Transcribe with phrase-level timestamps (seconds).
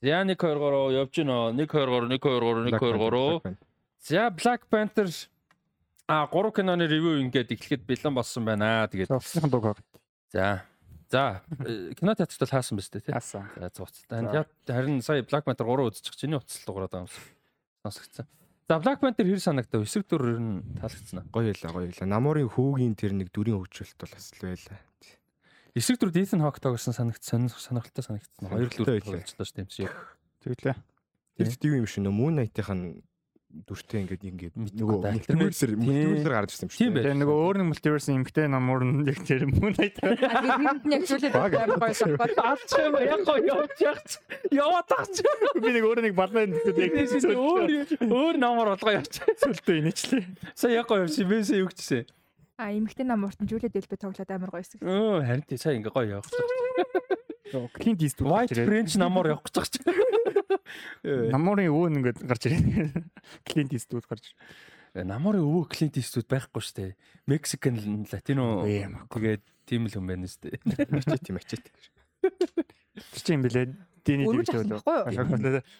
[0.00, 1.52] За 1 2 3 явж гинөө.
[1.58, 3.10] 1 2 3 1 2 3 1 2
[3.42, 3.56] 3.
[3.98, 5.08] За Black Panther
[6.06, 8.88] а 3 киноны ревю ингээд эхлэхэд бэлэн болсон байна.
[8.88, 9.84] Тэгээд Офсныхан дуг байгаа.
[10.32, 10.64] за
[11.10, 13.12] за э, кино театрт бол хаасан биз дээ тий.
[13.12, 13.44] Яасан.
[13.56, 14.46] За зуцтай.
[14.66, 17.26] Харин сая Black Panther 3 үзчих чиний утас байгаа юм шиг
[17.84, 18.26] сонсогдсон.
[18.68, 19.82] За Black Panther хэр санагдав?
[19.84, 21.26] Эсрэг дүр ер нь таалагдсан аа.
[21.32, 22.08] Гоё байлаа, гоё байлаа.
[22.08, 24.80] Намуурын хүүгийн тэр нэг дүрийн хөгжүүлэлт бол бас л байлаа.
[25.78, 28.50] Эсрэг дүр Ethan Hawke тоглосон санагдсан сонирхолтой санагдсан.
[28.50, 29.94] Хоёр л үр тоглолцлоо шүү дээ юм шиг.
[30.42, 30.76] Тэглээ.
[31.38, 33.02] Тэр дэв юм шиг нөө Moon Knight-ийн
[33.48, 36.92] дүртэй ингээд ингээд нөгөө мультиверсээр мультиверсээр гарч ирсэн юм шүү.
[36.92, 37.00] Бай.
[37.00, 39.48] Тэгээ нөгөө өөр нэг мультиверс эмгтэй намуур нь яг тэр.
[39.48, 42.36] Тэнд нь яг зүйлээ амар гоё шахаад.
[42.44, 44.10] Алч юм яг гоё явж явж
[44.52, 45.14] яваад таач.
[45.64, 46.92] Би нэг өөр нэг балан яг
[47.24, 47.72] Өөр
[48.04, 49.16] өөр намар болгоо явж.
[49.40, 50.24] сүлдөө инечлээ.
[50.52, 52.04] Сая яг гоё явж бэсээ юу гэжсэн.
[52.58, 54.82] А эмэгтэй намуурт нь Жулиа Дэлбэ тоглоод амар гоё эсэг.
[54.82, 56.28] Өө харин тий сая ингээ гоё явах.
[57.78, 59.78] Клинт Ист White French намар явах гэж байгаа ч.
[61.06, 62.92] намуурын өвөө ингээд гарч ирээ.
[63.46, 64.34] Клинт Иствуд гарч.
[64.94, 66.94] Намарын өвөө Clint Eastwood байхгүй.
[67.28, 69.04] Mexican Latino Ийм.
[69.12, 70.58] тэгээд тийм л хүн байна дээ.
[70.90, 71.64] Мачет тийм мачет.
[72.18, 73.66] Тэр чинь юм бэлээ.
[74.02, 74.80] Дэний байхгүй юу?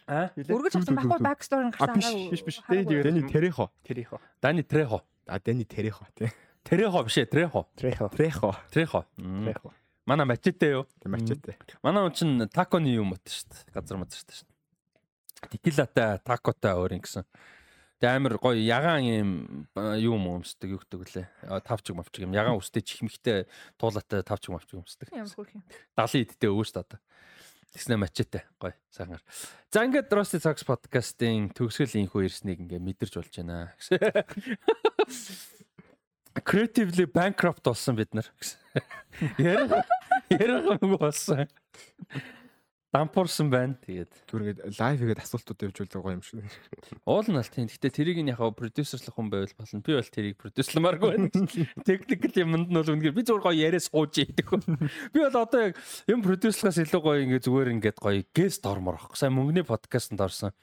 [0.06, 0.28] Аа?
[0.36, 2.62] Үргэж авсан байхгүй back story А гарсан биш биш биш.
[2.69, 3.33] Дэний Дэни дэрэг.
[3.33, 3.72] Терехо.
[3.83, 4.12] Тэр их.
[4.42, 5.02] Дани Трехо.
[5.27, 6.28] А Дэни Терехо тий.
[6.69, 7.64] Трехо биш ээ, Трехо.
[7.77, 8.08] Трехо.
[8.12, 9.06] Трехо.
[9.16, 9.44] Мм.
[9.44, 9.72] Трехо.
[10.05, 10.86] Манай мачете юу?
[11.05, 11.41] Мачет.
[11.83, 13.72] Манай хүн чинь таконы юм уу шүү дээ.
[13.72, 15.52] Газар мазар шүү дээ.
[15.52, 17.24] Текилатай, такотай өөр юм гэсэн.
[18.00, 19.30] Тэг амар гоё ягаан юм
[19.96, 21.27] юм өмсдөг юу гэдэг лээ.
[21.64, 22.36] Тавчиг мавчиг юм.
[22.36, 23.48] Ягаан үстэй чихмхтэй
[23.80, 25.08] туулаатай тавчиг мавчиг өмсдөг.
[25.08, 25.64] Ямар хөрх юм.
[25.96, 27.00] 70 идтэй өвөөс та.
[27.72, 28.44] Тэгснэ мачете.
[28.61, 29.24] Гоё сайгаар.
[29.72, 33.77] За ингээд Rusty Socks podcast-ийн төгсгөл инхүү ирснийг ингээ мэдэрч болж байна.
[36.44, 38.27] Creatively bankrupt болсон бид нар.
[39.39, 39.72] Ярих
[40.31, 41.48] ярих юм болсон.
[42.89, 43.77] Дампуурсан байна.
[43.85, 46.40] Тэгээд Түр ингээд лайв хийгээд асуултууд байгаа гоё юм шиг.
[47.05, 47.68] уул нь аль тийм.
[47.68, 49.85] Гэтэ тэрийг нь яг продюсерлах хүн байвал болно.
[49.85, 51.29] Би бол тэрийг продюсерламааргүй байна.
[51.85, 54.64] Техникл юмд нь бол үнэхээр би зүгээр гоё яриа сууж хүн.
[55.12, 55.77] Би бол одоо яг
[56.08, 59.20] юм продюсерлахаас илүү гоё ингээ зүгээр ингээд гоё гест ормоор авах.
[59.20, 60.57] Сайн мөнгөний подкастт орсон.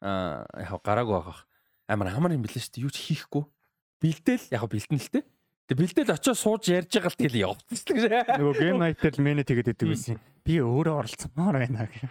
[0.00, 1.44] Аа яг гараагүй байгаа.
[1.84, 2.84] Амар амар юм билээ шүү дээ.
[2.88, 3.44] Юу ч хийхгүй.
[3.98, 5.24] Бэлдээл яг бэлдэн л тээ.
[5.68, 7.96] Тэг бэлдээл очиж сууж ярьж байгаа л тэгэл явчихсан.
[8.40, 10.16] Нөгөө гейм найтер л менэ тэгээд идэг байсан.
[10.48, 12.08] Би өөрөө оролцмоор байна гэх.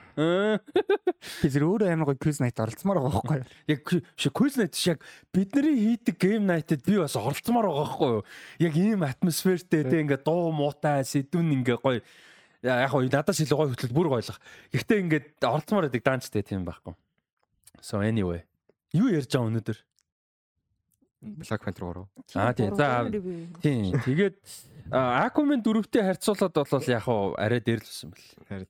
[1.41, 3.49] Би зэрэг өөрөө амар гоё квиз найт оролцмоор байгаа байхгүй юу?
[3.65, 3.81] Яг
[4.29, 5.01] quiz night шиг
[5.33, 8.23] бидний хийдэг game night-д би бас оролцмоор байгаа байхгүй юу?
[8.61, 12.05] Яг ийм атмосфертэй тэг ингээ дуу муутай сэдвэн ингээ гоё
[12.61, 14.37] Я- яг гоё надаас илүү гоё хөтлөл бүр гоёлох.
[14.69, 16.93] Гэхдээ ингээд оролцмоор байдаг даанчтай тийм байхгүй.
[17.81, 18.45] So anyway.
[18.93, 19.77] Юу ярьж байгаа өнөөдөр?
[21.21, 22.07] Black Panther 3.
[22.35, 22.75] Аа, тийм.
[22.77, 23.09] За,
[23.61, 23.99] Тийм.
[24.05, 24.35] Тэгээд
[24.91, 28.27] Aquaman дөрөвтэй харьцуулаад бол яг хуу арай дээрлсэн бэл.
[28.47, 28.67] Харин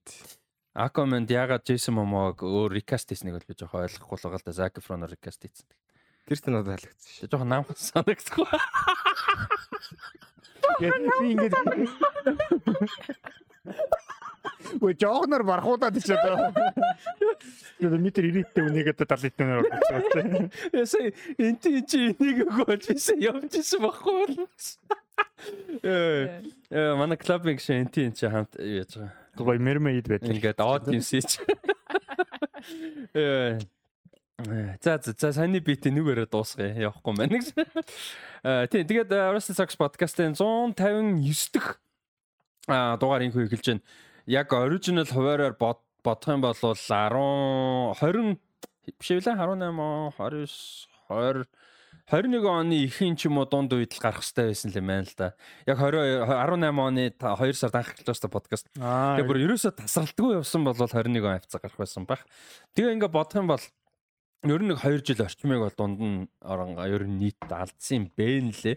[0.78, 4.53] Aquaman ягаад Jason Momoa-г өөр recast хийснийг бол би жоохон ойлгохгүй л байгаа л да
[4.53, 5.66] Zac Efron-оор recast хийсэн.
[6.28, 7.30] тэр чинь надад таалагдсан шүү.
[7.34, 8.46] Жоохон нам санагдахгүй.
[10.78, 10.85] Би
[11.34, 11.58] ингээд
[14.81, 16.52] Өө жоогнор бархуудаад ич одоо.
[17.80, 20.52] Тэгээд метр 90-тэй үнийгээд 70 тоноор орчихсон.
[20.74, 24.47] Ясаа энэ тийм чи энийг өгөөж ийсэн явж ийсэн баггүй.
[25.84, 29.13] Э э, манай клубинг шиг энэ чи хамт яаж байгаа.
[29.38, 30.30] Гоё мермейд байдаг.
[30.30, 31.41] Ингээд audience-ич.
[33.14, 33.59] Э
[34.84, 37.58] За за саний бит нүгээрээ дуусгая явахгүй маань гэж.
[38.69, 41.81] Тийм тэгээд э, Rusty Socks podcast-ын 159 дэх
[42.69, 43.84] а дугаар инхүү эхэлж байна.
[44.27, 46.75] Яг original хуваараар бод бодох юм бол 10
[47.95, 48.35] 20
[48.99, 50.11] биш ээ 18 29
[51.07, 51.47] 20
[52.11, 55.16] 21 оны ихэнх ч юм уу дунд үед л гарах хэрэгтэй байсан юм байна л
[55.16, 55.31] да.
[55.63, 58.67] Яг 20 18 оны 2 сард анх эхэлж байгаа подкаст.
[58.75, 62.27] Тэгээ бүр ерөөсө тасралтгүй явсан бол 21 он хавцаа гарах байсан байх.
[62.75, 63.63] Тэгээ ингээ бодох юм бол
[64.43, 68.05] ер нь нэг 2 жил орчмыг бол дунд нь орон ер нь нийт алдсан юм
[68.11, 68.75] бэ нэлээ.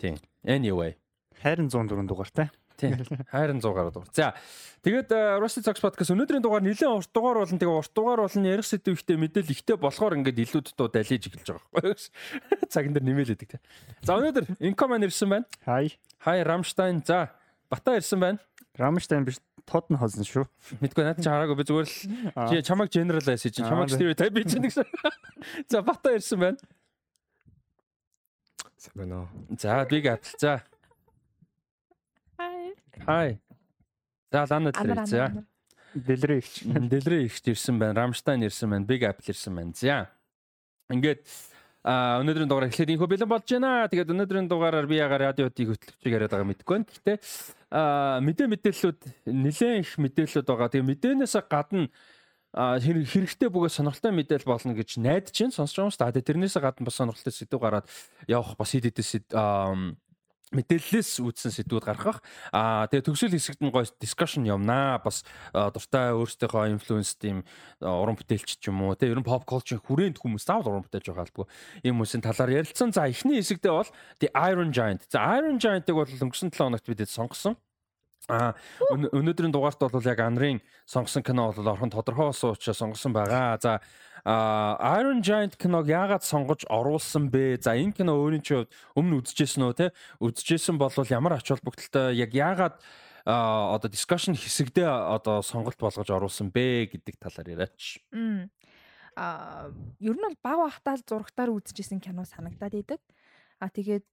[0.00, 0.16] Тийм.
[0.48, 0.96] Anyway.
[1.42, 2.48] хайрын 104 дугаартай.
[2.76, 2.96] Тийм.
[3.30, 4.10] Хайрын 100 гаруй дугаар.
[4.12, 4.34] За.
[4.82, 7.58] Тэгээд э, Rusty Socks podcast өнөөдрийн дугаар нэлээд урт дугаар болно.
[7.58, 8.46] Тэгээ урт дугаар болно.
[8.48, 12.66] Ярих сэдв ихтэй мэдээлэл ихтэй болохоор ингээд илүү дутуу далиж эхэлж байгаа байхгүй юу?
[12.72, 13.58] Цагн дээр нэмэлээдэг те.
[14.02, 15.46] За өнөөдөр Income ирсэн байна.
[15.62, 15.94] Хай.
[16.18, 17.02] Хай Рамштайн.
[17.06, 17.30] За.
[17.70, 18.38] Бата ирсэн байна.
[18.74, 19.38] Рамштайн биш
[19.68, 20.44] Тодн хоолсон шүү.
[20.82, 21.94] Мэдгүй надад ч хараагүй би зүгээр л
[22.50, 24.86] чи чамайг generalize хийж чинь чамайг Аа, stereotype хийж чинь гэсэн.
[25.70, 26.58] За Бата ирсэн байна.
[28.74, 29.28] Сайн байна уу?
[29.54, 30.34] За Big Apple.
[30.42, 30.66] За.
[33.00, 33.40] Хай.
[34.30, 35.06] За Лана дээр.
[35.06, 35.44] За.
[35.94, 36.62] Дэлрээ ихч.
[36.64, 38.00] Дэлрээ ихч ирсэн байна.
[38.00, 38.86] Рамштайн ирсэн байна.
[38.86, 39.72] Big Apple ирсэн байна.
[39.76, 40.08] За.
[40.92, 41.24] Ингээд
[41.82, 43.90] а өнөөдрийн дугаар эхлээд инхөө бэлэн болж байна.
[43.90, 46.86] Тэгээд өнөөдрийн дугаараар би яга радиотыг хөтлөгчийг яриад байгаа мэдгүй байна.
[46.86, 47.16] Гэхдээ
[47.74, 50.70] а мэдээ мэдээллүүд нэлээд их мэдээллүүд байгаа.
[50.70, 51.90] Тэгээд мэдээнээс гадна
[52.52, 56.28] хэрэгтэй бөгөөд сонирхолтой мэдээлэл болно гэж найдаж чинь сонсож байгаа юм шүү дээ.
[56.28, 57.86] Тэрнээс гадна бас сонирхолтой сэдв гараад
[58.28, 59.96] явах бас хэд хэдэн
[60.52, 62.20] мэдээллээс үүдсэн сэдвүүд гаргах.
[62.52, 65.00] Аа тэгээ төгсөл хэсэгт нь гоё дискшн явнаа.
[65.00, 67.42] Бас дуртай өөрсдийнхөө инфлюенс тийм
[67.80, 68.94] уран бүтээлч ч юм уу.
[68.94, 71.46] Тэгээ ер нь pop culture хүрээнд хүмүүс заавал уран бүтээлж байгаа албагүй.
[71.82, 72.92] Ийм хүмүүсийн талаар ярилцсан.
[72.92, 73.90] За эхний хэсэгтээ бол
[74.20, 75.08] The Iron Giant.
[75.08, 77.56] За Iron Giant-ыг бол өнгөрсөн 7 хоногт бид сонгосон.
[78.30, 78.54] А
[78.94, 83.58] өн- өнөөдрийн дугаарт бол яг Анрын сонгосон кино бол орхон тодорхой болсон учраас сонгосон байгаа.
[83.58, 83.80] За
[84.24, 87.58] а Iron Giant киног яагаад сонгож оруулсан бэ?
[87.58, 89.86] За энэ кино өөрийн чинь өмнө үзчихсэн үү те?
[90.22, 92.78] Үзчихсэн бол ямар ач холбогдолтой яг яагаад
[93.26, 97.98] а одоо discussion хэсэгдээ одоо сонголт болгож оруулсан бэ гэдэг талаар яриач.
[99.18, 103.02] Аа, ер нь бол баг бахтаа зурагтаар үзчихсэн кино санагдаад идэг.
[103.58, 104.06] А тэгээд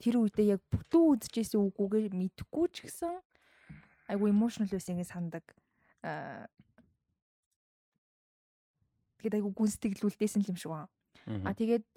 [0.00, 3.20] тэр үедээ яг бүтэн үзчихсэн үгүйгээр мэдхгүй ч гэсэн
[4.08, 5.44] айгу emotional байсан гэж сандаг.
[6.04, 6.48] Аа.
[9.24, 10.92] Тэгээд айгу гүнстэглүүлдээсэн юм шиг байна.
[11.24, 11.88] А тэгээд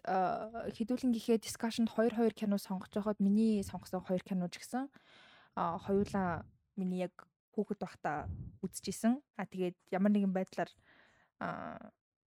[0.80, 4.88] хэдүүлэн гэхэд discussion 2 2 кино сонгож байхад миний сонгосон 2 кино ч гэсэн
[5.60, 6.48] хоёулаа
[6.80, 7.12] миний яг
[7.52, 8.32] хүүхэд байхдаа
[8.64, 9.20] үзчихсэн.
[9.36, 10.72] А тэгээд ямар нэгэн байдлаар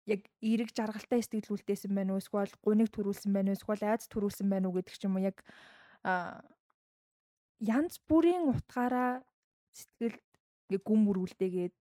[0.06, 2.22] яг эерэг жаргалтай сэтгэлүүлдээсэн байна уу?
[2.22, 3.58] Эсвэл гуниг төрүүлсэн байна уу?
[3.58, 5.26] Эсвэл айц төрүүлсэн байна уу гэдэг ч юм уу?
[5.26, 5.42] Яг
[7.58, 9.24] янз бүрийн утгаараа
[9.74, 10.14] сэтгэл
[10.70, 11.74] ингээ гүн мөрүүлдээгээд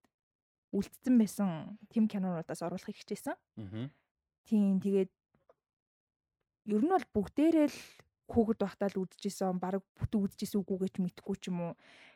[0.73, 3.37] үлдсэн байсан тэм кинонуудаас оруулахыг хичээсэн.
[4.49, 5.11] Тийм тэгээд
[6.73, 7.79] ер нь бол бүгдээрээ л
[8.27, 11.73] хүүхэд байхдаа л үзчихсэн, баг бүтэн үзчихсэн үгүйгээ ч мэдхгүй ч юм уу.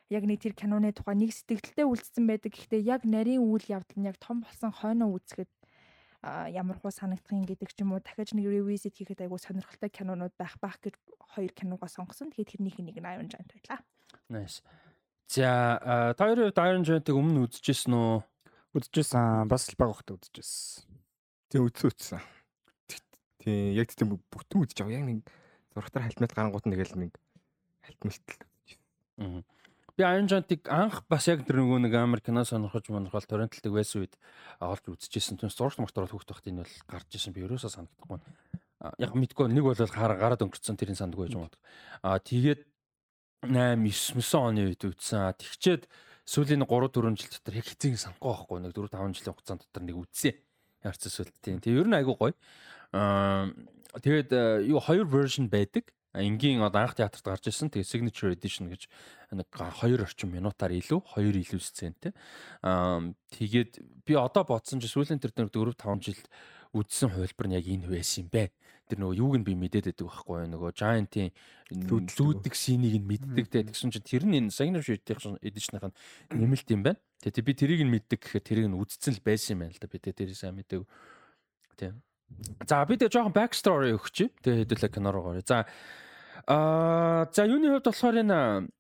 [0.10, 2.56] Яг нэг тэр киноны тухай нэг сэтгэлдээ үлдсэн байдаг.
[2.56, 5.52] Гэхдээ яг нарийн үйл явдал нь яг том болсон хойноо үзэхэд
[6.56, 10.34] ямар хуу санагдах юм гэдэг ч юм уу дахиж нэг revisit хийхэд айгу сонирхолтой кинонууд
[10.40, 10.96] байх байх гэж
[11.36, 12.32] хоёр киногоо сонгосон.
[12.32, 13.80] Тэгээд тэрнийх нь нэг нь Iron Giant байлаа.
[14.32, 14.64] Nice.
[15.28, 18.24] За та хоёрын Iron Giant-ыг өмнө үзчихсэн үү?
[18.78, 19.50] Үзчихсэн.
[19.50, 20.86] Бас л баг ухтаа үзчихсэн.
[21.50, 22.22] Тэг үтсэн үтсэн.
[23.42, 24.94] Тий, яг тийм бүтэн байгаа.
[24.94, 25.20] Яг нэг
[25.74, 27.14] зургатаар хальтмал гарангууд нь тэгэл нэг
[27.82, 28.26] хальтмалт
[29.18, 29.42] Мгм.
[29.98, 34.06] Би Iron Giant-ыг анх бас яг тэр нөгөө нэг амар кино сонирхож монирхол торренталдаг байсан
[34.06, 34.14] үед
[34.62, 35.42] олж үзчихсэн.
[35.42, 37.34] Түнс зургт мартараад хүүхд байхад энэ бол гарч исэн.
[37.34, 38.22] Би ерөөсөө санагдахгүй.
[39.02, 41.62] Яг мэдгүй нэг бол гараад өнгөрцөн тэрийн сандгүй байж магадгүй.
[42.06, 42.62] А тэгээд
[43.42, 45.18] 8 9 оны үед үзсэн.
[45.18, 45.90] А, Тэгчээд
[46.28, 48.60] сүүлийн 3 4 жил дотор яг хэзээ санахгүй байхгүй.
[48.60, 50.36] Нэг 4 5 жилийн хугацаанд дотор нэг үзсэн.
[50.84, 51.64] Ярцсан сүлт тийм.
[51.64, 52.36] Тэгээ ер нь айгүй гоё.
[52.92, 53.48] Аа
[54.04, 55.88] тэгээд э, юу хоёр version байдаг.
[56.12, 57.72] Энгийн одоо анх театрт гарч ирсэн.
[57.72, 58.92] Тэгээ signature edition гэж
[59.32, 62.12] нэг хоёр орчим минутаар илүү, хоёр илүү сцентэй.
[62.60, 66.20] Аа тэгээд би одоо бодсон чи сүүлийн тэр нэг 4 5 жил
[66.78, 68.54] үзсэн хувилбар нь яг энэ байсан юм бэ.
[68.88, 70.52] Тэр нөгөө юуг нь би мэдээд байдаг байхгүй юу?
[70.56, 71.32] Нөгөө Giant-ийн
[71.92, 72.54] Лүүддэг.
[72.56, 73.68] синийг нь мэддэг те.
[73.68, 75.92] Тэгсэн чинь тэр нь энэ signature edition-ийн
[76.32, 77.00] нэмэлт юм байна.
[77.20, 79.92] Тэгээ би тэрийг нь мэддэг гэхэд тэрийг нь үздсэн л байсан юм байна л да.
[79.92, 80.88] Би тэрийг сайн мэддэг.
[81.76, 82.00] Тийм.
[82.64, 84.26] За би тэгээ жоохон back story өгч чи.
[84.40, 85.44] Тэгээ хэдүүлээ кино руу горё.
[85.44, 85.68] За
[86.48, 88.72] аа за юуны хувьд болохоор энэ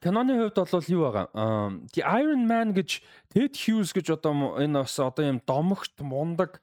[0.00, 1.26] киноны хувьд бол юу байгаа?
[1.36, 6.60] Аа The Iron Man гэж Ted Hughes гэж одоо энэ бас одоо юм домогт мундаг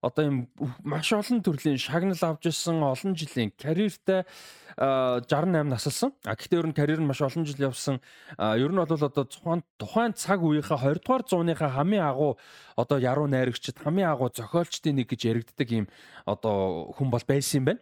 [0.00, 0.48] одоо юм
[0.82, 4.24] маш олон төрлийн шагнал авч ирсэн олон жилийн карьертай
[4.76, 6.10] аа, 68 насалсан.
[6.24, 8.00] А гэхдээ ер нь карьер нь маш олон жил явсан.
[8.38, 12.40] Ер нь бол одоо тухайн тухайн цаг үеийнхээ 20 дугаар зууныхаа хамгийн агуу
[12.76, 15.86] одоо яруу найрагчд хамгийн агуу зохиолчдын нэг гэж яригддаг юм
[16.24, 17.80] одоо хүн бол байсан юм байна.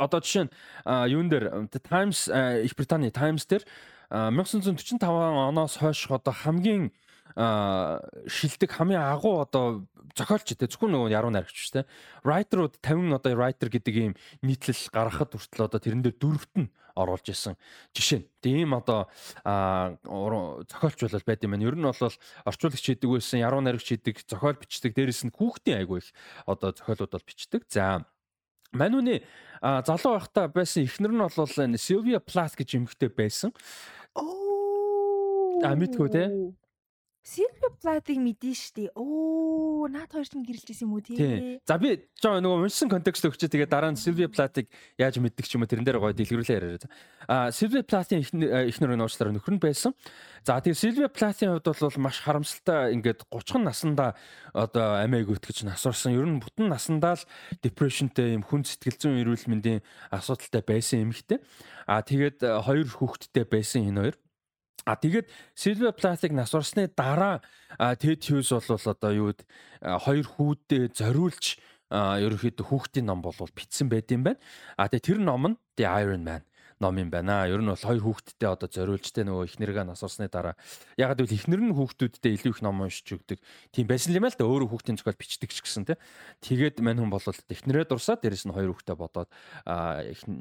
[0.00, 0.52] Одоо жишээ нь
[0.88, 2.32] юун дээр Times
[2.64, 3.68] Их Британий Times дээр
[4.08, 6.90] а, 1945 оноос хойш одоо хамгийн
[7.36, 11.86] шилдэг хамгийн агуу одоо зохиолч те зөвхөн нөгөө яруу найрагч биш те
[12.26, 16.68] writer-ууд 50 одоо writer гэдэг ийм нийтлэл гаргахад хүртэл одоо тэрэн дээр дөрөвт нь
[16.98, 17.54] оруулж исэн
[17.94, 18.26] жишээ.
[18.42, 19.08] Тийм одоо
[19.44, 21.66] а, уран- зохиолч бол байд юм байна.
[21.70, 21.94] Ер нь бол
[22.44, 26.10] орчуулагч хийдэг байсан, яруу найрагч хийдэг, зохиол бичдэг, дээрэс нь хүүхдийн айгүй их
[26.46, 27.64] одоо зохиолууд бол бичдэг.
[27.70, 28.04] За
[28.72, 29.24] Манүний
[29.62, 33.50] а, залуу байхдаа байсан эхнэр нь бол Sylvia Plath гэж эмэгтэй байсан.
[34.14, 35.62] Оо.
[35.64, 36.24] А, мэдгүй те?
[37.20, 38.88] Silvia Plath-ыг мэдэн штий.
[38.96, 41.60] Оо, наад хоёр ч гэрэлж исэн юм уу Тий.
[41.68, 45.60] За би жоо нөгөө уншсан контекст өгчээ тэгээ дараа нь Sylvia Plath-ыг яаж мэддэг ч
[45.60, 46.80] юм уу тэрэн дээр гоё дэлгэрүүлээ яриа.
[47.28, 49.92] А Sylvia Plath-ийн эхнэр эхнэр нууцлаар нөхөр нь байсан.
[50.48, 54.16] За тэгээ Sylvia Plath-ийн хувьд бол маш харамсалтай ингээд 30 наснда
[54.56, 56.16] одоо амиаг өткөж насварсан.
[56.16, 57.28] Ер нь бүтэн насандаа л
[57.60, 61.44] depressionтэй юм хүн сэтгэл зүйн эрүүл мэндийн асуудалтай байсан эмэгтэй.
[61.84, 64.16] А тэгээд э, хоёр хүүхэдтэй байсан энэ хоёр.
[64.84, 67.40] А тэгээд Silver Plath-ыг насварсны дараа
[68.00, 69.44] Ted Hughes бол одоо юу гэд
[69.84, 71.60] а, хоёр хүүдээ зориулж
[71.90, 74.40] ерөөхдөө хүүхдийн ном болвол бичсэн байт юм байна.
[74.78, 76.42] А тэгээд тэр ном нь The Iron Man
[76.80, 77.44] ном юм байна.
[77.44, 80.56] Ер нь бол хоёр хүүхэдтэй одоо зориулж тэ нөгөө ихнэргээ насарсны дараа
[80.96, 83.38] ягаад гэвэл ихнэр нь хүүхдүүдтэй илүү их ном уншиж өгдөг.
[83.68, 86.00] Тийм байсан юм л да өөрөө хүүхдийн зохиол бичдэг ч гэсэн тэ.
[86.40, 89.28] Тэгээд мань хүн бол ихнэрээ дурсаад дээрэс нь хоёр хүүхдээ бодоод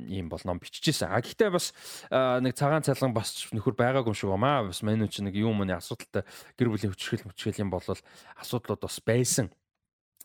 [0.08, 1.12] ийм бол ном биччихсэн.
[1.12, 1.76] А гэхдээ бас
[2.08, 4.72] нэг цагаан цалган бас нөхөр байгаагүй юм шиг байна.
[4.72, 6.24] Бас мань хүн чинь нэг юм ууны асуудалтай
[6.56, 9.52] гэр бүлийн хүчрхэл мөчгөл юм бол асуудлууд бас байсан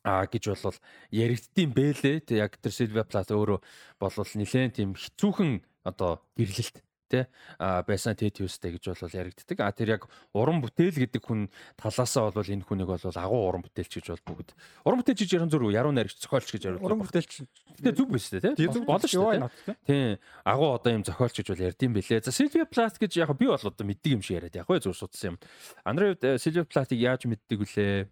[0.04, 0.78] а гэж болвол
[1.10, 2.28] яригдтiin бэлээ.
[2.28, 3.58] Тэг яг тэр Silvia Plath өөрөө
[3.96, 6.82] болвол нилээн тийм хэцүүхэн одоо гэрлэлт
[7.14, 9.58] тэ байсан Tetius-тэй гэж бол яригддаг.
[9.60, 14.00] А тэр яг уран бүтээл гэдэг хүн талаасаа бол энэ хүнийг бол агуу уран бүтээлч
[14.00, 14.56] гэж бол бүгд
[14.88, 16.88] уран бүтээлч гэж ярих зүрх яруу найрагч зохиолч гэж яриулдаг.
[16.88, 17.32] Уран бүтээлч.
[17.76, 18.56] Гэтэ зүг биш үү тэ?
[18.88, 19.76] Болно шүү дээ.
[19.84, 20.16] Тийм.
[20.48, 22.24] Агуу одоо юм зохиолч гэж бол ярьдсан бэлээ.
[22.24, 24.96] За Silvia Plath гэж яг би бол одоо мэддэг юм шиг яриад яг хөө зүр
[24.96, 25.40] судсан юм.
[25.84, 28.08] Андрын хувьд Silvia Plath-ыг яаж мэддэг вүлээ?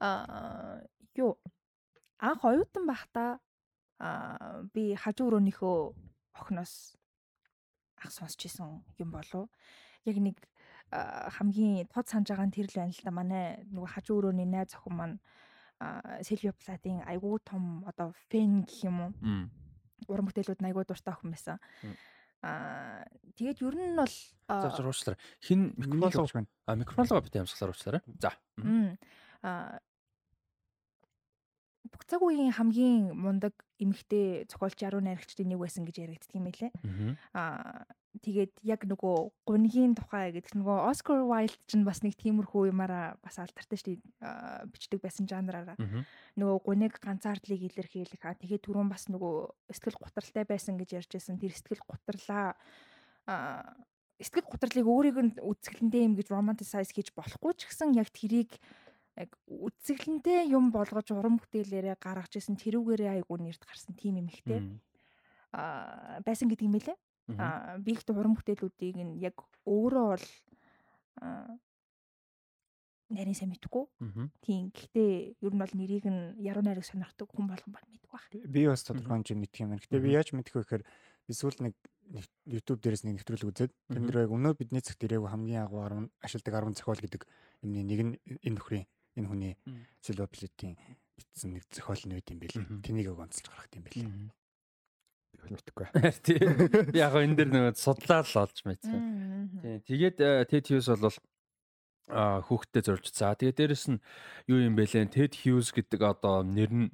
[0.00, 0.80] Аа
[1.18, 1.36] юу
[2.22, 3.40] анх оюутан байхдаа
[4.00, 5.76] аа би хажуу өрөөнийхөө
[6.40, 6.96] охноос
[8.00, 9.52] ах сонсч исэн юм болов.
[10.08, 10.40] Яг нэг
[10.90, 13.12] хамгийн тод санаж байгаа нь тэр л байна л да.
[13.12, 15.16] Манай нөгөө хажуу өрөөний найз охин маань
[16.24, 19.12] Сильвио Платын айгүй том одоо фэн гэх юм уу.
[20.08, 21.60] Уран бүтээлүүд айгүй дуртай охин байсан.
[22.40, 23.04] Аа
[23.36, 24.14] тэгээд ер нь бол
[24.76, 25.20] зуруучлаарай.
[25.44, 26.48] Хин микрофон байна.
[26.66, 28.02] А микрофонлогоо бит ямсгалаар уучлаарай.
[28.20, 28.32] За.
[29.44, 29.78] Аа
[31.90, 36.70] бүх цаг үеийн хамгийн мундаг эмэгтэй зохиолч яруу найрагчдын нэг байсан гэж яригддаг юм байлээ.
[37.34, 37.86] Аа
[38.22, 43.38] тэгээд яг нөгөө гунгийн тухай гэдэг нөгөө Оскар Вайлд ч бас нэг тиймэрхүү юмараа бас
[43.38, 45.78] алдартай шүү дээ бичдэг байсан жанраараа.
[46.34, 48.22] Нөгөө гуниг ганцаардлыг илэрхийлэх.
[48.26, 51.38] Аа тэгээд түрүүн бас нөгөө сэтгэл гутралтай байсан гэж ярьж байсан.
[51.38, 52.58] Тэр сэтгэл гутралаа
[53.30, 53.78] аа
[54.20, 58.60] сэтгэл гутралыг өөрийг нь үзэсгэлэнтэй юм гэж romanticize хийж болохгүй ч гэсэн яг тэрийг
[59.20, 64.64] яг үзэсгэлэнтэй юм болгож уран бүтээлээрээ гаргаж исэн тэрүүгээрээ айгуу нэрд гарсан тим юм ихтэй
[65.52, 66.98] а байсан гэдэг юм байлээ.
[67.38, 69.36] А би ихтэй уран бүтээлүүдийг нь яг
[69.66, 70.26] өөрөө бол
[73.10, 73.84] нарийн сайн мэдгүй.
[74.42, 74.70] Тийм.
[74.70, 78.24] Гэхдээ ер нь бол нэрийг нь яруу найраг сонирхдаг хүн болгон баг мэддэг баг.
[78.30, 79.82] Би бас тодорхой хэмжээ мэдх юм байна.
[79.82, 80.84] Гэхдээ би яаж мэдэх вэ гэхээр
[81.26, 81.74] би сүүл нэг
[82.46, 86.10] YouTube дээрээс нэг нэвтрүүлэг үзээд тэр нэр яг өнөө бидний цагт ирээгүй хамгийн агуу 10
[86.22, 87.22] ашигладаг 10 зохиол гэдэг
[87.62, 88.14] юмны нэг нь
[88.46, 88.86] энэ нөхрийн
[89.18, 89.54] энэ хүний
[90.04, 90.76] Silver Plate-ийн
[91.18, 92.58] бичсэн нэг зохиол нь үүд юм бэл.
[92.84, 94.30] Тэнийг онцолж гаргах юм бэл.
[95.40, 95.86] Би мэдхгүй.
[96.26, 96.94] Тийм.
[96.94, 99.00] Яг энэ дэр нэг судлаа л олж мэдсэн.
[99.62, 99.80] Тийм.
[99.86, 100.16] Тэгээд
[100.50, 101.16] Ted Hughes бол
[102.10, 103.10] хүүхдтэй зорж.
[103.12, 104.02] За тэгээ дээрэс нь
[104.50, 105.10] юу юм бэ лээ?
[105.10, 106.88] Ted Hughes гэдэг одоо нэр нь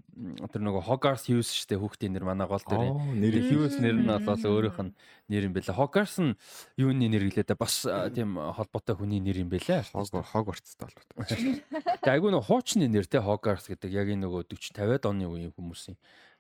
[0.52, 2.92] тэр нөгөө Hogarth Hughes штэ хүүхдийн нэр манай гол дээр.
[3.16, 4.92] Нэр Hughes нэр нь бол өөрийнх нь
[5.32, 5.76] нэр юм бэлээ.
[5.76, 6.36] Hogarth нь
[6.76, 9.88] юуны нэр гэлээ да бас тийм холбоотой хүний нэр юм бэлээ.
[9.96, 10.92] Hogwarts тал.
[11.16, 15.52] Тэгээ айгүй нөгөө хуучны нэр те Hogarth гэдэг яг энэ нөгөө 40 50-аад оны үеийн
[15.56, 15.96] хүмүүсийн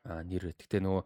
[0.06, 0.66] нэр байдаг.
[0.70, 1.02] Тэ нөгөө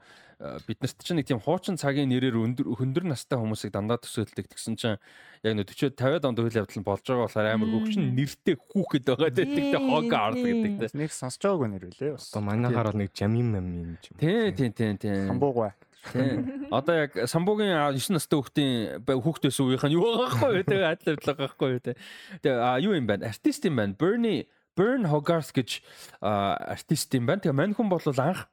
[0.65, 4.49] бид нарт чинь нэг тийм хуучин цагийн нэрээр өндөр хөндөр настай хүмүүсийг дандаа төсөөлдөг.
[4.49, 4.97] Тэгсэн чинь
[5.45, 9.05] яг нэг 40 50-аад онд үйл явдал нь болж байгаа болохоор амар хөвчин нэртэй хүүхэд
[9.05, 9.45] байгаа те.
[9.45, 10.87] Тэгтээ хог ард гэдэг те.
[10.97, 12.17] Нэг сонсож байгаагүй нэр үлээ.
[12.17, 14.17] Одоо манайхаар бол нэг жамин мам юм юм.
[14.17, 15.29] Тий, тий, тий, тий.
[15.29, 15.77] Хамбуугай.
[16.09, 16.41] Тий.
[16.73, 21.29] Одоо яг самбуугийн 9 настай хүүхдийн хүүхдээс үеийнх нь юу байгаа байхгүй тэгээ адил адил
[21.29, 21.97] байгаа байхгүй тэгээ.
[22.41, 23.29] Тэгээ а юу юм байна?
[23.29, 23.93] Артист юм байна.
[23.93, 25.85] Bernie Burn Hogarth гэж
[26.25, 27.45] артист юм байна.
[27.45, 28.49] Тэгээ мань хүн бол анх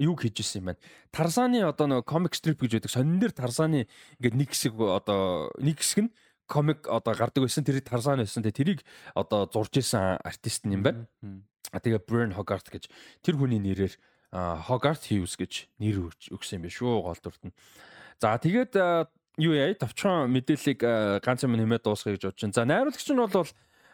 [0.00, 0.80] юу хийж исэн юм байна.
[1.12, 2.90] Тарзаны одоо нэг комик стрип гэж байдаг.
[2.90, 3.86] Сонин дээр Тарзаны
[4.18, 6.10] ингээд нэг хэсэг одоо нэг хэсэг нь
[6.48, 7.62] комик одоо гардаг байсан.
[7.62, 8.42] Тэрийг Тарзан байсан.
[8.42, 8.80] Тэрийг
[9.14, 11.06] одоо зурж исэн артист юм байна.
[11.70, 12.88] А тэгээ Brian Hogarth гэж
[13.22, 13.94] тэр хүний нэрээр
[14.32, 17.54] Hogarth Hughes гэж нэр өгсөн юм байна шүү гол дүрт нь.
[18.18, 18.74] За тэгээд
[19.38, 20.80] юу яа товчхон мэдээллийг
[21.22, 22.56] ганц юм нэмээд дуусгая гэж байна.
[22.56, 23.46] За найруулагч нь бол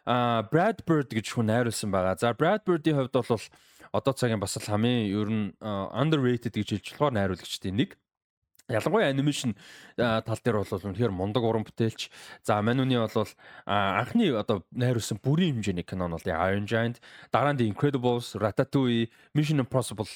[0.06, 2.14] Brad Bird гэж хүн найруулсан байгаа.
[2.14, 3.42] За Brad Bird-ийн хувьд бол
[3.92, 7.90] одоо цагийн бас л хамгийн ер нь underrated гэж хэлж болохоор найруулагчдын нэг.
[8.66, 9.54] Ялангуяа анимашн
[9.94, 12.10] тал дээр бол үнэхээр мундаг уран бүтээлч.
[12.42, 13.30] За Мануны бол
[13.62, 16.98] анхны одоо найруулсан бүрийн хэмжээний кино нь бол Iron Giant,
[17.30, 19.06] дараа нь Incredibles, Ratatouille,
[19.38, 20.10] Mission Impossible,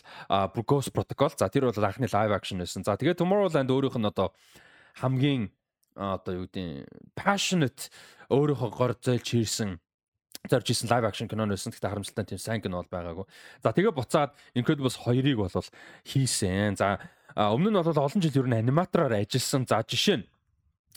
[0.66, 1.30] Ghost Protocol.
[1.38, 2.82] За тэр бол анхны live action байсан.
[2.82, 4.34] За тэгээд Tomorrowland өөрийнх нь одоо
[4.98, 5.54] хамгийн
[5.94, 7.86] одоо юу гэдэг passionate
[8.34, 9.78] өөрийнхөө гор зөөлж хийрсэн
[10.48, 11.74] зорж исэн лайв акшн кино нөөсөн.
[11.74, 13.26] Гэхдээ харамсалтай тийм сайн кино бол байгаагүй.
[13.60, 15.52] За тэгээ буцаад Incredibles 2-ыг бол
[16.06, 16.80] хийсэн.
[16.80, 16.96] За
[17.36, 19.68] өмнө нь бол олон жил ер нь аниматороор ажилласан.
[19.68, 20.26] За жишээ нь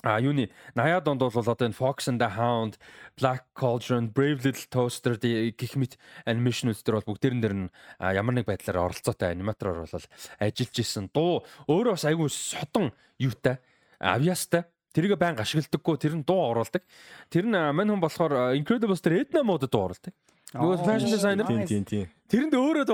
[0.03, 2.75] А юуны 80-аад онд бол одоо энэ Fox and the Hound,
[3.15, 5.95] Black Cauldron, Brave Little Toaster гэх мэт
[6.27, 7.69] анимашнууд дээр бол бүгдээрэн дээр нь
[8.01, 9.95] ямар нэг байдлаар оролцоотой аниматороор бол
[10.43, 11.07] ажиллаж исэн.
[11.13, 13.63] Дуу өөрөө бас айгүй содон юутай,
[14.01, 16.85] авьяастай Тэрийг байнга ашигладаггүй тэр нь дуу оруулдаг.
[17.33, 20.13] Тэр нь мань хүн болохоор Incredibles дээр Edna модод дуу оруулдаг.
[20.53, 21.49] Нөгөө fashion designer.
[22.29, 22.85] Тэрэнд өөрөө.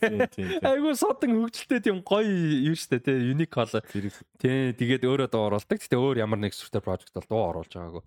[0.00, 0.48] Тийм тийм.
[0.64, 3.84] Айгуу содон хөгжилтэй тийм гоё юу штэ тий unique color.
[3.84, 4.08] Тэр
[4.40, 5.76] Тий тэгээд өөрөө дуу оруулдаг.
[5.76, 8.04] Гэтэ өөр ямар нэг сүртэй project бол дуу оруулж байгаагүй.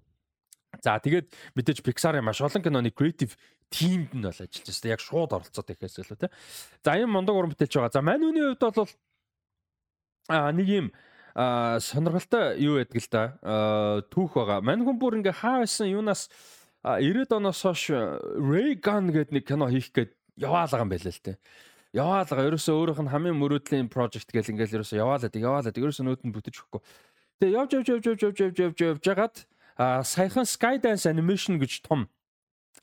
[0.81, 3.37] За тэгээд мэдээж Pixar-ын маш олон киноны creative
[3.69, 4.93] team-д нь бол ажиллаж байна.
[4.97, 6.33] Яг шууд оролцоод ихээс л тий.
[6.81, 7.93] За энэ мундаг уран бүтээлч байгаа.
[7.93, 8.89] За Мануны хувьд бол
[10.29, 10.87] а нэг юм
[11.39, 14.59] а сонирхолтой юу байдаг л да а, түүх байгаа.
[14.59, 16.27] Мань хүн бүр ингээ хаа байсан юунаас
[16.83, 17.95] а, 90-ад оноос хойш
[18.35, 21.39] Ray Gun гэдэг нэг кино хийх гээд яваалгаа юм байлаа л те.
[21.95, 26.35] Яваалгаа ерөөсөө өөрийнх нь хамгийн мөрөөдлийн project гэл ингээл ерөөсөө яваалаад яваалаад ерөөсөө нөт нь
[26.35, 26.81] бүтэж өгөхгүй.
[27.39, 29.35] Тэгээ явж явж явж явж явж явж явж явж жагаад
[29.79, 32.11] а саяхан Skydance Animation гэж том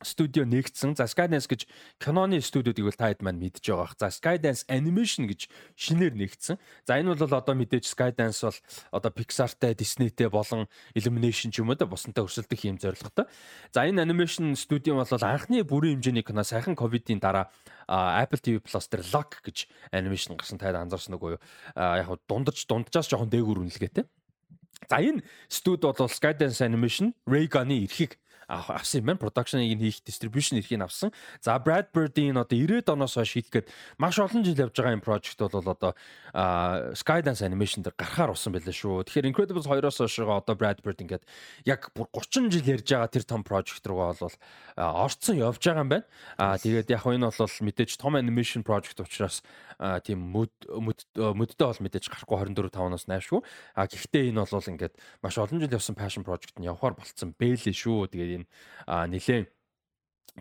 [0.02, 0.96] студио нэгдсэн.
[0.96, 1.66] За Skydance гэж
[2.00, 3.96] киноны студиудыг бол та хэд маань мэдж байгаа бах.
[3.96, 6.56] За Skydance Animation гэж шинээр нэгдсэн.
[6.84, 8.58] За энэ бол одоо мэдээж Skydance бол
[8.92, 13.26] одоо Pixar-тай, Disney-тэй болон Illumination ч юм уу да бусантай өрсөлдөх юм зорилготой.
[13.72, 17.48] За энэ animation студио бол анхны бүрийн хэмжээний кино сайхан ковидын дараа
[17.88, 21.40] Apple TV Plus дээр Lock гэж animation гарсан таад анзаарсан уу юу?
[21.76, 24.04] Яг дундаж дунджаас жоохон дээгүүр үнэлгээтэй.
[24.90, 29.20] За энэ студ бол Skydance Animation Ray-Gun-ы эрхийг авах- авсан юм байна.
[29.20, 31.10] Production-ыг нь хийх, distribution эрхийг нь авсан.
[31.42, 33.66] За Brad Bird-ийн одоо 90-ад оноос хойш хийгээд
[33.98, 35.94] маш олон жил явж байгаа юм project бол одоо
[36.94, 39.04] Skydance Animation дээр гарахаар усан байлаа шүү.
[39.08, 41.24] Тэгэхээр Incredibles 2-оос хойш байгаа одоо Brad Bird ингээд
[41.66, 44.36] яг бүр 30 жил ярьж байгаа тэр том project руугаа бол
[44.76, 46.06] орцсон явж байгаа юм байна.
[46.38, 49.42] А тэгээд яг энэ бол мэдээж том animation project учраас
[50.06, 53.40] тийм мөд мөд мөддөө бол мэдээж гарахгүй 24 5-оос найшгүй.
[53.74, 57.74] А гэхдээ энэ бол ингээд маш олон жил явсан passion project нь явахаар болцсон бэлээ
[57.74, 58.08] шүү.
[58.12, 58.35] Тэгээд
[58.84, 59.48] а, нилээн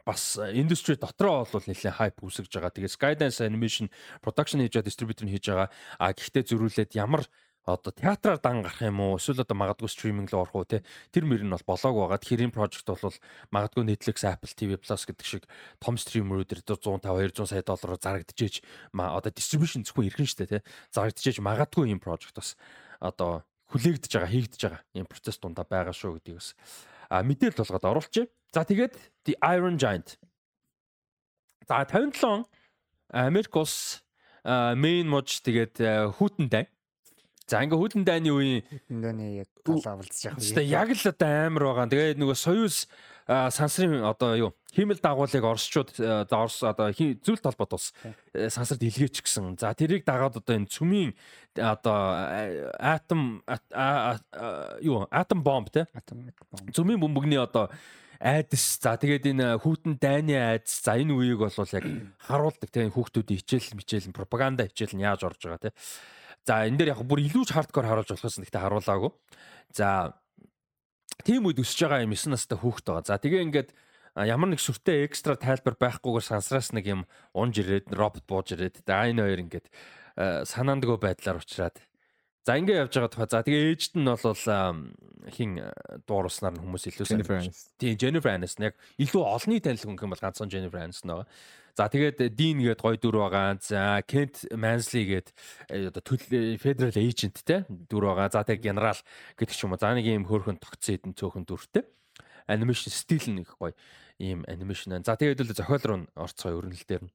[0.04, 2.75] бас индустри дотроо бол нэлээд хайп үүсгэж байгаа.
[2.75, 3.88] Тэгээ Skydance Animation
[4.20, 5.72] production хийж байгаа, distributor нь хийж байгаа.
[6.02, 7.24] А гэхдээ зөрүүлээд ямар
[7.66, 11.25] одоо театраар дан гарах юм уу эсвэл одоо магадгүй стриминг руу орох уу те тэр
[11.25, 12.22] мөр нь бол болоог байгаа.
[12.22, 13.18] Тэгэхээр энэ project бол
[13.50, 15.44] магадгүй Netflix, Apple TV Plus гэдэг шиг
[15.82, 18.62] том стримерүүдээр 150 200 сая доллараар зарагдчихэж
[18.94, 20.58] одоо distribution зөвхөн ирхэн штэ те
[20.94, 22.54] зарагдчихэж магадгүй энэ project бас
[23.02, 23.42] одоо
[23.74, 26.53] хүлээгдэж байгаа, хийгдэж байгаа ийм процесс дундаа байгаа шүү гэдгийг бас
[27.09, 28.27] мэдээлэл болгоод оруулчих.
[28.53, 30.18] За тэгээд The Iron Giant.
[31.68, 32.46] За 57
[33.13, 34.05] Америк улс
[34.46, 36.65] main мож тэгээд а, хүйтэн дай.
[37.50, 41.63] За ингээ хүйтэн дайны үеийн Эндоны яг талаа авалцж яах Гэхдээ яг л одоо амар
[41.65, 41.89] байгаа.
[41.89, 42.89] Тэгээд нөгөө соёз а,
[43.25, 47.94] сансрын одоо юу хиймэл дагуулыг орсчууд за орс одоо зүйл толгойд ус
[48.33, 49.57] э, сансарт илгээч гисэн.
[49.57, 51.16] За тэрийг дагаад одоо энэ цүмийн
[51.57, 53.42] одоо а- атом
[54.83, 55.88] юу атом бомб те
[56.70, 57.74] цүмийн бөмбөгний одоо
[58.22, 61.85] айдас за тэгээд энэ хүүтэн дайны айдас за энэ үеийг бол яг
[62.29, 65.75] харуулдаг те хүүхдүүдийн хичээл мичээл пропаганда хичээл нь яаж орж байгаа те
[66.46, 69.11] за энэ дээр яг бүр илүү ч хардкор харуулж болохоос нэгтээ харуулаагүй.
[69.74, 70.14] За
[71.24, 73.70] тийм үед өсөж байгаа юм 9 настай хүүхэд байгаа за тэгээ ингээд
[74.25, 77.01] ямар нэг сүртэй экстра тайлбар байхгүйгээр сансраас нэг юм
[77.32, 79.68] унж ирээд робот бууж ирээд за энэ хоёр ингээд
[80.48, 81.80] санаандгүй байдлаар уучраад
[82.46, 83.25] За ингэ явж байгаа тухай.
[83.25, 84.22] За тэгээ ээжд нь бол
[85.34, 85.74] хин а,
[86.06, 87.06] дуурснаар нь хүмүүс илүү
[87.42, 87.74] Aniston.
[87.82, 91.28] Тийм Jennifer Aniston яг илүү олонний танил хүн юм бол ганцхан Jennifer Aniston байгаа.
[91.75, 93.59] За тэгээд Dean гээд гоё дүр байгаа.
[93.59, 95.27] За Kent Mansley гээд
[95.68, 98.31] э, төлөв federal agent те дүр байгаа.
[98.31, 99.00] За тэгээд генерал
[99.35, 99.81] гэдэг ч юм уу.
[99.83, 101.83] За нэг юм хөөрхөн тогтсон хэдэн цөөхөн дүртэй.
[102.48, 103.75] Animation стил их гоё
[104.24, 105.03] ийм байна.
[105.03, 107.14] За тэгээд л зохиол руу н орцгоё өрнөл дээр нь.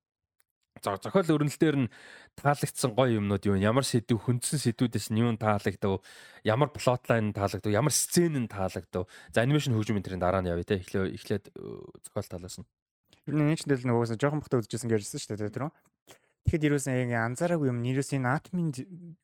[0.85, 1.93] За зохиол өрнөл дээр нь
[2.37, 3.65] таалагдсан гоё юмнууд юу вэ?
[3.65, 6.05] ямар сэдв хүндсэн сэдвүүдээс нь юу таалагдав
[6.45, 10.69] ямар плотлайн таалагдав ямар сцен нь таалагдав за анимашн хөгжим энэ төрлийн дараа нь явъя
[10.69, 11.61] те эхлээ эхлээд э,
[12.05, 12.69] зохиол талаас нь
[13.31, 15.75] Ер нь энэ ч дээл нөгөөс жоохон бахта үзчихсэн гэж ярьсан шүү дээ тэр нь.
[16.51, 18.69] Тэгэхэд ерөөсөн яг анзаараагүй юм ерөөсөн энэ атмын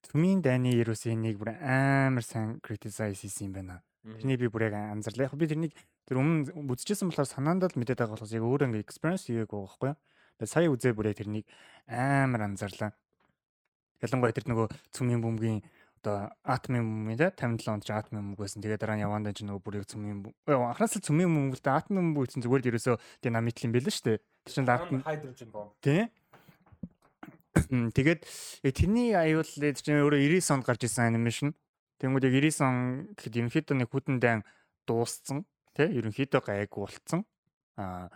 [0.07, 3.83] төмийн дайны ерөөсөн энийг бүр амар сайн criticize хийсэн юм байна.
[4.07, 5.27] Тэрний би бүр яг анзаарлаа.
[5.27, 5.75] Яг би тэрнийг
[6.07, 9.90] тэр өмнө үзчихсэн болохоор санаандаа л мэдээд байгаа болохоос яг өөрөө ингээ experience хийгээгүй байхгүй
[9.90, 9.99] юу.
[10.38, 11.47] Тэгээ сая үзээ бүр яг тэрнийг
[11.90, 12.95] амар анзаарлаа.
[13.99, 15.66] Ялангуяа тэр нөгөө цүмийн бөмбөгийн
[16.07, 18.62] одоо атмын бөмбөгийн те 57 онд ч атмын бөмбөг байсан.
[18.62, 21.75] Тэгээ дараа нь явандаа ч нөгөө бүр яг цүмийн бөм- Ой, анханаас л цүмийн бөмбөгтэй
[21.75, 24.19] атмын бөмбөг гэсэн зүгээр л ерөөсөө динамит юм байл шүү дээ.
[24.47, 26.07] Тэр чинь атм хайдрожин бомб тий.
[27.66, 28.21] Тэгээд
[28.71, 31.51] тэрний аюул чинь өөрөө 99 онд гарч ирсэн анимашн.
[31.99, 32.77] Тэнгүүд яг 99 он
[33.19, 34.38] гэхэд ерөнхийдөө нэг хүтэн дан
[34.87, 35.42] дууссан
[35.75, 37.27] тий ерөнхийдөө гайг болцсон.
[37.81, 38.07] Аа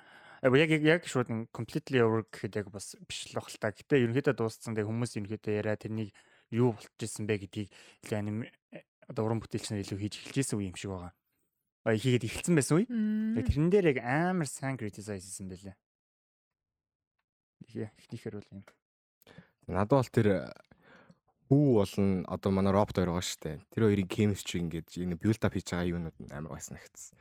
[0.47, 3.73] яг яг шууд completely over гэхэд яг бас биш л бахал та.
[3.73, 6.13] Гэтэ ерөнхийдөө дууссан тэгээ хүмүүс ерөнхийдөө яриа тэрнийг
[6.51, 7.69] юу болчих ирсэн бэ гэдгийг
[8.05, 8.37] илүү аним
[9.11, 11.15] одоо уран бүтээлч нар илүү хийж эхэлж ирсэн үе юм шиг байгаа.
[11.87, 12.87] Аа хийгээд эхэлсэн байсан үе.
[13.43, 15.77] Тэрэн дээр яг амар сайн criticize хийсэн байлээ.
[17.67, 18.63] Ихэ ихнийхэр бол юм.
[19.71, 20.29] Надад бол тэр
[21.51, 23.57] хүү болон одоо манай робот хоёр байгаа шүү дээ.
[23.75, 27.19] Тэр хоёрын chemistry ингээд энэ build up хийж байгаа юунууд нь амар байсан нэгтсэн.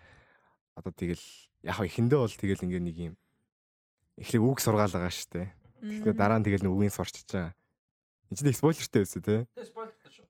[0.77, 1.25] Одоо тэгэл
[1.65, 3.13] яг хаа эхэндээ бол тэгэл ингээд нэг юм
[4.21, 5.47] эхлээ үг сургаал байгаа шүү дээ.
[5.81, 7.57] Тэгэхээр дараа нь тэгэл нэг үгийн сурчиж байгаа.
[8.29, 9.39] Энд чинь спойлертэй байсан тий.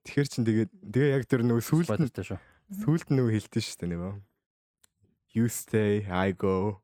[0.08, 2.40] Тэгэхээр чин тэгээд тэгээ яг тэр нөгөө сүүлд нь Спойлертэй шүү.
[2.80, 4.14] сүүлд нь нөгөө хэлдэж шүү дээ нөгөө.
[5.36, 6.80] You stay, I go,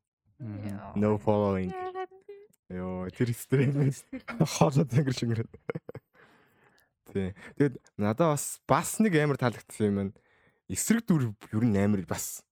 [0.94, 1.72] no following.
[2.68, 4.05] Йоо, тэр стресс
[4.59, 5.52] хоолой тэнгэр шингэрээд.
[7.14, 7.33] Тий.
[7.57, 10.14] Тэгээд надад бас бас нэг амар таалагдсан юм байна.
[10.68, 12.42] Эсрэг дүр ер нь амар бас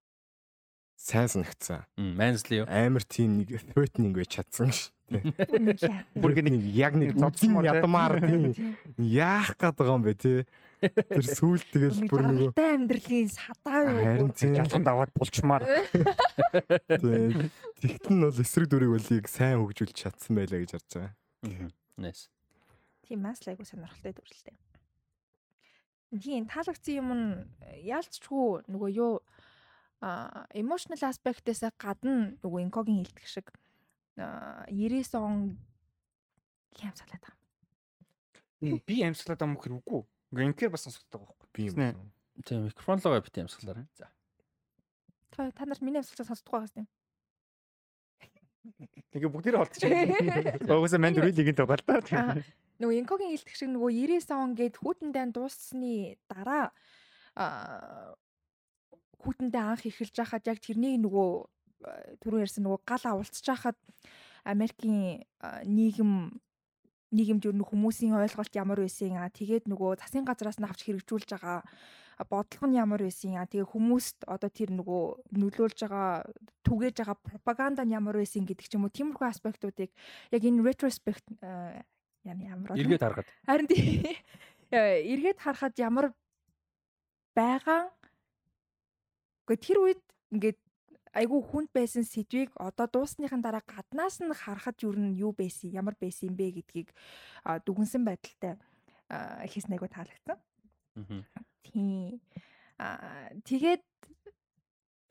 [0.95, 1.83] сайн санагдсан.
[1.99, 2.67] Мм, Mansley юу?
[2.71, 4.94] Амар тийм нэг threatening байж чадсан ш.
[5.11, 8.55] Бүр нэг Яг нэг зодсон ядмаар тийм
[8.97, 10.45] яах гээд байгаа юм бэ тий.
[10.85, 14.01] Тэр сүүл тэгэл бүр нөгөө Жаргалтай амьдралын садаа юу?
[14.05, 15.65] харин тийм ялганд аваад булчмаар.
[17.81, 21.13] Тэгтэн нь бол эсрэг дүрийг болыг сайн хөгжүүлж чадсан байлаа гэж харж байгаа.
[21.97, 22.29] Nice.
[23.05, 24.57] Тийм мас айгу сонирхолтой дүрлэлтэй.
[26.21, 27.29] Тийм таалагдсан юм нь
[27.85, 29.21] яалцчгүй нөгөө юу
[30.05, 33.49] а emotional aspect-ээс гадна нөгөө инкогийн хилдэг шиг
[34.17, 35.59] а 90 он
[36.75, 37.39] хям салаад байгаа.
[38.89, 40.03] би амьсгалаад байгаа хэр үгүй.
[40.33, 41.49] Ингээ инкер бас сонсогддог байхгүй.
[41.55, 42.13] Би юм.
[42.45, 43.87] Тийм микрофон логоо бит юмсгалаарай.
[43.95, 44.11] За.
[45.31, 46.89] Та та нар миний амьсгалыг сонсдоггүй байгаас тийм.
[49.13, 50.71] Тэгээ бүгдээрээ холдчихсон.
[50.83, 52.01] Угсаа манд рүлигийн тугаал та.
[52.11, 52.43] Аа,
[52.83, 56.75] Нөгөө инкогийн хилдэг шиг нөгөө 90 он гээд хүүтэндээ дууссаны дараа
[57.39, 58.15] а
[59.23, 61.31] хүүтэндээ анх эхэлж байхад яг тэрний нөгөө
[62.21, 63.79] түрүү ярьсан нөгөө гал авалцж байхад
[64.45, 65.25] Америкийн
[65.65, 66.13] нийгэм
[67.15, 71.31] нийгэмд ер нь хүмүүсийн ойлголт ямар байсан аа тэгээд нөгөө засгийн газраас нь авч хэрэгжүүлж
[71.31, 71.63] байгаа
[72.27, 75.03] бодлого нь ямар байсан аа тэгээ хүмүүст одоо тэр нөгөө
[75.39, 76.27] нөлөөлж байгаа
[76.67, 79.91] түгээж байгаа пропаганда нь ямар байсан гэдэг ч юм уу тиймэрхүү аспектуудыг
[80.35, 81.27] яг энэ retrospect
[82.25, 83.29] ямар Эргээд харахад.
[83.47, 84.17] Харин тий.
[84.73, 86.11] Э, эргээд харахад ямар
[87.37, 87.93] байгаа.
[89.47, 90.59] Гэхдээ тэр үед ингээд
[91.15, 95.95] айгүй хүнд байсан сэдвийг одоо дуусныхын дараа гаднаас нь харахад юу нь юу байсан, ямар
[95.95, 96.91] байсан юм бэ гэдгийг
[97.65, 98.59] дүгнсэн байдалтай
[99.49, 100.39] хийсэн айгүй таалагдсан.
[101.63, 102.21] Тийм.
[102.79, 103.83] Аа тэгээд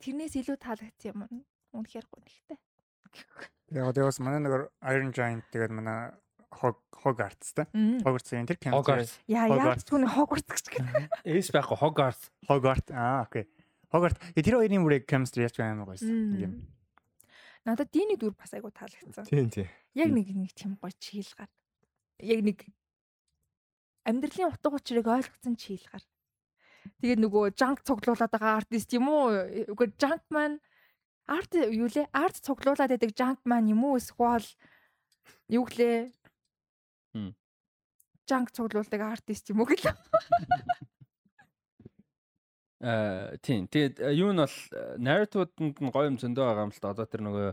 [0.04, 2.58] тэрнээс илүү таалагдсан юм нь үнэхээр гонхтой.
[3.72, 6.12] Яг тэгээс манай нэг Iron Giant тэгээд манай
[6.54, 7.66] Hog Hogarts-тай.
[8.06, 9.18] Hogarts-ийн тэр Hogarts.
[9.26, 11.10] Яа яаж түүний Хогвартс гэж гэнэ.
[11.26, 12.30] Эс байхгүй Hogwarts.
[12.46, 12.86] Hogart.
[12.94, 13.50] Аа, окей.
[13.94, 16.34] Э, Тэр хоёрын бүрийг chemistry яаж амар гойсон.
[16.34, 16.54] Ингээм.
[17.62, 19.24] Надад диний дүр бас айгүй таалагдсан.
[19.30, 19.70] Тийм тийм.
[19.94, 21.46] Яг нэг нэг тийм гоё чийлгар.
[22.18, 22.66] Яг нэг
[24.02, 26.02] амьдралын утга учирыг ойлгоцсон чийлгар.
[27.00, 29.30] Тэгээд нөгөө жанк цуглуулад байгаа артист юм уу?
[29.70, 30.58] Үгүй жанк маань
[31.30, 32.10] арт юу лээ?
[32.12, 33.96] Арт цуглуулад байдаг жанк маань юм уу?
[33.96, 34.44] Эсвэл
[35.48, 35.64] юу?
[37.14, 37.32] Хм.
[38.28, 39.94] Жанк цуглуулдаг артист юм уу гэлээ?
[42.84, 43.64] Э тийм.
[43.72, 44.56] Тэгээд э, юу нь бол
[45.00, 46.92] narrative-д нь гоё юм зөндөө байгаа юм л та.
[46.92, 47.48] Одоо тэр нөгөө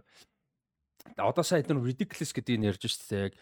[1.24, 3.34] одоо сая тэр ridiculous гэдгийг нь ярьж штэ яг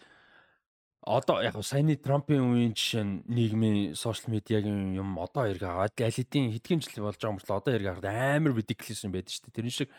[1.02, 6.14] одоо яг саяны Трампын үеийн жишээ нь нийгмийн сошиал медиагийн юм одоо хэрэг аваад аль
[6.14, 9.50] хэдийн хэдхэн жил болж байгаа мөртлөө одоо хэрэг харахад амар ridiculous юм байдаг штэ.
[9.50, 9.90] Тэрэн шиг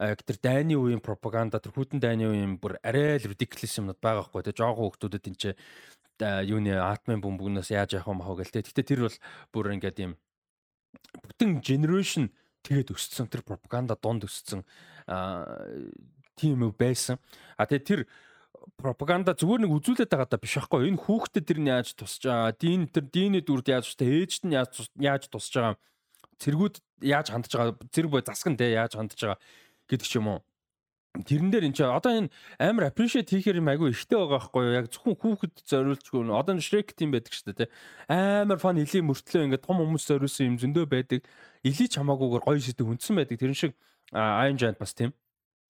[0.00, 4.40] тэр дайны үеийн пропаганда тэр хүтэн дайны үеийн бүр арай л ridiculous юмнууд байгаа хгүй.
[4.40, 5.44] Тэгээ жоохон хүмүүстэд энэ ч
[6.48, 8.64] юуны атмын бөмбөгнөөс яаж явах юм хаа гээл те.
[8.64, 9.16] Гэтэ тэр бол
[9.52, 10.16] бүр ингээд юм
[11.22, 12.30] бүтэн generation
[12.66, 13.30] тэгээд өссөн.
[13.30, 14.64] Тэр пропаганда дунд өссөн
[16.36, 17.18] тийм үг байсан.
[17.56, 18.00] А тэгээ тэр
[18.76, 22.52] пропаганда зүгээр нэг үзүүлээд байгаа даа биш байхгүй энэ хүүхдэд тэр нь яаж тусч байгаа
[22.56, 25.78] дин тэр диний дүрд яаж тусч ээжд нь яаж яаж тусч байгаа?
[26.42, 27.78] Цэргүүд яаж хандж байгаа?
[27.94, 29.38] Зэрэг бой засган те яаж хандж байгаа
[29.86, 30.40] гэдэг ч юм уу
[31.24, 34.76] тэрэн дээр энэ ч одоо энэ амар appreciate хийхээр юм айгүй ихтэй байгаа байхгүй юу?
[34.76, 37.72] Яг зөвхөн хүүхэд зориулчгүй нэ одоо Shrek тийм байдаг шүү дээ те
[38.12, 41.20] амар фан илийн мөртлөө ингээд том хүмүүс зориулсан юм зөндөө байдаг.
[41.62, 43.38] Илий ч хамаагүйгээр гоё сэдв хүндсэн байдаг.
[43.40, 43.72] Тэрэн шиг
[44.12, 45.14] Iron Giant бас тийм.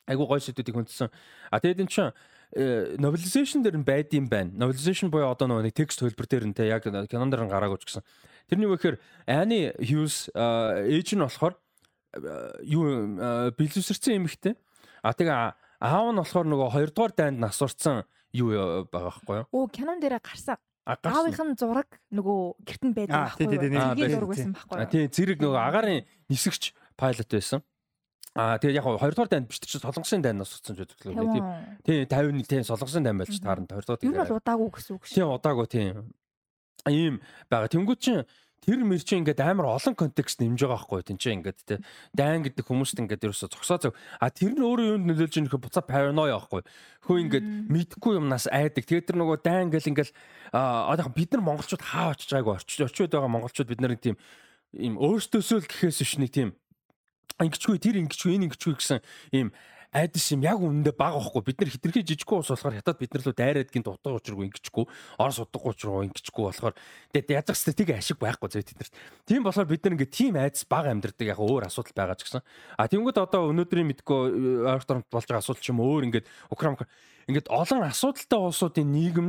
[0.07, 1.11] Айгүй гоё сэдвүүдийг хүндсэн
[1.51, 2.15] а тэгээд энэ чинь
[2.55, 4.55] novelization дээр нь байд юм байна.
[4.55, 7.91] Novelization буюу одоо нэг текст хөлбөр дээр нь те яг кинон дээр нь гараагүй ч
[7.91, 8.07] гэсэн.
[8.47, 14.55] Тэрний үг гэхээр Annie Hughes ээж нь болохоор а, юу бэлэвсэрсэн юм ихтэй
[15.07, 15.39] А тэгээ
[15.87, 18.03] аав нь болохоор нөгөө хоёрдугаар дайнд насурсан
[18.35, 18.51] юу
[18.91, 19.47] байгаа байхгүй юу?
[19.55, 20.59] Оо кинон дээрээ гарсан.
[20.87, 23.15] Аавынх нь зураг нөгөө гэртэн Аа, байдаг.
[23.15, 24.91] Аа, Тэгээд байсан, зураг байсан байхгүй юу?
[24.91, 26.63] тий зэрэг нөгөө агарын нисгч
[26.99, 27.63] пайлот байсан.
[28.37, 31.45] А тэгээ яг хоо хоёрдугаар дайнд биш чи солонгосын дайнд насурсан ч гэдэг л тийм.
[31.87, 34.39] Тий 50 тий солонгосын дайнд байлж таарна хоёрдугаар Юу нь бол дайнд.
[34.45, 35.35] удаагүй гэсэн үг Тийм шүү.
[35.41, 35.95] удаагүй тийм.
[36.87, 37.15] Ийм
[37.51, 37.67] байгаа.
[37.73, 38.23] Тэнгүүд чинь
[38.67, 41.79] тэр мэр чинь ингээд амар олон контекст нэмж байгаа байхгүй тийм чинь ингээд те.
[42.11, 45.63] Дайн гэдэг хүмүүст ингээд ерөөсө зогсоо зөв а тэр нь өөрөө юунд нөлөөлж ийм нөхө
[45.63, 46.67] буцаа параноя байхгүй
[47.07, 48.83] хөө ингээд мэдхгүй юмнаас айдаг.
[48.83, 50.11] Тэгээд тэр нөгөө дайн гэл ингээд
[50.51, 54.19] а одоо бид нар монголчууд хаа очиж байгаагүй орчиж очиод байгаа монголчууд бид нарыг тийм
[54.75, 56.51] ийм өөртөөсөө л гэхээс биш нэг тийм
[57.39, 59.01] ингэчгүй тэр ингэчгүй энэ ингэчгүй гэсэн
[59.31, 59.55] ийм
[59.93, 63.23] айдас юм яг үнэндээ бага байхгүй бид нар хитрхи жижиггүй ус болохоор хятад бид нар
[63.27, 64.85] лөө дайраад гинт утга учиргүй ингэчгүй
[65.19, 66.75] орос утга учиргүй ингэчгүй болохоор.
[67.13, 68.95] Тэгээд язах стратеги ашиг байхгүй зөө тэд нарт.
[69.27, 72.43] Тийм болохоор бид нар ингээ тийм айдас бага амьдрдаг яг өөр асуудал байгаа ч гэсэн.
[72.77, 74.23] А тиймгүүд одоо өнөөдрийн мэдгүй
[74.67, 76.77] ойртонд болж байгаа асуудал ч юм өөр ингээд Украин
[77.27, 79.29] ингээд олон асуудалтай улсуудын нийгэм.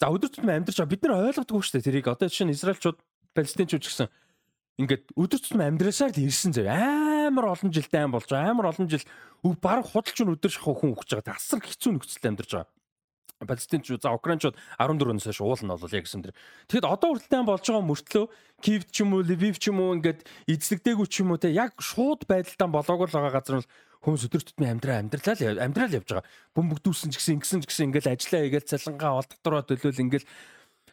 [0.00, 2.12] За өдөр тутмын амьдарч бид нар ойлгодгүй шүү дээ тэрийг.
[2.12, 3.00] Одоо жишээ нь Израильчууд
[3.32, 4.08] Палестинчууд ч гэсэн
[4.76, 8.88] ингээд өдөр тутмын амьдрасаар л ирсэн зав амар олон жил дайм болж байгаа амар олон
[8.92, 9.04] жил
[9.60, 12.70] баг худалч нь өдөр шахах хүн өгч байгаа асар хэцүү нөхцөлд амьдарч байгаа
[13.44, 16.32] Палестинч за Украинчууд 14 оноос хойш уулна бол яг гэсэн дэр.
[16.72, 18.24] Тэгэхэд одоо хүртэл болж байгаа мөртлөө
[18.64, 21.76] Киев ч юм уу, Лвив ч юм уу ингээд эзлэгдээгүй ч юм уу те яг
[21.76, 23.68] шууд байдалтай болоогүй л байгаа газар нь
[24.00, 26.28] хүмүүс өдөр тутмын амьдраа амьдралаа амьдрал явж байгаа.
[26.56, 30.26] Бөмбөгдүүлсэн ч гэсэн ингэсэн ч гэсэн ингээл ажиллаа хийгээл цалингаа ол дотроо төлөөл ингээл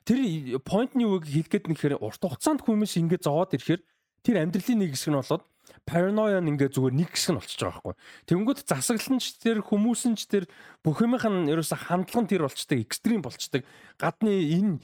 [0.04, 0.20] тэр
[0.63, 3.82] point-ны үг хэлгээд нэхэр урт хугацаанд хүмүүс ингээд зовоод ирэхээр
[4.24, 5.44] тэр амьдралын нэг хэсэг нь болоод
[5.84, 7.96] параноя нь ингээ зүгээр нэг хэсэг нь болчихж байгаа байхгүй.
[8.28, 10.44] Тэнгүүд засаглалч тэр хүмүүсэнч тэр
[10.80, 13.68] бүх юмх нь ерөөсө хандлага нь тэр болчдаг, экстрим болчдаг.
[14.00, 14.80] Гадны энэ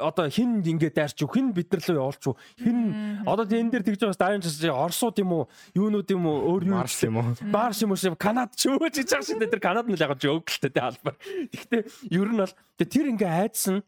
[0.00, 3.84] одоо хин ингээ дайрч юу, хин бид нар руу явуулч юу, хин одоо энэ дээр
[3.92, 5.44] тэгж байгаас дайрч Оросууд юм уу,
[5.76, 7.36] юунууд юм уу, өөр юу Марс юм уу?
[7.44, 9.52] Марс юм уу, Канад ч юу гэж байгаа дээ.
[9.52, 11.16] Тэр Канад нь л яг жөөгөлтэй тэ албар.
[11.52, 13.84] Гэхдээ ер нь бол тэр ингээ айдас нь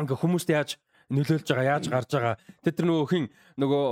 [0.00, 0.70] ингээ хүмүүст яаж
[1.12, 2.36] нөлөөлж байгаа, яаж гарч байгаа.
[2.64, 3.26] Тэр нөгөө хин
[3.60, 3.84] нөгөө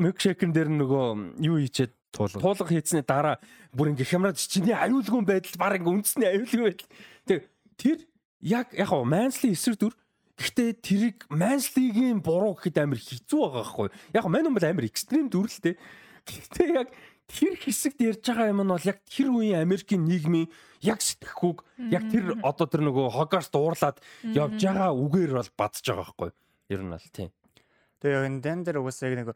[0.00, 1.06] микшекэн дээр нөгөө
[1.44, 3.38] юу хийчээд туулга хийцний дараа
[3.74, 6.90] бүр ингээ хямраад чиний аюулгүй байдал баг ингээ үндэсний аюулгүй байдал.
[7.26, 7.38] Тэг
[7.78, 7.98] тэр
[8.40, 9.94] яг яг хоо Мансли эсрэг дүр
[10.40, 13.88] Гэхдээ тэрийг Манслигийн буруу гэхэд амар хэцүү байгаа байхгүй.
[14.16, 15.76] Яг мань бол амар экстрим дүр л дээ.
[16.24, 16.88] Гэхдээ яг
[17.28, 20.48] тэр хэсэгт ярьж байгаа юм нь бол яг тэр үеийн Америкийн нийгмийн
[20.80, 21.58] яг сэтгэхүүг
[21.92, 24.00] яг тэр одоо тэр нөгөө хогоос дуурлаад
[24.32, 26.30] явж байгаа үгээр бол бадж байгаа байхгүй.
[26.72, 27.30] Ер нь бол тийм.
[28.00, 29.28] Тэгээ яг энэ дан дээр угаасаа яг нэг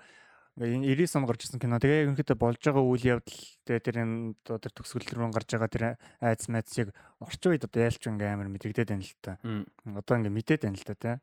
[0.54, 1.83] энэ 90 он гарч ирсэн кино.
[1.83, 5.70] Тэгээ ерөнхийдөө болж байгаа үйл явдал тэгээ тэр энэ одоо тэр төгсгөл рүү гарч байгаа
[5.70, 5.85] тэр
[6.22, 9.37] айц майцыг орчин үед одоо яалч ингээ амар мэдэгдээд байна л та.
[9.83, 11.16] Одоо ингээ мэдээд байна л та тий.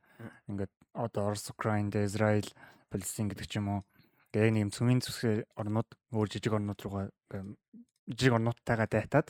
[0.51, 2.51] Ингээд одоо Орос, Украин, Израиль,
[2.91, 3.81] Палестин гэдэг ч юм уу.
[4.35, 7.07] Тэгээ нэг юм цөмийн зүсгээ орнууд өөр жижиг орнууд руугаа
[8.15, 9.27] жижиг орнуудтайгаа дайтаад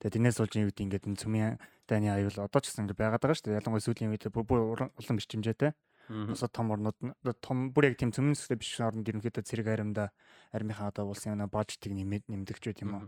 [0.00, 1.52] тэгээ тэрнээс болж юу гэдэг ингээд энэ цөмийн
[1.88, 3.58] дайны аюул одоо ч гэсэн ингээ байгаад байгаа шүү дээ.
[3.60, 5.72] Ялангуяа сүүлийн үед бүр улам бичимжээтэй.
[6.08, 6.98] Босоо том орнууд
[7.40, 10.10] том бүр яг тийм цөмөн зүстэй биш орнд ерөнхийдөө зэрэг аримда
[10.50, 13.04] армийнхаа одоо улсын яна бажтыг нэмээд нэмдэгч байт юм уу.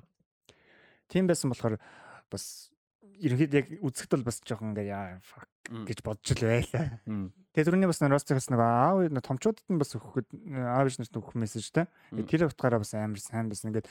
[1.10, 1.80] Тийм байсан болохоор
[2.30, 2.70] бас
[3.18, 6.86] ерөнхийдөө яг үзэхэд бол бас жоохон ингээ яа fuck гэж бодож л байлаа.
[7.54, 11.86] Тэгээ түрүүний бас Ростигс нэг аав томчуудад нь бас өгөхөд аав иш нарт өгөх мессежтэй.
[12.14, 13.70] Тэр утгаараа бас амар сайн байсан.
[13.70, 13.88] Ингээд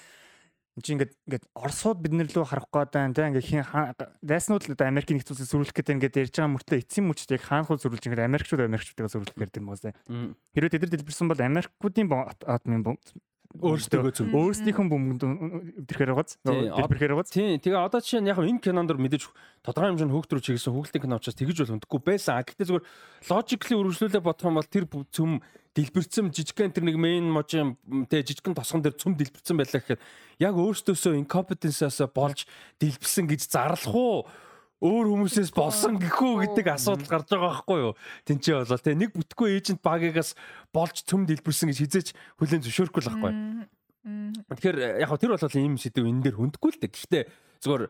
[0.82, 3.62] Чинь ингээд ингээд Оросууд бид нар лөө харах гээд байна тийм ингээд хин
[4.26, 7.78] дайснууд л Америкийн нэгдсэн улсыг сөрүүлэх гэдэг ингээд ярьж байгаа мөртлөө эцсийн мөчд яг хаанхуй
[7.78, 10.34] сөрүүлж ингээд Америкчууд Америкчуудаа сөрүүлэх гэдэг юм байна.
[10.58, 12.08] Хэрвээ тэд нар дэлбэрсэн бол Америкуудын
[12.50, 13.02] атомын бомб
[13.54, 14.34] өөрсдөө.
[14.34, 15.24] өөрсдийнхөө бөмбөнд
[15.86, 19.30] өдрөхөр байгааз өдрөхөр байгааз тийм тэгээ одоо жишээ нь яг энэ кинонд мэдээж
[19.62, 22.34] тодорхой хэмжээнд хөөгд рүү чиглэсэн хөөгдлийн кино учраас тэгж бол хүндэггүй байсан.
[22.34, 22.86] А гэхдээ зүгээр
[23.30, 25.32] логикли үргэлжлүүлээ бодох юм бол тэр цөм
[25.74, 30.02] дэлбэрсэн жижигхэн тэр нэг мейн можийн тэгээ жижигхэн тосгон дээр цөм дэлбэрсэн байлаа гэхээр
[30.42, 32.46] яг өөрсдөөсөө инкомпетенсаас болж
[32.78, 34.30] дэлбэрсэн гэж зарлах уу
[34.84, 37.94] өөр хүмүүсээс болсон гэхүү гэдэг асуудал гарч байгаа байхгүй юу.
[38.28, 40.36] Тинчээ болоо те нэг бүтггүй эйжент багигаас
[40.76, 43.34] болж цөм дэлбэрсэн гэж хизээч хүлэн зөвшөөрөхгүй л байхгүй.
[44.52, 46.92] Тэгэхээр яг хөө тэр бол ийм сэдв энэ дээр хүндгүй л дээ.
[46.92, 47.24] Гэхдээ
[47.64, 47.88] зөвхөн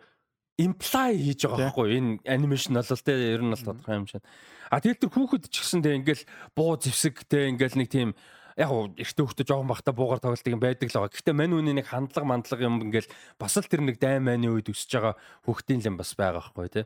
[0.62, 4.22] imply хийж байгаа байхгүй энэ анимашн бол те ер нь бол тодорхой юм шиг.
[4.70, 8.14] А тэгэл тэр хүүхэд ч гэсэн те ингээл буу зевсэг те ингээл нэг тийм
[8.58, 11.14] яг уу эртөө хөхтө жоохон бахта буугаар тоглолт юм байдаг л байгаа.
[11.14, 14.70] Гэхдээ мань үний нэг хандлага мандлага юм ингээл бас л тэр нэг дайм майны үед
[14.70, 15.14] өсөж байгаа
[15.46, 16.86] хөхтийн л юм бас байгаа байхгүй тий.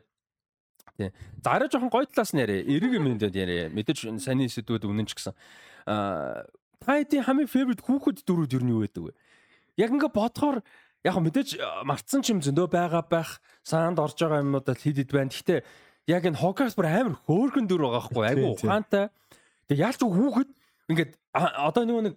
[0.96, 1.10] Тий.
[1.44, 2.64] За арай жоохон гоё талаас нь яриа.
[2.64, 3.64] Эрэг юм дээр яриа.
[3.68, 5.34] Мэдээж саний сэдвүүд үнэн ч гэсэн.
[5.86, 6.48] Аа
[6.82, 9.12] тайдын хамгийн favorite хүүхэд дөрүүд юу юу байдаг вэ?
[9.78, 10.58] Яг ингээ бодохоор
[11.04, 13.38] яг мэдээж мартсан ч юм зөндөө байгаа байх.
[13.62, 15.30] Саанд орж байгаа юмнуудад хэд хэд байна.
[15.30, 15.60] Гэхдээ
[16.08, 19.06] яг энэ хогоос бүр амар хөөрхөн дүр байгаа байхгүй айгу ухаантай.
[19.68, 20.50] Тэг яалч хүүхэд
[20.88, 22.14] ингээд одоо нөгөө нэг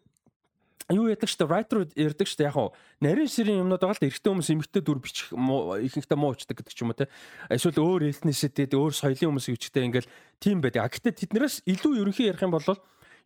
[0.91, 4.31] юу яадаг штэ writer ярьдаг штэ яг хуу нарийн ширийн юмнууд байгаа л да эрэгтэй
[4.31, 7.11] хүмүүс эмэгтэй дүр бичих ихэнхдээ муу учдаг гэдэг ч юм уу те
[7.51, 10.87] эсвэл өөр этниситэд өөр соёлын хүмүүсийн хүчтэй ингээл тийм байдаг.
[10.87, 12.67] А гэтээ тэднээс илүү ерөнхий ярих юм бол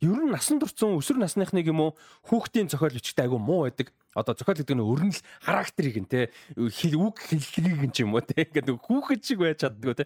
[0.02, 1.92] ер нь насан турсан өсвөр насныхныг юм уу
[2.30, 3.94] хүүхдийн зохиол бичгтэй айгу муу байдаг.
[4.14, 8.46] Одоо зохиол гэдэг нь өрнөл характерыг нь те хэл үг хэллэгийг нь юм уу те
[8.46, 10.06] ингээд хүүхэд шиг байж чаддаг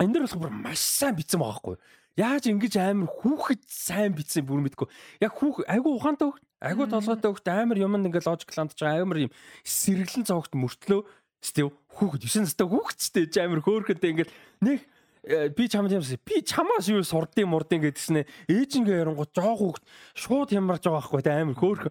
[0.00, 1.76] Энэ дэр болох бүр маш сайн бичсэн байгаа хгүй
[2.14, 4.86] Яаж ингэж амар хүүхэд сайн бичсэн бүр мэдгүй.
[5.18, 9.18] Яг хүүх айгу ухаантай хөхт, айгу толгойтой хөхт амар юмд ингээ логик ландж байгаа амар
[9.26, 9.32] юм
[9.66, 11.02] сэргэлэн цогт мөртлөө
[11.42, 14.28] стив хүүхэд 9 настай хүүхэдтэй амар хөөхөдөө ингээ
[14.62, 14.78] нэг
[15.26, 20.48] э, би чамд юмсан би чамаас юу сурдын мурдын гэдгснэ ээжингээ ярангууд жоох хүүхэд шууд
[20.54, 21.82] хямарч байгаа байхгүй амар хөөх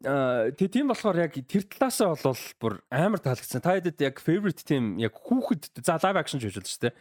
[0.00, 3.60] тэг тийм болохоор яг тэр талаасаа бол бүр амар таалагдсан.
[3.60, 6.94] Та хэдэд яг favorite team яг хүүхэд за live action ч хийж болно шүү дээ.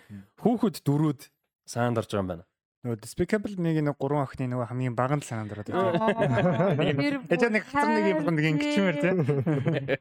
[0.44, 1.22] Хүүхэд дөрүүд
[1.70, 2.46] сандарж байгаа юм байна.
[2.80, 7.64] Нөгөө Despicable нэг нэг гурван охины нөгөө хамгийн бага нь санаад ороод Тэр Ээж нэг
[7.68, 9.12] хацар нэг юм нэг ингэчмээр тий.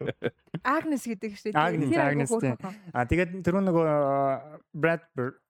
[0.79, 1.59] Агнес гэдэг шүү дээ.
[1.59, 2.55] Айгүй Agnes тий.
[2.95, 3.87] А тэгээд тэр нөгөө
[4.79, 5.43] Brad Bird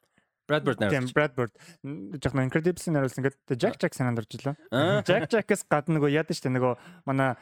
[0.49, 1.13] Brad Bird тийм нэр.
[1.13, 1.53] Brad Bird
[2.17, 4.57] жоохон Incredibles-ийн харуулсан ингээд Jack Jack санаад орж илаа.
[4.73, 5.05] Аа.
[5.05, 7.37] Jack Jack-аас гадна нөгөө яд штэ нөгөө манай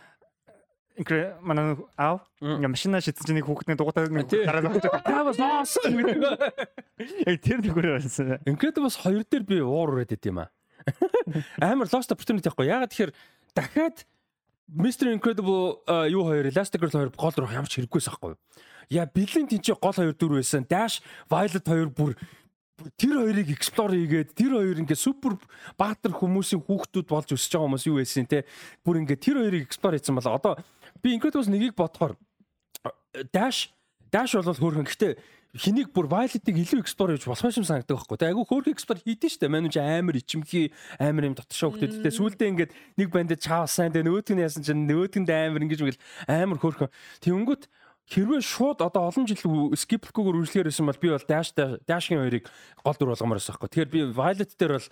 [1.44, 5.02] манай аав ингээ машина чинь нэг хүүхдний дугуйтаа нэг гараад байгаа.
[5.04, 6.40] Та бас оосон гэдэг.
[7.28, 8.40] Яг тэр нүгээр байсан.
[8.48, 10.50] Incredibles 2 дээр би уур ураад идэв юм аа.
[11.60, 12.72] Амар lost opportunity байхгүй.
[12.72, 13.12] Ягаад тэгэхээр
[13.52, 14.06] дахиад
[14.72, 18.40] Mr Incredible а, юу хоёр Elastic Girl хоёр гол руу ямар ч хэрэггүйс байхгүй юу?
[18.88, 20.64] Я бэлэн тэнцээ гол хоёр дүр байсан.
[20.64, 22.16] Dash Violet хоёр бүр
[22.96, 25.40] тэр хоёрыг explore хийгээд тэр хоёр ингээ супер
[25.80, 28.44] баатар хүмүүсийн хүүхдүүд болж өсөж байгаа хүмүүс юу байсан те
[28.84, 30.52] бүр ингээ тэр хоёрыг explore хийсэн бол одоо
[31.02, 32.16] би Incredibles нэгийг бодохоор
[33.32, 33.70] Dash
[34.12, 35.12] Dash бол хөөрхөн гэхдээ
[35.56, 38.16] хэнийг бүр Violet-ыг илүү explore хийж болох юм санагддаг байхгүй.
[38.20, 39.48] Тэгээ айгүй хөөрхөн explore хийдэж штэ.
[39.48, 42.04] Манай ч амар ичимхий амар юм дотшоо хөлтөд.
[42.04, 46.02] Тэгээ сүүлдээ ингээд нэг бандд чаасан тэгээ нөгөөдг нь яасан чинь нөгөөдгөнд амар ингэж мэгэл
[46.28, 46.92] амар хөөрхөн.
[47.24, 47.64] Тэнгүүт
[48.06, 52.46] хэрвээ шууд одоо олон жил skip-гүйгээр үргэлжлэхээр байсан бол би бол Dash Dash-ийн хоёрыг
[52.84, 53.70] гол дүр болгомоор байсан байхгүй.
[53.72, 54.88] Тэгэхээр би Violet дээр бол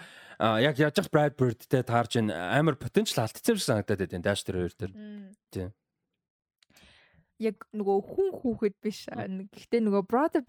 [0.59, 4.93] яг яаж Brad Bird-тэй таарж ин амар potential алдчихсан санагдаад байна Dash дээр хоёр дээр.
[5.55, 5.71] Тийм.
[7.42, 9.05] Яг нөгөө хүн хүүхэд биш.
[9.11, 10.42] Гэхдээ нөгөө Brother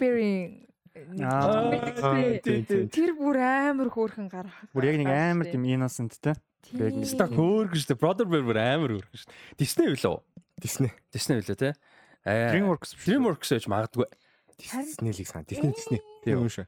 [2.40, 2.88] тийм.
[2.88, 4.54] Тэр бүр амар хөөрхөн гарах.
[4.72, 6.36] Бүр яг нэг амар тийм innocent те.
[6.72, 7.98] яг нэг Ста хөөргөн штэ.
[8.00, 9.34] Brother Bear бүр амар хөөргөн штэ.
[9.60, 10.16] Disney үлээ.
[10.62, 10.92] Disney.
[11.12, 11.70] Disney үлээ те.
[12.24, 12.54] Аа.
[12.54, 13.04] DreamWorks биш.
[13.10, 14.08] DreamWorks гэж магадгүй.
[14.56, 15.44] Disney-лийг сан.
[15.44, 16.00] Disney Disney.
[16.24, 16.64] Тийм шүү.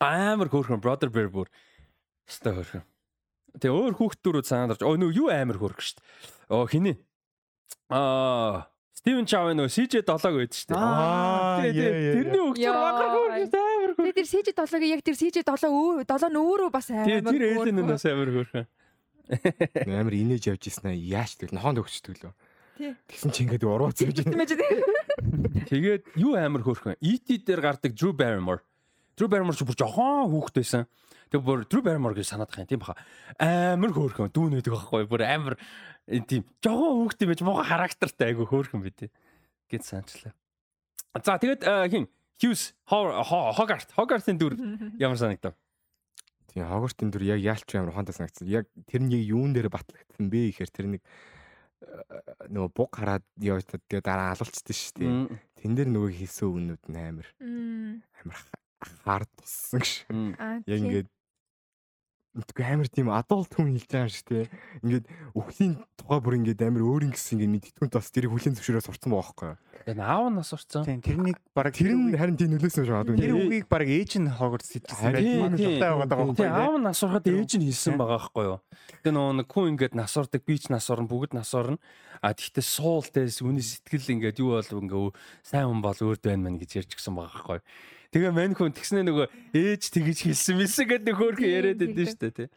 [0.00, 1.52] Амар хөөрхөн Brother Bear бүр.
[2.24, 2.86] Ста хөөрхөн.
[3.60, 4.82] Тэгээ өөр хүүхдүүрүүд санаад орж.
[4.88, 6.00] Оо нөө юу амар хөөргөн штэ.
[6.48, 6.96] Оо хиний.
[7.92, 8.72] Аа.
[8.94, 10.72] Стивен Чавын нөө CJ 7 байдаг штэ.
[10.78, 13.90] Аа, Тэгээ, яа, тэгээ, яа, Тэрний хөөргөн штэ, амар.
[13.98, 17.06] Тэгээ тэр CJ 7-ыг яг тэр CJ 7 өөр 7 нь өөрөө бас амар.
[17.10, 17.74] Тэгээ тэр хөөрхөн.
[17.74, 18.66] ээлэнээс амар хөөрхөн.
[19.98, 20.94] Амар инээж явж ирсэн аа.
[20.94, 22.32] Яаш тэгэл нохоонд өгчдөг лөө.
[22.78, 22.92] Тий.
[23.10, 24.08] Тэгсэн чи ингээд ээ тий.
[25.70, 26.98] Тэгээд юу амар хөөрхөн.
[27.02, 28.62] ET дээр гардаг Drew Barrymore.
[29.18, 30.86] Drew Barrymore ч бүр жохон хүүхэд байсан.
[31.30, 32.98] Тэг бүр Drew Barrymore гэж санаад байгаа юм тийм баха.
[33.38, 35.54] Амар хөөрхөн дүүн байдаг байхгүй бүр амар
[36.04, 39.08] тийм жохон хүүхэд юм байж муухай характертай айгу хөөрхөн бит.
[39.70, 40.34] Гэт санчлаа.
[41.16, 42.08] За тэгээд э, хин
[42.42, 44.58] Hughes Hogarth Hogarth-ын дүр
[45.04, 45.54] ямар санагдав?
[46.52, 48.50] Тийм Хогвартын дүр яг яалч амар ухаантай санагдсан.
[48.50, 53.66] Яг тэр нэг юун дээр батлагдсан бэ гэхээр тэр нэг э, нөгөө буг хараад явж
[53.72, 55.40] тэгээ дараа алуулцсан шүү дээ.
[55.58, 57.28] Тэн дээр нөгөө хийсэн үгнүүд нь амар
[58.22, 58.38] амар
[59.02, 59.92] хард туссан гэж.
[60.68, 61.08] Яг ингээд
[62.34, 64.50] Мэдгүй амар тийм адуулт хүн хэлж байгаа юм шиг те.
[64.82, 65.06] Ингээд
[65.38, 69.10] өхлийн тухай бүр ингээд амар өөр юм гэсэн ингээд мэдтгүнт бас тэрийг хүлийн зөвшөөрөө сурцсан
[69.14, 69.58] байгаа байхгүй юу?
[69.84, 70.82] Тэгээд аав нас урцсан.
[70.82, 73.22] Тийм тэрнийг бараг Тэр нь харин тийм нөлөөсөн шүү дээ.
[73.22, 75.22] тэр үгийг бараг ээж нь Тийм, сэтгсэн байх.
[75.22, 75.40] тийм.
[75.44, 76.78] Манай байгаа Тэгээ байхгүй аав юу?
[76.80, 78.58] нь нас урахад ээж нь хэлсэн байгаа байхгүй юу.
[79.04, 81.78] Тэгээ нөгөө нэг хүн ингээд нас урдаг, би ч нас орно, бүгд нас орно.
[82.24, 85.12] А тэгтээ суул дэс үний сэтгэл ингээд юу бол ингээ
[85.44, 87.66] сайн хүн бол өөрд байна мэн гэж ярьж гисэн байгаа байхгүй юу.
[88.14, 89.26] Тэгээ мань хүн тэгснэ нөгөө
[89.58, 92.48] ээж тэгэж хэлсэн мэлсэн гэдэг нэг хөөрхөн яриад байдсан шүү дээ тий.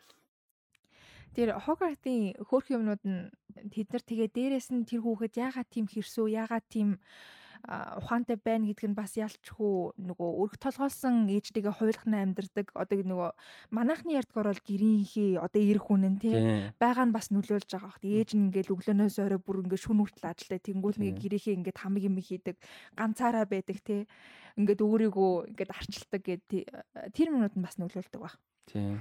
[1.33, 3.33] Тэр Hogwarts-ийн хөөрхөн юмнууд нь
[3.73, 7.01] тэд нар тэгээ дээрээс нь тэр хүүхэд яагаад тийм хэрсүү, яагаад тийм
[7.65, 13.29] ухаантай байна гэдг нь бас ялчгүй нөгөө өрг толгойлсон ээжтэйгээ хуйлахна амьдэрдэг одоо нөгөө
[13.73, 16.37] манайхны ярьдгаар бол гэрийнхээ одоо эр хүн нь тий.
[16.77, 20.31] Байгаа нь бас нөлөөлж байгаа хот ээж нь ингээл өглөөнөөс орой бүр ингээ шүн хүртэл
[20.31, 22.55] ажилтаа тэнгуул нэг гэрийнхээ ингээд хамаг юм хийдэг
[22.93, 24.05] ганцаараа байдаг тий
[24.57, 26.61] ингээд өөрийгөө ингээд арчилдаг гэдэг
[27.13, 28.35] тэр юмнууд нь бас нөлөөлдөг баг
[28.67, 28.99] Тийм.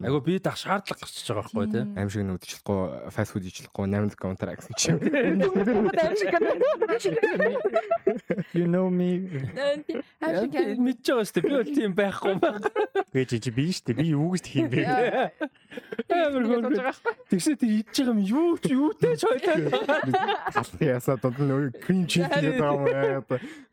[0.00, 1.84] Айгу би дах шаардлага гарчиж байгаа байхгүй тий.
[2.00, 4.96] Аим шиг нэг удирчлахгүй фаст фуд ижилхгүй 8 контар гэсэн чинь.
[8.56, 9.28] You know me.
[9.60, 11.44] аим шиг Мэдж байгаа шүү дээ.
[11.44, 12.64] Би бол тийм байхгүй байна.
[13.12, 14.88] Гэж чи би штэ би юу гэж тийм бэ?
[16.08, 17.04] Амар хөөрхөн.
[17.28, 19.84] Тэгсээ тэг идж байгаа юм юу ч юутэй ч хойлоо.
[20.80, 23.20] Ясаа донд нэг крем чиз гэдэг юм аа.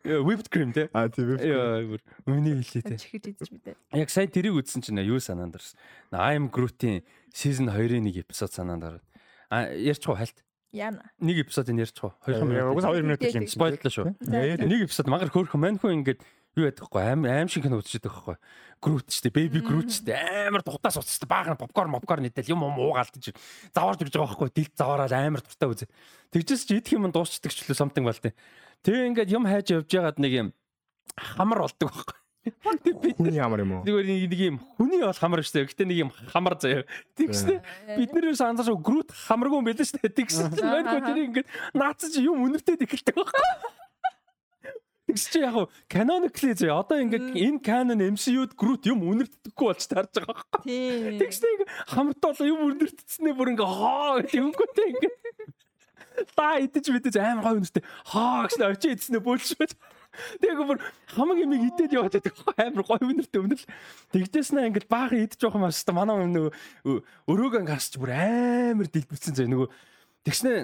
[0.04, 0.86] Whipped cream тий.
[0.92, 1.42] А тийм үү.
[1.42, 2.98] Яа бүр миний хэлээ тий.
[2.98, 5.78] чихэж идэж мэдээ Яг сайн тэрийг үзсэн чинь юу санаанд орсон.
[6.18, 9.06] I am Groot-ийн season 2-ын нэг эпизод санаанд орсон.
[9.50, 10.42] А ярьчих уу хальт.
[10.74, 12.12] яана Нэг эпизодыг ярьчих уу?
[12.26, 12.82] 2 Угс минут.
[12.82, 13.46] 2 минут л юм.
[13.46, 14.06] Спойллоо шүү.
[14.26, 16.20] Нэг эпизод магар хөөрхөн мань хүн ингээд
[16.58, 17.00] юу яддаг вэ?
[17.00, 18.36] Аим аим шиг кино үзчихдэг байхгүй.
[18.82, 20.50] Groot ч дээ, baby Groot ч дээ.
[20.50, 23.34] Амар дутаас уцтай баахан попкорн попкорн нийтэл юм юм уугаалт гэж
[23.70, 24.50] заварж ирж байгаа байхгүй.
[24.54, 25.90] Дилд заваараад амар дуртай үзээ.
[26.34, 28.34] Тэгжээс ч идэх юм дуусчдаг ч лөө something бол тээ.
[28.82, 30.48] Тэгээ ингээд юм хайж явж байгаад нэг юм
[31.14, 32.18] хамар болдог байхгүй.
[32.46, 33.82] Хүний амар юм уу?
[33.84, 35.66] Зүгээр нэг юм хүний бол хамар штэ.
[35.68, 36.86] Гэтэ нэг юм хамар заяа.
[37.18, 37.60] Тэгснэ
[37.98, 40.06] бид нэрээс анзаарч грут хамаргүй юм байл штэ.
[40.06, 43.76] Тэгсэн чинь гоо тэр ингээд наацж юм үнэртэй эхэлдэг байна.
[45.08, 45.56] Тэгс чи яг
[45.88, 46.80] canonical заяа.
[46.84, 50.62] Одоо ингээд энэ canon MCU-д грут юм үнэрддэггүй болж таарж байгаа байхгүй.
[50.68, 51.16] Тийм.
[51.16, 51.58] Тэгс тэг
[51.88, 55.16] хамартай болоо юм үнэрдчихснээ бүр ингээ хоо гэдэг юмгүй тэг ингээд
[56.36, 59.70] та идэж мэдэж амар гоё үнэртэй хоо гэж очиж идснээ бөөлшмэж.
[60.42, 60.78] Тэгээ бүр
[61.14, 63.62] хамаг юм идээд яваад байдаг амар гоё үнэртэй үнэр.
[64.12, 66.50] Тэгжээснээ ингээд баахан идэж явах юм ааш та манай нөгөө
[67.28, 69.68] өрөөгөө гарч бүр амар дэлбэлсэн зэ нөгөө
[70.26, 70.58] тэгснээ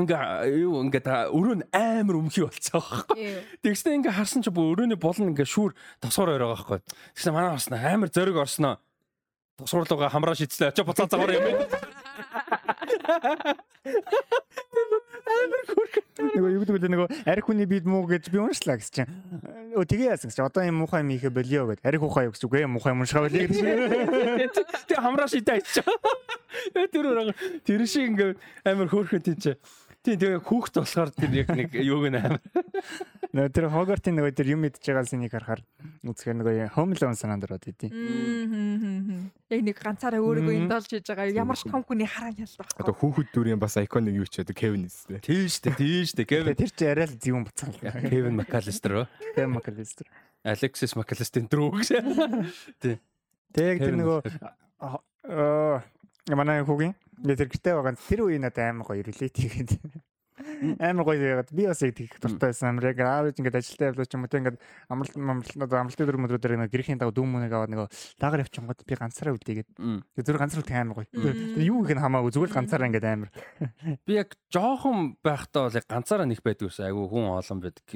[0.00, 0.20] ингээ
[0.64, 3.42] юу ингээ та өрөө нь амар өмхий болцоо байхгүй.
[3.60, 6.78] Тэгснээ ингээ харсан чи бүр өрөөний болон ингээ шүүр тосгоор байгаа байхгүй.
[7.18, 8.78] Тэгснээ манай орсноо амар зориг орсноо
[9.58, 10.72] тосгуурлууга хамраа шийдслээ.
[10.72, 11.44] Очоо буцаа цагаар юм.
[15.30, 15.94] Амар хөрх.
[16.20, 19.12] Нөгөө юу гэдэг вэ нөгөө арх хүний бид муу гэж би уншлаа гэж чинь.
[19.76, 21.84] Өө тэгээ яасан гэж одоо юм муухай юм ихэ болио гэд.
[21.86, 24.54] Арх ухаа юу гэж үгүй муухай юм уншгаа болио гэж.
[24.90, 25.86] Тэг хамраа шийдээ ичээ.
[26.90, 27.06] Тэр
[27.64, 29.56] тэр шиг ингээ амар хөөрхөн тийч.
[30.00, 32.40] Тийм тэгээ хүүхд болохоор тэр яг нэг юуг нь амар.
[33.36, 35.60] Нөгөө тэр Хогартын нөгөө тэр юм мэдж байгаа синийг харахаар
[36.08, 37.92] үзэхээр нөгөө Home Alone санаанд ороод идэв.
[37.92, 42.64] Яг нэг ганцаараа өөрийгөө индолж хийж байгаа ямар ч том хүний хараа ялдаг.
[42.80, 45.20] Одоо хүүхэд дүрийн бас iconic юу ч одоо Kevin нэстэй.
[45.20, 46.24] Тийм штэ, тийм штэ.
[46.24, 47.76] Kevin Тэр чи арай л зөвөн буцаал.
[48.08, 49.04] Kevin McAllister.
[49.36, 50.08] Kevin McAllister.
[50.48, 51.88] Alexis McAllister дөрөв гэж.
[52.80, 52.96] Тийм.
[53.52, 54.18] Тэг тэр нөгөө
[55.28, 55.84] аа
[56.32, 59.70] манай хүүгийн тэр гэртээ байгаа тэр үе надад амар гоё relate хийгээд
[60.80, 64.06] амар гоё яагаад би бас яг тэгэх дуртай байсан амар яг аавч ингээд ажилдаа явлаа
[64.06, 67.52] ч юм уу те ингээд амралт амралт амралтын дөрөв өдрөөр нэг гэрхийн дага дүүм мөнөг
[67.52, 67.80] аваад нэг
[68.20, 69.68] лагаар явчихгод би ганцаараа үлдээгээд
[70.24, 71.08] зүр ганцаар үлдэх амар гоё.
[71.60, 73.30] Юу гэх нь хамаагүй зүгээр ганцаараа ингээд амар.
[74.06, 77.86] Би яг жоохон байхдаа бол яг ганцаараа нэг байдаг ус айгу хүн олон байдаг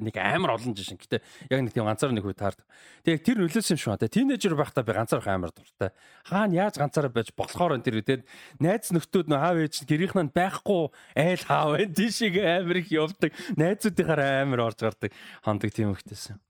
[0.00, 0.98] нэг амар олон жишээ.
[0.98, 1.20] Гэтээ
[1.50, 2.60] яг нэг тийм ганцаараа нэг үе таард.
[3.04, 4.08] Тэг тэр нөлөөсөн юм шүү те.
[4.08, 5.90] Тинейжер байхдаа би ганцаараа амар дуртай.
[6.24, 8.16] Хаана яаж ганцаараа байж болохоор энэ тэр те?
[8.60, 13.30] Найз нөхдүүд нөө аав ээж гэрийнхэн байхгүй айл хаав байна тийшээ амар их явдаг.
[13.60, 15.12] Найзуудынхаараа амар орж гардаг.
[15.44, 16.40] Хондог тийм хөхтэйсэн.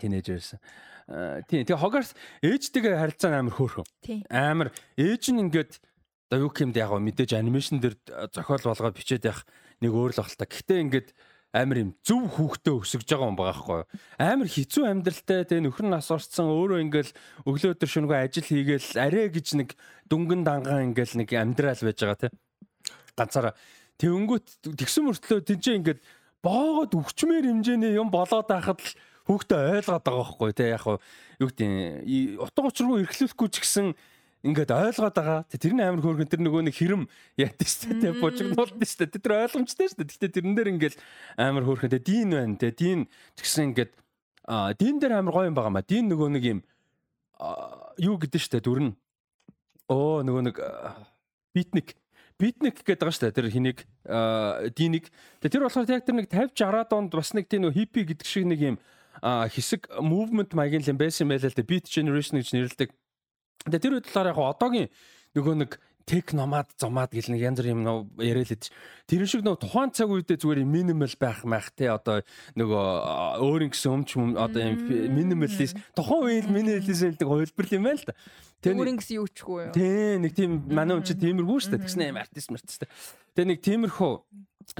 [0.00, 0.58] Тинейжерсэн.
[1.46, 1.68] Тийм.
[1.68, 3.86] Тэгээ Хогарс ээжтэйгээ харилцаа амар хөөрхөн.
[4.32, 5.78] Амар ээж нь ингээд
[6.32, 8.00] одоо юу гэмд яг мэдээж анимашн дээр
[8.32, 9.44] зохиол болгоод бичээд явах
[9.84, 10.48] нэг өөр л багтал.
[10.48, 11.08] Гэхдээ ингээд
[11.52, 13.84] амар юм зөв хүүхдээ өсөж байгаа юм байгаа хгүй
[14.16, 17.12] амар хэцүү амьдралтай тэгээ нөхөр нь нас орцсон өөрөө ингээл
[17.44, 19.76] өглөө өдөр шөнөгүй ажил хийгээл арай гэж нэг
[20.08, 22.28] дүнгэн дангаан ингээл нэг амьдрал байж байгаа те
[23.20, 23.52] ганцаараа
[24.00, 24.46] Тэнгүүт
[24.78, 26.00] тэгсэн мөртлөө тэнцээ ингээд
[26.42, 28.92] боогод өвчмээр хэмжээний юм болоод байхад л
[29.26, 33.94] хүүхдээ ойлгоод байгаа байхгүй тий яг юу гэдэг утга учиргүй эрхлүүлэхгүй ч гэсэн
[34.42, 35.46] ингээд ойлгоод байгаа.
[35.46, 37.06] Тэр нь амар хөөргөн тэр нөгөө нэг хэрэм
[37.38, 40.02] яад штэ тий бужигнуулд штэ тэр ойлгомжтой штэ.
[40.02, 40.98] Гэхдээ тэрэн дээр ингээд
[41.38, 43.00] амар хөөрхөн тий дин байна тий дин
[43.38, 43.94] тэгсэн ингээд
[44.50, 45.86] а дин дээр амар гоё юм байгаа маа.
[45.86, 46.60] Дин нөгөө нэг юм
[48.02, 48.98] юу гэдэг штэ дүрн.
[49.86, 50.56] Оо нөгөө нэг
[51.54, 51.94] битник
[52.42, 53.36] битник гэдэг байгаа шүү дээ.
[53.38, 53.78] Тэр хэнийг
[54.74, 55.06] диник.
[55.38, 58.50] Тэгээ тэр болохоор яг тэр нэг 50 60-аад онд бас нэг тийм хиппи гэдэг шиг
[58.50, 58.76] нэг юм
[59.22, 61.62] хэсэг movement маягийн юм байсан байлаа л да.
[61.62, 62.90] Beat generation гэж нэрлэдэг.
[63.70, 64.90] Тэгээ тэр үед талаар яг одоогийн
[65.38, 65.70] нөгөө нэг
[66.06, 67.82] тек номад зомад гэл нэг янз бүр юм
[68.18, 68.70] яриа л.
[69.06, 72.22] Тэр шиг нөгөө тухайн цаг үедээ зүгээр минимал байх мах те одоо
[72.58, 72.86] нөгөө
[73.42, 74.78] өөрийн гэсэн өмч одоо юм
[75.14, 78.14] минималист тухайн үед минимализм гэдэг хувилбар юм байна л да.
[78.62, 79.74] Өөрийн гэсэн юу ч хүү юу.
[79.74, 81.82] Тий, нэг тийм манай чи тиймэрхүү шүү дээ.
[81.82, 82.86] Тэгснэ юм артист мартист.
[83.34, 84.12] Тэгээ нэг тиймэрхүү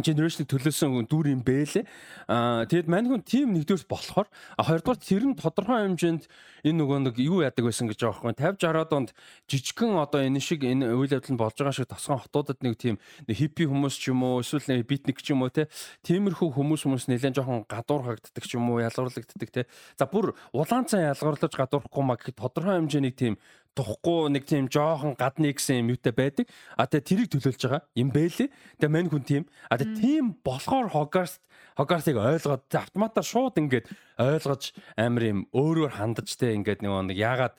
[0.01, 1.85] generation төлөөсөн дүр юм бэлээ.
[2.33, 6.25] Аа тэгэд мань хүн тим нэгдүгээрс болохоор хоёрдугаар тэр нь тодорхой хэмжээнд
[6.65, 9.11] энэ нөгөө нэг юу яадаг байсан гэж байгаа байхгүй 50 60-аад онд
[9.51, 12.97] жижигхэн одоо энэ шиг энэ үйл явдал нь болж байгаа шиг тосгон хотуудад нэг тийм
[13.27, 15.67] хиппи хүмүүс ч юм уу эсвэл нэг битник ч юм уу те
[16.07, 19.67] тиймэрхүү хүмүүс хүмүүс нэлээд жоохон гадуур хагддаг ч юм уу ялгарлагддаг те
[19.99, 23.35] за бүр улаан цан ялгарлаж гадуурхгүй маа гэхэд тодорхой хэмжээний тийм
[23.73, 26.47] тухгүй нэг тийм жоохон гадны гэсэн юм юутай байдаг.
[26.77, 28.49] А тэгээ тэрийг төлөөлж байгаа юм бэлээ.
[28.81, 29.45] Тэгээ мань хүн тийм.
[29.73, 31.41] А тэгээ тийм болохоор Hogarth
[31.81, 33.89] Hogarth-ыг ойлгоод автоматар шууд ингээд
[34.21, 37.57] ойлгож амар юм өөрөөр хандаж те ингээд нэг яагаад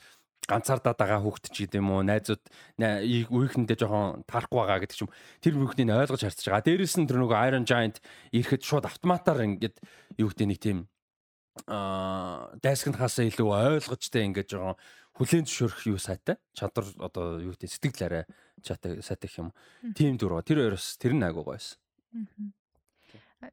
[0.47, 2.43] ганцаардаад байгаа хүүхэд ч гэдэм үү найзууд
[2.77, 6.67] үеийнхэндээ жоохон тарахгүй байгаа гэдэг ч юм тэр бүхнийг ойлгож харцж байгаа.
[6.67, 7.97] Дээрээс нь тэр нөгөө Iron Giant
[8.35, 9.79] ирэхэд шууд автоматар ингээд
[10.19, 10.79] юу гэдэг нэг тийм
[11.69, 13.47] аа дайсганд хасаа илүү
[13.79, 14.77] ойлгожтэй ингээд жоохон
[15.17, 18.23] хүлэн зөвшөөрөх юу сайтай чадвар одоо юу гэдэг сэтгэл арай
[18.65, 19.49] чатай сайтай гэх юм.
[19.93, 20.41] Тийм дөрөв.
[20.41, 21.77] Тэр хоёроос тэр нь айгуу гойсон.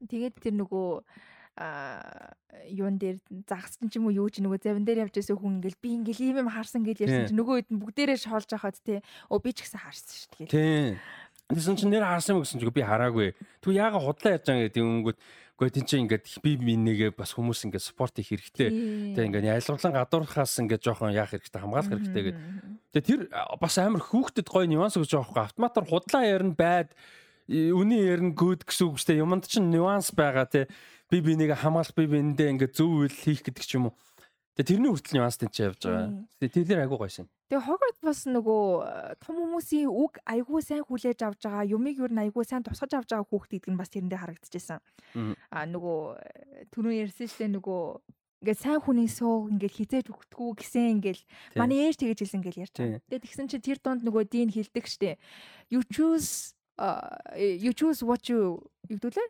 [0.09, 1.05] Тэгээд тэр нөгөө
[1.61, 2.33] а
[2.71, 5.83] юун дээр загссан ч юм уу юу ч нөгөө завин дээр явж байсан хүн ингээл
[5.83, 9.05] би ингээл ийм юм харсан гэж ярьсан чи нөгөө хэд нь бүгдээрээ шоолж байхад те
[9.29, 10.49] оо би ч гэсэн харсан шүү дээ.
[10.49, 10.97] Тийм.
[11.51, 13.37] Тэсэн чи нэр харсан юм гэсэн чи би хараагүй.
[13.61, 15.19] Тэгвэл яага худлаа яаж байгаа гэдэг юмгүүд
[15.61, 19.13] Гэхдээ тийм чинь ингээд би минийгээ бас хүмүүс ингээд спорт их хэрэгтэй.
[19.13, 22.45] Тэгээ ингээд ялгарлан гадуурхаас ингээд жоохон яах хэрэгтэй хамгаалах хэрэгтэй гэдэг.
[22.97, 23.21] Тэгээ тэр
[23.61, 25.45] бас амар хүүхдэд гоё нюанс гэж байхгүй.
[25.53, 26.97] Автоматар худлаа ярина байд
[27.53, 29.21] үний ярина good гэсэн үг шүү дээ.
[29.21, 30.65] Юмд чинь нюанс байгаа те.
[31.13, 33.95] Би бинийг хамгаалах би биэндээ ингээд зөв үйл хийх гэдэг ч юм уу.
[34.67, 36.09] Тэрний хүртэл нюанс тэнцээ явж байгаа.
[36.41, 37.29] Тэгээ тэйлэр айгуу гоё шин.
[37.51, 38.65] Тэгээ Хогвартс бас нөгөө
[39.23, 43.09] том хүмүүсийн үг айгүй сайн хүлээж авж байгаа, юмыг юу н айгүй сайн тусгаж авж
[43.11, 44.79] байгаа хүүхд гэдэг нь бас тэрэндээ харагдчихсан.
[45.51, 45.99] Аа нөгөө
[46.75, 47.83] түрүү ярьсан шүү дээ нөгөө
[48.41, 51.21] ингээд сайн хүний сууг ингээд хизээж өгтгүү гэсэн ингээд
[51.61, 53.01] манай ээж тэгэж хэлсэн ингээд ярьж байгаа.
[53.05, 55.21] Тэгээд тэгсэн чи тэр донд нөгөө дийн хилдэг штэ.
[55.69, 56.57] You choose
[57.37, 59.29] you choose what you югдүүлээ?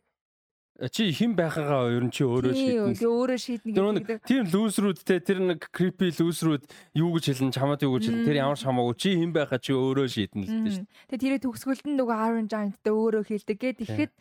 [0.89, 2.97] Чи хэн байгаагаа ер нь чи өөрөө шийднэ.
[2.97, 4.24] Тэгээ өөрөө шийднэ гэдэг.
[4.24, 6.64] Тийм лүүсрүүд те тэр нэг creepy лүүсрүүд
[6.97, 9.76] юу гэж хэлнэ чамаад юу гэж хэлнэ тэр ямар ч хамаагүй чи хэн байхаа чи
[9.76, 10.89] өөрөө шийднэ л дээ шүү.
[11.12, 13.57] Тэгээ тэрээ төгсгөлд нь нөгөө Iron Giant-тэй өөрөө хэлдэг.
[13.61, 14.12] Гэт ихэд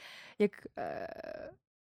[0.43, 0.53] яг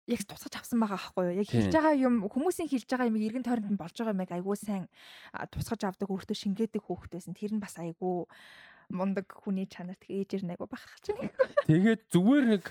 [0.07, 1.39] яг тусгаж авсан байгаа аахгүй юу.
[1.43, 4.57] Яг хэлж байгаа юм хүмүүсийн хэлж байгаа юм эргэн тойронд нь болж байгаа юм айгүй
[4.59, 4.87] сайн
[5.51, 7.35] тусгаж авдаг өөртөө шингээдэг хөөхт байсан.
[7.35, 8.27] Тэр нь бас айгүй
[8.91, 11.19] мундаг хүний чанар тэгээ ээжээр нэг байх чинь.
[11.67, 12.65] Тэгээд зүгээр нэг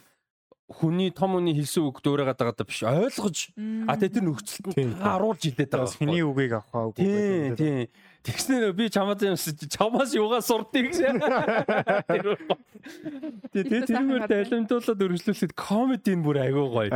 [0.66, 3.54] хүний том хүний хэлсэн үг дөөрэ гадаг биш ойлгож
[3.86, 5.94] а тэр нөхцөлд нь харуулж идээд байгаа.
[5.94, 7.06] Хүний үгийг авах үгүй.
[7.06, 7.88] Тийм тийм.
[8.26, 9.38] Тэгснээр би чамаас юм
[9.70, 11.22] чамаас юугаа сурдгийг гэсэн.
[13.54, 16.90] Тэгээ тэрүүгээр далимтуулаад өргөжлүүлээд комедийн бүр айгүй гоё.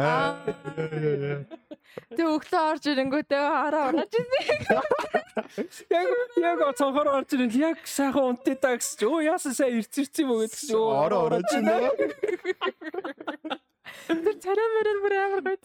[2.17, 4.81] Тэг өглөө орж ирэнгүүтээ хараа орж ирсэн.
[5.93, 6.09] Яг
[6.41, 10.33] яг цонхоор орж ирэн яг сайхан унтээ та гэсэн чи өө яасан сайн ирцэрсэн юм
[10.33, 11.93] уу гэдэг чи ороо орож байна.
[14.09, 15.61] Тэр царай мөрөр бүр амар гоё.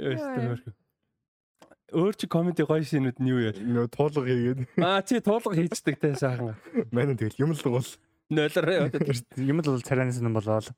[0.00, 0.56] Ястаа
[1.92, 3.54] өөр чи комеди гоё шинүүд нь юу яа?
[3.54, 4.80] Нөө туулга хийгээд.
[4.80, 6.56] Аа чи туулга хийждэг те сайхан.
[6.90, 7.86] Манай тэгэл юм л бол
[8.32, 8.88] нойлороо
[9.36, 10.72] юм л бол царайнаас нь болоод.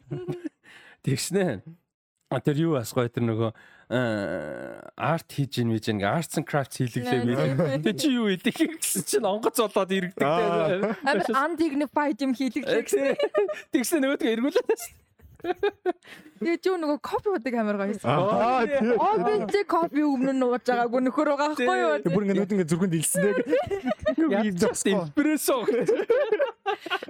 [1.07, 1.63] Тэгснэ.
[2.35, 3.51] А тэр юу бас гоё тэр нөгөө
[4.97, 7.85] арт хийж ин гэж ингээ arts and crafts хийлгэлээ мэд.
[7.85, 10.45] Тэ чи юу хийдэг гэсэн чинь онгоц болоод иргэдэг те.
[11.05, 13.15] Амар undignified юм хийлгэлээ.
[13.71, 14.79] Тэгсэн нөгөөдгөө эргүүлээ.
[15.45, 18.09] Тэгээ ч нөгөө кофе удаг амар гоё байсан.
[18.09, 18.97] Аа тийм.
[18.97, 21.93] Аа би чи кофе өмнө нь ууж байгаагүй нөхөр байгаа байхгүй юу?
[22.11, 24.45] Бүр ингэ нүд ингэ зүрхэнд илсэн яг.
[24.75, 25.57] Эспрессо.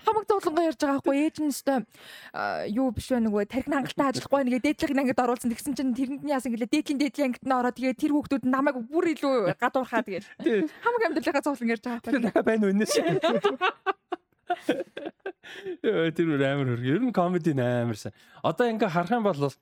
[0.04, 1.86] Хамаг зовлонгоо ярьж байгаа байхгүй ээж нь өстой
[2.74, 6.32] юу биш вэ нөгөө тархин хангалттай ажиллахгүй нэгэ дээдлийг ангид оруулсан тэгсэн чинь тэрэнд нь
[6.34, 10.24] яасан гэлээ дээдлийн дээдлийн ангид нь ороод тэгээ тэр хүүхдүүд намайг бүр илүү гадуурхаа тэгээд
[10.82, 12.42] хамаг амьдралынхаа зовлон ярьж байгаа байхгүй.
[12.42, 12.92] Байна үнэс.
[15.84, 16.84] Яа тэр амар хөрг.
[16.84, 18.12] Ер нь комеди амарсан.
[18.42, 19.52] Одоо ингээ харах юм бол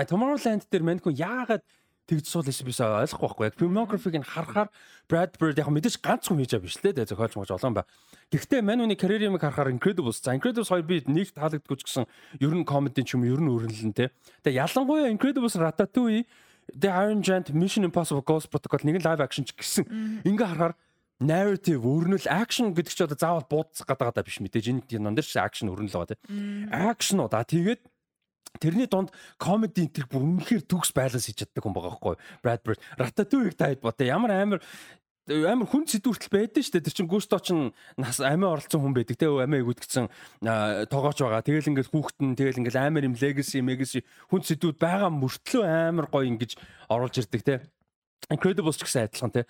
[0.00, 1.62] Tomorrowland дээр мань хүн яагаад
[2.08, 3.46] тэгж суул гэсэн бис ойлгохгүй байхгүй.
[3.52, 4.68] Яг filmography-г нь харахаар
[5.06, 7.06] Brad Bird яг мэдээж ганц хүн хийж байгаа биш лээ.
[7.06, 7.86] Зохиолч мож олон ба.
[8.32, 10.18] Гэхдээ мань хүний карьерийг харахаар Incredibles.
[10.24, 12.04] За Incredibles хоёр би нэг таалагддаггүй ч гэсэн
[12.40, 14.10] ер нь комеди ч юм ер нь өрнөлөн те.
[14.42, 16.26] Тэгээ ялангуяа Incredibles Ratatouille
[16.72, 20.74] The Iron Giant Mission Impossible Ghost Protocol нэг нь live action ч гэсэн ингээ харахаар
[21.22, 25.26] narrative өрнөл action гэдэг чи одоо заавал буудцах гэдэг байгаа биш мэдээж энэ юм дээр
[25.26, 27.80] чи action өрнөл байгаа тийм action уу да тэгээд
[28.60, 32.82] тэрний донд comedy энэ бүр үнэхээр төгс байланс хийж чаддаг хүн байгаа байхгүй Brad Pitt
[32.98, 34.60] Ratatouille таад бод ямар амар
[35.30, 36.86] амар хүн сэдвэртэл байдаг шүү дээ.
[36.90, 37.54] Тэр чин Густо ч
[37.94, 40.10] нас амиа оролцсон хүн байдаг те амиа өгдөгцсөн
[40.90, 41.46] тоогооч байгаа.
[41.46, 46.10] Тэгэл ингээд хүүхэд нь тэгэл ингээд амар юм legacy legacy хүн сэдвүүд байгаа мөртлөө амар
[46.10, 46.58] гоё ингэж
[46.90, 47.54] оруулж ирдэг те.
[48.34, 49.46] Incredibles ч гэсэн адилхан те.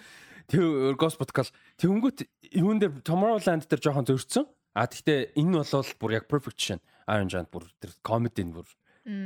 [0.51, 2.27] Тэг Ghost Protocol тэгэнгүүт
[2.59, 4.47] юун дээр Tomorrowland дээр жоохон зөрчсөн.
[4.73, 6.81] А тэгтээ энэ бол бүр яг perfection.
[7.07, 8.67] Iron Giant бүр тэр comedy бүр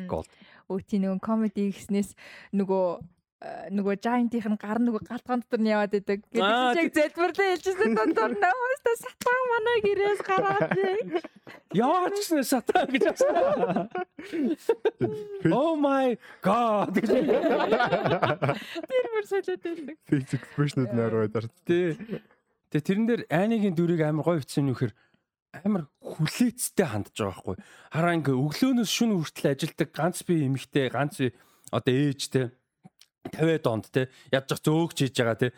[0.09, 0.29] gold.
[0.67, 2.17] Өө тий нөгөө comedy гэснээс
[2.57, 2.87] нөгөө
[3.45, 6.25] нөгөө giant-ийн гар нөгөө галтгаан дотор нь яваад идэг.
[6.33, 10.73] Гэдэг чиг зэлбэрлээ хэлжсэн дотор нөөстө сатан манай гэрээс гараад.
[11.77, 13.93] Яа ч гэсэн сатан гэж асуусан.
[15.53, 16.97] Oh my god.
[16.97, 17.37] Тэр
[19.13, 19.97] бүр солиод байдаг.
[20.09, 21.53] Face expression-д нэрөө дараа.
[21.69, 21.93] Тий.
[22.73, 24.97] Тэгээ тэрэн дээр айныгийн дүрийг амар гоё бичсэн нөхөр
[25.61, 27.57] амар хүлээцтэй хандж байгаа байхгүй.
[27.93, 31.21] Хараа ингээ өглөөнөөс шөнө хүртэл ажилдаг ганц би эмэгтэй, ганц
[31.73, 32.49] одоо ээжтэй
[33.33, 35.49] 50-аад онд те ядж зөөгч хийж байгаа те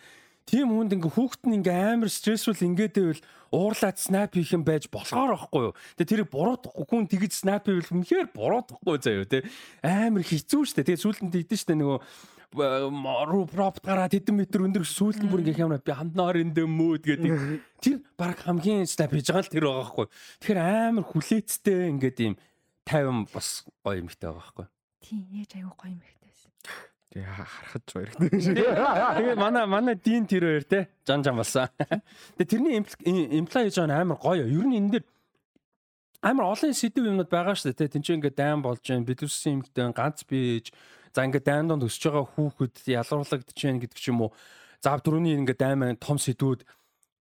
[0.48, 4.88] тийм хүнд ингээ хүүхэд нь ингээ амар стрессфул ингээд байвал уурлаад снап хийх юм байж
[4.88, 5.74] болохоор байхгүй юу.
[6.00, 9.44] Тэгээ тэрийг буруутгахгүй хүн тэгж снап хийвэл үнэхээр буруутгахгүй заяа те.
[9.84, 10.88] Амар хэцүү шттэ.
[10.88, 12.00] Тэгээ сүүлд нь тэгдэж штэ нөгөө
[12.48, 17.04] руу пропт гараад хэдэн метр өндөр сүүлд нь бүр ингээ хямраа би хамтнаар энэ мөөд
[17.04, 17.32] гэдэг.
[17.84, 20.06] Тэр баг хамгийн снап хийж байгаа л тэр байгаа байхгүй.
[20.08, 22.34] Тэгэхээр амар хүлээцтэй ингээд ийм
[22.88, 24.66] 50 бас гоё юм ихтэй байгаа байхгүй.
[25.04, 26.52] Тийм ээж аюу гоё юм ихтэй байсан.
[27.12, 28.56] Тэгээ харахад ч баяртай шиг.
[28.56, 31.68] Тэгээ манай манай дин тэр хоёр те жан жан болсон.
[32.36, 32.74] Тэгээ тэрний
[33.38, 34.44] имплай хийж байгаа амар гоё.
[34.44, 35.04] Ер нь энэ дэр
[36.20, 37.92] амар олон сэдв юмнууд байгаа шүү дээ те.
[37.96, 40.74] Тинч ингээд дайм болж जैन, бидүссэн юмхтэн ганц бийж
[41.14, 44.32] За ингээд дайн донд өсөж байгаа хүүхэд ялгуурлагдж байна гэдэг ч юм уу.
[44.78, 46.62] За түрүүний ингээд аймаа том сэдвүүд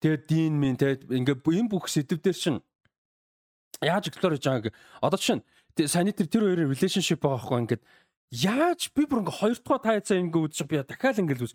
[0.04, 2.60] тэгээд дин мин тэгээд ингээд энэ бүх сэдвээр чинь
[3.82, 5.42] яаж эксплор хийж байгааг одоо чинь
[5.88, 7.84] саний тэр тэр хоёрын relationship байгаа хгүй ингээд
[8.32, 11.54] яаж би бүр ингээд хоёр дахь тайцаа ингээд үзчих би дахиад ингээд үз.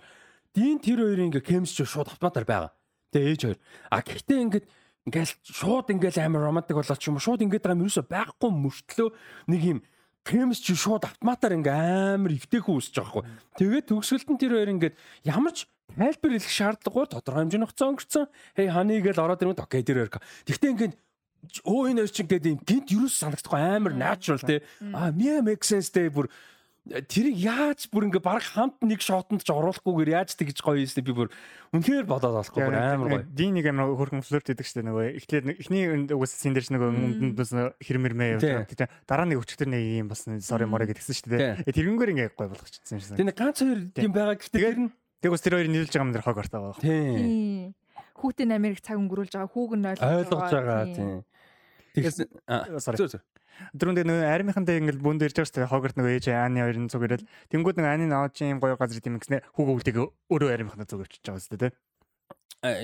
[0.57, 2.73] Дин тэр хоёрын ингээд chemistry шууд автоматар байгаа.
[3.13, 3.59] Тэгээ ээж хоёр.
[3.93, 4.67] А гэхдээ ингээд
[5.09, 8.51] ингээл шууд ингээл амар романтик болоод ч юм уу шууд ингээд байгаа юм ерөөсө байхгүй
[8.51, 9.09] мөртлөө
[9.51, 9.79] нэг юм
[10.23, 13.25] Кремс чи шууд автоматар ингээ амар эвтэйхүү үсэж байгаа хгүй.
[13.59, 14.95] Тэгээд төгсгөлд нь тэр хоёр ингээд
[15.27, 15.67] ямар ч
[15.99, 18.27] тайлбар хэлэх шаардлагагүй тодорхой хэмжээний хугацаа өнгөрцөн.
[18.55, 20.23] Хей ханы гээл ороод ирэнгүүт окей тэр хоёр.
[20.47, 20.95] Тэгтээ ингээд
[21.67, 24.63] өө энэ хоёр чинь гэдэг юм гинт юус санагдахгүй амар natural те.
[24.95, 26.31] А мя make sense те бүр
[26.83, 31.13] тэрийг яаж бүр ингээ баг хамт нэг шотонд ч оруулахгүйгээр яаж тэгж гоё юм би
[31.15, 31.29] бүр
[31.71, 33.27] үнэхээр бодоод болохгүй бүр амар гоё.
[33.31, 36.91] Дин нэг амар хөрхөн флирт гэдэг чинь нөгөө эхлээд эхний үгс син дээр ч нөгөө
[36.91, 37.55] өмнөд бас
[37.87, 38.91] хэрмэрмээ явж байгаа.
[39.07, 41.71] Дараа нэг өчтөр нэг юм бас sorry море гэдгсэн дээ.
[41.71, 43.15] Тэрнгээр ингээ гоё болгочихсон юм шиг.
[43.15, 44.91] Тэгээ ганц хоёр юм байгаа гэхдээ тэр нь
[45.23, 46.83] тэг ус тэр хоёр нийлж байгаа юм дээр хог артаа байгаа.
[46.83, 47.79] Тийм.
[48.19, 50.91] Хүүтэн Америк цаг өнгөрүүлж байгаа хүүг нь ойлгож байгаа.
[50.91, 51.23] Тийм.
[51.95, 52.27] Тэгээс
[52.83, 53.23] sorry.
[53.77, 55.73] Дөрөнд нэг аримынхантай ингээл бүнд ирж байгаа шүү дээ.
[55.73, 57.29] Хогорт нөгөө ээж ааны хоёрын зүг ирэл.
[57.53, 59.97] Тэнгүүд нэг ааны наад чинь гоё газар тийм гэснэ хүүг өвлдөг
[60.31, 61.73] өөрөө аримынхантай зүг өчөж байгаа шүү дээ.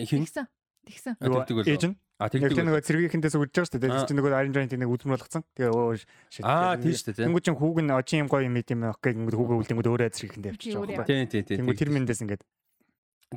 [0.09, 0.47] Тэгсэн.
[0.89, 1.15] Тэгсэн.
[1.19, 4.07] Ээж нь А тэгдэг нөгөө цэргийнхэнтэй сүгэж байгаа шүү дээ.
[4.11, 5.47] Чи нөгөө Iron Giant нэг үзмөр болгоцсон.
[5.55, 6.03] Тэгээ өө
[6.35, 6.43] shit.
[6.43, 7.31] Аа тийм шүү дээ.
[7.31, 10.11] Тэнгүүд чин хүүг нь очи юм гоё юм ийм юм окей ингээд хүүгээ үлдэнгүүд өөрөө
[10.19, 11.07] цэргийнхэнтэй авчиж байгаа.
[11.07, 11.59] Тийм тийм тийм.
[11.63, 12.43] Тэнгүүд тэр мэндээс ингээд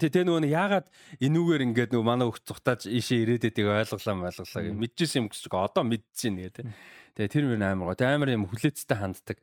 [0.01, 0.87] Тэгээ нөгөө яагаад
[1.19, 4.73] энүүгээр ингээд нөгөө манай хөвт цухтааж ийшээ ирээд байдгийг ойлголоо ойлголоо.
[4.81, 6.65] Мэдчихсэн юм гэж одоо мэдчихээн гэдэг.
[7.15, 8.07] Тэгээ тэр мөр амар гоо.
[8.07, 9.37] Амар юм хүлээцтэй ханддаг.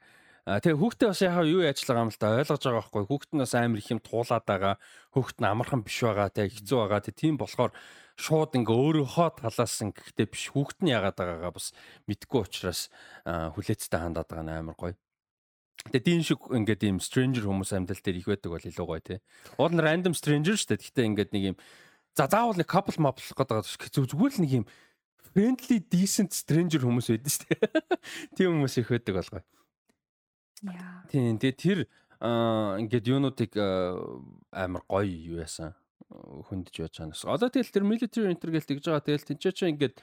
[0.48, 3.04] Тэгээ хүүхдээ бас яхаа юу яаж байгаа юм л та ойлгож байгаа байхгүй.
[3.04, 4.74] Хүүхд нь бас амар их юм туулаад байгаа.
[5.12, 6.32] Хүүхд нь амархан биш байгаа.
[6.32, 7.00] Тэгээ хэцүү байгаа.
[7.04, 7.72] Тэгээ тийм болохоор
[8.16, 11.76] шууд ингээ өөрийнхөө талаас ингэхдээ биш хүүхд нь яагаад байгаагаа бас
[12.08, 12.88] мэдгүй учраас
[13.28, 14.96] хүлээцтэй хандаад байгаа нь амар гоё.
[15.92, 19.18] Тэгээ дийн шиг ингээд ийм stranger хүмүүс амьдрал дээр их байдаг бол илүү гоё тий.
[19.60, 20.82] Уул нь random stranger шүү дээ.
[20.82, 21.56] Гэхдээ ингээд нэг юм
[22.18, 24.66] за заавал нэг couple moplох гэдэг зүгээр л нэг юм
[25.34, 27.70] friendly decent stranger хүмүүс байдаг шүү дээ.
[28.36, 29.42] Тийм хүмүүс их байдаг болгоо.
[30.66, 31.02] Яа.
[31.12, 31.80] Тийм тэгээ тэр
[32.18, 35.74] ингээд юунуудыг амар гоё юу яасан
[36.10, 37.36] хөндөж яаж байгаа.
[37.36, 39.06] Одоо тэгэл тэр military enter гээл тэгж байгаа.
[39.06, 39.96] Тэгэл тэнцээ чи ингээд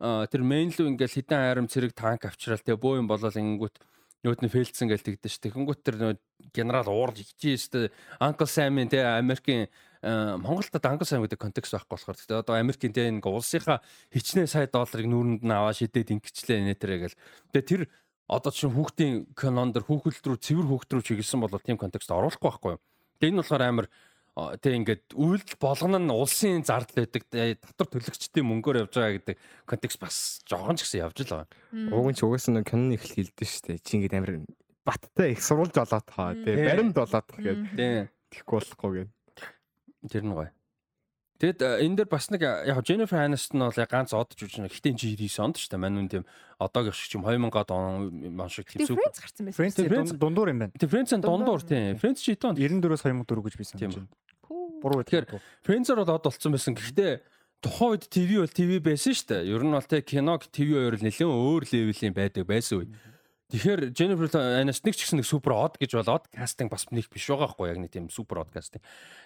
[0.00, 3.76] тэр main лүү ингээд хитэн айрам цэрэг танк авчраал тэгээ боо юм болол ингэнгүүт
[4.24, 5.52] нөөд нь фейлдсэн гээл тэгдэж штэ.
[5.54, 6.18] Тэнгүүт тэр
[6.50, 7.92] генерал уурж ичээ штэ.
[8.18, 9.68] Uncle Sam-ийн тэгээ Америкийн
[10.00, 14.64] Монголд Англи сайн гэдэг контекст байхгүй болохоор гэхдээ одоо Америкийн тэ нэг улсынхаа хичнээн сая
[14.64, 17.20] долларыг нүүрэнд нь аваа шидэд ингэчлээ нэтэрэ гэл.
[17.52, 17.82] Тэгээ тэр
[18.24, 22.48] одоо чинь хүүхдийн кинонд дэр хүүхэлд рүү цэвэр хүүхд рүү чиглэсэн бол тийм контекст оруулахгүй
[22.48, 22.82] байхгүй юу.
[23.20, 23.86] Тэгээ энэ болохоор амар
[24.62, 29.36] тэг ингээд үйлдэл болгоно нь улсын зардал байдаг татвар төлөгчдийн мөнгөөр явж байгаа гэдэг
[29.68, 31.48] контекст бас жоохон ч гэсэн явж л байгаа.
[31.92, 33.84] Уг нь ч угаасаа нэг киноны эхлэл хэлдэг шүү дээ.
[33.84, 34.32] Чи ингээд амар
[34.86, 38.08] баттай их сурулж олоод таа тий баримт болоод тах гэдэг.
[38.30, 39.19] Тэхгүй болохгүй гэдэг.
[40.08, 40.50] Тэр нь гоё.
[41.40, 44.68] Тэгэд э, энэ дээр бас нэг э, яг Jennifer Aniston бол ганц одж үжнэ.
[44.68, 45.80] Гэхдээ энэ 99 онд шүү дээ.
[45.80, 46.24] Мань үн тийм
[46.60, 49.00] одоогийн шиг чим 2000-ад он ман шиг тийм сүг.
[49.00, 49.88] Friends гарсан байсан.
[49.88, 50.76] Friends дундуур юм байна.
[50.76, 51.96] Тийм Friends дундуур тийм.
[51.96, 54.08] Friends чи хэдэн онд 94-өөс 2004 гэж би санаж байна.
[54.84, 55.00] Буруу.
[55.00, 55.26] Тэгэхээр
[55.64, 56.76] Friends-оор бол од болцсон байсан.
[56.76, 57.12] Гэхдээ
[57.64, 59.48] тухайн үед ТV бол ТV байсан шүү дээ.
[59.48, 62.88] Ер нь бол те киног ТV хоёр нэлээд өөр левелийн байдаг байсан үе.
[63.50, 64.30] Тэгэхээр Jennifer
[64.62, 67.78] Aniston ч гэсэн нэг супер од гэж болоод кастинг бас нэг биш байгаа хгүй яг
[67.82, 68.82] нэг тийм супер од кастинг.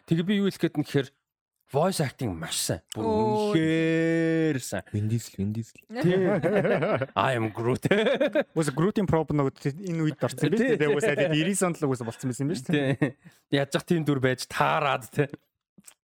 [0.08, 1.08] Тэгээ би юу хэлэх гээд нь гэхээр
[1.74, 2.80] voice acting маш сайн.
[2.96, 4.84] Үнэхээр сайн.
[4.92, 5.08] Vin
[5.52, 5.84] Diesel.
[7.28, 7.84] I am Groot.
[8.56, 10.88] Was Groot-ийн prop нэг энэ үед орсон биз дээ.
[10.88, 13.12] Was 90 онд л угсаа болцсон байсан биз дээ.
[13.52, 15.28] Яаж зах тийм дүр байж таарад те.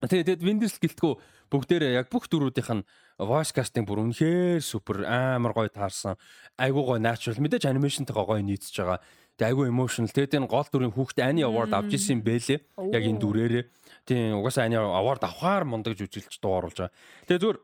[0.06, 1.14] Тэгээд Diesel гэлтгүү
[1.52, 2.84] бүгдээрээ яг бүх дүрүүдийнх нь
[3.20, 6.20] voice casting бүр үнэхээр супер амар гоё таарсан.
[6.60, 9.00] Айгуу гоё natural мэдээж анимашнтайгаа гоё нийцж байгаа.
[9.40, 10.12] Тэгээ айгуу emotional.
[10.12, 12.60] Тэгээд энэ гол дүрийн хүүхд Ани award авч ирсэн бэлээ.
[12.92, 13.64] Яг энэ дүрээрээ.
[14.08, 16.96] Тийм угаасаа Ани award авахаар мундаг жүжиглж дуу оруулж байгаа.
[17.28, 17.60] Тэгээ зүгээр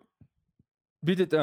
[1.04, 1.34] бидэд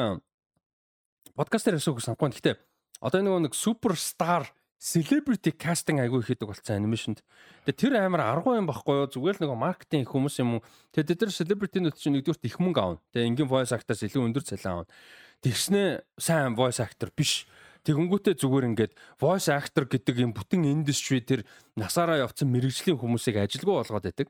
[1.37, 2.33] подкастер асуух санахгүй.
[2.33, 2.55] Гэхдээ
[3.01, 4.49] одоо нөгөө нэг суперстар
[4.79, 7.19] celebrity casting айгүй хийдэг болсон анимашнд.
[7.67, 9.11] Тэгээ тэр амар аргуу юм баггүй юу?
[9.11, 10.65] Зүгээр л нөгөө маркетинг хүмүүс юм уу?
[10.95, 13.03] Тэгээ тэд нар celebrity-нүүд чинь нэгдүгürt их мөнгө аавна.
[13.11, 14.91] Тэгээ энгийн voice actor-аас илүү өндөр цалин аавна.
[15.43, 15.83] Тэгснэ
[16.15, 17.43] сайн voice actor биш
[17.87, 21.47] Тэгэнгүүтээ зүгээр ингээд voice actor гэдэг юм бүтэн industry тэр
[21.79, 24.27] насаараа явцсан мэрэгжлийн хүмүүсийг ажилгүй болгоод байдаг.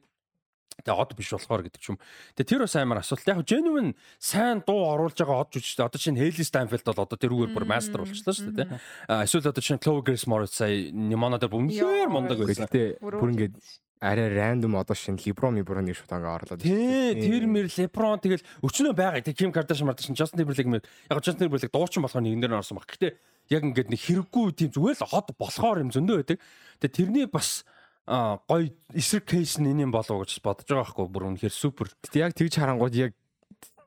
[0.80, 1.98] Тэгээ од биш болохоор гэдэг ч юм.
[2.40, 3.28] Тэгээ тэр бас амар асуулт.
[3.28, 5.84] Яг genuine сайн дуу оруулж байгаа од жүжигчтэй.
[5.84, 8.80] Одоо чинь Hailey Steinfeld бол одоо тэрүүгээр бүр мастер болчихлоо шүү дээ.
[9.28, 12.72] Эсвэл одоо чинь Chloe Grace Moretz сая Nimona дээр үнэхээр мундаг байсан.
[12.72, 13.60] Гэтэ бүр ингээд
[14.00, 16.64] арай рандом одоо шинэ Либро Мибро нэг шууд ингээ орлоод.
[16.64, 19.20] Тий, тэр мэр Леброн тэгэл өчнөө байгаа.
[19.20, 22.80] Тэг Ким Кардашиан марташ Justin Timberlake мэр яг Justin Timberlake дуучин болохоор нэгэн дээр орсон
[22.80, 22.88] баг.
[22.88, 23.20] Гэтэ
[23.52, 26.40] яг ингээд нэг хэрэггүй тийм зүгээр л хот болохоор юм зөндөө байдаг.
[26.80, 27.68] Тэгээ тэрний бас
[28.10, 31.94] гой эсрэг кейс нь энэ юм болов гэж бодож байгаа байхгүй бүр үнэхээр супер.
[32.02, 33.14] Гэтэ яг тэгж харангууд яг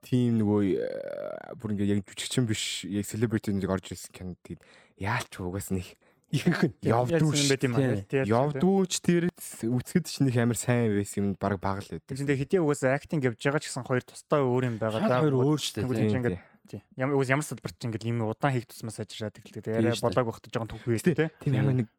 [0.06, 4.62] тийм нөгөө бүр ингээд яг жүжигчин биш яг селебрити нэг орж ирсэн кино тэгээд
[5.02, 5.98] яалч угаас нэг
[6.32, 7.98] ихэнх нь явдгүй юм юм аа.
[8.08, 12.08] Явдгүйч тэр үцгэд ч нэг амар сайн байсан юм баг баг л байдаг.
[12.08, 15.20] Тэгсэн тэгээ хэдий угаасаа актинг явж байгаа ч гэсэн хоёр тустай өөр юм байгаа да.
[15.20, 16.40] Хоёр өөр шүү дээ.
[16.70, 16.80] Тийм.
[16.96, 19.76] Ямар уус ямар салбарт ч ингээд юм удаан хийх тусмаа сайжраад тэгэлдэг.
[19.76, 21.28] Арай болоог багтаж байгаа түүх үү те.
[21.42, 21.90] Тийм ямар нэг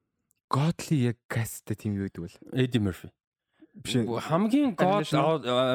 [0.53, 3.09] Godly яг касттай тийм юу гэдэг бол Eddie Murphy.
[3.73, 3.97] Биш
[4.29, 5.09] хамгийн god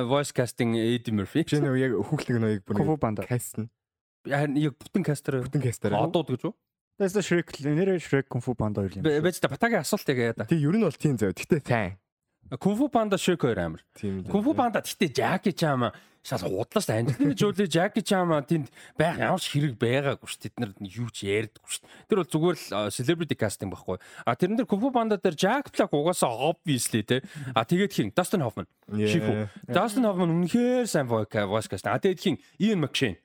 [0.07, 1.43] voice casting Eddie Murphy.
[1.43, 3.67] Биш нэг яг хүүхлэг ноёг бүр каст нь.
[4.23, 5.99] Харин яг бүтэн кастер бүтэн кастер.
[5.99, 6.55] Одууд гэж үү?
[6.99, 9.07] Тэсээ Shrek нэрээ Shrek Kung Fu Panda хоёр юм.
[9.07, 10.47] Бэж та батагийн асуулт яг яа да.
[10.47, 11.31] Тий, ер нь бол тийм зөө.
[11.31, 11.99] Гэтэ сайн.
[12.59, 13.83] Kung Fu Panda Shrek хоёр амар.
[13.99, 15.91] Kung Fu Panda гэтэ Jackie Chan
[16.29, 18.69] шал худлаас Анджелина Жоли Jackie Chan тэнд
[19.01, 20.37] байх ямар ч хэрэг байгаагүй ш.
[20.37, 21.81] Тэд нар юу ч ярьдаггүй ш.
[22.07, 23.97] Тэр бол зүгээр л celebrity casting байхгүй.
[24.29, 27.25] А тэрэн дээр Fu Panda дээр Jack Black угаасаа obviously те.
[27.57, 28.69] А тэгээд хин Dustin Hoffman.
[28.93, 29.49] Shifu.
[29.67, 31.91] Dustin Hoffman үнэхээр сайн voice casting.
[31.91, 33.17] А тэгээд хин Ian McShane.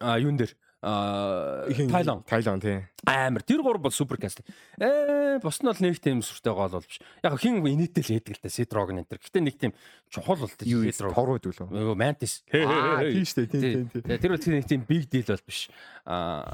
[0.00, 2.22] А юун дээр Тайлон.
[2.24, 2.80] Тайлон тий.
[3.04, 3.42] Амар.
[3.44, 4.40] Тэр гур бол супер каст.
[4.80, 7.00] Ээ, бос нь бол нэг тийм сүртэй гол бол биш.
[7.20, 9.20] Яг хин инээтэй л ээдэг л та Сидрог энэ төр.
[9.20, 9.72] Гэтэ нэг тийм
[10.08, 11.12] чухал бол Сидрог.
[11.12, 11.68] Тор байдаг л.
[11.68, 12.40] Нөгөө Mantis.
[12.48, 13.60] Тийм шүү дээ.
[13.60, 14.18] Тийм тийм.
[14.24, 15.68] Тэр бол нэг тийм big deal бол биш.
[16.08, 16.48] Аа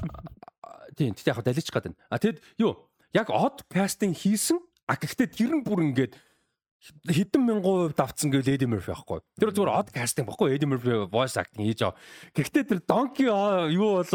[0.99, 1.15] тийм.
[1.15, 1.99] Тэгтээ яг далиж гад байна.
[2.11, 2.75] А тэгэд юу?
[3.15, 4.59] Яг odd casting хийсэн.
[4.87, 6.15] А гэхдээ тэр нь бүр ингээд
[7.09, 9.19] хэдэн мянган хувь давцсан гэвэл Eddie Murphy байхгүй.
[9.41, 11.97] Тэр зүгээр odd casting байхгүй Eddie Murphy voice acting хийж байгаа.
[12.37, 14.11] Гэхдээ тэр Donkey юу бол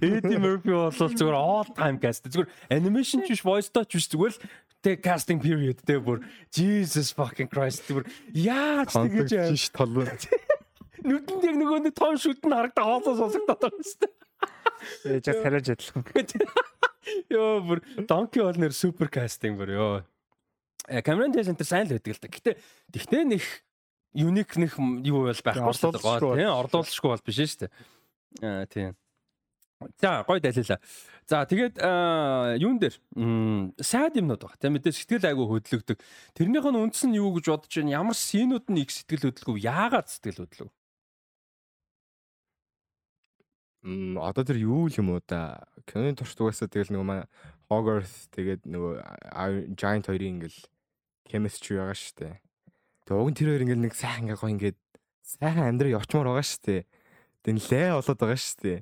[0.00, 2.26] Eddie Murphy бол зүгээр all time cast.
[2.26, 4.40] Зүгээр animation ч биш voice touch биш зүгээр л
[4.80, 9.48] тэг casting period тэг бүр Jesus fucking Christ бүр яаж тэгэж яа.
[9.52, 9.92] Шиш тол.
[11.06, 14.14] Нүдэнд яг нөгөө нэг том шүд нь харагдаа хоолоо сонсогдоод байгаа юм шүү дээ.
[15.20, 16.02] Ээж хараж адилхан.
[17.34, 19.96] Йоо бүр Donkey бол нэр супер кастинг бүр ёо.
[21.02, 22.28] Cameron Diaz энэ сайн л байдаг л да.
[22.30, 22.50] Гэтэ
[22.94, 23.42] тэгтээ нэг
[24.14, 24.72] юник нэг
[25.04, 26.46] юу бол байхгүй шүү дээ.
[26.46, 27.72] Тийм орлуулшгүй бол биш шүү дээ.
[28.42, 28.94] Аа тийм.
[30.00, 30.80] За гой далилаа.
[31.28, 31.76] За тэгээд
[32.62, 32.96] юун дээр
[33.84, 34.56] сайд юмнууд баг.
[34.56, 36.00] Тийм мэдээ сэтгэл айгу хөдлөгдөг.
[36.32, 38.00] Тэрнийх нь үндс нь юу гэж бодож байна?
[38.00, 39.60] Ямар синүүд нь их сэтгэл хөдлөв?
[39.60, 40.70] Яагаад сэтгэл хөдлөв?
[43.84, 45.68] Мм одоо тэр юу юм уу да?
[45.84, 47.28] Киноны турш дугаасаа тэгэл нөгөө манай
[47.68, 48.92] Hogwarts тэгээд нөгөө
[49.76, 50.58] Giant хоёрын ингээл
[51.26, 52.34] chemistry байгаа шүү дээ.
[53.06, 54.78] Тэгээ уг нь тэр хоёр ингээл нэг сайхан ингээ гоё ингээд
[55.26, 56.82] сайхан амьдрал явчмаар байгаа шүү дээ.
[57.42, 58.78] Тэгээ лээ болоод байгаа шүү дээ.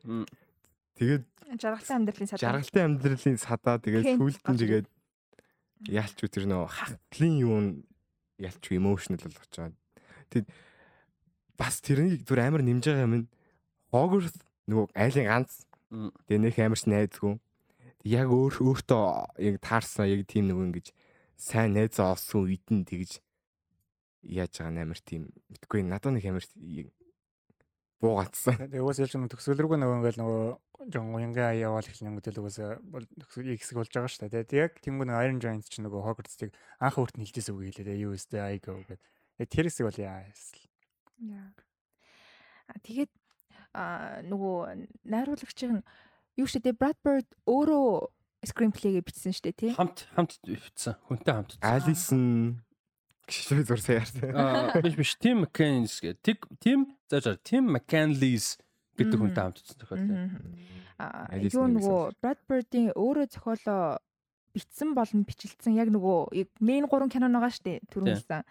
[0.95, 1.25] Тэгээд
[1.61, 2.43] жаргалтай амьдралын садаа.
[2.45, 4.87] Жаргалтай амьдралын садаа тэгээд сүултэн тэгээд
[5.93, 7.59] яалч үү тэр нөө хатлын юу
[8.41, 9.77] яалч үү emotional болгож байгаа.
[10.33, 10.49] Тэгэд
[11.59, 13.29] бас тэрнийг зүр амар нэмж байгаа юм.
[13.93, 14.39] Hogwarts
[14.69, 15.53] нөгөө айлын ганц.
[16.27, 17.37] Тэгээ нөх амарч найзгүй.
[18.05, 19.05] Яг өөр өөртөө
[19.45, 20.87] яг таарсан яг тийм нөгөө ингэж
[21.37, 23.21] сайн найзаа олсон үед нь тэгж
[24.25, 25.23] яаж байгаа нээр тийм
[25.53, 26.47] мэдгүй надад нэг амар
[28.05, 28.69] буугацсан.
[28.69, 30.45] Тэгээ уус ялч нэг төсөл рүүгээ нөгөө ингээл нөгөө
[30.93, 34.49] жон уянгаа яваал их гэдэг уус төсөл хэсэг болж байгаа шүү дээ.
[34.49, 38.05] Тэгээ яг тэнгуү нэг Iron Giant ч нөгөө Hogwarts-ыг анх өөрт нь хэлжээс үг хэлээ.
[38.05, 39.01] Юу өстэй I go гэдэг.
[39.41, 40.69] Тэгээ тэр хэсэг бол яа эсвэл.
[41.25, 41.49] Яа.
[42.69, 43.13] А тэгээд
[44.29, 44.57] нөгөө
[45.09, 45.81] найруулагчийн
[46.37, 47.89] юу шүү дээ Brad Bird өөрөө
[48.49, 49.73] screenplay-гээ бичсэн шүү дээ тий.
[49.75, 50.95] Хамт хамт бичсэн.
[51.09, 51.57] Хүнтэй хамт.
[51.61, 52.61] Alison
[53.29, 54.31] гişрээ зур саяарсан.
[54.37, 58.61] Аа биш биш Tim McCann гэх Tim заажаар Tim McCanley's
[58.97, 60.21] гэдэг хүнтэй хамт бичсэн тохиолдол.
[61.01, 63.99] Аа юу нөгөө Bird-ийн өөрөө зохиолоо
[64.55, 67.79] бичсэн болон бичлэлсэн яг нөгөө main 3 кино байгаа шүү дээ.
[67.91, 68.45] Түрүүнсэн.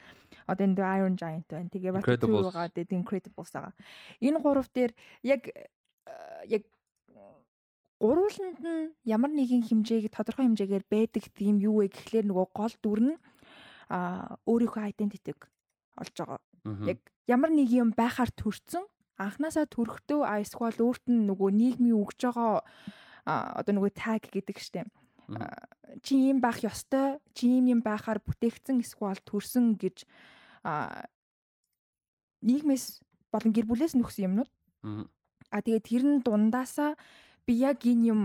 [0.52, 1.72] Одоо энэ Iron Giant байна.
[1.72, 2.68] Тэгээ Batman байгаа.
[2.76, 3.74] Тэгээ Incredibles байгаа.
[4.20, 4.92] Энэ гурав дээр
[5.24, 5.48] яг
[6.50, 6.64] яг
[8.04, 13.00] гурвууланд нь ямар нэгэн хэмжээг тодорхой хэмжээгээр байдаг тийм юу вэ гэхлээр нөгөө гол дүр
[13.00, 13.16] нь
[13.88, 15.48] а өөрийнхөө identity-г
[15.96, 16.42] олж байгаа.
[16.92, 17.00] Яг
[17.32, 18.84] ямар нэг юм байхаар төрцөн
[19.16, 22.60] анханасаа төрөхдөө а эсвэл өөрт нь нөгөө нийгмийн өгж байгаа
[23.24, 24.92] одоо нөгөө tag гэдэг штеп.
[26.04, 30.04] Чи ийм байх ёстой, чи ийм юм байхаар бүтээгдсэн эсвэл төрсөн гэж
[32.44, 33.00] нийгмээс
[33.32, 34.52] болон гэр бүлээс нөхсөн юмнууд.
[35.54, 36.98] А тэгээд тэр нь дундаасаа
[37.48, 38.22] би яг энэ юм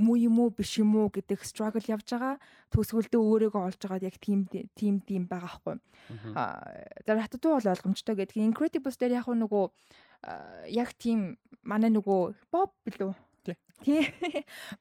[0.00, 2.40] муу юм уу биш юм уу гэдэг struggle явж байгаа
[2.72, 5.76] төсвөлдөө өөрийгөө олж байгаад яг тийм тийм тийм байгаа хгүй.
[6.32, 6.64] Аа
[7.04, 8.40] за хатдуу бол ойлгомжтой гэдэг.
[8.40, 9.64] Incredibles дээр яг нөгөө
[10.72, 13.12] яг тийм манай нөгөө Bob билүү?
[13.84, 14.04] Тий.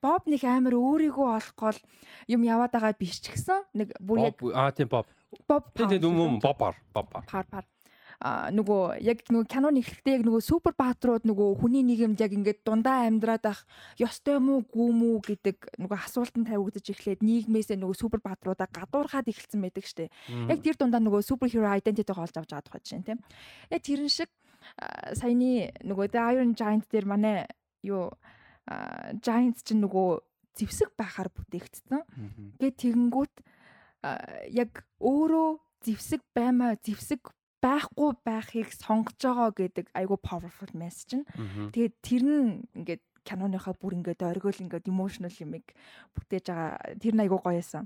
[0.04, 1.80] Боб нэг амар өөрийгөө олохгүй
[2.32, 5.08] юм яваад байгаа биш ч гэсэн нэг бүр яг аа тийм Боб.
[5.48, 7.24] Bob Тэгээд юм бобар бобар.
[7.28, 7.66] пар пар
[8.20, 13.08] нөгөө яг нөгөө киноны эхлэлтэй яг нөгөө супер баатрууд нөгөө хүний нийгэмд яг ингээд дундаа
[13.08, 13.64] амьдраад ах
[13.96, 19.64] ёстой мүү гүү мүү гэдэг нөгөө асуултанд тавигдаж эхлээд нийгмээсээ нөгөө супер баатруудаа гадуурхаад эхэлсэн
[19.64, 20.12] байдаг штэ.
[20.52, 23.24] Яг тэр дундаа нөгөө супер хиро identity-г олж авч байгаа тухай жишээ тийм.
[23.72, 24.28] Яг тэрэн шиг
[25.16, 27.48] саяны нөгөө The Iron Giant дээр манай
[27.88, 28.12] юу
[29.24, 30.20] Giants чинь нөгөө
[30.60, 32.04] зевсэг байхаар бүтээгдсэн.
[32.60, 33.34] Гэ тэгэнгүүт
[34.52, 35.50] яг өөрөө
[35.88, 37.32] зевсэг баймаа зевсэг
[37.62, 41.26] байхгүй байхыг сонгож байгаа гэдэг айгүй powerful message нь.
[41.76, 42.44] Тэгээд тэр нь
[42.76, 45.66] ингээд киноныхаа бүр ингээд оргиол ингээд emotional юмыг
[46.16, 46.98] бүтээж байгаа.
[47.00, 47.86] Тэр нь айгүй гоё юмсан.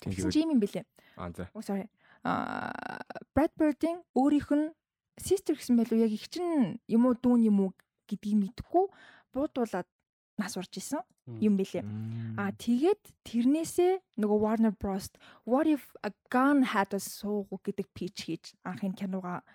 [0.00, 0.84] Тэгсэн чи юм бэлээ.
[1.16, 1.50] Аа за.
[1.52, 1.86] Oh sorry.
[2.24, 3.02] А
[3.34, 4.72] Brad Bird-ийн өөрийнх нь
[5.20, 7.70] sister гэсэн байлуу яг их чин юм уу дүүн юм уу
[8.08, 8.86] гэдгийг мэдэхгүй
[9.34, 9.88] буудуулаад
[10.42, 11.06] нас урж исэн
[11.38, 11.86] юм бэлээ.
[12.34, 15.14] А тэгээд тэрнээсээ нөгөө Warner Bros
[15.46, 19.46] What if a gun had a soul гэдэг pitch хийж анхын кинога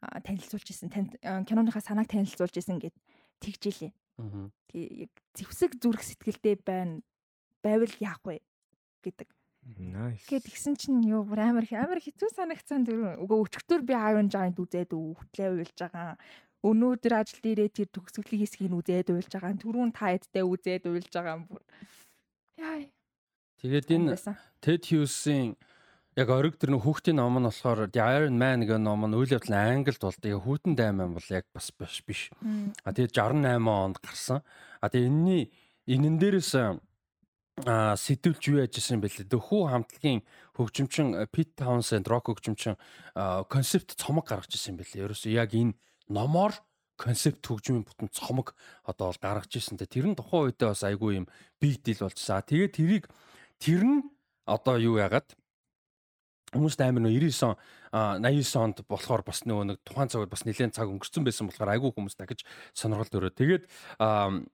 [0.00, 0.90] танилцуулж исэн.
[1.22, 2.94] Киноныхаа санааг танилцуулж исэн гэд
[3.42, 3.90] тэгжилээ.
[5.02, 7.02] Яг зевсэг зүрх сэтгэлдээ байна.
[7.62, 8.38] Байвал яах вэ
[9.02, 9.28] гэдэг.
[9.76, 10.24] Nice.
[10.30, 13.20] Гэт гисэн чинь юу бүр амар амар хэцүү санагцсан дөрөв.
[13.20, 16.16] Угаа өчтөр би Iron Giant үзээд өвтлээ уйлж байгаа
[16.66, 19.54] өнөөдөр ажил дээрээ тэр төгсгөлийн хэсгийг үзээд уйлж байгаа.
[19.62, 21.62] Түрүүн та эдтэй үзээд уйлж байгаа юм бүр.
[22.58, 22.82] Яа.
[23.62, 24.18] Тэгээд энэ
[24.58, 25.54] Ted Hughes-ийн
[26.18, 29.38] яг ориг тэр нөх хүүхдийн ном нь болохоор The Iron Man гэх ном нь үйл
[29.38, 32.22] явдал англид бол тэгээ хүүтэн дайман бол яг бас биш биш.
[32.82, 34.42] А тэгээд 68 онд гарсан.
[34.82, 35.42] А тэгээд энэний
[35.86, 36.52] энэн дээрээс
[37.66, 39.30] а сэтүүлж юу яжсэн бэлээ.
[39.30, 40.22] Дөхүү хамтлагийн
[40.58, 42.78] хөгжимчин Pete Townsend рок хөгжимчин
[43.50, 45.06] концепт цомог гаргаж ирсэн бэлээ.
[45.06, 45.74] Ерөөсөө яг энэ
[46.08, 46.56] номоор
[46.98, 49.78] концепт хөгжмийн бүтэн цомог одоо бол гаргаж ирсэн.
[49.78, 51.26] Тэр нь тухайн үедээ бас айгүй юм
[51.62, 52.42] big deal болчихсон.
[52.42, 53.04] Тэгээд тэрийг
[53.62, 54.02] тэр нь
[54.44, 55.38] одоо юу яагаад
[56.52, 57.56] хүмүүст амар нөө 99 он
[58.24, 61.90] 89 онд болохоор бас нөгөө нэг тухайн цагт бас нэлээд цаг өнгөрцөн байсан болохоор айгүй
[61.94, 62.42] хүмүүс дахиж
[62.74, 63.32] сонирхолд өрөө.
[63.36, 63.64] Тэгээд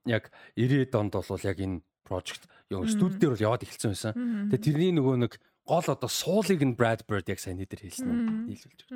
[0.05, 0.29] яг
[0.59, 4.13] 90-ад онд бол яг энэ project юу студи дээр бол яваад эхэлсэн байсан.
[4.51, 5.33] Тэгээд тэрний нөгөө нэг
[5.65, 8.91] гол одоо суулыг нь Brad Bird яг сайн нэтер хэлсэн нь нийлүүлж өгч.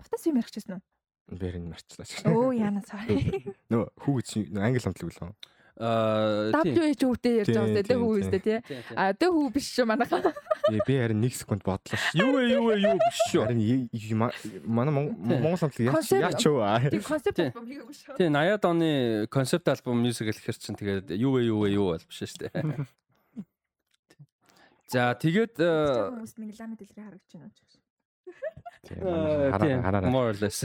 [0.00, 0.82] Батас юм ярихчихсан
[1.28, 1.38] уу?
[1.38, 2.24] Бэрэн марчлаач.
[2.24, 3.44] Өө яна sorry.
[3.72, 5.32] Нөө хүүг англи хамтлаг лөө.
[5.78, 8.58] Аа WHO-тэй ярьж байгаа үстэй хүү үстэй тий.
[8.98, 10.34] А тэ хүү биш шүү манайхаа.
[10.74, 11.94] Би харин 1 секунд бодлоо.
[12.18, 13.46] Юу вэ юу вэ юу биш шүү.
[13.46, 14.18] Харин
[14.66, 16.82] манай Монгол хамтлаг яач яач юу аа.
[16.82, 18.18] Тий концепт альбом хийгээгүй шүү.
[18.18, 18.90] Тий 80-ад оны
[19.30, 22.58] концепт альбом мьюзик гэхэр чинь тэгээд юу вэ юу вэ юу бол биш шүү дээ.
[24.90, 27.78] За тэгээд хүмүүс миний ламид дэлгэрээ харагч байна ч.
[28.88, 30.10] Хараа.
[30.10, 30.64] More or less.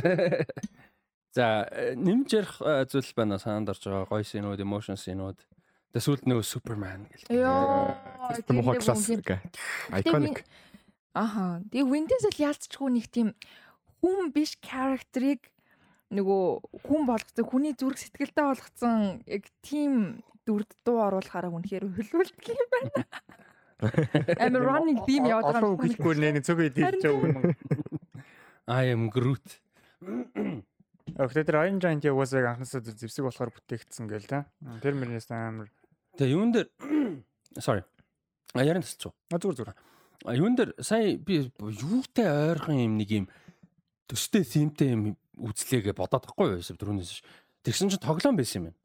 [1.36, 1.66] За
[1.98, 2.54] нэмж ярих
[2.94, 5.42] зүйл байна санаанд орж байгаа гоё синүүд, emotion синүүд.
[5.94, 7.42] Тэсүүлд нөгөө Superman гэл.
[7.42, 7.94] Йоо.
[8.46, 9.26] Тэр мохоо классик.
[9.94, 10.46] Iconic.
[11.14, 11.62] Аха.
[11.70, 13.34] Тэгээ Windows-л яалтчгүй нэг тийм
[14.02, 15.50] хүн биш character-ыг
[16.14, 16.46] нөгөө
[16.86, 23.06] хүн болгоцсон, хүний зүрх сэтгэлдээ болгоцсон яг тийм дүрд дуу оруулахаараа үнэхээр хөлөөлдөг юм байна.
[24.40, 25.62] I'm running theme яваад байгаа.
[25.62, 27.56] Олон гэлгүй нэ цөг идэж байгаа.
[28.68, 29.60] I am Groot.
[31.14, 34.48] Гэхдээ тэр Iron Giant яг уусаа анхнаасаа зэвсэг болохоор бүтээгдсэн гээл та.
[34.80, 35.68] Тэр мөрнөөс амар.
[36.16, 36.68] Тэгээ юун дээр
[37.66, 37.84] sorry.
[38.56, 39.12] А ярин тасч.
[39.12, 39.76] А зүгээр зүгээр.
[40.24, 43.26] А юун дээр сая би юутай ойрхон юм нэг юм
[44.08, 47.20] төстэй симтэй юм үзлээгээ бодоод тахгүй юу түрүүнээс.
[47.68, 48.80] Тэгсэн чинь тоглоом байсан юм байна.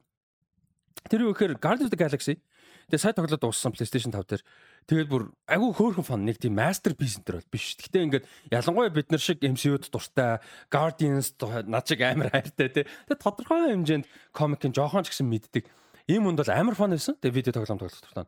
[1.07, 2.43] Тэр юу гэхээр Guardians of the Galaxy
[2.89, 4.43] Тэгээ сая тоглоод дууссан PlayStation 5 дээр
[4.89, 7.77] тэгээд бүр айгүй хөөрхөн фон нэг тийм masterpiece энэ төр бол биш.
[7.77, 10.41] Гэхдээ ингээд ялангуяа бид нар шиг MCU-д дуртай
[10.73, 11.37] Guardians
[11.69, 12.85] над шиг амар хайртай тий.
[12.89, 15.69] Тэгээд тодорхой хэмжээнд комикийн жоохон ч гэсэн мэддэг.
[16.09, 17.13] Ийм үнд бол амар фон байсан.
[17.21, 18.25] Тэгээд видео тоглоом тоглох дуртай.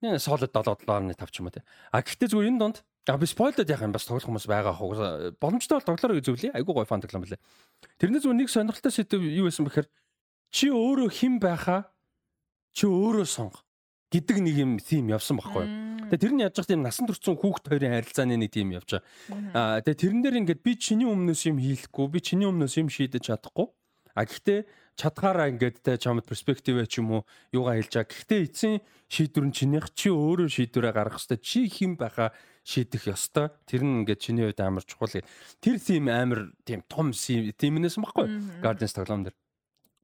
[0.00, 1.64] Нэг solid 7.5 ч юм уу тий.
[1.92, 5.32] А гэхдээ зүгээр энэ донд А би спойлдод юм бас тоглох хүмүүс байгаа хаа.
[5.40, 6.52] Боломжтой бол тоглоорой гэж зөвлөе.
[6.56, 7.40] Айгуу гоё фан тоглоом билээ.
[7.96, 9.88] Тэрнээс зүгээр нэг сонирхолтой сэдв юу байсан бэхээр
[10.52, 11.88] чи өөрөө хэн байхаа
[12.76, 13.64] чи өөрөө сонго
[14.10, 15.66] гэдэг нэг юм theme явсан байхгүй.
[16.10, 19.54] Тэгээ тэр нь яаж тийм насан туршсан хүүхд хоёрын харилцааны нэг theme явж байгаа.
[19.54, 23.30] Аа тэгээ тэрэн дээр ингээд би чиний өмнөөс юм хийхгүй, би чиний өмнөөс юм шийдэж
[23.30, 23.70] чадахгүй.
[24.18, 24.66] А гэхдээ
[24.98, 27.22] чадхаараа ингээд те чамд перспектив ч юм уу
[27.54, 28.10] юугаа хэлж байгаа.
[28.10, 32.34] Гэхдээ эцсийн шийдвэр нь чинийх чи өөрөө шийдвэрээ гаргах хэвээр чи хэн байхаа
[32.66, 33.54] шийдэх ёстой.
[33.70, 35.14] Тэр нь ингээд чиний хувьд амар чухал.
[35.62, 38.26] Тэр theme амар тийм том theme-нээс баггүй.
[38.58, 39.36] Guardians тоглоом дээр.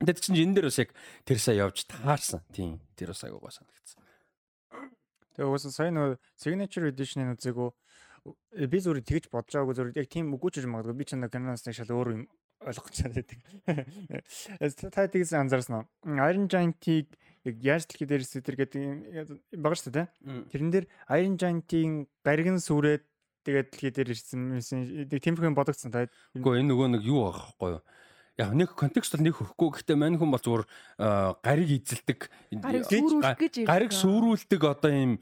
[0.01, 0.91] Тэгээд чинь энэ дээр бас яг
[1.25, 2.45] тэр сая явж таарсан.
[2.53, 2.81] Тийм.
[2.97, 4.01] Тэр бас агуугаа санагдсан.
[5.37, 7.71] Тэгээ уусаа сая нөгөө signature edition-ыг үзээгөө
[8.69, 11.65] би зүгээр тэгж бодож байгаагүй зүгээр яг тийм үгүй ч магадгүй би ч нэг киноноос
[11.65, 12.23] нэг шал өөр юм
[12.65, 13.41] ойлгох чаддаг.
[14.93, 15.85] Та тэгс анзаарсан уу?
[16.09, 18.83] Iron Giant-ийг яг яаж дэлхий дээрээс тэр гэдэг
[19.55, 20.07] байгаа шүү дээ.
[20.51, 23.05] Тэрэн дээр Iron Giant-ийн гариг нь сүрээд
[23.45, 26.09] тэгээд дэлхий дээр ирсэн тиймэрхүү бодогдсон та.
[26.35, 27.83] Үгүй энэ нөгөө нэг юу байхгүй юу?
[28.37, 30.64] Яг нэг контекст бол нэг хөхгүй гэхдээ мань хүн бол зүгээр
[31.41, 32.20] гариг эзэлдэг.
[32.61, 35.12] Гариг сүрүүлэх гэж гариг сүрүүлдэг одоо ийм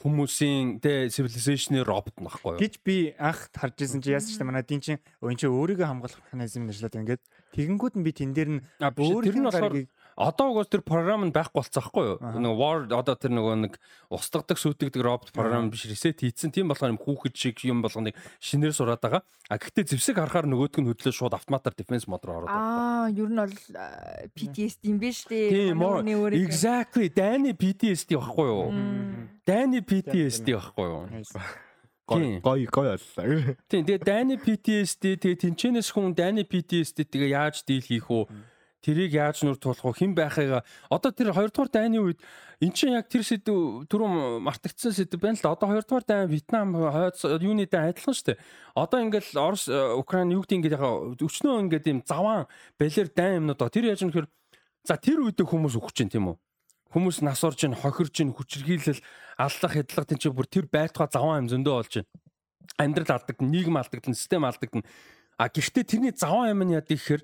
[0.00, 2.60] хүмүүсийн тэ civilization-ы робот нөхгүй юу?
[2.62, 6.24] Гэж би анх харж ирсэн чи яасан ч манай дин чин өн чи өөрийгөө хамгаалах
[6.24, 9.74] механизм нэрлээд ингээд тэгэнгүүт нь би тэн дээр нь өөр тэр нь болохоор
[10.16, 12.18] одоо угаас тэр програм нь байхгүй болцсоохгүй юу?
[12.20, 13.72] Нэг Word одоо тэр нөгөө нэг
[14.10, 18.74] устгадаг сүйтгэдэг робот програм биш reset хийцэн тийм болохоор юм хүүхэд шиг юм болгоныг шинээр
[18.74, 19.22] сураад байгаа.
[19.50, 23.06] А гэхдээ зэвсэг харахаар нөгөөдг нь хөдлөө шууд автоматар defense mode руу ороод байгаа.
[23.06, 23.56] Аа, ер нь бол
[24.34, 25.50] PTSD юм биш үү?
[25.50, 25.82] Тийм,
[26.38, 27.10] exactly.
[27.10, 28.70] Дайны PTSD байхгүй юу?
[29.42, 31.02] Дайны PTSD байхгүй юу?
[32.10, 33.56] гой гой гой боллоо.
[33.70, 38.26] Тийм тэгээ дайны PTSD тэгээ тэнчэнэс хүн дайны PTSD тэгээ яаж дийл хийх үү?
[38.80, 39.92] Тэрийг яаж нүр тулах вэ?
[39.92, 42.20] Хэн байхыгаа одоо тэр 2 дугаар дайны үед
[42.64, 45.52] эн чинь яг тэр сэдв түрүүн мартагдсан сэдв байна л да.
[45.52, 48.40] Одоо 2 дугаар дайн Вьетнам хойд юуны дайн адилхан шүү дээ.
[48.72, 52.48] Одоо ингээл Орос Украин юу гэдэг яхаа өчнөө ингээд юм заван
[52.80, 54.26] балер дайн юмнууд тэр яаж нөхөр
[54.88, 56.36] за тэр үед хүмүүс өгч чинь тийм үү?
[56.90, 58.98] Хүмүүс нас орж ин хохирж ин хүчрхийлэл
[59.38, 62.10] аллах хэдлах тийм чи бүр тэр байтугай заван юм зөндөө болж байна.
[62.80, 64.88] Амьдрал алдагдана, нийгэм алдагдана, систем алдагдана.
[65.38, 67.22] А гэхдээ тэрний заван юм нь яа гэхээр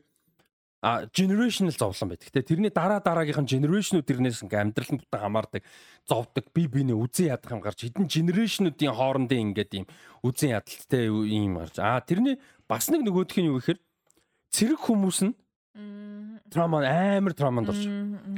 [0.83, 2.43] а generational зовлон байдаг те.
[2.43, 5.63] Тэрний дараа дараагийнх нь generationуд тэрнээс ингээм амьдрал нь бүтэн хамаардаг
[6.05, 9.87] зовдөг би биний үзэн ядах юм гарч хэдэн generationуудын хоорондын ингээд юм
[10.23, 11.81] үзэн ядалттай юм гарч.
[11.81, 12.37] А тэрний
[12.69, 13.81] бас нэг нөгөөх нь юу гэхээр
[14.53, 15.35] цэрэг хүмүүс нь
[16.53, 17.85] трама амар траманд орж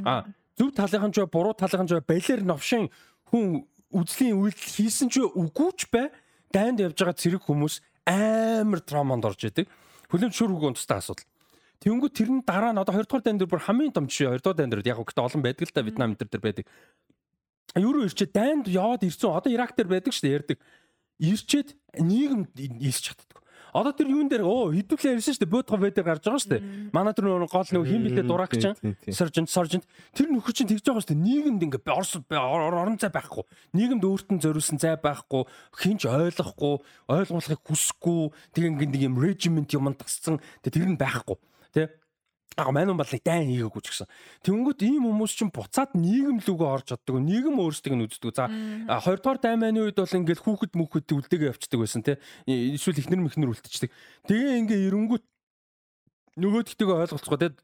[0.07, 0.25] а
[0.55, 2.89] зөв талынхан ч буруу талынхан ч балер новшин
[3.31, 6.11] хүн үзлийн үйлдэл хийсэн ч үгүй ч бай
[6.51, 9.69] дайнд явж байгаа цэрэг хүмүүс амар траманд орж идэг.
[10.09, 11.27] Хүлэмж шүр хөгөн тустай асуудал
[11.79, 14.43] Тэнгүү тэр нь дараа нь одоо 2 дугаар дайн дээр бүр хамгийн том жишээ 2
[14.43, 16.65] дугаар дайн дээр яг гэхдээ олон байдаг л да Вьетнам энэ төр байдаг.
[17.79, 20.57] Юу руу ирчээд дайнд яваад ирсэн одоо Ирак дээр байдаг шүү дээ ярьдаг.
[21.23, 22.51] Ирчээд нийгэм
[22.83, 23.39] ийсч чаддаг.
[23.71, 26.51] Одоо тэр юун дээр оо хэдүүлээ ярьсан шүү дээ буудга бай дээр гарч байгаа шүү
[26.57, 26.63] дээ.
[26.91, 28.75] Манай тэр нөгөө гол нөгөө хин битээ дурак чинь
[29.07, 29.85] сержент сержент
[30.17, 31.21] тэр нөхөр чинь тэгж байгаа шүү дээ.
[31.21, 33.45] Нийгэмд ингээ орс орон зай байхгүй.
[33.77, 35.45] Нийгэмд өөртөө зориулсан зай байхгүй.
[35.77, 36.75] Хинч ойлгохгүй,
[37.13, 38.33] ойлгуулахыг хүсэхгүй.
[38.57, 40.41] Тэгээ ингээ нэг юм режимент юм тасцсан.
[40.65, 41.37] Тэр нь байхгүй
[41.73, 41.89] Тэ?
[42.57, 44.09] Аа маань бол дайн хийгээгүй ч гэсэн.
[44.43, 47.15] Тэнгүүт ийм хүмүүс чинь буцаад нийгэм лүгөө орж чаддаг.
[47.23, 48.35] Нийгэм өөрсдөө нь үздэг.
[48.35, 52.19] За 2 дугаар дайн маань үед бол ингээл хүүхэд мөхөд үлдээгээ явцдаг байсан те.
[52.49, 53.93] Эсвэл ихнэр мэхнэр үлдчихдэг.
[54.27, 55.23] Тэгээ ингээ эренгүүт
[56.35, 57.55] нөгөөдөгтэйгээ ойлголцохоо те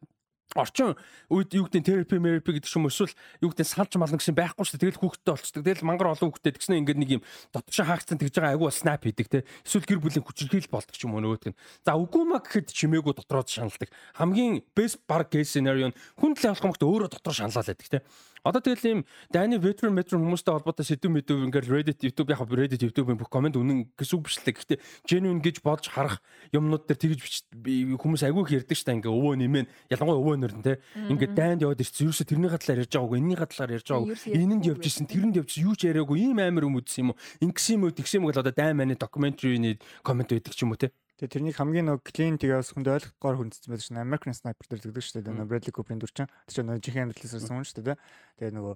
[0.56, 0.96] орчин
[1.28, 3.12] үед юу гэдэг терапи мерапи гэдэг юм эсвэл
[3.44, 4.96] юу гэдэг салж мална гэсэн байхгүй шүү дээ.
[4.96, 5.64] Тэгэл хүүхдтэй болцдог.
[5.68, 9.28] Тэгэл мангар олон хүүхдтэй тэгснэ ингээд нэг юм дотгошоо хаагдсан тэгж байгаа айгу снап хийдэг
[9.28, 9.44] те.
[9.68, 11.60] Эсвэл гэр бүлийн хүчирхийлэл болдог юм уу нөгөөдг нь.
[11.84, 13.92] За үгүй маа гэхэд чимээгүү дотроо шаналдаг.
[14.16, 18.00] Хамгийн best баг case scenario нь хүн талаа болох юм өөрөө дотроо шаналаад байдаг те.
[18.46, 19.00] Одоо тэгэл ийм
[19.34, 23.58] дайны veteran veteran хүмүүстэй холбоотой сэдв мэдв ингээд Reddit, YouTube яг Reddit, YouTube-ийн бүх комент
[23.58, 24.54] үнэн гэсэн үг бичлээ.
[24.54, 24.80] Гэхдээ
[25.10, 26.22] genuine гэж бодож харах
[26.54, 27.50] юмнууд дээр тэгж
[27.98, 29.02] хүмүүс айгүй их ярьдаг дээ.
[29.02, 30.78] Ингээ өвөө нэмэн ялангуяа өвөө нөрн те.
[30.94, 32.06] Ингээд дайнд яваад ирсэн.
[32.06, 34.16] Юусе тэрний хадлаар ярьж байгаагүй, энэний хадлаар ярьж байгаагүй.
[34.30, 36.22] Энэнд явж ирсэн, тэрэнд явж юу ч яриаггүй.
[36.22, 37.20] Ийм амар юм үзсэн юм уу?
[37.42, 40.78] Ингэсэн юм уу, тэгсэн юм гэдэг одоо дай маань documentary-ний комент байдаг ч юм уу
[40.78, 40.94] те.
[41.16, 44.84] Тэгээ тэрнийг хамгийн нэг клин тэгээ бас хүнд ойлгохгоор хүндсэн байдаг шин American Sniper дээр
[44.84, 45.32] тэгдэг шүү дээ.
[45.32, 46.28] Нөгөө Bradley Cooper-ын дүр чинь.
[46.44, 47.98] Тэр чинь нөгөө жинхэнэ амьдралаас ирсэн хүн шүү дээ.
[48.36, 48.74] Тэгээ нөгөө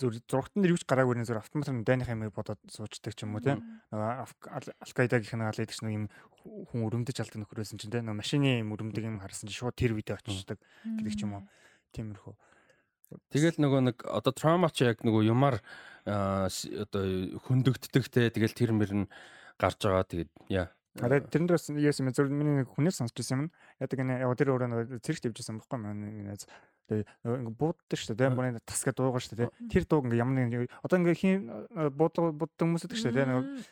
[0.00, 3.28] зүр зургатан дээр юу ч гараагүй нэ зүр автомат нь дайных амийг бодоод суучдаг ч
[3.28, 3.60] юм уу тийм.
[3.92, 6.06] Нөгөө Al-Qaeda-гийнх нь аль идэх нэг юм
[6.72, 8.08] хүн өрөмдөж алдаг нөхөр байсан чинь тийм.
[8.08, 10.56] Нөгөө машины юм өрөмдөг юм харсан чинь шууд тэр видео очиждаг
[10.88, 11.44] гэдэг ч юм уу.
[11.92, 12.32] Тиймэрхүү.
[13.28, 15.60] Тэгэл нөгөө нэг одоо траума ч яг нөгөө юмар
[16.08, 17.04] одоо
[17.44, 19.06] хөндөгддөг те тэгэл тэр мөр нь
[19.60, 20.72] гарч байгаа тэгээд яа
[21.02, 23.50] Одоо тэрэн дээр бас yes юм зөв миний нэг хүнээс сонсч ирсэн юм.
[23.82, 26.38] Ядаг энэ яг тэр өөрөө цэрэгт явж ирсэн байхгүй маань
[26.84, 28.36] Тэгээ бууддаг шүү дээ.
[28.36, 29.48] Бүр тас гэдэг дуугаа шүү дээ.
[29.72, 31.48] Тэр дууг ингээ ямар нэг одоо ингээ хин
[31.96, 33.28] буудаг бууддаг хүмүүс гэдэг шүү дээ.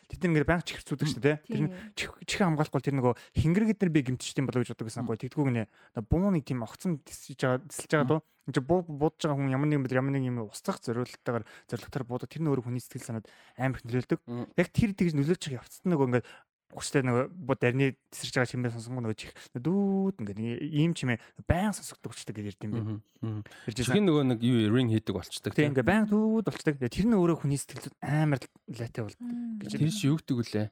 [0.09, 1.37] Тэд ингээ банк чихэрцүүдэг шүү дээ.
[1.45, 5.29] Тэр чих хамгаалахгүй тэр нөгөө хингэр гэдэр би гимтчихдээ болоо гэж боддог гэсэн байхгүй.
[5.29, 5.63] Тэгдгүүг нэ
[6.09, 8.21] буу нэг тийм огцон тисэж байгаа тисэлж байгаа дуу.
[8.49, 12.27] Энд буу буудаж байгаа хүн ямар нэгэн бид ямар нэг юм устгах зориулалтаагаар зорилготоор буудаа
[12.27, 14.19] тэр нөр хүний сэтгэл санаад амар их нөлөөлдөг.
[14.57, 16.23] Яг тэр тэгж нөлөөлж явцад нөгөө ингээ
[16.77, 21.73] хүчтэй нөгөө бод дарны тесэрч байгаа чимээ сонссон нөгөө чих дүүд ингээд ийм чимээ баян
[21.73, 23.47] сонсогддог хүчтэй гэж ярьд юм бэ.
[23.71, 25.53] Тэржин нөгөө нэг юу ring хийдэг болчдаг.
[25.53, 26.77] Тийм ингээд баян дүүд болчдаг.
[26.81, 29.15] Тэр нь өөрөө хүний сэтгэл амар лайтай бол.
[29.15, 30.67] Тэр чинь юу гэдэг вүлээ?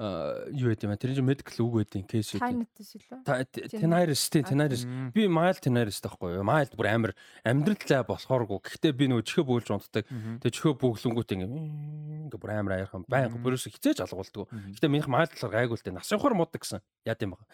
[0.00, 2.40] Юу гэдэг юм тэр чинь medical үг гэдэг кейс үү?
[2.40, 3.44] Tinnitus үлээ
[3.76, 4.82] Tinnitus тийм Tinnitus
[5.12, 6.46] би mild Tinnitus таахгүй юу?
[6.46, 7.12] Mild бүр амар
[7.44, 10.08] амьдралтай болохооргүй гэхдээ би нөгөө чихөө бөглж унтдаг.
[10.08, 15.34] Тэгээ чихөө бөглөнгүүт ингээм ингээ бүр амар аяархан байнга бүрээс хизээж алгуулдаг гэхдээ минийх mild
[15.34, 17.44] талаар гайгуултай нас явахаар муудаг гэсэн яад юм бага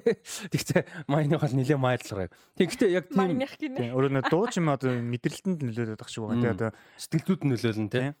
[0.54, 5.58] тэгтээ майны бол нилээ mild талаар гэхдээ яг тийм өөрөө нөө дуу чим одоо мэдрэлтэнд
[5.66, 6.70] нөлөөлөд ах шиг байгаа тийм одоо
[7.02, 8.14] сэтгэлдүүд нөлөөлнө тийм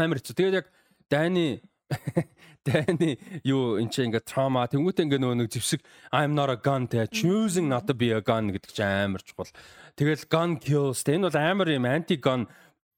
[0.00, 0.66] амар хэцүү тэгээд яг
[1.12, 1.60] дайны
[2.68, 3.16] Тэний
[3.48, 5.80] юу энэ чинь ингээ trauma тэнгуүтэ ингээ нөгөө нэг зевсэг
[6.12, 9.48] I'm not a gun те choosing not to be a gun гэдэг чинь амар чухал.
[9.96, 12.44] Тэгэл gun kills те энэ бол амар юм anti gun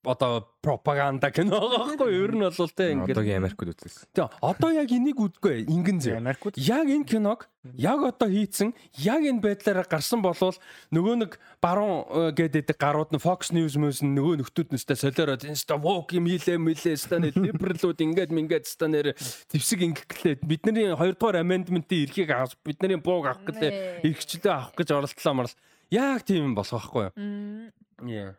[0.05, 4.09] одоо пропаганда кино байхгүй ер нь бол те ингээд Одоогийн Америкт үзсэн.
[4.17, 4.33] Тэг.
[4.41, 6.17] Одоо яг энийг үдгүй ингэн зэ.
[6.57, 10.57] Яг энэ киног яг одоо хийцэн яг энэ байдлаараа гарсан болвол
[10.89, 15.45] нөгөө нэг баруун э, гэдэг гарууд нь Fox News мөс нь нөгөө нөхдүүд нэстэ солиороод
[15.45, 19.13] инста woke юм хилээ мэлээ стан либералууд ингээд мингээд стан нэр
[19.53, 24.89] твсэг ингэхлээ бидний 2 дугаар amendment-ийн эрхийг авах бидний бууг авах гэлээ эрхчлээ авах гэж
[24.97, 25.55] оролдлоо марл
[25.93, 28.33] яг тийм юм болох байхгүй юу Yeah.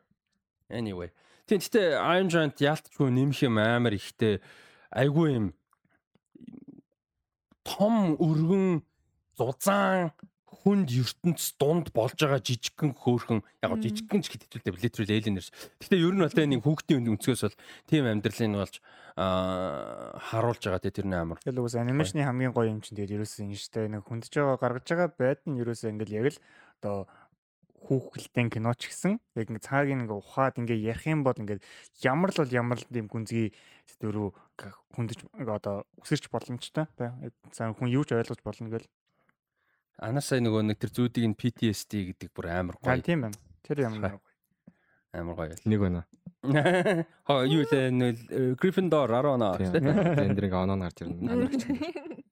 [0.71, 1.11] Anyway.
[1.47, 4.41] Тийм гэхдээ Iron Giant яалтчгүй нэмэх юм амар ихтэй
[4.91, 5.47] айгүй юм
[7.63, 8.81] том өргөн
[9.37, 10.11] зузаан
[10.61, 15.49] хүнд ертөнц дунд болж байгаа жижигхэн хөөхөн яг жижигхэн ч гэдэгтэй literal alieners.
[15.81, 17.57] Гэхдээ ер нь бол тэ нэг хүүхдийн өнцгөөс бол
[17.89, 18.75] тийм амьдралын болж
[19.17, 21.41] харуулж байгаа те тэр нь амар.
[21.41, 24.85] тэгэл үгүйс анимашны хамгийн гоё юм чинь тэгээд ерөөсөө энэ штэ нэг хүндэж байгаа гаргаж
[24.85, 26.39] байгаа байд нь ерөөсөө ингээл яг л
[26.77, 26.97] одоо
[27.91, 31.59] хүүхэлтэн кино ч гэсэн яг ингээ цагийн ингээ ухаад ингээ ярих юм бол ингээ
[32.07, 33.51] ямар л бол ямар л тийм гүнзгий
[33.99, 34.31] зүрүү
[34.95, 36.87] хүндэж ингээ одоо өсөрч боломжтой
[37.51, 38.87] цаа хүн юу ч ойлгож болно гэл
[39.99, 43.03] Анаа сая нөгөө нэг тэр зүүдийг нь PTSD гэдэг бүр амар гоё.
[43.03, 44.31] тийм байна тэр ямар гоё
[45.11, 45.55] Амар гоё.
[45.67, 46.07] Нэг байна.
[47.27, 49.59] Хоо юу лээ нөл Gryffindor 10 оноо.
[49.59, 52.30] Тийм энэ оноо нарж ирнэ.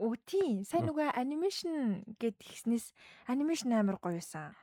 [0.00, 0.64] Өө тийм.
[0.64, 2.92] Сайн нөгөө анимашн гэд ихснээс
[3.30, 4.54] анимашн амар гоё байсан.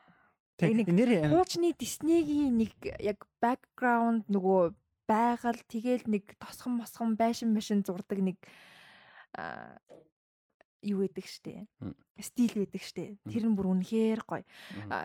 [0.77, 4.75] нэг нэр Хуучны Диснейгийн нэг яг бэкграунд нөгөө
[5.09, 8.37] байгаль тэгэл нэг тосхон мосхон байшин машин зурдаг нэг
[10.81, 11.65] юу гэдэг штэ.
[12.21, 13.17] Стил гэдэг штэ.
[13.29, 14.45] Тэр нь бүр үнэхээр гоё.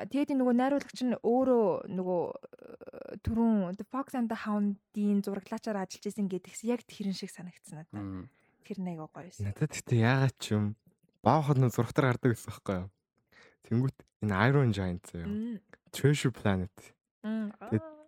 [0.09, 6.05] Тэгээд нөгөө найруулагч нь өөрөө нөгөө э, түрүүн The Fox and the Hound-ийн зураглаачаар ажиллаж
[6.09, 8.29] исэн гэдгс яг тэрэн шиг санагдсан надад.
[8.67, 9.47] Тэр нэг гоё байсан.
[9.47, 10.75] Надад гэхдээ яагаад ч юм
[11.23, 12.89] баахад нь зургатаар гардаг гэсэн байхгүй юу?
[13.71, 15.63] Тэнгүүт энэ Iron Giant заяа.
[15.95, 16.75] Treasure Planet.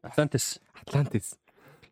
[0.02, 0.58] Atlantis.
[0.82, 1.38] Atlantis.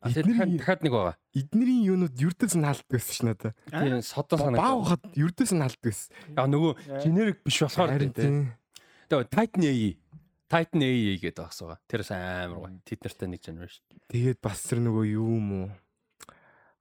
[0.03, 1.17] Тэр дахиад нэг байгаа.
[1.35, 3.53] эднэрийн юунууд юрдээс нь алддаг гэсэн ш надаа.
[3.71, 4.63] Тийм содон санагдав.
[4.63, 6.11] Баахад юрдээс нь алддаг гэсэн.
[6.37, 8.37] Яг нөгөө generic биш болохоор Харин тийм.
[9.11, 9.91] Тэгээ Titan AE.
[10.47, 11.79] Titan AE гэдэг багсгаа.
[11.91, 12.79] Тэрс амар гоё.
[12.87, 13.83] Тэд нартай нэг generation.
[14.11, 15.69] Тэгээд бас тэр нөгөө юу юм уу?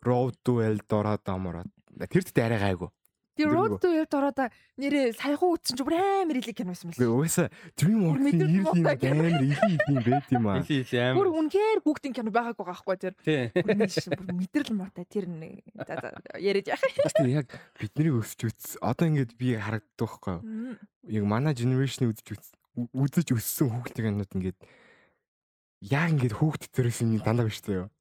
[0.06, 1.72] Road to Eldorado амараад.
[2.00, 2.90] Тэр дэхтэй арай гайгүй.
[3.36, 4.48] Тэр Road to Eldorado
[4.80, 7.20] нэрээ саяхан үтсэн ч бүр амар илэг кино байсан Үгүй мэл.
[7.20, 9.60] угаасаа DreamWorks-ийн ирэл юм амар их
[9.92, 10.64] юм байт юм аа.
[10.64, 11.36] Или Бүр амар.
[11.44, 13.14] үнэхээр хүүхдийн кино байгаагүй байхгүй тэр.
[13.60, 13.76] Бүр
[14.24, 16.80] бүр мэдрэл муутай тэр нэг за за яриад яах.
[16.80, 18.80] Гэхдээ яг бидний өсч үз.
[18.80, 20.80] Одоо ингээд би харагддаг байхгүй юу?
[21.12, 22.56] Яг манай generation үзэж үз
[22.96, 24.60] үзэж өссөн хүүхдийн юмнууд ингээд
[25.92, 27.92] яг ингээд хүүхд төрөөс юм дандаа биш тээ юу.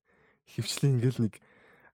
[0.46, 1.34] Хөвчлэн ингээд нэг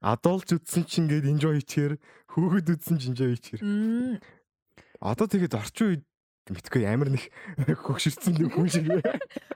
[0.01, 1.95] адуулж үтсэн чинь ингээд enjoy хийчихэр
[2.33, 3.63] хүүхэд үтсэн чинь enjoy хийчихэр.
[3.65, 4.17] Мм.
[5.01, 6.05] Одоо тэгээд орчин үед
[6.51, 7.29] мэдхгүй амар нэг
[7.85, 8.89] хөгшөрсөн нэг хүн шиг.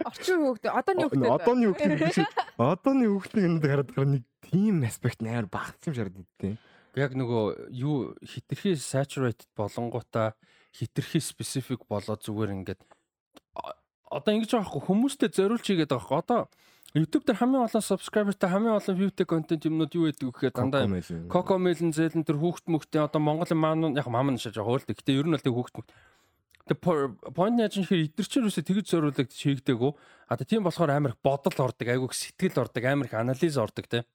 [0.05, 2.19] Орчин хүүхд одооний хүүхд Одооны хүүхдийн биш.
[2.61, 6.57] Одооны хүүхдийн юмд хараад гараа нэг тийм аспект амар багц юм шаарддаг тийм.
[6.95, 10.39] Яг нөгөө юу хитрхи saturated болонгуудаа
[10.71, 12.81] хитрхи specific болоод зүгээр ингээд
[14.15, 16.41] одоо ингэж байгаа хгүй хүмүүстэй зориулж хийгээд байгаа хгүй одоо
[16.95, 20.87] YouTube дээр хамгийн олон subscriberтай хамгийн олон viewтэй контент юмнууд юу байдаг гэхээр дандаа
[21.27, 24.95] Коко Мелэн зэлэн тэр хүүхд мөхтэй одоо Монголын маань яг мам нь шаж хоолдог.
[24.95, 25.91] Гэтэ ер нь бол тэг хүүхд мөхт.
[26.71, 26.79] Тэг
[27.35, 29.91] point яаж нөхөр идэр чинь юусэ тэгж зориулдаг шийгдэггүй.
[30.31, 34.07] А тийм болохоор амар бодол ордог, айгүйх сэтгэл ордог, амар их анализ ордог те.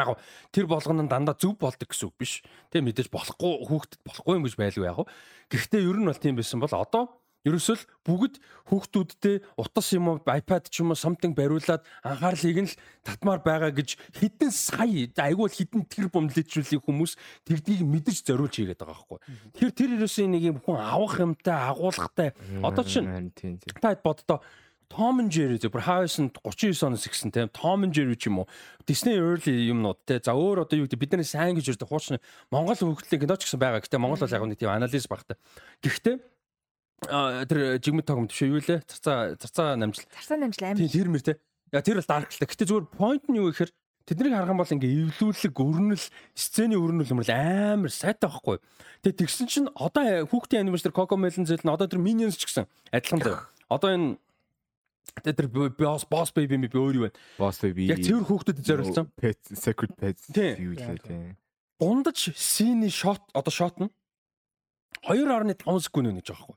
[0.00, 0.16] Яг
[0.56, 2.40] тэр болгоно нь дандаа зөв болдог гэсэн үг биш.
[2.72, 5.04] Тэг мэдээж болохгүй хүүхдэд болохгүй юм гэж байлгүй яг.
[5.52, 7.12] Гэхдээ ер нь бол тийм байсан бол одоо
[7.46, 12.78] Ерөөсөл бүгд хүүхдүүдтэй утас юм уу iPad ч юм уу something бариулаад анхаарлыг нь л
[13.06, 17.14] татмаар байгаа гэж хідэн сая айгуул хідэн тэр бомлэжүүлэх хүмүүс
[17.46, 19.18] тэгдгийг мэдэж зориулж хийгээд байгаа байхгүй.
[19.54, 22.34] Тэр тэр ерөөсөө нэг юм хүн авах юмтай агуулгатай
[22.66, 23.78] одоо чинь тийм тийм.
[23.78, 24.42] та боддоо
[24.88, 28.46] Том and Jerry зөв хавьсан 39 оноос ихсэн тийм Том and Jerry ч юм уу
[28.86, 32.18] Disney early юмнууд те за өөр одоо юу гэдэг бид нар сайн гэж ярьдаг хуучны
[32.54, 33.82] Монгол хөгжлийн кино ч гэсэн байгаа.
[33.82, 35.34] Гэтэ Монгол бол яг нэг тийм анализ багтай.
[35.82, 36.22] Гэхдээ
[37.04, 38.80] тэр жигмэд тогмд биш юу лээ?
[38.88, 40.08] Цацаа цацаа намжил.
[40.08, 40.80] Тарсан амжил амар.
[40.80, 41.34] Тийм тэр мэр те.
[41.72, 42.46] Я тэр бол dark л та.
[42.48, 43.70] Гэтэ зүгээр point нь юу гэхээр
[44.06, 48.58] тэднийг харах юм бол ингээ эвлүүлэг өрнөл сцений өрнөл юмрал амар сайтай байхгүй.
[49.04, 52.64] Тэгээ тэгсэн чинь одоо хүүхдийн анимашнер Coco Melon зэл нь одоо тэр Minions ч гэсэн
[52.94, 53.44] адилхан л.
[53.68, 54.16] Одоо энэ
[55.20, 57.18] тэ тэр boss boss baby би өөр юу байна.
[57.36, 57.90] Boss baby.
[57.90, 59.10] Яг цэвэр хүүхдэд зориулсан.
[59.18, 60.70] Pet Secret Pets Тийм.
[60.70, 61.36] юу лээ тийм.
[61.76, 63.90] Дундаж синий shot одоо shot нь
[65.04, 66.56] 2.5 секунд гэж байгаа байхгүй.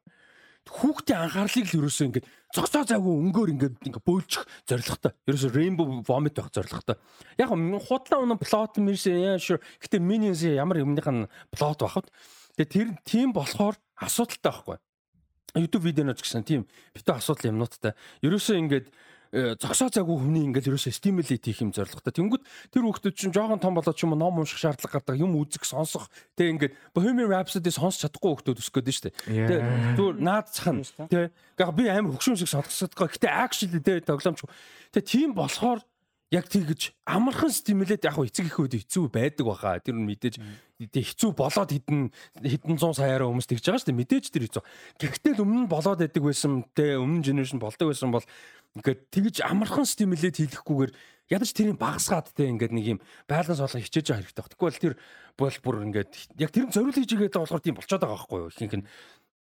[0.69, 5.11] Хүүхдийн анхаарлыг л ерөөсөө ингээд цогцоо завгүй өнгөөр ингээд ингээд бөөлчих зоригтой.
[5.25, 6.97] Ерөөсөө rainbow vomit байх зоригтой.
[7.41, 9.57] Яг худлаа унан плот мэрс яа шүү.
[9.81, 12.07] Гэтэ minions ямар юмных нь плот бахад.
[12.57, 14.77] Тэгээ тэр тийм болохоор асуудалтай байхгүй.
[15.57, 17.97] YouTube видеоноч гэсэн тийм битүү асуудал юмнуудтай.
[18.21, 18.87] Ерөөсөө ингээд
[19.31, 22.13] зогсоо цаггүй хүний ингээл ерөөсөө стимулейт хийх юм зорилготой.
[22.17, 22.43] Тэнгүүд
[22.73, 25.69] тэр хүүхдүүд чинь жоохон том болоод ч юм уу ном унших шаардлага гардаг, юм үзэх,
[25.69, 26.09] сонсох.
[26.33, 29.09] Тэг ингээд Bohemian Rhapsody сонсч чадахгүй хүүхдүүд өсгөх гээд нь штэ.
[29.29, 29.59] Тэг
[30.01, 30.81] зүгээр наад зах нь.
[31.13, 31.29] Тэг.
[31.61, 33.09] Гэхдээ би амар хөгшүүн шиг сонсгохгүй.
[33.13, 34.49] Гэтэ actually тэг тоглоомч.
[34.89, 35.85] Тэг тийм болохоор
[36.29, 39.81] яг тэгж амархан стимулэт яг эцэг их үед хэцүү байдаг баха.
[39.81, 40.37] Тэр нь мэдээж
[40.77, 44.01] хэцүү болоод хідэн хідэн 100 саяараа хүмүүс тэгж байгаа шүү дээ.
[44.05, 44.63] Мэдээж тэр хэцүү.
[45.01, 48.25] Гэхдээ л өмнө нь болоод байдаг байсан те өмнө генерашн болдог байсан бол
[48.77, 50.91] ингээд тэгж амархан стимулэт хийлэхгүйгээр
[51.29, 54.45] ядаж тэрийг багасгаад те ингээд нэг юм байланс олох хичээж байгаа хэрэгтэй.
[54.59, 54.93] Бол тэр
[55.37, 58.49] бол бүр ингээд яг тэр нь зориул хийж игээд болохоор тийм болчиход байгаа байхгүй юу.
[58.49, 58.87] Ихэнх нь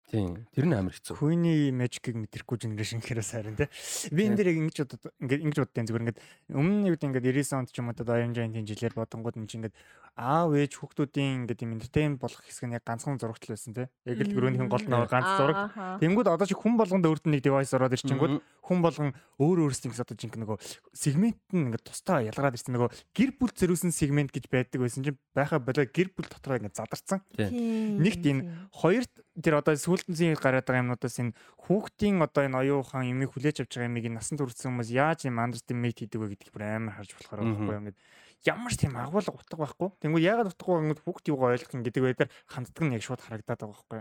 [0.09, 0.49] Тийм.
[0.57, 1.21] Тэр нь амар хэцүү.
[1.21, 3.69] Queen-ий Magic-ыг мэдрэхгүй generation гэхээс харин тий.
[4.09, 7.53] Би энэ дээр ингэж бодод ингээд ингэж боддیں۔ Зүгээр ингээд өмнө нь үед ингээд 90
[7.53, 9.77] онд ч юм уу одоо Iron Giant-ийн жилээр бодонгууд энэ чинь ингээд
[10.19, 13.87] аав ээж хүүхдүүдийн ингээд юм entertain болох хэсэг нь яг ганцхан зурагт л байсан тий.
[14.03, 15.71] Яг л өрөөнийх нь гол нь ганц зураг.
[16.03, 18.35] Тэнгүүд одоо чи хүн болгонд өөрт нь нэг device ороод ирчихэнгүүд
[18.67, 20.57] хүн болгон өөр өөрсдийн гэсэн одоо жинк нөгөө
[20.91, 22.75] сегмент нь ингээд тусдаа ялгараад ирсэн.
[22.75, 26.75] Нөгөө гэр бүл зөрүүлсэн сегмент гэж байдаг байсан чинь байха болоо гэр бүл дотроо ингээд
[26.75, 27.23] задарсан.
[27.39, 33.31] Нэгт энэ хоёрт тэр одоо сүүлдэнцийн гараад байгаа юмнуудаас энэ хүүхдийн одоо энэ оюухан юмыг
[33.31, 36.99] хүлээж авч байгаа юмыг насан туршсан хүмүүс яаж юм underestimate хийдэг вэ гэдгийг бүр амар
[36.99, 37.99] харж болохоор байхгүй юм гээд
[38.47, 39.89] ямар ч тийм агуулга утга байхгүй.
[39.99, 43.59] Тэнгүү яагаад утгагүй ингээд хүүхд юугаа ойлгох юм гэдэг байдлаар ханддаг нь яг шууд харагдаад
[43.59, 43.99] байгаа байхгүй.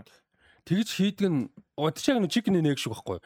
[0.69, 1.41] Тэгж хийдэг нь
[1.99, 3.19] чиг нэг chicken нэг шиг байхгүй.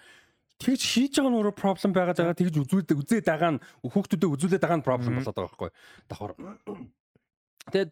[0.64, 2.34] Тэгж хийж байгаа нь өөрөө проблем байгаа.
[2.34, 5.70] Тэгж үзүүлдэг үзээд байгаа нь хүүхдүүдэд үзүүлээд байгаа нь проблем болоод байгаа байхгүй.
[6.08, 6.34] Давхар.
[7.74, 7.92] Тэгэд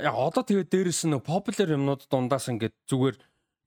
[0.00, 3.16] яг одоо тэгээд дээрэс нь popular юмнууд дундаас ингээд зүгээр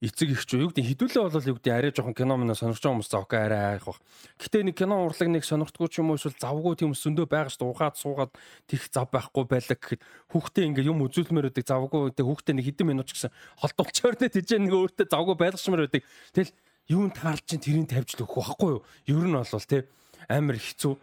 [0.04, 3.00] эцэг их ч юу гэдэг хідүүлээ бол юу гэдэг арай жоохон кино мөн сонирч байгаа
[3.00, 4.00] хүмүүс заавал арай хайх бах.
[4.36, 7.64] Гэтэ нэг кино урлаг нэг сонирхтгүй ч юм уу эсвэл завгүй тийм зөндөө байгаа шүү
[7.64, 7.72] дээ.
[7.72, 8.32] Ухаад суугаад
[8.68, 12.86] тих зав байхгүй байлаа гэхэд хүүхдээ ингээ юм үзүүлмээр байдаг завгүй тэг хүүхдээ нэг хэдэн
[12.92, 13.32] минут ч гэсэн
[13.64, 16.02] холдуулчаар нэ тийж нэг өөртөө завгүй байлгачмаар байдаг.
[16.36, 16.52] Тэгэл
[16.92, 18.82] юунд таарч чинь тэрийг тавьж л өгөх байхгүй юу?
[19.08, 19.88] Ер нь бол те
[20.28, 20.94] амар хэцүү.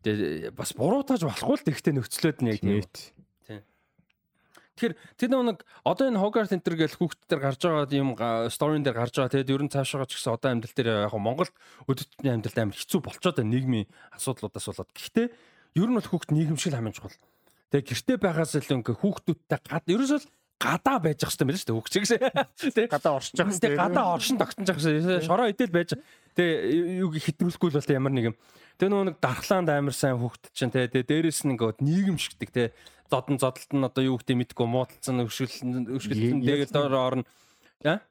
[0.00, 2.86] Тэгээ бас буруутаж болохгүй л тэгтээ нөхцлөөд нь яг тийм.
[4.80, 8.16] Тэгэхээр тэр нэг одоо энэ Hogwarts Center гэл хүүхд төр гарч байгаа юм
[8.48, 11.52] сторин дээр гарч байгаа тэгээд ер нь цаашаа ч гэсэн одоо амьдрал дээр яг Монголд
[11.84, 14.88] өдөртний амьдралд амар хэцүү болцоод байна нийгмийн асуудлуудаас болоод.
[14.96, 15.26] Гэхдээ
[15.76, 17.20] ер нь бол хүүхд нийгэмшил хамгийн чухал.
[17.68, 20.20] Тэгээд гэрте байгаас илүү ингээ хүүхдүүдтэй гад ерөөсөө
[20.60, 22.04] гадаа байж ах хэрэгтэй мэлээ шүү дээ хүүхчиг
[22.76, 23.76] тий гадаа оршиж ах хэрэгтэй.
[23.80, 25.96] гадаа оршин тогтнож ах хэрэгтэй шороо идэл байж.
[26.36, 28.36] Тэгээ юу хэтрүүлэхгүй л бол ямар нэг юм
[28.76, 32.68] тэгээ нөгөө нэг дархлаанд амар сайн хүүхд чинь тий тэгээ дээрэс нь ингээ нийгэмшигдэг тий
[33.10, 37.24] зодон зодолт нь одоо юу гэдэг мэдгүй муудалцсан өшгөлн өшгөлн тэгээд доор орно.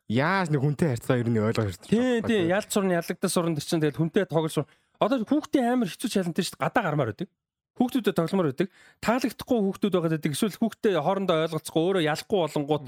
[0.10, 1.88] Яаж нэг хүнтэй харьцаа ер нь ойлгож ирсэн.
[1.88, 4.66] Тий, тий, ялц сурны ялагдас сурн тэр чинь тэгэл хүнтэй тоглож.
[4.98, 7.30] Одоо хүүхдийн амар хэцүү чалан тэр чинь гадаа гармаар байдаг.
[7.80, 8.68] Хүүхдүүдэд тогломоор байдаг.
[9.00, 10.32] Таалагдахгүй хүүхдүүд байгаад байдаг.
[10.36, 12.86] Эсвэл хүүхдтэй хоорондоо ойлголцохгүй өөрөө ялахгүй болонгууд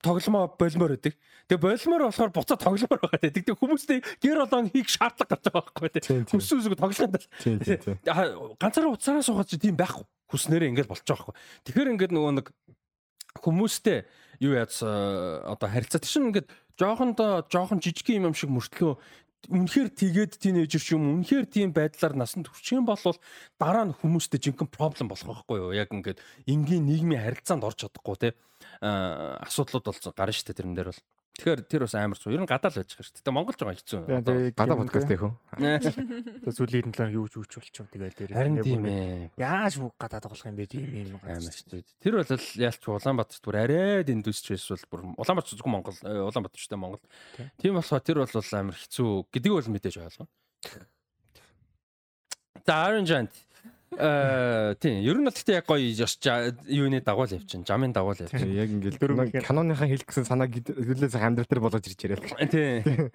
[0.00, 1.14] тогломоо болмоор байдаг.
[1.44, 3.44] Тэгээ болмоор болохоор буцаа тогломоор байгаа гэдэг.
[3.44, 6.24] Тэгээ хүмүүстэй гэр олон хийх шаардлага гарч байгаа байхгүй тийм.
[6.24, 7.20] Хүссэн үсэг тоглоход.
[8.56, 11.34] Ганцаараа уцаараа суугаад чи тийм байхгүй хүснээрээ ингээл болчих жоохгүй.
[11.66, 12.46] Тэгэхээр ингээд нөгөө нэг
[13.42, 14.06] хүмүүстэй
[14.40, 14.88] юу яац э,
[15.44, 16.48] одоо харилцаа чинь ингээд
[16.78, 18.94] жоохондоо жоохон жижиг юм шиг мөртлөө
[19.48, 23.00] үнэхээр тэгээд тинейжер ч юм үнэхээр тийм байдлаар насанд хүрчих юм бол
[23.56, 25.72] дараа нь хүмүүстэй жинхэнэ проблем болох байхгүй юу?
[25.72, 28.28] Яг ингээд энгийн нийгмийн харилцаанд орж чадахгүй те.
[28.84, 31.00] Э, асуудлууд бол гарна шүү дээ тэрэн дээр бол
[31.38, 32.34] Тэгэхээр тэр бас амар суу.
[32.34, 33.16] Ер нь гадаа л байж байгаа шүү.
[33.22, 34.00] Гэтэ Монголж байгаа хэцүү.
[34.58, 35.32] Гадаа подкаст их үү?
[35.56, 38.34] Тэгээ сүлийн талаар юу ч үүч болчих тэгэл дээр.
[38.34, 39.32] Харин тийм ээ.
[39.40, 41.80] Яаж гадаа тоглох юм бэ тийм юм амар шүү.
[42.02, 46.68] Тэр бол яалч Улаанбаатарт бүр арайд индустрис эсвэл бүр Улаанбаатар зөвхөн Монгол э, Улаанбаатар ч
[46.68, 47.04] гэдэг Монгол.
[47.56, 50.28] Тийм болохоор тэр бол амар хэцүү гэдэг бол мэдээж ойлгоно.
[52.66, 53.32] За Iron Giant
[53.98, 56.14] Э тийм ер нь бол гэхдээ яг гоё ёс
[56.70, 57.66] юуны дагуул явчихна.
[57.66, 58.54] Жамын дагуул явчихна.
[58.54, 62.22] Яг ингээл каноныхаа хэлэх гэсэн санааг хэдүүлээ сайхан амьдрал дээр болгож ирж яриа.
[62.46, 63.10] Тийм.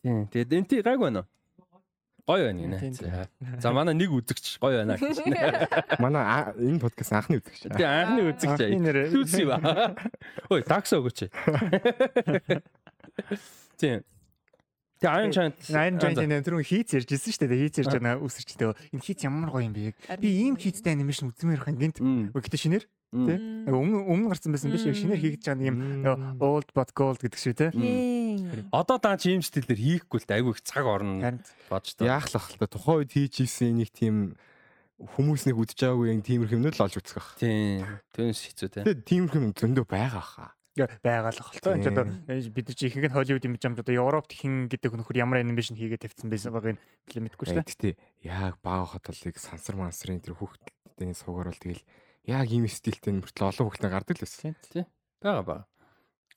[0.00, 0.24] Тийм.
[0.32, 1.28] Тэгээд энэ тий гайг байна уу?
[2.24, 2.80] Гоё байна гинэ.
[3.60, 5.28] За манай нэг үзэгч гоё байна гэж.
[6.00, 6.24] Манай
[6.56, 7.76] энэ подкаст анхны үзэгч.
[7.76, 8.64] Тийм анхны үзэгч.
[9.12, 9.92] Түүс юм аа.
[10.48, 11.28] Ой, такс өгөөч.
[13.76, 14.00] Тийм.
[15.04, 17.62] Тэгээ Iron Giant Iron Giant тэр хийц ярьж ирсэн шүү дээ.
[17.68, 18.72] Хийц ярьж байгаа үсэрчтэй.
[18.96, 19.92] Энэ хийц ямар гоё юм бэ?
[20.16, 22.00] Би ийм хийцтэй анимашн үзмээр хань гинт.
[22.00, 23.38] Гэхдээ шинээр тий.
[23.68, 25.78] Өмнө өмнө гарсан байсан биш шинээр хийгдэж байгаа юм
[26.40, 27.70] old but gold гэдэг шиг тий.
[28.72, 30.38] Одоо даа чи ийм стилээр хийхгүй л дээ.
[30.40, 31.20] Айгүй их цаг орно
[31.68, 32.08] бож та.
[32.08, 32.66] Яах л бах та.
[32.66, 34.34] Тухайн үед хийж ийсэн нэг тийм
[34.98, 37.30] хүмүүс нэг үдж байгаагүй юм тиймэрхүү юмнууд л олж үзэх бах.
[37.36, 37.84] Тийм.
[38.16, 39.20] Түүнээс хэцүү тий.
[39.20, 40.50] Юм зөндөө байгаа хаа.
[40.74, 41.78] Байгаа л болтой.
[41.78, 42.04] Энд одоо
[42.50, 45.78] бид нар чи ихэнх нь Холливуд юм жамж одоо Европт хин гэдэг нөхөр ямар анимашн
[45.78, 47.94] хийгээд тавьсан байсан байгааг нь мэдгүй шүү дээ.
[47.94, 51.86] Гэтэ яг бага хотолыг сансар мансрын тэр хүүхдүүдийн суугаар бол тэгэл
[52.26, 54.58] яг ийм стилтэй мөртлөө олон хүүхдэн гардаг л байсан.
[54.66, 54.84] Тий.
[55.22, 55.64] Бага бага.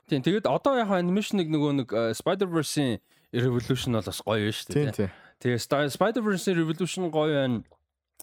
[0.05, 3.01] Тийм тэгээд одоо яг анимашныг нөгөө нэг Spider-Verse-ийн
[3.33, 4.93] Revolution бол бас гоё шүү дээ.
[4.93, 5.11] Тийм.
[5.41, 7.65] Тэгээ Spider-Verse Revolution гоё байна.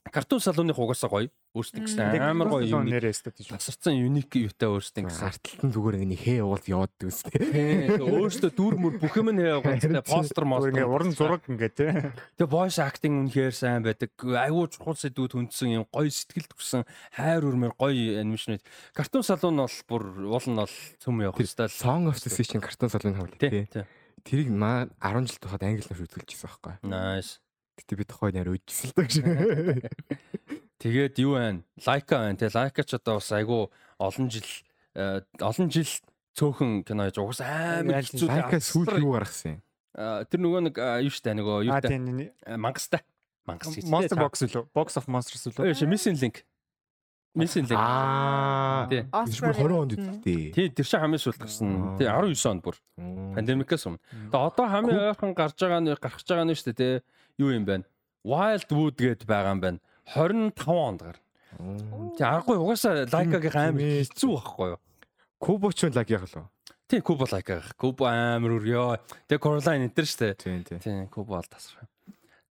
[0.04, 1.30] Картун салууны хугасаа гоё.
[1.56, 2.90] Өөрсдөө гэсэн амар гоё юм.
[2.90, 5.26] Тасарсан юник юутай өөрсдөө гэсэн.
[5.30, 6.92] Арталтан зүгээр нэг хээ уулд яваад.
[6.98, 10.74] Тэгээ өөрсдөө дүр мөр бүх юм нэ яваад постэр мостер.
[10.74, 11.90] Ингээ уран зураг ингээ тий.
[12.36, 14.12] Тэгээ voice acting үнэхээр сайн байдаг.
[14.18, 16.82] Айгуу чухал сэдвүүд хүндсэн юм гоё сэтгэл төрсэн
[17.14, 18.60] хайр өрмөр гоё анимашн.
[18.92, 21.70] Картун салуун бол бүр уул нь бол цөм явах хэвээр.
[21.70, 23.66] Song of the Sea чинь картун салууны хавлаа тий.
[24.24, 26.74] Тэрийг маа 10 жил тахад англи нэр үзүүлчихсэн байхгүй.
[26.88, 27.43] Nice.
[27.74, 29.90] Гэтэ хойд нэр үжсэн л даа.
[30.78, 31.62] Тэгээд юу байна?
[31.82, 32.38] Лайка байна.
[32.38, 34.48] Тэгээ лайка ч одоо бас айгу олон жил
[34.94, 35.90] олон жил
[36.38, 38.30] цөөхөн кино яж угс амар хэцүү.
[38.30, 39.60] Лайка сүүл юу гаргасан юм?
[39.94, 40.74] Тэр нөгөө нэг
[41.06, 43.02] юу штэ нөгөө юу та мангастай.
[43.44, 43.76] Мангас.
[43.84, 44.64] Monster Box үлээ.
[44.72, 45.76] Box of Monsters үлээ.
[45.76, 46.44] Ээ Missing Link.
[47.36, 47.76] Missing Link.
[47.76, 48.88] Аа.
[48.88, 49.04] Тий.
[49.04, 50.52] 20 онд үтдээ.
[50.54, 51.98] Тий, тэр чинь хамгийн сүүлд гарсан.
[52.00, 52.80] Тий, 19 онд бүр.
[52.96, 54.00] Пандемикээс өмнө.
[54.32, 56.94] Тэгээ одоо хамгийн ойрхон гарч байгаа нь гарч байгаа нь дээ, тий.
[57.38, 57.82] Юу юм бэ?
[58.24, 59.78] Wildwood гэд байгаа юм байна.
[60.14, 61.18] 25 онд гар.
[62.18, 64.80] Тий, аргагүй угаасаа лайкагийн амар хэцүү байхгүй юу?
[65.38, 66.46] Кубо ч лаг яг лөө.
[66.88, 67.62] Тий, Кубо лайка.
[67.76, 69.00] Кубо амар өрөө.
[69.26, 70.34] Тэгээ Coraline энэ төр шүү дээ.
[70.38, 70.78] Тий, тий.
[70.78, 71.88] Тий, Кубо ал тасрах.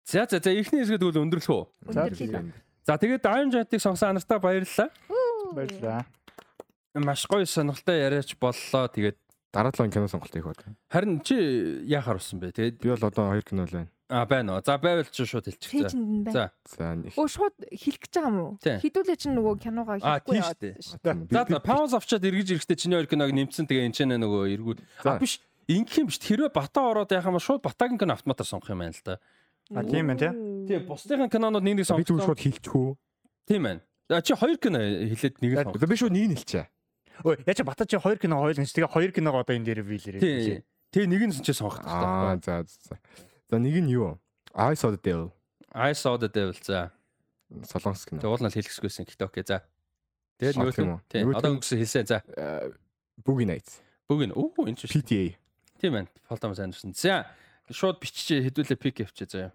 [0.06, 1.64] За за за ихний хэсгэд үл өндөрлөх үү?
[2.84, 4.92] За тэгээд Diamond Jet-ийг сонгосон анартаа баярлалаа.
[5.56, 6.04] Баярлалаа.
[7.00, 8.92] Маш гоё сонирхолтой яриач боллоо.
[8.92, 9.18] Тэгээд
[9.54, 10.60] дараа 7 кино сонголт хийх бод.
[10.92, 11.36] харин чи
[11.88, 12.52] яахаар усан бэ?
[12.52, 13.90] Тэгээд Би бол одоо хоёр кино л байна.
[14.14, 14.62] А байна уу.
[14.62, 15.72] За байвал чи шууд хэлчих.
[15.74, 16.54] Пэйж нь байна.
[16.70, 16.78] За.
[16.78, 18.52] За Өө шууд хэлэх гэж байгаа юм уу?
[18.62, 18.78] Тий.
[18.78, 21.34] Хідүүлээ чинь нөгөө киногоо А, хийхгүй яваад шүү дээ.
[21.34, 24.44] За за пауз авчаад эргэж ирэхдээ чиний хоёр киног нэмсэн тэгээ энэ ч нэ нөгөө
[24.54, 24.82] эргүүл.
[25.10, 25.42] А биш.
[25.66, 26.20] Ингэх юм биш.
[26.22, 29.18] Хэрвээ бата ороод яхаа ма шууд батагийн кино автоматар сонгох юм байна л да.
[29.74, 30.32] А тийм байна тий.
[30.70, 32.28] Тийм бусдын кинонууд нэг нэг би зүгээр сонгох.
[32.30, 32.90] шууд хэлчихүү.
[33.48, 33.82] Тийм байна.
[34.12, 35.88] За чи хоёр кино хэлээд нэг нь сонгох.
[35.88, 36.68] Би шууд нэг нь хэлчихэ.
[37.24, 39.82] Ой, яа чи бата чи хоёр кино хоёул гэж тэгээ хоёр киног одоо энэ дээр
[39.88, 40.20] биелэрээ.
[40.20, 40.62] Тийм.
[40.92, 42.44] Тэгээ нэг нь чи сонгох Аа хэрэгтэй.
[42.44, 42.96] за за.
[43.54, 44.18] За нэг нь юу?
[44.58, 45.30] I saw the devil.
[45.70, 46.90] I saw the devil за.
[47.70, 48.18] Солонгос кино.
[48.18, 49.06] Тэгээ уул нь хэлэхгүйсэн.
[49.06, 49.62] Гэхдээ окей за.
[50.42, 52.26] Тэгээд нөгөө юм тийм одоо өнгөсөн хэлсэн за.
[52.34, 52.74] Э,
[53.22, 53.86] Boogie Nights.
[54.10, 54.90] Бүгэн өө энэ ч.
[54.90, 55.38] PTA.
[55.78, 56.10] Тийм байна.
[56.26, 56.98] Фолтом сайн дурсан.
[56.98, 57.30] За
[57.70, 59.54] шууд биччихээ хэдүүлээ пик явчих заяа.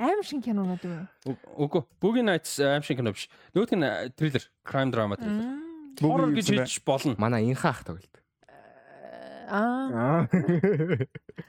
[0.00, 1.04] Аим шин кинонууд юм.
[1.28, 1.84] Үгүй.
[2.00, 3.28] Boogie Nights аим шиг кино биш.
[3.52, 3.84] Нөгөөх нь
[4.16, 5.52] триллер, crime drama триллер.
[5.52, 6.00] Мм.
[6.00, 7.12] Horror Boogie гэж хэлж болно.
[7.20, 8.08] Манай инха ах тоглолт.
[9.52, 10.24] Аа.
[10.24, 10.28] Аа.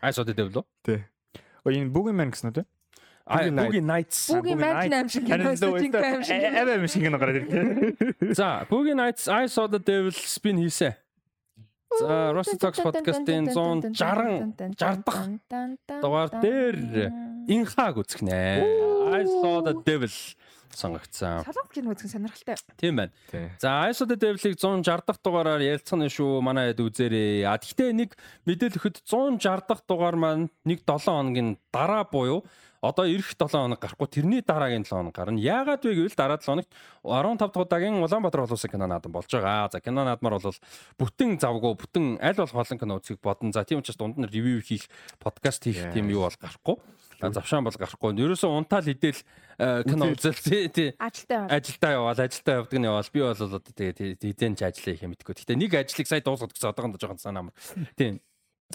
[0.03, 0.67] I saw the devil.
[0.83, 1.07] Тэ.
[1.65, 2.65] Энэ Boogie Man гэсэн үү
[3.25, 4.29] Boogie Nights.
[4.29, 4.53] Boogie
[5.09, 5.49] шин кино.
[5.49, 8.33] Аваа юм шиг кино гараад ирлээ.
[8.37, 10.93] За, Boogie Nights I saw the devil spin хийсэн.
[11.97, 13.97] За, Rusty Talks podcast-ийн 160
[14.77, 15.25] 60 дахь
[16.01, 16.75] дугаар дээр
[17.49, 18.61] инхааг үзэх нэ.
[19.17, 20.11] I saw the devil
[20.75, 21.41] сонгогдсон.
[21.47, 22.59] Солонгос кино үзэх сонирхолтой.
[22.77, 23.11] Тийм байна.
[23.59, 26.43] За, I saw the devil-ыг 160 дахь дугаараар ярилцсан шүү.
[26.43, 27.47] Манай хэд үзээрэй.
[27.47, 32.43] А тэгтээ нэг мэдээлэл өгөхөд 160 дахь дугаар маань нэг 7 хоногийн дараа буюу
[32.87, 35.39] одоо ирэх 7 хоног гарахгүй тэрний дараагийн 7 хоног гарна.
[35.41, 36.71] Яагаад вэ гэвэл дараа 7 хоногт
[37.01, 39.69] 15 дахь удаагийн Улаанбаатар улсын кино наадам болж байгаа.
[39.71, 40.59] За кино наадмаар бол
[40.99, 43.51] бүтэн завгүй бүтэн аль болох олон кино үзэх бодно.
[43.51, 44.85] За тийм учраас дунд нь ревю хийх,
[45.19, 46.77] подкаст хийх тийм юу бол гарахгүй.
[47.21, 48.13] А завшаан бол гарахгүй.
[48.15, 50.67] Ерөөсөө унтаал э, кино үзэл тий
[50.99, 51.47] байна.
[51.47, 55.11] ажилдаа яваал ажилдаа явдаг нь яваал би бол одоо тэгээ хэдэн ч ажиллая их юм
[55.15, 55.35] мэдгүй.
[55.35, 57.55] Гэтэ нэг ажлыг сая дуусгах гэсэн одоохондоо жоохон санаа амар.
[57.95, 58.19] Тийм.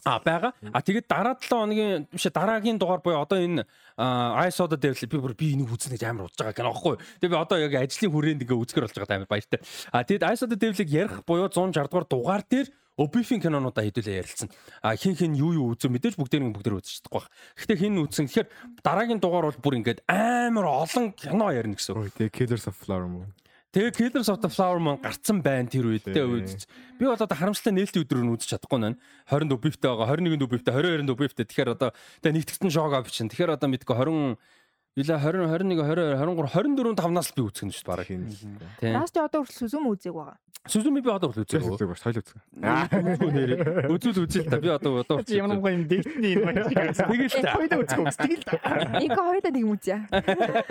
[0.04, 0.54] А байгаа.
[0.72, 3.66] А тэгээд дараа 7 хоногийн биш дараагийн дугаар буюу одоо энэ
[3.98, 6.96] I saw the devil би бүр би энийг үзнэ гэж амар удаж байгаа кино аахгүй.
[7.20, 9.60] Тэгээд би одоо яг ажлын хүрээнд ингээ үзгэр болж байгаа амар баяртай.
[9.92, 12.68] А тэгээд I saw the devil-ыг ярих буюу 160 дугаар дугаар дээр
[13.00, 14.48] Обифин кинонуудаа хэдүүлээ ярилцсан.
[14.84, 17.32] А хин хин юу юу үзв мэдээж бүгдээр нь бүгдээр үзэж чадахгүй байх.
[17.56, 18.28] Гэхдээ хин үзсэн.
[18.28, 18.48] Тэгэхээр
[18.84, 21.96] дараагийн дугаар бол бүр ингээд амар олон кино ярина гэсэн.
[21.96, 22.12] үг.
[22.12, 23.32] Ой, тэ Killers of Flower Moon.
[23.70, 26.66] Тэгээ Killers of the Flower Moon гарцсан байна тэр үед тэ үед.
[26.98, 28.98] Би бол одоо харамсалтай нээлтийн өдрөөр нь үзэж чадахгүй нань.
[29.30, 31.46] 20 дубивтэй байгаа, 21 дубивтэй, 22 дубивтэй.
[31.46, 33.30] Тэгэхээр одоо тэгээ нэгтгэсэн шоуга бичин.
[33.30, 34.42] Тэгэхээр одоо мэдгүй 20
[35.00, 38.06] Ила 20 21 22 23 24 5-наас л би үзэх нь шүү дээ бараг.
[38.80, 38.92] Тийм.
[39.00, 40.36] Ласт одоо хүртэл сүзүм үзег байгаа.
[40.68, 41.64] Сүзүми би одоо бол үзээ.
[41.64, 42.36] Үзэг бас хоёул үзэг.
[43.88, 44.60] Үзүүл үзээ л та.
[44.60, 46.68] Би одоо одоо Чи ямар гоё юм дэвтний юм байна.
[46.68, 47.08] Тэгэл та.
[47.08, 48.12] Хоёул үзэх юм.
[48.12, 48.60] Тэгэл та.
[49.00, 49.96] Ингээ хоёулаа нэг юм үзье.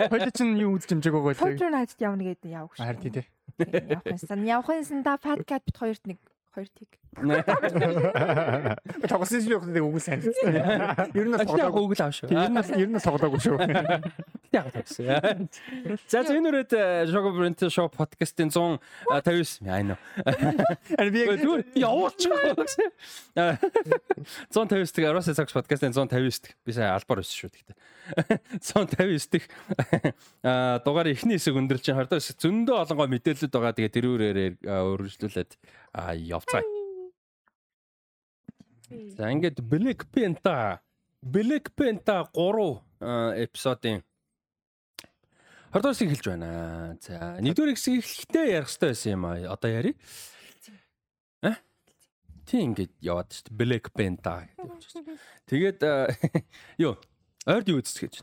[0.06, 1.42] Хоёул чинь юу үзэж юмжааг байгаа?
[1.42, 2.86] Fortune Night явна гэдэг явах шүү.
[2.86, 3.26] Харин тий.
[3.58, 4.38] Явах юмсан.
[4.46, 6.18] Явах юмсан да подкаст бит хоёрт нэг
[6.54, 6.90] хоёр тийг.
[9.08, 10.20] Тоглосон шиг явах нэг үгүй сайн.
[11.14, 11.82] Ер нь Ажлаа тоглоогүй.
[11.90, 12.30] Google аав шүү.
[12.30, 13.58] Ер нь ер нь тоглоогүй шүү.
[14.50, 15.46] Яг тэгсэн.
[16.10, 16.72] За за энэ үрээд
[17.10, 19.98] Shogo Brent Show podcast-ийн 159 I know.
[20.98, 21.22] Ари би
[21.78, 22.90] явуулч гэсэн.
[24.50, 26.58] 159 дэх Arosa Sax podcast-ийн 159 дэх.
[26.66, 27.78] Би сая албаар өссөн шүү гэхдээ.
[28.58, 29.46] 159 дэх
[30.82, 33.74] дугаар эхний хэсэг өндөрлж чинь хардаа зөндөө олонгой мэдээлэлд байгаа.
[33.78, 35.50] Тэгээ тэрүүрээр өргөжлүүлээд
[35.94, 36.62] явцгаа.
[39.16, 40.80] За ингээд Black Panther
[41.22, 44.02] Black Panther 3 эпизодын
[45.70, 46.98] 20 дугаар хэсэг эхэлж байна.
[46.98, 49.54] За, нэгдүгээр хэсэг эхлэхдээ ярих хэрэгтэй байсан юм аа.
[49.54, 49.94] Одоо ярив.
[51.46, 51.54] А?
[52.42, 53.58] Тийм ингээд яваад шүү дээ.
[53.62, 55.18] Black Panther гэдэг.
[55.46, 55.78] Тэгээд
[56.82, 56.98] юу?
[57.50, 58.14] Ойрд юу үзэж гэж?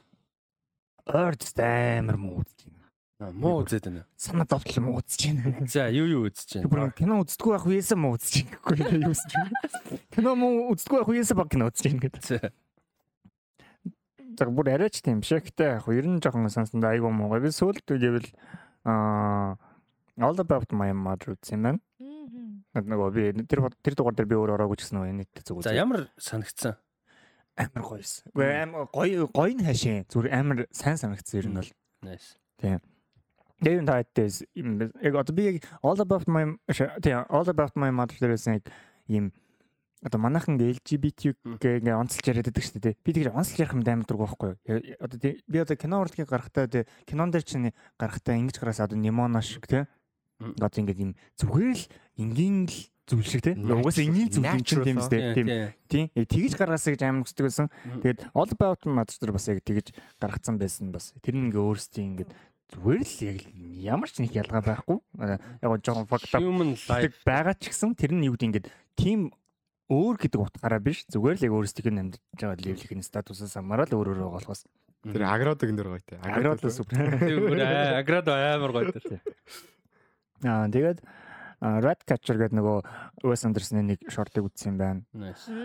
[1.07, 2.76] Орд амар муу үзэж байна.
[3.17, 4.05] Муу үзээд байна.
[4.13, 5.65] Санаа зовтол муу үзэж байна.
[5.65, 6.69] За, юу юу үзэж байна?
[6.69, 9.57] Бүр кино үздэггүй байх үеэсээ муу үзэж байна гэхгүй юу үзэж байна.
[10.13, 12.53] Кино муу үздэггүй байх үеэсээ баг кино үзэж байна гэдэг.
[14.37, 15.33] За бүр арайч тийм биш.
[15.33, 17.41] Гэтэ яг ер нь жоохон сонсонд айгүй муугаа.
[17.41, 18.29] Би сүүлд гэвэл
[18.85, 19.57] аа
[20.21, 21.81] All About My Mother үзсэн байна.
[22.77, 25.73] Нөгөө би тэр тэр дугаар дээр би өөр ороогүй ч гэсэн үү нийт зүг үзсэн.
[25.73, 26.77] За ямар санагдсан?
[27.57, 28.29] Амар гоёсэн.
[28.33, 30.05] Үгүй амар гоё гоё нь хашийн.
[30.05, 31.71] Зүр амар сайн санагдсан ер нь бол.
[32.05, 32.37] Nice.
[32.61, 32.77] Тийм.
[33.61, 36.45] Дэвин тайтээс яг одоо би All About My
[37.01, 38.69] тийм All About My Mother дээрээс яг
[39.09, 39.33] ийм
[40.05, 43.01] одоо манайхан LGBTQ гээ онцлж яриад байдаг шүү дээ.
[43.01, 44.97] Би тэгж онцлж ярих юм амар дург байхгүй юу?
[45.01, 49.41] Одоо би одоо кино урлагийг гаргахтаа тэ кинон дээр чинь гаргахтаа ингэж гараас одоо Немоно
[49.41, 49.89] шиг тэ.
[50.37, 51.85] Одоо ингэж юм зүгээр л
[52.21, 52.77] энгийн л
[53.09, 53.57] зүйл шиг те.
[53.57, 55.33] Угаас энгийн зүйл юм чинь тийм үстэй.
[55.33, 55.47] Тийм.
[55.89, 56.05] Тийм.
[56.13, 57.67] Яг тэгж гаргаасаа гэж амар хүсдэг байсан.
[58.05, 61.17] Тэгээд All About Master бас яг тэгж гаргацсан байсан бас.
[61.25, 62.29] Тэр нь ингээ өөрсдийн ингээ
[62.73, 63.39] зүгээр л яг
[63.79, 64.97] ямар ч нэг ялгаа байхгүй.
[65.63, 68.65] Яг жоохон up байгаа ч гэсэн тэр нь юу гэдэг ингээ
[68.99, 69.31] тийм
[69.87, 71.07] өөр гэдэг утгаараа биш.
[71.07, 74.67] Зүгээр л яг өөрсдийнх нь амьдарч байгаа левлийн статусаас хамаарал өөр өөр болохоос.
[75.07, 77.15] Тэр агродыг энэ дөр гоё те агрод л супер.
[77.95, 79.21] Агрод амар гоё те
[80.43, 80.99] аа тэгээд
[81.57, 82.77] Red Catcher гэдэг нөгөө
[83.25, 85.01] Wes Anderson-ы нэг шортыг үзсэн байна.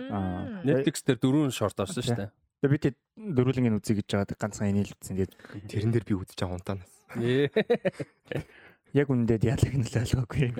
[0.09, 2.31] Аа Netflix дээр дөрвөн шорт орсон шүү дээ.
[2.63, 5.21] Тэгээ би тэд дөрвөлнгийн үзье гэж жаад ганцхан энийг үзсэн.
[5.21, 5.33] Тэгээд
[5.69, 6.92] тэрэн дээр би үзэж байгаа унтаанаас.
[8.93, 10.53] Яг үнэндээ диалог нь л ойлгоогүй.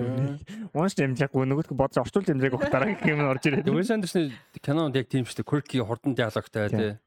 [0.74, 3.70] Унш дэмжлэггүй нөгөөдгөө бодож орчуул дэмжлэг байх дараа гэх юм орж ирээд.
[3.70, 5.46] Wes Anderson-ы кинонд яг тийм шүү дээ.
[5.46, 6.98] Quirky хурдан диалогтай тий.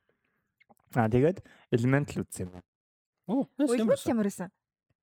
[0.96, 1.44] Аа тэгээд
[1.76, 2.64] Elemental үзсэн юм.
[3.28, 4.00] Оо, ямар
[4.32, 4.48] байсан?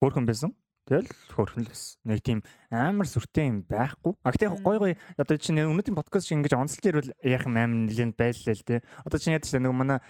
[0.01, 0.57] Хөөрхөн байсан.
[0.89, 2.01] Тэгэл хөөрхөн л байсан.
[2.09, 2.41] Нэг тийм
[2.73, 4.17] амар сүртэй юм байхгүй.
[4.25, 7.85] А гэтээ гой гой одоо чинь өнөөдрийн подкаст шиг ингэж онцлж ирвэл яах юм амар
[7.85, 8.81] нэлээд байллаа л тий.
[9.05, 10.01] Одоо чинь яд чинь нөгөө манай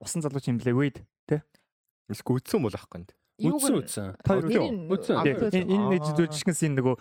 [0.00, 0.96] усан залууч юм блэ wait
[1.28, 1.44] тий.
[2.08, 3.08] Эсвэл гүйтсэн бол ахгүй юм.
[3.38, 4.06] Үдсэн үдсэн.
[4.90, 5.14] Үдсэн.
[5.62, 6.94] Энэ нэг жүжигчгэнс нөгөө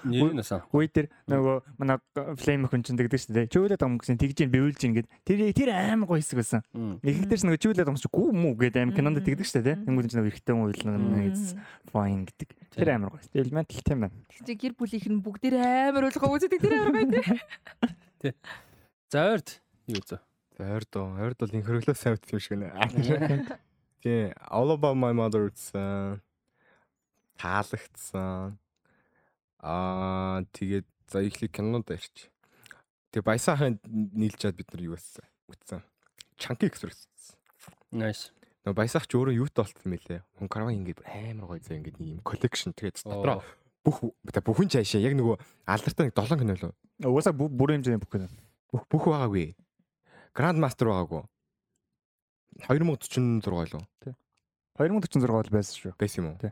[0.70, 1.98] үе дээр нөгөө манай
[2.38, 3.50] флейм хүн чинь тэгдэг шүү дээ.
[3.50, 5.10] Чөөлөд ам гэсэн тэгж ин бивүүлж ин гэд.
[5.26, 6.62] Тэр тэр аим гоё хэсэг байсан.
[7.02, 9.82] Их дээрс нөгөө чөөлөд ам чинь гүү мүү гэд аим кинонд тэгдэг шүү дээ.
[9.82, 10.94] Тэнгүүд чинь нөгөө эргэтэй хүн уйлна
[11.90, 12.50] fine гэдэг.
[12.78, 13.26] Тэр амар гоё.
[13.34, 14.14] Элементал тийм байна.
[14.30, 17.42] Чи гэр бүлийнх нь бүгд амар ойлгоо үздэг тэр амар гоё
[18.22, 18.34] тий.
[19.10, 19.58] За ойрд
[19.90, 20.22] юу зөө.
[20.58, 21.10] За ойрд оо.
[21.18, 22.70] Ойрд бол инхөрглөө сайн үтс юм шиг нэ.
[24.04, 24.30] Тий.
[24.54, 26.22] All about my mother гэсэн
[27.38, 28.58] таалагдсан.
[29.62, 32.28] Аа тэгээд за ихлийг кинонд ирч.
[33.14, 35.26] Тэгээ баясаахан нийлж чад бид нар юу байсан?
[35.48, 35.82] Үтсэн.
[36.38, 37.08] Chunky Express.
[37.94, 38.36] Nice.
[38.68, 40.20] Нөө баясаач өөрөө юутай болтсон мөлий.
[40.38, 43.42] Хүн караван ингээд амар гоё зэ ингээд ийм collection тэгээд дотроо
[43.88, 44.04] бүх
[44.44, 45.40] бүхэн чаашаа яг нөгөө
[45.72, 46.74] алдартай нэг 7 кино лөө.
[47.08, 48.28] Угаасаа бүр хэмжээний бүх кино.
[48.72, 49.56] Бүх бүх байгаагүй.
[50.36, 51.24] Grand Master байгаагүй.
[52.68, 53.86] 2046 лөө.
[54.04, 54.16] Тий.
[54.76, 55.96] 2046 бол байсан шүү.
[55.96, 56.40] Байсан юм уу?
[56.44, 56.52] Тий.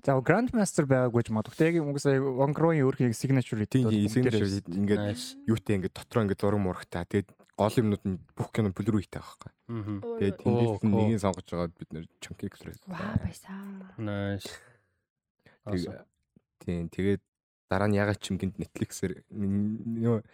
[0.00, 1.76] За Grandmaster байгаагүй ч магадгүй.
[1.76, 5.12] Яг угсаа One Crow-ийн өөрхөн signature тийм signature ингээд
[5.44, 7.04] юутэй ингээд дотроо ингээд зураг мурагтай.
[7.04, 7.28] Тэгээд
[7.60, 9.52] гол юмнууд нь бүх кино полируитай байхгүй.
[10.16, 12.80] Тэгээд тэндээс нэгийг сонгож байгаа бид нэр Chunky Express.
[12.88, 13.60] Ваа баясаа.
[14.00, 14.48] Nice.
[16.64, 17.20] Тийм тэгээд
[17.68, 20.24] дараа нь ягаад ч юм гинт Netflix-ээр нөө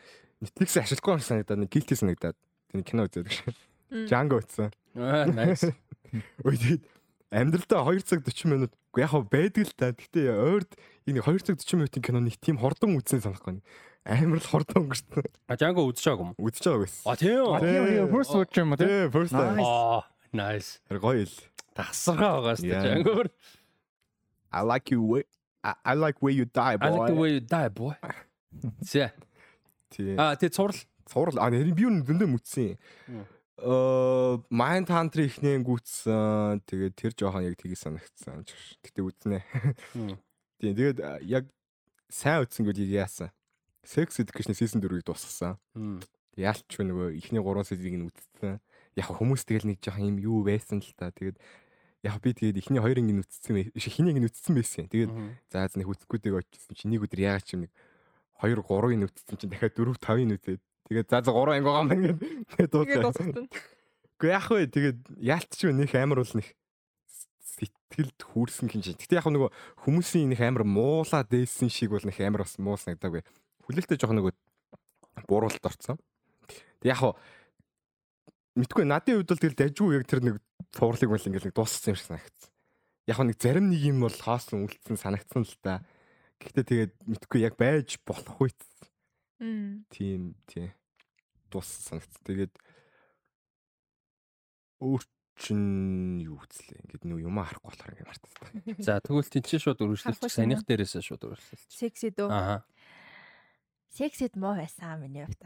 [0.47, 2.39] Netflix-ийг ашиглахгүй юм санагдаад нэг guilty санагдаад
[2.71, 3.59] тийм кино үзээд гэж.
[4.07, 4.71] Django үзсэн.
[4.95, 5.75] Аа nice.
[6.47, 6.83] Ой тэгээд
[7.31, 9.91] амьдралдаа 2 цаг 40 минут яг хав байдаг л та.
[9.91, 10.71] Гэтэ ойрд
[11.07, 13.61] энэ 2 цаг 40 минутын киноныг тийм хордон үзсэн санахгүй.
[14.07, 15.27] Амар л хордон өнгөрсөн.
[15.51, 16.33] А Django үзчихаагүй юм.
[16.39, 17.03] Үзэж байгаа байсан.
[17.11, 17.59] А тийм үү?
[17.67, 18.79] Тийм first watch юм уу?
[18.79, 19.59] Тийм first time.
[19.59, 20.79] Аа nice.
[20.87, 21.37] Гоё л.
[21.75, 23.27] Тасархаа байгаа шүү дээ Django.
[24.55, 25.27] I like you way
[25.67, 26.87] I, I like way you die boy.
[26.87, 27.99] I like the way you die boy.
[28.87, 29.11] Зэ.
[29.91, 30.15] Тийм.
[30.15, 30.79] А тий цуврал.
[31.11, 31.43] Цуврал.
[31.43, 36.61] А би юу зөндөө мүцсэн э Mind Hunter ихнээ гүйтсэн.
[36.69, 38.45] Тэгээд тэр жоохон яг тгий санагдсан.
[38.85, 39.41] Гэтэ үзнэ.
[40.61, 41.49] Тийм тэгээд яг
[42.13, 43.33] сайн үтсэн гэж яасан.
[43.81, 45.57] Sex Education season 4-ийг дуусгасан.
[46.37, 48.61] Яалч нөгөө ихний 3 сезийг нь үтсэн.
[48.93, 51.09] Яг хүмүүс тэгэл нэг жоохон юм юу байсан л та.
[51.09, 51.41] Тэгээд
[52.05, 54.85] яг би тэгээд ихний хоёр анги нүцсэн биш ихний анги нүцсэн байсан.
[54.93, 55.11] Тэгээд
[55.49, 57.73] за за нэг үцгүүдийг очсон чинь нэг өдөр яагаад чим нэг
[58.37, 61.93] 2 3-ын нүцсэн чинь дахиад 4 5-ын нүцээд тэгээд за за 3 анги байгаа юм
[61.95, 62.19] ингээд
[62.55, 63.49] тэгээд дууссан.
[64.17, 66.49] Гэхдээ яг вэ тэгээд яалтч юу нөх амар бол нэг
[67.57, 68.99] сэтгэлд хүүрсэн хин чинь.
[68.99, 69.51] Гэтэ яг нөгөө
[69.85, 73.23] хүмүүсийн нэг амар муулаа дээсэн шиг бол нэг амар бас муу санагдаагүй.
[73.67, 74.33] Хүлээлттэй жоох нөгөө
[75.29, 75.99] буруулалт орцсон.
[76.81, 77.17] Тэг яг
[78.57, 80.37] мэдгүй надын хувьд бол тэгэл дажгүй яг тэр нэг
[80.73, 82.51] цувралыг мэл ингээл нэг дууссан юм шиг санагдсан.
[83.09, 85.85] Яг нэг зарим нэг юм бол хоосон үлдсэн санагдсан л та.
[86.41, 88.61] Гэхдээ тэгээд мэдгүй яг байж болох үед.
[89.39, 90.73] Тийм тийм
[91.53, 92.23] дууссан санагдсан.
[92.25, 92.55] Тэгээд
[94.81, 95.03] өөр
[95.37, 95.61] чин
[96.25, 96.81] юу гэцлээ.
[96.89, 98.33] Ингээд нэг юм харахгүй болохоор ингээд мартсан.
[98.81, 100.33] За тэгвэл тэнцээ шууд үргэлжлүүлчих.
[100.33, 101.77] Санийх дээрээс шууд үргэлжлүүлчих.
[101.77, 102.31] Сексид үү?
[102.33, 102.65] Аа.
[103.93, 105.45] Сексид муу байсан миний хувьд.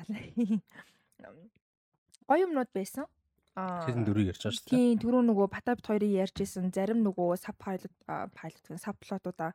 [2.30, 3.10] Гоё юмнууд байсан.
[3.58, 3.82] Аа.
[3.90, 4.78] Тэрэн дөрөв ярьж байгаа шүү дээ.
[4.78, 6.70] Тийм, түрүү нөгөө Батабт хоёрыг ярьж исэн.
[6.70, 9.50] Зарим нөгөө саб пайлот пайлот гэн сабплотуудаа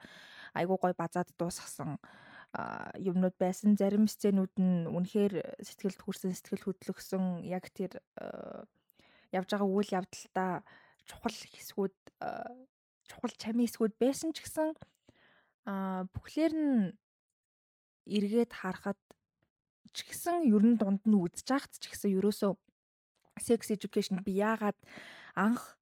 [0.52, 1.96] айгуу гоё базаад дуусгасан
[3.00, 3.76] юмнууд байсан.
[3.76, 8.00] Зарим сценүүд нь үнэхээр сэтгэлд хүрсэн, сэтгэл хөдлөсөн яг тэр
[9.36, 10.64] явж байгаа үйл явдалтай
[11.06, 11.96] чухал хэсгүүд
[13.10, 14.74] чухал чамийн хэсгүүд байсан ч гэсэн
[15.66, 16.94] а бүхлээр нь
[18.06, 19.00] эргээд харахад
[19.94, 22.54] ч гэсэн ер нь дунд нь үдчих жахт ч гэсэн ерөөсөө
[23.42, 24.78] sex education би яагаад
[25.36, 25.78] анх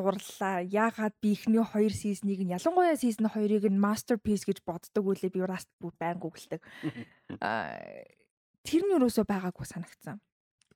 [0.00, 0.64] дурлаа.
[0.64, 5.44] Яагаад би ихний хоёр сизнийг нь ялангуяа сизон 2-ыг нь masterpiece гэж боддог үлээ би
[5.44, 6.64] раст бүр байн гуглдаг.
[7.44, 7.76] Аа
[8.64, 10.20] тэр нь юусоо байгаагүй санагцсан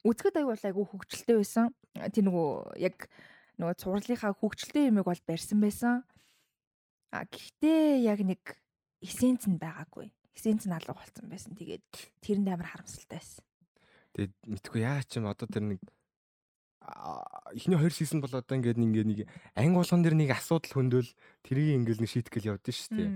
[0.04, 1.72] үзэхэд бол айгүй хөвгчлөлтэй байсан.
[2.12, 3.08] Тэр нөгөө яг
[3.56, 6.04] нөгөө цувралынхаа хөвгчлөлтэй юмыг бол барьсан байсан.
[7.08, 8.42] А гэхдээ яг нэг
[9.00, 10.12] эссенц нь байгаагүй.
[10.36, 11.56] Эссенц нь алга болсон байсан.
[11.56, 11.84] Тэгээд
[12.20, 13.44] тэрэнд амар харамсалтай байсан.
[14.12, 15.80] Тэгээд мэдгүй яа ч юм одоо тэр нэг
[17.54, 19.20] эхний хоёр сизон бол одоо ингээд ингээд нэг
[19.56, 21.10] анги болгон дэр нэг асуудал хөндөөл
[21.46, 23.10] тэрийг ингээд нэг шийтгэл явдсан шүү дээ.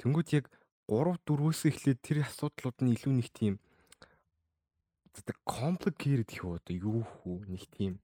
[0.00, 0.44] Тэнгүүд яг
[0.88, 3.54] 3 4-өөс эхлээд тэр асуудлууд нь илүү нэг тийм
[5.12, 8.00] тэг complicated их одоо юу хүү нэг тийм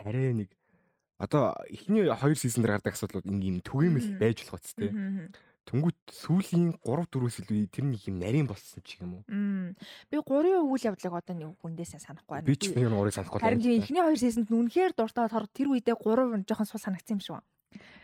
[0.00, 0.50] арай нэг
[1.20, 4.88] одоо эхний хоёр сизон дээр гардаг асуудлууд ингээм түгээмэл байж болох үст те.
[5.68, 9.24] Тэнгүүт сүүлийн 3 4-өөс илүү тэр нэг юм нарийн болсон ч юм уу.
[10.10, 12.48] Би 3-ын үйл явдлыг одоо нэг хүндээсээ санахгүй байна.
[12.48, 13.60] Би ч нэг 3-ыг санахгүй байна.
[13.60, 17.34] Харин эхний хоёр сизонд нүнхээр дуртай болохоор тэр үедээ 3 жоохон сул санагдсан юм шиг
[17.38, 17.48] байна.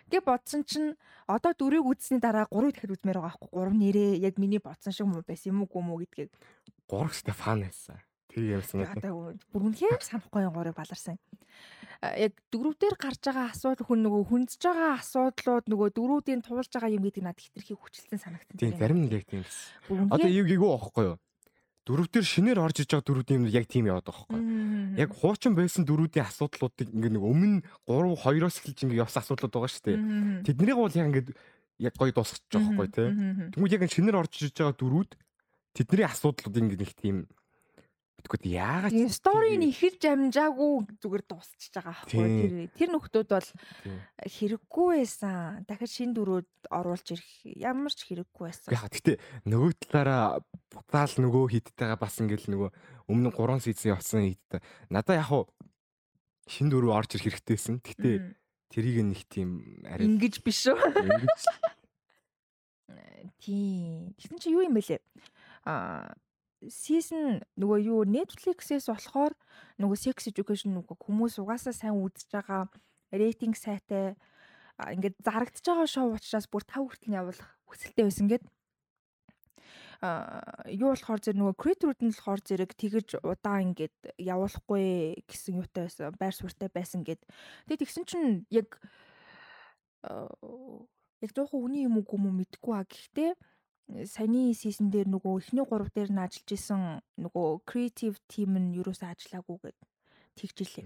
[0.06, 0.94] Гэ бодсон чинь
[1.26, 5.10] одоо дөрийг үзсний дараа 3 дахиад үзмээр байгаа байхгүй 3 нэрээ яг миний бодсон шиг
[5.10, 6.30] юм байсан юм уу гүм үү гэдгийг
[6.86, 7.98] 3 Стефан байсан.
[8.30, 8.94] Тэр ярьсан юм.
[8.94, 11.18] Одоо бүр үнхээр санахгүй 3-ыг баларсан.
[12.02, 17.04] Яг дөрөвдөр гарч байгаа асуудал хүн нөгөө хүндж байгаа асуудлууд нөгөө дөрүүдийн туулж байгаа юм
[17.08, 18.56] гэдэг надад хитрхи хүчлэлсэн санагдсан.
[18.60, 20.10] Тийм зарим нэг яг тийм байсан.
[20.12, 21.18] Одоо юу гэгөө аахгүй юу?
[21.86, 24.98] дөрөвдөр шинээр орж иж байгаа дөрүүдийн юм яг тийм яваад байгаа байхгүй.
[24.98, 29.70] Яг хуучин байсан дөрүүдийн асуудлуудыг ингээ нэг өмнө 3 2-оос эхэлж ингээ явсан асуудлууд байгаа
[29.70, 29.98] шүү дээ.
[30.50, 31.26] Тэднийг бол яг ингээ
[31.86, 33.08] яг гоё дуусгаж байгаа байхгүй тий.
[33.54, 35.10] Тэгмүүд яг шинээр орж иж байгаа дөрүүд
[35.78, 37.16] тэдний асуудлууд ингээ нэг тийм
[38.24, 43.50] Тэгэхгүй яагаад сторийн ихэлж амжаагүй зүгээр дуусчихж байгаа аахгүй тэр тэр нөхдүүд бол
[44.24, 45.62] хэрэггүй байсан.
[45.68, 47.30] Дахиад шин дөрүүд оруулж ирэх
[47.60, 48.72] ямар ч хэрэггүй байсан.
[48.72, 49.16] Яг гэхдээ
[49.46, 50.40] нөгөө талаараа
[50.72, 52.70] бутаал нөгөө хиттэйгээ бас ингээл нөгөө
[53.12, 54.60] өмнө 3 сизон явсан хиттэй.
[54.90, 55.46] Надаа яг хуу
[56.50, 57.78] шин дөрөв орж ирэх хэрэгтэйсэн.
[57.84, 58.16] Гэхдээ
[58.74, 60.78] тэрийг нэг тийм арай ингэж биш үү?
[60.82, 61.42] Ингэж
[63.42, 64.14] Тийм.
[64.18, 64.98] Тэгсэн чи юу юм бэлээ?
[65.66, 66.14] Аа
[66.70, 69.32] season нөгөө юу Netflix-ээс болохоор
[69.80, 72.68] нөгөө sex education нөгөө хүмүүс угаасаа сайн үзэж байгаа
[73.12, 74.14] рейтинг сайтай
[74.76, 78.44] ингээд зарагдж байгаа шоу учраас бүр 5 хүртэл явуулах хүсэлтэй байсан гэд.
[80.04, 80.36] А
[80.68, 86.12] юу болохоор зэрэг нөгөө creator-ууд нь болохоор зэрэг тэгэж удаа ингээд явуулахгүй гэсэн юутай байсан
[86.20, 87.24] байр суурьтай байсан гэд.
[87.64, 88.76] Тэгээд тэгсэн чинь яг
[91.24, 93.32] яг жоохон үний юм уу гүм үү мэдэхгүй а гэхдээ
[93.86, 96.82] саяны сизон дээр нөгөө эхний 3 дээр нь ажиллаж исэн
[97.22, 99.78] нөгөө creative team нь юусаа ажиллаагүй гэд
[100.36, 100.84] тэгжилээ.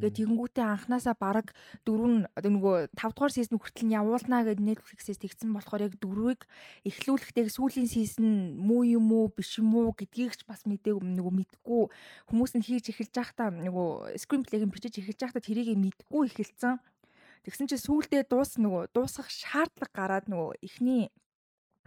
[0.00, 1.52] Тэгээ тэгэнгүүтээ анханасаа баг
[1.84, 6.48] дөрөв нь нөгөө 5 дугаар сизон хүртэл нь явуулнаа гэд Netflix-ээс тэгсэн болохоор яг дөрвийг
[6.88, 11.82] эхлүүлэхдээ сүүлийн сизон муу юм уу биш юм уу гэдгийг ч бас мэдээг нөгөө мэдгүй
[12.32, 16.80] хүмүүс нь хийж эхэлж байхдаа нөгөө screenplay-г бичиж эхэлж байхдаа тэрийг мэдгүй эхэлсэн.
[17.44, 21.12] Тэгсэн чинь сүүлдээ дуус нөгөө дуусгах шаардлага гараад нөгөө эхний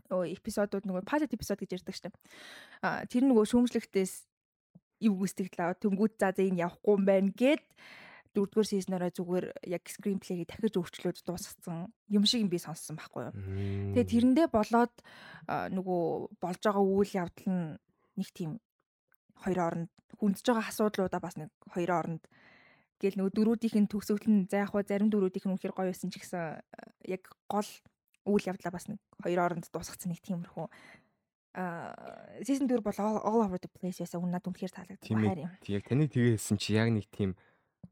[0.10, 2.16] нөгөө эпизодууд нөгөө pilot episode гэж ярьдаг штеп.
[2.82, 4.14] А тэр нөгөө шүүмжлэгтээс
[5.06, 7.64] ив гүйцэтгэлээ тэнгууд за за энэ явахгүй юм байна гэд
[8.36, 13.34] дөрөвдүгээр сизнараа зүгээр яг скринплейг дахиж өөрчлөөд дуусгацсан юм шиг би сонссон байхгүй юу.
[13.98, 14.94] Тэгээ тэрэндээ болоод
[15.50, 16.04] нөгөө
[16.38, 17.66] болж байгаа үйл явдал нь
[18.22, 18.62] нэг тийм
[19.40, 22.24] хоёр оронд хүндж байгаа асуудлуудаа бас нэг хоёр оронд
[23.00, 26.12] Гэл нөгөө дөрүүдийнх нь төгсгөл нь за яг хаа зарим дөрүүдийнх нь үнэхээр гоё байсан
[26.12, 26.60] ч гэсэн
[27.08, 27.70] яг гол
[28.26, 30.68] үйл явдлаа бас нэг хоёр оронд дуусгацсан нэг тиймэрхүү
[31.60, 31.94] а
[32.46, 34.22] season 4 бол all over the place байсан.
[34.22, 35.08] Үнэ надад үнэхээр таалагдсан.
[35.08, 35.26] Тийм.
[35.26, 35.52] Хайр юм.
[35.66, 37.34] Тэг яг таны тгийсэн чи яг нэг тийм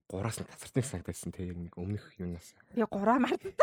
[0.07, 2.53] гураас нь тасарсан санагдсан те яг нэг өмнөх юунаас.
[2.77, 3.57] Би гураа марттай.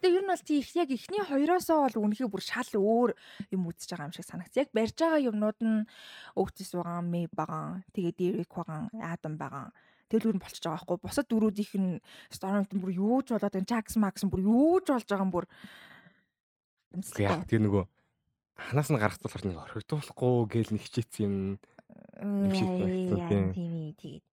[0.00, 3.12] Гэтэ ер нь бол тий их яг эхний хоёроосоо бол үнэхээр бүр шал өөр
[3.52, 4.56] юм үзэж байгаа юм шиг санагц.
[4.56, 5.86] Яг барьж байгаа юмнууд нь
[6.34, 9.68] Otis байгаа, May байгаа, тэгээд Derek байгаа, Adam байгаа.
[10.08, 10.98] Тэгэл өөр нь болчихж байгаа байхгүй.
[11.04, 12.00] Бусад дөрүүдийнх нь
[12.32, 15.46] Storm-ын бүр юу ч болоод байгаа, Jax Max бүр юу ч болж байгаа юм бүр
[17.20, 17.84] Яг тэр нөгөө
[18.58, 21.34] ханаас нь гарах болохоор нэг орхигдуулахгүй гээл нэг хичээсэн юм.
[22.56, 23.46] шиг байна, тийм.
[23.54, 24.24] тийм ээ тэгээд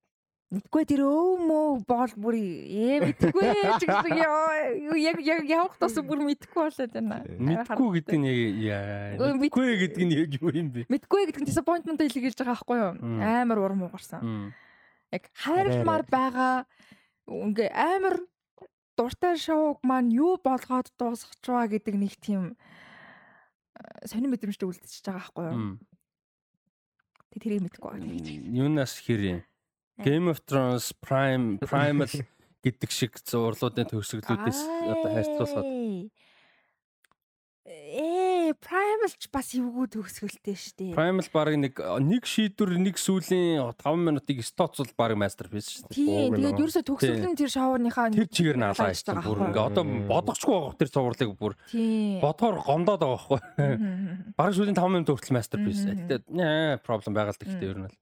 [0.56, 3.50] Мэдгүй тэр өө мөө бол бүр ээ мэдгүй
[3.82, 7.26] ч гэсэн яг яг явах тус бүр мэдгүй болоод байна.
[7.26, 10.86] Мэдгүй гэдэг нь мэд- Мэдгүй гэдэг нь яг юу юм бэ?
[10.86, 12.94] Мэдгүй гэдэг нь disappointment илэрхийлж байгаа байхгүй юу?
[13.26, 14.54] Амар урам угарсан.
[15.16, 16.68] Яг хайрламар байгаа.
[17.26, 18.20] Ингээ амар
[19.00, 22.56] дуртай шоуг маань юу болгоод дуусгах чваа гэдэг нэг тийм
[23.80, 25.80] э, сонир мэдрэмжтэй үлдчихэж байгаа байхгүй юу?
[27.32, 28.08] Тэг тэрийг мэдгүй байна.
[28.56, 29.44] Юунаас хэрэг
[30.04, 32.12] Game of Thrones Prime Primal
[32.66, 34.60] гэдэг шиг зурлуудын төгсгөлүүдээс
[34.92, 35.68] одоо хайрцуулахад
[38.56, 40.86] Ээ, Primal ч бас эвгүй төгсгөлтэй штэ.
[40.96, 45.96] Primal баг нэг нэг шийдвэр нэг сүүлийн 5 минутыг стоцвол баг masterpiece шүү дээ.
[45.96, 49.40] Тийм, тэгээд ерөөсө төгсгөл нь тэр шоуныхаа Тэр чигээр нь алаа Алааж хийсэн байгаа бүр
[49.52, 52.20] ингээ одоо бодохгүй байгаа тэр цувралыг бүр Тийм.
[52.24, 53.40] бодохоор гомдоод байгаа байхгүй.
[53.76, 54.34] Мгм.
[54.40, 55.84] Бараг сүүлийн 5 минут хүртэл masterpiece.
[55.86, 57.98] Гэтэ нээ проблем байгаад гэхдээ ер нь л.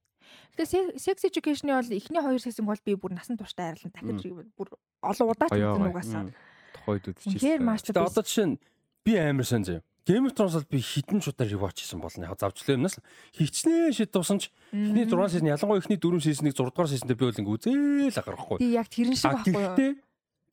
[0.54, 4.30] Тэгээ се- sex education-ы бол эхний хоёр сезон бол би бүр насан турштай хайрлан дахиж
[4.54, 4.70] бүр
[5.02, 5.90] олон үзэн аяа.
[5.90, 6.30] угаасан.
[6.78, 7.58] Тухайд үзчихсэн.
[7.62, 8.58] маш Гэтэ одоо жишээ нь
[9.02, 9.82] би амар сон заяа.
[10.04, 12.28] Game of Thrones-ыг би хитэн шудаар rewatch хийсэн болно.
[12.28, 13.00] Яг завчлаа юмнаас
[13.32, 17.24] хичнээн шид тусан ч эхний 6 сезон ялангуяа эхний 4 сезонийг 6 дугаар сезонд би
[17.24, 18.58] бол ингээ үзээл агарахгүй.
[18.60, 19.64] Тий яг тэрэн шиг байхгүй юу?
[19.64, 19.92] гэхдээ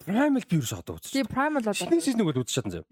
[0.07, 1.29] Primal би юу шатаа Тий үзсэн.
[1.29, 2.87] Primal бол Эхний сезоныг бол үзэж чадсан заяа.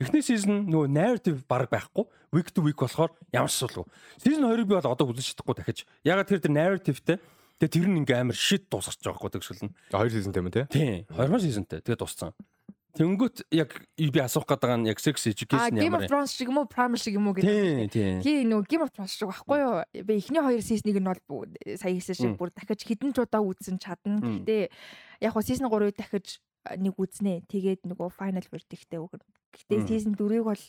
[0.00, 2.08] Эхний season нөгөө narrative баг байхгүй.
[2.32, 3.86] Week to week болохоор ямар асуудалгүй.
[4.18, 5.84] Season 2-ыг би бол одоо үзэж чадахгүй дахиж.
[6.02, 7.20] Ягаад тэр тэр narrative-тэй
[7.62, 9.74] тэгээ тэр нь ингээ амар shit дуусгаж байгаа байхгүй тэгшэл нь.
[9.94, 10.66] Хоёр сезонтэй юм те.
[10.66, 11.06] Тийм.
[11.14, 12.34] 20 seasonтэй тэгээ дууссан.
[12.98, 16.58] Тэнгүүт яг би асуух байгаа нь яг sex education Game ямар of Thrones шиг юм
[16.58, 17.46] уу Primal шиг юм уу гэдэг.
[17.46, 18.16] Тийм, тийм.
[18.26, 19.76] Тий нөгөө Game of Thrones шиг байхгүй юу?
[20.02, 21.46] Би эхний хоёр season-ыг нь бол бу-
[21.78, 24.18] сая хийсэн шиг бүр дахиж хідэн ч удаа үзсэн чадна.
[24.42, 24.68] Гэтэ
[25.22, 27.46] яг хоо season 3-ыг дахиж а, нэг үзнэ.
[27.46, 29.22] Тэгээд нөгөө final verdict-тэй өгнө.
[29.54, 30.64] Гэтэ season 4-ыг бол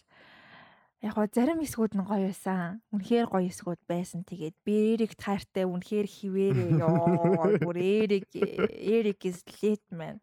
[1.01, 2.83] яг хоо зарим хэсгүүд нь гоё байсан.
[2.93, 4.21] Үнэхээр гоё хэсгүүд байсан.
[4.27, 7.57] Тэгээд Берик таартай үнэхээр хിവэрээ ёо.
[7.63, 10.19] Бүр Эрик Эрик is lit man.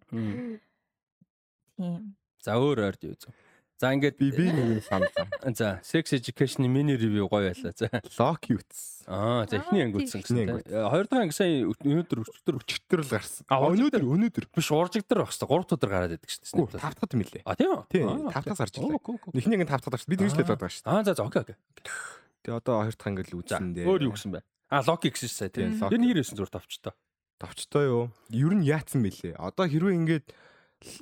[1.77, 2.17] Тийм.
[2.43, 3.33] За өөр ойрд юу зөө.
[3.77, 5.29] За ингээд Би би нэг юм саналаа.
[5.53, 7.73] за sex education-ы mini review гоё байлаа.
[7.77, 7.93] За.
[8.17, 9.05] Loki үтс.
[9.05, 10.37] Аа, за эхний анги үзсэн гэсэн.
[10.41, 10.65] тийм.
[10.65, 13.45] Хоёр дахь анги сая өнөөдөр өчтөр Өчтөр л гарсан.
[13.53, 14.49] А, өнөөдөр өнөөдөр.
[14.49, 16.81] биш уржигдэр байх хэвээр 3 өдөр гараад идэг шүү дээ.
[16.81, 17.45] тав дахь юм лээ.
[17.45, 17.85] А тийм үү?
[17.93, 18.89] Тийм, тав дахь гарч ирлээ.
[18.89, 19.33] Оо, окей, окей.
[19.45, 20.09] Эхний анги тав дахь гарсан.
[20.09, 20.93] Би тэгж л байдаг байгаа шүү дээ.
[20.97, 21.57] Аа, за за окей окей.
[22.49, 23.85] Тэгээ одоо хоёр дахь анги л үзсэн дээ.
[23.85, 24.41] өөр юу гэсэн бэ?
[24.73, 25.77] А Локи гэсэн сая тийм.
[25.77, 26.97] Тэр нэр юусэн зур тавчтай.
[27.37, 28.09] Тавчтай юу?
[28.33, 29.37] Ер нь яатсан бэлээ.
[29.37, 30.27] Одоо хэрвээ ингээд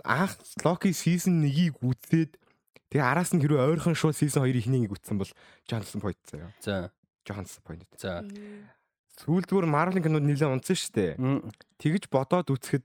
[0.04, 2.38] анх Loki season 1-ийг үзээд
[2.90, 5.30] тэгээ араас нь хэрвээ ойрхон шууд season 2 ихнийг үзсэн бол
[5.66, 6.52] Johnson point заяа.
[6.62, 6.92] За
[7.26, 7.82] Johnson point.
[7.98, 8.22] за.
[9.24, 11.12] Сүүлдгээр Marvel кинод нэлээд унтсан шүү дээ.
[11.78, 12.84] Тэгж бодоод үцхэд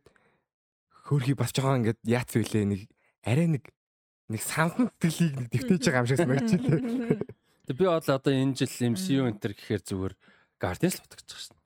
[1.09, 2.81] хөөрхий бас жоохон ингээд яац вүлээ нэг
[3.25, 3.63] арай нэг
[4.29, 6.81] нэг сансан сэтгэлийг нэг дэвтэж байгаа юм шиг санагдчихлээ.
[7.65, 10.13] Тэг би бол одоо энэ жил MCU энтер гэхээр зүгээр
[10.61, 11.57] Guardians л утгачих шин.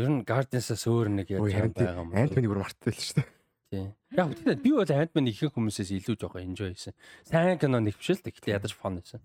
[0.00, 2.16] Ер нь Guardians-аас өөр нэг харин байгаа юм.
[2.16, 3.37] Ant Man-ийг бүр мартчихлаа шүү дээ.
[3.68, 3.92] Тийм.
[4.16, 6.94] Яг гэхдээ би бол Ant-Man ихэнх хүмүүсээс илүү жоохон enjoy хийсэн.
[7.28, 8.32] Сайн кино нэг биш л дээ.
[8.32, 9.20] Гэхдээ ядаж fun хийсэн.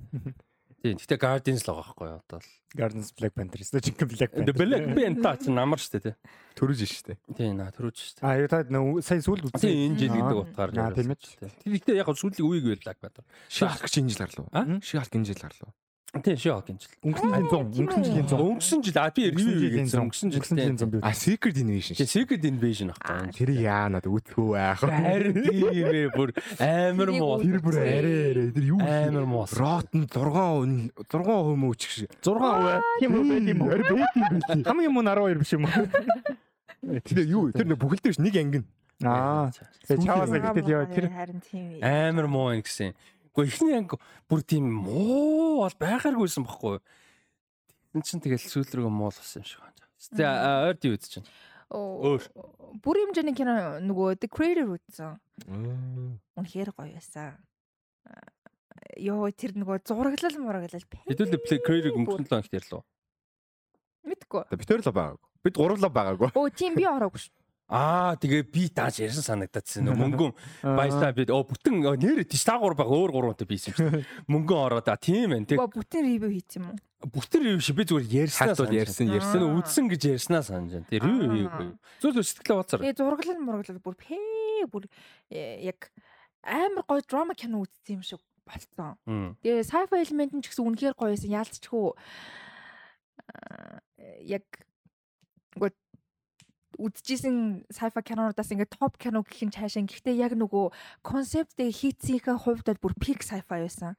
[0.84, 0.99] Тийм.
[0.99, 2.49] Гэхдээ Guardians л байгаа байхгүй юу одоо л.
[2.76, 4.68] Guardians Black Panther өстө жинхэнэ Black The Panther.
[4.68, 6.15] Black Panther ч намар шүү дээ.
[6.60, 7.18] Төрөж шүү дээ.
[7.40, 8.28] Тийм наа төрөөж шүү дээ.
[8.28, 8.60] А юу та
[9.07, 9.64] сая сүүлд үзсэн.
[9.64, 10.20] Тийм энэ жил Аа.
[10.20, 10.72] гэдэг утгаар.
[10.76, 11.24] Аа, тийм ээ.
[11.64, 13.24] Тэгэхдээ яг сүүлийн үеиг байл Black Panther.
[13.48, 14.48] Шиг алах гэж энэ жил гарлуу.
[14.52, 14.61] А?
[14.84, 15.72] Шиг алах энэ жил гарлуу.
[16.14, 16.85] Тийм шоо гинж.
[17.02, 18.38] Өнгөрсөн жилийн 100, өнгөрсөн жилийн 100.
[18.38, 20.44] Өнгөрсөн жил а би review хийсэн өнгөрсөн жил.
[20.45, 22.14] жилийн 100 би А Secret Invasion Тийм шүү.
[22.14, 23.31] Secret Invasion ах.
[23.34, 24.84] Тэр яанад үтгүү байх.
[24.94, 26.30] Харин тийм ээ бүр
[26.61, 27.41] амар муу.
[27.41, 29.48] Тэр бүр арай арай тэр юу Амар муу.
[29.57, 32.14] Ротн 6 6% мөч шиг.
[32.22, 32.77] 6 хувиа.
[33.02, 33.73] Тийм үү байт юм уу?
[33.73, 34.64] Арай байт юм билий.
[34.69, 35.90] Хамгийн муу нь 12 биш юм уу?
[37.10, 38.69] Тэр юу тэр бүхэлдээ биш нэг анги нь.
[39.02, 39.49] Аа.
[39.90, 41.06] Тэгээ чаваас Сүүлийн гэтэл яа тэр.
[41.81, 42.94] Амар муу юм гэсэн.
[43.34, 43.97] Гэхдээ эхний анги
[44.30, 46.77] бүр тийм муу бол байхааргүйсэн бохгүй.
[47.93, 49.89] Тин чин тэгэл сүүл рүү муу л болсон юм шиг байна.
[49.97, 51.34] За ойрд юу үзэж байна?
[51.73, 52.22] Өөр.
[52.85, 55.18] Бүр хэмжээний кино нөгөө The Creator үзсэн.
[56.38, 57.41] Үнэхээр гоё байсан.
[59.01, 60.85] Йоо тэр нөгөө зураглал мураглал.
[61.10, 62.84] Хэдүүлээ Play Creator өнгөрсөн 7 хоногт ярьлаа.
[64.05, 64.43] Мэдгүй.
[64.53, 65.18] Тэ битэр л байгаа.
[65.41, 66.30] Бид гурлаа байгаагүй.
[66.38, 67.34] Өө тийм би ороогүй шүү.
[67.74, 69.90] Аа тэгээ би дааж ярьсан санагдчихсан.
[69.90, 70.32] Нөө мөнгөн
[70.78, 74.06] баясаа би оо бүтэн нэр тийш таагуур баг өөр гурвантай бийсэн шүү дээ.
[74.34, 75.50] Мөнгөн ороод а тийм ээ.
[75.50, 76.78] Тэг Өө бүтэн ревю хийсэн юм уу?
[77.10, 79.41] бүтэн ревю шиг би зүгээр ярьснаа Хатууд ярьсан ярьсан.
[79.58, 80.88] Үдсэн гэж ярьснаа санаж байна.
[80.88, 81.70] Тэр ревю хийгээгүй.
[82.00, 82.82] Зүгээр сэтгэлээ бацаар.
[82.86, 84.86] Тэгээ зураглал мураглал бүр пээ бүр
[85.34, 85.90] э, яг
[86.45, 88.95] амар гоё драма кино үзсэн юм шиг болцсон.
[89.10, 89.36] Мм.
[89.41, 91.34] Тэгээ sci-fi элемент нь ч гэсэн үнэхээр гоё байсан.
[91.34, 91.91] Яалтчгүй
[94.28, 94.45] яг
[95.58, 95.72] үгүй
[96.78, 99.86] үдчихсэн sci-fi кинонуудаас ингээд топ кино гэх юм цаашаа.
[99.86, 100.74] Гэхдээ яг нөгөө
[101.06, 103.94] концепттэй хийцийнхээ хувьд бол бүр пик sci-fi байсан.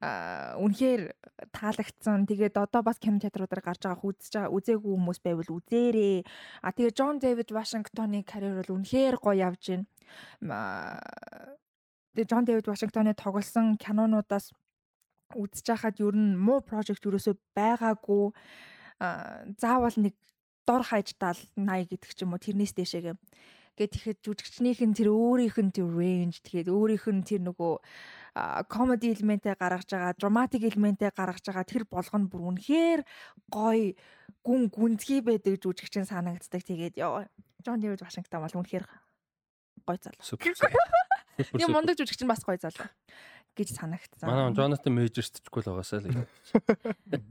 [0.00, 1.10] Аа үнэхээр
[1.50, 2.26] таалагдсан.
[2.30, 6.22] Тэгээд одоо бас кино театруудаар гарч байгаа үзэж байгаа үзээгүй хүмүүс байвал үзээрэй.
[6.62, 9.86] А тэгээд Джон Дэвид Вашингтоны карьер бол үнэхээр гоё явж байна.
[12.14, 14.54] Тэгээд Джон Дэвид Вашингтоны тоглосон кинонуудаас
[15.34, 18.30] үзэж хахад ер нь муу прожект юусоо байгаагүй.
[19.02, 20.14] Аа заавал нэг
[20.66, 23.16] дор хаяж 70 80 гэдэг ч юм уу тэрнээс дэшээгээ.
[23.74, 27.74] Гэт тэгэхэд жүжигчнийх нь тэр өөрийнх нь тэр range тэгээд өөрийнх нь тэр нөгөө
[28.70, 33.02] комеди элементээ гаргаж байгаа, драматик элементээ гаргаж байгаа тэр болгоно бүр үнэхээр
[33.50, 33.98] гоё
[34.46, 36.62] гүн гүнзгий байдаг жүжигчин санагддаг.
[36.62, 37.26] Тэгээд ёо
[37.66, 38.86] Джон Дэвид Вашингтон бол үнэхээр
[39.82, 40.22] гоё залуу.
[41.58, 42.86] Тийм мундаг жүжигчин бас гоё залуу
[43.58, 44.26] гэж санагдсан.
[44.26, 46.26] Манай Jonathan Majors тчгүй л байгаасаа л.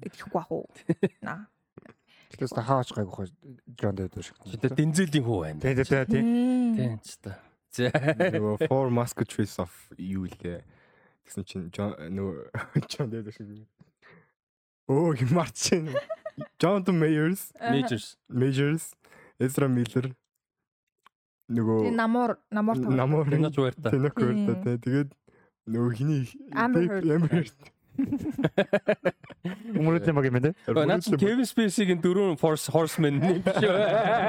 [0.07, 0.67] итгэхгүй ах уу.
[1.23, 1.47] Наа.
[2.33, 3.29] Тэгээс та хаач гайгүй
[3.77, 4.37] Джон Дэвид шиг.
[4.57, 5.59] Тэ Дензелийн хүү байна.
[5.61, 6.19] Тэ тэ тэ.
[6.19, 7.37] Тийм ч та.
[7.69, 7.89] За.
[7.93, 10.65] Нөгөө Four Musketeers of юу лээ.
[11.29, 13.69] Тэгсэн чинь нөгөө John David шиг.
[14.89, 15.93] Оо химарч чинь.
[16.57, 18.17] Jonathan Mayers, Majors.
[18.27, 18.97] Majors,
[19.37, 20.09] Ezra Miller
[21.53, 22.91] Тэгээ нөгөө намуур намуур тав.
[22.97, 23.89] намуур Тэнэж уярта.
[23.91, 24.77] Тэнэг уярта тий.
[24.81, 25.09] Тэгээд
[25.69, 26.23] нөгөө хиний
[26.55, 27.53] Amber Heard.
[29.77, 30.17] Өмнөд юм.
[30.17, 33.69] Наад чинь Kevin Spacey-гийн дөрөв Force Horseman юм шүү.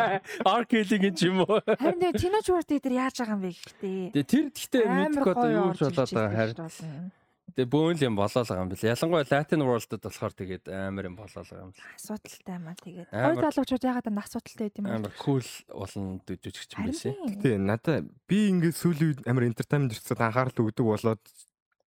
[0.61, 1.61] R-Kelly-гийн ч юм уу.
[1.65, 4.13] Харин тэгээ Тинож Уорт дээр яаж байгаа юм бэ гэхдээ.
[4.13, 7.13] Тэгээ тэр гэхдээ мэдэх одоо юу ч болоод байгаа харин.
[7.55, 8.89] Тэгээ бөөн л юм болоод байгаа юм бэл.
[8.91, 11.79] Ялангуяа Latin World-д болохоор тэгээд амар юм болоод байгаа юм л.
[11.95, 13.09] Асуудалтай маа тэгээд.
[13.15, 14.93] Гой залуучууд ягаад энэ асуудалтай байд юм бэ?
[14.99, 16.91] Амар cool болон жүжигч юм.
[16.91, 21.23] Харин Тий, надаа би ингээд сүүлийн үед амар entertainment зэрэгцээд анхаарал өгдөг болоод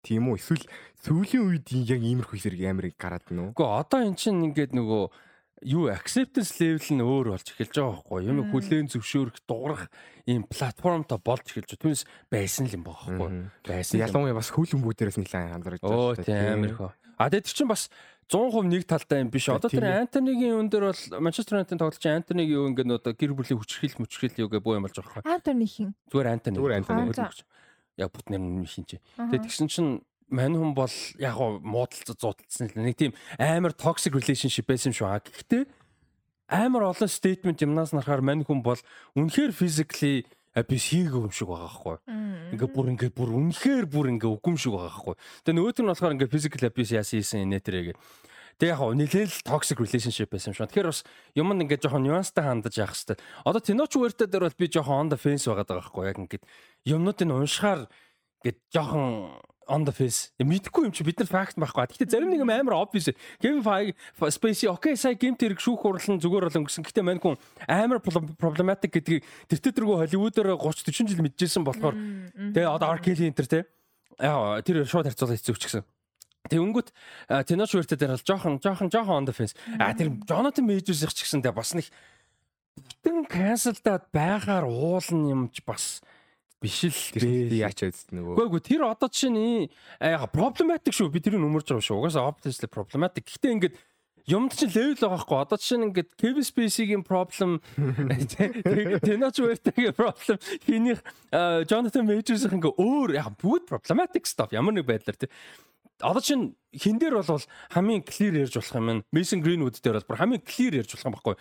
[0.05, 0.37] тийм үү?
[0.37, 0.65] Эсвэл
[1.01, 3.51] сүүлийн үед яг иймэрхүү зэрэг амар гараад нь уу?
[3.57, 5.05] Гэхдээ одоо эн чинь ингээд нөгөө
[5.65, 9.89] юу acceptance level нь өөр болж эхэлж байгаа байхгүй юм хүлээн зөвшөөрөх дуурах
[10.29, 11.81] ийм платформтой болж эхэлж байгаа.
[11.81, 13.31] Түүнээс байсан л юм байгаа байхгүй
[13.65, 13.95] байсан.
[13.97, 14.05] юм.
[14.05, 16.93] Ялангуяа бас хөлбөмбөгдөөс нэлээд анзаарч Оо тийм амар хөө.
[17.17, 17.89] А тэгээд чинь бас
[18.29, 19.49] 100% нэг талтай юм биш.
[19.49, 19.85] Одоо тэр.
[20.05, 24.41] Антонигийн үн дээр бол Манчестер Юнайтед тоглож Антонигийн юу ингээд одоо гэр бүлийн хүчрхэл мүчрхэл
[24.45, 25.33] юу гэ буу юм болж байгаа байхгүй.
[25.33, 25.93] Антони хин.
[26.09, 26.57] Зүгээр Антони.
[26.57, 27.13] Зүгээр Антони.
[28.01, 28.99] Яг бүт нэр нь шин чи.
[29.17, 29.91] Тэгээд тэгсэн чинь
[30.31, 34.99] мань хүн бол яг гоо муудалцаж зуудалцсан л нэг тийм амар toxic relationship байсан юм
[34.99, 35.23] шүү.
[35.31, 35.63] Гэхдээ
[36.49, 38.81] амар олон statement юмнаас нарахаар мань хүн бол
[39.15, 41.97] үнэхээр physically abuse хийгээгүй юм шиг байгаа байхгүй.
[42.55, 45.15] Ингээ бүр ингээ бүр үнэхээр бүр ингээ үгүй юм шиг байгаа байхгүй.
[45.45, 47.89] Тэгээ нөгөөт нь болохоор ингээ physical abuse яасан хийсэн инээ тэрэг.
[48.59, 50.71] Тэг яг нэлээд л toxic relationship байсан юм шиг.
[50.71, 51.03] Тэгэхээр бас
[51.35, 53.19] юм нь ингээ жоохон nuanceтай хандаж явах хэрэгтэй.
[53.43, 56.07] Одоо Тиноч Уэртэ дээр бол би жоохон on the fence байгаа даа байхгүй.
[56.07, 56.43] Яг ингээ
[56.87, 57.91] юмнуудыг нь уншихаар
[58.47, 60.33] ингээ жоохон on the face.
[60.41, 61.89] Мэдхгүй юм чи бид нар факт байхгүй.
[61.89, 63.11] Гэхдээ зарим нэг юм амар obvious.
[63.41, 66.85] Kevin Feige Spacey окей сая гейм тэрэг шүүх хурлан зүгээр бол өнгөрсөн.
[66.85, 71.97] Гэхдээ мань хүн амар problematic гэдгийг тэр тэргүй Hollywood-оор 30 40 жил мэдчихсэн болохоор
[72.53, 73.61] Тэгээ одоо R Kelly энэ төр те.
[74.21, 75.83] Яа тэр шууд харьцуулах хэцүү ч гэсэн.
[76.45, 76.93] Тэг өнгөт
[77.49, 79.57] Тиноч Уэртэ дээр бол жоохон жоохон жоохон on the fence.
[79.81, 81.89] А тэр Jonathan Majors их ч гэсэн тэг бас нэг
[82.77, 86.05] бүтэн cancelдаад байгаар уулна юм ч бас
[86.61, 88.37] биш л Тэр яач айдс нөгөө.
[88.37, 89.69] Үгүй ээ тэр одоо жишээ нь
[90.01, 91.13] яга проблематик шүү.
[91.13, 91.97] Би тэрийг өмөрж байгаа шүү.
[92.01, 93.29] Угаасаа obviously problematic.
[93.29, 93.75] Гэхдээ ингээд
[94.25, 95.39] юмд чинь level байгаа хгүй.
[95.45, 97.61] Одоо жишээ нь ингээд Kevin Spacey-гийн problem
[99.05, 104.89] Тэнач Уэртэгийн problem хийнийх э, Jonathan Majors-ийн ингээ өөр яг бүгд problematic stuff ямар нэг
[104.89, 105.29] байдлаар тий.
[106.05, 107.41] Одоо чинь хин дээр бол
[107.73, 109.05] хамгийн clear ярьж болох юм.
[109.09, 111.37] Mason Greenwood дээр бол хамгийн clear ярьж болох юм баггүй.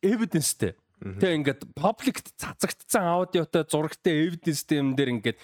[0.00, 0.72] Evidence-тэй.
[0.98, 5.38] Тэг ингээд public цацагдсан аудиотой зурагтай evidence-тэй юм дээр ингээд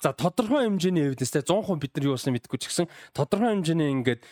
[0.00, 4.24] За тодорхой хэмжээний evidence-тэй 100% бид нар юу болсныг мэдэхгүй ч гэсэн тодорхой хэмжээний ингээд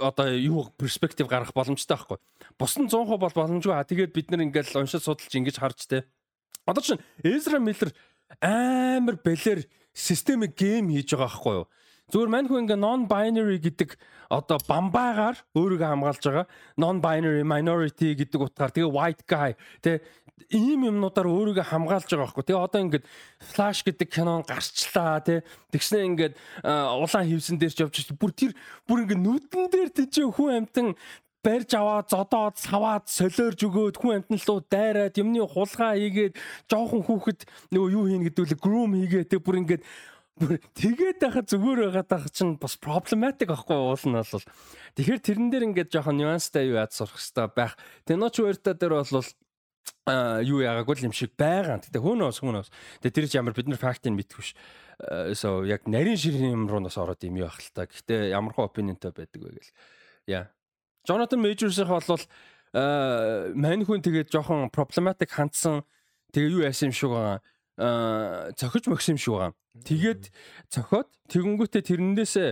[0.00, 2.16] одоо юу перспектив гаргах боломжтой байхгүй.
[2.56, 3.76] Бус нь 100% бол боломжгүй.
[3.76, 6.08] Тэгээд бид нар ингээд уншиж судалж ингэж харж тэ.
[6.64, 7.92] Одоо чинь Ezra Miller
[8.40, 11.66] амар бэлэр системик гейм хийж байгаа байхгүй юу?
[12.12, 13.96] Зүгээр мань хүн ингээ non binary гэдэг
[14.28, 20.04] одоо бамбаагаар өөрийгөө хамгаалж байгаа non binary minority гэдэг утгаар тэгээ white guy тэ
[20.52, 22.44] ийм юмнуудаар өөрийгөө хамгаалж байгаа байхгүй.
[22.44, 23.04] Тэгээ одоо ингээд
[23.40, 25.40] flash гэдэг кинон гарчлаа тэ
[25.72, 26.34] тэгснэ ингээд
[27.00, 28.20] улаан хевсэн дээр ч явж байгаа.
[28.20, 28.52] бүр тэр
[28.84, 30.92] бүр ингээд нүдэн дээр тийч хүн амтан
[31.42, 36.38] барьж аваад зодоод саваад солиорж өгөөд хүн амтналуу дайраад юмны хулгай хийгээд
[36.70, 37.40] жоохон хүүхэд
[37.74, 39.82] нөгөө юу хийн гэдэг үл groom хийгээд тэг бүр ингээд
[40.40, 44.46] тэгээд байхад зүгээр байгаад байх чинь бас проблематик байхгүй уул нь бол
[44.96, 47.76] тэгэхээр тэрэн дээр ингээд жоохон нюанстай юу яад сурах хэрэгтэй байх
[48.08, 49.26] Тэноч уярта дээр бол
[50.06, 51.78] а юу яагаагүй юм шиг байгаа.
[51.78, 52.68] Гэтэ хөөнөөс хөөнөөс.
[53.02, 54.50] Тэгээ тэр ч ямар бид нар фактыг мэдгүй ш.
[55.38, 57.86] So яг нарийн ширхэг юм руу нас ороод юм яах л та.
[57.86, 59.72] Гэтэ ямар хөө опинionтэй байдаг вэ гэл.
[60.26, 60.50] Яа.
[61.06, 62.24] Jonathan Majors-ийнх бол
[62.72, 65.86] мань хүн тэгээд жоохон проблематик хандсан
[66.34, 67.38] тэгээ юу яасан юм шиг байгаа
[67.78, 69.52] цохиж мөгс юм шиг байгаа.
[69.84, 70.22] Тэгээд
[70.68, 72.48] цохоод тэгэнгүүтээ тэрнээсээ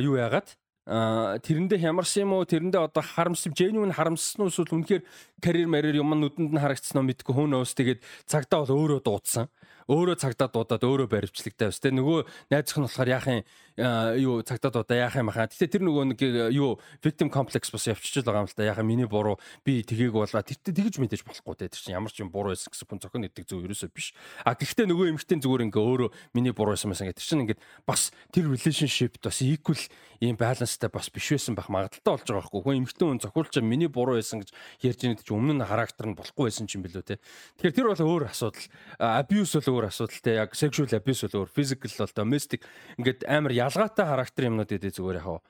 [0.00, 0.56] юу яагаад?
[0.86, 2.46] Тэрэндээ хямарсан юм уу?
[2.46, 4.50] Тэрэндээ одоо харамсан genuine харамссан уу?
[4.54, 5.02] Эсвэл үнэхээр
[5.42, 7.08] карьер марьер юм нүдэнд нь харагдсан уу?
[7.10, 8.00] Мэдгүй хөөнөөс тэгээд
[8.30, 9.50] цагтаа бол өөрөө дуудсан.
[9.90, 11.82] Өөрөө цагтаа дуудаад өөрөө баримтчлагтай бас.
[11.82, 12.18] Тэгээ нөгөө
[12.54, 13.42] найз зөвхөн болохоор яахын
[13.76, 15.46] юу цагтаа дуудаа яах юм хаа.
[15.46, 16.20] Гэтэ тэр нөгөө нэг
[16.56, 18.64] юу victim complex бас явчихж байгаа юм л та.
[18.64, 21.68] Яхаа миний буруу би тгийг болоо тэр тэгж мэдээж болохгүй те.
[21.68, 24.16] Тэр чинь ямар ч юм буруу байсан гэсэн хүн зохион гэдэг зөв ерөөсөө биш.
[24.48, 28.16] А гэхдээ нөгөө эмэгтэй зүгээр ингээ өөрөө миний буруу байсан байсан гэдэг чинь ингээд бас
[28.32, 29.82] тэр relationship бас equal
[30.24, 32.60] ийм баланстай бас биш байсан байх магадaltaй болж байгаа байхгүй.
[32.64, 36.16] Хүн эмэгтэй хүн зохиулч миний буруу байсан гэж ярьж байгаа чинь өмнө нь характер нь
[36.16, 37.20] болохгүй байсан юм билүү те.
[37.60, 38.64] Тэгэхээр тэр бол өөр асуудал.
[38.96, 40.40] Abuse бол өөр асуудал те.
[40.40, 42.64] Яг sexual abuse бол өөр, physical бол domestic
[42.96, 45.40] ингээд амар ялгаатай характер юмнууд эдээ зүгээр яхаа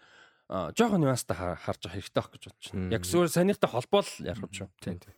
[0.49, 2.95] жоохон нюанстай харж авах хэрэгтэй байх гэж бодож байна.
[2.95, 4.69] Яг зүгээр санийхтай холбоол ярих юм шүү.
[4.81, 5.15] Тийм тийм.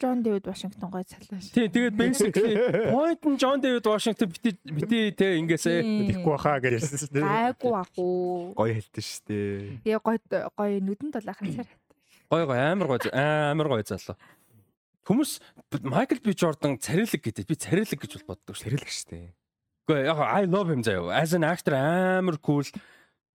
[0.00, 1.52] Джон Дэвид Вашингтон гой цалаа шүү.
[1.52, 2.54] Тийм тэгээд basically
[2.94, 5.82] point нь Джон Дэвид Вашингтон бити бити те ингэсээ
[6.14, 7.26] Тэхгүй баха гэж ярьсан шүү дээ.
[7.26, 8.14] Гайгүй ахгүй.
[8.56, 9.92] Гоё хэлтэн шүү дээ.
[9.92, 10.16] Яа гой
[10.56, 11.68] гой нүдэнд бол ахын цаар.
[12.30, 14.16] Гой гой амар гой амар гой залуу.
[15.04, 15.32] Хүмүүс
[15.84, 17.44] Майкл Би Жордан царилэг гэдэг.
[17.44, 18.72] Би царилэг гэж бол боддог шүү.
[18.72, 19.28] Царилэг шүү дээ.
[19.84, 21.12] Гэхдээ яг I love him заяа.
[21.20, 22.64] As an actor амар cool.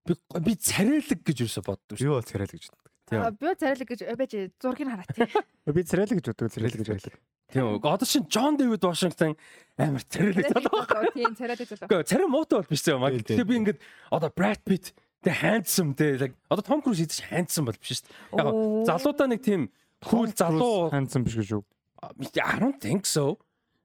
[0.06, 2.06] Би би царайлаг гэж юусо боддог шүү.
[2.06, 2.92] Би бол царайлаг гэж боддог.
[3.10, 3.22] Тийм.
[3.38, 5.30] Би царайлаг гэж байж зургийг хараа тий.
[5.76, 6.50] Би царайлаг гэж боддог.
[6.50, 7.20] Царайлаг гэж байлаа.
[7.54, 7.78] Тийм.
[7.78, 9.38] Одоо шин Джон Дэвид Вашингтон
[9.78, 10.82] амар царайлаг залуу.
[11.14, 11.86] Тийм, царайлаг залуу.
[11.86, 13.14] Гэхдээ царай муутай бол биш заяа.
[13.14, 17.78] Тэгэхээр би ингээд одоо Brad Pitt тэг handsome тэг одоо Том Круз идэж handsome бол
[17.78, 18.42] биш шүү дээ.
[18.42, 18.50] Яг
[18.90, 19.70] залуудаа нэг тийм
[20.02, 21.64] cool залуу handsome биш гэж юу?
[22.02, 23.38] I don't think so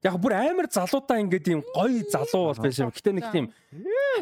[0.05, 2.93] яг бүр амар залуудаа ингээд юм гоё залуу бол байсан юм.
[2.93, 3.45] Гэтэ нэг тийм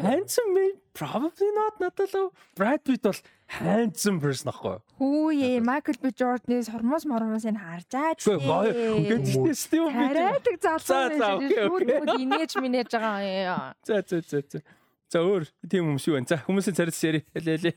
[0.00, 0.66] handsome me
[0.96, 2.14] probably not надад
[2.56, 3.20] Brad Pitt бол
[3.60, 4.80] handsome person ахгүй.
[4.96, 8.16] Хүүе Michael B Jordan-ы сормос мормос энэ харж аа.
[8.16, 8.72] Гэхдээ гоё.
[9.04, 10.56] Ингээд Steve Хараадаг
[10.88, 13.76] залуу байж инээж минэж байгаа.
[13.84, 14.64] За за за за.
[15.12, 16.24] За өөр тийм хүмүүс юу вэ?
[16.26, 17.20] За хүмүүсийн царилс яри.
[17.36, 17.76] Хэлээ хэлээ.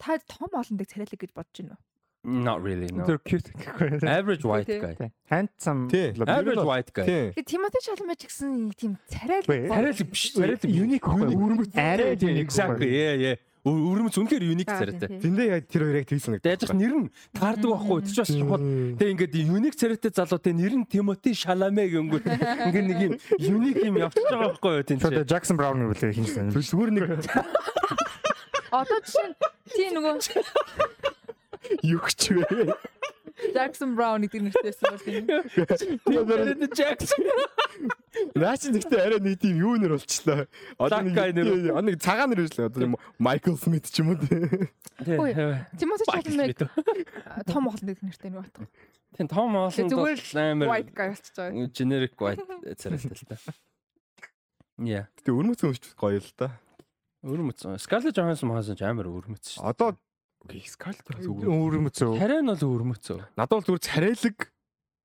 [0.00, 1.89] Та том олондаг царайлаг гэж бодож байна уу?
[2.22, 2.88] Not really.
[2.92, 3.04] No.
[3.08, 3.48] Тэр cute.
[4.04, 5.10] Average white guy.
[5.30, 5.88] Handsome.
[6.28, 7.06] Average white guy.
[7.08, 10.36] Тэгээ Тимоти Шалмач гэсэн тийм царай л царай л биш.
[10.36, 11.72] Царай л unique өрмөц.
[11.72, 12.92] Арай exactly.
[12.92, 13.36] Yeah, yeah.
[13.64, 15.16] Өрмөц үнэхээр unique царайтай.
[15.20, 16.48] Тэндээ яг тэр хоёр яг тэгсэн гэдэг.
[16.48, 17.98] Яаж нэр нь таардаг байхгүй.
[18.04, 18.64] Тэр ч бас чухал.
[19.00, 22.24] Тэг ингээд unique царайтай залуутай нэр нь Тимоти Шаламе гингүүт
[22.68, 25.00] ингээд нэг юм unique юм явчихж байгаа байхгүй юу тийм.
[25.00, 26.52] Тэгээд Jackson Brown үлээ хинсэн.
[26.52, 27.04] Зүгээр нэг
[28.76, 29.36] Одоо жишээ нь
[29.72, 30.14] тий нөгөө
[31.82, 32.74] Юу ч вэ?
[33.54, 35.24] Jackson Brown гэдэг нэртэйсэн бол тийм.
[36.04, 37.24] Тэгээд Jackson.
[38.36, 40.44] Наач нэгтээ арай нэг тийм юу нэр болчихлоо.
[40.76, 42.68] Одоо нэг нэг цагаан нэр өжлөө.
[42.68, 44.20] Одоо Michael Smith ч юм уу.
[45.00, 46.60] Тимоти Шалмэг
[47.48, 48.68] том олон нэртэй нэг батга.
[49.16, 49.88] Тийм том олон
[50.36, 51.72] амар white guy болчихж байгаа.
[51.72, 52.44] Generic white
[52.76, 53.36] царайтай л та.
[54.80, 55.08] Яа.
[55.16, 56.60] Гэтэ өрмөц өмч гоё л да.
[57.24, 57.64] Өрмөц.
[57.80, 59.64] Scarlett Johansson маасан ч амар өрмөц шүү.
[59.64, 59.96] Одоо
[60.46, 62.16] Окей, Scarlett зүгээр өрмөцөө.
[62.20, 63.18] Харин бол өрмөцөө.
[63.36, 64.38] Надад бол зүгээр царайлаг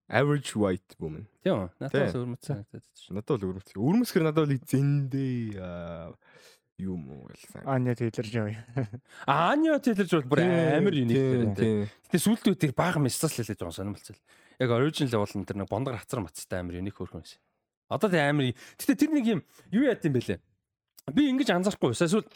[0.07, 1.25] average white woman.
[1.43, 1.69] Тийм үү?
[1.83, 2.57] Надад бол өрмөцөө.
[3.17, 3.77] Надад бол өрмөцөө.
[3.83, 6.15] Өрмөсгөр надад бол зэндээ
[6.77, 7.63] юу муу байлсан.
[7.65, 8.57] Аня Тейлор Жой.
[9.27, 11.87] Аня Тейлор Жой бүр амар юник дээр.
[11.87, 14.19] Гэтэ сүүлдээ тэр бага мессаж хэлээд байгаа сонирмолцол.
[14.59, 17.39] Яг original бол тэр нэг бондгор хацар мацтай амар юник хөрхөн байсан.
[17.87, 18.51] Одоо тэр амар.
[18.75, 19.39] Гэтэ тэр нэг юм
[19.71, 20.39] юу яат юм бэлээ.
[21.15, 21.95] Би ингэж анзаарахгүй.
[21.95, 22.27] Эсвэл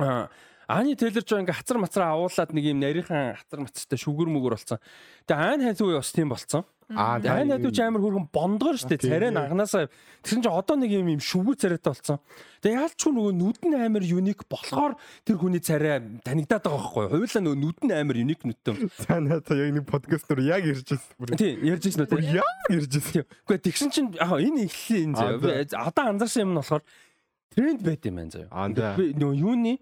[0.00, 0.28] аа
[0.66, 4.82] Ани Тейлор ч ингээ хацар мацраа агуулад нэг юм нарийнхан хацар мацтай шүгэр мүгөр болсон.
[5.30, 6.66] Тэгээ Айн хайзуу бас тийм болсон.
[6.90, 9.86] Аа Айн хайзуу ч амар хөргөн бондгоор штэ царай наганаасаа
[10.26, 12.18] тэгсэн чи одоо нэг юм юм шүгүү царайтай болсон.
[12.66, 17.10] Тэгээ яалчгүй нөгөө нүд нь амар юник болохоор тэр хүний царай танигдаад байгаа байхгүй юу?
[17.14, 18.90] Хоёулаа нөгөө нүд нь амар юник нүдтэй.
[19.06, 21.38] За надаа яг нэг подкаст нөр яг ярьж байсан.
[21.38, 22.26] Тийм ярьж байсан үү?
[22.42, 23.22] Яг ярьж байсан.
[23.22, 25.62] Гэхдээ тэгсэн чин яг энэ эхлэлийн заяа.
[25.78, 26.82] Одоо анзаарсан юм нь болохоор
[27.54, 28.50] тренд байт юм байна заяа.
[28.50, 29.78] Аа нөгөө юуны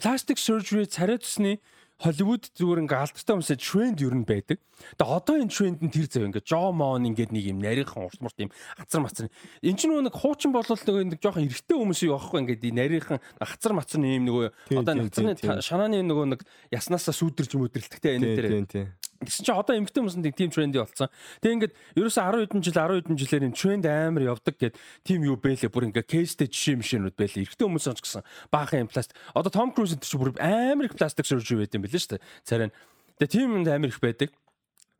[0.00, 1.60] пластик surgery царай тусны
[2.02, 4.58] Холливуд зүгээр ингээ алдартай хүмүүсээ тренд юу н байдаг.
[4.98, 8.18] Тэгээ одоо энэ тренд нь тэр зав ингээ Жо Мон ингээд нэг юм нарийнхан урт
[8.18, 9.30] мурт юм хацар мацар.
[9.62, 14.02] Энд чинь нэг хуучин болол нэг жоохон эргэтэй хүмүүс юу аахгүй ингээ нарийнхан хацар мацар
[14.02, 14.46] юм нөгөө
[14.82, 16.40] одоо хацарны шанааны нөгөө нэг
[16.74, 18.90] яснаасаа сүудэрч мөдрэлтгтэй энэ дээр.
[19.24, 21.08] Гэсэн чинь одоо эмгтэн хүмүүсэнд тийм тренди болсон.
[21.40, 24.74] Тэгээ ингээд ерөөсөө 10 хэдэн жил 10 хэдэн жилээр энэ тренд амар явдаг гэд
[25.04, 27.44] тийм юу бэлээ бүр ингээд кейстэй жишээ мишэнүүд бэлээ.
[27.48, 28.22] Эрэгтэй хүмүүс ч гэсэн
[28.52, 29.16] баахан импласт.
[29.32, 32.24] Одоо Том Круз энэ чинь бүр амар их пластик surgery байт юм билээ шүү дээ.
[32.44, 32.70] Царай.
[33.18, 34.30] Тэгээ тийм юм амар их байдаг.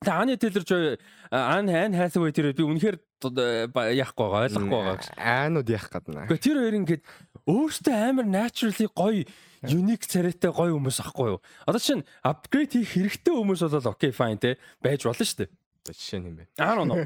[0.05, 0.96] Тэгээ Ани Тейлер жоо
[1.30, 5.06] Ан Ан Hathaway тэр би үнэхээр яахгүй байгаа ойлгохгүй байгаа гэж.
[5.16, 6.28] Аанууд яах гадна.
[6.28, 7.02] Гэхдээ тэр хоёр ингээд
[7.48, 9.24] өөртөө амар naturally гоё
[9.69, 11.41] unique царайтай гоё хүмүүс ахгүй юу.
[11.65, 15.51] Одоо чинь апгрейд хийх хэрэгтэй хүмүүс бол окей fine те байж болно шүү дээ.
[15.85, 16.49] Жишээ нь юм байна.
[16.57, 17.05] I don't know.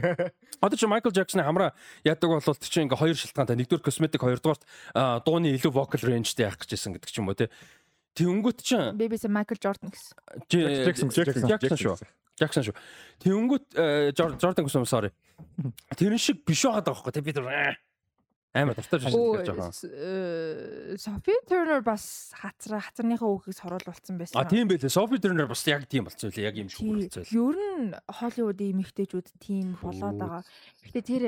[0.62, 1.74] Одоо чи Michael Jackson-ы хамраа
[2.06, 3.58] яадаг бол тэр чинь ингээ хоёр шалтгаантай.
[3.58, 4.62] Нэгдүгээр косметик, хоёрдугаар
[5.26, 7.50] дууны илүү vocal range-тэй явах гэжсэн гэдэг ч юм уу те.
[8.14, 10.14] Тэнгүүт чинь Baby's Michael Jordan гэсэн.
[10.46, 11.98] Jackson Jackson шүү.
[12.38, 12.74] Jackson шүү.
[13.18, 13.66] Тэнгүүт
[14.14, 15.10] Jordan гэсэн юм sorry.
[15.98, 17.50] Тэрэн шиг биш байгаа даахгүй те би тэр
[18.58, 19.72] амар дуртай жишээ хэлж байгаа.
[20.98, 24.36] Sophie Turner бас хацар хацарныхаа үгийг соруулсан байсан.
[24.38, 24.90] А тийм байлээ.
[24.90, 26.48] Sophie Turner бас яг тийм болцсон үлээ.
[26.50, 27.24] Яг юм шиг болцсон.
[27.30, 30.42] Ер нь Hollywood-ийн эмэгтэйчүүд тийм болоод байгаа.
[30.82, 31.22] Гэхдээ тэр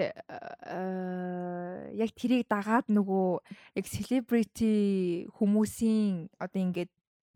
[1.95, 3.29] яг тэрийг дагаад нөгөө
[3.79, 6.91] яг celebrity хүмүүсийн одоо ингээд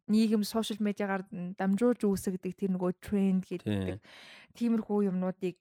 [0.09, 1.25] нийгэм сошиал медиагаар
[1.57, 4.01] дамжуулж үүсгдэг тэр нөгөө тренд гэдэг
[4.53, 5.57] тиймэрхүү юмнуудыг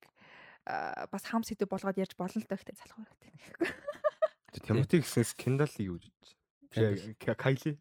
[0.65, 3.33] бас хам сэдв болгоод ярьж болно л даа гэхдээ залхуу хэрэгтэй.
[4.61, 6.13] Тимоти гэсэн скандал юу гэж.
[7.37, 7.77] Кайли.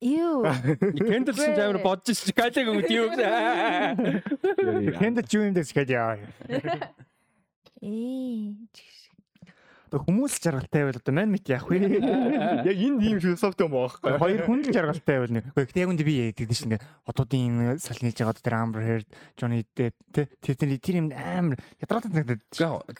[0.00, 0.44] Юу.
[0.44, 3.20] Кендл чинь амар бодож чи Кайлиг өгд юу гэж.
[4.98, 6.20] Кендл юу юм дээс гэж яа.
[7.80, 8.52] Ээ.
[9.86, 11.78] Одоо хүмүүс жаргалтай байвал одоо мань мэт яах вэ?
[12.66, 14.18] Яг энэ тийм философи юм баахгүй.
[14.18, 15.44] Хоёр хүн л жаргалтай байвал нэг.
[15.54, 19.06] Гэхдээ яг үндэ би яадаг чинь ингээ одуудын сал нээж байгаа тэр Amber Heard,
[19.38, 22.42] Johnny Depp тэ тэр тэр юм амар ядраатай санагдаад.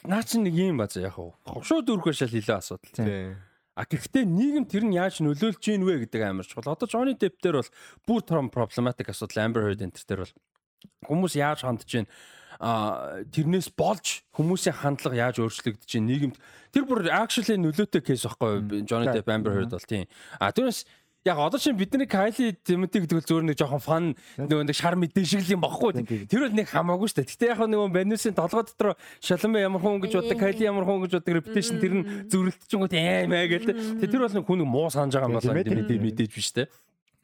[0.06, 1.34] Наа чи нэг юм бааз яах вэ?
[1.50, 2.94] Ховшоо дүүрхөө шал хилээ асуудал.
[2.94, 3.34] Тийм.
[3.74, 6.70] А гэхдээ нийгэм тэр нь яаж нөлөөлж гин вэ гэдэг амар чухал.
[6.70, 7.72] Одоо Johnny Depp дээр бол
[8.06, 10.34] бүр том проблематик асуудал Amber Heard энэ төр дээр бол
[11.10, 16.36] хүмүүс яаж хандж гин а тэрнээс болж хүмүүсийн хандлага яаж өөрчлөгдөж чинь нийгэмд
[16.72, 20.08] тэр бүр actually нөлөөтэй кейс байхгүй Johnny Depp Amber Heard бол тийм.
[20.40, 20.88] А тэрнээс
[21.26, 24.04] яг одоо чинь бидний Kylie Timothy гэдэг бол зөөр нэг жоохон фан
[24.38, 27.30] нөгөө нэг шар мэдээ шиг л юм багхгүй тэр бол нэг хамаагүй шүү дээ.
[27.34, 28.88] Гэтээ яг нөгөө Vanessa толгой дотор
[29.18, 33.50] шалмаа ямар хүн гэж боддог Kylie ямар хүн гэж боддог reputation тэр нь зөрөлдөж аймаа
[33.50, 33.68] гэл
[34.06, 35.54] тэр бол нэг хүн муу санаж байгаа юм болоо.
[35.58, 36.70] Мэдээж биш дээ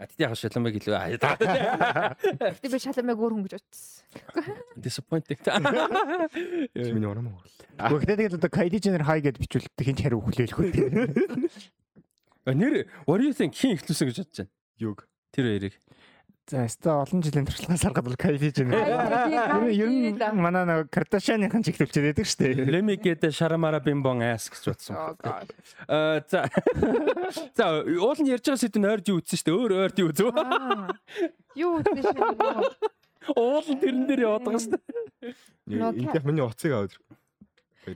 [0.01, 1.13] А тэгтээ яг шалмаг илүү аа.
[1.17, 4.05] Тэгтээ би шалмаг өөр хүн гэж бодсон.
[4.77, 5.39] Disappointed.
[6.75, 7.41] Миний ором уу.
[7.77, 10.69] Гэхдээ тэгээд одоо Kylie Jenner хай гэж бичүүлдэг хин ч хариу өглөөлөхгүй.
[12.49, 14.51] Нэр what do you think хин ихлүүлсэн гэж бодож байна?
[14.81, 14.99] Юг.
[15.33, 15.75] Тэр хоёрыг.
[16.51, 18.83] За өстой олон жилийн туршлагаас харахад бол Kylie Jenner.
[19.71, 22.99] Ер нь манай нэг Kardashian-ийн чиглүүлчихэд байдаг шүү дээ.
[22.99, 24.99] Get the sharamara bimbong ass гэж бодсон.
[25.87, 26.51] Аа за.
[27.57, 29.55] За уул нь ярьж байгаа сэдв нь ойрд юу үтсэн шүү дээ.
[29.55, 30.35] Өөр ойрд юу үзв?
[31.55, 32.19] Юу үтсэн шүү.
[33.39, 35.39] Уул нь тэрэн дээр яваад байгаа шүү дээ.
[35.79, 36.99] Энд яг миний уцыг аваад.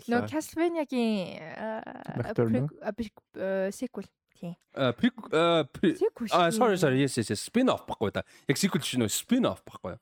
[0.06, 1.50] Нөө Castlevania-гийн
[3.74, 4.06] sequel
[4.36, 4.54] Тийм.
[4.74, 4.92] А
[6.32, 8.22] а sorry sorry yes yes spin off баггүй да.
[8.48, 9.96] Яг sequel чинь нөө spin off баггүй.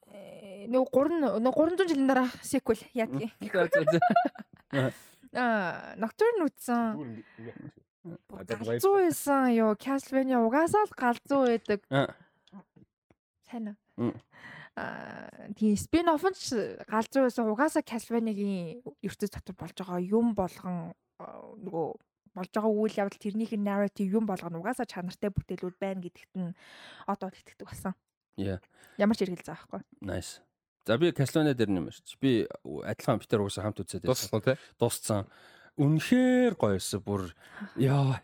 [0.75, 3.31] Нөгөө 3 нөгөө 300 жилийн дараа sequel яадгийн.
[5.35, 7.23] Аа Nocturne үзсэн.
[8.31, 11.81] Галзуу байсан ёо Castlevania угаасаа л галзуу байдаг.
[13.49, 14.13] Сайн уу?
[14.75, 16.35] Аа тийм spin off нь
[16.91, 21.87] галзуу байсан угаасаа Castlevania-гийн ертөц дотор болж байгаа юм болгон нөгөө
[22.35, 26.53] болж байгаа үйл явдал тэрнийх нь narrative юм болгоно угаасаа чанартай бүтээлүүд байна гэдэгт нь
[27.07, 27.95] одоо итгэдэг болсон.
[28.37, 28.59] Яа.
[28.99, 29.81] Ямар ч хэрэгэл заа байхгүй.
[30.03, 30.43] Nice.
[30.85, 32.19] За би Castlevania дээр нэмэрч.
[32.21, 34.29] Би адилхан Питер угаасаа хамт үзээд байсан.
[34.29, 34.57] Дууссан тий.
[34.77, 35.23] Дууссан.
[35.79, 37.33] Үнэхээр гоёсэн бүр
[37.79, 38.21] яа.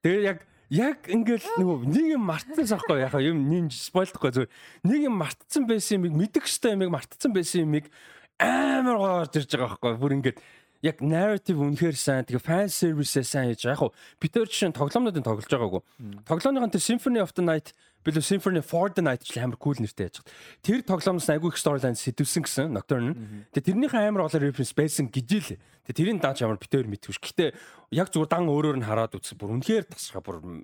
[0.00, 0.38] Тэгээ яг
[0.70, 4.52] яг ингээл нөгөө нэг юм мартсан сахгүй яхаа юм нэг спойлдохгүй зүгээр
[4.84, 7.88] нэг юм мартсан байсан юмыг мэдэх хэвээр юмыг мартсан байсан юмыг
[8.36, 10.38] амар гоё орж ирж байгаа байхгүй бүр ингээд
[10.82, 13.90] яг narrative үнэхээр сайн тэгээ fan service сайн хийж байгаа.
[13.90, 15.82] Яг Питер жишээ тоглоомнуудын тоглож байгаагүй.
[16.22, 17.74] Тоглоомныхан тэр Symphony of the Night
[18.06, 20.32] билүү Symphony for the Night ч амар cool нэртэй яаж байгаа.
[20.62, 23.12] Тэр тоглоомноос айгүй их storyline сэтвсэн гэсэн Nocturne.
[23.50, 25.50] Тэгээ тэрнийхээ амар голоор reference байсан гэж л.
[25.90, 27.18] Тэгээ тэрийн дааж ямар Питер мэдвэш.
[27.18, 27.58] Гэтэ
[27.90, 29.34] яг зүгээр дан өөрөөр нь хараад үзсэн.
[29.34, 30.62] Бүр үнэхээр тасгаа бүр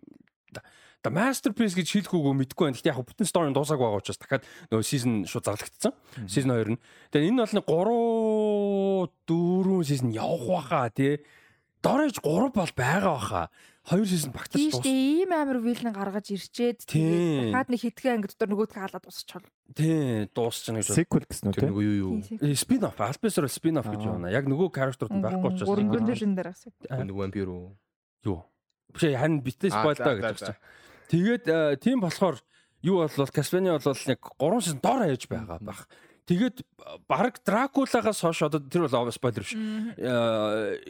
[1.05, 2.77] The masterpiece гэж хэлэх үгүй мэдэхгүй байна.
[2.81, 5.93] Гэхдээ яг бүтэн story дуусааг байгаа учраас дахиад нөгөө season шууд зарлагдсан.
[6.25, 6.81] Season 2 нь.
[7.13, 11.21] Тэгээ энэ бол нэг 3 4 season явах байхаа тий.
[11.85, 13.47] Дорож 3 бол байгаа байхаа.
[13.85, 14.81] хоёр сизон багтаж Тийм дууссан.
[14.81, 17.53] шүү ийм амар вилэн гаргаж ирчээд Тийм.
[17.53, 19.45] дахиад нэг хитгэн анги дотор нөгөөдгөө халаад усчихвол.
[19.77, 20.89] Тий, дуусчихна гэж.
[20.89, 22.57] Sequel гэсэн үү нөгөө юу юу.
[22.57, 24.33] Спин офф, альбисрал спин офф гэж байна.
[24.33, 25.69] Яг нөгөө character-ууд нь байхгүй учраас.
[25.69, 27.77] Нөгөө вампир уу.
[28.25, 28.41] юу.
[28.95, 30.57] Биш ээ, харин битээ Аа, спойл за, даа за, гэж байна.
[31.11, 32.41] Тэгээд э, тийм болохоор
[32.83, 35.89] юу болвол Castlevania бол яг 3 сизон доор хаяж байгаа байх.
[36.25, 36.65] Тэгээд
[37.05, 39.53] баг Дракулагаас хойш одоо тэр бол спойлер биш.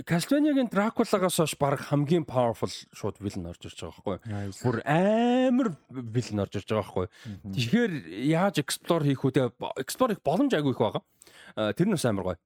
[0.07, 4.55] Castlevania-гийн Дракулагаас хойш баг хамгийн powerful шууд villain орж ирж байгаа байхгүй?
[4.63, 7.07] Бүр амар villain орж ирж байгаа байхгүй?
[7.51, 7.93] Тэгэхээр
[8.31, 9.35] яаж explore хийх үү?
[9.35, 9.51] Тэгээ
[9.83, 11.03] explore хийх боломж айгүй их байгаа.
[11.59, 12.39] Э, Тэр нь бас амар гоё.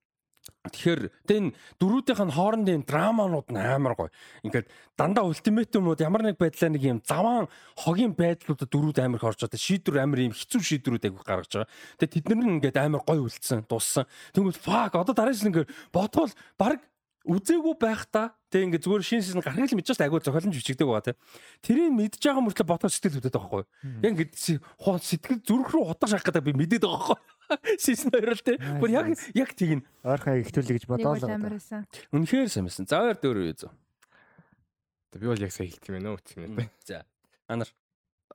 [0.68, 4.10] Тэгэхээр тэн дөрүүдийнх нь хоорондын драманууд нь амар гоё.
[4.44, 4.68] Ингээд
[4.98, 9.58] дандаа ультиматумууд ямар нэг байдлаар нэг юм заван хогийн байдлуудад дөрүүд амар их орж байгаа.
[9.58, 11.70] Шийдвэр амар юм хэцүү шийдвэрүүд айгүй гаргаж байгаа.
[11.98, 14.04] Тэгээ тэд нар ингээд амар гоё үлдсэн, дууссан.
[14.36, 16.84] Тэнгүүд fuck одоо дараа нь ингээд бодвол баг
[17.24, 17.74] үзээгүй
[18.48, 21.14] байх та тэг ингээд зүгээр шин сизон гаргал мэдчихэж айгүй зохиолч бичигдэг байгаа те.
[21.60, 23.64] Тэрийг мэдж байгаа мөртлөө бодгоо сэтгэл хөдлөд байгаа байхгүй.
[24.00, 27.20] Яг ингээд си- хоо сэтгэл зүрх рүү хутгах шахах гэдэг би мэдээд байгаа байхгүй.
[27.84, 28.52] Сизон 2 л те.
[28.80, 29.06] Бүр яг
[29.36, 31.84] яг тийг нь Ойрхон яг ихтүүлээ гэж бодоо л байгаа.
[32.12, 32.88] үнэхээр сайн байсан.
[32.88, 33.72] За хоёр дөр үү зөө.
[35.18, 36.68] Би бол яг сайн хэлт юм байна уу үтсгэн үү.
[36.88, 37.04] За.
[37.48, 37.68] Анар.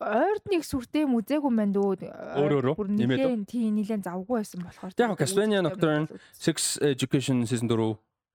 [0.02, 2.10] Ойрд нэг сүртэй музейгүй мэн дөө.
[2.42, 2.74] Өөр өөрөө?
[2.74, 4.90] Бүр Нэмээд тийм нилээн завгүй байсан болохоор.
[4.98, 7.94] Яг Castlevania Nocturne, Sex Education season 4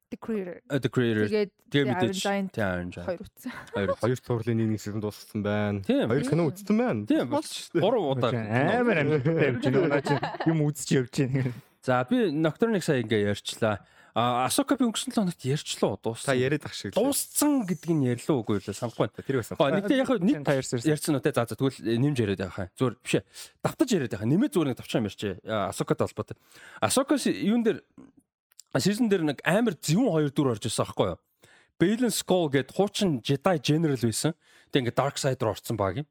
[0.09, 0.57] The Creator.
[0.69, 3.53] The Creator Тэгээд Iron Giant хоёр утсан.
[3.77, 5.85] хоёр Хоёр турлын нэг нэг сезон дууссан байна.
[5.85, 7.05] Хоёр кино үзсэн байна.
[7.05, 7.29] тийм
[7.77, 9.89] гурав удаа Амар амжилттай явж байна.
[9.93, 10.17] Наа чи
[10.49, 11.53] юм үзэж явж байна.
[11.85, 13.85] За би Nocturne-ыг сая ингээ ярьчлаа.
[14.17, 16.35] А Асока би өнгөрсөн 7 хоногт ярьчлаа Та дууссан.
[16.41, 17.05] яриад ах шиг л.
[17.05, 19.23] Дууссан гэдгийг нь ярьлаа үгүй юу санахгүй байна.
[19.23, 19.55] Тэр байсан.
[19.61, 20.81] Гоо нэгтэй яг нэг та ярьсан.
[20.89, 22.73] ярьсан уу те за за тэгвэл нэмж яриад байгаа хаа.
[22.81, 23.25] Зүгээр биш ээ.
[23.63, 24.27] Давтаж яриад байгаа.
[24.33, 25.35] Нэмээ зүгээр нэг давчаан ярьчээ.
[25.71, 26.37] Асокатай холбоотой.
[26.83, 27.79] Асока юун дээр
[28.77, 31.21] season дээр нэг амар зөвүүн хоёр дүр орж ирсэн аахгүй юу?
[31.79, 34.35] Balance Skull гэдэг хуучин Jedi General байсан.
[34.75, 36.07] Тэг ингээ Dark Side руу орцсон баг юм.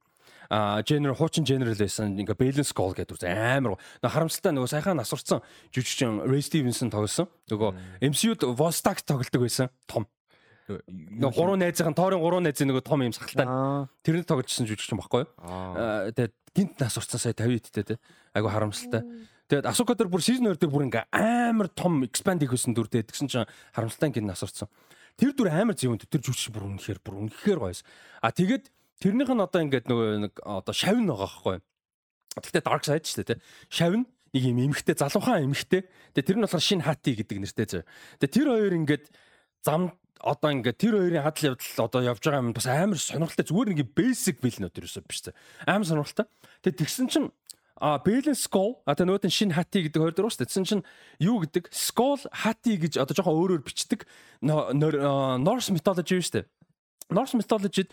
[0.49, 2.15] А General хуучин General байсан.
[2.15, 5.43] Ингээ Balance Skull гэдэг үр амар харамсалтай нөгөө сайхан насварсан
[5.75, 7.27] жүжигчин Ray Stevenson тоглосон.
[7.51, 9.67] Нөгөө MCU-д Vostok тоглодог байсан.
[9.85, 10.07] Том.
[10.67, 13.47] Нөгөө гурван найзын тоорын гурван найзын нөгөө том юм сахалтай.
[13.47, 13.87] Аа.
[14.03, 15.31] Тэрний тогложсэн жүжигчин баггүй юу?
[16.15, 17.95] Тэгээд гинт нас урцсан сая 50 идтэй те.
[18.35, 19.03] Айгу харамсалтай.
[19.47, 23.31] Тэгээд Асука дээр бүр season 2 дээр бүр ингээ амар том expand хийсэн дүртэй тэгсэн
[23.31, 24.67] чинь харамсалтай гинт нас урцсан.
[25.15, 27.87] Тэр дүр амар зөвөнд тэр жүжигч бүр үнэхээр бүр үнэхээр гоёс.
[28.19, 28.67] А тэгээд
[28.99, 31.57] тэрнийх нь одоо ингээд нөгөө нэг одоо шавн байгаа байхгүй?
[32.43, 33.39] Гэхдээ dark side ч те.
[33.71, 34.03] Шавн
[34.35, 35.87] нэг юм эмхтэй залуухан эмхтэй.
[36.11, 37.83] Тэгээ тэр нь болохоор шин хати гэдэг нэртэй зөө.
[38.19, 39.05] Тэгээ тэр хоёр ингээд
[39.63, 43.69] зам одоо ингээд тэр хоёрын хадал явдал одоо явж байгаа юм бас амар сонирхолтой зүгээр
[43.73, 45.31] нэг basic билнүүд ерөөсөө биш зэ.
[45.65, 46.25] Амар сонирхолтой.
[46.65, 47.27] Тэгээ тэгсэн чинь
[47.77, 50.83] а а тэгээ нөгөөд нь шин хати гэдэг хоёр дээр уус тэгсэн чинь
[51.21, 54.09] юу гэдэг skull хати гэж одоо жоохон өөрөөр бичдэг
[54.41, 56.45] Norse mythology шүү дээ.
[57.13, 57.89] Norse mythology-д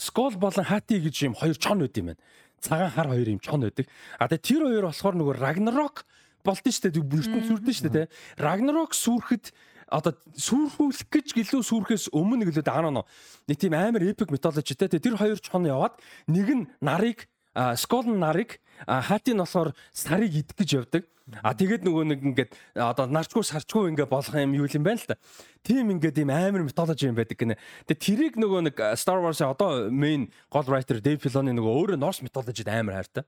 [0.00, 2.22] skull болон хати гэж юм хоёр чон байд юм байна.
[2.60, 3.86] Цагаан хар хоёр юм чон байдаг.
[4.18, 6.08] А тэгээ тэр хоёр болохоор нөгөө Ragnarok
[6.44, 7.04] болд нь шүү дээ.
[7.04, 8.08] Бүртэн сүрдэн шүү дээ.
[8.08, 8.12] те.
[8.40, 9.52] Ragnarok сүрхэд
[9.88, 13.04] одоо сүрхүүлэх гэж гэлөө сүрхээс өмнө гэлөө даана нөө
[13.52, 17.28] нэг тийм амар epic mythology те тэр хоёр чон яваад нэг нь нарыг
[17.76, 21.04] скол нарыг хати нь болохоор сарыг идэх гэж явдаг
[21.40, 25.08] а тэгээд нөгөө нэг ингээд одоо нарчгүй сарчгүй ингээд болох юм юу юм байна л
[25.08, 25.16] та
[25.64, 27.56] тийм ингээд ийм амар mythology юм байдаг гинэ
[27.88, 32.20] тэгээд тэрийг нөгөө нэг Star Wars-ийн одоо main гол writer Dave Filoni нөгөө өөрөө Norse
[32.20, 33.24] mythology-д амар хайртай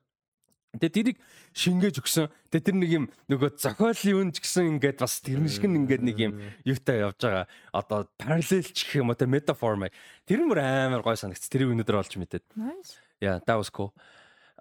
[0.76, 1.18] Тэгээ тэрийг
[1.56, 2.28] шингээж өгсөн.
[2.52, 6.16] Тэгээ тэр нэг юм нөгөө зохиолын үн ч гэсэн ингээд бас тэрэн шиг ингээд нэг
[6.20, 6.32] юм
[6.68, 7.46] юутай явж байгаа.
[7.72, 9.88] Одоо параллел ч гэх юм уу те метафор мэй.
[10.28, 11.48] Тэр нь мөр амар гой санагц.
[11.48, 12.44] Тэрийг өнөдөр олж мэдээд.
[12.60, 13.00] Nice.
[13.24, 13.96] Yeah, that was cool.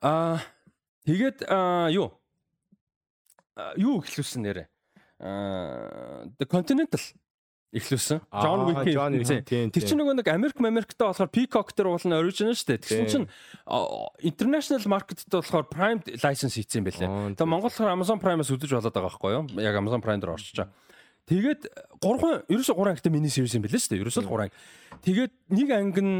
[0.06, 0.38] Аа
[1.10, 1.50] тэгээд
[1.98, 2.14] юу?
[3.82, 4.70] Юу ихлүүлсэн нэрэ?
[5.18, 7.02] Аа The Continental
[7.76, 8.22] ихлүүлсэн.
[8.30, 8.70] John
[9.44, 9.74] тийм.
[9.74, 12.84] Тэр чинь нөгөө нэг Америк Америктэй болохоор Peacock дээр уулна original шүү дээ.
[12.86, 13.28] Тэгсэн чинь
[14.24, 17.36] international market-д болохоор Prime license хийсэн байлээ.
[17.36, 19.44] Тэгээ Монгол болохоор Amazon Prime-аас үзэж болоод байгаа байхгүй юу?
[19.60, 20.72] Яг Amazon Prime дээр орчиж байгаа.
[21.26, 21.62] Тэгээд
[22.06, 24.04] 3 ерөөсө 3 ангитай мини series юм байлээ шүү дээ.
[24.06, 24.56] Ерөөсө л 3 анги.
[25.04, 26.16] Тэгээд нэг анги нь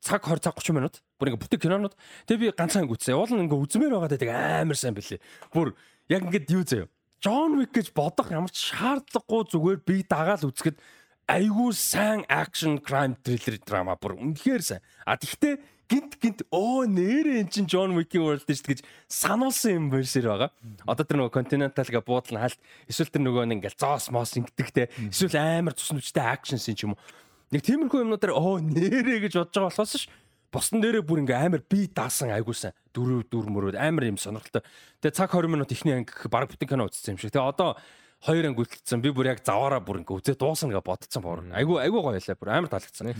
[0.00, 1.00] цаг 20 цаг 30 минут.
[1.18, 1.94] Бүр ингээ бүтэг кинонууд.
[2.26, 3.18] Тэгээ би ганцхан анги үзсэн.
[3.18, 5.20] Уул нь ингээ үзмээр байгаа тэгээ амар сайн байлээ.
[5.50, 5.74] Бүр
[6.08, 6.88] яг ингээд юу заяа.
[7.18, 10.78] John Wick гэж бодох ямар ч шаардлагагүй зүгээр би дагаал үзэхэд
[11.26, 14.82] айгүй сайн action crime thriller драма бүр үнэхээр сайн.
[15.02, 15.58] А тэгтээ
[15.90, 18.80] гинт гинт оо нэрээ эн чин John Wick-ийн world гэж гэж
[19.10, 20.54] сануулсан юм байшэр байгаа.
[20.86, 25.10] Одоо тэр нөгөө Continental га буудлын хаалт эсвэл тэр нөгөө нэг ингээл зоос мос ингэдэгтэй
[25.10, 27.02] эсвэл амар цус нүчтэй action scene ч юм уу.
[27.48, 30.08] Нэг тиймэрхүү юмнуудаар оо нэрээ гэж бодож байгаа болохоос ш
[30.48, 32.72] Босон дээрээ бүр ингээ амар би даасан айгуусан.
[32.96, 34.64] Дөрөв дөрв мөрөд амар юм сонирхолтой.
[35.04, 37.36] Тэгээ цаг 20 минут ихний анги гэх баг бүтэн кино үзсэн юм шиг.
[37.36, 37.76] Тэгээ одоо
[38.24, 39.04] хоёр анги үлдсэн.
[39.04, 41.44] Би бүр яг заваараа бүр ингээ үзээ дуусна гэж бодсон боор.
[41.52, 42.40] Айгуу айгуу гоё лээ.
[42.40, 43.12] Бүр амар таалагдсан.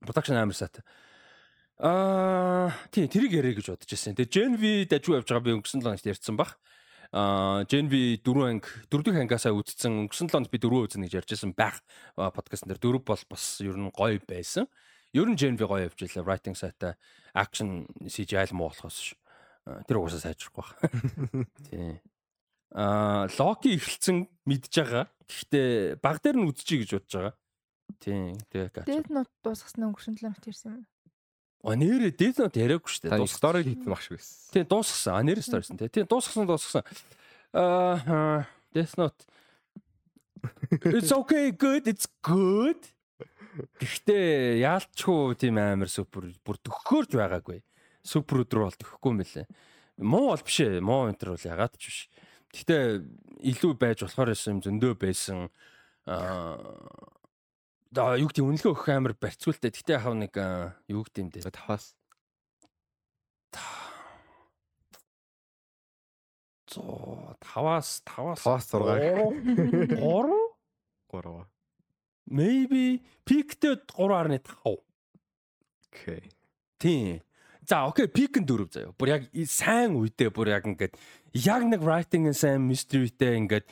[0.00, 0.80] Production амар сайтай.
[1.76, 4.16] Аа тий тэрийг яриа гэж бодож байсан.
[4.16, 6.56] Тэгээ Gen V дажгүй явж байгаа би өнгөрсөн 7 хоногт ярьсан баг.
[7.10, 11.06] Аа Gen V 4 анги 4 дахь ангиасаа үдцсэн өнгөрсөн 7 хоногт би 4 үзнэ
[11.10, 11.82] гэж ярьжсэн байх
[12.14, 14.70] подкастн дээр 4 бол бас ер нь гоё байсан.
[15.10, 16.22] Ер нь Gen V гоё явж илаа.
[16.22, 16.94] Writing сайтай,
[17.34, 19.18] action CGI л муу болохоос ш.
[19.90, 20.70] Тэр угаасаа сайжрахгүй баг.
[21.66, 21.98] Тий.
[22.70, 25.10] Аа Loki эхэлсэн мэдж байгаа.
[25.26, 27.34] Гэхдээ баг дээр нь үдчихье гэж бодож байгаа.
[27.98, 28.38] Тий.
[28.54, 28.86] Тэгээ.
[28.86, 30.86] Death Note дуусгасан өнгөрсөн 7 хоногт ярьсан юм.
[31.60, 33.28] А нэрээ Death Note яриаггүй шүү дээ.
[33.28, 34.36] Story хийсэн баг шиг байсан.
[34.48, 35.12] Тийм дуусгасан.
[35.12, 35.92] А нэрээ storyсэн тийм.
[35.92, 36.84] Тийм дуусгасан дуусгасан.
[37.52, 39.28] Аа Death Note
[40.84, 42.80] It's okay good it's good.
[43.76, 47.60] Гэхдээ яалчгүй тийм амар супер бүр төгөхөөрж байгаагүй.
[48.06, 49.46] Супер өдрөө бол төгөхгүй юм лээ.
[50.00, 50.80] Муу бол биш ээ.
[50.80, 51.98] Муу өнтер бол ягаад ч биш.
[52.56, 53.04] Гэхдээ
[53.52, 55.50] илүү байж болохоор юм зөндөө байсан.
[56.08, 56.56] Аа
[57.90, 59.74] юу гэдэг үнэлгээ өгөх амар барьцуултай.
[59.74, 60.34] Гэтэ яхав нэг
[60.86, 61.50] юу гэдэг юм дээ.
[61.50, 61.98] Таваас.
[66.70, 69.98] Зоо таваас таваас Таваас 6.
[69.98, 69.98] 3
[71.10, 71.46] 3.
[72.30, 74.78] maybe peakтэй 3.5.
[75.90, 76.30] Окей.
[76.78, 77.20] Тийм.
[77.66, 78.94] За окей пик нь 4 заяа.
[78.94, 80.94] Бүр яг сайн үедээ бүр яг ингээд
[81.34, 83.66] яг нэг writing and сайн mysteryтэй ингээд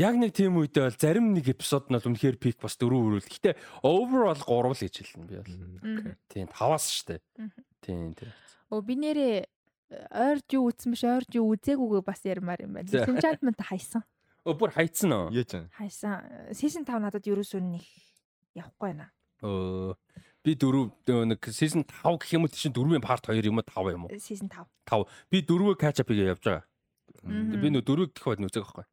[0.00, 3.28] яг нэг тийм үедээ бол зарим нэг эпизод нь бол үнэхээр пик бас 4 өрөөл.
[3.28, 6.16] Гэтэ overall 3 л гэж хэлнэ би бол.
[6.32, 7.20] Тийм таваас штэ.
[7.36, 7.60] Мгм.
[7.84, 8.32] Тийм тийм.
[8.72, 9.44] Өө би нэрээ
[9.90, 12.88] ойрж юу үзсэн биш ойрж юу үзээгүйгээ бас ярмаар юм байна.
[12.88, 14.02] Disenchantment хайсан.
[14.46, 15.28] Өө бүр хайцсан уу?
[15.34, 15.68] Яаж аа.
[15.76, 16.24] Хайсан.
[16.56, 17.84] Season 5 надад ерөөсөө нэг
[18.56, 19.10] явахгүй байна.
[19.44, 19.98] Өө
[20.46, 23.92] би 4 нэг season 5 гэх юм уу тийш 4-ийн part 2 юм уу 5
[23.92, 24.10] юм уу?
[24.16, 24.64] Season 5.
[24.88, 25.04] 5.
[25.28, 26.64] Би 4-өө catch up хийгээ явж байгаа.
[27.60, 28.86] Би нөө 4-ийг дэх бод нүзэг байхгүй.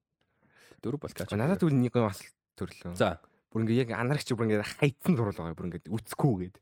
[0.88, 1.36] 4 бол up.
[1.36, 2.96] Надад үл нэг юм асуулт төрлөө.
[2.96, 3.20] За.
[3.52, 5.56] Бүр ингээ яг анарагч бүр ингээ хайцсан зурвал байгаа.
[5.60, 6.56] Бүр ингээ үцэхгүй гээд.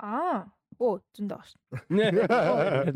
[0.00, 0.48] Аа.
[0.80, 1.52] Оо зөндөө багш.
[1.92, 2.08] Нэ.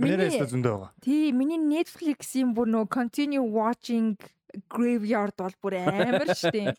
[0.00, 0.92] Нэрээс зөндөө байгаа.
[1.04, 4.16] Тий, миний Netflix-ийн бүр нөө continue watching
[4.72, 6.72] graveyard бол бүр амар штэ.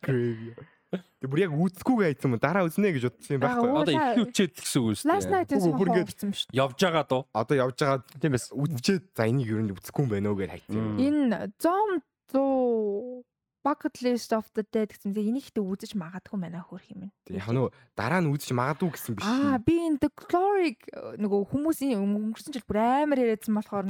[1.22, 2.40] Тэг бүр яг үцэхгүй хайцсан юм.
[2.42, 3.70] Дараа үзнэ гэж бодсон юм байхгүй.
[3.70, 5.44] Одоо ихлүүчээд гэсэн үг шүү Last дээ.
[5.46, 6.50] Үгүй, бүр сонхоо ингээд- орсон шүү.
[6.56, 7.22] Явж байгаа доо.
[7.36, 8.46] Одоо явж байгаа Тийм байс.
[8.56, 10.86] үдчихэд за энийг ер нь үцэхгүй юм байна уу гэж хайцсан.
[10.98, 11.38] Энэ
[12.32, 13.26] 100
[13.66, 17.10] bucket list of the dead гэсэн чинь энийг ихтэй үзэж магадгүй байна хөрх юм.
[17.34, 19.26] Яг нөө дараа нь үдчих магадгүй гэсэн биш.
[19.26, 20.78] Аа, би энэ the glory
[21.18, 23.90] нөгөө хүмүүсийн өнгөрсөн жил бүр амар яриадсан болохоор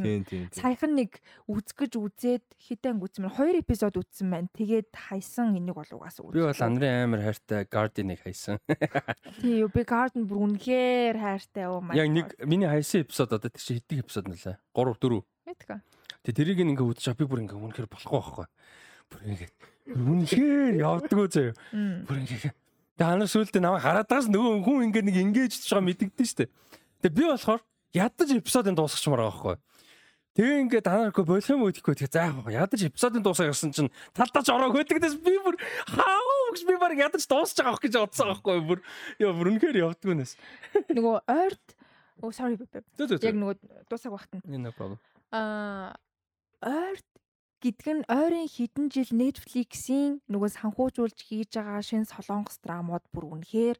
[0.55, 1.19] саяхан нэг
[1.51, 4.47] үзэх гэж үзээд хитэн үзсэн мэн хоёр эпизод үзсэн байна.
[4.55, 6.71] Тэгээд хайсан энийг бол угаасаа Би бол үзсэн.
[6.71, 8.63] Андрын амар хайртай Guardian-ыг хайсан.
[9.43, 13.83] тий юу би garden бүр үнэхээр хайртай оо Яг нэг миний хайсан эпизод одоо чинь
[13.83, 14.55] хэдэн эпизод нэлээ?
[14.71, 15.19] 3 4.
[15.51, 15.79] мэдгүй.
[16.25, 18.47] Тэг тэрийг ингээ үзэж би бүр ингээ үнэхээр болохгүй байхгүй.
[19.13, 19.49] Бүр ингээ
[19.93, 21.53] үнэхээр явдггүй заяа.
[21.69, 22.09] Мм.
[22.09, 22.53] Бүр ингээ
[22.95, 26.47] Тэг анаа сүултээ намайг хараад байгаас нөгөө хүн ингээ нэг ингэж ч байгаа мэдэгдэн штэ.
[27.03, 27.59] Тэг би болохоор
[27.91, 29.55] ядаж эпизодын дуусгачмаар байгаа байхгүй.
[30.39, 33.91] Тэгээ ингээд анааргүй болох юм уу гэхгүй тэгээ за яг ядаж эпизодын дуусаа гэсэн чинь
[34.15, 35.59] талдаач ороог хөдөгдөөс би бүр
[35.91, 38.79] хаа гэж би баг ядаж дуусч байгаа гэж бодсон байхгүй бүр
[39.19, 40.39] яа бүр үнэхээр явдггүй нэс.
[40.95, 41.67] Нөгөө ойрт
[42.23, 42.55] оо sorry.
[42.55, 43.55] Яг нөгөө
[43.91, 44.39] дуусах багтана.
[44.47, 44.99] No problem.
[45.35, 45.91] Аа
[46.61, 47.07] ойрт
[47.63, 53.77] гэдэг нь ойрын хэдэн жил Netflix-ийн нөгөө санхүүжүүлж хийж байгаа шинэ солонгос драмууд бүр үнэхээр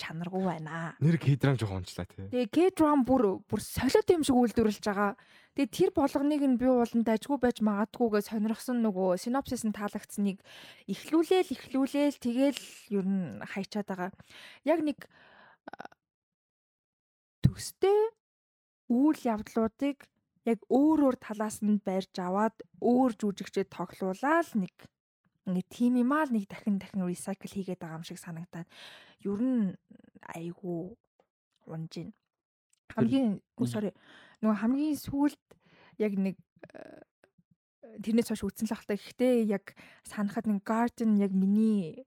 [0.00, 0.96] чанаргүй байна.
[1.04, 2.26] Нэр кедрам жоохон онцлаа тий.
[2.32, 5.12] Тэгээ K-drama бүр бүр солиод юм шиг үйлдвэрлэж байгаа.
[5.54, 10.40] Тэгээ тэр болгоныг нь би уулан дажгүй байж магадгүйгээ сонирхсон нөгөө синопсис нь таалагдсныг
[10.88, 12.62] ихлүүлээл ихлүүлээл тэгэл
[12.96, 14.10] ер нь хайчаад байгаа.
[14.64, 15.04] Яг нэг
[17.44, 18.00] төстэй
[18.88, 20.09] үйл явдлуудыг
[20.48, 24.74] яг өөр өөр талаас нь барьж аваад өөр жүжигчэд тоглуулаад нэг
[25.46, 28.68] ингээ тийм юм аа л нэг дахин дахин recycle хийгээд байгаа юм шиг санагдаад
[29.24, 29.76] ер нь
[30.36, 30.96] айгүй
[31.68, 32.10] унж ийн.
[32.94, 33.92] Хамгийн sorry
[34.40, 35.44] нөгөө хамгийн сүүлд
[36.00, 36.36] яг нэг
[36.72, 37.00] э,
[38.00, 39.76] тэрнээс хойш үтсэн л ахaltaа гэхдээ яг
[40.08, 42.04] санахад нэг garden яг миний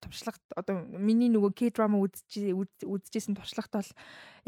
[0.00, 2.52] туршлагт одоо миний нөгөө K-drama үзэж
[2.84, 3.90] үзэжсэн туршлагт бол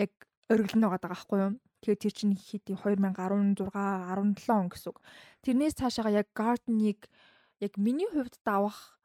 [0.00, 0.12] яг
[0.48, 1.52] ориглон байгаа даа байхгүй юу.
[1.82, 4.98] Тэгэхээр тэр чинь хэдий 2016 17 он гэсэн үг.
[5.42, 7.10] Тэрнээс цаашаага яг Garden-ыг
[7.58, 9.02] яг миний хувьд давах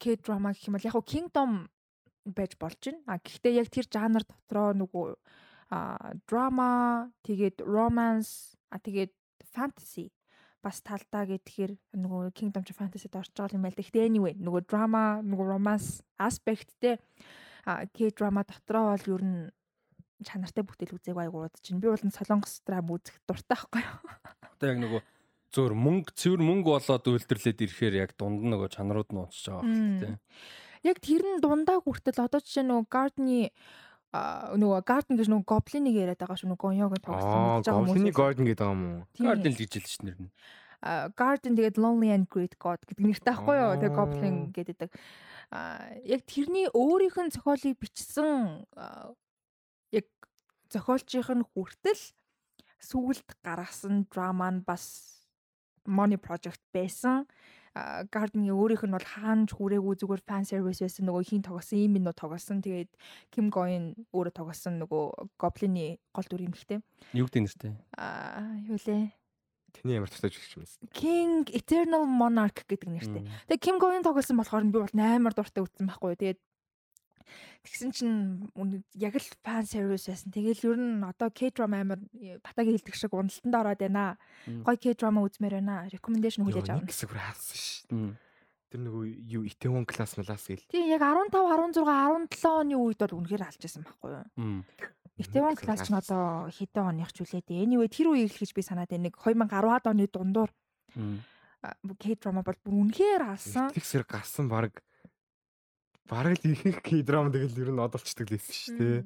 [0.00, 1.68] K-drama гэх юм бол яг Kingdom
[2.24, 3.04] байж болж байна.
[3.04, 5.12] А гэхдээ яг тэр жанр дотроо нөгөө
[5.70, 9.12] а драма, тэгээд romance, а тэгээд
[9.52, 10.08] fantasy
[10.64, 13.76] бас талдаа гэхээр нөгөө Kingdom чи fantasy-д орж байгаа юм байл.
[13.76, 16.96] Гэхдээ anyway нөгөө drama, нөгөө romance аспекттэй
[17.64, 19.52] K-drama дотроо бол ер нь
[20.24, 21.80] чанартай бүтээл үзээг айгуу удаж чинь.
[21.80, 23.98] Би бол солонгос драма үзэх дуртай байхгүй юу?
[24.56, 25.00] Одоо яг нөгөө
[25.54, 29.62] зөөр мөнгө цэвэр мөнгө болоод үйлдвэрлээд ирэхээр яг дунд нь нөгөө чанарууд нь унцж байгаа
[29.62, 30.16] хэрэг тийм.
[30.82, 33.52] яг тэр нь дундаа хүртэл одоо жишээ нөгөө
[34.14, 38.66] а нөгөө Garden гэж нөгөө Goblin-ыг яриад байгаа шүү нөгөө Аа, тоглосон Goblin Garden гэдэг
[38.70, 39.02] юм уу?
[39.18, 40.30] Garden л гэж хэлж ш нэр нь.
[41.18, 43.74] Garden тэгээд Lonely and Great God гэдэг нэртэй байхгүй юу?
[43.74, 44.50] Тэгээд Goblin Аа.
[44.54, 44.90] гэдэг.
[45.50, 48.62] А яг тэрний өөрийнх нь зохиолыг бичсэн
[50.74, 52.02] зохиолчийнх нь хүртэл
[52.82, 55.14] сүгэлд гаргасан драма нь бас
[55.86, 57.28] Money Project байсан.
[57.74, 62.14] Garden-ийн өөрийнх нь бол хаанч хүрээгүй зүгээр fan service байсан нөгөө хин тоглосон ийм минут
[62.14, 62.62] тоглосон.
[62.62, 62.90] Тэгээд
[63.34, 66.78] Kim Go-ын өөрөө тоглосон нөгөө Goblin-ы гол дүр юмхтэй.
[67.18, 67.72] Юу гэдэг нэртэй?
[67.98, 69.10] Аа юу лээ?
[69.74, 70.94] Тэний ямар татаж өгч юм бэ?
[70.94, 73.26] King Eternal Monarch гэдэг нэртэй.
[73.50, 76.20] Тэгээ Kim Go-ын тоглосон болохоор би бол амар дуртай үзсэн байхгүй юу.
[76.22, 76.40] Тэгээд
[77.64, 78.48] тэгсэн чинь
[78.94, 80.30] яг л fan service байсан.
[80.32, 82.00] Тэгээл ер нь одоо K-drama амар
[82.44, 84.16] батагийн хилдэг шиг уналтанд ороод байна.
[84.46, 85.88] Гой K-drama үзмээр байна.
[85.88, 86.88] Recommendation хүлээж авна.
[86.88, 87.84] хэсэг бүр хаасан ш.
[88.74, 90.66] Тэр нөгөө юу Itaewon class малаас гэл.
[90.66, 94.26] Тийм яг 15, 16, 17 оны үед бол үнэхээр алж байсан байхгүй юу.
[94.34, 94.60] Мм.
[95.14, 97.62] Itaewon class ч нь одоо хэдэн оных ч үлээ дээ.
[97.62, 99.06] Anyway тэр үеийг л гэж би санаад байна.
[99.06, 100.50] Нэг 2010-ад оны дундуур
[102.02, 103.70] K-drama бол бүр үнэхээр алсан.
[103.72, 104.82] Их сэр гарсан баг
[106.08, 109.04] бараг л ихэнх K-drama тэгэл ер нь одолчдаг лээсэн ш тэ.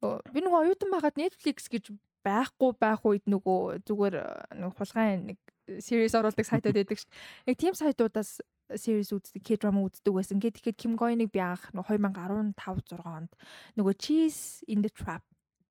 [0.00, 1.92] Өө, Би нөгөө оюутан байхад Netflix гэж
[2.24, 4.24] байхгүй байх үед нөгөө зүгээр э,
[4.60, 5.38] нөгөө хулгайн нэг
[5.80, 7.08] series оруулдаг сайтууд байдаг ш.
[7.48, 8.40] Яг тийм сайтуудаас
[8.76, 10.38] series үздэг, K-drama үздэг байсан.
[10.38, 13.32] Ингээд тэгэхэд Kim Go-ыг би анх нөгөө 2015 6 онд
[13.76, 15.24] нөгөө Cheese in the Trap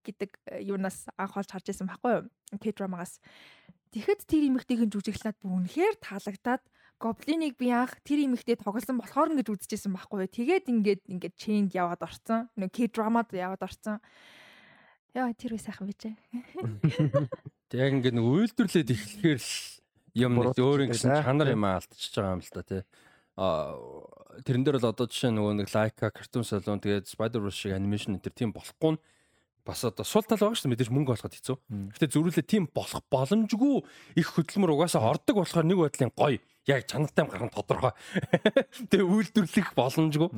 [0.05, 2.25] гэдэг э, юунаас анх олж харж байсан байхгүй юу?
[2.57, 3.21] K-drama-гаас.
[3.93, 6.63] Тэгэхэд тэр эмэгтэйгийн жүжиглэлд бүр үнэхээр таалагдаад
[6.99, 10.27] Гоблиныг би анх тэр эмэгтэй тоглосон болохоор ингэж үзчихсэн байхгүй.
[10.27, 12.51] Тэгээд ингээд ингээд чейнд яваад орцсон.
[12.59, 14.03] Нэг K-драмад яваад орцсон.
[15.15, 16.13] Яа тэр үе сайхан bijээ.
[17.71, 19.55] Тэг ингээд нэг үйлдвэрлээд эхлэхээр л
[20.19, 22.81] юм нэг өөр ингэсэн гэдэг, чанар юм алдчихж байгаа юм л да тий.
[23.39, 28.19] Аа тэрэн дээр л одоо жишээ нөгөө нэг Laika Cartoon Salon тэгээд Spider-Verse шиг анимашн
[28.19, 29.01] энэ төр тийм болохгүй нь
[29.65, 31.57] бас одоо сул тал байгаа шүү дээ мэдээж мөнгө олоход хэцүү.
[31.95, 33.75] Гэтэ зөрүүлээ тийм болох боломжгүй
[34.17, 36.39] их хөдөлмөр угаасаа ордог болохоор нэг байдлын гоё
[36.69, 37.93] яг чанартай юм гарах нь тодорхой.
[38.93, 40.29] Тэгээ үйлдвэрлэх боломжгүй.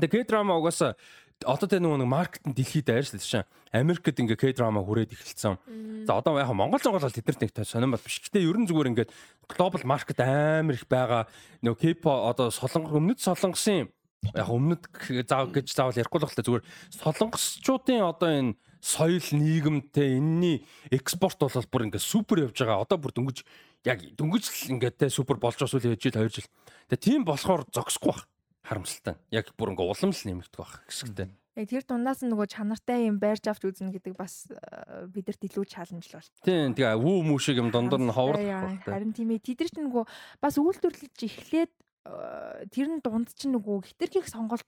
[0.00, 0.96] Тэгээ К-драма угаасаа
[1.44, 3.48] одоо тэ нөгөө нэг маркетинг дэлхийд шүү дээ чинь.
[3.74, 5.58] Америкт ингээ К-драма хүрээд эхэлсэн.
[6.06, 8.22] За одоо яг Монгол Монгол бол тэднэрт нэг сонирн бол биш.
[8.22, 9.10] Гэтэ ерөн зүгээр ингээд
[9.50, 11.26] глобал маркет амар их байгаа.
[11.66, 13.90] Нөгөө K-pop одоо солонгос өмнөд солонгосын
[14.30, 16.66] яг өмнөд гэж заавал ярихгүй л байна зүгээр
[17.02, 22.82] солонгосчуудын одоо энэ соёл нийгэмтэй энэний экспорт бол бүр ингээд супер явж байгаа.
[22.82, 23.46] Одоо бүр дөнгөж
[23.86, 26.50] яг дөнгөж л ингээд те супер болж байгаа сүүлийн 1 жил 2 жил.
[26.90, 28.26] Тэгээ тийм болохоор зогсохгүй бах.
[28.66, 29.14] Харамсалтай.
[29.30, 31.30] Яг бүр ингээд улам л нэмэгдэх бах гэсэгтэй.
[31.52, 36.26] Яг тэр дундаас нөгөө чанартай юм байрж авч үзнэ гэдэг бас э, бидэрт илүү чаленжлол.
[36.42, 38.82] Тийм тэгээ вүү мүү шиг юм дундуур нь те.
[38.82, 40.04] Харин тийм ээ тэд нар ч нөгөө
[40.40, 41.72] бас үйлдвэрлэж эхлээд
[42.08, 44.64] э, тэр нь дунд чинь нөгөө хитрхийх сонголт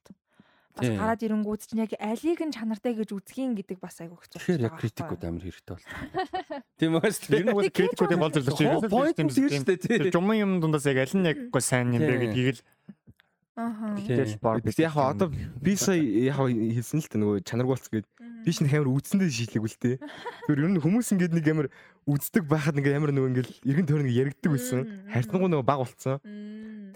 [0.74, 0.98] бас Тийм.
[0.98, 4.38] гараад ирэнгүүт чинь яг алийг нь чанартай гэж үзхийн гэдэг бас айгүй хэцүү.
[4.42, 5.86] Тэгэхээр яг критикуд амар хэрэгтэй бол.
[6.82, 9.98] Тийм үгээс Тэр нэг критикуудын гол зөвлөж Хоо, point нь тийм шүү дээ, тий.
[10.02, 12.62] Тэр жумын юм дундаас яг аль нь яг гоо сайн юм бэ гэдгийг л
[13.54, 13.94] Аа.
[13.94, 18.06] тэгэл бор Гэтэ яг одоо би сая яг хэлсэн л та нөгөө чанаргуулц гээд
[18.42, 19.96] би ч нэг амар үдсэндээ шийдлэг үлдээ.
[20.50, 21.68] Тэр ер нь хүмүүс ингээд нэг амар
[22.02, 25.06] үздэг байхад нэг амар нөгөө ингээд эргэн тойрон яригддаг байсан.
[25.06, 26.18] Харьцангуй нөгөө баг болцсон.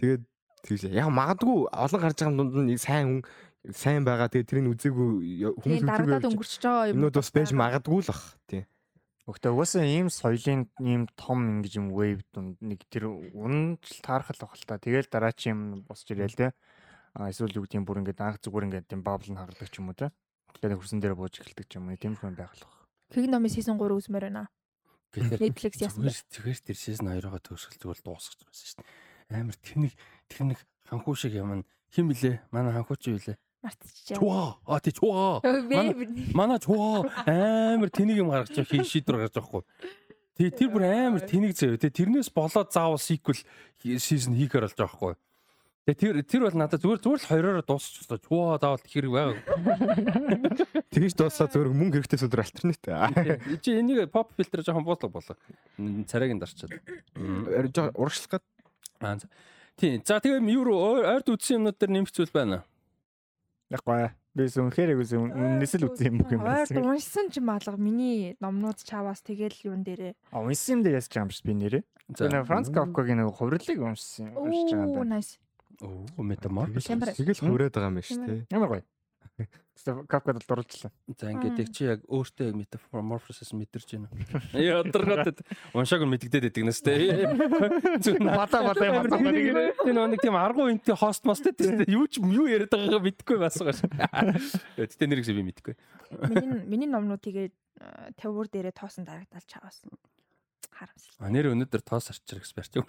[0.03, 0.23] Тэгээд
[0.67, 3.23] тэгж яг магадгүй олон гарч байгаа дунд нь нэг сайн хүн
[3.67, 4.31] сайн байгаа.
[4.31, 5.11] Тэгээд тэрийг үзээгүй
[5.59, 8.25] хүмүүс дарагдаад өнгөрч өнгөрч байгаа юмнууд бас байж магадгүй л бах.
[8.47, 8.63] Тий.
[9.29, 14.57] Өгтөө угаасаа ийм соёлын ийм том ингэж юм wave дунд нэг тэр унж таархал бах
[14.57, 14.81] л та.
[14.81, 16.49] Тэгэл дараа чи юм босч ирээл те.
[17.13, 19.85] А эсвэл юу гэдэг юм бүр ингээд анх зүгээр ингээд тийм бабл нь хардаг ч
[19.85, 20.15] юм уу те.
[20.57, 22.01] Тэгээд хөрсөн дээр бууж эхэлдэг ч юм уу.
[22.01, 22.89] Тийм хүн байх л бах.
[23.13, 24.49] Киг номын season 3 үзмээр байна.
[25.13, 29.41] Тэгэхээр Netflix зүгээр зүгээр тэр season 2-оо төгсгөл зүгээр дуусгаж байсан шүү дээ.
[29.41, 29.93] Амар тэнэг
[30.29, 30.59] тэнэг
[30.89, 32.45] ханхуу шиг юм хин блэ?
[32.53, 33.37] Манай ханхуу чи юу лээ?
[33.63, 34.17] Мартчихжээ.
[34.19, 34.57] Чуа.
[34.67, 35.41] А тий чуа.
[35.43, 39.65] Би Манай чуа амар тэнэг юм гаргаж байгаа хин шийдвэр гаргаж байгаа хгүй.
[40.39, 41.79] Тий тэр бүр амар тэнэг заяа.
[41.79, 43.39] Тий тэрнээс болоод заавал sequel
[43.83, 45.15] season хийхээр болж байгаа хгүй.
[45.89, 48.21] Тэгээ тэр тэр бол надад зүгээр зүгээр л хоёроор дуусчихлаа.
[48.21, 49.37] Чуа заавал хэрэг байгаа.
[50.93, 52.85] Тэгэж дууссаа зөвөр мөнгө хэрэгтэй сүлдэр альтернат.
[53.65, 55.37] Чи энийг pop фильтр жоохон буулга болоо.
[56.07, 56.77] Царайг нь дарчаад.
[57.97, 58.45] Урагшлах гээд
[59.01, 59.19] Аа.
[59.77, 60.03] Тий.
[60.05, 62.67] За тэгээ юу руу ойрд үтсэн юмнууд дээр нэмэх зүйл байна.
[63.69, 64.09] Яггүй.
[64.39, 68.39] Би сүнхээр яг үзэн үнэс л үзсэн юм бүх юм Ойр уншсан ч малга миний
[68.41, 70.15] номнууд чаваас тэгэл юун дээрээ.
[70.33, 71.83] А унсан юм дээр ясч юм шиг би нэрээ.
[71.83, 75.21] Би нэг Франц Кавкагийн нэг хувирлыг уншсан уншиж байгаа юм Оо байна.
[76.17, 76.87] Оо метаморфоз.
[76.89, 78.47] Ямар- тэгэл хуураад байгаа юм байна шүү Ямар- дээ.
[78.57, 78.85] Ямар гоё.
[80.11, 80.91] Капкад дурлжлаа.
[81.17, 84.09] За ингээд яг чи яг өөртөө яг метаморфосис мэдэрч байна.
[84.53, 85.41] Яа одоргоод
[85.73, 87.25] уншааг нь мэддэгдээд байдаг нэс тээ.
[88.27, 92.75] Бата бата бата нэг нэг тийм аргу инти хост мост гэдэг юу ч юу яриад
[92.75, 93.79] байгаагаа мэдгүй басгаар.
[94.77, 95.75] Гэтэ нэрээс би мэдгүй.
[96.27, 97.55] Миний миний номнууд тэгээд
[98.19, 99.95] 50 бүр дээрээ тоосон дарагдал чаваасан.
[100.79, 101.19] Харамсалтай.
[101.19, 102.87] А нэр өнөөдөр тоос арчир эксперт юм.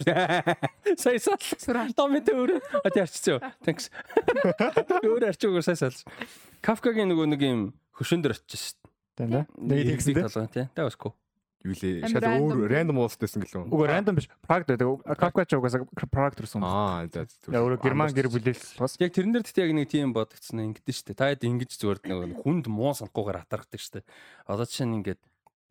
[0.98, 1.40] Сая сал.
[1.98, 2.60] Томит өөр.
[2.84, 3.42] А тий арчсан.
[3.66, 3.90] Thanks.
[5.08, 5.98] Өөр арчаагаар сая сал.
[6.62, 7.62] Кафкагийн нөгөө нэг юм
[7.98, 8.80] хөшөн очиж шít.
[9.18, 9.42] Тийм да.
[9.58, 10.70] Нэг нэг толгой тий.
[10.78, 11.18] That was cool.
[11.60, 12.08] Юу лээ.
[12.08, 13.68] Шал өөр random уулс байсан гэлөө.
[13.68, 14.30] Үгүй random биш.
[14.48, 15.04] Product байдаг.
[15.20, 16.64] Kafka ч угаасаа product төрсөн.
[16.64, 17.28] Аа за.
[17.52, 18.96] Яа өөрөө герман гэр бүлээс бас.
[19.04, 21.20] Яг тэрэн дээр тэгтээ яг нэг тийм бодогцсон ингэдэж штэ.
[21.20, 22.00] Та хэд ингэж зүгээр
[22.32, 24.08] нэг хүнд муу санахгүйгээр атаргадаг штэ.
[24.48, 25.20] Одоо жишээ нь ингээд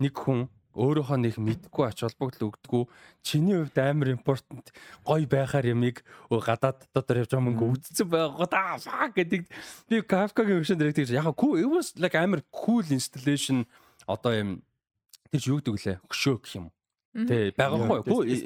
[0.05, 2.85] нэг хүн өөрөөхөө нэг мэдгүй ач холбогдол өгдөггүй
[3.27, 4.71] чиний хувьд амар импортент
[5.03, 9.43] гой байхаар ямиг гадаад дотор явж байгаа мөнгө үдцэн байгаа да фак гэдэг
[9.91, 13.67] би Kafka-гийн хөшөнд дэрэг яг cool it was like амар cool installation
[14.07, 14.51] одоо юм
[15.35, 16.71] тэр юу гэдэг лээ хөшөө гэх юм
[17.27, 18.37] Тэ байгаа хгүй.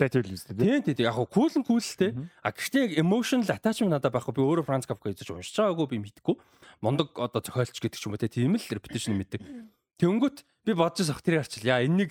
[0.55, 2.15] Тийм тийм яг cool нь cool л те.
[2.41, 4.33] А гэхдээ emotional attachment надад байхгүй.
[4.33, 6.37] Би өөрөө Franz Kafka хийж уншиж байгаагүй би мэдгүй.
[6.81, 8.31] Мондог одоо зохиолч гэдэг ч юм уу те.
[8.31, 9.43] Тийм л repetition мэддэг.
[10.03, 11.71] Тэнгүүт би бодож сах тэрийг арчил.
[11.71, 12.11] Яа энэ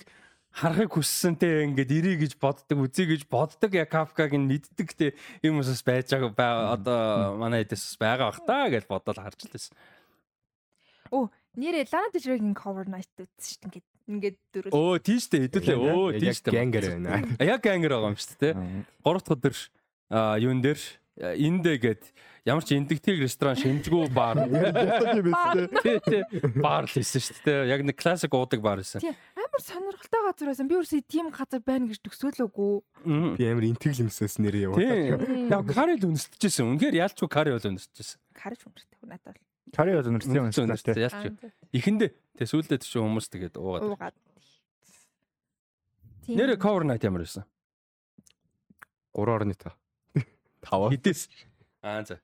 [0.52, 5.06] харахыг хүссэн те ингээд ирээ гэж боддог, үзье гэж боддог я Кафкаг нь мэддэг те
[5.44, 9.76] юм уус байж байгаа одоо манай эдэс байгаа бах та гэж бодоод харж л байсан.
[11.12, 13.84] Оо нэрээ Del Rey-ийн cover night үзсэн шүү дээ.
[14.08, 14.72] Ингээд дөрөв.
[14.72, 15.78] Оо тийш дээ хэдүүлээ.
[15.78, 16.52] Оо тийш дээ.
[16.52, 17.22] Гангер байна.
[17.40, 18.52] Яг гангер байгаа юм шүү дээ.
[19.04, 19.56] Гурав дахь өдөр
[20.40, 20.80] юун дээр
[21.20, 22.02] эндэ гээд
[22.44, 24.46] ямар ч индиктэй ресторан шинжгүй баар.
[26.58, 27.70] Баар л хийсэн шүү дээ.
[27.70, 29.02] Яг нэг классик уудаг баар хийсэн.
[29.38, 30.66] Амар сонирхолтой газар байсан.
[30.66, 32.72] Би өөрсдөө тийм газар байна гэж төсөөлөөгүй.
[33.38, 34.74] Би амар интгэл юмсээс нэрээ.
[34.74, 35.48] Тий.
[35.52, 36.66] Яг кари л үнэстэжсэн.
[36.66, 38.18] Үнэхээр ялчгүй кари бол үнэстэжсэн.
[38.34, 39.46] Кари ч үнэртэй надад бол.
[39.72, 40.98] Кари бол үнэртэй үнэстэй.
[40.98, 41.38] Ялч.
[41.72, 42.10] Эхэндээ
[42.42, 43.86] тэг сүүлдээ тийш хүмүүс тэгээд уугаад.
[43.86, 44.16] Уугаад.
[46.26, 47.46] Нэр cover night ямар байсан?
[49.14, 49.74] 3.5.
[50.64, 50.90] 5.
[50.94, 51.28] Хэдээс?
[51.82, 52.22] Аа за.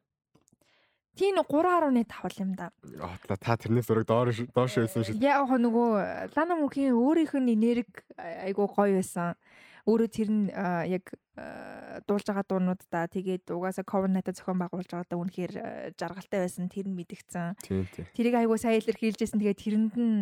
[1.19, 2.71] Тийм 3.5 юм да.
[3.03, 5.19] Аа та тэрнээс зураг доош доош байсан шүү.
[5.19, 9.35] Яг нөгөө Лана мөхийн өөрийнх нь энерги айгуу гоё байсан.
[9.83, 10.47] Өөрөө тэр нь
[10.95, 11.11] яг
[12.07, 15.53] дуулж байгаа дуунуудаа тэгээд угаасаа cover night зохион байгуулж байгаадаа үнэхээр
[15.99, 16.71] жаргалтай байсан.
[16.71, 16.95] Тэр нь
[17.67, 18.07] тийм.
[18.15, 19.43] Тэрийг айгуу сайн илэрхийлжсэн.
[19.43, 20.15] Тэгээд тэрэнд нь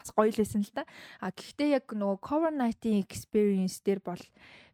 [0.00, 0.88] бас гоё л байсан л да.
[1.20, 4.22] А гэхдээ яг нөгөө cover night-ийн experience дээр бол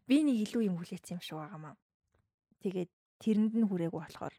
[0.07, 1.75] би нэг илүү юм хүлээсэн юм шиг байгаамаа.
[2.63, 4.35] Тэгээд тэрэнд нь хүрээгүй болохоор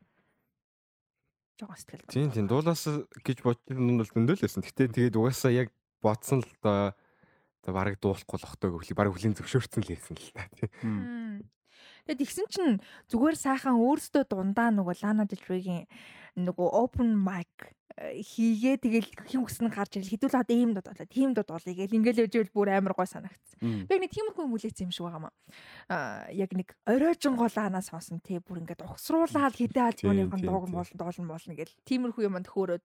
[1.60, 2.08] жоохон сэтгэл.
[2.08, 2.84] Тийм тийм дуулаас
[3.20, 4.64] гэж бодсон юм бол зөндөөлсэн.
[4.64, 5.68] Гэтэ тэгээд угаасаа яг
[6.00, 6.96] бодсон л доо
[7.60, 11.44] За бараг дуулахгүй л охтой гэхлий бараг хүлийн зөвшөөрсөн л хэлсэн л та тийм.
[12.10, 12.72] Тэгэд ихсэн чинь
[13.06, 15.86] зүгээр сайхан өөрсдөө дундаа нөгөө Lana Del Rey-гийн
[16.42, 17.70] нөгөө open mic
[18.00, 18.82] хийгээ.
[18.82, 21.06] Тэгэл хин хүснэ гарч ирэл хэдүүл одоо ийм дод болоо.
[21.06, 23.86] Тийм дод болъё гэл ингээл өвжөөл бүр амар гой санагдсан.
[23.86, 25.32] Яг нэг тиймэрхүү юм үлээсэн юм шиг байгаамаа.
[25.86, 26.26] Аа.
[26.34, 31.28] Яг нэг оройжон гол анаа сонсон тий бүр ингээд ухсруулаад хідээ альбомын дууг болно доолн
[31.28, 32.84] болно гэл тиймэрхүү юмд хөөрөөд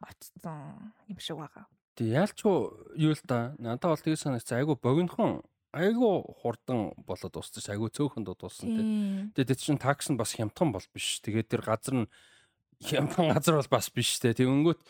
[0.00, 1.68] очсон юм шиг байгаа.
[1.96, 2.56] Тэг яалчгүй
[3.02, 3.56] юу л та.
[3.58, 5.42] Надад бол тгий санагц айгу богинохон
[5.76, 8.84] айгу хурдан болоод дуусчих айгу цөөхөн дууссан тий.
[9.36, 11.20] Тэгээд чинь такс нь бас хямдхан бол биш.
[11.20, 12.10] Тэгээд тэр газар нь
[12.80, 14.32] хямдхан газар бол бас биш тий.
[14.32, 14.80] Тэгэнгүүт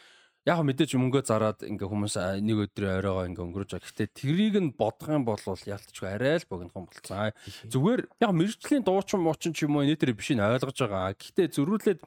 [0.46, 3.82] яг мэдээж мөнгөө зараад ингээ хүмүүс нэг өдрийн оройгоо ингээ өнгөрөөж байгаа.
[3.82, 7.34] Гэхдээ тэрийг нь бодох юм бол ялтчгүй арай л богинохон болцсон.
[7.66, 11.18] Зүгээр яг мэрэгчлийн дуучин муучин ч юм уу нэтэр биш нь ойлгож байгаа.
[11.18, 12.00] Гэхдээ зөрүүлээд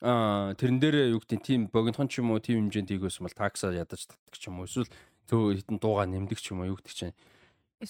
[0.00, 3.68] аа тэрэн дээр юу гэдэг тийм богинохон ч юм уу тийм хэмжээнд хийгээсэн бол такса
[3.68, 4.88] ядаж татдаг ч юм уу эсвэл
[5.28, 7.16] төө хитэн дууга нэмдэг ч юм уу юу гэдэг чинь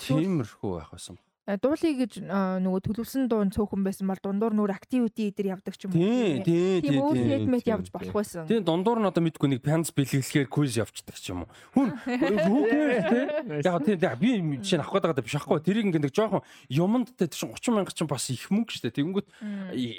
[0.00, 5.52] тиймэрхүү байх байсан дуулъя гэж нөгөө төлөвсөн дуун цөөхөн байсан бол дундуур нөр активити эдэр
[5.52, 6.00] явдаг ч юм уу.
[6.00, 7.04] Тийм тийм тийм.
[7.12, 8.48] Тийм редмет явж болох байсан.
[8.48, 11.52] Тийм дундуур нь одоо мэдгүй нэг пянс бэлгэлэхээр квиз явцдаг ч юм уу.
[11.76, 15.60] Хүн хүүхээ яг тийм би жишээ авах гэдэг биш аахгүй.
[15.60, 16.40] Тэрийг ингээд жоохон
[16.72, 18.96] юмд тэ чинь 30 мянга чинь бас их мөнгө шүү дээ.
[19.04, 19.28] Тэнгүүд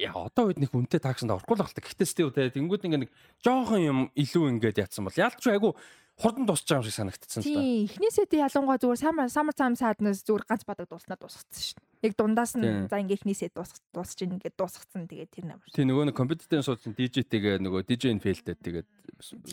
[0.01, 1.85] яа одоо үед нэг үнэтэй таксанд орохгүй л болтой.
[1.85, 3.13] Гэхдээ сте үү тэнгүүд ингээд нэг
[3.45, 5.77] жоохон юм илүү ингээд яатсан бол яалтч айгу
[6.15, 7.59] хурдан байгаа юм шиг санагдчихсан л да.
[7.59, 11.75] Тийм, эхнээсээ тий ялангуяа зүгээр самар самар цаам сааднаас зүгээр ганц бадаг дууснаа дуусгацсан шүү
[11.75, 12.07] дээ.
[12.07, 15.67] Яг дундаас нь за ингээ эхнээсээ дуусах дуусч ин ингээ дуусгацсан тэгээд тэр намар.
[15.75, 18.87] Тий, нөгөө нэг компьютерийн суудсан DJ-тэйгээ нөгөө DJ-н фейлдээд тэгээд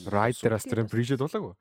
[0.07, 1.55] Rider-аас тэр брэжэд дуулаагүй.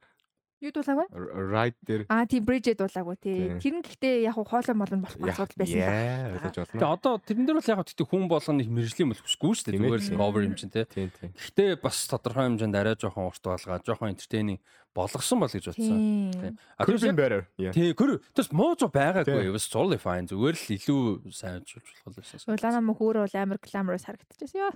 [0.61, 1.07] Юу дуулаагүй?
[1.49, 3.49] Ride дээр Аа тийм Bridge дуулаагүй тий.
[3.57, 5.97] Тэр нь гэхдээ яг хоолой молон болох асуудал байсан байна.
[5.97, 6.93] Яа, ойлгож Тэгээ болно.
[6.93, 9.81] одоо тэрэн дээр бол яг гэхдээ хүн болгоно их мэржлийн мөл хүсгүй шүү дээ.
[9.81, 10.85] Зүгээр л cover юм чинь тий.
[10.85, 11.33] Тийм тийм.
[11.33, 14.61] Гэхдээ бас тодорхой хэмжээнд арай жоохон урт болгоо, жоохон entertaining
[14.93, 15.97] болгосон бол гэж бодсон.
[16.29, 16.57] Тийм.
[16.77, 16.85] А.
[16.85, 17.73] Yeah.
[17.73, 19.47] тий гэр тэрс муу зу байгаагүй.
[19.47, 20.27] It was totally fine.
[20.27, 21.01] Зүгээр л илүү
[21.31, 22.53] сайн жуулж болох байсан.
[22.53, 24.71] Улаана мөхөөрөө бол амар glamorous харагдчихсан ёо.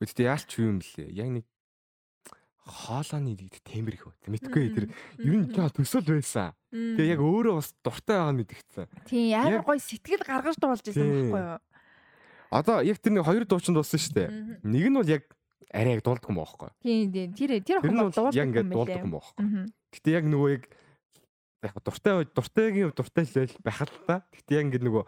[0.00, 1.12] Гэхдээ яалч юу юм блэ?
[1.12, 1.44] Яг нэг
[2.64, 4.28] хоолойны нэг тембэр их байна.
[4.32, 4.84] Мэдгүй тэр
[5.20, 6.52] ер нь жаа төсөл байсан.
[6.72, 8.86] Тэгээ яг өөрөө бас дуртай байгаа нь мэдгэцсэн.
[9.04, 11.60] Тийм яг- гоё сэтгэл гаргаж дуулж байсан байхгүй юу?
[12.54, 14.28] Одоо яг тэр нэг хоёр дуучин дууссан шүү дээ.
[14.64, 15.22] Нэг нь бол яг
[15.74, 16.70] арай яг дуулдаг юм баахгүй.
[16.80, 19.44] Тийм тийм тэр тэр бол дуулдаг юм баахгүй.
[19.44, 19.64] Мгм.
[19.92, 20.62] Гэтэ яг нөгөө яг
[21.64, 24.24] яг дуртай дуртайгийн дуртай л байх л та.
[24.32, 25.04] Гэтэ яг ингээд нөгөө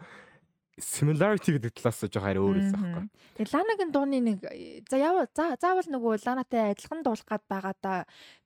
[0.77, 3.05] similarity гэдэг талаас нь жоохон арай өөр байсан байхгүй.
[3.37, 4.39] Тэгээ Ланагийн дууны нэг
[4.85, 7.93] за яавал за заавал нөгөө Ланатай адилхан дуулах гад байгаа да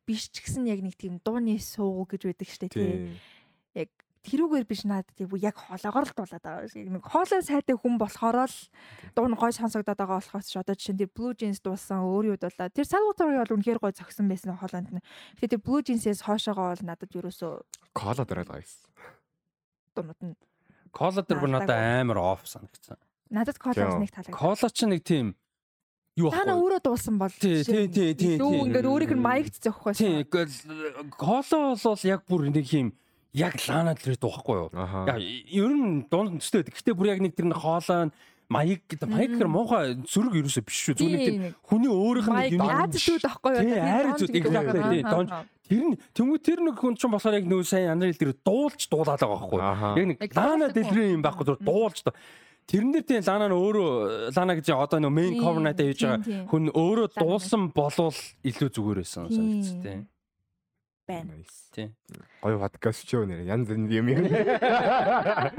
[0.08, 3.20] биш ч гэсэн яг нэг тийм дууны суу гэж байдаг штэ тий.
[3.76, 3.92] Яг
[4.24, 6.72] тэрүүгээр биш надад тийм яг хоолоогоор л дуулаад байгаа.
[6.72, 8.58] Нэг хоолой сайтай хүн болохоор л
[9.12, 12.38] дуун гой сонсогдоод байгаа болохоос ч одоо жишээ нь тэр Blue Jeans дуулсан өөр юу
[12.40, 12.72] дуулаа.
[12.72, 15.04] Тэр Salvatore бол үнэхээр гой зогсон байсан хоолойнд нь.
[15.42, 17.54] Тэгээ тэр Blue Jeans-ээс хоошоогоо бол надад ерөөсөө
[17.98, 18.92] Кола дараад байгаа юм.
[19.96, 20.36] дуунууд нь
[20.92, 22.98] Кола дээр бүр надад амар off санагдсан.
[23.32, 24.00] надад Тийм.
[24.04, 24.36] нэг таалагдсан.
[24.36, 25.28] Кола ч нэг тийм
[26.20, 26.38] юу ахгүй.
[26.52, 28.60] өөрөө дуулсан бол Тий, тий, тий, тий, тий.
[28.68, 29.94] ингээд өөрийнх нь маягт зөхгүй.
[29.96, 30.28] Тийм
[31.16, 32.92] кола бол яг бүр нэг юм
[33.32, 34.70] яг лана дээр дуухгүй юу?
[35.08, 36.68] Яг ер нь дунд төстэй.
[36.68, 38.12] Гэтэ бүр яг нэг тэр нэг хоолой
[38.52, 40.96] маяг гэдэг маяг гэхэр муухай зүрэг ерөөсөө биш шүү.
[41.00, 43.64] Зүгээр нэг тийм хүний өөрийнх нь юм Аз зүуд байхгүй юу?
[43.64, 45.30] Тий, айр зүуд, exactly, тий, донж.
[45.72, 49.24] Тэр нь тэнгуү тэр нэг хүн ч болохоор яг нөө сайн яндрал дээр дуулж дуулаад
[49.24, 49.60] байгаа байхгүй.
[49.64, 49.90] Аха.
[49.96, 51.98] Яг нэг лана дэлгэрэн юм байхгүй зүгээр дуулж
[52.68, 53.90] дээр тийм лана нь өөрөө
[54.36, 58.16] лана гэж одоо нөө cover надад хийж байгаа хүн өөрөө дуулсан болвол
[58.48, 59.36] илүү зүгээр байсан Тийм.
[59.36, 60.00] санагдчих тийм.
[61.08, 61.32] Байна.
[61.72, 61.96] Тийм.
[62.42, 64.26] Гоё подкаст ч юу нэр янз бүрийн юм юм.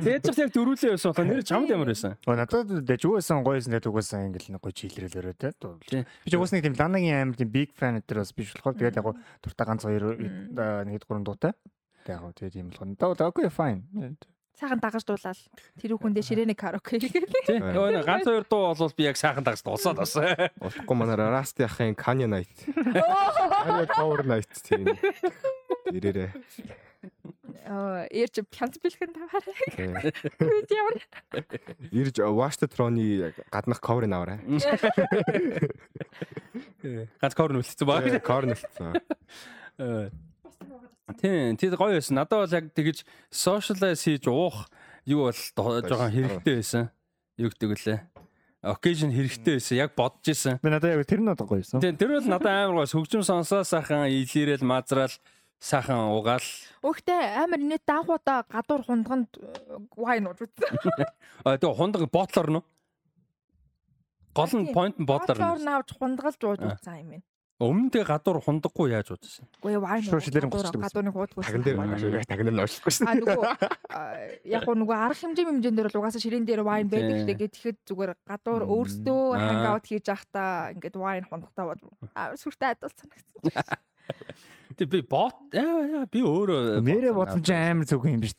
[0.03, 2.17] Тэгээд ч яг дөрүүлээ байсан болохоор нэр чамд ямар байсан.
[2.27, 5.51] Оо надад дэж юусэн гоёсэн дэж угаасан ингээл нэг гоё чийлрэл өрөө те.
[5.55, 9.07] Би ч угаасан нэг тийм Ланагийн тийм big fan дээр бас биш болохоор тэгээд яг
[9.07, 10.05] гоо дуртай ганц хоёр
[10.87, 11.53] нэг гурван дуутай.
[12.05, 12.97] Тэгээд яг тэгээд тийм болгоно.
[12.99, 13.87] Даа окей fine.
[14.63, 15.39] Сайхан дагаж дуулаад
[15.83, 17.35] тэр хүндээ ширээний караоке хийгээд.
[17.51, 17.67] Тийм.
[17.75, 20.15] Нэг ганц хоёр дуу бол би яг сайхан дагс дуусаад бас.
[20.15, 22.55] Утгагүй манай Rusty ахын Kanye Night.
[22.71, 24.87] Kanye Cover Night тийм.
[25.91, 26.31] Ирээрээ.
[27.67, 30.15] Аа, eerч пянц бэлхэн таваарай.
[30.39, 31.03] Үгүй ямар.
[31.91, 34.39] Ирж Watch the Throne-ы гаднах cover-ыг аваарай.
[37.19, 38.07] Ганц кор нүлцсэн баг.
[38.23, 38.95] Cover нэлсэн.
[41.21, 42.15] Тийм, тийм гоё байсан.
[42.17, 44.69] Надад бол яг тэгэж socialize хийж уух
[45.05, 46.91] юу бол жоохон хэрэгтэй байсан.
[47.39, 48.01] Юу гэдэг вүлээ.
[48.63, 49.77] Occasion хэрэгтэй байсан.
[49.83, 50.61] Яг бодож исэн.
[50.63, 51.83] Би надад яг тэр нь одоо гоёсэн.
[51.83, 55.11] Тийм, тэр бол надад амар гоё хөгжим сонсоо сайхан илэрэл мазраал
[55.59, 56.47] сайхан угаал.
[56.87, 59.31] Өөхтэй амар инээд даахуудаа гадуур хундганд
[59.99, 60.71] вайн ууж үзсэн.
[61.43, 62.63] А тэгээ хундаг ботлоор нь.
[64.33, 65.67] Гол нь point нь ботлоор Бодлоор нь.
[65.67, 66.79] наавч хундгалж ууж Аа.
[66.79, 67.27] үзсэн юм байна.
[67.63, 69.15] Өмнө дэ гадуур хундаггүй яаж.
[69.63, 70.03] Үгүй вайн.
[70.03, 71.07] Шууд шилэрэн гоцдог байсан.
[71.07, 71.15] Гадуурны
[71.79, 72.27] Мм.
[72.27, 73.07] таган дээр ночлохгүй шин.
[73.07, 73.43] А нөгөө
[74.51, 77.79] яг гоо нөгөө арга хэмжээ хэмжээнд дээр бол угаасаа ширээн дээр вайн байдаг штэ гэхэд
[77.87, 81.81] зүгээр гадуур өөрсдөө хангаут хийж явахдаа ингээд вайн хундахтаа бод.
[82.19, 83.79] А сүртэй адуулсан санагдсан.
[84.75, 88.35] Тэг би бот би өөрөө Нэрээ бодсон чинь амар цөөхөн юм биш.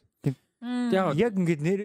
[0.64, 1.82] Яг ингээд нэр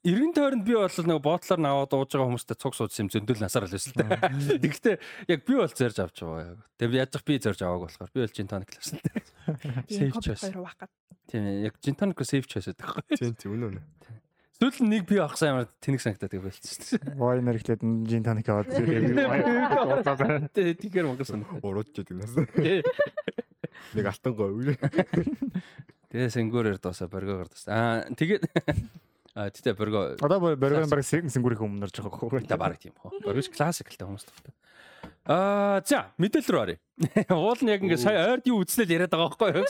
[0.00, 3.68] Иргэн тойронд би бол нэг ботлоор наваад ууж байгаа хүмүүстэй цуг суудсан юм зөндөл насаар
[3.68, 4.32] л байсан л та.
[4.64, 4.96] Тэгэхдээ
[5.28, 6.56] яг би бол зорж авч байгаа.
[6.80, 8.98] Тэгээ би яаж би зорж авааг болохоор би бол tonic л байсан.
[9.92, 10.40] Save коп choice.
[10.40, 10.96] хоёр хуваах гэдэг.
[11.28, 13.04] Тийм яг gin tonic save choice байдаг.
[13.12, 13.84] Тийм тийм үнэн үнэн.
[14.54, 16.96] Сүүл нэг би авахсан амар тэнэг санагдаад байлцсан.
[17.20, 21.60] вайнер ихлээд жин тоник аваад зэрэг Тэгээ тийгэр монгол санагдаад.
[21.60, 22.32] Урууж яадаг нас.
[23.92, 24.78] Нэг алтан гой.
[26.14, 27.74] Тэгээ сэнгүүрээр дуусаа боргоогоор дуусаа.
[27.74, 28.46] Аа тэгээд
[29.34, 32.46] аа тэгтээ борго Одоо боргон баг сэнгүрийн өмнөрж байгаа хөө.
[32.46, 33.18] та баг тийм хөө.
[33.26, 34.54] Боргоч классикалтай хүмүүс тохтой.
[35.26, 36.78] Аа за мэдээл рүү оръё.
[37.34, 39.66] Уул нь яг ингээ сая ойрд юу үзлээ яриад байгаа байхгүй юу?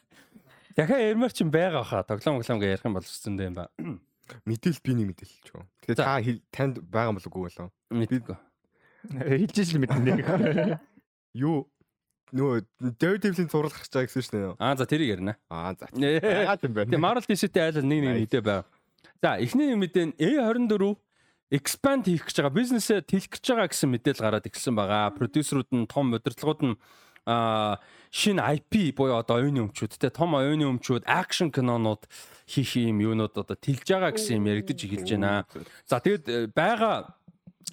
[0.80, 2.00] Дахиад ярмаар чинь байгаа хаа.
[2.08, 3.68] Тоглоом тоглоом гэ ярих юм бол зөндөө юм ба.
[4.48, 5.68] Мэдээл би нэг мэдээлж байгаа.
[5.84, 6.04] Тэгээ За.
[6.08, 6.16] та
[6.48, 7.68] танд байгаа юм болов уу болов?
[7.92, 8.36] Мэдгүй.
[9.20, 10.80] Хэлж ижил мэднэ.
[11.36, 11.68] Юу
[12.34, 14.54] нөгөө Daredevil-ийн зураг гарч байгаа гэсэн шүү дээ.
[14.58, 15.34] Аа за тэрийг ярина.
[15.46, 15.86] Аа за.
[15.94, 16.18] Нээ.
[16.50, 16.98] Аа тийм Тэгээ.
[16.98, 18.66] Marvel DC-тэй айл нэг нэг мэдээ байна.
[19.22, 20.98] За эхний мэдээ нь A24
[21.54, 25.14] expand хийх гэж байгаа бизнесээ тэлэх гэж байгаа гэсэн мэдээлэл гараад ирсэн байгаа.
[25.14, 26.76] Продюсерүүд нь том удирдлагууд нь
[27.26, 27.80] а
[28.12, 32.04] шинэ IP буюу одоо оюуны өмчүүд те том оюуны өмчүүд акшн кинонууд
[32.44, 35.48] хийх юм юунууд одоо тэлж байгаа гэсэн юм яригдж эхэлж байна.
[35.88, 37.16] За тэгэд э, байгаа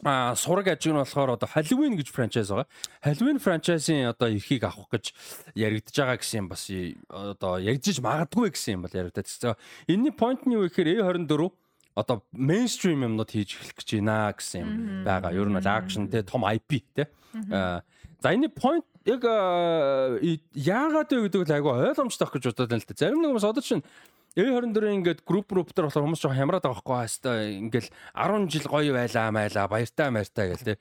[0.03, 2.68] а сураг ажиг нь болохоор одоо Halloween гэж франчайз байгаа.
[3.03, 5.13] Halloween франчайзын одоо эрхийг авах гэж
[5.55, 6.65] яригдж байгаа гэсэн юм бас
[7.09, 9.57] одоо яригдж магадгүй гэсэн юм бол яригдаад.
[9.88, 11.51] Энэний point нь юу гэхээр A24
[11.95, 14.72] одоо мейнстрим юмнууд хийж эхлэх гэж байна гэсэн юм
[15.03, 15.35] байгаа.
[15.35, 17.11] Ер нь бол акшн те том IP те.
[18.22, 19.22] За энэ point яг
[20.55, 22.95] яагаад вэ гэдэг нь айгүй ойлгомжтой гэж бодоод байна л да.
[22.95, 23.84] Зарим нэг хүмүүс одоо чинь
[24.32, 28.68] A24 ингээд групп групп дээр болохоор хүмүүс жоохон хямраад байгаа байхгүй хаста ингээл 10 жил
[28.72, 30.74] гоё байлаа майлаа баяртай баяртай гэл те.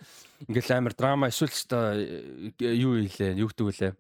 [0.46, 1.66] Ингээл амар драма эсвэл ч
[2.62, 3.92] юу хийлээ юу гэдэг вүлээ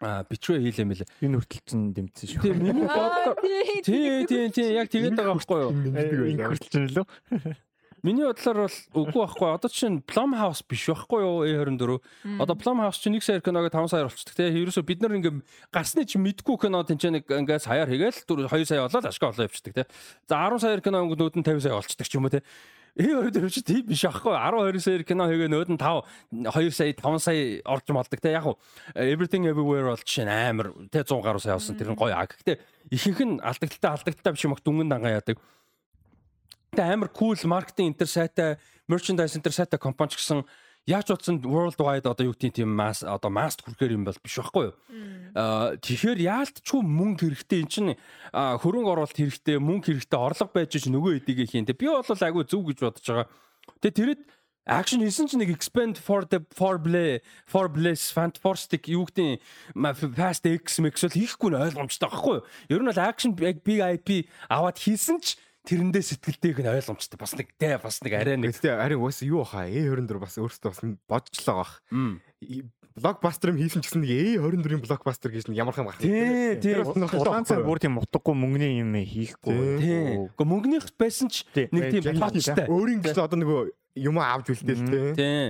[0.00, 1.08] а бичвэ хийлээ мэлээ.
[1.20, 2.40] Энэ хүртэл чинь дэмцсэн шүү.
[2.40, 3.36] Тийм миний бодлоор
[3.84, 5.72] тий тий тий яг тэгээд байгаа байхгүй юу?
[6.24, 7.04] Энэ хүртэл чинь лөө
[8.02, 9.48] Миний бодлоор бол үгүй байхгүй.
[9.52, 12.00] Одоо чинь Plum House биш байхгүй юу A24.
[12.40, 14.48] Одоо Plum House чинь 1 сая киног 5 саяар болчихдог те.
[14.48, 18.88] Ерөөсө бид нар ингээм гарсны чинь мэдгүй кино тэнцээ нэг ингээ саяар хийгээл 2 сая
[18.88, 19.84] болоод ашгаа олоо явчихдаг те.
[20.24, 22.40] За 10 саяар кино өнгөнүүд нь 50 сая болчихдаг ч юм уу те.
[22.98, 27.22] A24 чи тийм биш аахгүй 12 сая кино хийгээ нөөд нь 5 2 сая 5
[27.22, 28.58] сая орж молдог те яг уу
[28.96, 32.58] everything everywhere бол жишээ амар те 100 гаруй сая авсан тэр нь гоё а гэхдээ
[32.90, 35.38] ихэнх нь алдагдaltaй алдагдaltaй биш юм их дүнгийн дангаа яадаг
[36.70, 40.46] Тэ амар cool маркетинг интер сайтай, merchandise интер сайтай компани ч гэсэн
[40.86, 44.38] яаж утсан world wide одоо юу гэдэг тийм масс одоо масс хүрэхээр юм бол биш
[44.38, 44.74] байхгүй юу.
[45.34, 47.90] Аа тэгэхээр яалтчгүй мөнгө хэрэгтэй эн чинь
[48.30, 51.66] хөрөнгө оруулалт хэрэгтэй, мөнгө хэрэгтэй, орлого байж ч нөгөө эдийг хийн.
[51.66, 53.26] Тэ би бол айгүй зөв гэж бодож байгаа.
[53.82, 54.22] Тэгээ тэрэд
[54.70, 57.18] акшн хийсэн чинь нэг expand for the for play
[57.50, 59.42] for bliss fantastic юу гэдэг
[60.14, 62.46] fast x бол хийхгүй нь ойлгомжтой байхгүй юу.
[62.70, 65.34] Ер нь бол акшн big IP аваад хийсэн ч
[65.68, 69.44] тэрэндээ сэтгэлтэйг нь ойлгомжтой бас нэг тэ бас нэг арай нэг тэ арай уус юу
[69.44, 71.72] хаа A24 бас өөртөө бас бодчихлоо бах.
[73.00, 76.00] Блокбастер юм хийсэн ч гэсэн нэг A24-ийн блокбастер гэж нэг ямархан байх.
[76.00, 76.74] Тий, тий.
[76.80, 79.56] Удаан цаг бүр тийм утгагүй мөнгөний юм хийхгүй.
[79.78, 80.00] Тий.
[80.32, 82.66] Гэхдээ мөнгөнийх байсан ч нэг тийм тоочтой.
[82.66, 83.60] Өөрийн гэсэн одоо нөгөө
[84.00, 85.12] юм авч үлдээл тий.
[85.14, 85.44] Тий.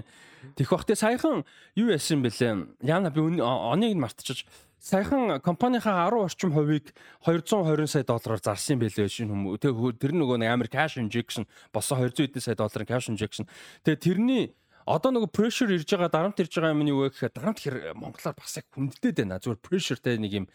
[0.56, 1.44] Тэгэх бах те саяхан
[1.76, 2.84] юу яасан бэлээ.
[2.84, 4.44] Яна би оныг нь мартчихж
[4.80, 9.60] саяхан компанийнхаа 10 орчим хувийг 220 сая доллараар зарсан байлээ шинэ хүмүүс.
[9.60, 13.44] Тэгээ тэр нөгөө нэг амар cash injection боссоо 200 эдэн сая долларын cash injection.
[13.84, 14.44] Тэгээ тэрний
[14.88, 17.76] одоо нөгөө pressure ирж байгаа дарамт ирж байгаа юм нь юу вэ гэхээр дарамт хэр
[17.94, 19.36] монголоор бас яг хүнддэд байна.
[19.36, 20.46] Зүгээр pressureтэй нэг юм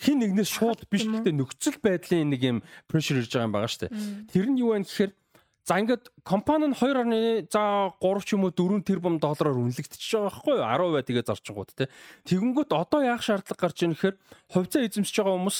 [0.00, 2.58] хин нэгнээс шууд биш гэхдээ нөхцөл байдлын нэг юм
[2.88, 3.92] pressure ирж байгаа юм байгаа шүү дээ.
[4.32, 5.12] Тэр нь юу вэ гэхээр
[5.64, 10.64] За ингээд компани нь 2.3 ч юм уу 4 тэрбум доллараар үнэлэгдчихэж байгаа байхгүй юу?
[10.64, 11.92] 10 бай тэгээ зарчингууд те.
[12.26, 14.16] Тэгэнгүүт одоо яах шаардлага гарч ийн гэхээр
[14.50, 15.58] хувьцаа эзэмсэж байгаа хүмүүс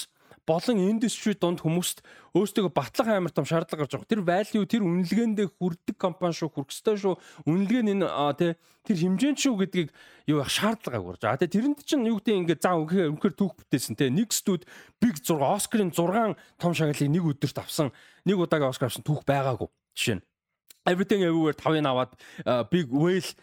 [0.50, 2.02] болон индастри донд хүмүүст
[2.34, 4.10] өөрсдөө батлах амар том шаардлага гарч байгаа.
[4.10, 7.14] Тэр value тэр үнэлгээндээ хүрдэг компани шүү, хүрх ёстой шүү.
[7.46, 8.02] Үнэлгээ нь
[8.40, 8.56] тэ
[8.86, 9.88] тэр хэмжээнд шүү гэдгийг
[10.26, 11.22] юу яах шаардлага гурж.
[11.28, 14.10] А тэ тэрэнд чинь юу гэдэг ингээд заа үнхээр үнхээр түүх бүтээсэн тэ.
[14.10, 14.66] Нэг студ
[14.98, 17.94] big 6 Оскарын 6 том шагналыг нэг өдөрт авсан.
[18.26, 19.70] Нэг удаагийн Оскар авсан түүх байгаагүй.
[20.00, 20.24] Жишээ нь
[20.88, 22.12] Everything Everywhere 5-ыг аваад
[22.72, 23.36] Big Whale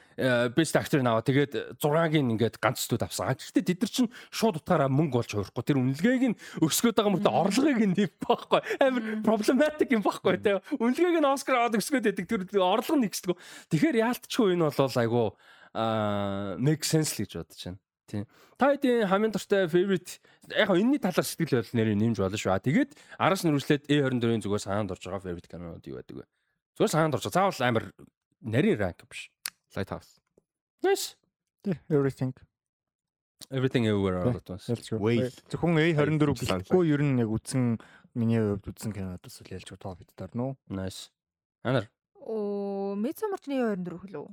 [0.57, 3.29] Best Actor-ыг аваад тэгээд 6-гийн ингээд ганц студ авсан.
[3.37, 5.61] Гэхдээ тэд нар чинь шууд утгаараа мөнгө олж хувирахгүй.
[5.61, 8.61] Тэр үнэлгээг нь өсгөөд байгаа мөртөө орлогыг нь нэв байхгүй.
[8.81, 10.57] Амар problematic юм байхгүй те.
[10.81, 12.25] Үнэлгээг нь Оскар аваад өсгөөд байдаг.
[12.25, 13.37] Тэр орлого нэгсдэг.
[13.69, 15.37] Тэгэхээр яалтчгүй энэ бол айгу
[15.77, 17.79] а make sense л гэж бодож байна.
[18.09, 18.25] Тийм.
[18.57, 20.17] Та хэдийн хамгийн дуртай favorite
[20.57, 22.57] яг энэний талаар сэтгэл бодол нэрийг нэмж болно шүү.
[22.65, 26.25] Тэгээд араас нь үргэлжлээд A24-ийн зүгээр санаанд орж байгаа favorite кинонууд юу байдаг вэ?
[26.77, 27.25] Зүгээр санаанд орж.
[27.33, 27.89] Заавал амар
[28.45, 29.31] нарийн ранк биш.
[29.73, 30.21] Lighthouse.
[30.85, 31.17] Nice.
[31.89, 32.37] Everything.
[33.49, 34.69] Everything everywhere all at once.
[34.69, 37.81] Зөвхөн A24 гэхгүй ер нь яг үтсэн
[38.13, 40.53] миний хувьд үтсэн кинодос л ялж тоо бид дорно.
[40.69, 41.09] Nice.
[41.65, 41.89] Анар.
[42.21, 44.25] Оо, Midsommar-ны A24 хөлөө.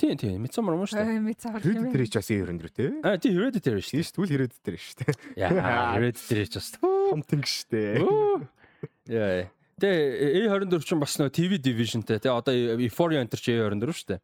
[0.00, 1.20] Тийм тийм, Midsommar юм шүү дээ.
[1.20, 1.60] Midsommar.
[1.60, 2.90] Hereditary ч бас A24 тий.
[3.04, 4.12] Аа, тийм Hereditary шүү дээ.
[4.16, 5.12] Тэгвэл Hereditary шүү дээ.
[5.36, 6.68] Яа, Hereditary ч бас.
[6.80, 8.00] Хомтинг шүү дээ.
[9.12, 9.48] Яа.
[9.80, 14.20] Тэгээ A24 ч бас нөгөө TV divisionтэй тий одоо Euphoria Enter ч A24 шүү дээ.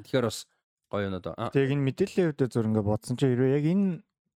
[0.00, 0.48] Тэгэхээр бас
[0.88, 1.34] гоё юм одоо.
[1.52, 3.86] Тэгээ энэ мэдээллийн хувьд зөв ингээ бодсон чинь хэрвээ яг энэ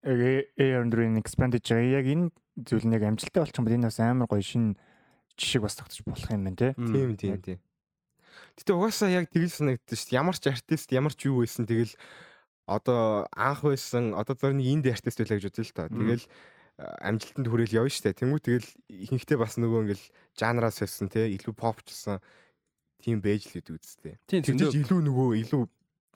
[0.03, 2.27] A24-ийн expanded яг энэ
[2.67, 4.75] зүйл нэг амжилттай болчих юм бол энэ бас амар гоё шин
[5.39, 6.73] жишг бас тогтож болох юм байна тий.
[6.75, 7.59] Тийм тийм тийм.
[8.59, 10.19] Гэтэ угаасаа яг тэгэл санагддаг шүү дээ.
[10.19, 11.95] Ямар ч артист ямар ч юу байсан тэгэл
[12.67, 15.87] одоо анх байсан одоо зөв нэг инди артист байлаа гэж үзэл л та.
[15.87, 16.25] Тэгэл
[16.79, 18.15] амжилтанд хүрээл явна штэ.
[18.15, 20.07] Тэнгүү тэгэл ихэнхдээ бас нөгөө ингээл
[20.39, 22.23] жанраас байсан те илүү попчсан
[23.03, 24.15] тийм бэж л гэдэг үстэй.
[24.31, 25.63] Тэндээс илүү нөгөө илүү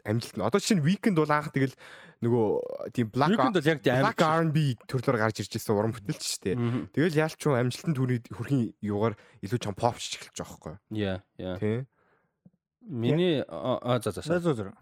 [0.06, 0.46] амжилт нь.
[0.46, 1.74] Одоо чинь weekend бол анх тэгэл
[2.22, 2.46] нөгөө
[2.94, 6.58] тийм black black R&B төрлөөр гарч ирж байсан уран бүтээлч штэ.
[6.94, 7.98] Тэгэл яалч юм амжилтанд
[8.30, 10.74] хүрхийн юугаар илүү чам попч эхэлж байгаа байхгүй.
[10.98, 11.58] Яа, яа.
[11.58, 11.86] Тий.
[12.82, 14.22] Миний а за за.
[14.22, 14.74] За за.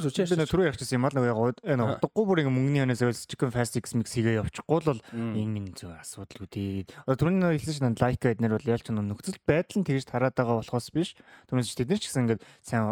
[0.00, 0.36] Би сүчээс.
[0.36, 1.38] нэг түрүү ярьчихсан юм аа нэг яг
[1.84, 1.96] Аа.
[1.96, 5.56] удахгүй бүр ингээ мөнгөний ханаас ойл chicken fast x mix хийгээ явчихгүй л бол энэ
[6.04, 6.84] асуудалгүй тий.
[7.08, 10.60] Одоо түрүүний нэг хэлсэн чинь лайк гэднэр бол ялч нөхцөл байдал нь тэгж тараад байгаа
[10.60, 11.16] болохоос биш.
[11.48, 12.84] Түрүүнээс ч тэд нар ч гэсэн ингээ сайн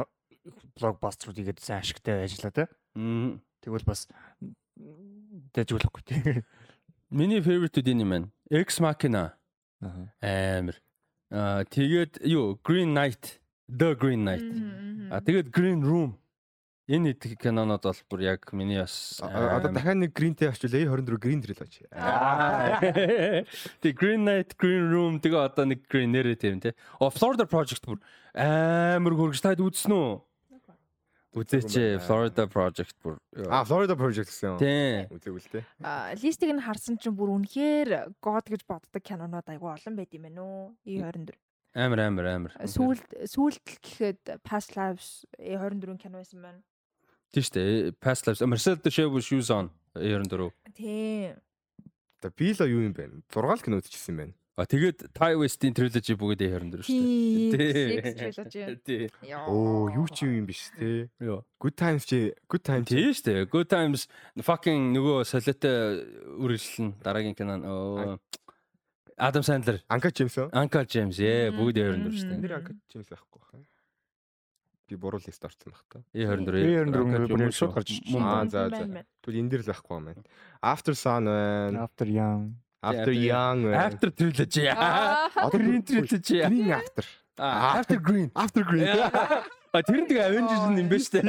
[0.81, 2.65] блокбастерууд игээд сайн ашигтай ажиллаа те.
[3.61, 4.09] Тэгвэл бас
[5.55, 6.43] дэжүүлэхгүй тий.
[7.11, 8.29] Миний favorite энэ юм байна.
[8.49, 9.37] Ex Machina
[10.25, 10.77] амар.
[11.29, 14.49] Аа тэгээд юу Green Knight, The Green Knight.
[15.13, 16.17] А тэгээд Green Room.
[16.89, 21.45] Энэ хэд кинонод бол бүр яг миний бас Одоо дахиад нэг гринтэй очвол A24 грин
[21.45, 21.85] трилож.
[23.85, 26.73] Тэг Green Knight, Green Room тэгээ одоо нэг Green нэрээ тийм тий.
[26.97, 28.01] О Florida Project бүр
[28.33, 30.17] амар хөргөж таад үзсэн үү?
[31.37, 33.21] Үзээч Florida Project бүр.
[33.53, 34.57] А Florida Project гэсэн.
[34.57, 35.05] тий.
[35.13, 35.61] Үзээгүй л те.
[35.85, 40.25] А листийг нь харсан чинь бүр үнэхээр god гэж боддог кинонууд айгүй олон байд юм
[40.25, 40.73] байна уу?
[40.89, 41.37] E24.
[41.77, 42.53] Амар амар амар.
[42.65, 46.65] Сүүлд сүүлд л гэхэд Past Lives E24 кино байсан байна.
[47.33, 47.93] Тийм шүү дээ.
[48.01, 48.41] Past Lives.
[48.49, 50.53] Marcel the Shave Shoes on 94.
[50.75, 51.37] Тийм.
[52.21, 53.23] Одоо би л юу юм бэ?
[53.31, 54.35] 6 кино үзчихсэн юм байна.
[54.59, 58.83] А тэгээд Ty West-ийн trilogy бүгд 94 шүү дээ.
[58.83, 59.07] Тийм.
[59.47, 61.07] Оо, юу ч юм биш те.
[61.23, 61.47] Йоо.
[61.63, 62.91] Good times чи good times.
[62.91, 63.47] Тийм шүү дээ.
[63.47, 64.11] Good times
[64.43, 66.03] fucking нөгөө солиотой
[66.43, 68.19] үргэлжлэн дараагийн кино оо
[69.15, 69.43] Адам
[69.87, 70.51] Анка Джеймс үү?
[70.51, 72.55] Uncle James ээ бүгд 94 шүү дээ.
[72.59, 73.67] Анка Джеймс байхгүй байна.
[74.89, 76.01] Би буруу лист орсон баг та.
[76.17, 76.89] 94.
[76.89, 78.23] E24 бүр шууд гарч ирсэн.
[78.25, 78.87] Аа, за, байна, за.
[78.89, 79.05] байна.
[79.21, 80.23] Тэгвэл энэ дэр л байхгүй юм байна.
[80.65, 81.79] After Sun байна.
[81.85, 82.43] After young.
[82.81, 83.85] After Young байна.
[83.85, 84.65] After trilogy.
[84.73, 85.29] Аа.
[85.45, 86.41] Одоо Green trilogy.
[86.49, 87.05] Green After.
[87.37, 88.29] Аа, After Green.
[88.33, 88.89] After Green.
[89.69, 91.25] А тэр тэгээ Avengers юм ба шүү дээ.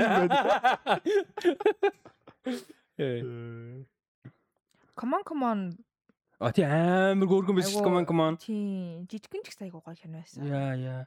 [4.95, 5.59] Come on come on.
[6.39, 8.37] А тий амар гөргөн биш come on come on.
[8.39, 9.03] Тийм.
[9.11, 10.47] Жижигэн ч гэсэн айгүй гоё кино байсан.
[10.47, 11.03] Яа яа.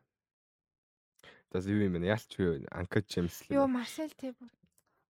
[1.53, 2.09] Tas юу юм бэ?
[2.09, 3.53] Ялч юу Анка Джеймс л.
[3.53, 3.69] Йоо.
[3.69, 4.09] Марсел.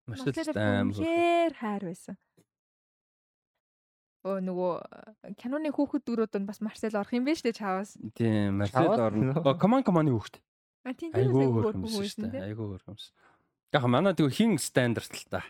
[0.07, 1.55] Маш Марсел амар.
[1.55, 2.17] хайр байсан.
[4.23, 4.73] Оо нөгөө
[5.27, 8.11] э, киноны хүүхэд дөрүүд нь бас Марсел орох юм биш үү.
[8.15, 9.35] Тийм, Marcel Чаваад орно.
[9.35, 9.43] нөө.
[9.47, 10.39] О, come on come on-ы хүүхд.
[10.87, 12.43] А тийм Айгуу айгүй хөрхөмс шүү дээ.
[12.51, 13.07] Айгуу хөрхөмс.
[13.75, 15.43] Яг манай тэгээ хин стандарт л та.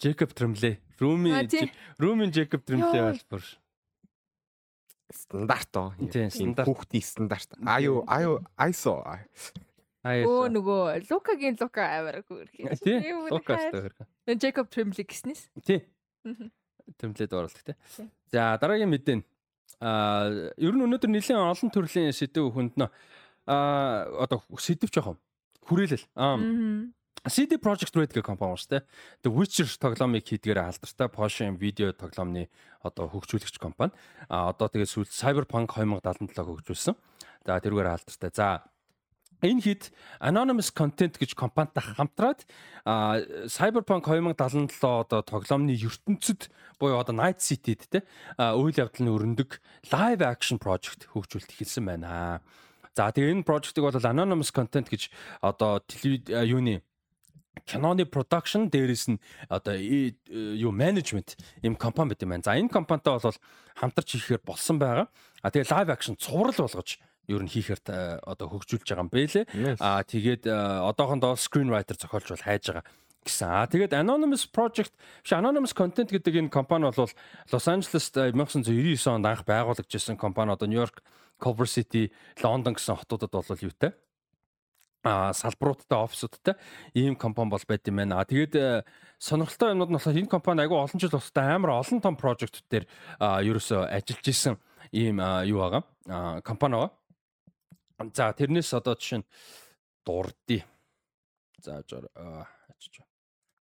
[0.00, 0.80] Jacob Tremblay.
[1.00, 1.72] Rumi А, тий.
[2.00, 3.12] Rumi Jacob Tremblay Йоо.
[3.12, 3.44] бол бүр
[5.12, 5.92] стандарт оо.
[6.08, 6.68] Тийм, стандарт.
[6.68, 7.56] Хүүхдийн стандарт.
[7.64, 9.00] Аюу аюу айсо.
[9.04, 9.24] аяа.
[10.04, 12.52] Оо нөгөө Лукагийн Лука амар хөрх.
[12.84, 13.00] тий.
[13.32, 14.36] Лукастай хөрхөн.
[14.36, 15.48] Джейкоб Трембли гэснээс.
[15.64, 15.88] Тий.
[16.24, 16.52] Мгм.
[17.00, 17.74] Tremblay дуурлаг тий.
[17.96, 18.10] Тий.
[18.28, 19.24] За дараагийн мэдэн.
[19.80, 22.92] Аа ер нь өнөөдөр нэлээд олон төрлийн сэдв хүнднэ.
[23.48, 25.20] Аа одоо сэдв яах вэ?
[25.64, 26.04] Хүрээлэл.
[26.20, 26.36] Аа.
[27.24, 28.82] CD Projekt Red гэх компани шүү дээ.
[29.24, 32.52] The Witcher тоглоомыг хийдгээр алдартай Porsche-ийн видео тоглоомны
[32.84, 33.96] одоо хөгжүүлэгч компани.
[34.28, 36.94] А одоо тэгээд сүүл Cyberpunk 2077 хөгжүүлсэн.
[37.48, 38.28] За тэрүүгээр алдартай.
[38.28, 38.60] За
[39.44, 42.48] энэ хит Anonymous Content гэж компанитай хамтраад
[43.52, 46.48] Cyberpunk 2077 одоо тоглоомны ертөнцид
[46.80, 48.00] буюу одоо Night City-д те
[48.40, 49.60] үйл явдлын өрнөдөг
[49.92, 52.40] live action project хөгжүүлэлт эхэлсэн байна.
[52.96, 55.12] За тэгээ энэ project-ыг бол Anonymous Content гэж
[55.44, 56.80] одоо юуны
[57.68, 59.20] киноны production дээрээс нь
[59.52, 62.46] одоо юу менежмент юм компани байт юм байна.
[62.48, 63.38] За энэ компанитай бол
[63.76, 65.06] хамтарч хийхээр болсон байгаа.
[65.44, 69.44] А тэгээ live action цуврал болгож ер нь хийхээр та- одоо хөгжүүлж байгаа юм бэлээ.
[69.80, 70.52] А тэгээд э,
[70.88, 72.84] одоохондоо screenwriter зохиолч бол хайж байгаа
[73.24, 73.48] гэсэн.
[73.48, 74.92] А тэгээд Anonymous Project
[75.24, 80.52] биш Anonymous Content гэдэг энэ компани бол Лос Анжелест э, 1999 онд анх байгуулагдсан компани
[80.52, 81.00] одоо Нью-Йорк,
[81.40, 82.12] Culver City,
[82.42, 83.96] Лондон гэсэн хотуудад бол юутай
[85.04, 86.54] а салбаруудтай офисуудтай
[86.94, 88.20] ийм компани бол байд юм байна.
[88.20, 88.84] А тэгээд э,
[89.20, 92.88] сонирхолтой юмнууд нь болохоор энэ компани айгүй олон жил болтой амар олон том прожект дээр
[93.20, 94.56] ерөөсөө ажиллаж исэн
[94.92, 95.82] ийм юу байгаа.
[96.08, 96.90] а, компани байгаа.
[98.14, 99.26] За тэрнээс одоо жишээ нь
[100.04, 100.64] дурдъя.
[101.62, 102.08] За жоо
[102.74, 103.00] ачиж.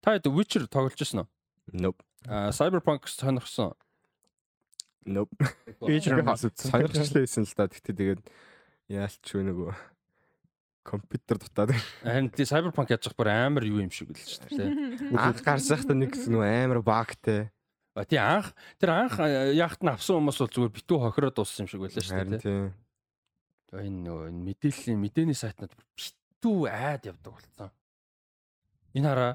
[0.02, 1.28] Та The Witcher тоглож ирсэн үү?
[1.80, 2.02] Nope.
[2.28, 3.78] А Cyberpunk сонирхсон.
[5.06, 5.32] Nope.
[6.02, 6.52] Ч үзсэн.
[6.72, 7.68] сонирхчлээсэн л да.
[7.70, 8.22] Тэгтээ тэгээд
[8.92, 9.72] яалч юу нөгөө
[10.84, 11.72] компьютер дутаад
[12.04, 15.16] Харин тий Cyberpunk яаж бүр амар юу юм шиг л шүү дээ.
[15.16, 17.52] анх гарч байхдаа нэг нөгөө амар багтай.
[17.96, 19.16] А тий анх тэр анх
[19.56, 22.44] яахт нь авсан хүмүүс бол зүгээр битүү хохироод дууссан юм шиг байлаа шүү Харин дээ.
[22.44, 22.44] тийм.
[22.44, 22.83] Тэгээ
[23.82, 27.70] энэ нөгөө энэ мэдээллийн мэдээний сайтнууд битүү айд явдаг болсон.
[28.94, 29.34] Энэ хараа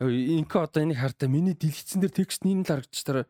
[0.00, 3.26] инко одоо энийг хартаа миний дэлгэцэн дээр текст нь л харагдчих тараа.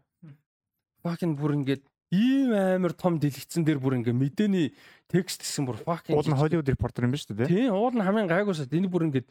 [1.03, 1.83] Fucking бүр ингээд
[2.13, 4.75] ийм амар том дэлгэцэн дээр бүр ингээд мэдээний
[5.09, 7.49] текст гэсэн бүр fucking Уул нь Hollywood reporter юм ба шүү дээ.
[7.51, 9.29] Тийм уул нь хамгийн гайгуусаад энэ бүр ингээд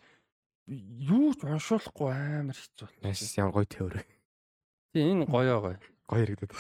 [0.67, 2.87] юу ч уншуулахгүй амар хэцүү.
[3.05, 4.03] Яаш ямар гоё теори.
[4.91, 5.77] Тийм энэ гоёо гоё.
[6.09, 6.51] Гоё яригдаад.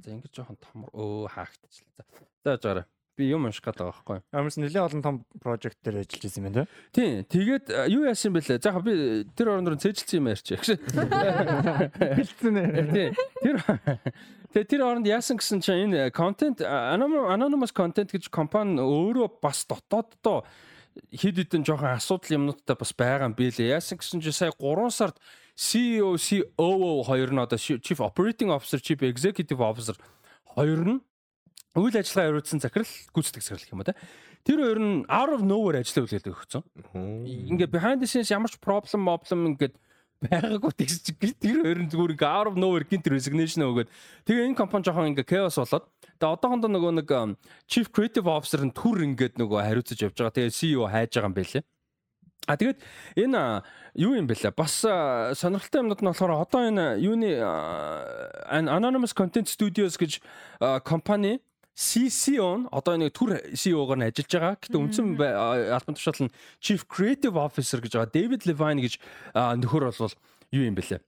[0.00, 2.06] За ингэж жоохон том өө хаагдчихлаа.
[2.44, 2.86] За за жаараа.
[3.16, 4.18] Би юм унших гэдэг байгаа байхгүй.
[4.32, 7.22] Амарс нэлээд олон том project дээр ажиллаж байсан юм байна тий.
[7.28, 8.62] Тэгээд юу яасан бэлээ?
[8.62, 10.60] За би тэр орон руу цээжилсэн юм ярьчих.
[10.64, 12.88] Бэлдсэн ээ.
[12.92, 13.08] Тий.
[13.42, 13.56] Тэр
[14.52, 20.44] Тэгээ тэр оронд яасан гэсэн чинь энэ content anonymous content гэж компани өөрөө бас дотооддоо
[21.08, 23.80] хэд хэдэн жоохон асуудал юмнуудтай бас байгаа юм билээ.
[23.80, 25.16] Яасан гэсэн чинь сая 3 сард
[25.56, 29.96] CEO, COO хоёр нь одоо Chief Operating Officer, Chief Executive Officer
[30.44, 31.00] хоёр нь
[31.76, 33.96] үйл ажиллагаа явуулсан захирал гүйцэтгэх захирал гэх юм да.
[34.44, 36.62] Тэр хоёр нь out of nowhere ажиллаа үлдээд өгсөн.
[37.48, 39.78] Ингээ behind the scenes ямар ч problem problem ингээд
[40.22, 40.96] байгаагүй тэгс
[41.40, 43.88] тэр хоёр нь зүгээр ингээ out of nowhere гинт resignation өгөөд
[44.28, 45.86] тэгээ энэ компани жоохон ингээ chaos болоод
[46.20, 47.10] тэгээ одоохондоо нөгөө нэг
[47.66, 50.36] chief creative officer нь түр ингээд нөгөө хариуцаж явж байгаа.
[50.36, 51.64] Тэгээ CEO хайж байгаа юм байлээ.
[52.50, 52.78] А тэгээд
[53.22, 53.62] энэ
[53.94, 54.50] юу юм бэлээ?
[54.58, 57.38] Бас сонирхолтой юмнууд нь болохоор одоо энэ юуны
[58.50, 60.18] Anonymous Content Studios гэж
[60.82, 61.38] компани
[61.72, 64.54] CCO нь одоо нэг төр CEO-гоор нь ажиллаж байгаа.
[64.60, 68.12] Гэтэ үндсэн албан тушаал нь Chief Creative Officer гэж байгаа.
[68.12, 69.00] David Levine гэж
[69.32, 70.14] нөхөр бол
[70.52, 71.00] юу юм бэлээ?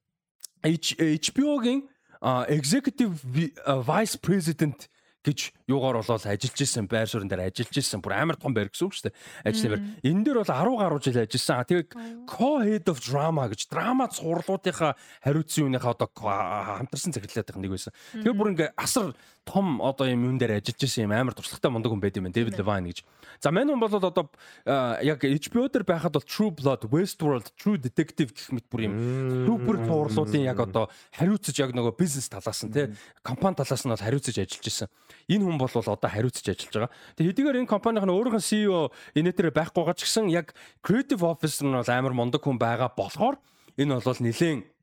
[0.64, 1.84] HBO-гийн
[2.48, 3.12] Executive
[3.84, 4.88] Vice President
[5.24, 8.84] гэж юугаар болол ажиллаж исэн байр суурин дээр ажиллаж исэн бүр амар том байр гэсэн
[8.84, 9.16] үг шүү дээ.
[9.48, 9.84] Ажлын байр.
[10.04, 11.64] Энэ дээр бол 10 гаруй жил ажилласан.
[11.64, 11.88] Тэгээ
[12.28, 14.92] co-head of drama гэж драма цувралуудынхаа
[15.24, 17.96] хариуцсан юуныхаа одоо хамтарсан захирлаадын нэг байсан.
[18.20, 21.92] Тэгээ бүр ингээ асар том одоо юм юун дээр ажиллаж исэн юм амар туршлагатай мундаг
[21.92, 22.34] хүн байд юм байна.
[22.34, 23.04] David Levine гэж.
[23.40, 24.30] За мань хүн бол одоо
[25.04, 28.94] яг HBO дээр байхад бол True Blood, Westworld, True Detective гэх мэт бүр юм
[29.44, 32.88] супер цувралуудын яг одоо хариуцаж яг нөгөө бизнес талаас нь тий
[33.20, 34.88] компани талаас нь бол хариуцаж ажиллаж исэн.
[35.28, 36.92] Энэ хүн бол одоо хариуцж ажиллаж байгаа.
[37.20, 41.68] Тэгээ хэдийгээр энэ компанийн өөрийнх нь CEO дээр байхгүй байгаа ч гэсэн яг creative officer
[41.68, 43.36] нь бол амар мундаг хүн байгаа болохоор
[43.76, 44.73] энэ бол нэлээд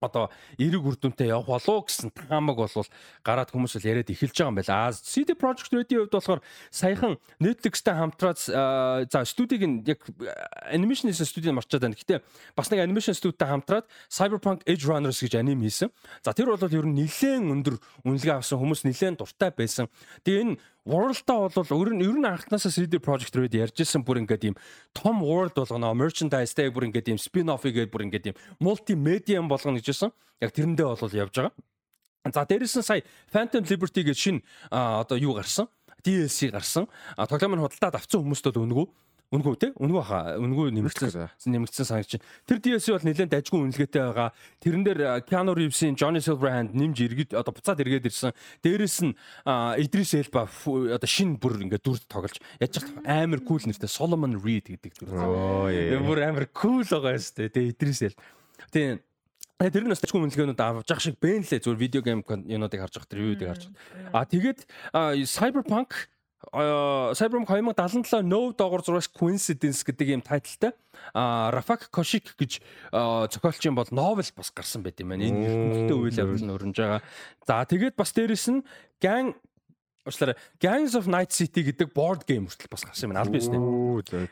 [0.00, 2.88] одоо эрэг үрдүнтэй явах болов гэсэн таамаг бол
[3.22, 4.88] гараад хүмүүс л яриад эхэлж байгаа юм байна.
[4.88, 6.40] А CD Projekt Red-ийн хувьд болохоор
[6.72, 10.00] саяхан Netflix-тэй хамтраад за студийг нь яг
[10.72, 12.00] анимашны студийг марчаад байна.
[12.00, 12.24] Гэтэ
[12.56, 15.92] бас нэг анимашн студитай хамтраад Cyberpunk Edge Runners гэж аним хийсэн.
[16.24, 17.76] За тэр бол ер нь нэлээд өндөр
[18.08, 19.92] үнэлгээ авсан хүмүүс нэлээд дуртай байсан.
[20.24, 20.56] Тэгээ энэ
[20.88, 24.56] World-а бол ер нь ер нь анхнаасаа CD Projekt Red ярьжсэн бүр ингээд ийм
[24.96, 29.76] том world болгоно, merchandise таг бүр ингээд ийм spin-off гээд бүр ингээд ийм multimedia болгоно
[29.76, 30.08] гэжсэн.
[30.40, 31.52] Яг тэрэндээ бол явж байгаа.
[32.32, 34.36] За дээрэс нь сая Phantom Liberty гэж шин
[34.72, 35.68] одоо юу гарсан?
[36.00, 36.88] DLC гарсан.
[37.16, 38.86] Тоглоомын худалдаад авсан хүмүүст бол өнгөө
[39.30, 39.68] Үнгүү те?
[39.78, 40.34] Үнгүү хаа.
[40.42, 42.18] Үнгүү нэмэгдсэн нэмэгдсэн санагч.
[42.50, 44.34] Тэр DLC бол нэлээд дажгүй үнэлгээтэй байгаа.
[44.58, 48.34] Тэрэн дээр Keanu Reeves-ийн Johnny Silverhand нэмж иргэд одоо буцаад эргээд ирсэн.
[48.58, 49.14] Дээрэс нь
[49.78, 54.98] Idris Elba одоо шинэ бүр ингээд дүрд тоглож яаж амар кул нэртэй Solomon Reed гэдэг
[54.98, 55.14] дүр.
[56.02, 57.54] Бүр амар кул байгаа шүү дээ.
[57.54, 58.26] Тэгээ Idris Elba.
[58.74, 58.98] Тийм
[59.60, 63.12] Тэр нь бас тачгүй үнэлгээнүүд авч явах шиг бэнлээ зүгээр видео гейм юунуудыг харж байгаа
[63.12, 63.64] тэр юудыг харж.
[64.08, 64.64] А тэгээд
[65.28, 66.08] Cyberpunk
[66.40, 70.72] Cyberpunk 2077 No доогор зурагч Coincidence гэдэг ийм тайлтай
[71.14, 75.28] Рафак Кошик гэж зохиолчийн бол новел бас гарсан байт юм байна.
[75.28, 77.04] Энэ ертөнцийн үйл явдал нь өрнөж байгаа.
[77.44, 78.64] За тэгээд бас дээрэс нь
[79.04, 79.36] Gang
[80.10, 80.36] Уучлаарай.
[80.58, 83.56] Gangs of Night City гэдэг board game хүртэл бас гарсан юм аль биш нэ.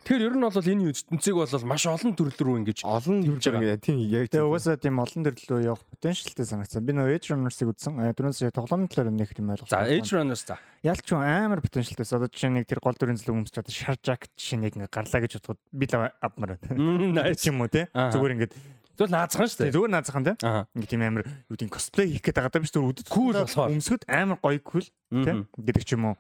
[0.03, 3.81] Тэгэхээр ер нь бол энэ ертөнцийг бол маш олон төрөл рүү ингэж олон байгаа юм.
[3.81, 6.83] Тийм яг тэгээ угаасаа тийм олон төрөл рүү явах потенциалтай санагдсан.
[6.83, 8.03] Би нөгөө Edge Runners-ыг үзсэн.
[8.19, 9.71] Түрүүнээс тоглоомын талаар нэг юм ойлгосон.
[9.71, 10.59] За Edge Runners за.
[10.83, 12.07] Ялч ч амар потенциалтай.
[12.07, 15.23] Одоо жишээ нэг тэр гол дүрийн зөвлөг өмсч одоо Shard Jack жишээ нэг ингээ гарлаа
[15.23, 17.35] гэж бодоход би л авмаар байна.
[17.35, 17.83] Тийм үү те.
[17.95, 18.55] Зүгээр ингээд
[18.99, 19.75] Зүгээр наазхан шүү дээ.
[19.79, 20.37] Зүгээр наазхан тий.
[20.75, 24.03] Ингээ тийм амар юу гэдэг косплей хийх гэдэг байгаа юм зүгээр үдэд кул болохоор өмсгөд
[24.11, 26.17] амар гоё кул тий гэдэг ч юм уу.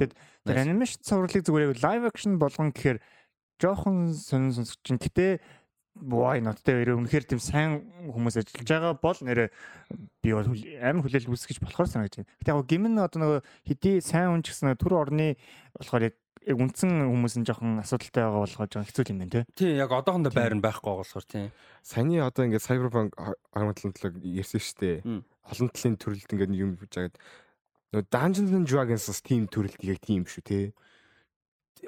[0.00, 0.12] Тэгэд
[0.48, 2.98] тэр анимашн цувралыг зүгээр яг live action болгон гэхээр
[3.60, 5.40] жоохон сонин сонсож чинь гэтээ
[6.02, 7.70] why not тэр үнэхээр тийм сайн
[8.12, 9.48] хүмүүс ажиллаж байгаа бол нэрэ
[10.20, 10.48] би бол
[10.82, 12.32] амар хүлээл үүсгэж болохоор санагдаж байна.
[12.44, 15.40] Гэтэ яг гимн одоо нөгөө хэдий сайн хүн ч гэсэн төр орны
[15.80, 19.44] болохоор яг үндсэн хүмүүс нь жоохон асуудалтай байгаа болгож байгаа хэцүү юм байна тий.
[19.56, 21.50] Тий, яг одоохондоо байр нь байхгүй болохоор тий.
[21.82, 23.16] Саяны одоо ингээд Cyberpunk
[23.56, 24.96] 2077 ярьсан шүү дээ.
[25.48, 27.16] Олон талын төрөлд ингээд юм хийж байгаад
[27.90, 30.64] нөгөө Dungeons and Dragons-с team төрөлд яг тийм шүү тий.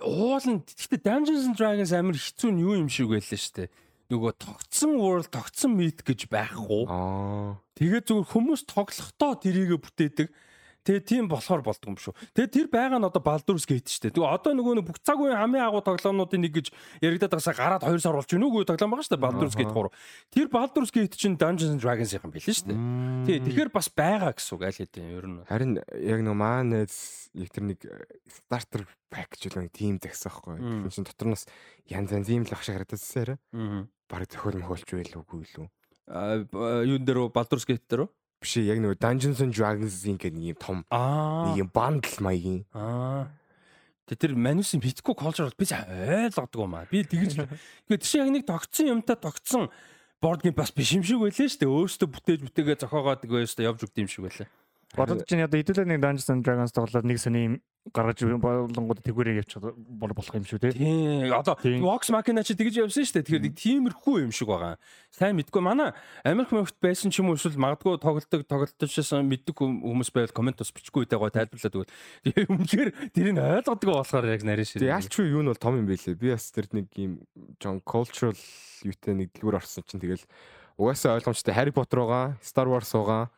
[0.02, 3.70] Уул нь гэхдээ Dungeons and Dragons амар хэцүү нь юу юм шиг байлаа шүү дээ
[4.08, 6.88] нөгөө тогтсон world тогтсон meet гэж байхгүй.
[6.88, 7.60] Аа.
[7.76, 10.28] Тэгээд зүгээр хүмүүс тоглохдоо тэрийгэ бүтээдэг.
[10.88, 12.16] Тэгээ тийм болохоор болдго юм шүү.
[12.32, 14.16] Тэгээ тэр байгаа нь одоо Baldur's Gate шүү дээ.
[14.16, 16.72] Тэгээ одоо нөгөө нэг бүх цаг үеийн хамгийн агуу тоглоомнуудын нэг гэж
[17.04, 19.24] яригадаад байгаасаа гараад 2 сар болж байна үгүй тоглоом байгаа шүү дээ.
[19.28, 19.92] Baldur's Gate 3.
[20.32, 22.80] Тэр Baldur's Gate чинь Dungeons and Dragons юм билээ шүү дээ.
[23.28, 25.44] Тий, тэгэхээр бас байгаа гэсэн үг аль хэдийн ер нь.
[25.44, 27.84] Харин яг нөгөө маань яг тэр нэг
[28.32, 30.88] starter pack ч үгүй тийм загсан байхгүй.
[30.88, 31.44] Тэр чинь дотор нь бас
[31.84, 33.36] янз янз ийм л шиг харагдсан сараа.
[33.52, 33.84] Аа.
[34.08, 35.68] Бараг зохиол мохолч байл үгүй юу?
[36.08, 36.40] Аа
[36.88, 38.10] юун дээр Baldur's Gate дээр үү?
[38.38, 42.62] Биш яг нөгөө Dungeons and Dragons-ийн гэх нэг юм том нэг юм bundle маягийн.
[42.72, 43.28] Аа.
[44.08, 46.86] Тэр манусын битгүү culture бол би ойлгодог юм аа.
[46.88, 49.68] Би тэгж тэгээд тийш яг нэг тогтсон юмтай тогтсон
[50.22, 51.74] board game бас биш юм шиг байлээ шүү дээ.
[51.74, 54.48] Өөрөөсөө бүтээж бүтээгээ зохиогоод гөөсөө явж өгд юм шиг байлаа.
[54.96, 57.60] Бодож чинь одоо хэдүүлээ нэг Dungeons and Dragons тоглоод нэг сони
[57.94, 60.72] гаргаж болонгууд тэгвэрээ явчих бол болох юм шүү те.
[60.72, 61.32] Тийм.
[61.32, 63.26] Одоо Vox Machina чи тэгж явсан шүү дээ.
[63.26, 64.76] Тэгэхээр нэг тиймэрхүү юм шиг байгаа.
[65.12, 65.92] Сайн мэдгүй манай
[66.24, 70.72] Америк мөрөгт байсан ч юм уу эсвэл магадгүй тоглолтог тоглолтчсан мэддэг хүмүүс байвал комент бас
[70.72, 71.92] бичихгүй дээ гоо тайлбарлаад өгвөл.
[72.24, 74.92] Тэгээ үнэхээр тэрийг ойлгодгоо болохоор яг нарийн ширээ.
[74.92, 76.18] Ялч юу юу нь бол том юм байлээ.
[76.18, 77.22] Би бас тэр нэг юм
[77.58, 78.36] John cultural
[78.84, 80.22] юутай нэг дэлгүүр орсон чинь тэгэл
[80.78, 83.30] угаасаа ойлгомжтой Harry Potter байгаа, Star Wars байгаа.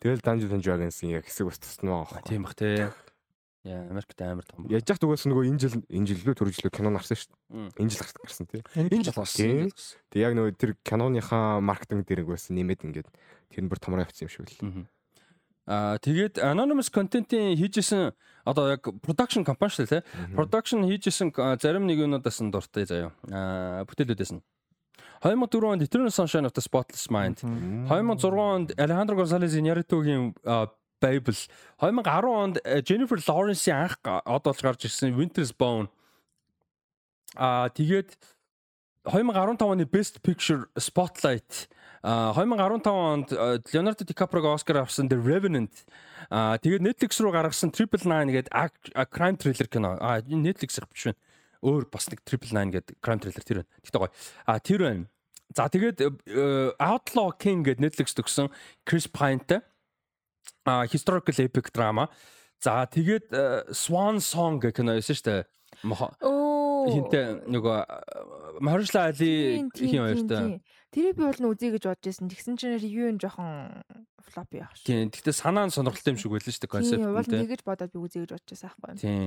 [0.00, 2.24] Тэгэл Dungeons and Dragons-ийн яг хэсэг бас тусна байгаа.
[2.24, 2.88] Тийм бах те.
[3.66, 4.66] Яа, Америкт амар том.
[4.70, 7.82] Яаж яхад угаасаа нөгөө энэ жил энэ жилөө төрөжлөө кино нарсан шүү дээ.
[7.82, 8.62] Энэ жил гарсан тий.
[8.78, 9.70] Энэ жил болсон.
[10.14, 13.08] Тэг яг нөгөө тэр киноныхаа маркетинг дээр угаасаа нэмээд ингээд
[13.50, 14.86] тэр нь бүр томроо явцсан юм шиг л.
[15.66, 18.14] Аа тэгээд anonymous content-ийн хийжсэн
[18.46, 20.06] одоо яг production company шүү дээ.
[20.38, 23.10] Production хийжсэн зарим нэг юмудаас нь дуртай заяа.
[23.26, 24.42] Аа бүтээлүүдээс нь.
[25.26, 27.42] 2004 онд Eternal Sunshine of the Spotless Mind.
[27.42, 30.38] 2006 онд Alejandro Gonzalez Iñárrituгийн
[31.06, 31.38] Babel
[31.78, 35.86] 2010 онд э, Jennifer Lawrence-ийн анх од болж гарч ирсэн Winter's Bone.
[37.38, 38.18] Аа тэгээд
[39.06, 41.70] 2015 оны Best Picture Spotlight.
[42.02, 43.30] А 2015 онд
[43.70, 45.86] Leonardo DiCaprio Оскар авсан The Revenant.
[46.30, 48.50] А тэгээд Netflix руу гаргасан Triple Nine гэдэг
[49.14, 49.96] crime thriller кино.
[50.00, 51.18] А Netflix-ийнх биш байна
[51.62, 53.44] өөр бас нэг Triple Nine гэдэг crime thriller.
[53.46, 54.12] Тэр байна гэхдээ гоё.
[54.46, 55.06] А тэр байна
[55.54, 56.10] за тэгээд э,
[56.82, 58.50] Outlaw King гэдэг Netflix төгсөн
[58.82, 59.62] Chris Pine-тай
[60.90, 62.08] historical epic drama.
[62.62, 65.42] За тэгээд э, Swan Song гэх кино байсан шүү дээ.
[66.24, 66.88] Оо.
[66.88, 67.78] Хинтээ нөгөө
[68.64, 70.62] Mahershala Ali хин хоёртой.
[70.88, 72.30] Тэрийг би бол нь үзье гэж бодож байсан.
[72.32, 73.84] Тэгсэн чинь ревю нь жоохон
[74.24, 74.86] флоп яах шүү.
[74.88, 75.12] Тийм.
[75.12, 77.02] Гэхдээ санаа нь сонирхолтой юм шиг байлаа шүү дээ концепт.
[77.02, 77.12] Тийм.
[77.12, 78.96] Бол нэгэж бодоод би үзье гэж бодож байсан аахгүй.
[78.96, 79.24] Тийм.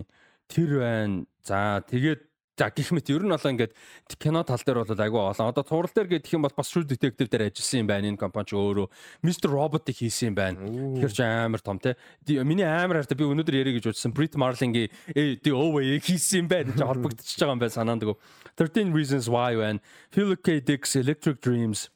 [0.50, 1.16] Тэр байна.
[1.46, 2.22] За тэгээд
[2.60, 3.72] За гэх мэт ер нь болоо ингээд
[4.20, 5.48] кино тал дээр бол айгүй олон.
[5.48, 8.12] Одоо турал дээр гэх юм бол бас True Detective дээр ажилласан юм байна.
[8.12, 8.88] Энэ компани ч өөрөө
[9.24, 9.48] Mr.
[9.48, 10.60] Robot-ыг хийсэн юм байна.
[10.68, 11.96] Тэгэхээр ч амар том те.
[12.28, 14.92] Миний амар хартай би өнөөдөр ярих гэж бодсон Brit Marling-ийн
[15.40, 16.76] The Away-ыг хийсэн юм байна.
[16.76, 18.20] Тэ холбогдчихж байгаа юм байна санаанд гоо.
[18.60, 19.80] 13 Reasons Why байна.
[20.12, 20.60] Philip K.
[20.60, 21.88] Dick's Electric Dreams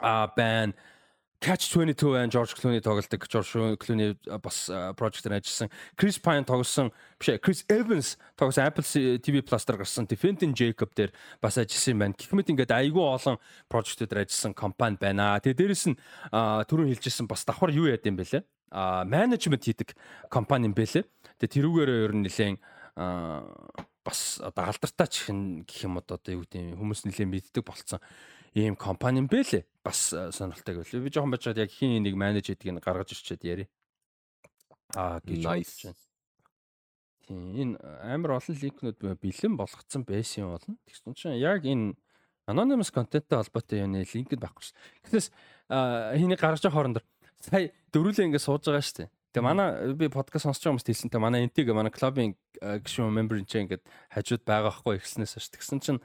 [0.00, 0.74] а байн
[1.40, 3.26] Catch 22 and George Clooney тоглодог.
[3.26, 4.12] George Clooney
[4.44, 5.70] бас project-ээр ажилласан.
[5.96, 10.92] Chris Pine тоглосон биш ээ Chris Evans тоглосон Apple TV Plus дээр гарсан Defending Jacob
[10.92, 11.08] дээр
[11.40, 12.12] бас ажилласан байна.
[12.12, 13.40] Гэх мэт ингээд айгүй олон
[13.72, 15.40] project-ээр ажилласан компани байна.
[15.40, 15.96] Тэгээ дээрэс нь
[16.28, 18.44] түрүүн хэлжсэн бас давхар юу яд юм бэлээ?
[18.76, 19.96] А менежмент хийдэг
[20.28, 21.08] компани юм бэлээ.
[21.40, 22.60] Тэгээ тэрүүгээрээ ер нь нэлээд
[24.04, 25.32] бас одоо алдартай ч
[25.64, 28.04] гэх юм одоо юу гэдэг хүмүүс нэлээд мэддэг болцсон
[28.52, 29.64] ийм компани юм бэ лээ.
[29.84, 33.44] Бас э, сонирхолтой гэвэл би жоохон бачаад яг хин нэг менеж хийдэг нь гаргаж ирчээд
[33.48, 33.64] яри.
[34.92, 35.96] Аа гэж байна.
[37.24, 40.76] Тийм энэ амар олон линкнүүд бэлэн болгоцсон байсан юм болно.
[40.84, 41.96] Тэгсэн чинь яг энэ
[42.50, 44.74] anonymous content-тэй холбоотой юм линкэд байхгүй ш.
[45.06, 45.30] Гэтэл
[45.70, 47.04] хийний гаргаж байгаа хоорондор
[47.40, 49.08] сая дөрүлээ ингэ сууж байгаа дээ.
[49.30, 53.62] Тэгээ манай би подкаст сонсож байгаа хүмүүст хэлсэнтэй манай энтиг манай клубын гişүүн member энэ
[53.70, 55.46] ингээд хажууд байгаа хгүй ихснээс ш.
[55.54, 56.00] Тэгсэн чинь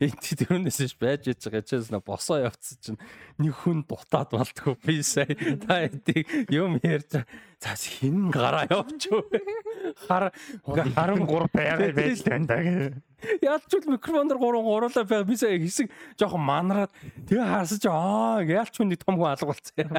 [0.00, 3.00] Энд тэрнээс ш байж яж байгаа чээс нэ босоо явцсан чинь
[3.38, 5.28] нэг хүн дутаад болтгоо би сая
[5.64, 7.24] та эдийг юм ярьж
[7.60, 9.28] за хин гараа явчих.
[10.08, 10.32] Хар
[10.64, 12.62] харан гур байгаа байж тань даа.
[12.62, 16.92] Яалч үл микрофон дээр гурван гуруулаа бай би сая хэсэг жоохон манараад
[17.26, 19.90] тэгээ харсаж аа яалч хүн нэг том хүн алга болцсон.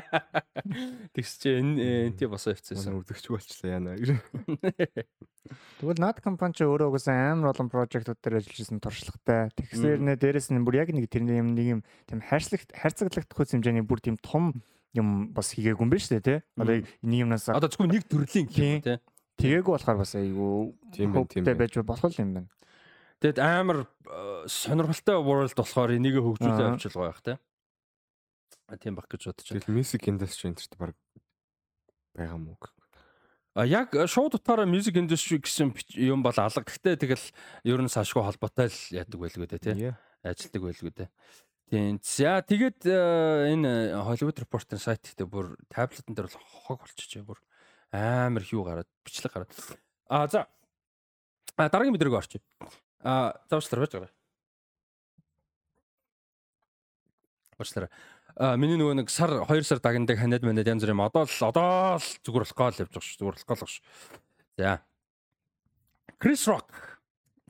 [1.11, 3.99] Тэгс чи энэ тий босоо явцсан өвдөгч болчлаа яана.
[5.79, 9.51] Тэгвэл над компани ч өөрөө угсаа амар олон прожектууд дээр ажиллаж исэн туршлагатай.
[9.55, 13.83] Тэгсээр нэ дээрэс нь бүр яг нэг тэрний юм нэг юм тийм хайрцагт хайрцаглагдах хэмжээний
[13.83, 14.63] бүр тийм том
[14.95, 16.39] юм бас хийгээгүй юм байна шүү дээ тий.
[16.55, 18.97] Одоо нэг юмнаас одоо зөвхөн нэг төрлийн гэх юм тий.
[19.39, 22.49] Тэгээгүй болохоор бас айгүй тийм байна тийм байж болох юм байна.
[23.19, 27.35] Тэгэд амар э, сонирхолтой world болохоор энийг хөгжүүлээ авчил гоё бах те.
[28.79, 29.59] Тийм бах гэж бодож байна.
[29.59, 30.95] Тэгэл music industry энтерт баг
[32.15, 32.55] байгаа мó.
[33.59, 36.63] А яг шууд утгаараа music industry гэсэн юм бол алга.
[36.63, 37.25] Гэхдээ тэгэл
[37.67, 39.91] ер нь сашгүй холбоотой л яадаг байлгүй дээ тий.
[40.23, 41.09] Ажилдаг байлгүй дээ.
[41.67, 41.99] Тийм.
[41.99, 47.43] За тэгээд э, энэ Hollywood Reporter сайт гэдэг бүр таблетэн дээр бол хог болчихжээ бүр
[47.91, 49.51] амар хүү гараад бичлэг гараад.
[50.07, 50.47] А за.
[51.59, 52.41] Дараагийн мэдрэг орчих.
[53.03, 54.11] А завчлаар байж байгаа.
[57.59, 57.91] Уучлаарай.
[58.39, 61.43] А миний нөгөө нэг сар 2 сар дагнадаг ханиад манад янз бүр юм одоо л
[61.43, 63.19] одоо л зүгээр болохгүй л явж байгаа шүү.
[63.19, 63.83] Зүгээр болохгүй л шүү.
[64.59, 64.79] За.
[66.19, 66.71] Крис Рок.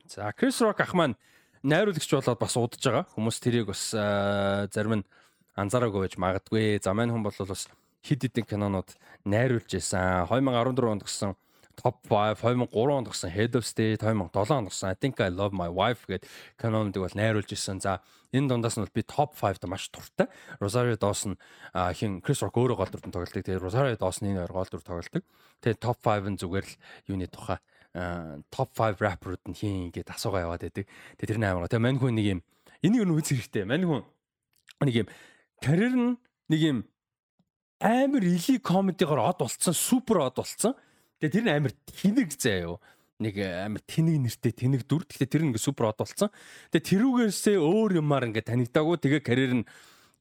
[0.06, 1.14] За, Крис Рок ах маань
[1.62, 3.06] найруулагч болоод бас удаж байгаа.
[3.14, 5.08] Хүмүүс тэрийг бас зарим нь
[5.54, 6.82] анзаараагүй байж магадгүй.
[6.82, 7.66] За, мань хүн бол бас
[8.02, 8.90] хид хидэн кинонууд
[9.26, 10.26] найруулж байсан.
[10.26, 11.34] 2014 онд гисэн
[11.80, 15.56] top 5 2003 онд гарсан Head of State 2007 онд гарсан I think I love
[15.56, 16.28] my wife гэд
[16.60, 17.80] каноныг бол найруулж исэн.
[17.80, 18.04] За
[18.36, 20.28] энэ дундаас нь бол би top 5-д маш туртай.
[20.60, 21.40] Rosario Dawson
[21.96, 23.40] хин Chris Rock өөрөө гол дүртэн тоглолдог.
[23.40, 25.24] Тэгээ Rosario Dawson энэ хоёр гол дүр тоглолдог.
[25.64, 26.74] Тэгээ top 5 нь зүгээр л
[27.08, 27.58] юуны тухай
[28.52, 30.86] топ 5 рэперүүд нь хин ингээд асуугаа яваад байдаг.
[31.18, 31.66] Тэгээ тэр нь амар.
[31.66, 32.40] Тэгээ мань хүн нэг юм
[32.84, 33.64] энийг нь үз хэрэгтэй.
[33.66, 34.04] Мань хүн
[34.86, 35.08] нэг юм
[35.58, 36.14] карьер нь
[36.52, 36.78] нэг юм
[37.80, 40.76] амар или комедигаар од болцсон, супер од болцсон.
[41.20, 42.76] Тэгээ тэр нь амар тэнэг заяа юу.
[43.20, 45.04] Нэг амар тэнэг нэртэй тэнэг дүр.
[45.04, 46.32] Тэгэхээр тэр нь ингээ супер од болцсон.
[46.72, 48.96] Тэгээ тэрүүгээсээ өөр юмар ингээ танигдаагүй.
[48.96, 49.68] Тэгээ карьер нь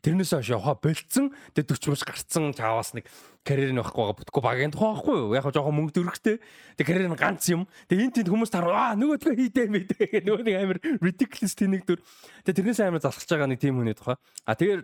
[0.03, 1.31] тэрнээс хойш яваа болцсон.
[1.55, 3.07] Тэгээ 40 мус гарцсан чаавас нэг
[3.47, 5.35] карьер нь байхгүй байгаа бүтггүй багийн тухай байхгүй юу?
[5.39, 6.37] Яг жоохон мөнгө дөрөхтэй.
[6.75, 7.63] Тэгээ карьер нь ганц юм.
[7.87, 12.03] Тэгээ энэ тэнд хүмүүс тар аа нөгөөдгөө хийдэй мэдээ нөгөө нэг амар ridiculous тэнэг дүр.
[12.43, 14.19] Тэгээ тэрнээс амар залхаж байгаа нэг тийм хүний тухай.
[14.43, 14.83] А тэгээ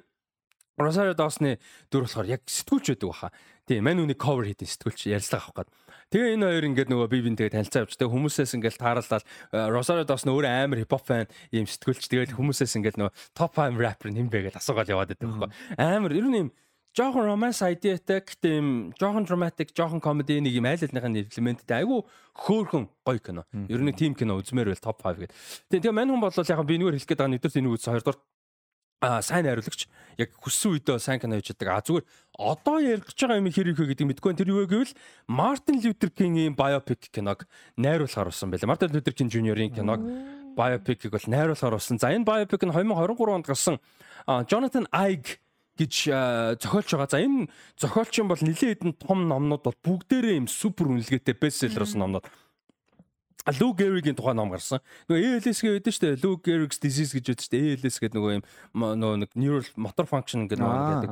[0.77, 1.55] Rosario Dawson-ы
[1.87, 3.29] дүр болохоор яг сэтгүүлч байдаг баха.
[3.63, 5.69] Тийм, мань үнийг cover хийдэг сэтгүүлч ярилцлага авах гээд.
[6.11, 9.25] Тэгээ энэ хоёр ингээд нөгөө би бинтэйгээ танилцаа явж тэгээ хүмүүсээс ингээд таараллал
[9.71, 14.11] Rosario Dawson өөрөө амар хипхоп фан ийм сэтгүүлч тэгээд хүмүүсээс ингээд нөгөө топ 5 rapper
[14.13, 15.49] нэм бэ гэж асуугаад яваад байдаг байхгүй.
[15.79, 16.49] Амар ер нь ийм
[16.95, 22.05] жоохон romance ideaтэй гэхдээ ийм жоохон dramatic, жоохон comedy нэг ийм айл алныхын элементтэй айгүй
[22.37, 23.43] хөөхөн гоё кино.
[23.67, 25.35] Ер нь тийм кино үзмээр байл топ 5 гэдэг.
[25.73, 28.19] Тэгээ мань хүн бол яг би нэгээр хэлэх гээд байгаа нэгдүгээр энийг үз хоёрдугаар
[29.01, 31.79] сайн хариулагч яг хүссэн үедээ сайн кино хийж байгаа.
[31.79, 32.05] А зүгээр
[32.39, 34.33] одоо ярих гэж байгаа юм хэрэг хөө гэдэг мэдгүй.
[34.35, 34.93] Тэр юу вэ гэвэл
[35.27, 38.71] Мартин Лютер Кингийн биопик киног найруулахаар болсон байлаа.
[38.71, 40.01] Мартин Лютер Кинг Жуниорын киног
[40.55, 41.99] биопикийг бол найруулахаар болсон.
[41.99, 43.79] За энэ биопик нь 2023 онд гарсан
[44.27, 45.39] Jonathan Ive
[45.75, 45.93] гэж
[46.63, 47.11] зохиолч байгаа.
[47.11, 51.99] За энэ зохиолчин бол нэлээд хэдэн том номнууд бол бүгдээрээ юм супер үнэлгээтэй бестселлер болсон
[52.07, 52.25] номнууд.
[53.59, 54.81] Лу Геригийн тухайн ном гарсан.
[55.05, 56.21] Нөгөө ALS гэдэг шүү дээ.
[56.25, 57.75] Лу Gehrigs disease гэж байдаг шүү дээ.
[57.77, 58.43] ALS гэдэг нөгөө юм
[58.73, 61.11] нөгөө нэг neural motor function гэдэг нөгөө гэдэг.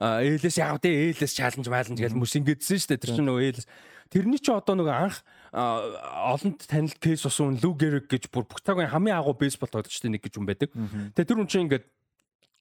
[0.00, 3.02] А ALS яг дээ ALS challenge challenge гэж мөс ингэдсэн шүү дээ.
[3.04, 3.68] Тэр чинь нөгөө ALS
[4.10, 5.18] Тэрний чи одоо нөгөө анх
[5.50, 10.38] олонд танил кейс усан Лу Гериг гэж бүр Буктагийн хамгийн агуу бейсбол тоглогчтой нэг гэж
[10.38, 10.70] хүн байдаг.
[10.70, 11.86] Тэгээ тэр хүн чинь ингээд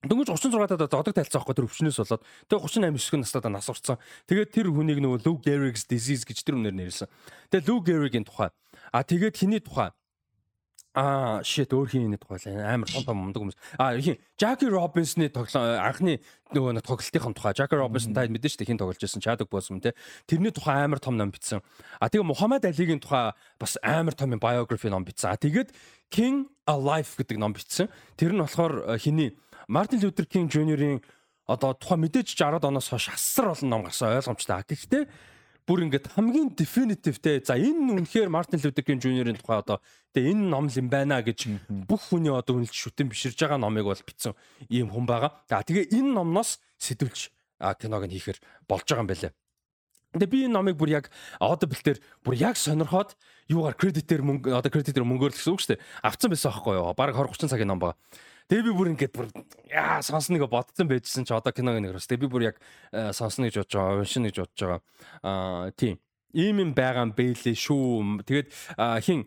[0.05, 2.61] Дөнгөж 36 даа зодог тайлцсан байхгүй тэр өвчнөөс болоод тэгээ
[2.93, 3.97] 38 9 настайдаа нас урцсан.
[4.29, 7.09] Тэгээд тэр хүнийг нөгөө Lou Gehrig's disease гэж тэр үнээр нэрлсэн.
[7.49, 8.53] Тэгээ Lou Gehrig-ийн тухай
[8.91, 9.91] А тэгээд хиний тухай
[10.95, 13.59] Аа shit өөр хин энэ тухай амар том том мундаг хүмүүс.
[13.75, 16.23] Аа хин Jackie Robinson-ы тоглоом анхны
[16.55, 19.83] нөгөө нэг тоглолтын тухай Jackie Robinson та мэдэн шүү дээ хин тоглож байсан Chadwick Boseman
[19.83, 19.91] те.
[20.23, 21.59] Тэрний тухай амар том ном бичсэн.
[21.99, 25.35] А тэгээ Muhammad Ali-гийн тухай бас амар том biography ном бичсэн.
[25.35, 25.75] А тэгээд
[26.07, 27.91] King Alive гэдэг ном бичсэн.
[28.15, 29.35] Тэр нь болохоор хиний
[29.67, 31.01] Martin Luther King Jr.-ийн
[31.45, 34.65] одоо тухай мэдээж 60-аад оноос хойш асар олон ном гарсан ойлгомжтой.
[34.65, 35.03] Гэхдээ
[35.65, 39.81] бүр ингээд хамгийн definitive те за энэ үнэхээр Мартин Лютер Кинг Жуниорын тухай одоо
[40.13, 41.49] тэгээ энэ ном юм байна гэж
[41.89, 44.37] бүх хүний одоо үнэлж шүтэн биширж байгаа номыг бол бичсэн
[44.69, 45.41] ийм хүн байгаа.
[45.49, 47.33] За тэгээ энэ номноос сэтүүлж
[47.81, 48.37] киног нь хийхэр
[48.69, 49.33] болж байгаа юм байлаа.
[50.13, 51.09] Тэгээ би энэ номыг бүр яг
[51.41, 53.17] Audible дээр бүр яг сонирхоод
[53.49, 55.83] юугаар кредитээр мөнгө одоо кредитээр мөнгөөр л гэсэн үг шүү дээ.
[56.05, 56.93] Авцсан байсан аахгүй юу?
[56.93, 57.97] Бараг 20 30 цагийн ном байгаа.
[58.45, 59.27] Тэгээ би бүр ингээд бүр
[59.73, 62.05] яа сонсно гэж бодсон байжсэн чи одоо киног нэгрээс.
[62.05, 62.61] Тэгээ би бүр яг
[62.93, 64.81] э, сонсно гэж бодож байгаа, уншина гэж бодож байгаа.
[65.25, 65.97] Аа тийм.
[66.29, 68.21] Ийм юм байгаа юм бэлээ шүү.
[68.21, 68.47] Тэгээд
[69.01, 69.25] хин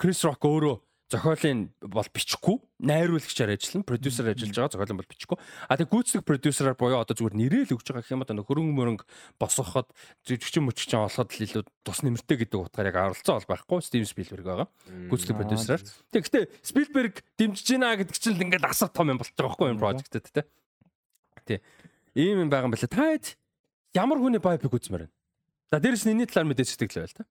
[0.00, 0.76] Крис Рок өөрөө
[1.10, 2.56] зохиолын бол бичихгүй.
[2.80, 3.84] Найруулагчаар ажиллана.
[3.84, 5.38] Продюсер ажиллаж байгаа зохиолын бол бичихгүй.
[5.68, 9.04] А тэг гүйцэтгэх продюсераар буюу одоо зүгээр нэрэл өгч байгаа гэх юм одоо хөрөнгө мөрөнгө
[9.42, 9.90] босгоход
[10.24, 13.82] жүжигчин мөчгчин олоход л илүү тус нэмэртэй гэдэг утгаар яг аралцсан бол байхгүй.
[13.82, 14.68] Стивен Спилберг байгаа.
[15.10, 15.82] Гүйцэтгэх продюсераар.
[16.14, 19.68] тэг гэхдээ Спилберг дэмжиж байна гэдэг чинь л ингээд асар том юм болж байгаа байхгүй
[19.74, 20.46] энэ прожектэд тэ.
[21.44, 21.58] Тий
[22.14, 23.36] ийм юм байгаа юм байна та хэд
[23.94, 25.14] ямар хүний байпыг үзмээр байна?
[25.70, 27.24] За дээрэс нь энэний талаар мэдээж сэтгэл байл та.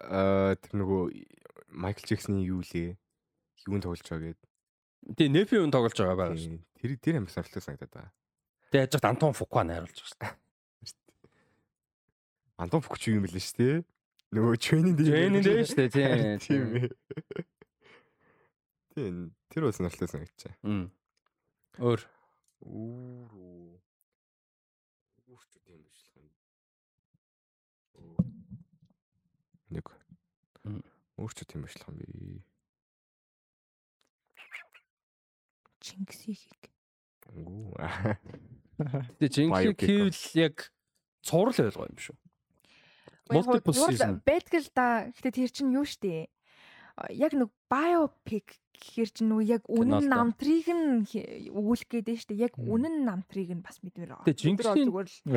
[0.00, 1.02] Аа тэр нөгөө
[1.70, 2.98] Майкл Джексоны юу лээ?
[3.66, 4.40] Юунд тоглож байгаа гээд.
[5.16, 6.58] Тэгээ Нефи юунд тоглож байгаа байгаа шүү.
[6.80, 8.12] Тэр тэр амар сонирхолтой санагдаад байгаа.
[8.70, 10.98] Тэгээ яж Антон Фукуа найруулж байгаа шүү.
[12.62, 13.76] Антон Фуку ч юм бэлээ шүү дээ.
[14.30, 15.10] Нөгөө Чэнин дээр.
[15.10, 16.64] Чэнин дээр шүү дээ тийм.
[18.94, 19.14] Тийм.
[19.50, 20.56] Тэр бас сонирхолтой санагдчихаа.
[21.80, 22.00] Өөр.
[22.60, 23.80] Өөр.
[25.30, 26.28] Өөр ч юм биш л юм.
[29.70, 29.99] Нэг
[31.20, 32.40] Өөр ч тийм ажиллах юм би.
[35.84, 36.72] Чингисийг.
[37.28, 37.76] Үгүй.
[39.20, 40.72] Тэгээ Чингисийг хийвэл яг
[41.20, 42.16] цуврал ойлгоо юм шүү.
[43.30, 44.24] Multiple season.
[44.24, 45.12] Бэтгэл да.
[45.12, 46.26] Гэтэ тэр чинь юу штэ.
[47.14, 51.04] Яг нэг биопик гэхэр чинь нөгөө яг үнэн намтрыг нь
[51.52, 52.34] өгүүлэх гээд штэ.
[52.34, 54.26] Яг үнэн намтрыг нь бас мэдмээр байгаа.
[54.26, 54.88] Тэгээ Чингисийн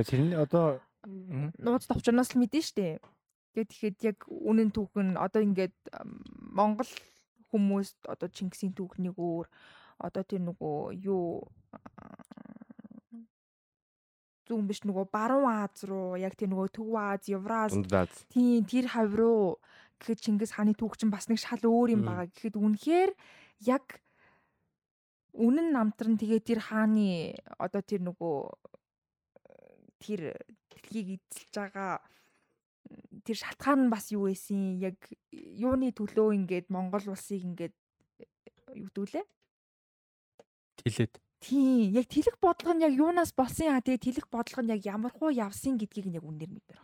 [0.08, 0.82] тэрний одоо
[1.60, 3.04] нууц товчноос л мэдэн штэ.
[3.54, 5.78] Тэгээд тэгэхэд яг үнэн түүх нь одоо ингээд
[6.54, 6.90] Монгол
[7.54, 9.46] хүмүүст одоо Чингисийн түүхнийг өөр
[10.02, 11.46] одоо тэр нөгөө юу
[14.50, 17.78] зүүн биш нөгөө баруун Аз руу яг тэр нөгөө Төв Аз, Евраз
[18.34, 19.62] тийм тэр хавь руу
[20.02, 22.28] гэхэд Чингис хааны түүх чинь бас нэг шал өөр юм байгаа.
[22.28, 23.12] Гэхэд үнэхээр
[23.70, 23.86] яг
[25.32, 28.38] үнэн намтар нь тэгээ тэр хааны одоо тэр нөгөө
[30.04, 30.36] тэр
[30.68, 32.04] дэлхийг эзэлж байгаа
[33.24, 34.98] тэр шалтгаан нь бас юу байсан яг
[35.32, 37.76] юуны төлөө ингээд Монгол улсыг ингээд
[38.76, 39.26] юу гэдүүлээ
[40.84, 41.14] Тэлээд.
[41.44, 45.12] Тийм яг тэлэх бодлого нь яг юунаас болсон яа тэгээ тэлэх бодлого нь яг ямар
[45.12, 46.78] хуу явсан гэдгийг нь яг үнээр мэдэр.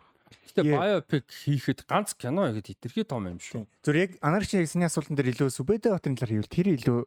[0.52, 3.66] Гэтэ биопик хийхэд ганц кино ихэд хитрхи том юм шүү.
[3.82, 6.98] Зүр яг анарч ягсны асуултан дээр илүү Сүбэдэ хотын талаар хийвэл тэр илүү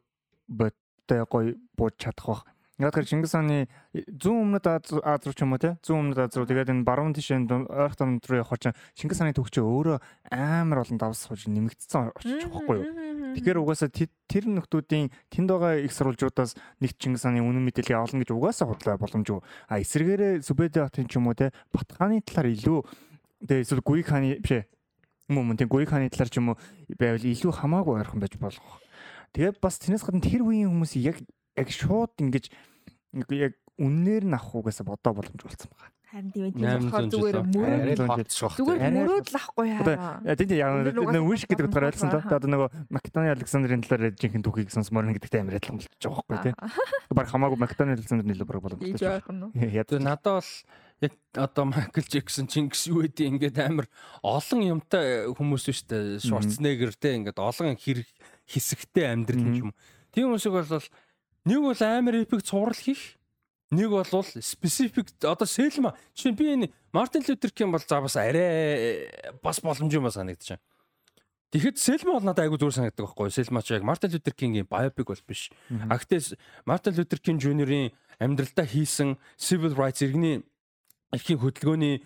[0.50, 2.42] бодтой гоё бууж чадах бах.
[2.74, 6.34] Яг тэр Чингис хааны зүүн өмнөд Аз руу ч юм уу те зүүн өмнөд Аз
[6.34, 10.02] руу тэгээд энэ баруун тишээ ойрхон томд руу явах чинь Чингис хааны чинь өөрөө
[10.34, 12.90] амар олон давс сууж нэмэгдсэн очиж байхгүй юу?
[13.38, 18.26] Тэгэхээр угаасаа тэ- тэр нөхдүүдийн тэнд байгаа их сурвалжуудаас нэг Чингис хааны үнэн мэдээллийг авална
[18.26, 19.38] гэж угаасаа бодлоо боломжгүй.
[19.70, 22.78] А эсвэргээрээ Сүбэдэ хотын ч юм уу те Батхааны талаар илүү
[23.46, 24.66] тэгээ эсвэл Гуйг хааны биш ээ.
[25.30, 26.58] Мөн мөн тийм Гуйг хааны талаар ч юм уу
[26.98, 28.82] байвал илүү хамаагүй ойрхон байж болох.
[29.30, 31.22] Тэгээд бас тэрнээс гадна тэр үеийн хүмүүс яг
[31.56, 32.50] яг шууд ингэж
[33.30, 35.94] яг үннээр нь авах угаасаа бодоо боломж болсон байгаа.
[36.14, 40.36] Харин тийм ээ зүүн зүгээр мөрөөд л зүгээр л мөрөөд лахгүй Одоо яа.
[40.38, 42.38] тийм тийм яг нэг wиш гэдэг утгаар ойлгосон бодсон то.
[42.38, 46.54] Одоо нөгөө Македони Александрын талаар жинхэнэ түүхийг сонсмоор гэдэгтэй амар адилхан болж байгаа байхгүй тий.
[47.18, 49.50] Баг хамаагүй Македони Александрын илүү баг Ийж боломжтой.
[49.58, 50.50] Тэгээ надад бол
[51.02, 53.90] яг одоо Майкл Джексон Чингис юу гэдэг ингээд амар
[54.22, 58.06] олон юмтай хүмүүс биш үү Шварценеггер те ингээд олон хэрэг
[58.46, 59.70] хэсэгтэй амьдрал юм юм.
[60.14, 60.78] Тийм хүмүүсийг бол
[61.44, 63.16] нэг бол амар эпик цуврал хийх
[63.70, 69.08] нэг бол специфик одоо Селма чинь би энэ Мартин Лютер Кинг бол за бас арай
[69.42, 70.60] бас боломж юм ба санагдчихэв.
[71.50, 73.34] Тэгэхэд Селма бол надад айгүй зүгээр санагддаг байхгүй юу?
[73.34, 75.50] Селма ч яг Мартин Лютер Кингийн биопик бол биш.
[75.70, 80.42] А гэтээ Мартин Лютер Кинг Жуниорын амьдралдаа хийсэн civil rights иргэний
[81.12, 82.02] эрхийн хөдөлгөөний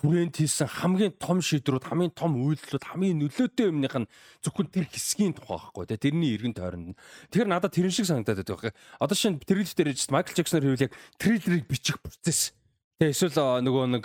[0.00, 4.08] хүрээнд хийсэн хамгийн том шийдрүүд, хамгийн том үйлдэлүүд, хамгийн нөлөөтэй юмных нь
[4.40, 6.96] зөвхөн тэр хэсгийн тухай байхгүй тий тэрний эргэн тойронд.
[7.28, 8.72] Тэгэхээр надад тэрэн шиг санагдаад байдаг байхгүй.
[8.98, 12.56] Одоо шинэ триллер дээр ч Майкл Джексонор хийвэл яг триллерыг бичих процесс.
[12.98, 14.04] Тэгээ эсвэл нөгөө нэг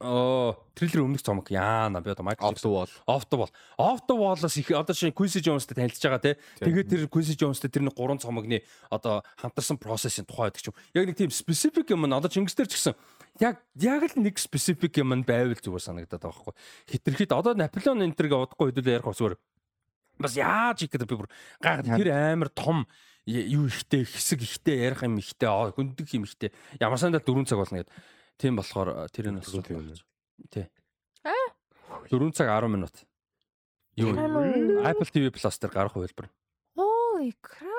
[0.00, 2.90] оо триллер өмнөх цомог яана би одоо Майкл the wall.
[3.06, 3.52] Off the wall.
[3.78, 6.36] Off the wall-аас их одоо шинэ Quincy Jones-тэй танилцж байгаа те.
[6.60, 10.76] Тэгээд тэр Quincy Jones-тэй тэрний гурван цомогны одоо хамтарсан процессын тухай байдаг ч юм.
[10.92, 12.94] Яг нэг тийм specific юм нь одоо Чингис дээр ч гэсэн
[13.40, 16.54] яг яг л нэг specific юм байвал зүгээр санагдаад байгаа байхгүй.
[16.90, 19.36] Хитрхэд одоо Наполеон энтерг удахгүй хөдөлөө ярих зүгээр
[20.18, 22.86] бас яаж их гэдэг би бүр гайхаад тэр амар том
[23.26, 27.82] юу ихтэй хэсэг ихтэй ярих юм ихтэй хөндөг юм ихтэй ямар сандаа 4 цаг болно
[27.82, 27.94] гэдэг.
[28.38, 29.50] Тийм болохоор тэр нь бас?
[30.50, 30.70] Тий.
[31.26, 31.48] Аа.
[32.10, 32.94] 4 цаг 10 минут.
[33.96, 34.14] Юу.
[34.82, 36.30] Apple TV Plus дээр гарах хувилбар.
[36.76, 37.73] Ой краа.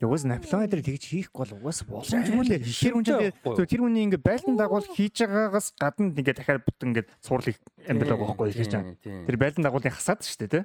[0.00, 2.64] Угаас Наполеон дээр тэгж хийхгүй бол угаас боломжгүй лээ.
[2.64, 3.36] Тэр хүн чинь
[3.68, 8.28] тэр хүний ингээ байлдан дагуул хийж байгаагаас гадна ингээ дахиад бут ингээ цуурлыг амьдрал байгаа
[8.32, 8.96] байхгүй байгаа.
[9.04, 9.24] Тийм.
[9.28, 10.64] Тэр байлдан дагуулын хасаад шүү дээ тий.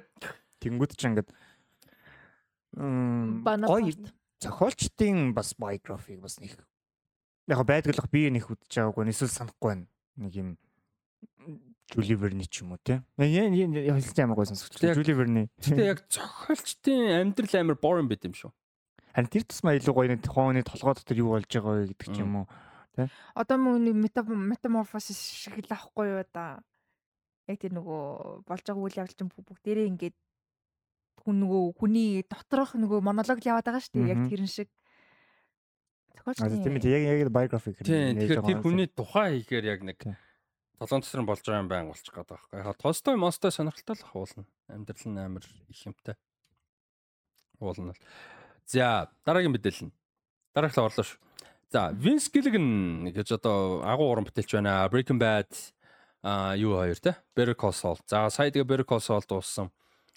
[0.64, 1.28] Тэнгүүд ч ингээд
[2.80, 3.92] м гоё
[4.40, 6.56] зохиолчдын бас биографиг бас нэг
[7.48, 9.86] яг байдгалах би нэг үдчихэж байгаагүй эсвэл санахгүй байна.
[10.16, 10.48] Нэг юм
[11.92, 12.98] Жули Верни ч юм уу тий.
[13.20, 14.80] Яа яа хэлж ямар гоё сонсогч.
[14.82, 15.44] Яг- Жули Верни.
[15.62, 18.50] Гэтэ яг зохиолчдын амьдрал амар boring байт юм шүү.
[19.16, 22.20] Харин тэр тусмаа илүү гоё нэг хооны толгой дотор юу болж байгаа вэ гэдэг ч
[22.20, 22.46] юм уу.
[23.32, 26.60] Одоо мөн метаморфосис шиг л авахгүй юу да.
[27.48, 30.16] Яг тэр нөгөө болж байгаа үйл явдал чинь бүгдээрээ ингээд
[31.24, 34.12] хүн нөгөө хүний доторх нөгөө монолог л яваад байгаа шүү дээ.
[34.12, 34.68] Яг тэрэн шиг.
[36.20, 37.80] А Зохиолчны тийм яг яг биографик.
[37.80, 38.20] Тийм.
[38.20, 39.98] Тэгэхээр тэр хүний тухай хийхээр яг нэг
[40.76, 42.56] толон цэцэр болж байгаа юм байна болчих гээд байгаа байхгүй.
[42.68, 44.44] Яг Толстой мостой сонирхолтой л хуулна.
[44.68, 46.20] Амьдрал нь амар их юмтай.
[47.64, 48.02] Уулна л.
[48.66, 49.94] За, дараагийн мэдээлэл нь.
[50.54, 51.18] Дараагт орлоо шүү.
[51.70, 54.90] За, Vince Gilligan гэж одоо агуу уран бүтээлч байна.
[54.90, 55.50] Breaking Bad
[56.26, 57.14] а юу хоёр те?
[57.36, 57.98] Better Call Saul.
[58.10, 59.70] За, сая тэгээ Better Call Saul дууссан.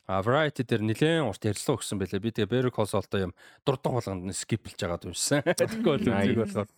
[0.10, 2.18] А Variety дээр нэлээд урт ярилцлага өгсөн байлээ.
[2.18, 5.46] Би тэгээ Better Call Saul-то юм дурдах болгонд скиплж байгаа юмшсан.
[5.62, 6.70] Тэгэхгүй бол үзэг болохоор.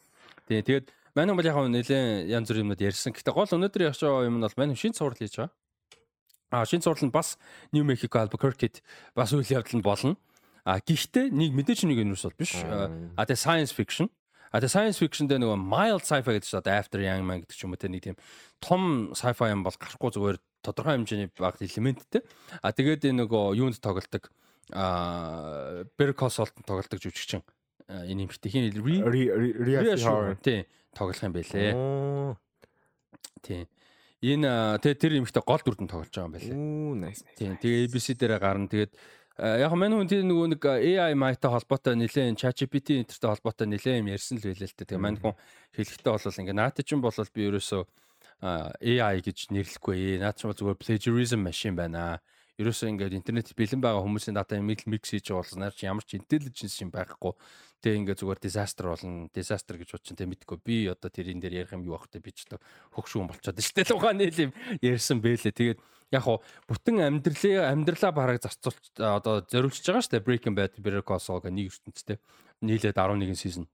[0.51, 3.15] Тий, тэгээд манай бол яг нэлээд янз бүрийн юмнууд ярьсан.
[3.15, 5.55] Гэтэ гол өнөөдөр явж байгаа юм нь бол манай шинэ цуврал хийж байгаа.
[6.51, 7.39] А шинэ цуврал нь бас
[7.71, 8.83] New Mexico Albuquerque-д
[9.15, 10.19] бас үйл явдал нь болно.
[10.65, 12.61] А гэхдээ нэг мэдээч нэг юм бол биш.
[12.61, 14.07] А тэгээ science fiction.
[14.51, 17.55] А тэгээ science fiction дээр нөгөө mild sci-fi гэдэг чинь одоо After Young Man гэдэг
[17.55, 18.17] ч юм уу те нэг тийм
[18.59, 22.21] том sci-fi юм бол гарахгүй зүгээр тодорхой хэмжээний баг элементтэй.
[22.61, 24.29] А тэгээд энэ нөгөө юунд тоглолдог
[24.71, 27.41] а Saul-д тоглолдог жүжигчин
[27.91, 30.39] энэ юмхтэй хин Reassurance.
[30.43, 31.73] Тий, тоглох юм байлээ.
[33.41, 33.67] Тий.
[34.21, 36.55] Энэ тэгээ тэр юмхтэй гол дүрдэн тоглож байгаа юм байлээ.
[36.55, 37.25] Оо, nice.
[37.35, 37.49] Тий.
[37.57, 38.69] Тэгээ ABC дээрээ гарна.
[38.69, 38.91] Тэгээд
[39.39, 44.11] яг мань хүн тийм нөгөө нэг AI майтай холбоотой нэлээд ChatGPT интертэй холбоотой нэлээд юм
[44.11, 44.89] ярьсан л байлээ л дээ.
[44.91, 45.35] Тэгээ мань хүн
[45.77, 47.81] хэлэхдээ бол ингээ наат чинь бол би ерөөсөө
[48.41, 50.17] AI гэж нэрлэхгүй.
[50.17, 52.19] Наад чинь зүгээр plagiarism machine байна.
[52.57, 56.81] Ерөөсөө ингээд интернет бэлэн байгаа хүмүүсийн дата микс хийж байгаа болсноор чи ямар ч intelligence
[56.81, 57.33] юм байхгүй.
[57.81, 59.25] Тэгээ ингээд зүгээр disaster болно.
[59.33, 60.57] Disaster гэж бодчих тийм мэдгүй.
[60.61, 62.61] Би одоо тэрийн дээр ярих юм юу бахтай би ч одоо
[62.93, 64.53] хөгшүүн болчиход штэ л ухааны юм
[64.85, 65.49] ярьсан бэлээ.
[65.49, 65.79] Тэгээд
[66.13, 71.17] яг хуу бүтэн амьдралаа амьдралаа бараг зарцуулж одоо зориулж байгаа штэ Breaking Bad, Better Call
[71.17, 72.21] Saul гэх нэг ертөнцтэй
[72.61, 73.65] нийлээд 11 сизон.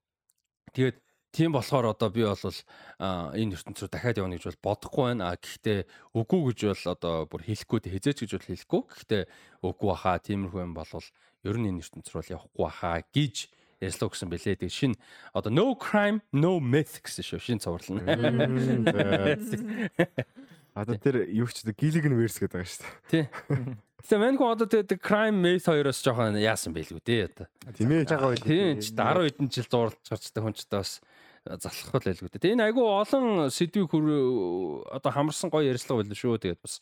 [0.71, 1.03] Тэгээд
[1.35, 5.33] тийм болохоор одоо би бол энэ ертөнц рүү дахиад явна гэж бол бодохгүй байна.
[5.33, 5.79] А гэхдээ
[6.15, 8.81] үгүй гэж бол одоо бүр хэлэхгүй тэ хизээч гэж бол хэлэхгүй.
[8.87, 9.23] Гэхдээ
[9.67, 10.91] үгүй баха тиймэрхүү юм бол
[11.43, 13.35] ер нь энэ ертөнц рүү явахгүй баха гэж
[13.81, 14.55] ярьслаа гэсэн бэлээ.
[14.61, 14.95] Тэгээ шин
[15.33, 17.39] одоо no crime no myth гэсэн шүү.
[17.41, 18.01] Шин цуврал нь.
[20.77, 22.93] Одоо тэр юу ч гилиг нь верс гэдэг байгаа шүү дээ.
[23.09, 23.25] Тий.
[24.05, 27.49] Тэгээ мань хүн одоо тэгээд crime myth хоёроос жоохон яасан байлгүй дээ одоо.
[27.73, 28.05] Тийм ээ.
[28.05, 28.45] Жага байл.
[28.45, 31.01] Тийм ч 10 хэдэн жил зурлаж гарчтай хүн ч бас
[31.49, 32.53] залхах байлгүй дээ.
[32.53, 36.45] Энэ айгүй олон сэдвийг одоо хамарсан гоё ярьслага байлаа шүү.
[36.45, 36.77] Тэгээд бас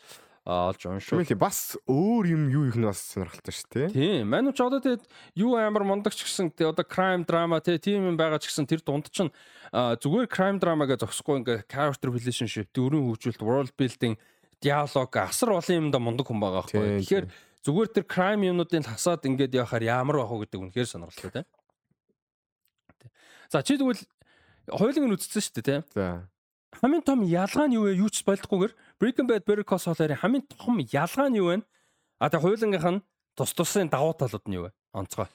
[0.45, 1.25] олж уншуу.
[1.25, 3.89] Тийм бас өөр юм юу их нь бас сонирхолтой шүү дээ.
[3.89, 4.29] Тийм.
[4.29, 5.01] Манай ч одоо тэгээд
[5.41, 9.09] юу амар мундагч гэсэн тэгээд одоо crime drama тийм юм байгаа ч гэсэн тэр дунд
[9.09, 9.33] чинь
[9.73, 14.13] зүгээр crime drama гэж зогсохгүй ингээ character relationship, дөрвөн хөгжүүлэлт, world building,
[14.61, 17.01] диалог асар олон юмда мундаг хүн байгаа байхгүй.
[17.01, 17.25] Тэгэхээр
[17.65, 21.45] зүгээр тэр crime юмнуудын хасаад ингээд явахаар ямар байх вэ гэдэг үнэхээр сонирхолтой тийм.
[23.49, 24.05] За чи тэгвэл
[24.69, 25.83] хоёулын нь үзсэн шүү дээ тийм.
[25.97, 26.29] За.
[26.81, 27.97] Хамгийн том ялгаа нь юу вэ?
[27.97, 31.63] Юу ч болдгүйгээр Breaking Bad Better Call Saul-ын хамгийн том ялгаа нь юу вэ?
[32.19, 33.03] А тэг хоёулынгийнх нь
[33.35, 34.71] тус тусын давуу талууд нь юу вэ?
[34.95, 35.27] Онцгой.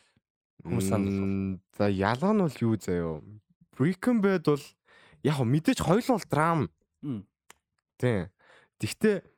[0.64, 1.60] Хүмүүс санал.
[1.76, 3.20] За ялгаа нь бол юу заяо?
[3.76, 4.64] Breaking Bad бол
[5.20, 6.72] яг мэдээж хоёул бол драм.
[8.00, 8.32] Тийм.
[8.80, 9.28] Гэхдээ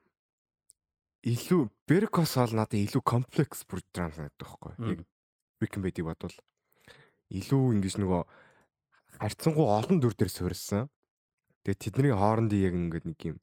[1.27, 4.73] илүү Better Call Saul надад илүү комплекс бүр драм санагддаг байхгүй.
[4.87, 5.03] Яг
[5.59, 6.39] Breaking Bad-ийг бодвол
[7.35, 8.23] илүү ингэж нөгөө
[9.19, 10.87] харьцангуй олон дүр дээр суурилсан.
[11.67, 13.42] Тэгээ тэдний хоорондын яг ингээд нэг юм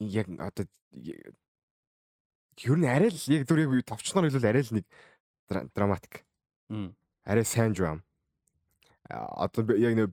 [0.00, 4.86] яг одоо ер нь арай л яг зүр яг товчноор хэлвэл арай л нэг
[5.74, 6.24] драматик.
[7.24, 8.02] Арай сайн драм.
[9.08, 10.10] Одоо яг нэг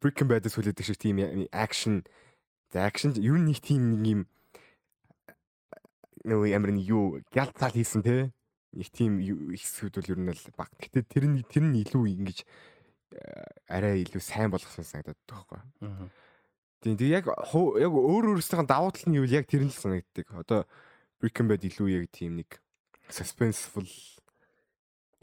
[0.00, 1.20] Breaking Bad-с хүлээдэг шиг тийм
[1.52, 2.06] акшн
[2.72, 4.20] акшн ер нь нэг тийм нэг юм
[6.24, 8.32] нөгөө ямар нэг юу гялцал хийсэн те
[8.72, 10.70] их тийм зүйл бол ер нь л баг.
[10.80, 12.38] Гэтэ тэр нь тэр нь илүү ингэж
[13.68, 16.10] арай илүү сайн болгосон санагдаад байгаа байхгүй.
[16.84, 20.28] Тийм тэг яг яг өөр өөрсдийн давуу тал нь юу яг тэр нь л санагддаг.
[20.36, 20.68] Одоо
[21.16, 22.60] Breaking Bad илүү яг тийм нэг
[23.08, 23.88] suspenseful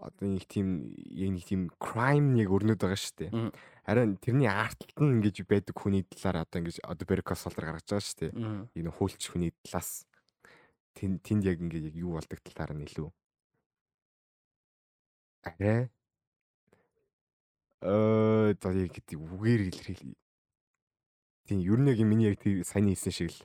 [0.01, 3.53] одоо нэг тийм яг нэг тийм crime яг өрнөд байгаа шүү дээ.
[3.85, 8.09] Харин тэрний артталт нь ингэж байдаг хүний талаар одоо ингэж одоо Беркос солдор гаргаж байгаа
[8.09, 8.31] шүү дээ.
[8.81, 10.09] Энэ хуульч хүний талаас
[10.98, 13.14] тэнд тэнд яг ингэ яг юу болдог талаар нь илүү
[15.45, 15.90] арай
[17.81, 20.01] э за яг гэдэг үгээр хэлэх
[21.51, 23.43] Тийм, ер нь яг миний яг тийм сайн хийсэн шиг л.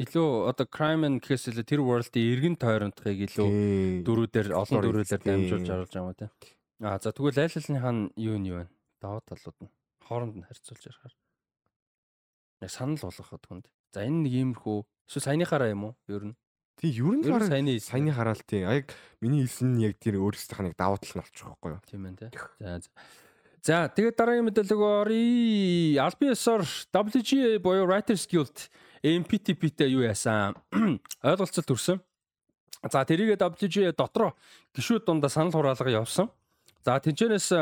[0.00, 5.68] Илүү одоо crime and case л тэр world-ийн эргэн тойронтхыг илүү дөрүүдээр олон дөрүүлээр дамжуулж
[5.68, 6.32] оруулж байгаа юм тийм.
[6.80, 8.72] Аа за тэгвэл аль алны хаан юу нь юу вэ?
[9.04, 11.14] Даваа талууд нь хооронд нь харьцуулж ярихаар.
[12.64, 13.66] Яг санал болгоход хүнд.
[13.92, 14.78] За энэ нэг иймэрхүү
[15.12, 15.94] эсвэл саяныхаараа юм уу?
[16.08, 16.36] Ер нь.
[16.80, 18.64] Тийм ер нь хараа саяны саяны хараалт тийм.
[18.64, 21.84] Яг миний хэлсэн нь яг тэр өөрсдийнх нь давуу тал нь олчих واخгүй юу?
[21.84, 22.32] Тийм ээ тийм.
[22.56, 22.88] За за.
[23.60, 26.00] Тэгээд дараагийн мэдээлэл.
[26.00, 28.72] Албан ёсоор WGA буюу Writers Guild
[29.04, 30.56] MPTP-тэй юу яасан?
[31.20, 32.00] Ойлголцол төрсөн.
[32.88, 34.32] За тэрийгээ WGA дотроо
[34.72, 36.32] гişүүд дундаа санал хураалга явсан.
[36.80, 37.52] За тэнцэнээс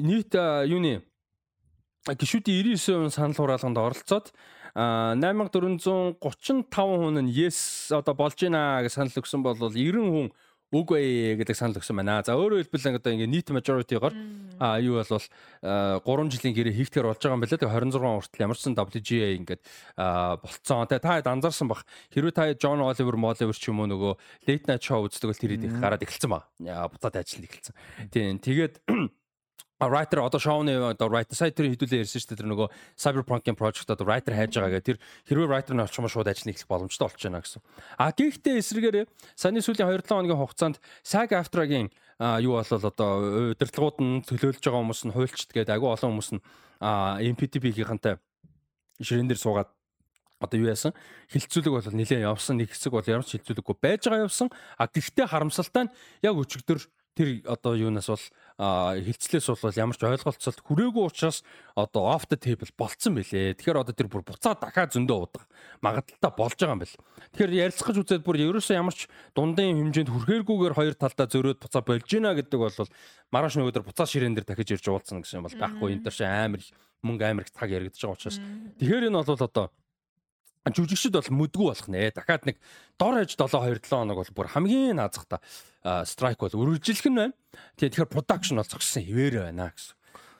[0.00, 0.32] нийт
[0.64, 1.04] юуны
[2.08, 4.32] гişүүдийн 99% санал хураалганд оролцоод
[4.72, 10.32] 8435 хүн нь yes одоо болж байна гэж санал өгсөн бол 90 хүн
[10.68, 12.20] үгүй гэдэг санал өгсөн байна.
[12.20, 14.12] За өөрөөр хэлбэл одоо ингээ нийт majority-гоор
[14.60, 15.24] а юу бол
[15.64, 17.56] 3 жилийн гэрээ хийгдгээр болж байгаа юм байна.
[17.56, 19.62] Тэгээ 26 хүртэл ямар ч сан WGA ингээд
[20.44, 20.84] болцсон.
[20.92, 21.88] Тэгээ та хэд анзаарсан бах.
[22.12, 24.12] Хэрвээ та John Oliver, Oliver ч юм уу нөгөө
[24.44, 26.44] late night show үздэг бол тэр их гараад эхэлсэн ба.
[26.60, 27.74] Буцаад ажиллаж эхэлсэн.
[28.12, 28.36] Тийм.
[28.36, 28.84] Тэгээд
[29.86, 33.86] writer одоо шоуны одоо writer сая тэр хэдүүлээ ярьсан шүү дээ тэр нөгөө cyberpunk-ийн project
[33.86, 34.98] одоо writer хайж байгаа гэх тэр
[35.30, 37.62] хэрвээ writer нь олчих юм шууд ажил нийлэх боломжтой болж байна гэсэн.
[37.94, 39.06] А гэхдээ эсрэгээр
[39.38, 40.76] саяны сүүлийн 2-7 хоногийн хугацаанд
[41.06, 41.94] SAG AFTRA-гийн
[42.42, 46.42] юу болол одоо удирдлагууд нь төлөөлж байгаа хүмүүс нь хуульчд гэдэг агүй олон хүмүүс нь
[46.82, 48.18] MPTP-гийнхантай
[48.98, 49.70] ширээн дээр суугаад
[50.42, 50.94] одоо юу яасан?
[51.30, 54.50] Хилцүүлэг бол нэлээд явсан нэг хэсэг бол ямар ч хилцүүлэггүй байж байгаа явсан.
[54.78, 56.78] А гэхдээ харамсалтай нь яг өчигдөр
[57.18, 58.22] тэр одоо юунаас бол
[59.02, 61.42] хилцлээс бол ямар ч ойлголцолт хүрээгүй учраас
[61.74, 63.58] одоо off the table болцсон байлээ.
[63.58, 65.44] Тэгэхээр одоо тэр бүр буцаа дахиад зөндөө удаа
[65.82, 66.94] магадaltaа болж байгаа юм байна.
[67.34, 71.82] Тэгэхээр ярилцах гэж үзээд бүр ерөөсөө ямар ч дундын хэмжээнд хүрхээргүйгээр хоёр талдаа зөрөөд буцаа
[71.82, 72.78] болж гинэ гэдэг бол
[73.34, 76.22] маргааш нөгөөдөр буцаа ширээн дээр дахиж ирж уулзсан гэсэн юм бол байхгүй энэ төр ши
[76.22, 76.62] амар
[77.02, 78.38] мөнгө амар цаг яригдж байгаа учраас.
[78.78, 79.66] Тэгэхээр энэ бол одоо
[80.74, 82.10] жүжигчд бол мүдгүү болох нэ.
[82.12, 82.56] Дахиад нэг
[82.98, 85.40] дор хэж 7 2 7 хоног бол бүр хамгийн наазахта
[86.04, 86.80] страйк бол нь
[87.16, 87.32] байна.
[87.76, 89.94] Тийм тэгэхээр production бол зогссон хിവэр байна гэсэн.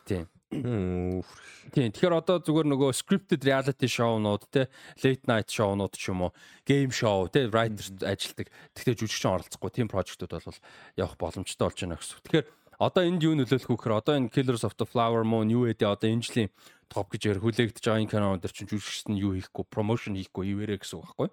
[0.08, 0.24] Тийм.
[0.48, 4.72] Тийм тэгэхээр одоо зүгээр нөгөө scripted reality show-нууд те
[5.04, 6.32] late night show-нууд ч юм уу
[6.64, 8.48] game show те writer ажилтдаг.
[8.72, 10.60] Тэгтээ жүжигчин оролцохгүй тийм project-ууд бол
[10.96, 12.24] явах боломжтой болж байна гэсэн.
[12.24, 12.46] Тэгэхээр
[12.78, 15.86] одоо энд юу нөлөөлөх вэ гэхээр одоо энэ Killers of the Flower Moon юу гэдэг
[15.86, 16.50] одоо энэ жилийн
[16.86, 20.54] топ гэж ярь хүлээгдэж байгаа энэ кино өндөр чинь жүжигчд нь юу хийхгүй промошн хийхгүй
[20.54, 21.28] ивэрэ гэсэн үг байхгүй.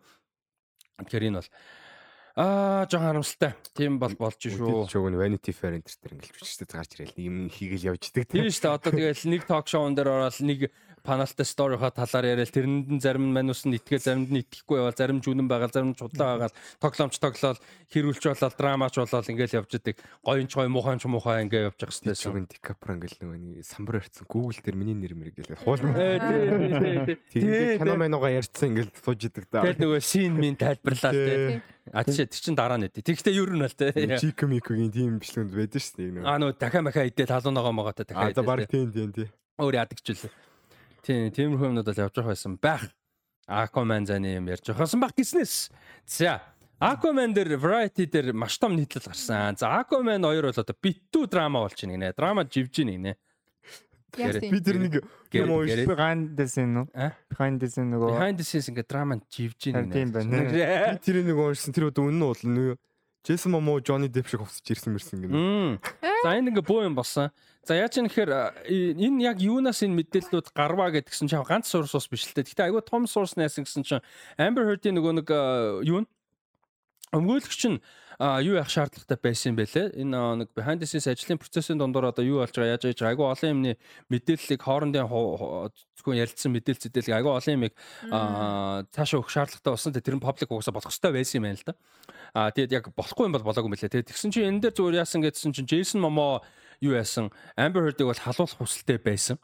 [1.06, 1.50] Тэгэхээр энэ бол
[2.36, 3.56] Аа жоохон харамсалтай.
[3.72, 4.92] Тийм бол болж шүү.
[4.92, 8.28] Чөг нь Vanity Fair энэ төр ингээл жүжигчдэд гарч ирэл юм хийгээл явж идэг.
[8.28, 8.76] Тийм шүү дээ.
[8.76, 10.68] Одоо тэгэл нэг ток шоун дээр ороод нэг
[11.06, 14.98] паналтай сторийнхоо талаар яриад тэрэнд нь зарим нь манус нь итгээ заримд нь итгэхгүй байвал
[14.98, 16.52] зарим жүнэн байгаа зарим нь чудлаа байгаа
[16.82, 17.60] тоглоомч тоглоод
[17.94, 22.18] хэрүүлч болоод драмач болоод ингээл явж идэг гоёнч гоё муухайч муухай ингээ явж байгаа хэвчээ
[22.18, 25.86] шүүн дикапра ингээл нөгөө самбар ярьсан Google дээр миний нэр мэр гээл хуул
[27.30, 31.62] тийм кино манууга ярьсан ингээл сууж идэг да тэгэл нөгөө син мин тайлбарлаа тий
[31.94, 33.06] А тийч тэр чин дараа нь эдээ.
[33.06, 33.94] Тэгвэл ер нь бол те.
[34.18, 36.26] Чика микогийн тийм бичлэгүүд байдаг шүү дээ.
[36.26, 38.34] Аа нөө дахиад махаа идээ талуун байгаа магаа та дахиад.
[38.34, 39.30] Аа за баг тийм тийм тийм.
[39.62, 40.34] Өөр үлээ.
[41.06, 42.90] Тийм, тиймэрхүү юмнууд бол явж явах байсан байх.
[43.46, 45.70] Aquaman заны юм ярьж байхсан баг гиснээс.
[46.10, 46.42] За,
[46.82, 49.54] Aquaman дээр Variety дээр маш том нийтлэл гарсан.
[49.54, 52.14] За, Aquaman 2 бол одоо битүү драма болж байна гинэ.
[52.18, 53.14] Драма живж байна гинэ.
[54.16, 54.94] Би тэр нэг
[55.36, 56.88] юм уу behind the scene нөө.
[57.30, 59.94] Behind the scene нөгөө behind the scenes ингээ драма живж байна.
[59.94, 60.42] Тийм байна.
[60.50, 62.78] Би тэр нэг уншсан тэр одоо үнэн уул нөө.
[63.26, 65.82] Джейсон Момо Johnny Depp шиг хувцж ирсэн мэрсэн гинэ.
[66.22, 67.34] За энэ ингээ боо юм болсон.
[67.66, 72.06] За яаж юм гэхээр энэ яг юунаас энэ мэдээллүүд гарваа гэдгсэн чинь ганц source ус
[72.06, 72.54] биш л дээ.
[72.54, 74.06] Гэтэ айгүй том source найсан гэсэн чинь
[74.38, 75.30] Amber Heard-ийн нөгөө нэг
[75.90, 76.08] юу н
[77.18, 77.82] өмгөөлөгч нь
[78.20, 79.88] юу яах шаардлагатай байсан юм бэ лээ.
[80.00, 83.28] Энэ нэг behind the scenes ажлын процессын дундор одоо юу болж байгаа яаж яаж айгүй
[83.28, 83.74] олон юмны
[84.08, 87.74] мэдээллийг хоорондын зөвхөн ярилцсан мэдээлэл зэдэлийг айгүй олон юмыг
[88.96, 89.92] цаашаа өгөх шаардлагатай болсон.
[89.92, 91.74] Тэр нь public угаасаа болох хэрэгтэй байсан юм байна л да.
[92.32, 93.92] А тэгээд яг болохгүй юм бол болоогүй юм билээ.
[93.92, 96.40] Тэгээд тэгсэн чинь энэ дээр зүгээр яасан гэдсэн чинь Jason Momoa
[96.80, 99.40] юу яасан Amber Heard-ыг бол халуулах хүсэлтэй байсан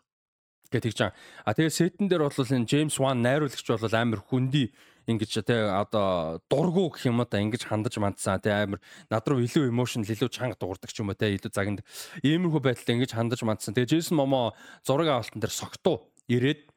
[0.71, 1.15] гэж тэгж байгаа.
[1.43, 4.71] А тэгээ сетэн дээр бол энэ James Wan найруулагч бол амар хүндий
[5.07, 8.41] ингэж те одоо дургу гэх юм та ингэж хандаж мандсан.
[8.41, 11.79] Те амар над руу илүү emotion илүү чанга дуурдаг ч юм уу те илүү загинд
[12.21, 13.73] иймэрхүү байдлаар ингэж хандаж мандсан.
[13.73, 14.53] Тэгээ Jason Momoa
[14.85, 16.69] зураг авалтан дээр согтуу ирээд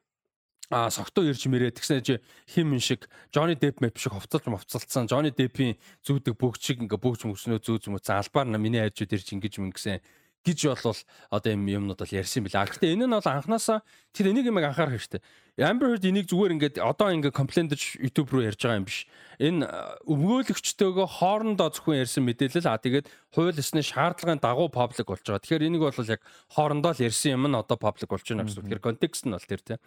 [0.69, 1.77] а согтуу ирж мэрээ.
[1.77, 2.17] Тэгсэн чи
[2.49, 7.29] хим шиг Johnny Depp мэп шиг хувцалж мовцалцсан Johnny Depp-ийн зүүдэг бүгд шиг ингээ бүгд
[7.29, 10.01] мөснөө зүү зүүмөө албаар миний хайрчуд ирж ингэж мөнгөсөн
[10.45, 11.01] гэж болвол
[11.33, 12.69] одоо юм юмнууд бол ярьсан билээ.
[12.69, 13.81] Гэхдээ энэ нь бол анханасаа
[14.13, 15.21] тэр энийг юм анхаарах хэрэгтэй.
[15.55, 19.07] Amber Heard энийг зүгээр ингээд одоо ингээд комплендж YouTube руу ярьж байгаа юм биш.
[19.39, 19.63] Энэ
[20.03, 25.39] өмгөөлөгчтэйгөө хоорондоо зөвхөн ярьсан мэдээлэл а тэгээд хууль ёсны шаардлагын дагуу паблик болж байгаа.
[25.39, 26.19] Тэгэхээр энийг бол яг
[26.51, 28.67] хоорондоо л ярьсан юм нь одоо паблик болж байна гэсэн.
[28.67, 29.79] Тэгэхээр контекст нь бол тэр тийм.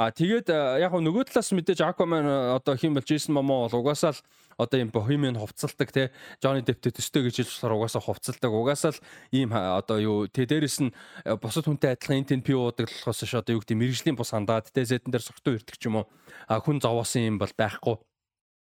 [0.00, 0.48] А тэгээд
[0.80, 4.24] яг нөгөө талаас мэдээж Aquaman одоо хэм бол Jason Momoa бол угаасаа л
[4.60, 6.12] одоо юм бохимын хувцалдаг те
[6.44, 9.00] Johnny Depp-тэй төстэй гэж хэлж болохоор угаасаа хувцалдаг угаасаа л
[9.32, 10.92] ийм одоо юу тэ дээрэс нь
[11.40, 15.08] бусад хүнтэй адилхан NTP уудаг болохоос ш одоо юу гэдэг мэрэгжлийн бус хандаад тэ зэтэн
[15.08, 16.06] дээр согтуу ирдэг ч юм уу
[16.46, 17.96] а хүн зовоосон юм бол байхгүй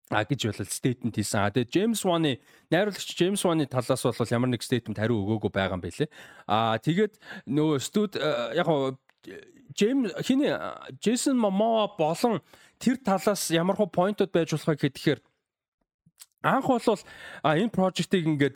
[0.10, 1.46] а гэж болол стейтмент хийсэн.
[1.46, 2.42] А тэгээ Джеймс Ваны
[2.74, 6.10] найруулагч Джеймс Ваны талаас бол ямар нэг стейтмент хариу өгөөгүй байгаа юм байлээ.
[6.50, 7.14] А тэгээд
[7.46, 8.98] нөгөө студ яг
[9.78, 10.54] Джейм хиний
[10.98, 12.42] Джейсон Момоа болон
[12.82, 15.22] тэр талаас ямар хөө поинтууд байж болох вэ гэхээр
[16.44, 17.04] анх бол
[17.44, 18.56] энэ прожектыг ингээд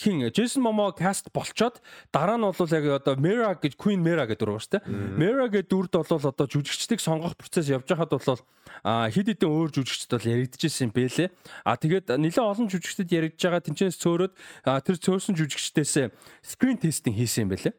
[0.00, 4.40] хин Джейсон Момо каст болчоод дараа нь бол яг одоо Mera гэж Queen Mera гэдэг
[4.40, 4.88] дургуй шүү дээ.
[5.20, 8.40] Mera гэдэг дүрд бол одоо жүжигчдийг сонгох процесс явж байхад бол
[9.12, 11.28] хэд хэдэн өөр жүжигчд бол яригдчихсэн юм бэлээ.
[11.68, 14.32] А тэгээд нэлээд олон жүжигчдэд яригдж байгаа тэнцэнс цөөрөөд
[14.64, 16.08] тэр цөөрсөн жүжигчдээс
[16.40, 17.76] screen testing хийсэн юм бэлээ.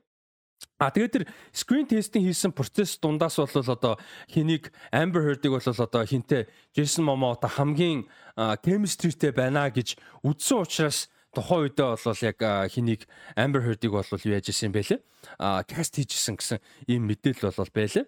[0.78, 3.98] А тэгээд тэр screen testing хийсэн процесс дундаас бол одоо
[4.30, 6.46] хэнийг Amber Heard-ыг бол одоо хинтээ
[6.78, 8.06] Jason Momoa одоо хамгийн
[8.38, 12.38] chemistryтэй байна гэж үзсэн учраас тухайн үедээ бол яг
[12.70, 15.02] хэнийг Amber Heard-ыг бол яаж исэн бэлээ?
[15.42, 18.06] А каст хийжсэн гэсэн ийм мэдээлэл бол байлаа.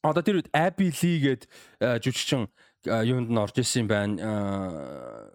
[0.00, 1.42] Одоо тэр үед Abby Lee гээд
[2.00, 2.48] жүжигчин
[2.86, 4.16] юунд нь орж исэн байна.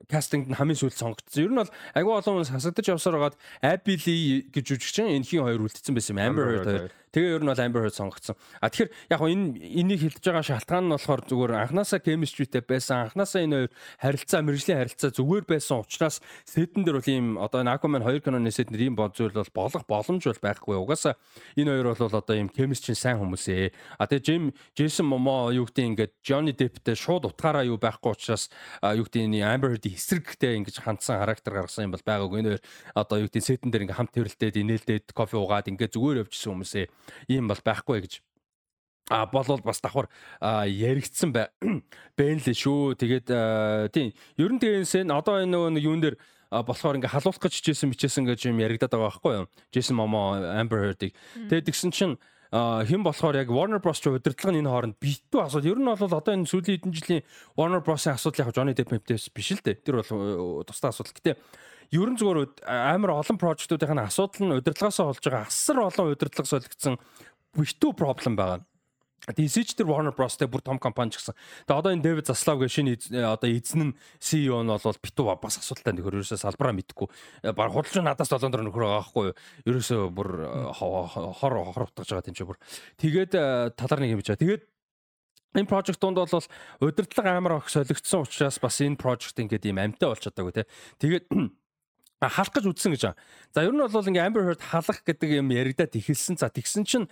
[0.09, 1.43] Кастингд нь хамгийн сүүлд сонгогдсон.
[1.45, 5.65] Ер нь бол агүй олон хүмүүс хасагдаж явсаар байгаад Abby Lee гэж жүжигчин энхийн хоёр
[5.65, 6.23] үлдсэн байсан юм.
[6.25, 6.89] Amber хоёр.
[7.15, 8.35] Тэгээ ер нь бол Amber Heard сонгогдсон.
[8.59, 13.07] А тэгэхээр яг хоо энэ энийг хилдэж байгаа шалтгаан нь болохоор зүгээр анханасаа chemistryтэй байсан,
[13.07, 13.71] анханасаа энэ хоёр
[14.03, 18.51] харилцаа, мэрэгжлийн харилцаа зүгээр байсан учраас сэтэн дээр бол ийм одоо энэ Aquaman 2 киноны
[18.51, 20.75] сэтэн дээр ийм бол зүйл бол болох боломж бол байхгүй.
[20.75, 21.15] Угаасаа
[21.55, 23.71] энэ хоёр бол одоо ийм chemistry сайн хүмүүс ээ.
[23.95, 24.43] А тэгээ Jim
[24.75, 28.51] Jason Momoa юу гэдэг ингээд Johnny Deppтэй шууд утгаараа юу байхгүй учраас
[28.83, 32.43] юу гэдэг энэ Amber Heard-ийн эсрэгтэй ингэж хандсан характер гаргасан юм бол байгаагүй.
[32.43, 36.27] Энэ хоёр одоо юу гэдэг сэтэн дээр ингээм хамт тэрэлдээд инээлдээд кофе уугаад ингээд зүгээр
[36.27, 36.85] явжсэн хүмүүсээ
[37.27, 38.21] ийм бол байхгүй гэж
[39.09, 40.09] а болвол бас давхар
[40.41, 41.49] яригдсан бай.
[42.17, 42.97] Бэнлээ шүү.
[42.97, 43.27] Тэгээд
[43.93, 46.17] тийм ер нь тэгээс одоо энэ нөгөө юун дээр
[46.49, 49.47] болохоор ингээ халуулах гэж хичээсэн мичээсэн гэж юм яригадаад байгаа байхгүй юу?
[49.69, 51.13] Jason Momoa Amber Heard-ийг.
[51.49, 52.17] Тэгээд тэгсэн чинь
[52.55, 55.75] хэн болохоор яг Warner Bros ч удирдлага нь энэ хооронд битүү асуудал.
[55.75, 57.23] Ер нь бол одоо энэ сүүлийн хэдэн жилийн
[57.57, 59.83] Warner Bros-ийн асуудал яг Johnny Depp-ээс биш л дээ.
[59.83, 61.13] Тэр бол тусдаа асуудал.
[61.13, 61.35] Гэтэ
[61.91, 66.97] ер нь зүгээр амар олон прожектуудын асуудал нь удирдлагаасаа болж байгаа асар олон удирдлага солигдсон
[67.55, 68.63] битүү проблем байгаа.
[69.25, 71.33] Ч тэр Warner Bros-тэй бүр том компани ч гэсэн.
[71.65, 72.93] Тэгээ одоо энэ Дэвид Заслав гэх шинэ
[73.25, 77.09] одоо эзэн нь CEO нь бол битүү бас асуудалтай нөхөр ерөөсөө салбараа мэдхгүй.
[77.57, 79.37] Баг худалч надаас 7 дор нөхөр байгаа байхгүй юу?
[79.65, 80.29] Ерөөсөө бүр
[80.77, 82.61] хор хор утгаж байгаа тийм ч бүр.
[83.01, 83.33] Тэгээд
[83.73, 84.37] талар нэг юм байгаа.
[84.37, 84.63] Тэгээд
[85.57, 86.45] энэ project донд бол
[86.85, 90.69] удирдлага амар ах солигдсон учраас бас энэ project ингээд ийм амттай болж чадаагүй те.
[91.01, 91.25] Тэгээд
[92.21, 93.19] халах гэж үдсэн гэж байгаа.
[93.51, 96.39] За ер нь бол ингээ Amber Heard халах гэдэг юм яригадад ихэлсэн.
[96.39, 97.07] За тэгсэн чинь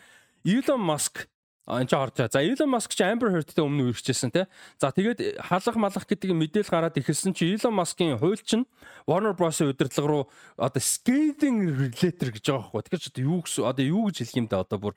[0.48, 1.27] Elon Musk
[1.67, 2.32] энэ ч орж байгаа.
[2.32, 4.45] За Elon Musk ч Amber Heard-тэй өмнө үргэлжсэн тий.
[4.80, 8.67] За тэгээд халах малах гэдэг мэдээл гараад ихэлсэн чи Elon Musk-ийн хууль чинь
[9.07, 10.23] Warner Bros-ийн удирдлага руу
[10.56, 12.99] одоо scaling regulator гэж байгаа байхгүй.
[12.99, 14.93] Тэгэхээр одоо юу гэсэн одоо юу гэж хэлэх юм да одоо бүр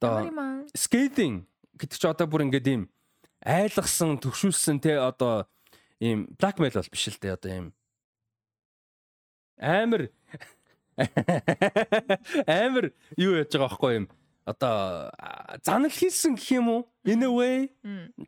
[0.00, 0.28] одоо
[0.76, 2.82] scaling гэдэг чи одоо бүр ингээд ийм
[3.44, 5.46] айлгсан төвшүүлсэн тий одоо
[6.02, 7.66] ийм blackmail бол биш л дээ одоо ийм
[9.58, 10.08] амар
[12.46, 14.06] амар юу яаж байгаа байхгүй юм
[14.48, 15.12] одоо
[15.62, 16.82] занал хийсэн гэх юм уу?
[17.04, 17.68] In a way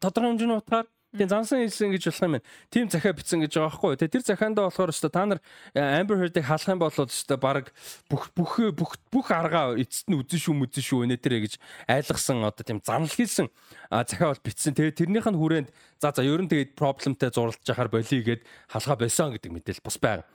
[0.01, 0.87] тодорхой хэмжээний утгаар
[1.17, 2.47] тийм зансан хийсэн гэж болох юм байна.
[2.71, 3.97] Тим захиа битсэн гэж байгаа байхгүй.
[3.97, 5.41] Тэгээ тэр захиандаа болохоор өстө та нар
[5.73, 7.73] Amber Heard-ыг халах юм бол өстө баг
[8.13, 11.55] бүх бүх бүх бүх аргаа эцэст нь үзэн шүү мүзэн шүү өнө тэрэ гэж
[11.89, 13.49] айлгсан одоо тийм занал хийсэн
[13.89, 14.77] захиа бол битсэн.
[14.77, 15.69] Тэгээ тэрнийх нь хүрээнд
[15.99, 20.29] за за ерөн тэгээд проблемтай зурлаж яхаар болиё гэд халахаа байсан гэдэг мэдээлэл бас байгаа.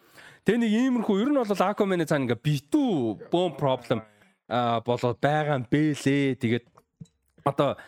[0.45, 4.05] Тэгээ нэг иймэрхүү ер нь бол Aquaman-ы цаана ингээ битүү бом проблем
[4.85, 6.37] болоод байгаа юм бэлээ.
[6.37, 6.65] Тэгээд
[7.49, 7.81] одоо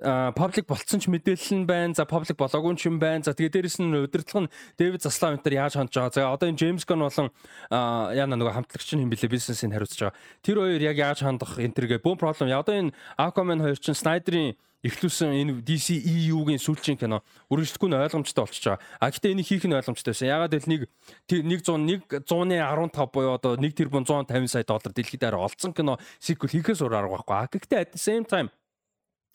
[0.00, 1.94] паблик болцсон ч мэдээлэл нь байна.
[1.94, 3.22] За паблик болоогүй ч юм байна.
[3.22, 6.14] За тэгээ дээрэс нь удирдлага нь Дэвид Заслав энэ төр яаж хандж байгаа.
[6.14, 7.28] За одоо энэ Джеймс Ган болон
[7.70, 10.16] яна нөгөө хамтлагч нь хэм бэлээ бизнесийг хариуцж байгаа.
[10.40, 12.48] Тэр хоёр яг яаж хандах энэ төргээ бүүн проблем.
[12.48, 17.22] Я одоо энэ Aquaman хоёр чинь Snyder-ийн эхлүүлсэн энэ DC EU-гийн сүүлчийн кино
[17.54, 18.82] үргэлжлэхгүй нь ойлгомжтой болчихж байгаа.
[18.98, 20.26] А гэхдээ энийг хийх нь ойлгомжтой байсан.
[20.26, 25.38] Ягаад гэвэл нэг 100 100-ны 15 буюу одоо 1 тэрбум 150 сая доллар дэлхийд арай
[25.38, 27.36] олцсон кино сиквел хийхээс өөр арга байхгүй.
[27.38, 28.50] А гэхдээ at the same time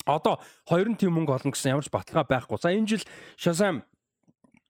[0.08, 0.40] одоо
[0.72, 2.58] 20 тийм мөнгө олно гэсэн ямар ч баталгаа байхгүй.
[2.58, 3.04] За энэ жил
[3.36, 3.84] Shazam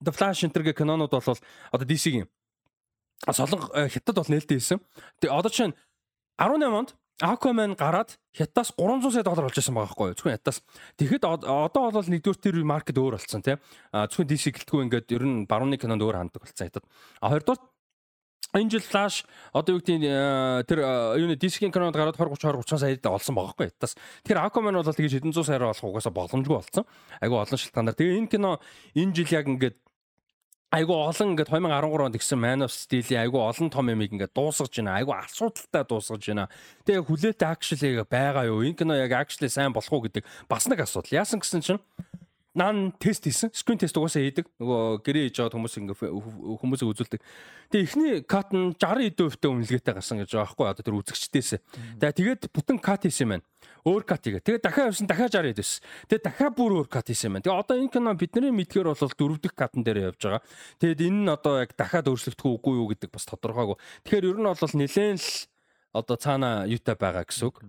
[0.02, 2.28] The Flash энтергийн кинонууд бол одоо DC-гийн
[3.32, 4.78] солонго э, хятад бол нээлттэй хийсэн.
[5.22, 5.74] Тэгээ одоо чинь
[6.38, 10.14] 18 онд Aquaman гараад хятадаас 300 сая доллар олж байсан байгаа байхгүй юу?
[10.14, 10.62] Зөвхөн хятадаас.
[11.02, 13.58] Тэгэхэд одоо бол нэгдүгээр тэр маркет өөр болсон тийм.
[13.90, 16.86] Зөвхөн DC гэлтгүй ингээд ер нь барууны кинонд өөр ханддаг болсон хятад.
[17.18, 17.58] А хоёрдугаар
[18.56, 20.78] энэ жил Flash одоо юу гэдэг тэр
[21.20, 23.94] юуны DC-ийн кинонд гараад 20 30 20 30 сая олсон байгаа байхгүй хятадаас.
[24.24, 26.84] Тэр Aquaman бол тэгэж 700 саяар олох угаасаа боломжгүй болсон.
[27.20, 27.96] Айгу олон шалтгаанаар.
[27.98, 28.60] Тэгээ энэ кино
[28.96, 29.76] энэ жил яг ингээд
[30.70, 34.72] айгу олон ингээд 2013 онд гисэн Man of Steel-ийн айгу олон том юм ингээд дуусгаж
[34.76, 35.00] байна.
[35.00, 36.48] Айгу асуудалтай дуусгаж байна.
[36.84, 38.64] Тэгээ хүлээтэй actually байгаа юу?
[38.64, 41.08] Энэ кино яг actually сайн болох уу гэдэг бас нэг асуудал.
[41.24, 41.80] Яасан гэсэн чинь
[42.58, 43.54] наан тест хийсэн.
[43.54, 44.50] Screen test угаасаа хийдэг.
[44.58, 45.96] Нөгөө гэрээ хийж байгаа хүмүүс ингээ
[46.58, 47.20] хүмүүсийг үзүүлдэг.
[47.70, 51.50] Тэгээ эхний кат нь 60 эдэн хувьтай үнэлгээтэй гарсан гэж байгаа байхгүй одоо тэр үзэгчдээс.
[52.02, 53.46] Тэгээ тэгээд бүтэн кат хийсэн юм байна.
[53.86, 54.42] Өөр кат хийгээ.
[54.42, 55.80] Тэгээ дахиад явсан дахиад 60 эд байсан.
[56.10, 57.44] Тэгээ дахиад бүр өөр кат хийсэн юм байна.
[57.46, 60.42] Тэгээ одоо энэ кино бидний мэдгээр бол дөрөв дэх катн дээр явж байгаа.
[60.82, 63.78] Тэгээд энэ нь одоо яг дахиад өөрчлөгдөх үгүй юу гэдэг бас тодорхойгүй.
[64.02, 65.30] Тэгэхээр ер нь бол нэлээд л
[65.94, 67.62] одоо цаана юутай байгаа гэсэн үг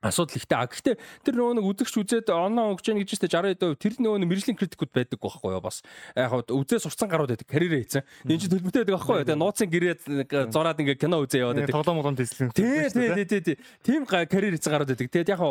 [0.00, 0.56] асуудал ихтэй.
[0.56, 4.18] А гэхдээ тэр нөгөө нэг үзэгч үзээд оноо өгч яах гэж байна 60% тэр нөгөө
[4.24, 5.84] нэг мэржлийн критикуд байдаг байхгүй юу бас.
[6.16, 8.02] Яг үзээ сурцсан гарууд байдаг карьерээ хийсэн.
[8.24, 9.28] Энэ чинь төлбөртэй байдаг байхгүй юу.
[9.28, 10.00] Тэгээ нууцын гэрээд
[10.48, 11.76] зураад ингээ кино үзээ яваад байдаг.
[11.76, 12.48] Тоглоом молон тэслэн.
[12.56, 13.56] Тий, тий, тий, тий.
[13.84, 15.12] Тим карьер хийсэн гарууд байдаг.
[15.12, 15.42] Тэгээд яг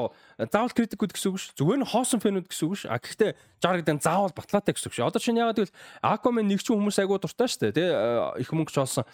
[0.50, 1.54] заавал критикуд гэсэн үг ш.
[1.54, 2.90] Зүгээр нь хоосон фэнүүд гэсэн үг ш.
[2.90, 5.06] А гэхдээ 60 гэдэг заавал батлаатай гэсэн үг ш.
[5.06, 7.86] Одоо чинь ягаад гэвэл Aquaman нэг ч хүмүүс айгуу дуртай штэ тий.
[8.42, 9.06] Их мөнгө ч олсон.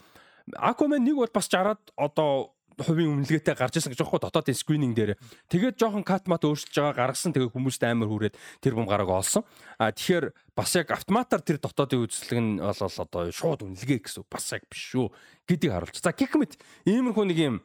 [0.56, 5.16] Aquaman нэг бол бас 60-аад одоо хувийн үнэлгээтэй гарч ирсэн гэж жоохгүй дотоодын скрининг дээр.
[5.48, 9.48] Тэгээд жоохон кат мат өөрчилж байгаа гаргасан тэгээд хүмүүст амар хүрээд тэр бум гараг олсон.
[9.80, 14.52] А тэгэхээр бас яг автоматар тэр дотоодын үзэсгэлэг нь бол одоо шууд үнэлгээ гэсэн бас
[14.52, 15.12] яг биш шүү
[15.48, 15.98] гэдгийг харуулж.
[16.00, 17.56] За гихмит иймэрхүү нэг юм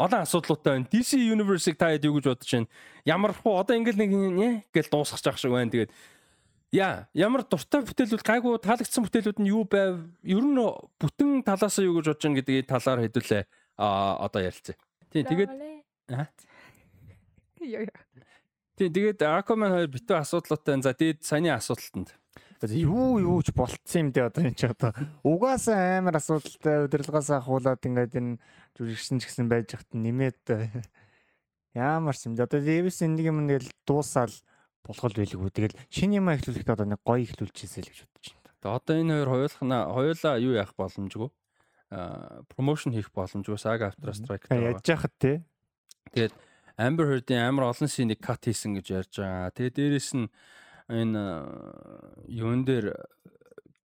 [0.00, 0.88] олон асуудлуудтай байна.
[0.88, 2.68] DC Universe-ыг та хэд юу гэж бодож байна?
[3.04, 5.70] Ямар хуу одоо ингээл нэг нэ гэл дуусгах жах шиг байна.
[5.70, 5.92] Тэгээд
[6.72, 10.00] яа, ямар дуртай бүтээлүүд гайгүй таалагдсан бүтээлүүд нь юу байв?
[10.24, 10.56] Ер нь
[10.96, 13.44] бүтэн талаас нь юу гэж бодож байна гэдгийг талаар хэдүүлээ.
[13.76, 14.76] А одоо ярилцъя.
[15.12, 15.50] Тийм тэгээд
[16.10, 16.26] яа.
[18.80, 20.80] Тийм тэгээд Aquaman 2 битүү асуудлуутай.
[20.80, 22.16] За тэгээд саяны асуудалтанд.
[22.60, 24.92] Юу юу ч болцсон юм дээ одоо энэ ч одоо
[25.24, 28.36] угаасаа амар асуудалтай удирдлагаас ахуулаад ингээд энэ
[28.76, 30.44] жүжигчсэн ч гэсэн байж хат нэмээд
[31.72, 34.32] ямар ч юм дээ одоо Дэвис нэг юм нэг дуусаал
[34.84, 38.48] болох л байлгүй тэгэл шинэ юм эхлүүлэхэд одоо нэг гоё эхлүүлчихсэн л гэж бодож байна.
[38.60, 41.28] Тэгээд одоо энэ хоёр хоёулахна хоёулаа юу яах боломжгүй.
[41.90, 43.58] Промошн хийх боломжгүй.
[43.58, 45.42] Saga After Strike Яаж яхад те
[46.10, 46.34] Тэгээд
[46.78, 49.54] Amber Heard-ийн амар олон синийг кат хийсэн гэж ярьж байгаа.
[49.54, 50.26] Тэгээд дээрэс нь
[50.90, 51.22] энэ
[52.26, 52.94] юун дээр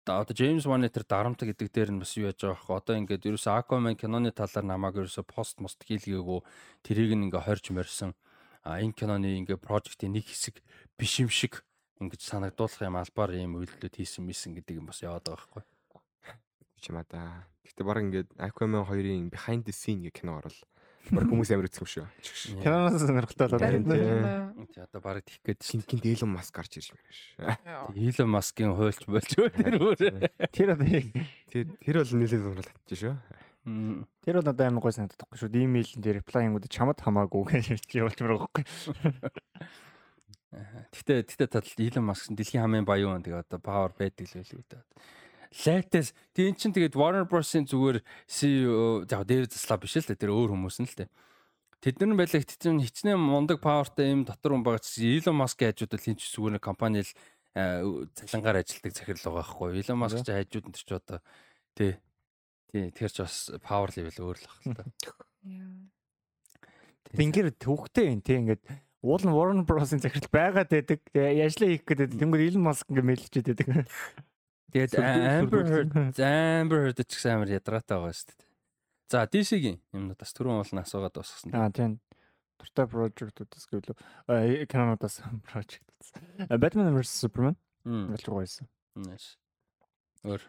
[0.06, 2.78] одоо James Wan тэр дарамт гэдэг дээр нь бас юу яаж байгаа вэ?
[2.78, 6.40] Одоо ингээд ерөөсөө Aquaman киноны талаар намайг ерөөсөө пост мост хийлгээгүй
[6.86, 8.14] тэрийг нь ингээ хорж морьсон.
[8.62, 10.62] А энэ киноны ингээ прожектын нэг хэсэг
[10.98, 11.66] биш юм шиг
[11.98, 15.62] ингэж санагдуулах юм албаар ийм үйлдэлүүд хийсэн мисэн гэдэг юм бас яваад байгаа байхгүй.
[16.82, 17.46] Чимаа да.
[17.62, 20.58] Гэтэ баг ингээд Aquaman 2-ын behind the scene гэх кино орол.
[21.10, 22.06] Баг хүмүүс амар үзэх юм шүү.
[22.22, 22.42] Чигш.
[22.62, 24.54] киноноос сонирхолтой болоод байна.
[24.70, 27.90] Тий одоо баг тийх гээд гинт Elon Musk гарч ирж байна ш.
[27.94, 29.50] Илон Маскын хуульч болж өөр
[30.50, 30.86] тэр одоо
[31.50, 33.14] Тэр тэр бол нэлээд сонирхол татчих шүү.
[34.22, 35.50] Тэр бол одоо амар гой санагдахгүй шүү.
[35.50, 38.64] Имэйлэн дээр реплайнгууд чамд хамаагүй гэж явуулж байгаа байхгүй.
[40.94, 44.82] Гэхдээ тал Илон Маск нь дэлхийн хамгийн баян тэгээ одоо power байдаг л байлгүй дээ.
[45.52, 50.32] Latest тийм чин тэгээд Warner Bros-ийн зүгээр CEO яг Дэвид Заслав биш л дээ тэр
[50.32, 51.10] өөр хүмүүс нь л дээ.
[51.82, 55.92] Тэд нар байлаа хитцэн хичнээн мундаг powerтай юм дотор хүн байгаа чи Илон Маскын хажууд
[55.92, 57.12] л хинч зүгээр нэг компани л
[57.52, 59.82] цалингаар ажилдаг захирал байгаа байхгүй.
[59.82, 61.20] Илон Маск ч хажууд нь ч одоо
[61.76, 62.00] тий
[62.72, 64.84] тий тэр ч бас power level өөр л баг л та.
[67.12, 68.62] Тэнгэр төвхтэй юм тий ингээд
[69.04, 71.04] уул нь Warner Bros-ын захирал байгаад байдаг.
[71.12, 72.16] Яжлаа хийх гэдэг.
[72.16, 73.84] Тэнгэр Elon Musk ингээд мэлчихэд байдаг.
[74.72, 78.48] Тэгээд Amber Heard Amber Heard ч гэсэн амар ядраатай байгаа шүү дээ.
[79.12, 81.52] За DC-гийн юмнуудаас түрүүн уулна асуугаад дуусгасан.
[81.52, 82.00] Аа тийм.
[82.56, 83.92] Дуртай project-уудаас гэвэл
[84.32, 85.20] э, кинонуудаас
[85.52, 86.08] project-уудаас.
[86.48, 88.70] Э, Batman vs Superman байгаа байсан.
[88.96, 89.36] Nice.
[90.24, 90.40] Өөр.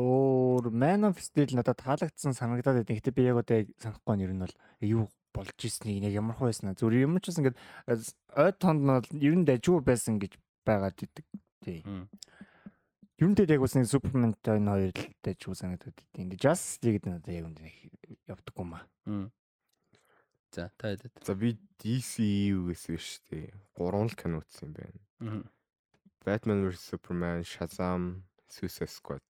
[0.00, 3.04] Өөр Man of Steel надад таалагдсан санагдаад байдаг.
[3.04, 4.24] Гэтэ би яг одоо яг санахгүй байна.
[4.24, 6.72] Ер нь бол юу болж ирснийг яг ямар аа.
[6.72, 7.58] Зүгээр юм ч гэсэн ингээд
[7.92, 8.00] э,
[8.40, 11.26] ойд тонд нь бол ер нь дажгүй байсан гэж байгаад идэг.
[11.60, 11.84] Тий.
[13.22, 16.18] Нь дээр яг бас нэг Superman-тай энэ хоёр л дажгүй санагдаад идэг.
[16.18, 17.70] Ингээд Justice League надад яг үндэ
[18.26, 18.82] явдаггүй маа.
[19.06, 19.30] Мм.
[20.50, 21.22] За та хэд.
[21.22, 23.54] За би DCU-гээс биш тий.
[23.78, 25.42] Гурван л кино үзсэн юм байна.
[26.26, 29.22] Batman vs Superman, Shazam, Suicide Squad.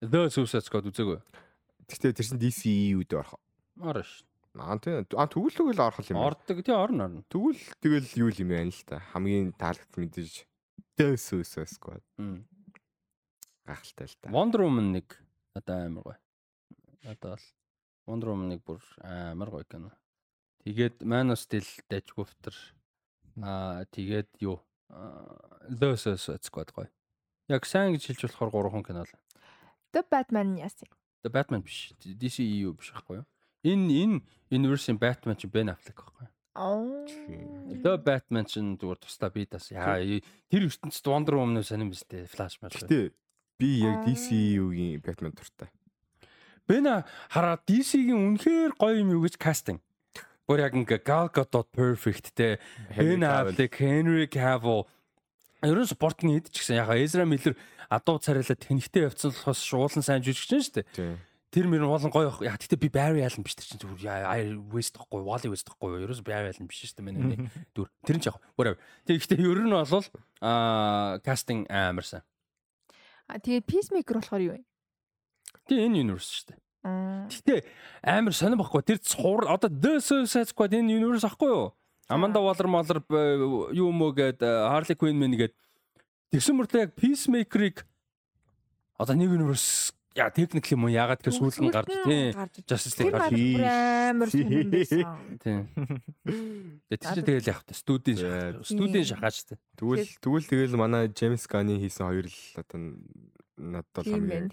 [0.00, 1.20] The Suicide Squad үзээгүй.
[1.84, 3.36] Гэхдээ тэр чинь DCU-д орох.
[3.76, 4.24] Орно ш.
[4.56, 5.04] Аа тий.
[5.14, 6.16] Аа тэгвэл тэгвэл орох юм.
[6.16, 6.26] байна.
[6.32, 7.20] Ордог тий орно орно.
[7.28, 9.04] Тэгвэл тэгэл юу юм байна л та.
[9.12, 10.46] Хамгийн таалагдсан мэдээж
[10.96, 12.44] The Suicide Squad Мм.
[13.70, 14.34] Гахалтай л та.
[14.34, 15.06] Wonder Woman нэг
[15.54, 16.18] одоо амар гоё.
[17.06, 17.46] Одоо л
[18.10, 19.94] Wonder Woman нэг бүр амар гоё кино.
[20.66, 22.54] Тэгээд Man of Steel дайжгүйфтер.
[23.40, 24.60] Аа тэгээд юу?
[24.90, 26.90] The Suicide Squad гоё.
[27.48, 29.14] Яг сайн гэж хэлж болохоор гурван кино л.
[29.94, 30.90] The Batman яасан.
[31.24, 31.94] The Batman биш.
[31.98, 33.26] DCEU биш байхгүй юу?
[33.64, 34.16] Энэ энэ
[34.50, 36.32] universe-ийн Batman чинь Ben Affleck байхгүй юу?
[36.54, 37.06] Аа.
[37.80, 39.96] The Batman чинь зүгээр тусдаа би тас яа
[40.50, 42.26] тэр ертөнцид Wonder Woman-ыг сонирм биз дээ.
[42.28, 42.74] Flash маш.
[42.74, 43.14] Гэхдээ
[43.60, 45.68] би яг DCU-гийн Batman дуртай.
[46.64, 46.88] Ben
[47.28, 49.84] хараа DC-гийн үнэхээр гоё юм юу гэж кастинг.
[50.48, 52.56] Бүр яг ингээ Gal Gadot perfect те.
[52.96, 54.88] Ben Affleck, Henry Cavill
[55.60, 57.52] Ерөн спортын хэд ч гэсэн яхаа Ezra Miller
[57.92, 61.20] адуу царайлаад тэнхтэй явцсан болохоос шуулан сайн жүжигч нь шүү дээ.
[61.52, 64.40] Тэр мөр болон гоё яа гэхдээ би Barry Allen биш тэр чинь зүгээр яа
[64.72, 67.92] West гэхгүй Wally West гэхгүй ерөөс Barry Allen биш шүү дээ миний дүр.
[68.08, 68.80] Тэр нь ч яг whatever.
[69.04, 70.06] Тэгэхдээ ер нь бол
[70.40, 72.24] аа кастинг амарсан.
[73.30, 74.62] А тэгээ Peacemaker болохоор юу вэ?
[75.70, 76.60] Тэгээ энэ universe шүү дээ.
[77.30, 77.56] Гэтэ
[78.02, 81.76] амар сонир баггүй тэр цуур одоо The Suicide Squad энэ universe ахгүй юу?
[82.10, 82.98] Amanda Waller Moller
[83.70, 85.54] юу мө гээд э, Harley Quinn мэн гээд
[86.34, 87.86] тэгсэн мөртөө яг Peacemaker-ыг
[88.98, 92.34] одоо нэг universe яа техник юм уу ягаад гэхээр сүүл нь гарч тий
[92.66, 93.30] Justice League Тэр гарч
[94.10, 95.06] амар сүмэн байсан.
[95.38, 95.58] тий.
[96.90, 99.54] Тэгээ чи тэгэл явах та студийн шахаж студийн шахаж та.
[99.78, 102.78] Тэгвэл тэгвэл тэгэл манай James Gunn-ы хийсэн хоёр л одоо
[103.60, 104.48] надад бол хамгийн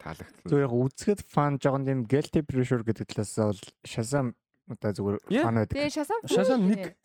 [0.00, 0.46] таалагдсан.
[0.48, 4.32] Зүгээр яг үзэхэд фан жоохон тийм guilty pleasure гэдэг талаас бол Shazam
[4.70, 5.74] одоо зүгээр фан байдаг.
[5.76, 6.20] Тэгээ шасан.
[6.24, 6.96] Шасан нэг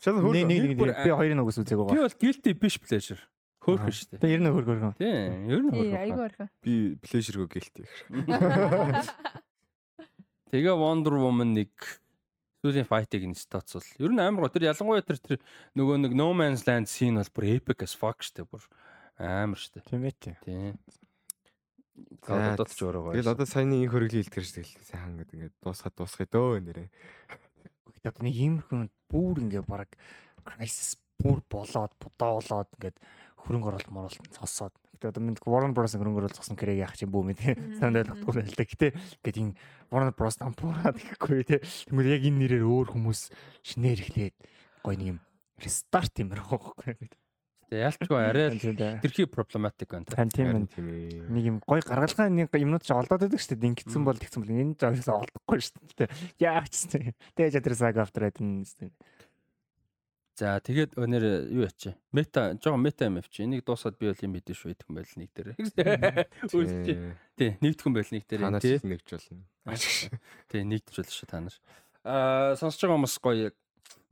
[0.47, 2.07] нэг бүр би хоёрын үгс үзег би байгаа.
[2.07, 3.19] бол guilty биш pleasure.
[3.59, 4.21] Хөөхөн шүү дээ.
[4.23, 4.79] Тэгээ ер нь хөр хөр.
[4.95, 5.11] Тий,
[5.51, 5.99] ер нь Тий, хөөхөн.
[5.99, 6.49] айгүй орхон.
[6.63, 6.73] би
[7.03, 7.85] pleasure-гөө гэлтэй.
[10.49, 11.71] Тэгээ Wonder Woman нэг
[12.63, 15.39] сүүлийн fight-ыг инстац бол ер нь амар гоо тэр ялангуяа тэр тэр
[15.77, 18.63] нөгөө нэг No Man's Land scene бол бүр epic as fuck штэ бүр
[19.21, 19.83] амар штэ.
[19.85, 20.35] Тийм ээ тийм.
[20.43, 20.73] Тийм.
[22.25, 23.15] Одоо ч өөрөө гоё.
[23.19, 26.89] Тэгэл одоо саяны энэ хөрөглийг илтгэж тэгэл сайхан гэдэг ингээд дуусгаад дуусгая дөө нэрээ.
[27.91, 28.79] Гэхдээ одоо нэг иймэрхүү
[29.11, 29.91] бүр ингээ баг
[30.47, 32.97] crisis бүр болоод бодоолоод ингээд
[33.45, 34.75] хөрөнгө оруулалт моруулалт цосоод.
[34.99, 37.39] Гэхдээ одоо минь Warner Bros хөрөнгө оруулалт цосон кэрэг яах чинь бүү мэд.
[37.79, 38.65] Санд ойлгохгүй байл та.
[38.67, 38.87] Гэтэ
[39.23, 39.53] ингээд энэ
[39.93, 41.63] Warner Bros ампуураад ихгүй те.
[41.63, 43.31] Тэгмэл яг энэ нэрээр өөр хүмүүс
[43.63, 44.35] шинээр эхлээд
[44.83, 45.19] гоё нэг юм
[45.59, 47.09] рестарт юмэр байхгүй.
[47.69, 50.09] Тэгээ ялчгүй арай тэрхий проблематик байна.
[50.09, 51.29] Тань тийм ээ.
[51.29, 53.69] нэг юм гой гаргалгаа нэг юмнууд ч олдоод байдаг шүү дээ.
[53.77, 56.09] Ингэсэн бол тэгсэн бол энэ жагсаа олдохгүй шүү дээ.
[56.41, 57.13] Яач тийм.
[57.37, 58.89] Тэгээ чадраа саг автор шүү дээ.
[60.39, 61.91] За тэгээд өнөр юу ячи?
[62.15, 63.43] Мета жоохон мета юм авчи.
[63.43, 65.51] Энийг дуусаад би бол юм мэдэн шүү идэх юм байл нэг дээр.
[66.47, 66.87] Үүсч.
[67.35, 69.43] Тий, нэгдэхэн байл нэг дээр Танаас нэгж болно.
[70.47, 71.57] Тий, нэгдэж болно шүү та нар.
[72.07, 73.51] Аа сонсож байгаа хүмүүс гоё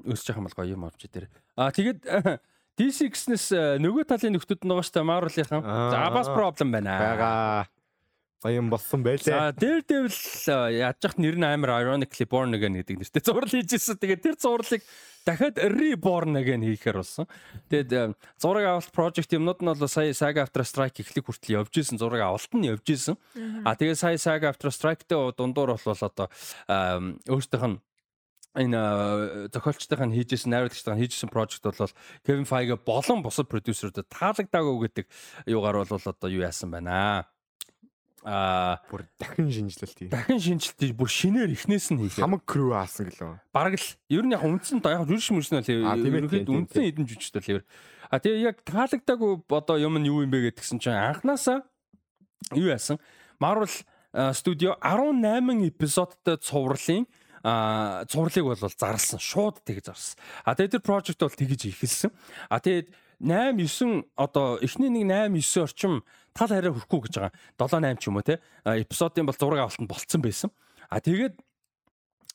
[0.04, 1.32] өсөж байгаа юм бол гоё юм авч дээр.
[1.56, 2.04] Аа тэгээд
[2.78, 5.64] DC гэснээс нөгөө талын нөхдүүд нь байгаа шүү Marvel-ийнхан.
[5.64, 7.00] За бас проблем байна.
[7.00, 7.32] Бага.
[8.44, 9.34] Баян болсон байлээ.
[9.34, 10.14] За Daredevil
[10.70, 13.98] яаж яхад нэр нь амар ironically born again гэдэг нэртэй зураг хийж ирсэн.
[13.98, 14.86] Тэгээд тэр зурлыг
[15.26, 17.26] дахиад reborn again хийхээр болсон.
[17.74, 21.74] Тэгээд э, зураг авалт project юмнууд нь бол сая Saga After Strike эхлэх хүртэл явж
[21.82, 21.98] исэн.
[21.98, 23.18] Зураг авалт нь явж исэн.
[23.66, 26.30] А тэгээд сая Saga After Strike-тэй дундуур бол одоо
[26.70, 27.82] өөртөөх нь
[28.54, 31.90] энэ э, зохиолчтойх нь хийжсэн найруулагчтойх нь хийжсэн project бол
[32.26, 35.06] Kevin Feige болон бусад продюсерүүдэд таалагдаагүй гэдэг
[35.46, 37.37] юугаар бол одоо юу яасан байна аа
[38.24, 40.10] Бүр дахин шинжилэлт юм.
[40.10, 42.18] дахин шинжилтийг бүр шинээр ихнээс нь хийх.
[42.18, 43.40] Хамаг crew аасан гэлөө.
[43.54, 47.42] Бараг л ер нь яг үндсэн яг жүжигч мөрсөн А, л ерөнхийд үндсэн хэдэн жүжигчтэй
[47.46, 47.64] л ер.
[48.10, 51.62] А тэгээ яг таалагдаагүй одоо юм нь юу юм бэ гэдгсэн чинь анханасаа
[52.58, 52.98] юу яасан?
[53.38, 53.70] Marvel
[54.34, 57.06] студио 18 эпизодтой цувралын
[57.44, 60.18] а цувралыг бол зарлсан шууд тэгж зарлсан.
[60.44, 62.12] А тэгээд тэр project бол тэгж ихэлсэн.
[62.50, 67.34] А тэгээд 8 9 одоо эхний нэг 8 9 орчим тал хараа хүрхгүй гэж байгаа.
[67.58, 68.40] 7 8 ч юм уу те?
[68.62, 70.50] Эпизодын бол зураг авалтанд болцсон байсан.
[70.90, 71.34] А тэгээд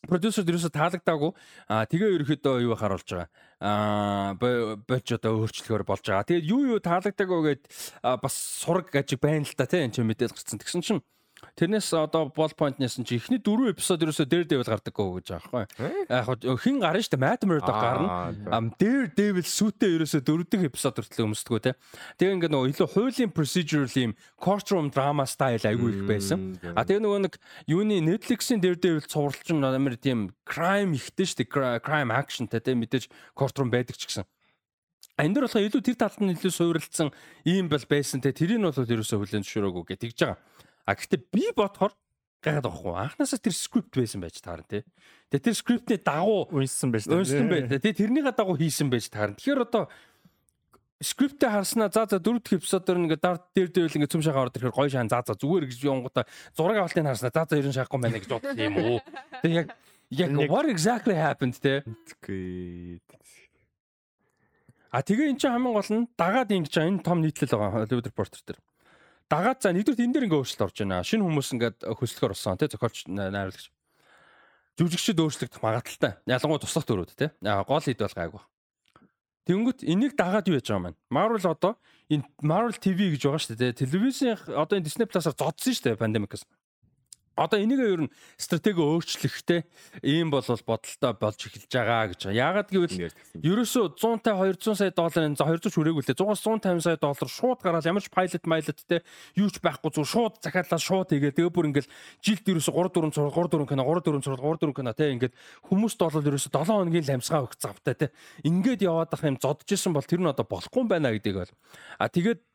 [0.08, 1.30] продюсер дээрээс таалагдаагүй.
[1.70, 3.30] А тэгээ ерөөхдөө юу харуулж байгаа?
[3.62, 6.26] А бож одоо өөрчлөлөөр болж байгаа.
[6.26, 7.62] Тэгээд юу юу таалагдаагүй гээд
[8.02, 11.02] бас сураг гэж байна л та тийм энэ ч мэдээд гарцсан тэгсэн чинь
[11.56, 15.92] тэрнээс одоо бол point-нээс чи эхний дөрөв эпизод ерөөсөө дээр дэвэл гардаггүй гэж байгаа байхгүй
[16.08, 18.32] яг хөө хин гарна дээ Matt Murdock гарна.
[18.78, 21.72] дээр дэвэл сүтээ ерөөсөө дөрөв дэх эпизод хүртэл өмсдгөө те.
[22.18, 26.56] Тэгээ ингээ нөгөө илүү хуулийн procedural юм courtroom drama style айгүй их байсан.
[26.74, 27.34] А тэгээ нөгөө нэг
[27.68, 31.82] юуны Netflix-ийн Daredevil цувралч нь амар тийм crime ихтэй дээ.
[31.82, 34.26] Crime action тэ мэдээж courtroom байдаг ч гэсэн.
[35.18, 37.12] А энэ дөр болохоо илүү тэр талд нь илүү суурилсан
[37.44, 40.38] ийм бол байсан тэ тэрийг нь бол ерөөсөө хүлэн зөвшөөрөөгүй гэж тэгж байгаа.
[40.86, 41.94] А гэхдээ би бодохоор
[42.42, 42.94] гайхаад байхгүй.
[42.98, 44.82] Анхнаасаа тэр скрипт байсан байж таарна тэ.
[45.30, 47.22] Тэгээ тэр скриптний дагуу Унссан байж таа.
[47.22, 47.60] Өөрсдөн бай.
[47.70, 49.38] Тэгээ тэрнийгээ дагуу хийсэн байж таарна.
[49.38, 49.86] Тэгэхээр одоо
[51.02, 54.58] скриптээ харснаа за за дөрөв дэх эпизодоор ингээ дард дээр дэвэл ингээ цөм шахаа ордог
[54.62, 58.00] ихээр гоё шаан за за зүгээр гэж явангуудаа зураг авалтыг харснаа за за ерөн шахахгүй
[58.02, 58.98] байна гэж бодсон юм уу.
[59.42, 59.68] Тэгээ яг
[60.10, 61.58] яг what exactly happened.
[61.58, 63.02] Үгүй.
[64.94, 68.40] А тэгээ эн чинь хамгийн гол нь дагаад ингэж энэ том нийтлэл байгаа Hollywood Reporter
[68.46, 68.60] дээр.
[69.32, 71.00] Дагаад за нэгдүгээр энэ дээр ингээ өөрчлөлт орж байна.
[71.00, 73.72] Шинэ хүмүүс ингээд хөсөлгөр болсон те зохиолч найруулагч.
[74.76, 76.20] Жүжигчд өөрчлөгдөх магадaltaй.
[76.28, 76.84] Ялангуяа туслах
[77.16, 77.32] те.
[77.40, 78.42] Аа, Гол хэд бол гайгүй.
[79.48, 81.00] Тэнгүүт энийг дагаад юу яж байгаа бэ?
[81.08, 81.80] Marvel одоо
[82.12, 83.80] энэ Marvel TV гэж байгаа шүү дээ.
[83.80, 86.44] Телевизийн одоо энэ Disney Plus-аар зодсон шүү дээ пандемикээс.
[87.36, 89.64] Одоо энийг ер нь стратеги өөрчлөхтэй
[90.04, 92.28] ийм бол бодолтой болж эхэлж байгаа гэж.
[92.28, 93.08] Яагаад гэвэл
[93.40, 97.30] Ерөөсөө 100-тай 200 сая долларын за 200 ч хүрээгүй л дээ 100-аас 150 сая доллар
[97.32, 99.00] шууд гараад ямар ч pilot pilot те
[99.32, 101.32] юу ч байхгүй зүг шууд захиалаа шууд хийгээ.
[101.32, 101.88] Тэгээ бүр ингээл
[102.20, 105.04] жилд ерөөсөө 3 4 цурал 3 4 кино 3 4 цурал 3 4 кино те
[105.16, 105.34] ингээд
[105.72, 108.06] хүмүүст бол ерөөсөө 7 хоногийн ламсгаа өгч завтай те.
[108.44, 111.52] Ингээд яваад ах юм зодчихсан бол тэр нь одоо болохгүй юм байна гэдгийг бол.
[111.96, 112.51] А тэгээд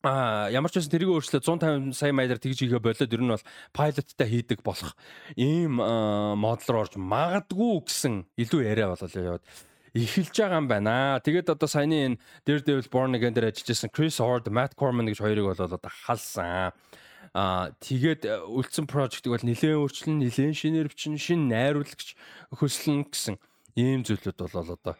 [0.00, 3.48] А ямар ч байсан тэрийг өөрчлөө 150 сая маягаар тэгж хийгээ болоод ер нь бол
[3.76, 4.96] пайлоттай хийдэг болох
[5.36, 9.44] ийм руу орж магадгүй гэсэн илүү яриа болол яваад
[9.92, 11.20] эхэлж байгаа юм байна.
[11.20, 15.20] Тэгээд одоо саяны энэ Daredevil Born Again дээр ажиллаж байсан Chris Hord, Matt Corman гэж
[15.20, 16.72] хоёрыг бол одоо халсан.
[17.34, 22.16] Аа тэгээд э, үлдсэн project-ыг бол нэлээд өөрчлөн, нэлээд шинээр бичэн, шин найруулагч
[22.56, 23.36] хөслөн гэсэн
[23.78, 24.96] ийм зүйлүүд бол одоо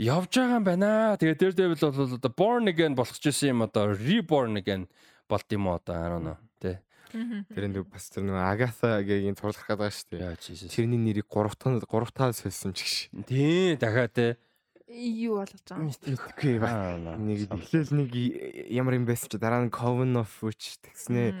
[0.00, 1.16] явж байгаа юм байна.
[1.20, 4.88] Тэгээд Daredevil бол одоо Born Again болгочихсон юм одоо Reborn Again
[5.28, 6.38] болд юм уу одоо I don't know.
[6.56, 6.80] Тэ.
[7.52, 10.72] Тэр нэг бас тэр нэг Агатагийн цуглах гэдэг байгаа шүү дээ.
[10.72, 12.94] Тэрний нэрийг 3 таа 3 таа сольсон ч гэж.
[13.28, 14.28] Тий, дахиад те.
[14.90, 15.92] Юу болгож байгаа юм?
[15.92, 16.96] Мэдхгүй ба.
[17.20, 18.10] Нэг эхлээл нэг
[18.72, 21.34] ямар юм байсан чи дараа нь Coven of Witch тэгснээ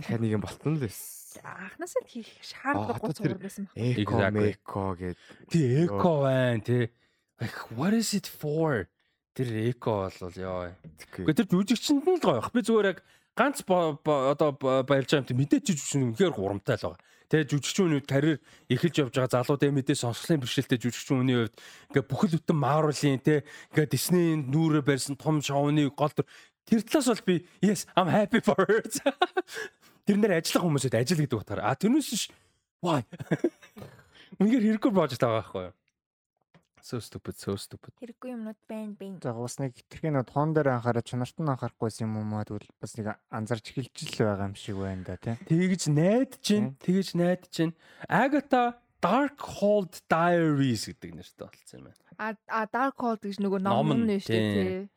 [0.00, 1.42] дахиад нэг юм болтон л байсан.
[1.46, 3.78] анхнаасаа хийх шаардлагагүй зураг байсан баг.
[3.78, 4.50] Эко Exactly.
[4.50, 6.90] эко гэд Тий эко байна тий.
[7.40, 8.86] Like what is it for?
[9.34, 10.76] Тэр эко бол ёо.
[11.16, 12.44] Гэхдээ тэр жүжигчэнд нь л гоё.
[12.52, 12.98] Би зүгээр яг
[13.32, 14.50] ганц одоо
[14.84, 17.00] баярлж байгаа юм те мэдээч жүжигчин үнэхээр хурамтай л байгаа.
[17.30, 18.38] Тэгээ жүжигчүүнүүд карьер
[18.68, 21.56] эхэлж явж байгаа залуудаа мэдээ сонсголын бэрхшээлтэй жүжигчүүний хувьд
[21.94, 26.26] ингээ бүхэл бүтэн Marvel-ийн те ингээ Disney-ийн нүүрээр барьсан том шоуны гол төр
[26.66, 28.82] тэр талаас бол би yes I'm happy for her.
[30.10, 31.62] Тэрнэр ажиллах хүмүүсэд ажил гэдэг утгаар.
[31.62, 32.34] А тэрнээс ш
[32.82, 33.06] why?
[34.42, 35.74] Үнэхээр хэрэггүй project байгаа байхгүй юу?
[36.82, 37.92] So stupid, so stupid.
[38.00, 39.18] Хэрэггүй юмнууд байна байна.
[39.22, 42.96] За бас нэг нэг тон дээр анхаараа чанарт нь анхаарахгүйсэн юм уу маа тэгвэл бас
[42.96, 45.36] нэг анзарч эхэлж л байгаа юм шиг байна да тий.
[45.44, 47.74] Тэгж найдаж чинь, тэгж найдаж чинь.
[48.08, 52.00] Agatha Darkhold Diaries гэдэг нэртэй болсон юм байна.
[52.20, 54.88] А а Dark Hold гэж нөгөө Ном нь, шүү дээ тий.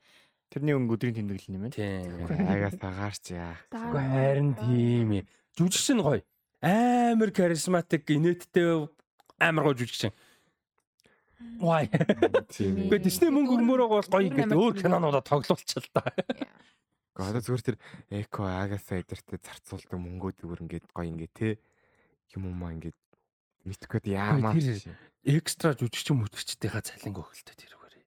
[0.51, 1.75] Тэрний өнгө өдрийн тэмдэглэл юм байна.
[1.75, 2.27] Тийм.
[2.29, 3.55] агаас агаарч яа.
[3.71, 5.23] Гэхдээ харин тийм ээ.
[5.55, 6.21] Жүжигч нь гоё.
[6.59, 8.91] Амар харизматик, инээдтэй
[9.39, 10.11] амар гоё жүжигч.
[11.63, 11.88] Why?
[12.51, 12.88] Тийм.
[12.88, 16.03] Гэхдээ Disney мөнгө өрмөөрөө бол гоё амар өөр кинонуудаа тоглуулчихал та.
[17.13, 17.77] Гэхдээ зүгээр тэр
[18.09, 21.49] эко агасаа эдэртээ зарцуулдаг мөнгөө зүгээр ингээд гоё ингээд те
[22.35, 22.97] юм уу маа ингээд
[23.69, 24.57] мэдхгүй яамаа.
[25.23, 28.03] Экстра жүжигч мөтгчдийнхаа цалинг өгөлтэй тэрүүгээр.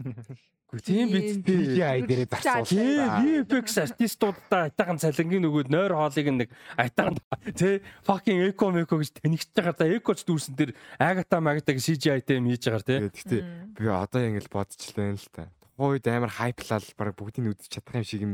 [0.70, 1.62] Гэхдээ тийм биз дээ.
[1.66, 2.78] CGI дээрээ зарцуулсан.
[2.78, 7.18] Тийм VFX артистуудаа айтаахан цалингийн нөгөөд нойр хоолыг нэг айтаахан
[7.58, 10.70] тий fucking eco meco гэж тэнэгч байгаа да экоч дүүрсэн тэр
[11.02, 13.42] агата магатаг CGI тэм хийж байгаа тий Гэхдээ
[13.74, 15.50] би одоо ингэж бодчихлаа л та.
[15.74, 18.32] Тухайн үед амар хайплал баг бүгдийг үзэж чадах юм шиг юм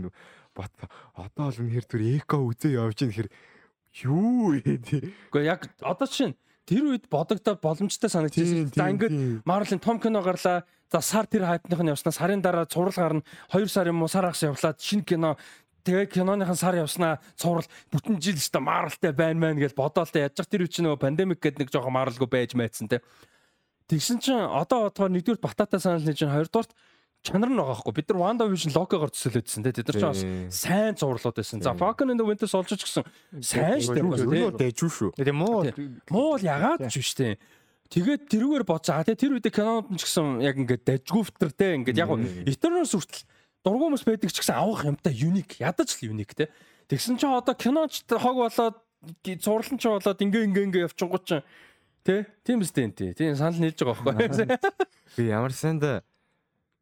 [0.52, 0.72] бот.
[1.16, 3.30] Одоо бол үнэхээр түр эко үзээ явж ийн гэхэр
[4.04, 5.00] юу ээ тий.
[5.32, 8.74] Гэхдээ яг одоо чинь тэр үед бодогдоод боломжтой санагдчихсэн.
[8.74, 10.66] За ингээд Marvel-ын том кино гарлаа.
[10.90, 13.22] За сар тэр хайпных нь явснаа сарын дараа цуврал гарна.
[13.54, 15.38] 2 сар юм уу сар агас явлаад шинэ кино
[15.86, 20.42] тэгээ киноныхан сар явснаа цуврал бүтэн жил өстө Marvel-тай байна мэн гэж бодоол тэ яаж
[20.42, 23.06] тэр үе чинь нөгөө пандемик гэдэг нэг жоохон Marvel-гүй байж мэдсэн тэ.
[23.86, 26.74] Тэгсэн чинь одоо бодохоор нэгдүгээр батата санал нэг чинь хоёрдугаарт
[27.26, 30.20] чанар нь байгаа хгүй бид нар Wanda Vision логогоор төсөөлөдсөн тэ тэд нар ч бас
[30.54, 31.58] сайн зурлууд байсан.
[31.58, 33.02] За Falcon and the Winter Soldier ч гэсэн
[33.42, 34.06] сайн шүү дээ.
[34.06, 34.30] тэ.
[34.30, 35.10] Өнөө дэжүү шүү.
[35.18, 35.66] Тэгээ муу
[36.14, 37.34] Муу л ягаад ч биш дээ.
[37.90, 38.90] Тэгээд тэрүүгээр бодож.
[39.02, 42.10] Тэгээ тэр үед кинонд ч гэсэн яг ингээд дажгүйфтер те ингээд яг
[42.46, 43.26] Eternals хүртэл
[43.66, 46.50] дургуй хүмүүс байдаг ч гэсэн авах юмтай юник ядаж л юник те.
[46.86, 48.78] Тэгсэн чинь одоо киноч хог болоод
[49.42, 51.42] зурлан ч болоод ингээ ингээ ингээ явчихгоо ч
[52.02, 52.26] те.
[52.46, 54.46] Тийм үстэй энэ тийм санал нийлж байгаа байхгүй.
[55.18, 55.82] Би ямар санд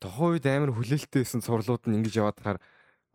[0.05, 2.60] тухайн үед амар хүлээлттэйсэн сурлууд нь ингэж яваад тахаар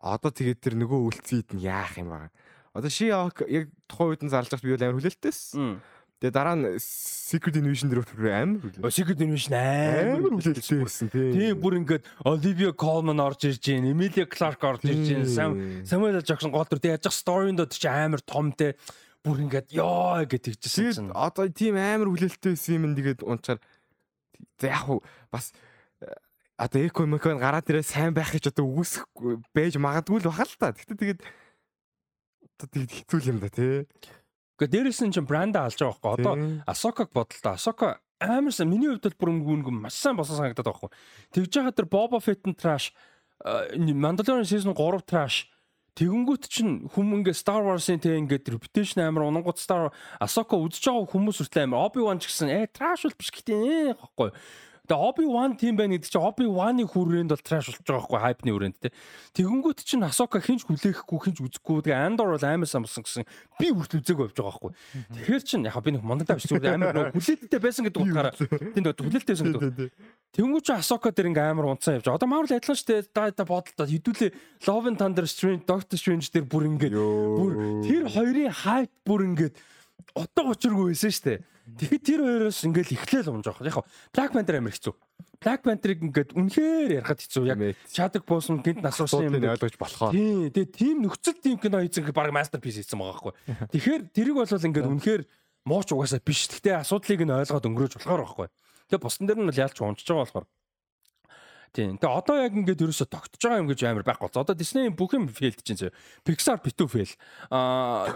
[0.01, 2.33] одоо тэгээд тэр нөгөө үлцээд нь яах юм баа.
[2.73, 3.37] Одоо ши яг
[3.85, 5.77] тухайн үед нь зарлж байхад би бол амар хүлээлттэйсэн.
[6.19, 8.91] Тэгээ дараа нь Secret Invasion дээр бүр амар хүлээлттэй.
[8.91, 11.31] Secret Invasion амар хүлээлттэйсэн тийм.
[11.37, 16.19] Тийм бүр ингээд Olivia Colman орж ирж гин, Emilia Clarke орж ирж гин, Sam Samuel
[16.19, 16.25] L.
[16.25, 18.75] Jackson гол төр тэг яаж сторинд чи амар том те
[19.23, 21.11] бүр ингээд ёо гэж тэгжсэн чинь.
[21.15, 23.59] Одоо тийм амар хүлээлттэйсэн юм тэгээд унчаар
[24.59, 25.55] за яг бас
[26.59, 29.07] одоо эко мекон гараад ирээ сайн байх гэж одоо үгүйсэх
[29.55, 30.75] байж магадгүй л баха л та.
[30.75, 31.19] Гэтэ тэгээд
[32.59, 33.87] одоо тэгээд хэцүү юм да тий.
[34.59, 36.19] Гэхдээ дээрээс нь чинь бранда алж байгаа байхгүй.
[36.19, 36.35] Одоо
[36.67, 37.55] Асокаг бодлоо.
[37.55, 40.91] Асока амар сайн миний хувьд бол бүр өнгө маш сайн босон санагдаад байгаа байхгүй.
[41.31, 42.91] Тэгж байгаа тэр Fett нь trash,
[43.79, 45.47] Mandalorian season 3 trash.
[45.95, 51.07] Тэгэнгүүт чинь хүм ингээ Star Wars-ын тэг ингээ reputation амар унангууд Star Asока үзэж байгаа
[51.07, 54.29] хүмүүс хүртэл амар Obi-Wan ч гэсэн э trash бол биш гэдэг ээ гэхгүй.
[54.89, 58.77] Тэгээ Obi-Wan тийм байна гэдэг чинь Obi-Wan-ы хүрээнд бол trash болж байгаа байхгүй hype-ны хүрээнд
[58.81, 58.89] те.
[59.37, 61.85] Тэгэнгүүт чинь Асока хинч хүлээхгүй хинч үзэхгүй.
[61.85, 63.29] Тэгээ Andor бол амар болсон гэсэн
[63.61, 64.71] би хүртэл үзээгүй явж байгаа байхгүй.
[65.13, 68.93] Тэгэхээр чинь яг би нэг мондагтай биш зүгээр амар нөгөө хүлээлттэй байсан гэдэг утгаараа нөгөө
[68.97, 69.93] хүлээлттэй байсан гэдэг.
[70.33, 72.09] Тэнгүү чи Асока дээр ингээм амар унцсан явж.
[72.09, 73.13] Одоо Marvel адилхан дээ.
[73.13, 77.53] Да да бодолтой хэдүүлээ Love and Thunder Strange, Doctor Strange дээр бүр ингээд бүр
[77.85, 79.53] тэр хоёрын hype бүр ингээд
[80.17, 81.99] одоо учиргүй байсан шүү дээ.
[81.99, 83.69] Тэгэхээр тэр хоёроос ингээд эхлээл унж байгаа.
[83.69, 84.95] Яг Black Panther амар хэцүү.
[85.39, 87.43] Black Panther-ыг ингээд үнэхээр ярахад хэцүү.
[87.47, 90.11] Яг Chadwick Boseman гинт насуусан юм ойлгож болохоор.
[90.11, 90.51] Тийм.
[90.51, 93.33] Тэгээ тийм нөхцөл тийм кино гэх баг masterpiece хийсэн байгаа байхгүй.
[93.71, 95.21] Тэгэхээр тэрийг бол ингээд үнэхээр
[95.63, 96.51] мууч угаасаа биш.
[96.51, 98.47] Гэхдээ асуудлыг нь ойлгоод өнгөрөөж болохоор байхгүй.
[98.91, 100.47] Тэгээ бусдан дээр нь бол ялч унжиж байгаа болохоор.
[101.71, 102.01] Тийм.
[102.01, 104.33] Тэгээ одоо яг ингээд ерөөсө тогтож байгаа юм гэж амар байхгүй.
[104.33, 105.93] Одоо Disney бүх юм фейлд чинь зөө.
[106.25, 107.13] Pixar битүү фейл.
[107.53, 108.09] Аа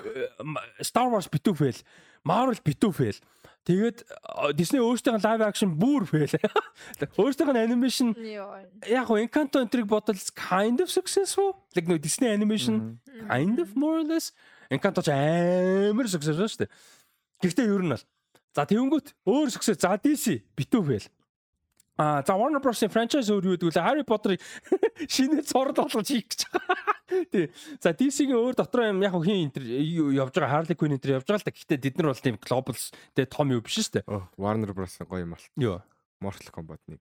[0.81, 1.79] Star Wars битүү фейл.
[2.25, 3.19] Marvel битүү фейл.
[3.63, 4.03] Тэгээд
[4.59, 6.35] Disney өөрсдийнх нь live action бүр фейл.
[7.21, 8.11] Өөрсдийнх нь animation
[8.83, 11.63] яг гоо Encanto энтриг бодвол kind of successful.
[11.71, 12.99] Like no Disney animation
[13.31, 14.35] kind of more or less.
[14.67, 16.71] Encanto ч амар successful шүү дээ.
[17.39, 18.03] Гэхдээ ер нь бол
[18.51, 21.07] за тэгэнгүүт өөр success за DC битүү фейл.
[21.97, 23.85] А за Warner Bros-ийн franchise өөр юу гэдэг вэ?
[23.85, 24.41] Harry Potter-ыг
[25.13, 26.77] шинэ зураг болгож хийх гэж байгаа.
[27.33, 27.45] Тий.
[27.77, 29.61] За DC-ийн өөр дотор юм яг хин энэ
[30.17, 31.53] явж байгаа Harley Quinn энэ явж байгаа л да.
[31.53, 32.73] Гэхдээ бид нар бол тийм global
[33.13, 34.09] тэ том юу биш шүү дээ.
[34.41, 35.45] Warner Bros-ийн гоё юм бол.
[35.53, 35.85] Юу?
[36.17, 36.97] Mortal Kombat 1.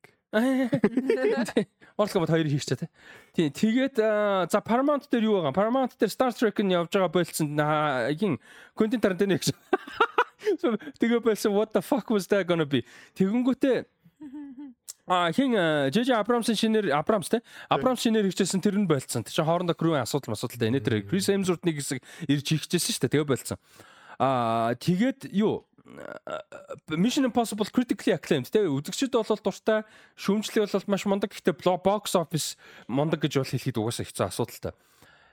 [1.96, 2.90] Mortal Kombat 2-ыг хийчихэ тий.
[3.32, 3.48] Тий.
[3.48, 5.56] Тэгээд за Paramount дээр юу байгаа?
[5.56, 7.56] Paramount дээр Star Trek-ын явж байгаа болцсон
[8.18, 8.36] хин
[8.76, 9.56] Quentin Tarantino гэж.
[11.00, 12.84] Тэгээ болсон what the fuck was that gonna be?
[13.16, 13.88] Тэгэнгүүтээ
[15.06, 15.56] А хин
[15.90, 19.26] Жж Абрамсын шинээр Абрамс те Абрамс шинээр хийжсэн тэр нь болцсон.
[19.26, 20.70] Тэр чинь хоорондоо крүүийн асуудал асуудалтай.
[20.70, 21.98] Энэ тэр Крис Эмзурт нэг хэсэг
[22.30, 23.12] ирж хийжсэн шүү дээ.
[23.18, 23.58] Тэгээ болцсон.
[24.22, 25.66] А тэгээд юу
[26.94, 29.82] Mission Impossible critically acclaimed тэгээ үзэгчд бол дуртай
[30.14, 32.54] шүүмжлэг бол маш мундаг гэхдээ box office
[32.86, 34.72] мундаг гэж бол хэлэхэд угаасаа хэцүү асуудалтай.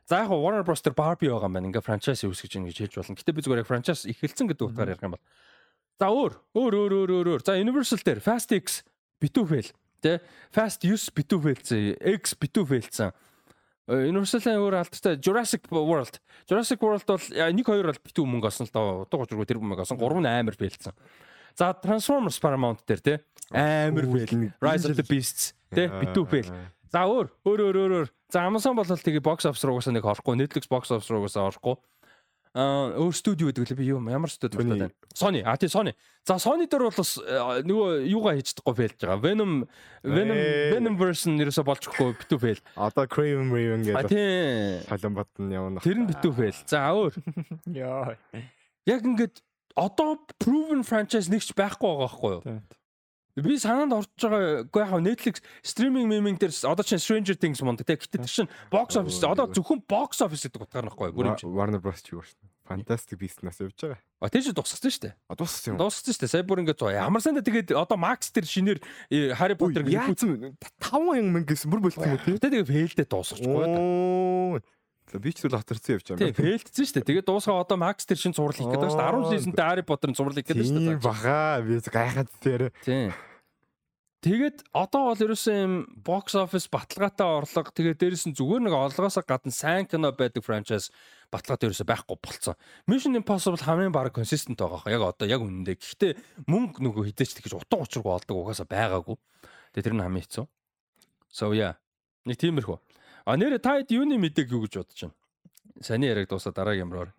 [0.10, 1.70] За яг Warner Bros тэр Barbie байгаа юм байна.
[1.70, 3.14] Ингээ франчайз үүсгэж ингэж хэлж болно.
[3.14, 5.26] Гэтэ би зүгээр яг франчайз эхэлсэн гэдэг утгаар ярих юм бол.
[6.02, 7.42] За өөр өөр өөр өөр өөр.
[7.46, 8.82] За Universal дээр Fast X
[9.24, 9.72] битүү фейл
[10.04, 10.20] тэ?
[10.56, 13.12] Fast 9 битүү фейлсэн X битүү фейлсэн
[13.90, 16.20] Universal-ын өөр алдартай Jurassic World.
[16.50, 18.90] Jurassic World бол нэг хоёр бол битүү мөнгө олсон л доо.
[19.08, 19.98] Утга учиргүй тэр мөнгө олсон.
[19.98, 20.94] Гурав нь амар фейлсэн
[21.58, 23.16] За Transformers Paramount дээр тэ?
[23.50, 25.90] Амар фейл Rise of the Beasts тэ?
[25.90, 26.52] Битүү фейл
[26.94, 28.08] За өөр өөр өөр өөр.
[28.30, 30.38] За Amazon бол тэгээ box office руугаас нэг орохгүй.
[30.38, 31.78] Netflix box office руугаас орохгүй
[32.58, 34.90] Аа өөр студио гэдэг л би юу ямар студид байна?
[35.14, 35.46] Sony.
[35.46, 35.94] А тий Sony.
[36.26, 39.22] За Sony дээр бол бас нөгөө юугаа хийж чадахгүй фейлж байгаа.
[39.22, 39.52] Venom
[40.02, 40.40] Venom
[40.74, 42.62] Venom version нэрсээ болж өгөхгүй битүү фейл.
[42.74, 44.02] Одоо Craven Raven гэдэг.
[44.02, 44.82] А тий.
[44.90, 45.86] Солон бат нь явна.
[45.86, 46.58] Тэр нь битүү фейл.
[46.66, 47.14] За өөр.
[47.70, 48.18] Яа.
[48.90, 49.46] Яг ингээд
[49.78, 52.62] одоо proven franchise нэгч байхгүй байгаа байхгүй юу?
[53.46, 57.88] Би санаанд орж байгаа үгүй яг Netflix стриминг меминг дээр одоо чинь Stranger Things мундаг
[57.88, 61.40] те гэтээ тэр чинь box office одоо зөвхөн box office гэдэг утгаар нөхгүй бүр юм
[61.40, 62.50] чинь Warner Bros ч юу шүү.
[62.70, 63.98] Fantastic Beasts-наас явж байгаа.
[64.22, 65.14] А тэр чинь дууссан шүү дээ.
[65.26, 65.80] А дууссан юм.
[65.82, 66.34] Дууссан шүү дээ.
[66.38, 68.78] Сая бүр ингээд ямар санда тэгээд одоо Max тэр шинээр
[69.34, 72.38] Harry Potter гэх юм 50000 мөнгө гэсэн бүр болох юм уу тий.
[72.38, 74.62] Тэгээд фейлдээ дуусчихгүй.
[75.18, 76.38] Би ч л хатарсан явж байгаа юм.
[76.38, 77.08] Тийм, фейлдсэн шүү дээ.
[77.10, 79.18] Тэгээд дуусгаа одоо Max тэр шин зурлал хийх гэдэг шүү дээ.
[79.18, 80.94] 10 seasonтэй Harry Potter-ын зурлал хийх гэдэг шүү дээ.
[80.94, 81.66] Тийм баха.
[81.66, 82.70] Би гайхаад тэр.
[82.86, 83.10] Тийм.
[84.20, 85.74] Тэгээд одоо бол ерөөсөн юм
[86.04, 90.92] box office баталгаатай орлого тэгээд дээрэс нь зүгээр нэг орлогоосоо гадна сайн кино байдаг франчайз
[91.32, 92.60] баталгаатай ерөөсөө байхгүй болцсон.
[92.84, 94.84] Mission Impossible хамгийн баг consistent байгаа.
[94.92, 95.80] Яг одоо яг үнэндээ.
[95.80, 96.12] Гэхдээ
[96.52, 99.16] мөнгө нөгөө хідээч тэгж утга учиргүй олдог угаасаа байгаагүй.
[99.72, 100.46] Тэгээд тэр нь хамгийн хэцүү.
[101.32, 101.80] So yeah.
[102.28, 102.76] Нэг тиймэрхүү.
[103.24, 105.16] А нэрэ та хэд юуны мэдээг юу гэж бодож байна?
[105.80, 107.16] Саний яриаг дуусаа дараагийн юмроор.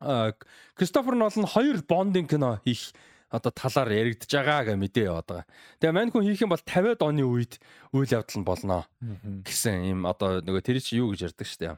[0.00, 0.32] А
[0.72, 2.96] Кристофер Нолан хоёр бондинг кино хийх
[3.30, 5.46] одоо талаар яригдж байгаа гэж мэдээ яваад байгаа.
[5.80, 7.58] Тэгээ мань хүн хийх юм бол 50-ад оны үед
[7.92, 8.78] үйл явдал нь болно
[9.46, 11.76] гэсэн юм одоо нөгөө тэр чи юу гэж ярьдаг штэ.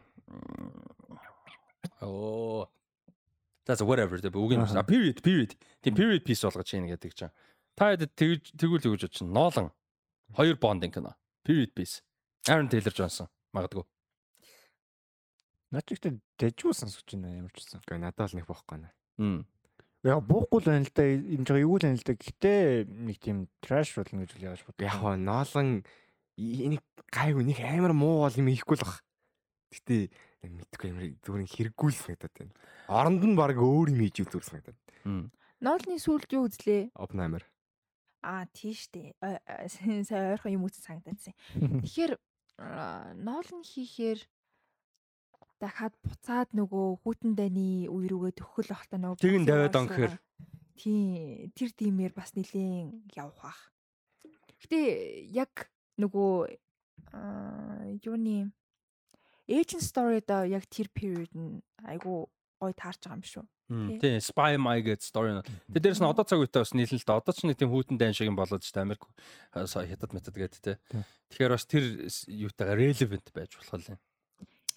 [2.00, 2.68] Оо.
[3.66, 4.62] That's whatever the үг юм.
[4.86, 5.58] Period period.
[5.82, 7.34] Тийм period piece болгож чинь гэдэг чинь.
[7.74, 9.32] Та хэд тэгж тэгвэл юу гэж бодож чинь.
[9.32, 9.72] Ноолон
[10.36, 11.16] хоёр бондинг кино.
[11.42, 12.02] Period piece.
[12.46, 13.84] Aaron Taylor Johnson магадгүй.
[15.74, 17.82] Наач ихтэй дэжгүй сонсож байна ямар ч гэсэн.
[17.82, 18.94] Гэхдээ надад л нэг бохгүй наа.
[19.18, 19.42] Мм.
[20.06, 21.02] Яг буухгүй л байна л да.
[21.02, 22.14] Энд жоо юу л байна л да.
[22.14, 24.78] Гэтэ нэг тийм trash болно гэж үл яаж бод.
[24.78, 25.82] Яг хоо ноолон
[26.38, 29.02] энийг гайгүй нэг амар муу бол юм ихгүй л баг.
[29.74, 30.14] Гэтэ
[30.46, 32.54] мэдгүй амар зүгээр хэрэггүй л санагдаад байна.
[32.86, 34.78] Оронд нь баг өөр юм хийж үзүүр санагдаад.
[35.58, 36.94] Ноолны сүлд юу үзлээ?
[36.94, 37.42] Oppenheimer.
[38.22, 39.16] Аа тийш дээ.
[40.06, 41.34] Сая ойрхон юм үзсэн санагдаадсан.
[41.82, 42.14] Тэгэхээр
[43.22, 44.20] ноолн хийхээр
[45.60, 50.14] дахиад буцаад нөгөө хүүтэн дайны үе рүүгээ төгөл ахтаа нөгөө Тэгин даваад он гэхээр
[50.76, 53.60] тий тэр тиймэр бас нилээн явах бах.
[54.60, 54.80] Гэтэ
[55.32, 56.32] яг нөгөө
[58.04, 58.52] юуны
[59.46, 62.28] Agent Story-да яг тэр period нь айгу
[62.60, 63.46] гой таарч байгаа юм шүү.
[63.66, 65.42] Тийм, Spy My гэдэг story нь.
[65.74, 67.18] Тэгээ дээрэс нь одоо цаг үедээ бас нийлэн л да.
[67.18, 69.02] Одоо ч нэг тийм хүүтэн дайн шиг юм болоод ч Америк
[69.50, 70.78] хятад метод гэдэг те.
[71.34, 71.84] Тэгэхээр бас тэр
[72.30, 73.98] юутайгаа relevant байж болох юм.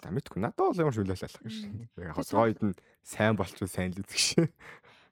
[0.00, 1.56] За мэдгүй надад бол ямар шүлээлэх гэж.
[2.00, 4.48] Яг хойд нь сайн болчихвол сайн л үзэх шээ.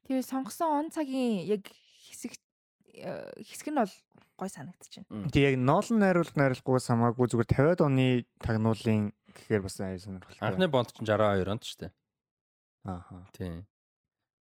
[0.09, 1.69] Тэгээ сонгосон он цагийн яг
[2.09, 2.33] хэсэг
[2.97, 3.93] хэсэг нь бол
[4.41, 5.05] гой санагдчихэв.
[5.29, 10.41] Тэг яг ноолн найруулга найруулгаас хамаагүй зүгээр 50-аад оны тагнуулын гэхээр бас аяа сонирхолтой.
[10.41, 11.93] Анхны бонд ч 62 онд ч тийм.
[12.89, 13.29] Ааха.
[13.37, 13.69] Тийм.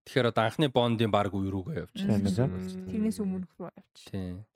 [0.08, 2.56] Тэгэхээр одоо анхны бондын баг үе рүүгээ явчихсан.
[2.88, 4.08] Тэрнээс өмнөх рүү явчих.
[4.08, 4.48] Тийм.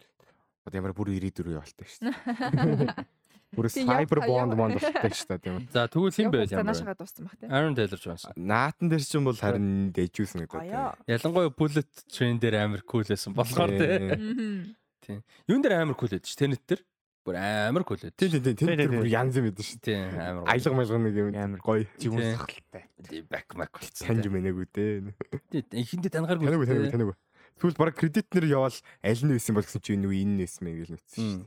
[0.64, 3.06] Одоо ямар бүр 94 явалтай шүү дээ.
[3.52, 5.68] Бүр cyber bond bond болтой ч та тийм.
[5.76, 6.72] За тэгвэл юм байл ямар.
[6.72, 7.52] Наашгаа дууссан баг тийм.
[7.52, 8.32] Aaron Taylor Johnson.
[8.40, 10.72] Наатан дээр чинь бол харин дэжүүлсэн гэдэг.
[11.12, 14.72] Ялангуяа bullet train дээр амар cool байсан болохоор тийм.
[15.04, 15.20] Тийм.
[15.52, 16.80] Юун дээр амар cool байдж Tenet дээр
[17.28, 18.16] бүр амар cool байд.
[18.16, 19.84] Тийм тийм тийм тэр бүр янз юм байдаг шүү.
[19.84, 20.48] Тийм амар.
[20.48, 21.84] Аялга малгал нэг юм амар гоё.
[22.00, 22.88] Жигүүн сахалтай.
[23.04, 24.08] Тийм back back болсон.
[24.08, 25.12] Таньж мэнэгүү дээ.
[25.52, 26.48] Тийм ихэндээ танихааргүй.
[26.48, 27.18] Таньгүй таньгүй таньгүй.
[27.60, 28.74] Түл баг кредит нэр явал
[29.04, 31.46] аль нь байсан бол гэсэн чи энэ үе энэ нэсэн мэй гэж мэдсэн шүү.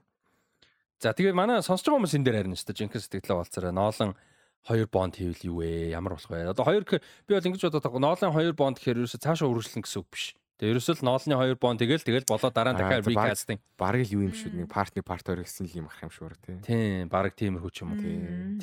[1.04, 2.80] За тэгээд манай сонсож байгаа хүмүүс энэ дээр харин шүү дээ.
[2.80, 4.16] Жинхэнэ сэтгэлээ болцороо ноолон
[4.64, 5.92] хоёр бонд хийвэл юу вэ?
[5.92, 6.48] Ямар болох вэ?
[6.48, 6.96] Одоо хоёр би
[7.28, 8.00] бол ингэж бодоод байгаа.
[8.00, 10.32] Ноолын хоёр бонд гэхээр ерөөсө цаашаа үргэлжлэн гэсэн үг биш.
[10.56, 13.60] Тэгээ ерөөсөө л ноолны хоёр бонд тэгэл тэгэл болоо дараа нь дахиад recasting.
[13.76, 14.64] Бараг л юу юм шүү.
[14.64, 16.56] Нэг партны парт хоёр гэсэн л юм ах юм шүү тий.
[16.64, 18.00] Тийм, бараг тиймэрхүү ч юм уу.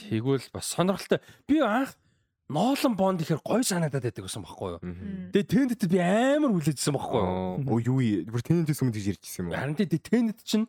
[0.01, 1.21] Тэгвэл бас сонирхолтой.
[1.45, 1.93] Би анх
[2.51, 4.81] Ноолон Бонд ихээр гой санагдаад байдаг гэсэн байхгүй юу.
[5.31, 7.63] Тэгээ Тендэд би амар хүлээжсэн байхгүй юу.
[7.63, 8.27] Оо юу вэ?
[8.27, 9.55] Бүр Тендэд өмнө гэж ярьжсэн юм уу?
[9.55, 10.67] Харин тий Тендэд чинь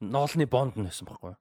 [0.00, 1.40] Ноолны Бонд нь байсан байхгүй юу.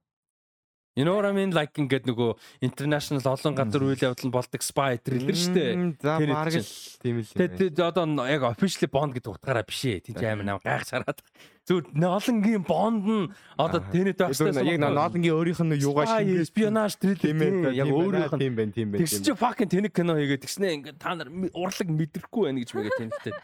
[0.95, 4.63] You know what I mean like ингээд нөгөө international олон газар үйл явдал нь болдог
[4.63, 5.73] spy thriller шүү дээ.
[5.99, 6.69] За бараг л
[7.03, 7.35] тийм л.
[7.35, 10.07] Тэгээд одоо яг officially Bond гэдэг утгаараа биш ээ.
[10.07, 11.19] Тийм амар нам гайх шараад.
[11.67, 13.27] Зүгээр ноолонгийн Bond нь
[13.59, 18.55] одоо тэнэт багстай яг ноолонгийн өөрийнх нь юугаа шингээ espionage thriller яг өөрийнх нь тийм
[18.55, 19.03] байна тийм байна.
[19.03, 22.99] Тэгс чи fucking тэнэг кино хийгээд тэгснэ ингээд та нар урлаг мэдрэхгүй байна гэж мэгээ
[23.03, 23.35] тэнэгтэй.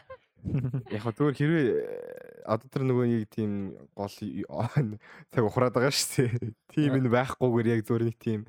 [0.90, 6.50] Яг зүгээр хэрвээ э, одоо тэр нөгөө нэг тийм гол цаг ухраад байгаа шүү дээ.
[6.74, 8.40] Тийм энэ байхгүйгээр яг зүгээр нэг тийм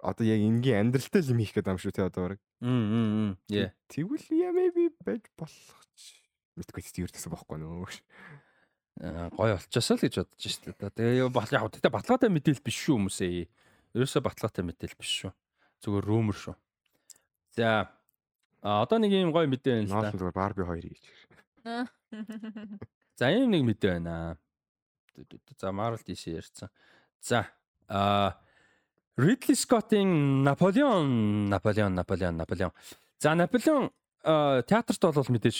[0.00, 2.40] одоо яг энгийн амьдралтай юм хийх гэдэг юм шүү те одоо баг.
[2.64, 3.36] Мм.
[3.92, 6.16] Тэгвэл яа maybe байж болох ч
[6.56, 7.92] мэдгүй тийм гэсэн бохоггүй нөө.
[9.36, 10.96] Гой олчосоо л гэж бодож шүү дээ.
[10.96, 13.48] Тэгээ яг тэгтээ баталгаатай мэдээлэл биш шүү хүмүүсээ.
[13.96, 15.32] Ерөөсө баталгаатай мэдээлэл биш шүү.
[15.84, 16.56] Зүгээр rumor шүү.
[17.56, 17.92] За
[18.62, 20.14] А одоо нэг юм гоё мэдээ байна л да.
[20.14, 21.02] Ноолн Барби 2 хийж.
[23.18, 24.38] За ийм нэг мэдээ байна.
[25.58, 26.70] За Marvel DC ярьсан.
[27.20, 27.50] За
[27.88, 28.38] а
[29.18, 32.72] Ridley Scott-ийн Наполеон, Наполеон, Наполеон, Наполеон.
[33.18, 33.90] За Наполеон
[34.22, 35.58] театрт бол мэдээж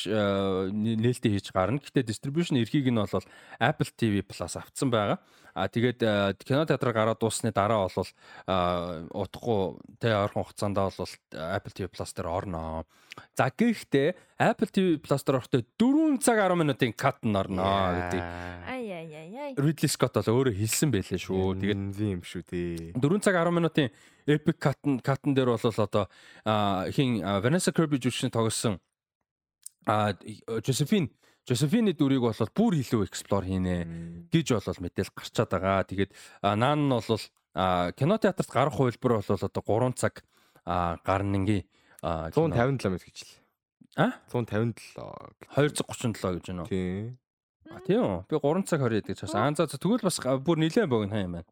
[0.71, 1.83] нээлттэй хийж гарна.
[1.83, 3.27] Гэхдээ distribution эрхийг нь бол
[3.59, 5.19] Apple TV Plus авцсан байгаа.
[5.53, 6.01] А тэгээд
[6.49, 8.09] кино театраар гараад дуусны дараа бол
[9.13, 9.61] утгагүй
[10.01, 12.87] тэ орхон хугацаанд бол Apple TV Plus дээр орно.
[13.37, 18.23] За гэхдээ Apple TV Plus дээр орохдоо 4 цаг 10 минутын кат нь орно гэдэг.
[18.65, 19.53] Ай яй яй.
[19.61, 21.61] Ridley Scott бол өөрөө хэлсэн байлээ шүү.
[21.61, 22.97] Тэгээд юм шүү дээ.
[22.97, 23.93] 4 цаг 10 минутын
[24.27, 26.09] Epic Cut Cut дээр бол одоо
[26.93, 28.81] хин Vanessa Kirby жүжигчний тоглосон
[29.87, 30.15] а
[30.63, 31.11] Josephine
[31.49, 35.83] Josephine дүрийг бол бүр илүү explore хийнэ гэж бол мэдээлэл гарчаад байгаа.
[35.91, 36.11] Тэгээд
[36.47, 37.23] наан нь бол
[37.99, 40.23] кино театрт гарах хувилбар бол одоо 3 цаг
[41.03, 41.67] гарнангийн
[42.03, 43.31] 157 мэт гэж л.
[43.99, 44.79] А 157
[45.51, 46.71] 237 гэж байна уу?
[46.71, 47.19] Тийм.
[47.75, 48.19] А тийм үү.
[48.31, 49.43] Би 3 цаг 20 гэж хасан.
[49.43, 51.51] Аа за тэгвэл бас бүр нилээн богино юм байна.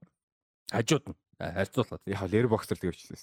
[0.71, 2.03] Хажууд нь харьцуулаад.
[2.07, 3.17] Яг лэр боксер тэгвчсэн.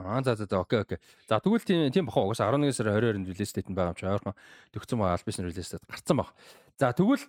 [0.00, 0.98] Аа за за за окей окей.
[1.28, 4.06] За тэгвэл тийм тийм бахаа угаасаа 11 сар 22-нд релиз дэйт нь байгаа юм чи
[4.08, 4.34] ойрхон
[4.72, 6.32] төгцөн байгаа аль бишний релиз дэйт гарцсан баг.
[6.80, 7.24] За тэгвэл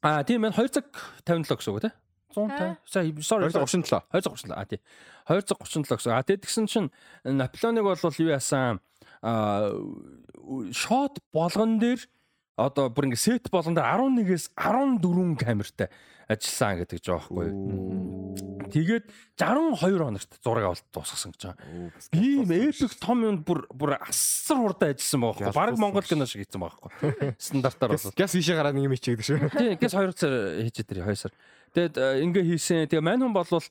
[0.00, 0.88] аа тийм байна 2 цаг
[1.28, 1.92] 57 гэсэн үг тий.
[2.32, 3.20] 150.
[3.20, 4.08] Sorry 237.
[4.08, 4.56] 237.
[4.56, 4.80] Аа тий.
[5.28, 6.12] 237 гэсэн.
[6.16, 6.88] Аа тэгээд тэгсэн чинь
[7.24, 8.80] Наполеоныг бол юу яасан
[9.20, 9.68] аа
[10.72, 12.00] шот болгон дээр
[12.56, 15.88] одоо бүр ингээ сет болгон дээр 11-ээс 14 камертай
[16.28, 17.48] ажилласан гэдэг ч аахгүй.
[18.72, 19.04] Тэгээд
[19.36, 21.92] 62 хоногт зураг авалт дуусгасан гэж байгаа.
[22.16, 25.60] Ийм эпик том юм бүр бүр асар хурдан ажилласан байгаа байхгүй.
[25.60, 27.36] Бараг Монгол кино шиг хийсэн байгаа байхгүй.
[27.36, 28.16] Стандартаар бол.
[28.16, 29.52] Газ ийшээ гараад нэг юм хийчихдэг шүү.
[29.52, 30.32] Тийм, газ 2 сар
[30.64, 31.32] хийжээ тэр 2 сар.
[31.76, 31.94] Тэгээд
[32.24, 32.88] ингээ хийсэн.
[32.88, 33.66] Тэгээ мань хүн болвол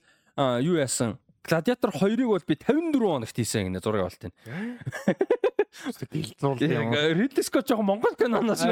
[0.62, 1.18] юу яасан?
[1.42, 4.30] Гладиатор 2-ыг бол би 54 хоногт хийсэн гинэ зураг авалт.
[6.12, 6.94] Дэлзуул юм.
[6.94, 8.62] Ridley Scott жоохон Монгол киноноос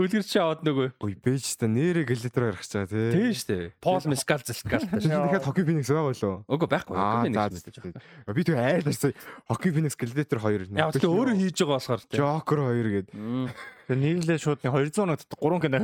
[0.00, 0.08] аваад.
[0.08, 0.88] Үлгэрч аваад нөгөө.
[1.04, 3.12] Ой бэж та нэрээ гэлэтэр ярих чаа тий.
[3.12, 3.64] Тийм шүү дээ.
[3.84, 4.88] Пол Мескал зэлтгэл.
[4.88, 6.34] Тэгэхээр Hockey Phoenix байгаа болоо.
[6.48, 6.96] Үгүй байхгүй.
[6.96, 7.94] Hockey Phoenix.
[8.32, 9.12] Би тэг айларсан.
[9.48, 10.72] Hockey Phoenix гэлэтэр 2.
[10.80, 12.18] Яг тэг өөрөө хийж байгаа болохоор тий.
[12.18, 13.08] Joker 2 гээд.
[13.90, 15.78] Тэгээ нийлээ шууд 200 оногт 3 кино.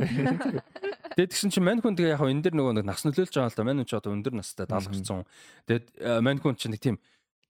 [1.17, 3.65] Тэгээд тэгсэн чинь мань хүн тэгээ яг энэ дэр нөгөө нас нөлөөлж байгаа л да.
[3.67, 5.25] Мань хүн ч одоо өндөр настай даалгарсан.
[5.65, 5.85] Тэгээд
[6.21, 6.97] мань хүн чинь нэг тийм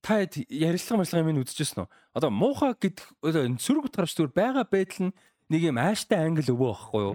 [0.01, 1.89] та ярилцлага марилцлага юм үзчихсэн үү?
[2.15, 5.15] Одоо муухай гэдэг сөрөг утгаарч зүгээр байгаа байдал нь
[5.47, 7.13] нэг юм ааштай англ өвөө байхгүй юу?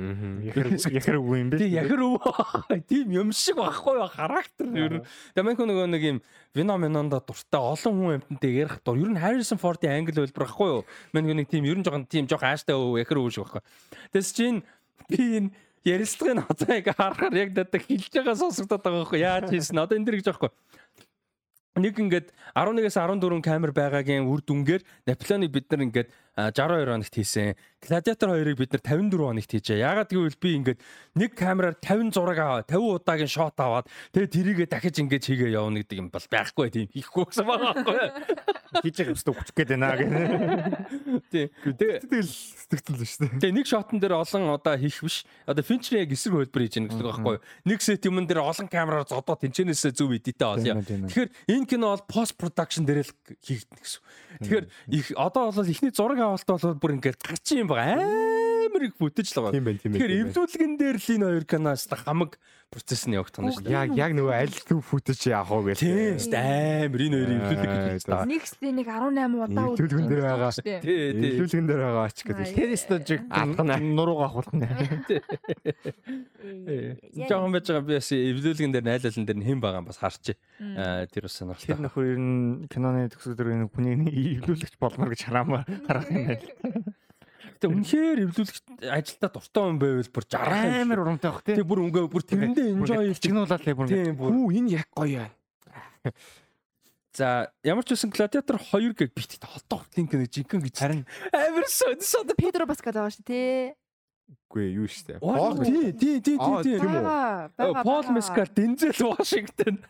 [0.48, 1.58] Яхэр өвөө юм бэ?
[1.60, 2.78] Тий, яхэр өвөө.
[2.88, 4.08] Тийм юм шиг байхгүй юу?
[4.08, 5.04] Характер ер нь.
[5.36, 6.18] Мань нөгөө нэг юм
[6.56, 8.96] Виноминонда дуртай олон хүн амьтантай ярих дур.
[8.96, 10.84] Ер нь Harrison Ford-ийн англ хэлбэр байхгүй юу?
[11.12, 13.62] Мань нэг тийм ер нь жоохон тийм жоохон ааштай өвөө, яхэр өвөө шиг байхгүй.
[14.16, 14.64] Тэс чинь
[15.12, 15.52] би энэ
[15.84, 16.40] ярилцлагын
[16.72, 20.28] яг харахаар яг дадаг хэлж байгаа сонсогдоод байгаа байхгүй яаж хийсэн одоо энэ дэр гэж
[20.30, 20.50] байхгүй
[21.72, 27.54] нэг ингээд 11-ээс 14 камер байгаагийн үр дүнгээр Наполеоныг бид нар ингээд 62 хоногт хийсэн.
[27.82, 29.84] Гладиатор 2-ыг бид нар 54 хоногт хийжээ.
[29.84, 30.80] Яагаад гэвэл би ингээд
[31.18, 33.86] нэг камераар 50 зураг аваад 50 удаагийн шот аваад
[34.16, 37.98] тэгээ тэрийгэ дахиж ингээд хийгээ явна гэдэг юм бол байхгүй тийм хийхгүй гэсэн байгаа байхгүй.
[38.80, 40.08] Хийж байгаа юмстай хүчих гээд байна гэх.
[41.28, 41.48] Тийм.
[41.76, 43.40] Тэгэл сэтгэл л шүү дээ.
[43.42, 45.28] Тэгээ нэг шотон дээр олон удаа хийх биш.
[45.44, 47.36] Одоо Fincher яг эсрэг хөлбөр хийж байгаа гэдэг байхгүй.
[47.68, 50.80] Нэг сет юм дээр олон камераар зодоо тэнчэнээсээ зөв эдитэ олё.
[50.80, 53.12] Тэгэхээр энэ кино бол пост production дээр л
[53.44, 54.00] хийгдэнэ гэсэн.
[54.40, 58.94] Тэгэхээр их одоо бол ихний зураг болт бол бүр ингээд гарч юм байгаа амар их
[59.00, 59.54] бүтэж л байгаа.
[59.56, 60.00] Тийм байна, тийм байна.
[60.02, 62.30] Тэгэхээр тийм эвлүүлгэн дээр л энэ хоёр киноос та хамаг
[62.72, 63.76] процесс нь явагдах нь шүү дээ.
[63.76, 66.24] Яг яг нөгөө аль төв фүтэж яах вэ Тийм гэх.
[66.24, 68.28] шүү дээ амар энэ хоёрын эвлүүлэг гэж байна.
[68.32, 70.50] Нэгсдээ нэг 18 удаа Нэвтрүүлгэн дээр байгаа.
[70.56, 71.30] Тий, тий.
[71.36, 72.46] Илүүлгэн дээр байгаа ач гэдэг.
[72.56, 72.70] Тэр
[73.28, 73.74] Алхана.
[73.76, 74.66] нуруугаа ахуулах нэ.
[77.28, 80.36] Жохон байж байгаа би бас эвлүүлгэн дээр найлалан дээр нь хэн байгаа юм бас харчээ.
[80.76, 81.76] Аа тэр бас Тэр сонирхолтой.
[81.76, 86.40] нөхөр ер нь киноны төгсгөл дээр энэ хүний ивлүүлэгч болмоор гэж хараамаар харах юм байна.
[87.42, 90.78] Гэтэ үнэхээр эвлүүлэгч ажилдаа дуртай хүн байвал бүр жаргах юм.
[90.82, 91.56] Амар урамтай бах тий.
[91.58, 94.30] Тэг бүр өнгөө бүр тэрэндээ enjoy чигнуулаад л бүр.
[94.30, 95.30] Хүү энэ яг гоё аа.
[97.12, 101.68] За ямар ч үсэн гладиатор 2 гэг битгт холдоо линк нэг жинхэнэ гэж Харин амар
[101.68, 103.76] сонирхоод Педро Паскал байгаа шүү тий.
[104.48, 105.20] Үгүй юу штэ.
[105.20, 106.78] Оо тий тий тий тий.
[106.80, 108.06] Пол.
[108.16, 109.84] Мескал Дензел Вашингтон.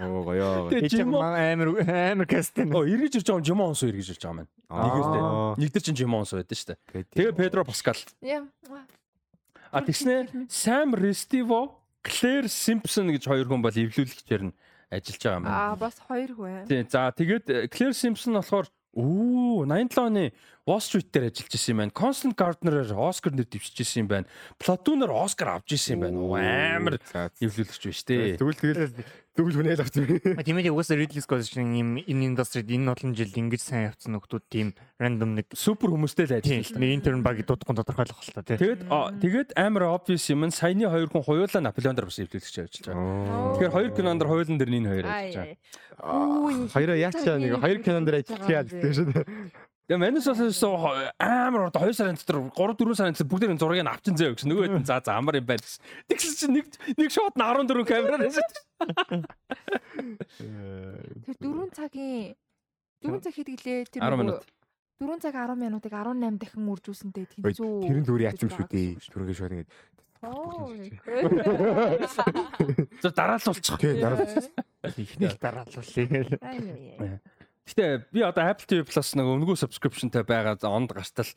[0.00, 0.70] Оо гоё.
[0.88, 2.72] Жимо амар амар кастен.
[2.74, 4.52] Оо эргэж ирж байгаа юм Жимо Онсо эргэж ирж байгаа маань.
[4.70, 5.22] Нэгэртэй.
[5.62, 7.04] Нэг дээр чинь Жимо Онсо байдсан шүү дээ.
[7.14, 7.98] Тэгээ Педро Паскал.
[8.22, 8.46] Яа.
[9.74, 14.54] А тэгснэ Sam Restivo, Claire Simpson гэж хоёр хүн бол эвлүүлэгчээр нь
[14.90, 15.46] ажиллаж байгаа юм.
[15.50, 16.66] Аа бас хоёр хүн.
[16.70, 16.82] Тий.
[16.86, 20.32] За тэгээд Claire Simpson болохоор Оо 87 оны
[20.62, 21.92] Wall Street дээр ажиллаж исэн юм байна.
[21.98, 24.26] Constant Gardner-аар Oscar нэр дэвшиж исэн юм байна.
[24.62, 26.18] Platoon-аар Oscar авч исэн юм байна.
[26.22, 27.02] Оо, Амар
[27.42, 28.38] эвлүүлэгч биш дээ.
[28.38, 28.94] Тэгвэл тэгэл
[29.34, 30.38] тэгвэл хүнэл авч юм.
[30.46, 34.14] Тийм ээ угаасаа Ridley Scott шиг юм энэ индустрид энэ олон жил ингэж сайн явцсан
[34.14, 34.68] нөхдүүд тийм
[35.02, 38.56] random нэг Супер хүмүүстэй л тийм ажиллаж нэг intern баг дуудахгүй тодорхойлох л та тий.
[38.62, 42.56] Тэгээд а, тэгээд амар obvious юм нь саяны хоёр хүн хоёулаа Наполеон дээр бас эвлүүлэгч
[42.62, 43.58] ажиллаж байгаа.
[43.58, 46.70] Тэгэхээр хоёр кинонд дэр хоёулын дээр нь энэ хоёр ажиллаж байгаа.
[46.70, 49.26] Хоёроо яг чаа нэг хоёр кинон дээр ажиллая гэдэг шүү дээ.
[49.84, 50.40] Тэгээ манайс бас
[51.20, 54.48] амар урд 2 сарын дотор 3 4 сарын дотор бүгд нэг зургийг авчин заяа гэсэн.
[54.48, 55.84] Нөгөө хэд за за амар юм байна гэсэн.
[56.08, 58.48] Тэгсэн чинь нэг нэг шот нь 14 камераар байсан.
[61.28, 62.32] Тэр 4 цагийн
[63.04, 64.48] 4 цаг хэд гэлээ тэр 10 минут.
[65.04, 67.84] 4 цаг 10 минутыг 18 дахин үржүүлсэнтэй тэнцүү.
[67.84, 68.96] Тэр нь зүгээр яач юм шүү дээ.
[69.12, 69.68] Түргээ шууд ингэ.
[73.04, 73.76] За дараалуулчих.
[73.76, 74.24] Тий, дараа.
[74.96, 77.20] Ихнийг дараалуулъя.
[77.64, 81.30] Гэтэ би одоо Apple TV Plus нэг өнгөө subscriptionтай байгаа онд гартал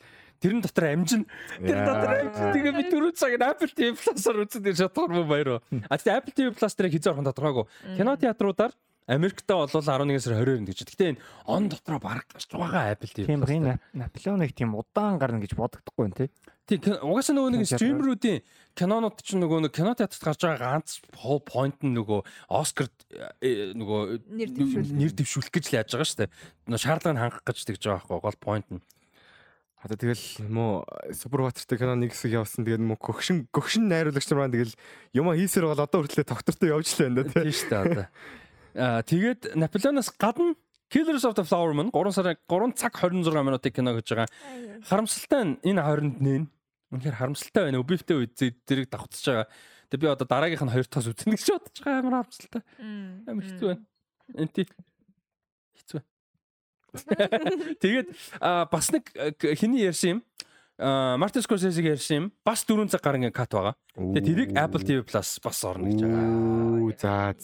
[0.44, 1.24] тэрэн дотор амжин
[1.56, 5.64] тэр дотор амжин тэгээ би түрүү цаг Apple TV Plus-аар үзэн тэр шатгаар мөн баяр.
[5.88, 7.64] А тэгээ Apple TV Plus дээр хизээ орхон тодорхойгүй.
[7.96, 8.76] Кино театруудаар
[9.08, 10.84] Америкт бол 11 сар 20-нд гэж.
[10.84, 13.24] Гэтэ энэ он дотроо баг гарч байгаа Apple TV.
[13.24, 13.80] Тийм энэ.
[13.96, 16.28] Наполеоныг тийм удаан гарна гэж бодогдохгүй юм тий.
[16.68, 18.42] Тийм угаасаа нөгөө нэг стримеруудын
[18.76, 21.00] кинонууд чинь нөгөө нэг кино театрт гарч байгаа ганц
[21.48, 22.20] point нь нөгөө
[22.52, 22.92] Оскар
[23.40, 25.48] э, нөгөө Нэр дэвшүүлэх.
[25.48, 26.32] гэж л яаж байгаа шүү дээ.
[26.68, 28.84] Нөгөө шаардлагыг хангах гэж тэгж байгаа байхгүй гол point нь.
[29.80, 32.68] Хата тэгэл муу Суперватертэй кино нэг хэсэг явсан.
[32.68, 34.76] Тэгээд муу гөгшин гөгшин найруулагч нар маань тэгэл
[35.16, 37.48] юма хийсээр бол одоо хүртлээ тогтвортой явж л байна да тий.
[37.48, 38.06] Тийм шүү дээ одоо.
[38.76, 40.52] Аа тэгээд Наполеоноос гадна
[40.90, 44.28] Killers of the Flower Moon 3 сарын 3 цаг 26 минутын кино гэж байгаа.
[44.88, 46.44] Харамсалтай нь энэ хооронд нэн.
[46.88, 47.80] Үнэхээр харамсалтай байна.
[47.84, 49.46] Өбивтэй үед зэрэг давхцаж байгаа.
[49.92, 52.62] Тэгээд би одоо дараагийнх нь хоёр тас үзнэ гэж бодож байгаа амар харамсалтай.
[53.28, 53.84] Амар хэцүү байна.
[54.36, 54.62] Энти
[55.76, 56.00] хэцүү.
[57.84, 58.08] Тэгээд
[58.72, 60.20] бас нэг а, к- хэний ярьсан юм?
[60.78, 62.26] Мартин Скорсезе ярьсан юм.
[62.46, 63.74] Бас 4 цаг гарангийн кат байгаа.
[63.98, 66.24] Тэгээд тэрийг Apple TV Plus бас орно гэж байгаа.
[66.78, 67.34] Оо за.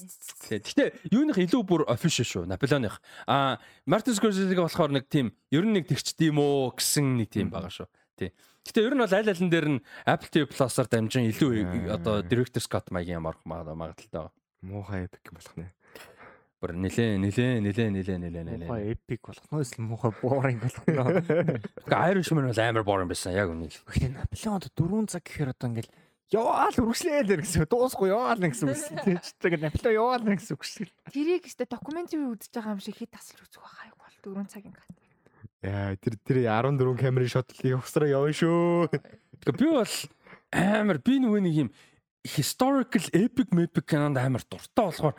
[0.49, 2.45] Гэхдээ юуных илүү бүр official шүү.
[2.47, 3.03] Наполеоных.
[3.27, 7.51] А Мартин Скорсезег болохоор нэг тийм ер нь нэг тэгчд юм уу гэсэн нэг тийм
[7.51, 7.89] байгаа шүү.
[8.17, 8.31] Тий.
[8.65, 12.65] Гэтэ ер нь бол аль алин дээр нь Apple TV Plus-аар дамжин илүү одоо Director's
[12.65, 14.33] Cut маягийн мага- магадaltaй байгаа.
[14.65, 15.69] Муухай юм болох нэ.
[16.65, 18.69] Бүр нилээ нилээ нилээ нилээ нилээ нилээ.
[18.73, 20.97] Муухай эпик болох нь эсвэл муухай boring болох нь.
[21.85, 23.77] Гэхдээ Irishman бол амар boring байсан яг үнийг.
[23.85, 25.93] Гэхдээ Наполеонд 4 цаг гэхээр одоо ингээл
[26.33, 29.45] яваал үргэлжлээ л гэсэн дуусахгүй яваал гэсэн үг шүү.
[29.45, 30.89] Тэгээд Наполеон яваал гэсэн үг шүү.
[31.13, 34.89] Тэрийг өстө докюментари үзэж байгаа юм шиг хэд тасалж үзэх байгааг бол 4 цагийн кат.
[35.65, 38.93] Яа тэр тэр 14 камерын шотлыг явахсараа явна шүү.
[39.41, 39.95] Тэгэхээр би бол
[40.53, 41.71] амар би нөгөө нэг юм
[42.25, 45.15] historical epic epic кинонд амар дуртай болохоор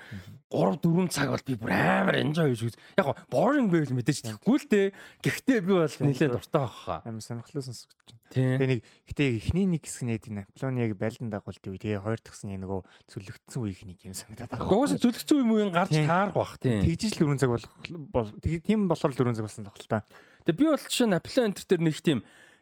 [0.49, 2.77] 3 4 цаг бол би бүр амар enjoy хийж үз.
[2.97, 4.87] Яг гоо boring байвал мэдээж тэгэхгүй л дээ.
[5.21, 7.05] Гэхдээ би бол нэлээд дуртай баха.
[7.05, 8.57] Амар сонирхолтой сонсогдож байна.
[8.57, 12.33] Тэгээ нэг гэтээ эхний нэг хэсэг нээд Наполеон яг байлдан дагуулт үе тэгээ хоёр дахь
[12.33, 12.79] хэсэг нөгөө
[13.13, 14.65] цөлөгдсөн үеийг нэг юм санагдаад байгаа.
[14.65, 16.81] Гогоос зүлгцэн үе муугийн гарч таарах бах тийм.
[16.81, 17.73] Тэгжиж л 4 цаг болох
[18.09, 20.01] бол тийм болохоор л 4 цаг болсон тоххол та.
[20.49, 22.19] Тэгээ би бол жишээ нь Napoleon Enter дээр нэг тийм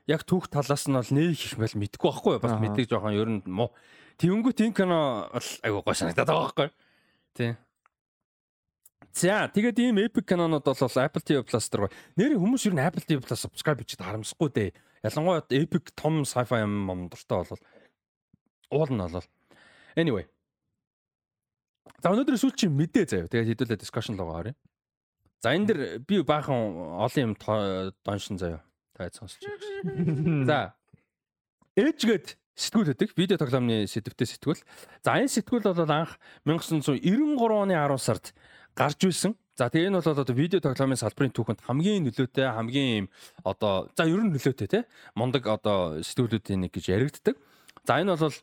[0.07, 3.41] яг түүх талаас нь бол нэг их мэл мэдгүй байхгүй бас мэддэг жоохон ер нь
[3.47, 3.71] муу.
[4.21, 6.69] Тэнгүүт энэ кино бол айгуу гоо санагдаад байгаа байхгүй.
[7.33, 7.53] Тийм.
[9.13, 11.93] За тэгээд ийм epic кинонууд бол Apple TV Plus дээр гоё.
[12.17, 14.69] Нэрээ хүмүүс ер нь Apple TV Plus subscribe хийж харамсахгүй дээ.
[15.05, 17.61] Ялангуяа epic том sci-fi юм юм дуртай бол
[18.73, 19.27] уул нь болол.
[19.93, 20.25] Anyway.
[22.01, 23.29] За өнөөдөр сүүлчийн мэдээ заяа.
[23.29, 24.57] Тэгээд хэдүүлээ discussion руу гараа.
[25.45, 27.33] За энэ дэр би баахан олон юм
[28.01, 28.65] доншин заяа.
[29.13, 30.45] Сонсч байна.
[30.49, 30.59] За.
[31.77, 33.09] Ээжгээд сэтгүүл өгдөг.
[33.17, 34.61] Видео тоглоомны сэдвтэй сэтгүүл.
[35.01, 37.01] За энэ сэтгүүл бол анх 1993
[37.49, 38.33] оны 10 сард
[38.77, 39.33] гарч ирсэн.
[39.57, 43.05] За тэгээ энэ бол одоо видео тоглоомын салбарын түүхэнд хамгийн нөлөөтэй, хамгийн
[43.45, 44.79] одоо за ер нь нөлөөтэй те
[45.13, 47.37] мундаг одоо сэтгүүлүүдийн нэг гэж яригддаг.
[47.85, 48.33] За энэ бол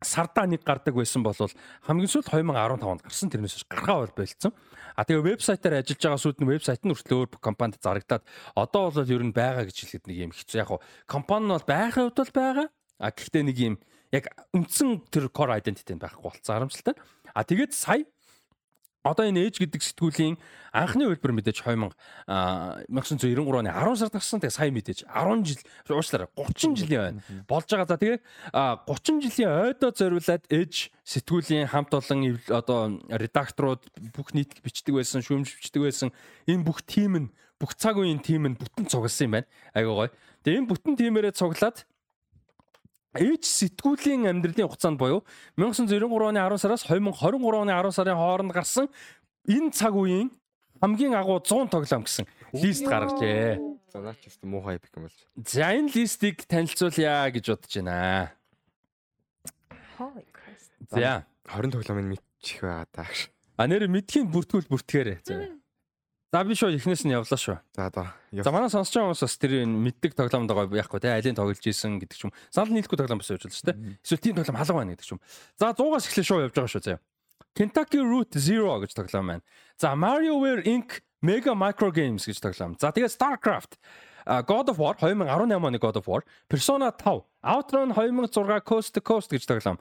[0.00, 4.52] сардаа нэг гардаг байсан бол хамгийн сүүлд 2015 онд гарсан тэрнээс гаргаа бол болцсон.
[4.96, 8.24] А тэгээ вебсайтаар ажиллаж байгаа сүйд нь вебсайт нь хүртэл өөр компанид зарагдаад
[8.56, 10.60] одоо бол ер нь байгаа гэж хэлэхэд нэг юм хэцүү.
[10.60, 10.68] Яг
[11.08, 12.68] компани нь бол байхын хувьд бол байгаа.
[12.98, 13.74] А гэхдээ нэг юм
[14.12, 16.94] яг үндсэн тэр core identity байхгүй болцсон харамсалтай.
[17.34, 18.04] А тэгээд сая
[19.06, 20.34] Одоо энэ ээж гэдэг сэтгүүлийн
[20.74, 21.94] анхны хөлбөр мэдээж 2000
[22.90, 24.42] 1993 оны 10 сард гарсан.
[24.42, 25.62] Тэгээ сая мэдээж 10 жил
[25.94, 27.22] уучлаарай 30 жилийн байна.
[27.46, 27.86] Болж байгаа.
[27.86, 28.18] За тэгээ
[28.50, 35.54] 30 жилийн ойдоо зориулаад ээж сэтгүүлийн хамт олон одоо редакторууд бүх нийт бичдэг байсан, шүүмж
[35.54, 36.10] бичдэг байсан.
[36.50, 37.28] Энэ бүх тим нь
[37.62, 39.46] бүх цаг үеийн тим нь бүтэн цугласан юм байна.
[39.70, 40.10] Айгуу гоё.
[40.42, 41.86] Тэгээ энэ бүтэн тимээрээ цуглаад
[43.18, 45.24] ээж сэтгүүлийн амьдралын хугацаанд буюу
[45.56, 48.86] 1993 оны 10 сараас 2023 оны 10 сарын хооронд гарсан
[49.48, 50.30] энэ цаг үеийн
[50.80, 53.58] хамгийн агуу 100 тоглоом гэсэн лист гаргажээ.
[53.92, 55.18] За наач ч муухай эпик юм болж.
[55.46, 58.32] За энэ листийг танилцуулъя гэж бодож байна.
[59.98, 60.70] Holy Christ.
[60.90, 63.08] За 20 тоглоомыг мэдчих байгаа даа.
[63.56, 65.18] А нэр мэдхийн бүртгүүл бүртгээрэй.
[65.24, 65.48] За.
[66.36, 67.56] За би шүү эхнээс нь явлаа шүү.
[67.72, 68.12] За одоо.
[68.28, 71.96] За манай сонсож байгаа хүмүүс бас тэр мэддэг тоглоомд байгаа яахгүй те алийн тоглож исэн
[71.96, 72.32] гэдэг ч юм.
[72.52, 73.96] Санал нийлэхгүй тоглоом бас явуулж шүү дээ.
[74.04, 75.20] Эсвэл тийм тоглоом халга байна гэдэг ч юм.
[75.56, 77.00] За 100-аас эхлэх шүү явж байгаа шүү заяа.
[77.56, 79.42] Kentucky Route Zero гэж тоглоом байна.
[79.80, 81.00] За MarioWare Inc.
[81.24, 82.76] Mega Micro Games гэж тоглоом.
[82.76, 83.80] За тэгээд StarCraft
[84.44, 86.20] God of War 2018 оны God of War,
[86.52, 89.80] Persona 5, Outrun 2006 Coast to Coast гэж тоглоом.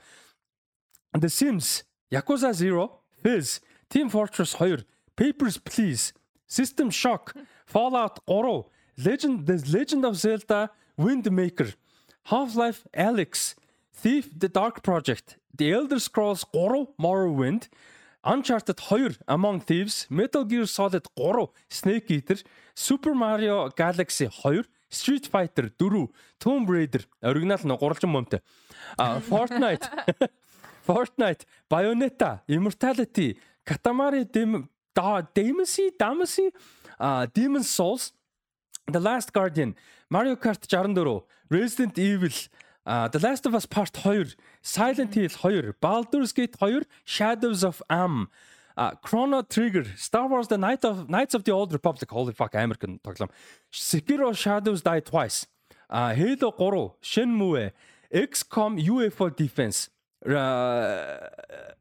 [1.11, 2.87] The Sims, Yakuza 0,
[3.19, 3.59] Fizz,
[3.91, 4.87] Team Fortress 2,
[5.19, 6.15] Papers, Please
[6.46, 7.34] System Shock,
[7.66, 8.64] Fallout 3,
[8.98, 11.74] Legend The Legend of Zelda Wind Maker,
[12.24, 13.54] Half-Life Alyx,
[13.92, 17.68] Thief The Dark Project, The Elder Scrolls 3 Morrowind,
[18.24, 22.36] Uncharted 2 Among Thieves, Metal Gear Solid 3 Snake Eater,
[22.74, 26.08] Super Mario Galaxy 2, Street Fighter 4,
[26.38, 28.40] Tomb Raider оригинал нь гурвалжин момтой.
[28.98, 29.86] А Fortnite
[30.86, 34.24] Fortnite, Bayonetta, Immortality, Katamari
[35.34, 36.50] Damasy, Damasy,
[36.98, 38.12] uh, Demon's Souls,
[38.86, 39.74] The Last Guardian,
[40.10, 42.28] Mario Kart 64, Resident Evil,
[42.86, 44.26] uh, The Last of Us Part 2,
[44.62, 48.28] Silent Hill 2, Baldur's Gate 2, Shadows of Am,
[48.76, 52.54] uh, Chrono Trigger, Star Wars The Night of Knights of the Old Republic, holy fuck
[52.54, 53.30] American тоглоом.
[53.72, 55.46] Sekiro Shadows Die Twice,
[55.88, 57.72] uh, Halo 3, Shenmue,
[58.12, 59.90] XCOM UFO Defense,
[60.26, 61.28] uh,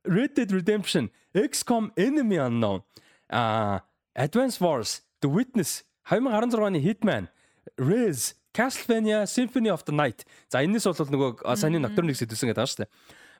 [0.06, 7.29] Red Dead Redemption, XCOM Enemy Unknown, а Advance Wars, The Witness, 2016 оны Hitman,
[7.79, 10.25] Rez, Castlevania Symphony of the Night.
[10.49, 12.91] За энэс бол нөгөө саяны Nocturne-ыг сэдвсэн гэдэг байгаа шүү дээ.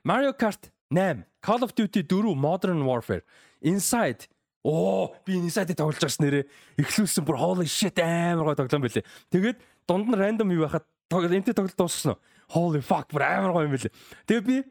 [0.03, 3.23] Mario Kart 8, Call of Duty 4, Modern Warfare,
[3.61, 4.27] Inside
[4.65, 6.49] Оо би Inside-ийг тоглож байгаас нэрээ
[6.81, 9.05] эхлүүлсэн бүр holy shit амар гой тоглоом байлээ.
[9.29, 12.19] Тэгээд дунд нь random юу байхад энтэй тоглолт дууссан уу?
[12.49, 13.93] Holy fuck бүр амар гой юм байлээ.
[14.25, 14.65] Тэгээд би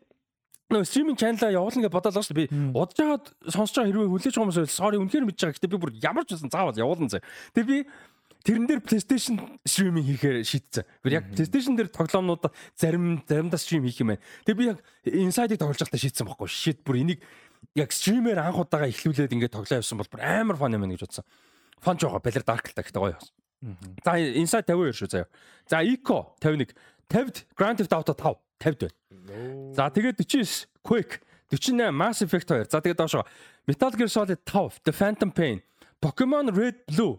[0.73, 2.49] нөө стриминг чаналаа явуулна гэж бодоод байгаа шүү дээ.
[2.49, 5.57] Би удаж жагаад сонсож байгаа хэрвээ хүлээж байгаа хүмүүс sorry үнэхээр мэдж байгаа.
[5.61, 7.21] Гэтэ би бүр ямар ч байсан заавал явуулна зэ.
[7.53, 7.79] Тэгээ би
[8.45, 10.85] тэрэн дээр PlayStation стриминг хийхээр шийдсэн.
[11.05, 14.25] Би яг PlayStation дээр тоглоомнууд зарим заримдаа стрим хийх юм байна.
[14.49, 16.49] Тэгээ би яг Inside-ыг тоглож байхдаа шийдсэн байхгүй.
[16.49, 17.21] Shit бүр энийг
[17.77, 21.05] яг стримээр анх удаага эхлүүлээд ингээд тоглоо явсан бол бүр амар фан юм байна гэж
[21.09, 21.25] бодсон.
[21.81, 23.17] Фан жоо балер dark л та гэхдээ гоё.
[24.05, 25.29] За Inside 52 шүү заяа.
[25.65, 26.77] За Eco 51,
[27.09, 29.75] 50 Grand Theft Auto 5 50 байна.
[29.75, 32.71] За тэгээд 49 Quake, 48 Mass Effect 2.
[32.71, 33.25] За тэгээд доошоо
[33.67, 35.63] Metal Gear Solid 5, The Phantom Pain,
[36.01, 37.19] Pokemon Red Blue,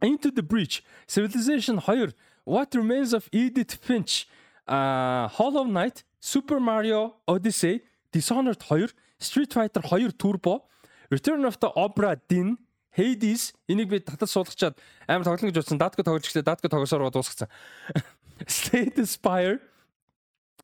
[0.00, 2.12] Into the Breach, Civilization 2,
[2.44, 4.26] What Remains of Edith Finch,
[4.66, 8.88] uh, Hollow Knight, Super Mario Odyssey, Dishonored 2,
[9.18, 10.64] Street Fighter 2 Turbo,
[11.10, 12.56] Return of the Obra Dinn,
[12.90, 14.74] Hades энийг би татад суулгачаад
[15.06, 15.78] амар тоглоно гэж бодсон.
[15.78, 17.46] Датко тоглож гэхдээ Датко тоглосоор дуусгацсан.
[18.46, 19.62] Slay the Spire,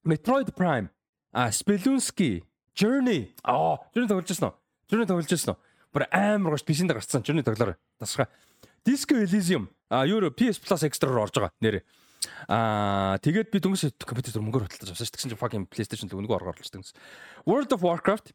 [0.06, 0.88] Metroid Prime,
[1.32, 2.44] а Spelunky,
[2.78, 3.34] Journey.
[3.42, 4.54] Аа, Journey тоглож байсан уу?
[4.86, 5.58] Journey тоглож байсан уу?
[5.90, 7.74] Бүр амар гош PC-нд гарцсан Journey тоглоорой.
[7.98, 8.30] Тасгаа.
[8.86, 9.66] Disco Elysium.
[9.90, 11.82] А юу PS Plus Extra-аар орж байгаа нэрээ.
[12.46, 15.18] Аа тэгээд би дүнгийн компьютер мөнгөөр хөтэлж авсан шүү.
[15.18, 16.94] Чинь fucking PlayStation л өнгөө оргоор орлоо.
[17.46, 18.30] World of Warcraft,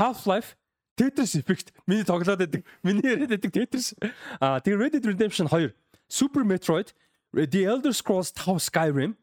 [0.00, 0.56] Half-Life,
[0.96, 2.64] Tetris Effect миний тоглоод байдаг.
[2.80, 3.92] Миний яриад байдаг Tetris.
[4.40, 5.72] Аа тэгээд Red Dead Redemption 2,
[6.08, 6.92] Super Metroid,
[7.36, 9.19] The Elder Scrolls 5 Skyrim,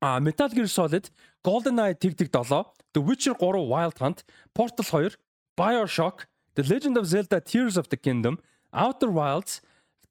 [0.00, 1.10] А Metal Gear Solid,
[1.44, 5.16] GoldenEye Tig 7, The Witcher 3 Wild Hunt, Portal 2,
[5.56, 8.38] BioShock, The Legend of Zelda Tears of the Kingdom,
[8.72, 9.60] Outer Wilds,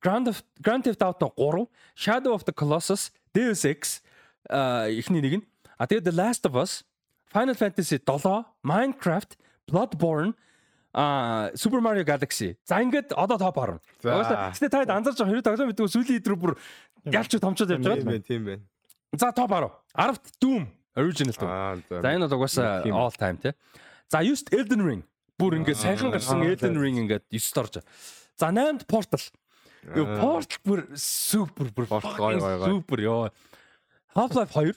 [0.01, 4.01] Grand Theft Grand Theft Auto 3, Shadow of the Colossus, Deus Ex
[4.49, 5.45] а ихний нэг нь.
[5.77, 6.83] А тэгээд The Last of Us,
[7.33, 9.35] Final Fantasy 7, Minecraft,
[9.67, 10.33] Bloodborne
[10.93, 12.55] а Super Mario Galaxy.
[12.65, 13.79] За ингээд одоо топ 10.
[14.01, 14.09] За.
[14.09, 16.53] Угаасаа гэтээ та хэд анзаарч байгаа хэрэг тоглоом мэдгүй сүүлийн идрүү бүр
[17.05, 18.05] ялч томчод явж Тийм байгаа.
[18.09, 18.63] байна, тийм байна.
[19.13, 19.71] За топ 10.
[19.97, 21.83] 10-т Doom original Doom.
[21.89, 23.53] За энэ бол угаасаа all time тий.
[24.09, 25.03] За 9-т Elden Ring.
[25.39, 27.81] Бүр ингээд сайхан гарсан Elden Ring ингээд 9-т орж.
[28.37, 29.23] За 8-т Portal.
[29.95, 32.67] Юу Portal бүр супер бүр Portal гоё, гоё, гоё.
[32.67, 33.29] супер ёо.
[34.15, 34.75] Half-Life 2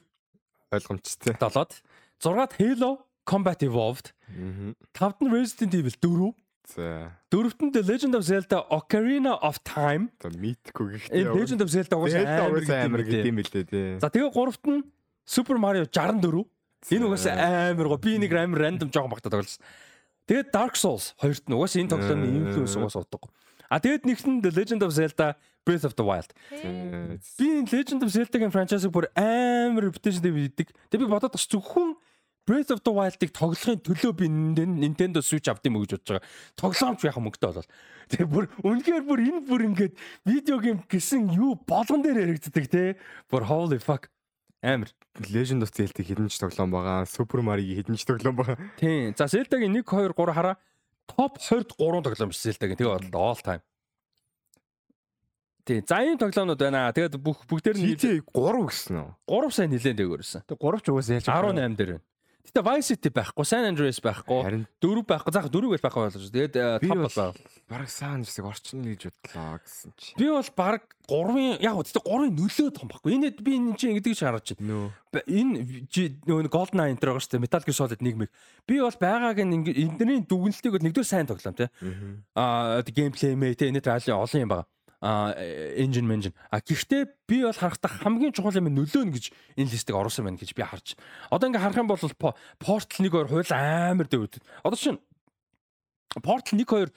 [0.73, 1.35] ойлгомжтой.
[1.37, 1.83] 7-д.
[2.23, 2.91] 6-т Halo
[3.29, 4.15] Combat Evolved.
[4.31, 4.73] Аа.
[4.95, 6.42] 5-т нь Resident Evil 4.
[6.63, 7.19] За.
[7.31, 10.15] 4-т нь The Legend of Zelda Ocarina of Time.
[10.23, 11.19] Одоо мэдхгүй гэхдээ.
[11.19, 13.99] Энэ Legend of Zelda угаасаа амар гэдэг юм билээ тий.
[13.99, 14.87] За тэгээ 3-т нь
[15.27, 16.47] Super Mario 64.
[16.95, 17.99] Энэ угаасаа амар гоо.
[17.99, 19.59] Би нэг амар рандом жоохон багтаа тоглосон.
[20.31, 23.27] Тэгээд Dark Souls хоёрт нь угаасаа энэ тоглоомны инфлюенс угаасаа удаг.
[23.67, 25.35] А тэгээд нэгт нь The Legend of Zelda
[25.67, 26.31] Breath of the Wild.
[27.39, 30.71] Би Legend of Zelda-гийн франчайзыг бүр амар reputation дэвдэг.
[30.91, 31.99] Тэг би бодоод бас зөвхөн
[32.43, 36.27] Breath of the Wild-ыг тоглохын төлөө би Nintendo- Switch авд юм уу гэж бодож байгаа.
[36.59, 37.69] Тоглоомч яхаа мөнгөтэй болол.
[38.11, 39.95] Тэгээ бүр үнэхээр бүр энэ бүр ингээд
[40.27, 42.99] видео гейм гэсэн юу болгон дээр яригддаг те.
[43.31, 44.11] Бүр holy fuck.
[44.59, 44.91] Амар.
[45.31, 47.07] Legend of Zelda хідэн ч тоглоом байгаа.
[47.07, 48.59] Super Mario хідэн ч тоглоом байгаа.
[48.75, 49.15] Тийм.
[49.15, 50.59] За Zelda-гийн 1 2 3 хараа.
[51.07, 52.75] Топ 20-д 3 тоглоом биш Zelda-гийн.
[52.79, 53.63] Тэгээ бол all time.
[55.63, 55.83] Тийм.
[55.87, 56.91] За ийм тоглоомнууд байна.
[56.91, 59.11] Тэгээд бүх бүгдээр нь GTA 3 гэсэн үү?
[59.31, 60.43] 3 сайн нилээн дээгүүрсэн.
[60.51, 62.03] Тэг 3 ч угаасаа ялж 18 дээр байна.
[62.43, 64.43] Гэтэ Vice City байхгүй, San Andreas байхгүй,
[64.83, 65.31] 4 байхгүй.
[65.33, 66.27] Заах 4 гэж байхгүй болж.
[66.35, 67.35] Тэгээд э, топ бол- бол
[67.71, 70.11] бараг саан зэрэг орчин гэж бодлоо гэсэн чи.
[70.19, 73.15] Би бол баг 3-ын яг гэхдээ 3-ын нөлөө том байхгүй.
[73.15, 74.91] Энэ би энэ чинь ингэдэг шиг харж байна.
[75.31, 75.87] Энэ
[76.27, 77.45] нөгөө Golden Eye энэ байгаа шүү дээ.
[77.47, 78.31] Metal Gear Solid 1 мэг.
[78.67, 81.71] Би бол байгааг ингэ эндний дүгнэлтийг бол нэгдүгээр сайн тоглоом тий.
[82.35, 84.67] Аа геймплей мэй тий энэ төр алын олон юм байгаа.
[85.03, 86.35] Engine engine.
[86.51, 89.25] А гэхдээ би бол харахтаа хамгийн чухал юм нөлөө нь гэж
[89.59, 90.95] энэ листийг оруулсан байна гэж би харж.
[91.27, 91.99] Одоо ингээ харах юм бол
[92.63, 94.39] Portal 1 2 хууль амар дэвд.
[94.63, 95.03] Одоо чинь
[96.23, 96.95] Portal 1 2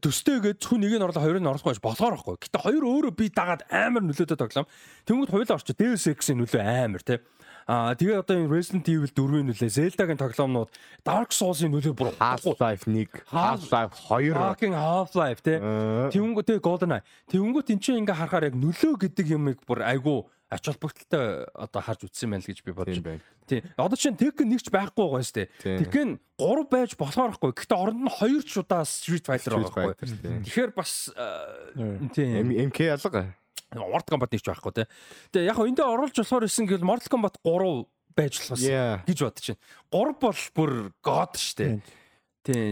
[0.00, 2.36] төстэйгээд зөвхөн нэг нь орлоо хоёрыг нь оруулахгүй байж болохоор байхгүй.
[2.48, 4.68] Гэтэ хоёр өөрөө би дагаад амар нөлөөтэй тоглоом.
[5.04, 7.20] Тэнгүүд хуулаа орчих Deus Ex-ийн нөлөө амар тий.
[7.68, 10.70] Аа тэгээ одоо энэ Resident Evil 4-ийн нөлөө, Zelda-гийн тоглоомнууд,
[11.06, 14.34] Dark Souls-ийн нөлөө бүр Half-Life 1, Half-Life 2.
[14.34, 15.62] fucking Half-Life тий.
[16.10, 17.06] Тэнгүүд тэгээ GoldenEye.
[17.30, 22.04] Тэнгүүд эн чинь ингээ харахаар яг нөлөө гэдэг юмыг бүр айгүй ач холбогдолтой одоо харж
[22.04, 23.22] үтсэн байна л гэж би бодож Тийм байна.
[23.48, 23.60] Тий.
[23.80, 25.48] Одоо чинь Tekken нэг ч байхгүй байгаа шүү дээ.
[25.64, 25.78] Тийм.
[25.80, 27.50] Tekken 3 байж болохоор байхгүй.
[27.56, 30.44] Гэхдээ оронд нь 2 ч удаа Street Fighter байгаа байхгүй.
[30.44, 30.92] Тэгэхээр бас
[32.12, 33.32] тийм MK алга.
[33.72, 34.86] Mortal Kombat нэг ч байхгүй тий.
[35.32, 38.62] Тэгээ яг эндээ оруулж болохоор исэн гэвэл Mortal Kombat 3 байж болох бас
[39.08, 39.62] гэж бодож байна.
[39.88, 41.72] 3 бол бүр god шүү дээ.
[42.44, 42.68] Тий.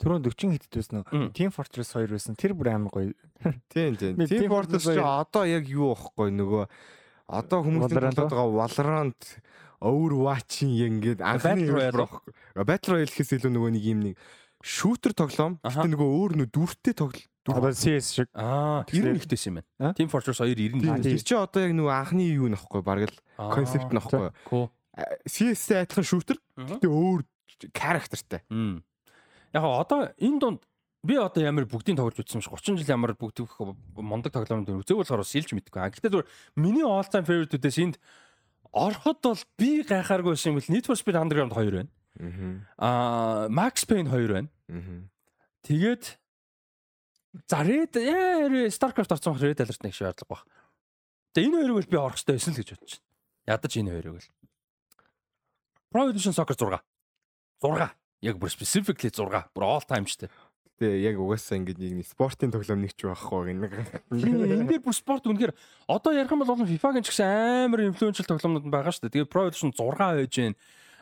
[0.00, 1.04] Түрүүн 40 хэдд байсан Мм.
[1.08, 1.32] уу?
[1.36, 2.36] Team Fortress 2 байсан.
[2.36, 3.12] Тэр бүр амар гоё.
[3.72, 4.14] Тийм тийм.
[4.26, 6.64] Team Fortress чи одоо яг юу аахгүй нөгөө
[7.28, 9.22] одоо хүмүүс Valorant тоглоод байгаа Valorant
[9.86, 12.32] Overwatch-ийн яг ингээд анхны хэлбэр аахгүй.
[12.64, 14.14] Battle Royale гэхээс илүү нөгөө нэг юм нэг
[14.64, 15.58] шүүтер тоглоом.
[15.60, 17.28] Гэтэ нөгөө өөр нөө дүртэй тоглоом.
[17.46, 18.28] Одоо CS шиг.
[18.34, 19.94] Аа, Тэгэхээр- 90 ихтэйс юм байна.
[19.94, 20.96] Team Fortress 2 90 Тийм.
[20.96, 21.14] ихтэй.
[21.14, 24.32] Тэр чи одоо яг нөгөө анхны юу нөхгүй бараг л концепт нөхгүй.
[25.28, 26.38] CS-тэй адилхан шүүтер.
[26.56, 27.20] Гэтэ өөр
[27.76, 28.42] characterтай.
[28.50, 28.82] Мм.
[29.54, 30.60] Яг одоо энэ донд
[31.06, 33.46] би одоо ямар бүгдийг тоглож үзсэн ш 30 жил ямар бүгд
[33.96, 35.80] мондог тоглоомд үзээ болохоор бас илж мэдгүй.
[35.80, 37.96] А гэхдээ зүгээр миний all time favorite-үүдээс энд
[38.74, 41.90] ороход бол би гайхааргүй юм бэл Need for Speed Underground 2 байна.
[42.78, 43.48] Аа.
[43.48, 44.48] Max Payne 2 байна.
[45.62, 46.04] Тэгээд
[47.48, 50.42] за Red яа StarCraft орсон бах Red Alert нэг шаардлага баг.
[51.34, 53.06] Тэгээ энэ хоёрыг бол би орох хэрэгтэй байсан л гэж бодож байна.
[53.46, 54.28] Ядаж энэ хоёрыг бол.
[55.92, 56.80] Pro Evolution Soccer 6.
[57.60, 57.90] 6.
[58.24, 59.52] Яг бүр specifically 6.
[59.52, 60.32] Бүр all time штэ.
[60.76, 63.72] Гэтэ яг угаасаа ингээд нэг спортын тоглоом нэг ч байхгүй нэг.
[64.12, 65.56] Энэ дээр бүр спорт үнэхээр
[65.88, 69.24] одоо ярих юм бол олон FIFA-гийн ч гэсэн амар инфлюеншл тоглоомнууд байгаа шүү дээ.
[69.24, 70.52] Тэгээд Pro Evolution 6 байж гэн.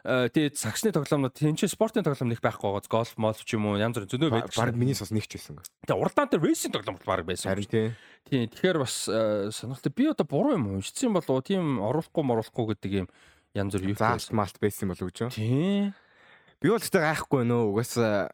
[0.07, 2.87] Тэгээд саксны тоглоомнууд тийм ч спортын тоглоом нэг байхгүй байгаа.
[2.87, 4.55] Голф, молф ч юм уу янз бүр зөндөө байдаг.
[4.55, 5.59] Бараг миний сос нэг ч байсан.
[5.59, 7.51] Тэгээд уралдаан дээр рейсинг тоглоом бол баг байсан.
[7.51, 7.91] Харин тийм.
[8.31, 8.47] Тийм.
[8.47, 9.91] Тэгэхээр бас э, сонирхолтой.
[9.91, 11.43] Би одоо буруу юм уншсан болов уу?
[11.43, 13.09] Тийм оруулахгүй моруулахгүй гэдэг юм
[13.59, 15.35] янз бүр юу Заалт малт байсан болов уу гэж.
[15.35, 15.97] Тийм.
[16.63, 18.31] Би бол тэгтээ гайхгүй нөө угаасаа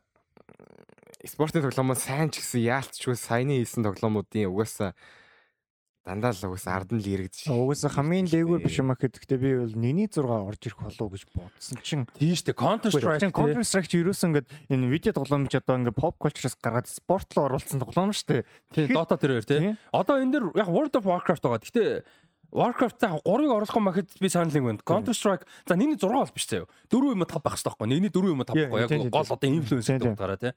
[1.26, 4.96] спортын тоглоомоо сайн ч гэсэн яалтчгүй саяны хийсэн тоглоомуудын угаасаа
[6.00, 7.52] дандаа л угаасаа ард нь л иргэдэж.
[7.52, 11.76] Угаасаа хамгийн дээгүүр биш юм аа гэхэд би бол 1-6 орж ирэх болов гэж бодсон
[11.84, 12.56] чинь Тийм шүү дээ.
[12.56, 13.36] Counter Strike.
[13.36, 17.52] Counter Strike ерөөсөн ингээд энэ видео тоглоом ч одоо ингээд pop culture-аас гаргаад спорт руу
[17.52, 18.42] оруулсан тоглоом шүү дээ.
[18.72, 18.88] Тийм.
[18.96, 19.76] Dota тэр хоёр тийм.
[19.92, 21.60] Одоо энэ дэр яг World of Warcraft байгаа.
[21.60, 21.90] Гэхдээ
[22.50, 24.82] Warcraft за 3-ыг оруулах юм гэхэд би санал нэг байна.
[24.88, 26.66] Counter Strike за нэгний 6 бол биш заяа.
[26.88, 27.86] 4 юм 5 байх хэрэгтэй байхгүй.
[27.92, 29.04] Нэгний 4 юм 5 Yeah, байхгүй.
[29.04, 30.56] Яг гол одоо Тийм, гэдэг утгаараа тийм.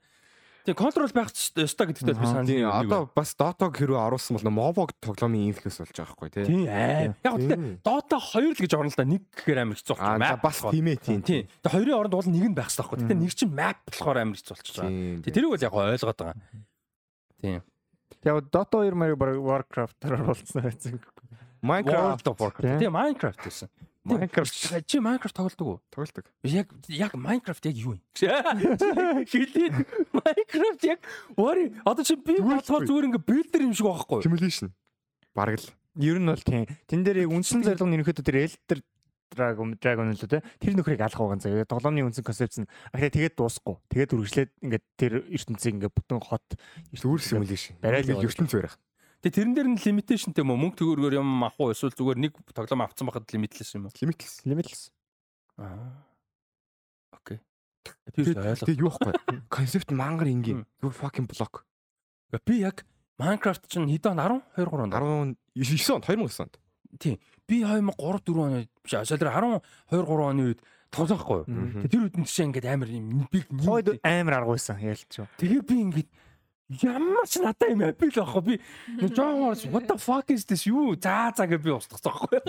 [0.64, 1.28] Тийм контрол байх
[1.60, 5.92] ёстой гэдэгтээ би санал Тийм одоо бас Dota-г хэрвээ оруулсан бол мобог тоглоомын инфлюенс болж
[5.92, 6.46] байгаа байхгүй тий.
[6.48, 7.12] Тийм аа.
[7.20, 9.04] Яг гэхдээ Dota 2 л гэж орно л да.
[9.04, 10.40] Нэг гэхээр амар хэцүү Аа болчих.
[10.40, 11.20] бас тийм ээ тийм.
[11.20, 11.44] Тийм.
[11.60, 13.00] Тэгээ хоёрын оронд бол нэг нь байх хэрэгтэй байхгүй.
[13.04, 14.88] Гэтэ нэг чинь map болохоор амар хэцүү болчих жоо.
[14.88, 15.20] Тийм.
[15.28, 16.38] Тэрийг бол яг ойлгоод байгаа.
[17.44, 17.60] Тийм.
[18.24, 20.96] Яг Dota 2 маяг баг Warcraft-аар оруулсан байсан.
[21.60, 22.80] Minecraft World of Warcraft.
[22.80, 23.68] Тийм Minecraft гэсэн.
[24.04, 25.80] Minecraft Чи Minecraft тоглодог уу?
[25.88, 26.28] тоглолдог.
[26.44, 28.02] Яг яг Minecraft яг юу юм?
[28.20, 31.00] Хэлээд Minecraft яг
[31.40, 34.26] Wari одоо чи би болохоор зүгээр ингээ builder юм шиг байхгүй юу?
[34.28, 34.76] Simulation.
[35.32, 35.72] Бараг л.
[35.96, 36.68] Ер нь бол тийм.
[36.84, 38.80] Тэн дээр яг үндсэн зорилго нь ерөөхдөө тэр Elder
[39.34, 40.44] Dragon Dragon л үү.
[40.60, 41.64] Тэр нөхрийг алах байгаа заяа.
[41.64, 42.70] Тоглоомны үндсэн концепц нь.
[42.92, 43.80] А тэгээд дуусахгүй.
[43.88, 46.46] Тэгээд үргэлжлээд ингээд тэр ертөнцийг ингээд бүтэн хот
[46.92, 47.74] Зүгээр simulation.
[47.82, 48.76] Барай л Барай л ертөнц барих.
[49.24, 50.60] Тэгээ тэрэн дээр нь limitationтэй юм уу?
[50.60, 51.72] Мөнгө төгөөргөр юм авах уу?
[51.72, 53.96] Эсвэл зүгээр нэг тоглоом авцсан байхад limitless юм уу?
[54.04, 54.44] Limitless.
[54.44, 54.92] Limitless.
[55.56, 56.04] Аа.
[57.16, 57.40] Окей.
[58.12, 58.52] Би ойлоо.
[58.68, 59.48] Тэгээ юу байхгүй.
[59.48, 60.68] Концепт мангар ингийн.
[60.84, 61.64] Your fucking block.
[62.44, 62.84] Би яг
[63.16, 64.92] Minecraft чинь хэд он 10 2 3 онд.
[64.92, 66.60] 19 онд 2009 онд.
[67.00, 67.20] Тийм.
[67.48, 70.60] Би 2003 4 оны биш асаалэр 10 2 3 оны үед
[70.94, 71.42] тоглохгүй
[71.90, 75.10] тэр үед нь чинь ингээд амар юм биг Хойд амар арга байсан ялч.
[75.38, 76.10] Тэгээ би ингээд
[76.82, 78.56] ямар ч надаа юм апил байхгүй би
[79.14, 80.66] жоогоор what the fuck is this?
[80.66, 80.96] Юу?
[80.98, 82.40] Заа заа гэж би устгацсан байхгүй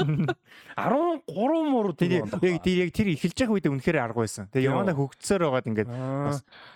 [0.76, 2.24] 13 муу Тэр
[2.80, 4.48] яг тэр эхэлж байгаа үед үнэхээр арга байсан.
[4.48, 4.72] Тэгээ Тийм.
[4.72, 5.88] явандаа хөгцсөөр байгаад ингээд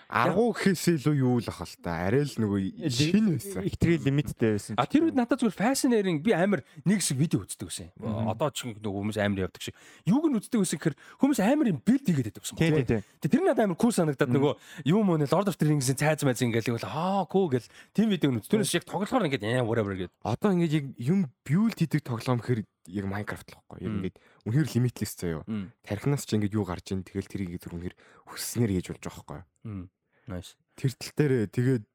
[0.09, 2.09] Аргуу гэхээс илүү юу л ах л та.
[2.09, 3.61] Арай л нөгөө шин байсан.
[3.61, 4.73] ихтрий лимиттэй байсан.
[4.73, 7.69] А тэр үед надад зүгээр fascinating би амар нэг хэсэг видео үздэг.
[8.01, 8.25] Мгм.
[8.33, 9.77] Одоо ч нөгөө хүмүүс амар явдаг шиг.
[10.09, 12.57] Юуг нь үздэг гэсэн гэхээр хүмүүс амар юм билд хийгээд байдаг гэсэн.
[12.57, 13.01] Тий, тий, тий.
[13.21, 14.53] Тэгээ тэр надад амар cool санагдаад нөгөө
[14.89, 18.33] юу мөн Lord of the Rings-ийн цайз майз ингээл бол аа cool гэл тийм видео
[18.33, 18.49] нь үз.
[18.49, 20.25] Түүнээс яг тоглохоор ингээд яа whatever гэдэг.
[20.25, 23.77] Одоо ингээд яг юм build хийдэг тоглоом гэхээр яг Minecraft л байхгүй.
[23.85, 24.17] Яг ингээд
[24.49, 25.45] үнэхээр limitless заяа.
[25.45, 25.69] Мм.
[25.85, 29.89] Тархинаас ч ингээд юу гарч ийн тэгэл тэрийг зүр үнэхээр хүсснээр хийж болж байгаа байхгүй.
[30.29, 30.53] Nice.
[30.77, 31.85] Тэр тал дээр тэгээд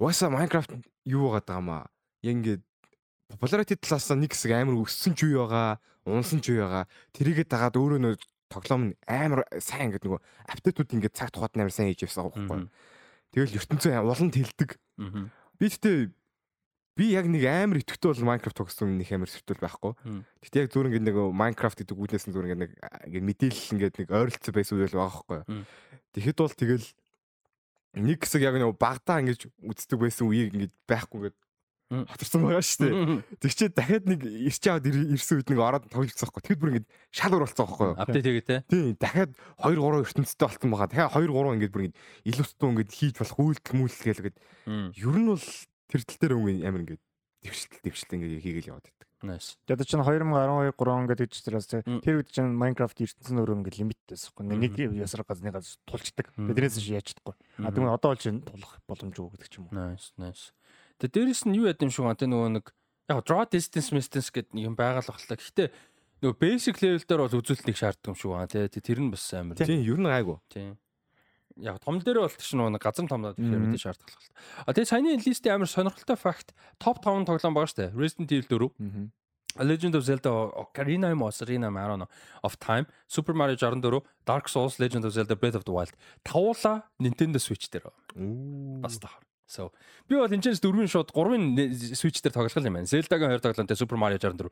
[0.00, 1.82] угаасаа Minecraft юу байгаа даамаа.
[2.24, 2.62] Яг ингээд
[3.36, 6.88] popularity талаас нэг хэсэг амар өссөн ч үе байгаа, унсан ч үе байгаа.
[7.12, 8.14] Тэрийгээ дагаад өөрөө нөө
[8.50, 12.66] тоглоом нь амар сайн ингээд нөгөө апдейтууд ингээд цаг тухайд амар сайн хийж явсан байхгүй.
[12.66, 12.72] Мгм.
[13.30, 14.70] Тэгэл ертөнцөө улан тэлдэг.
[15.60, 15.98] Би тэгтээ
[16.98, 19.92] би яг нэг амар итгэвтэй бол Minecraft тогсон нэг амар сэтэл байхгүй.
[20.42, 22.72] Гэтэ яг зүгээр ингээд нэг Minecraft гэдэг үүднээс нь зүгээр ингээд нэг
[23.06, 25.40] ингээд мэдээлэл ингээд нэг ойролцоо байсан үйл байгаа байхгүй.
[26.10, 26.86] Тэгэхэд бол тэгэл
[27.98, 31.38] нэг хэсэг яг нэг багтаа ингэж үздэг байсан үеийг ингээд байхгүй ингээд
[31.90, 33.22] хатарсан байгаа шүү дээ.
[33.42, 36.42] Тэг чи дахиад нэг ирч аваад ир- ирсэн үед нэг ороод тоглолцсон байхгүй.
[36.46, 37.90] Тэгэд бүр ингээд шал болсон байхгүй.
[37.98, 38.56] Апдейт хийгээ те.
[38.70, 40.86] Тийм дахиад 2 3 ертөнцтэй болсон байгаа.
[40.86, 41.98] Дахиад 2 3 ингээд бүр ингээд
[42.30, 44.30] илүүстүү ингээд хийж болох үйлдэл мүйлдэл
[44.70, 44.86] Мм.
[44.94, 45.46] ер нь бол
[45.90, 47.02] тэр тал дээр өнгө амар ингээд
[47.42, 48.86] дэвшилт дэвшилт ингээд хийгээл яваад.
[49.20, 49.60] Nice.
[49.68, 52.00] Одоо чинь 2012 3 гэдэг учраас Мм.
[52.00, 54.44] тэр үед чинь Minecraft ертөнцийн өөрөө ингээд лимиттэй байхгүй.
[54.48, 56.32] Нэг ясар газны газ тулчдаг.
[56.32, 57.36] Тэрнээс чинь яаж чадахгүй.
[57.60, 59.76] А тэгвэл одоо л чинь тулах боломжгүй гэдэг ч юм уу.
[59.76, 60.56] Nice, nice.
[61.04, 62.66] Тэгээ дээрэс нь юу яд юм шиг гоо тэ нөгөө нэг
[63.12, 65.36] яг draw distance distance гэдэг нэг юм байгаа л бахалаа.
[65.36, 65.68] Гэхдээ
[66.24, 68.68] нөгөө basic level дээр бол үзүүлэлтийг шаарддаг юм шиг байна тий.
[68.72, 69.56] Тэ Тэр нь бас амар.
[69.60, 70.38] Тийм ер нь гайгүй.
[70.48, 70.80] Тийм.
[71.60, 74.32] Яг том дээр бол нөгөө нэг газар том тэгэхээр мэдээ шаардах л.
[74.64, 77.92] А тэгээ саяны листийн амар сонирхолтой факт топ 5 тоглоом байгаа штэ.
[77.92, 79.10] Resident Evil 4, Аа.
[79.56, 82.08] A Legend of Zelda Ocarina of Ocarina don't know
[82.44, 85.90] of Time, Super Mario 64, Dark Souls, Legend of Zelda Breath of the Wild.
[86.24, 88.80] Тавуула Nintendo Switch дээр байна.
[88.80, 89.24] бас тахаар.
[89.50, 89.72] So
[90.06, 91.58] би бол энэ ч дөрвийн шууд гурвын
[91.98, 92.86] Switch дээр тоглох юм байна.
[92.86, 94.50] Zelda-гийн хоёр тоглоомтой Super Mario 64.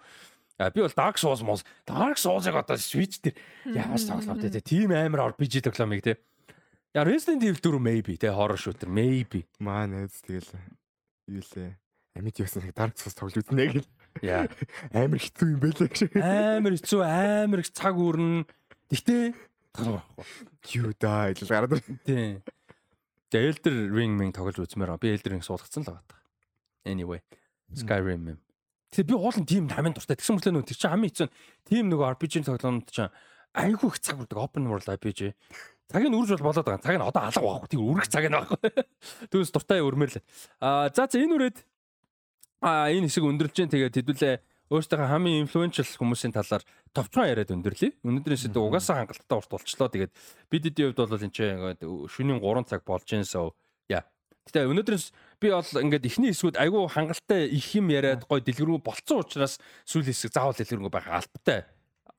[0.58, 3.38] А би бол Dark Souls мос Dark Souls-ыг одоо Switch дээр
[3.70, 4.60] яаж тоглох вэ?
[4.66, 6.18] Тийм амар RPG тоглоомыг те.
[6.98, 9.46] Я Resident Evil 4 maybe те horror shooter maybe.
[9.62, 10.50] Маа найз тэгэл
[11.30, 11.78] юу лээ.
[12.18, 13.86] Амьд ясан нэг Dark Souls тоглож үзнэ гэл.
[14.26, 14.50] Яа.
[14.90, 16.10] Амар хэцүү юм байлаа гэж.
[16.18, 18.50] Амар хэцүү амар их цаг үрнэ.
[18.90, 19.30] Гэтэ
[19.78, 20.26] тоглохгүй.
[20.74, 21.78] Юу даа ил гараад.
[22.02, 22.42] Тийм.
[23.30, 24.98] Тэгээ Elder Ring минь тоглож үзмээр байгаа.
[24.98, 26.18] Би Elder Ring суулгацсан л байгаа.
[26.82, 27.22] Anyway,
[27.78, 28.42] Skyrim юм.
[28.90, 30.18] Тэгээ би уулын тийм хамгийн дуртай.
[30.18, 31.30] Тэгсэн мэтлээ нөө тэр чинь хамгийн хэцүү.
[31.62, 33.14] Тийм нөгөө RPG тоглоомд чинь
[33.54, 35.30] айгүй их цаг үрдэг open world RPG.
[35.88, 36.84] Цагийг нь үрж бол болоод байгаа.
[36.84, 37.68] Цаг нь одоо алга байхгүй.
[37.72, 38.70] Тийм үргэх цаг нь байхгүй.
[39.32, 40.20] Түүнээс дуртай өрмөр л.
[40.60, 41.58] Аа за за энэ үрээд
[42.60, 44.36] аа энэ хэсэг өндөрлж जैन тэгээд хэдүүлээ
[44.68, 46.60] өөртөө хамгийн influential хүмүүсийн талаар
[46.92, 47.96] товчхон яриад өндөрлөе.
[48.04, 49.88] Өнөөдрөөс өдөө угаасаа хангалттай урт болчлоо.
[49.88, 50.12] Тэгээд
[50.52, 53.56] бид эдийн хувьд бол энэ чинь ингээд шөнийн 3 цаг болж so
[53.88, 54.04] яа.
[54.44, 55.06] Гэтэ өнөөдрөөс
[55.40, 59.56] би бол ингээд ихний хэсгүүд айгүй хангалттай их юм яриад гой дэлгэрүү болцсон учраас
[59.88, 61.64] сүүлийн хэсэг заавал дэлгэрэнгүй байх албатай.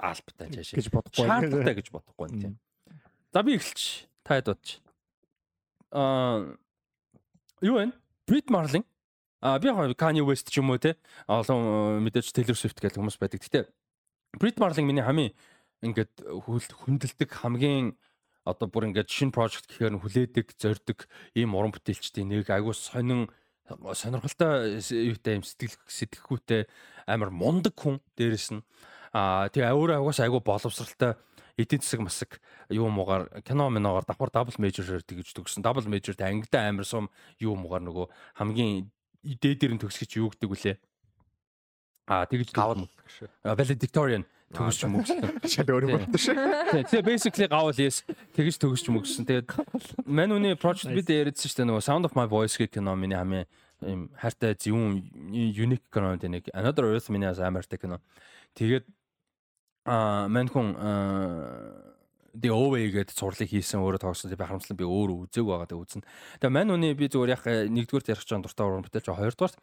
[0.01, 1.30] Албатай гэж бодохгүй.
[1.30, 2.57] Шаардлагатай гэж бодохгүй тийм.
[3.33, 4.80] За би эхэлж таад бодож.
[5.91, 6.58] Аа
[7.61, 7.91] юу вэ?
[8.25, 8.85] Brit Marling
[9.41, 13.22] А би яг Kanye West ч юм уу те олон мэдээж Taylor Swift гэх хүмүүс
[13.22, 13.40] байдаг.
[13.40, 13.72] Гэтэ
[14.35, 15.32] Brit Marling миний хамгийн
[15.80, 17.95] ингээд хүндэлдэг хамгийн
[18.43, 23.32] одоо бүр ингээд шинэ project гэхээр хүлээдэг, зорддог ийм уран бүтээлчдийн нэг айгуу сонин
[23.69, 26.66] сонирхолтой юутай юм сэтгэл сэтгэхүйтэй
[27.06, 28.66] амар мундаг хүн дээрэс нь
[29.14, 31.14] аа тэгээ өөрөө агаас айгуу боловсралтай
[31.59, 32.31] эдийн засаг масаг
[32.71, 35.59] юу муугаар кино миноогоор давхар дабл мейжерээр тэгж төгсөн.
[35.59, 37.11] Дабл мейжерт ангидаа амар сум
[37.43, 38.07] юу муугаар нөгөө
[38.39, 38.88] хамгийн
[39.23, 40.77] дээдэр нь төгсгөж юу гэдэг вүлээ.
[42.07, 42.88] Аа тэгж гавал
[43.43, 44.23] valedictorian
[44.55, 45.19] төгсч мөгсөн.
[45.45, 46.35] Шал өөрөө бодсон шүү.
[46.89, 48.01] Тэгээ basically гавал yes
[48.33, 49.27] тэгж төгсч мөгсөн.
[49.27, 49.51] Тэгээд
[50.07, 53.19] мань үний project бид яриадсан шүү дээ нөгөө Sound of My Voice гэх кино миний
[53.19, 53.45] хамгийн
[53.85, 55.05] юм хайртай зөвүүн
[55.53, 58.01] unique кино нэг Another Earth миний амартай кино.
[58.57, 58.89] Тэгээд
[59.89, 60.77] аа мань хүн
[62.37, 66.05] The Away гэдэг цувралыг хийсэн өөрөө тоглосон би харамслан би өөрөө үзег байгаа тэг үзэн.
[66.37, 67.43] Тэгээ мань үний би зүгээр яг
[67.73, 69.57] нэгдүгээр ярих чон дуртай уран бүтээлч хоёрдугаар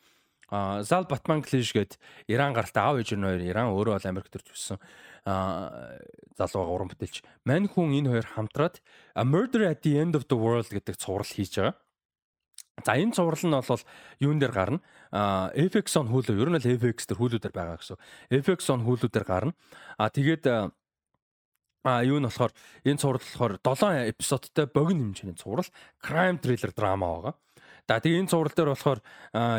[0.48, 1.98] А Зал Батман Клиш гээд
[2.28, 4.78] Иран гаралтай аав ээж нь хоёр Иран өөрөө бол Америк төрж өссөн
[5.26, 5.98] а
[6.38, 7.26] залуу уран бүтээлч.
[7.42, 8.78] Мань хүн энэ хоёр хамтраад
[9.18, 11.74] A Murder at the End of the World гэдэг цуврал хийж байгаа.
[12.84, 13.82] За энэ цуврал нь бол
[14.20, 14.80] юун дээр гарна?
[15.12, 17.96] А FX on Hulu ер нь л FX дээр Hulu дээр байгаа гэсэн.
[18.28, 19.52] FX on Hulu дээр гарна.
[19.96, 20.72] А тэгээд
[21.86, 22.50] А юу нь болохоор
[22.82, 25.70] энэ цуврал болохоор 7 эпизодтай богино хэмжээний цуврал
[26.02, 27.34] crime thriller драма байгаа.
[27.86, 29.00] За тэгээ энэ зураг дээр болохоор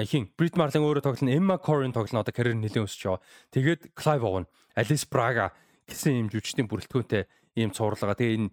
[0.04, 3.24] хин Брит Марлин өөрөө тоглоно, Emma Corrin тоглоно одоо карьер нэлээд өсөж байгаа.
[3.56, 5.56] Тэгээд Clive Owen, Alice Braga
[5.88, 7.24] гэсэн юм жүжигчдийн бүрэлдэхүүнтэй
[7.56, 8.20] ийм цувралгаа.
[8.20, 8.52] Тэгээ энэ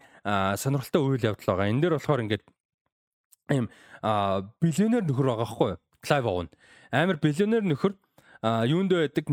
[0.54, 1.66] сонирхолтой үйл явдал байгаа.
[1.74, 2.44] Энэ дээр болохоор ингээд
[3.50, 3.68] ийм
[4.60, 5.72] биллионер нөхөр байгаа хгүй?
[6.04, 6.48] Clive Owen.
[6.92, 7.96] Амар биллионер нөхөр
[8.68, 9.24] юунд байдаг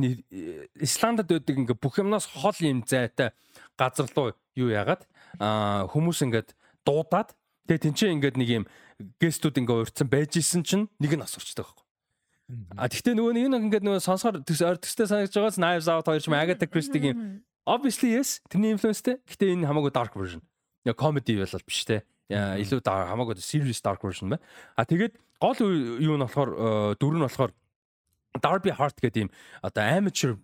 [0.80, 3.36] Исландд байдаг ингээ бүх юмнаас хол юм зайтай
[3.76, 5.04] газар руу юу яагаад
[5.92, 6.56] хүмүүс ингээд
[6.88, 7.36] дуудаад
[7.68, 8.66] тэгээ тэнцээ ингээд нэг юм
[9.20, 11.86] гестүүд ингээ урьдсан байж исэн чинь нэг нь асуурчдаг байхгүй.
[12.76, 16.28] А тэгтээ нөгөө нэг нэг ингээд нөгөө сонсохоор төстэй санагдаж байгаас Knives Out хоёр ч
[16.28, 17.44] юм Agatha Christie юм.
[17.64, 19.24] Obviously yes тэрний инфлюенстэй.
[19.24, 20.44] Гэтэ энэ хамаагүй dark version.
[20.84, 22.04] Яг comedy бол биш те.
[22.32, 24.44] Илүү хамаагүй serious dark version байна.
[24.76, 25.60] А тэгээд гол
[26.00, 27.52] юу нь болохоор дөрөв нь болохоор
[28.40, 30.40] Darby Hart гэдэг юм одоо amateur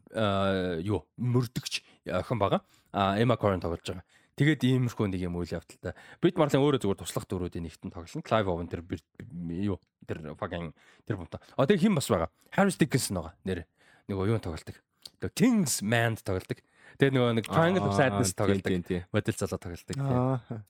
[0.84, 2.62] юу мөрдөгч охин байгаа.
[2.92, 4.04] А Emma Corrin тоглож байгаа.
[4.38, 5.98] Тэгээд иймэрхүү нэг юм үйл явдалтай.
[6.22, 8.22] Бит Марлин өөрөө зүгээр туслах дөрүүдийн нэгтэн тоглоно.
[8.22, 8.86] Clive Owen тэр
[9.66, 10.78] юу тэр fucking
[11.10, 11.42] тэр бунта.
[11.58, 12.30] А тэгээ хин бас байгаа.
[12.54, 13.34] Harris Dickinson байгаа.
[13.50, 13.66] Нэр
[14.06, 14.78] нөгөө юу тоглолдог.
[15.18, 16.62] Тэгээ Kings Man тоглолдог.
[17.02, 19.10] Тэгээ нөгөө нэг Triangle of Sadness тоглолдог.
[19.10, 19.96] Модель залуу тоглолдог.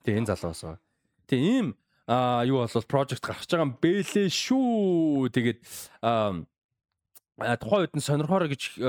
[0.08, 0.80] Тэгээ энэ залуу бас байгаа.
[1.28, 1.68] Тэгээ ийм
[2.08, 5.28] юу бол project гарч байгаа юм бэлээ шүү.
[5.32, 5.60] Тэгээд
[7.38, 8.80] тухайн үед нь сонирхоорой гэж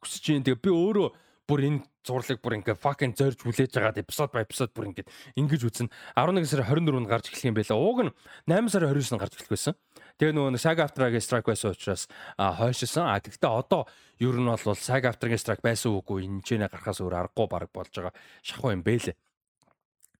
[0.00, 0.46] хүсэж юм.
[0.46, 1.08] Тэгээ би өөрөө
[1.46, 5.06] бүр энэ зурлыг бүр ингээ fucking зорж хүлээж байгаад эпизод ба эпизод бүр ингээ
[5.38, 7.78] ингэж үзнэ 11 сарын 24-нд гарч эхлэх юм байлаа.
[7.78, 8.10] Ууг нь
[8.50, 9.74] 8 сарын 29-нд гарч эхлэх байсан.
[10.18, 13.06] Тэгээ нөгөө Sag After-гийн strike байсан учраас хойшилсан.
[13.06, 13.86] А тэгвэл одоо
[14.18, 17.70] ер нь бол Sag After-гийн strike байсан үгүй энэ ч нэ гарахаас өөр аргагүй баг
[17.70, 19.14] болж байгаа шахуу юм бэлээ.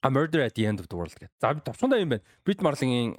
[0.07, 1.35] A Murder at the End of the World гэдэг.
[1.43, 2.23] За би товчондоо юм байна.
[2.47, 3.18] Brit Marling-ийн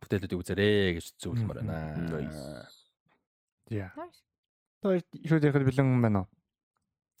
[0.00, 2.64] бүтээлүүдийг үзээрэй гэж зөвлөмөр байна.
[3.68, 3.92] Yeah.
[4.80, 6.28] Тэр юу дээр бэлэн байна уу?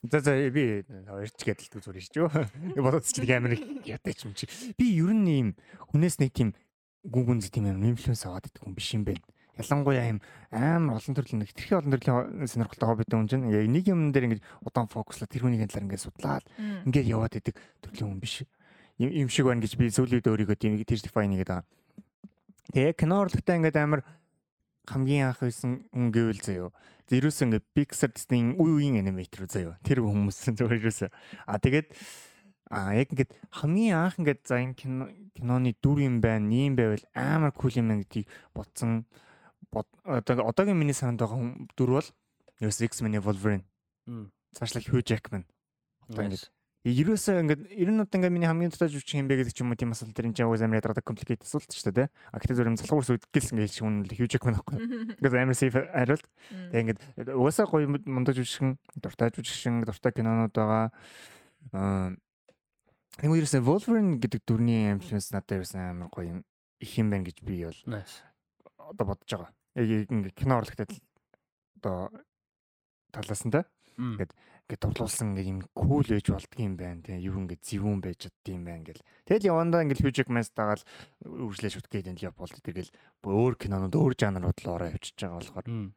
[0.08, 2.26] За за би хоёрч гэдэлт зүгээр шүү.
[2.80, 3.52] Бодоод чи амар
[3.84, 4.48] ядаж юм чи.
[4.80, 5.48] Би ер нь ийм
[5.92, 6.56] хүнээс нэг тийм
[7.04, 9.20] гүн гүнз тийм амар инфлюенс аваад идэх хүн биш юм байна.
[9.60, 10.18] Ялангуяа ийм
[10.50, 14.26] амар олон төрлийн нэг тэрхий олон төрлийн сонирхолтой хоббит хүн чинь яг нэг юм дээр
[14.26, 16.44] ингэж удаан фокуслаад тэр хүний талаар ингэж судлаад
[16.88, 18.42] ингэж яваад идэг төрлийн хүн биш.
[19.10, 21.66] Им шиг байна гэж би үед өөрийгөө тийм testify нэгээд байгаа.
[22.70, 24.06] Тэгээ кино урлагтаа ингэж амар
[24.86, 26.70] хамгийн анх байсан хүн гэвэл заяо
[27.12, 29.76] ерөөсөө ингээ Pixar Disney-ийн үе үеийн аниматор заяа.
[29.84, 31.10] Тэр хүмүүс зөвхөн ерөөсөө.
[31.44, 31.88] А тэгээд
[32.72, 37.04] а яг ингээд хамгийн анх ингээд за энэ кино киноны дүр юм байна, ийм байвал
[37.12, 39.04] амар кул юм гэдгийг бодсон.
[40.04, 42.08] Одоо одоогийн миний санд байгаа дүр бол
[42.60, 43.64] X-Men Wolverine.
[44.56, 45.44] Цаашлаа Hugh Jackman.
[46.08, 46.48] Одоо ингээд
[46.82, 49.78] Ерөөсөө ингээд 90 удаа ингээд миний хамгийн дутаж үуч юм бэ гэдэг ч юм уу
[49.78, 52.10] тийм асуулт тэр энэ чинь уус амар ядраад компликейт асуулт шүү дээ.
[52.10, 54.76] А гэхдээ зөв юм залхуур сүд гэлс ингээд шиг үнэн хьюж яг байхгүй.
[55.22, 56.26] Ингээд амар сейф хариулт.
[56.74, 57.00] Тэгээ ингээд
[57.38, 60.90] уусаа гоё мундаж үжигшин, дуртай үжигшин, дуртай кинонууд байгаа.
[61.70, 62.18] Аа
[63.20, 66.38] Тэгвэл ерөөсөө Wolverine гэдэг дүрний инфлюенс надад ерөөсөө амар гоё юм
[66.80, 67.76] их юм байна гэж би бол
[68.88, 69.50] одоо бодож байгаа.
[69.76, 70.90] Яг ингээд кино урлагтад
[71.76, 72.08] одоо
[73.12, 73.68] талаас нь те.
[74.00, 74.32] Ингээд
[74.72, 78.88] ингээд дурлуулсан ингээд юм кул ээж болдгийм байна тийм юу ингээд зэвүүн байж чаддгийм байна
[78.88, 79.04] гэл.
[79.28, 80.80] Тэгэл явандаа ингээд Fujic Mask дагаал
[81.28, 82.88] үргэлжлэж шүтгээд энэ яв болд тэгэл
[83.20, 85.92] өөр кинонууд өөр жанрууд л ороо явчихж байгаа болохоор.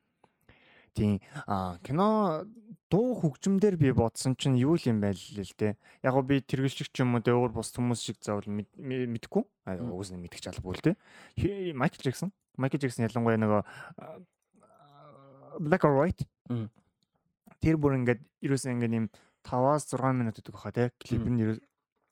[0.92, 2.44] Тийм а кино
[2.92, 5.80] дуу хөгжмөөр би бодсон чинь юу юм байл л те.
[6.04, 9.44] Яг би тэргэлжих ч юм уу те өөр бус хүмүүс шиг заавал мэдхгүй.
[9.72, 10.92] Уус нь мэдчих албагүй л те.
[11.72, 12.36] Майкл Джексон.
[12.60, 13.62] Майкл Джексон ялангуяа нөгөө
[15.64, 16.28] Black or White
[17.66, 19.08] тэр бүр ингээд ерөөсөө ингээд юм
[19.42, 21.58] 5-аас 6 минут гэдэг баха тий клип нь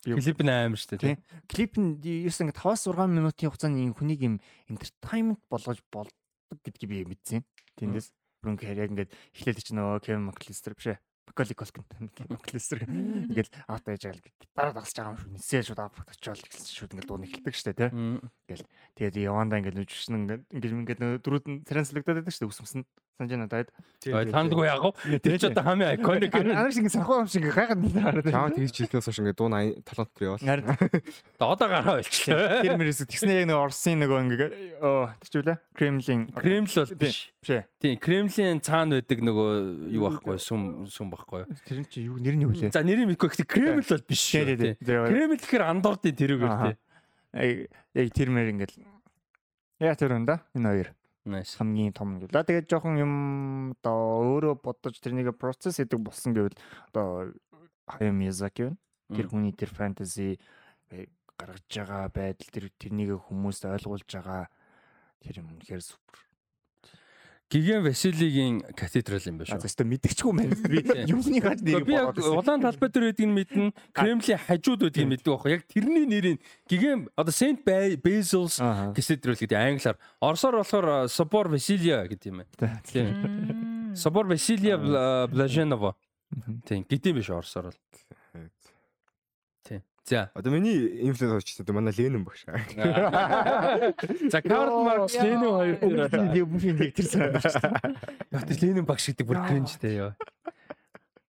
[0.04, 1.16] Клип нь аим шүү дээ.
[1.48, 4.36] Клип нь ерөөс ингэ 5-6 минутын хугацаанд энэ хүнийг юм
[4.68, 7.48] entertainment болгож болдог гэдгийг би мэдсэн.
[7.80, 8.12] Тэндээс
[8.44, 11.00] бүр ингэ яг ингээд эхлээд чи нөгөө Kevin McAllister биш ээ.
[11.24, 11.88] Macaulay Culkin
[12.28, 15.32] McAllister ингээл аавтай яж гитараа дагсаж байгаа юм шүү.
[15.40, 16.88] Нисээ шууд авах очиод эхэлсэн шүү.
[16.92, 17.90] Ингээл дууны эхэлдэг штэ тий.
[17.96, 18.68] Ингээл
[19.00, 22.84] тэгээд Яванда ингээл нүжсэн ингээд ингээд ингээд дөрүүд нь транслагдаад байдаг штэ үсмсэн
[23.18, 23.70] санаж байна даад.
[24.04, 24.94] Тандгүй яг уу.
[25.22, 26.34] Тэр ч одоо хамгийн iconic.
[26.34, 28.22] Анаар шиг санхуу юм шиг гайхаад байна.
[28.26, 30.42] Чаа тэгж жилнээс хойш ингээд дуун талант төр явал.
[31.38, 32.62] Одоо гараа болчихлоо.
[32.66, 35.58] Тэр мэрээс тэгснээ яг нэг Орсын нөгөө ингээд оо тийчүүлээ.
[35.78, 36.22] Кремлин.
[36.34, 37.18] Кремл бол биш.
[37.44, 37.64] Биш.
[37.78, 39.50] Тийм, Кремлийн цаана байдаг нөгөө
[39.94, 41.46] юу байхгүй сүм сүм байхгүй.
[41.70, 42.74] Тэр чи юу нэр нь юу вэ?
[42.74, 44.24] За нэрийг мэдгүй гэхдээ Кремл бол биш.
[44.34, 46.76] Кремл гэхээр андуурдын үү
[47.34, 47.70] тий.
[47.94, 48.74] Яг тэр мэр ингээд
[49.82, 50.90] яа тэр энэ да энэ хоёр.
[51.24, 51.56] Nice.
[51.56, 52.36] хамгийн том гэвэл.
[52.36, 53.14] За тэгээд жоохон юм
[53.80, 56.58] одоо өөрөө бодож тэрнийг процесс хийдэг болсон гэвэл
[56.92, 57.32] одоо
[57.88, 58.80] Hayao Miyazaki байна.
[59.08, 60.40] Тэр хүний тэр фэнтези
[61.40, 64.52] гаргаж байгаа байдал тэр тэрнийг хүмүүст ойлгуулж байгаа
[65.24, 66.20] тэр юм үнэхээр супер.
[67.54, 69.62] Гиген Василигийн катедрал юм байна шүү.
[69.62, 70.58] Зөвхөн мэдчихгүй байна.
[70.74, 72.34] Би юуны гаж нэрийг бодоод байна.
[72.34, 73.68] Улаан талбай дээр байдгийг мэднэ.
[73.94, 75.52] Кремлийн хажууд байдгийг мэддэг байхгүй.
[75.54, 80.02] Яг тэрний нэрийг Гиген одоо Saint Basil's катедрал гэдэг англиар.
[80.18, 82.82] Оросоор болохоор Собор Василия гэдэг юм байна.
[82.90, 83.94] Тийм.
[83.94, 84.82] Собор Василия
[85.30, 85.94] Блаженова.
[86.66, 86.90] Тийм.
[86.90, 87.78] Гэдэм биш оросоор бол.
[90.06, 90.32] За.
[90.34, 92.44] Одоо миний инфлюенс очиж одоо манай Ленин багш.
[92.46, 97.96] За Карл Маркс Ленин хоёр дээр бүхэн нэг тэр санагдаж байна.
[98.44, 100.12] Тэр Ленин багш гэдэг бүр кринжтэй ёо.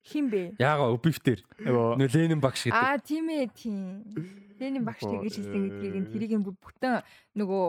[0.01, 0.57] Хин бэ?
[0.57, 1.45] Яага өбивтер.
[1.61, 2.81] Нөө Ленин багш гэдэг.
[2.81, 4.09] Аа тийм ээ тийм.
[4.57, 7.05] Ленин багш тэгэж хэлсэн гэдгийг нь тэрийг нь бүтэн
[7.37, 7.63] нөгөө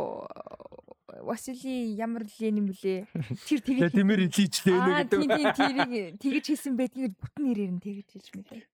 [1.20, 3.04] Васили ямар Ленин блэ?
[3.44, 5.20] Тэр тэгэж тиймэр илийч Ленин гэдэг.
[5.20, 8.64] Аа тийм тийм тэрийг тэгэж хэлсэн байдгийг бүтэн нэрээр нь тэгэж хэлж мэлээ.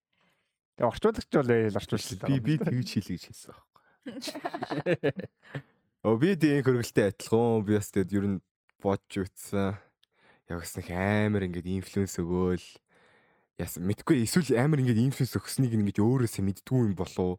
[0.81, 2.25] Тэгээ орчуулагч бол ял орчуулсан.
[2.25, 3.69] Би би тэгж хийлээ гэж хэлсэн байхгүй.
[6.09, 7.69] Оо би тийм хөргөлтэй адилхан.
[7.69, 8.39] Би бас тэгэд ер нь
[8.81, 9.77] бодж үтсэн.
[10.49, 12.65] Яг бас нэг амар ингээд инфлюенс өгөөл
[13.61, 17.37] яс мэдгүй эсвэл амар ингээд инфлюенс өгснийг ингээд өөрөөсөө мэддгүй юм болов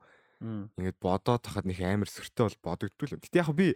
[0.77, 3.17] ингээд бодоод тахад нэг амар сөртэй бол бодогдгүй л.
[3.25, 3.73] Гэтэ яг би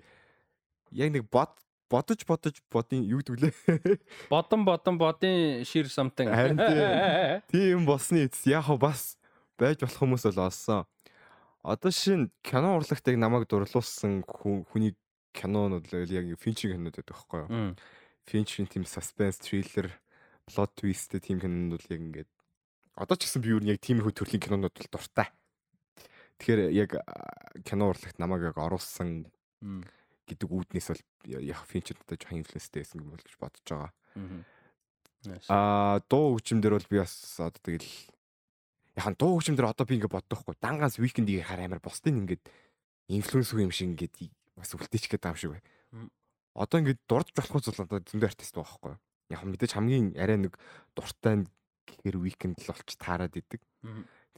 [0.93, 1.57] яг нэг бод
[1.89, 3.97] бодож бодож бодын юу гэдэг лээ.
[4.29, 6.29] Бодон бодон бодын шир самтан.
[6.29, 6.61] Харин
[7.49, 9.17] тийм болсны эцэс яг бас
[9.57, 10.85] байж болох хүмүүс бол олсон.
[11.65, 14.93] Одоо шин кино урлагтыг намайг дурлуулсан хүний
[15.33, 17.75] кинонууд л яг финчинг кинонууд байдаг байхгүй юу?
[18.29, 19.89] Финчинг тийм suspense thriller
[20.45, 22.31] plot twistтэй тийм кинонууд яг ингээд
[22.95, 25.27] одоо ч гэсэн би юу нэг тиймэрхүү төрлийн кинонууд бол дуртай.
[26.39, 26.91] Тэгэхээр яг
[27.65, 29.25] кино урлагт намайг яг оруулсан
[30.29, 31.03] гэдэг үүднээс бол
[31.41, 33.91] яг финчертэй жоохон инфлюенстэй байсан юм бол гэж бодож байгаа.
[35.49, 37.89] Аа дуу хөгжимдөр бол би бас одоо тэгэл
[38.95, 42.43] яхан дуу хөгжимдөр одоо би ингээд боддохгүй дангаас викендийг хараа амар бусдын ингээд
[43.11, 45.63] инфлюенс юм шиг ингээд бас үлдээч гээд байгаа юм шиг бай.
[46.55, 48.95] Одоо ингээд дурдж болохгүй зүйл одоо зөндөө артист байхгүй?
[49.29, 50.55] Яг мэдээж хамгийн арай нэг
[50.95, 51.43] дуртай
[51.83, 53.59] гэхээр викенд л олч таарад идэг.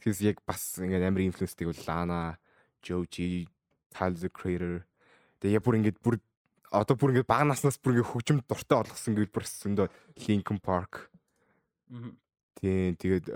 [0.02, 2.38] Тэгэхээр яг бас ингээд амар инфлюенстэй бол Lana,
[2.82, 3.46] Joji,
[3.94, 4.88] Tyler the Creator
[5.42, 6.18] тэгээ бүр ингээд бүр
[6.74, 9.86] одоо бүр ингээд бага наснаас бүр ингээд хөгжим дуртай болгосон гэвэл бүр зөндөө
[10.26, 11.08] Linkin Park.
[12.58, 13.26] Тийм тэгээд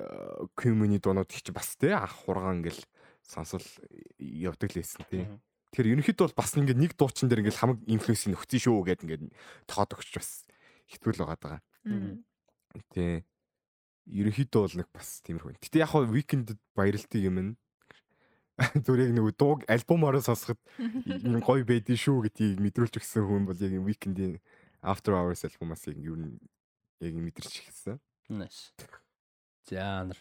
[0.58, 2.82] community дуунууд их ч бас тий анх хургаан ингээл
[3.22, 3.62] сонсол
[4.18, 5.24] явдаг лээсэн тий.
[5.70, 9.24] Тэгэхээр ерөнхийдөө бол бас ингээд нэг дуучин дээр ингээд хамаг инфлюенс нөхцөн шүү гэдэг ингээд
[9.70, 10.42] тоод өгч бас
[10.90, 11.58] хитгүүл байгаа даа.
[12.90, 13.22] Тий.
[14.10, 15.62] Ерөнхийдөө бол нэг бас тиймэрхүү.
[15.62, 17.50] Гэтэ яг хаа викенд баярлтыг юм нь
[18.84, 20.60] зүрийг нэг дууг альбомоор сонсоход
[21.46, 24.42] гоё байдгийн шүү гэдгийг мэдрүүлж өгсөн хүн бол яг викендийн
[24.82, 26.18] After Hours альбомаас яг юу
[27.00, 27.96] яг мэдэрч ирсэн.
[28.28, 28.74] Nice.
[29.70, 30.18] Жанр.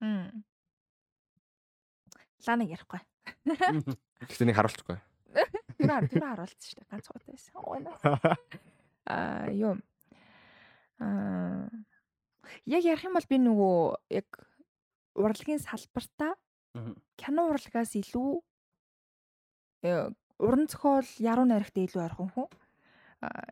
[0.00, 0.44] Мм.
[2.46, 3.00] Ланыг ярихгүй.
[3.44, 4.98] Гэхдээ нэг харуулчихгүй.
[5.78, 6.90] Тэр тэр харуулсан шүү дээ.
[6.90, 7.52] Ганц хот байсан.
[9.08, 9.74] Аа юу.
[10.98, 11.68] Аа
[12.64, 13.80] яг ярих юм бол би нөгөө
[14.20, 14.28] яг
[15.18, 16.36] урлагийн салбартаа
[17.18, 18.38] кино урлагаас илүү
[19.82, 22.48] э, уран зохиол яруу найрагтай илүү ойрхон хүн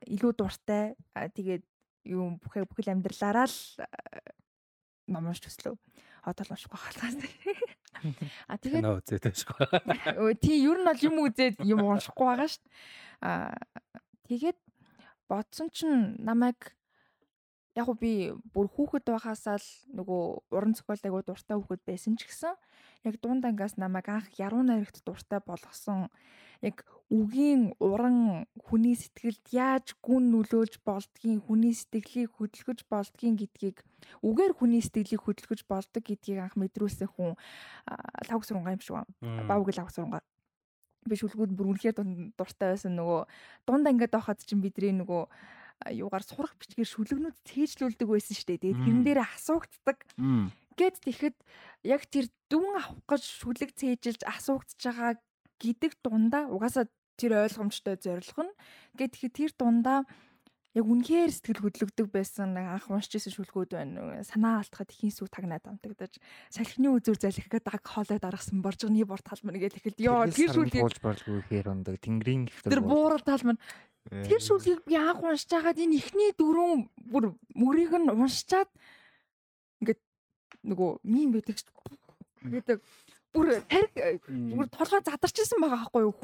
[0.06, 1.64] илүү дуртай тэгээд
[2.06, 3.58] юу бүхэл бүхэл амьдралаараа л
[5.10, 5.74] номоош төслөө.
[6.26, 7.16] Одоо л уншихгүй халтаас.
[8.50, 9.66] А тэгээд нөө үзээд байшгүй.
[10.42, 12.64] Тий, ер нь бол юм үзээд юм уншихгүй байгаа шүү.
[13.22, 13.54] А
[14.26, 14.58] тэгээд
[15.30, 16.74] бодсон чинь намайг
[17.76, 20.22] яг би бүр хүүхэд байхасаа л нөгөө
[20.56, 22.56] уран зохиол айгуу дуртай хүүхэд байсан ч гэсэн
[23.04, 26.08] яг дунд ангаас намайг анх яруу найрагт дуртай болгосон.
[26.64, 33.84] Яг үгийн уран хүний сэтгэлд яаж гүн нөлөөлж болдгийг хүний сэтгэлийг хөдөлгөж болдгийг гэдгийг
[34.24, 37.36] үгээр хүний сэтгэлийг хөдөлгөж болдог гэдгийг анх мэдрүүлсэн хүн
[38.26, 39.44] лав сурунгаа юм шиг байна.
[39.44, 40.24] Баавг лав сурунгаа
[41.06, 43.20] би шүлгүүд бүр үнэхээр дуртай байсан нөгөө
[43.68, 45.22] дунд ангиад байхад чинь бидний нөгөө
[45.84, 48.60] юугаар сурах бичгээр шүлэгнүүд цээжлүүлдэг байсан шүү дээ.
[48.64, 49.98] Тэгээд тэрэн дээр асуугддаг.
[50.76, 51.36] Гэт тэгэхэд
[51.84, 55.12] яг тэр дүн авах гэж шүлэг цээжилж асуугдж байгаа
[55.60, 56.84] гэдэг дундаа угаасаа
[57.16, 58.56] тэр ойлгомжтой зорилго нь
[58.96, 60.04] гэт тэгэхэд тэр дундаа
[60.76, 64.20] яг үнэхээр сэтгэл хөдлөгдөг байсан анх уншижсэн шүлгүүд байна.
[64.20, 66.20] Санаа алдахад ихийн сүг тагнаад амтагдаж
[66.52, 71.00] салхины үзүр залхигаа даг хоолой даргасан боржгоны бур талмар гэж тэгэхэд ёо тэр шүлгийг болж
[71.00, 73.56] борлгүй хээр ундаг тэнгэрийн тэр буурал талмар
[74.10, 78.70] Тэр шүлгийг би анх уншиж байгаад энэ ихний дөрөв бүр мөрийг нь уншичаад
[79.82, 80.00] ингээд
[80.62, 81.58] нөгөө мим байдаг
[82.46, 82.78] гэдэг
[83.34, 83.92] бүр тариг
[84.30, 86.14] бүр толгой задарчсан байгаа байхгүй юу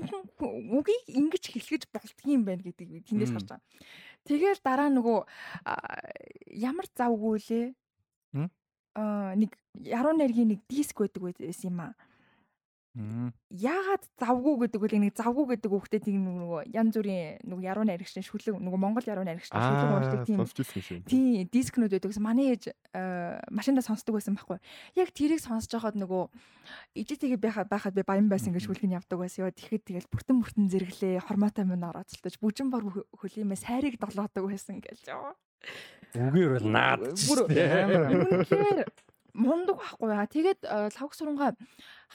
[0.78, 3.66] үгийг ингэж хэлхэж болдгийм байх гэдэг би тэндээс харж байгаа.
[4.24, 5.18] Тэгэл дараа нөгөө
[6.54, 7.66] ямар завгүй лээ.
[8.94, 11.94] Аа нэг яруу найргийн нэг диск байдаг байсан юм аа.
[12.92, 18.20] Яагаад завгүй гэдэг үл нэг завгүй гэдэг үгтэй тийм нөгөө янз бүрийн нөгөө яруу найрагчны
[18.20, 20.44] шүлэг нөгөө Монгол яруу найрагчны шүлэг уурдаг тийм
[21.08, 22.12] тийм дискнүүд байдаг.
[22.20, 22.76] Манай ээж
[23.48, 24.60] машиндаа сонсдог байсан байхгүй.
[24.92, 26.28] Яг тэрийг сонсож байхад нөгөө
[27.00, 29.48] ижитэйгээ байхад би баян байсан гэж шүлэг нь явдаг байсан.
[29.48, 32.84] Ёо тэгэхэд тэгэл бүртэн бүртэн зэрэглээ хормоотой минь орооцолтож бүжин бар
[33.16, 35.08] хөлиймээ сайрыг долоодог байсан гэж.
[35.08, 35.32] Яа
[36.12, 38.84] үгээр бол наад үнэхээр
[39.32, 41.56] мундаг байхгүй яа тэгээд лавх сурангаа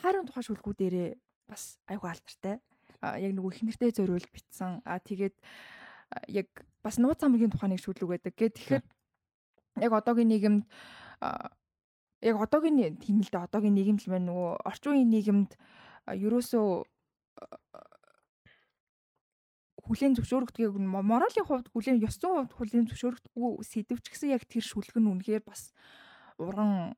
[0.02, 1.10] хайрын тухай шүлгүүдээрээ
[1.50, 2.56] бас айгүй алдартай.
[3.02, 4.82] Яг нөгөө ихнэртэй зориулж битсэн.
[4.86, 5.36] А тэгээд
[6.30, 6.50] яг
[6.84, 8.34] бас нууц амгийн тухай нэг шүлэг байдаг.
[8.38, 8.86] Гэт тэгэхээр
[9.86, 10.64] яг одоогийн нийгэмд
[12.22, 15.52] яг одоогийн тийм л дээ одоогийн нийгэмд л байна нөгөө орчин үеийн нийгэмд
[16.14, 16.68] ерөөсөө
[19.88, 24.98] хүлэн зөвшөөрөгдгийг моралын хувьд хүлэн ёс зүйн хувьд хүлэн зөвшөөрөгдгүй сэдвч гэсэн яг тэр шүлэг
[25.00, 25.72] нь үнэхээр бас
[26.36, 26.98] уран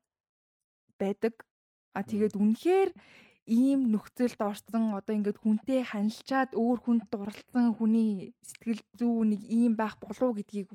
[1.00, 1.34] байдаг.
[1.96, 2.92] А тэгээд үнэхээр
[3.50, 9.74] ийм нөхцөлд орсон одоо ингээд хүнтэй ханилчаад өөр хүнд дурлалсан хүний сэтгэл зүй нэг ийм
[9.74, 10.70] байх болов гэдгийг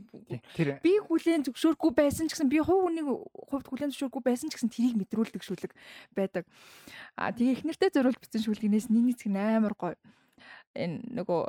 [0.82, 4.74] би хүлээн зөвшөөрөхгүй байсан ч гэсэн би хувь хүний хувьд хүлээн зөвшөөрөхгүй байсан ч гэсэн
[4.74, 5.70] тэрийг мэдрүүлдэг шүлэг
[6.18, 6.50] байдаг.
[7.14, 9.94] А тэгээ их нэртэй зориулж бичсэн шүлгнээс нэг нэг амар гоё.
[10.74, 11.40] Энэ нөгөө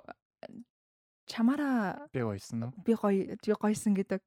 [1.25, 2.71] чамаараа би гоёсон уу?
[2.85, 4.21] Би гоё би гоёсон гэдэг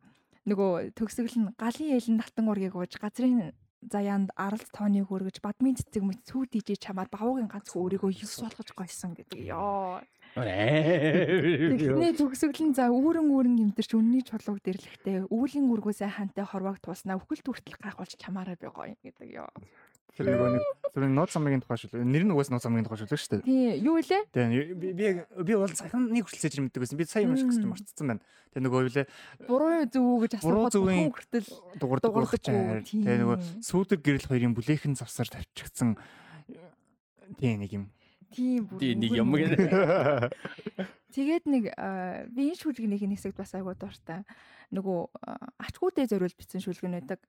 [0.51, 6.03] нөгөө төгсгөл нь галын ялан татан ургийг ууж газрын заяанд аралт тооны хөргөж бадмын цэцэг
[6.03, 10.03] мэт сүү дижээ чамаар бавуугийн ганц өөрийгөө юс болгож гойсон гэдэг ёо.
[10.39, 17.19] Эхний төгсгөл нь за үүрэн үүрэн нэмтэрч үнний чулууг дэрлэхтэй өвлийн үргөөсөө хантай хорвоог туснаа
[17.19, 19.51] үхэл түртэл гайхуулж чамаараа би гоё гэдэг ёо.
[20.17, 20.65] Тэр нөгөө нэг
[20.99, 22.03] зөвхөн нууц замгийн тухай шүү.
[22.03, 23.47] Нэр нь угаас нууц замгийн тухай шүү шүү дээ.
[23.47, 24.19] Тий, юу вэ?
[24.35, 25.07] Тэгээ би би
[25.45, 26.99] би бол сайхан нэг хүртэл мэддэг байсан.
[26.99, 28.23] Би сая юм шиг гэсэн марцсан байна.
[28.51, 29.05] Тэгээ нөгөө юу вэ?
[29.47, 32.83] Буруу зөв үү гэж асуухад хүн хүртэл дуурдаг дуурдаг.
[32.89, 35.95] Тэгээ нөгөө сүүдэр гэрэл хоёрын бүлээхэн завсар тавьчихсан
[37.39, 37.85] тий нэг юм.
[38.35, 40.31] Тийм тий нэг юм гэнэ.
[41.15, 41.65] Тэгээд нэг
[42.35, 44.25] би энэ шүлгний нэг хэсэгт бас айгуу дуртай
[44.69, 45.01] нөгөө
[45.65, 47.21] ачгуудээ зориулж бичсэн шүлгэн байдаг.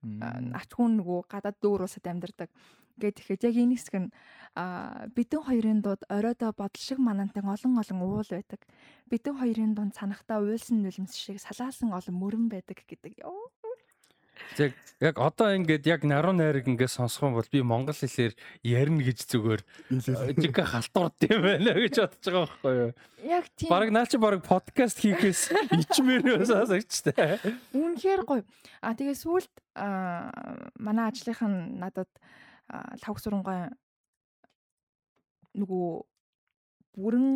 [0.60, 2.52] Ачгуу нөгөө гадаад дүүр улсад амьдардаг.
[3.00, 4.12] Гэт тэгэхэд яг энэ хэсэг нь
[5.16, 8.60] бидэн хоёрын дууд оройдоо бодол шиг манантан олон олон уул байдаг.
[9.08, 13.24] Бидэн хоёрын дунд санахтаа уйлсан нулимс шиг салаалсан олон мөрөн байдаг гэдэг.
[13.24, 13.48] Йоо
[14.58, 18.36] Яг яг одоо ингээд яг наруу найраг ингээд сонсох юм бол би монгол хэлээр
[18.68, 19.62] ярина гэж зүгээр
[20.36, 22.92] жиг халтурд юм байна гэж бодож байгаа байхгүй юу.
[23.24, 23.70] Яг тийм.
[23.72, 27.40] Бараг наа чи бараг подкаст хийхээс ичмээр сонсогчтой.
[27.72, 28.44] Үнэхээр гоё.
[28.84, 29.54] А тэгээ сүулт
[30.76, 32.12] манай ажлынх нь надад
[32.68, 33.72] лавх сурангой
[35.56, 35.88] нөгөө
[37.00, 37.28] бүрэн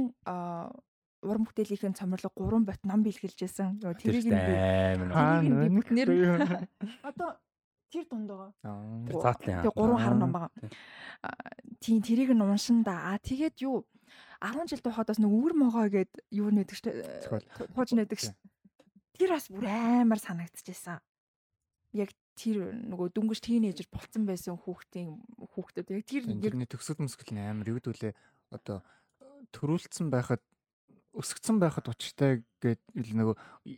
[1.23, 3.79] уран бүтээлийнхэн цомрлог 3 бот ном бэлгэлжсэн.
[3.79, 6.09] Тэрийг нь бүтнээр
[7.09, 7.39] одоо
[7.89, 8.51] тэр дунд байгаа.
[9.07, 9.63] Тэр цаатлын.
[9.63, 10.51] Тэгээ 3 хар ном байгаа.
[11.79, 13.15] Тийм тэрийг нь уншин да.
[13.15, 13.85] А тэгээд юу
[14.41, 16.91] 10 жил тухайд бас нэг өвөр могоо гэд юу нэдэг штэ.
[17.77, 18.35] Хууч нэдэг штэ.
[19.15, 20.99] Тэр бас бүр амар санагдчихсан.
[21.93, 25.21] Яг тэр нөгөө дүнгэж тийнейжер болцсон байсан хүүхдийн
[25.53, 28.13] хүүхдүүд яг тэр яг төгсгөл мөсгөл амар юу гэдүүлээ
[28.57, 28.81] одоо
[29.53, 30.41] төрүүлсэн байхад
[31.13, 33.35] өсгцэн байхад учиртай гэд нөгөө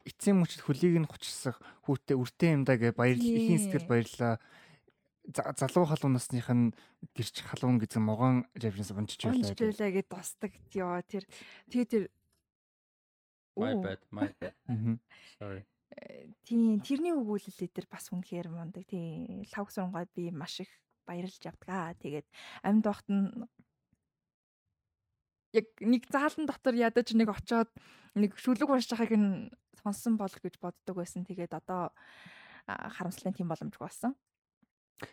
[0.08, 4.40] эцсийн мөчд хөлийг нь хочсах хүүтэй үртэй юм да гэж баярлал ихийн сэтгэл баярлаа
[5.34, 6.72] залуу халуун насных нь
[7.12, 9.92] гэрч халуун гэсэн могоон референс унжиж байлаа.
[9.92, 11.24] Гэд дусдаг ёо тэр
[11.68, 12.04] тэгээ тэр
[13.56, 14.52] My bad, my bad.
[15.40, 15.64] Sorry.
[16.44, 18.84] тийм тэрний өгүүлэлээ тэр бас үнэхээр мундаг.
[18.84, 20.72] Тийм лав сурангууд би маш их
[21.08, 21.96] баярлж явдгаа.
[22.04, 22.28] Тэгээд
[22.68, 23.32] амьд багт нь
[25.56, 27.72] яг нэг заалан дотор ядаж нэг очоод
[28.16, 31.24] нэг шүлэг уншиж байгааг нь сонсон бол гэж боддог байсан.
[31.24, 31.96] Тэгээд одоо
[32.68, 34.16] харамслын тийм боломжгүй болсон.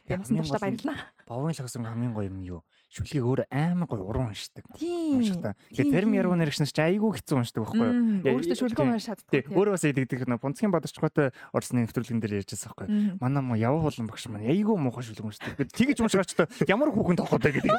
[0.06, 0.98] Бас тууштай баярлалаа.
[1.26, 2.60] Бовын лагсан хамгийн гоё юм юу?
[2.92, 4.68] Шүлгийг өөр амар гоё уран уншдаг.
[4.76, 5.24] Тийм.
[5.72, 8.36] Тэгээд терм яруу нэрчнээс чи айгүй хэцүү уншдаг байхгүй юу?
[8.36, 9.48] Өөртөө шүлгээ уншиж чаддаг.
[9.48, 13.16] Өөрөө бас идэгдэх нөө бунцгийн бодорчгойтой орсны нэвтрүүлгэн дээр ярьжсэн байхгүй юу?
[13.16, 15.56] Манай мо яваа хуулан багш маань айгүй муухай шүлэг уншдаг.
[15.72, 17.72] Тэгэж уншгаач та ямар хүүхэн толгойтой гэдэг.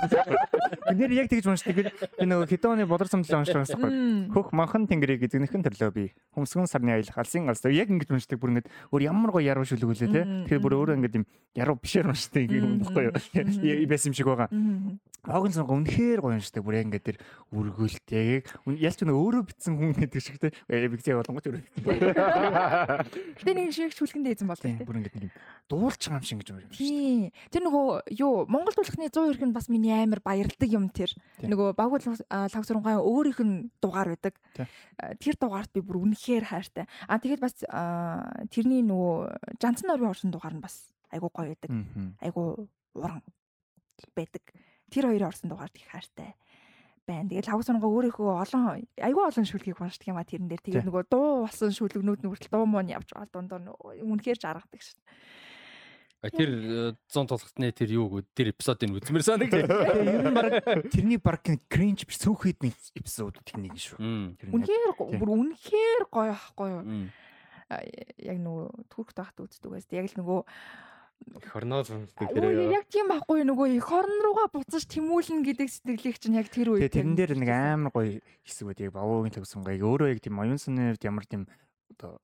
[0.97, 1.77] Нэр яг тэгэж уншдаг.
[1.77, 4.33] Би нөгөө хитооны бодор самтлаа уншдаг байхгүй юу?
[4.33, 6.05] Хөх манхан тэнгэрийг эзэгнэхэн төрлөө би.
[6.33, 9.93] Хөмсгөн сарны аялах алсын алс яг ингэж уншдаг бүр ингэж өөр ямар гоё яруу шүлэг
[9.93, 10.25] үлээ те.
[10.49, 13.13] Тэгэхээр бүр өөрөө ингэж юм яруу бишээр уншдаг юм байхгүй юу?
[13.89, 14.49] Байсан юм шиг байгаа.
[15.23, 16.67] Огн сон үнэхээр гоё юм шүү дээ.
[16.67, 17.17] Бүр яг ингээд тэр
[17.55, 18.43] үргэлтэйг
[18.75, 20.51] ялч нэг өөрөө битсэн хүн гэдэг шиг те.
[20.67, 21.63] Бигзээ болонгот өөрөө.
[23.39, 24.83] Гэтэ нэг шиг чүлхэндээ эзэн болдог те.
[24.83, 25.31] Бүр ингээд нэг
[25.71, 26.67] дуулч юм шиг гэж юм.
[26.75, 27.31] Тийм.
[27.55, 31.15] Тэр нөгөө юу Монгол дуулахны 100 хэрэг нь бас миний амар баярлдаг юм тэр.
[31.39, 34.35] Нөгөө багуул лав сурангай өөрийнх нь дугаар байдаг.
[35.23, 36.83] Тэр дугаарт би бүр үнэхээр хайртай.
[37.07, 37.55] А тэгээд бас
[38.51, 41.71] тэрний нөгөө Жанцсан орын орсон дугаар нь бас айгуу гоё байдаг.
[42.19, 43.23] Айгуу уран
[44.11, 44.43] байдаг
[44.93, 46.37] тэр хоёрын орсон дугаард их хайртай
[47.07, 47.29] байна.
[47.29, 48.63] Тэгээд лав сурнгаа өөрийнхөө олон
[49.01, 50.63] айгүй олон шүлгийг уншдаг юм а тэрэн дээр.
[50.63, 55.01] Тэгээд нөгөө дуу болсон шүлгнүүд нүртэл дуу муу явж байгаа дундор үнэхээр жаргадаг шин.
[56.23, 59.51] Тэр 100 толготны тэр юу гоо тэр эпизодыг үзмэр санаг.
[59.51, 63.99] Ер нь баг тэрний баг кринж биш сүүхэд нэг эпизод тэр нэг шүү.
[64.55, 66.83] Үнэхээр бүр үнэхээр гоё ахгүй юу?
[68.23, 69.83] Яг нөгөө түрк тахт үздэг байс.
[69.91, 70.39] Яг л нөгөө
[71.53, 76.37] Хорноо сонсдог тэр яг тийм байхгүй нөгөө их орн руугаа буцаж тэмүүлнэ гэдэг сэтгэлийг чинь
[76.37, 80.19] яг тэр үед тэрэн дээр нэг амар гоё хэсэг байдаг бавуугийн төгсөн гайг өөрөө яг
[80.19, 81.47] тийм оюун санааны хувьд ямар тийм
[81.95, 82.19] одоо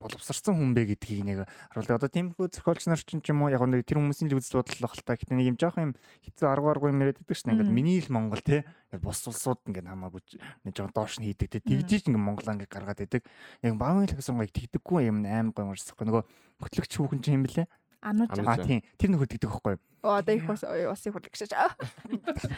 [0.00, 1.38] боловсрсан хүн бэ гэдгийг нэг
[1.70, 1.98] харуулдаг.
[2.02, 5.06] Одоо тиймэрхүү зохиолч нар ч юм уу яг нэг тэр хүмүүсийн л үзэл бодол л
[5.06, 5.14] та.
[5.14, 5.92] Гэтэ нэг юм жоох юм
[6.26, 7.54] хэцүү арга арга юм яриад байдаг шнэ.
[7.54, 8.66] Ингээд миний л Монгол те.
[8.90, 10.22] Бус улсууд ингээд хамаагүй
[10.66, 11.58] нэг жоох доош нь хийдэг те.
[11.62, 13.22] Тэгжиж ингээд Монгол ингээд гаргаад байдаг.
[13.62, 16.06] Яг баавын төгсөн гайг тэгдэггүй юм амар гоё юмшсахгүй.
[16.10, 16.22] Нөгөө
[16.58, 17.66] хөтлөгч хүүхэн чинь юм бэлээ
[18.04, 19.80] Анууж аа тийм тэр нөхөд гэдэг байхгүй юу?
[20.04, 21.52] Оо одоо их бас усыг хурлагшаач.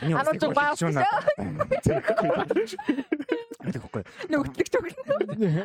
[0.03, 0.83] Анууж баас.
[3.67, 4.03] Тэгэхгүй.
[4.31, 4.95] Нөгтлөгч өгнө.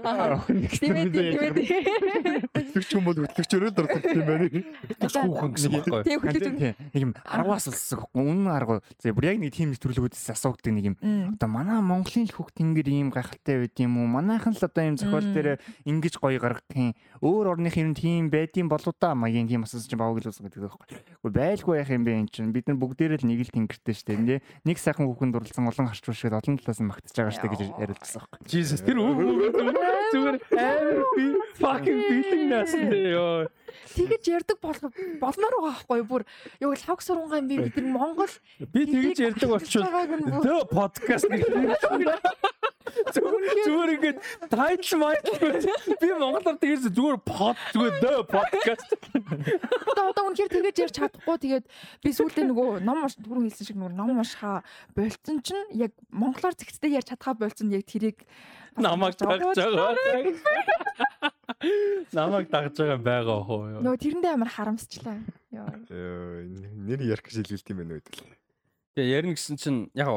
[0.02, 0.42] Аа.
[2.52, 4.48] Хөтлөгч юм бол хөтлөгчөрөө дурддаг юм байна.
[5.02, 6.02] Хүүхэн гэсэн байхгүй.
[6.08, 6.60] Тийм хөтлөгч.
[6.92, 8.82] Нэг юм 10-аас улсах үнэн арга.
[9.02, 10.96] За бүр яг нэг тийм нэвтрүүлгүүдээс асуугдаг нэг юм.
[11.38, 14.08] Одоо манай Монголын л хүүхд ингээр ийм гайхалтай байд юм уу?
[14.10, 16.94] Манайхан л одоо ийм зохиол дээр ингэж гоё гаргах юм.
[17.22, 20.62] Өөр орных юм тийм байдсан болоо да маягийн тийм асуусан чинь бааг л ус гэдэг
[20.66, 20.86] байхгүй.
[21.22, 24.16] Гэхдээ байлгүй яах юм бэ эн чинь бид нар бүгдээрээ л нэг л тэнгэртэй штэ.
[24.18, 24.30] Энд
[24.66, 28.22] нэг сайхан хүүхэнд дурлсан олон харч уушгээд олон талаас нь магтаж байгаа штэ гэж яриулсан
[28.22, 28.48] байхгүй.
[28.52, 31.26] Jesus тэр зүгээр амар би
[31.60, 33.50] fucking feeling насны ёо.
[33.96, 36.24] Тэгэж ярддаг болох болмоор байгаа байхгүй бүр
[36.60, 38.34] яг л хог сургангай би бид нар Монгол
[38.72, 41.28] би тэгэж ярддаг болчихвол the podcast
[42.92, 44.20] зүгээр ингээд
[44.52, 45.36] тайтл майтл
[46.02, 48.90] би монголоор тэгээс зүгээр под зүгээр the podcast.
[49.92, 51.38] Одоо одоо үнэхээр тэгэж ярьж чадахгүй.
[51.42, 51.66] Тэгээд
[52.04, 54.64] би сүүлдээ нөгөө ном түрүү хэлсэн шиг нөгөө ном уншихаа
[54.96, 57.72] болцсон чинь яг монголоор зэгцтэй ярьж чадхаа болцсон.
[57.72, 58.18] яг тэрийг
[58.78, 59.96] намайг дагж байгаа.
[62.12, 63.82] Намайг дагж байгаа байгаа хоо ёо.
[63.84, 65.20] Нөө тэрэндээ амар харамсчлаа.
[65.52, 68.40] Нэр ярих гэж хэлэлт юм байна үү?
[68.92, 70.12] Тэгээ ярина гэсэн чинь яг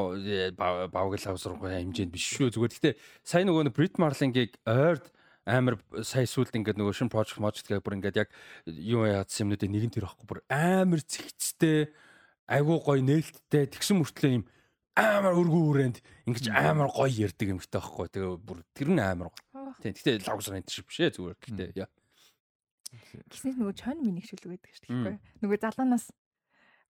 [0.59, 2.51] бавгал авсрахгүй хэмжээнд биш шүү.
[2.51, 7.69] Зүгээр гэхдээ сая нөгөө Брит Марлингийг ойрд амар сая сүлд ингээд нөгөө шин project project
[7.69, 8.29] гэх бүр ингээд яг
[8.65, 11.93] юу яадсан юмнуудыг нэгэн тэр байхгүй бүр амар зэгцтэй
[12.49, 14.43] айгуу гоё нээлттэй тэгсэн мөртлөө юм
[14.95, 15.97] амар өргөө хүрээнд
[16.31, 18.07] ингэж амар гоё ярддаг юм ихтэй байхгүй.
[18.15, 19.75] Тэгээ бүр тэр нь амар гоё.
[19.83, 19.91] Тийм.
[19.91, 21.35] Гэтэ лавсрын шиг биш ээ зүгээр.
[21.35, 21.91] Гэтэ яа.
[23.27, 25.17] Гиснээс нөгөө чойн минийг шүлэг байдаг шүү дээ.
[25.43, 26.05] Нөгөө залуунаас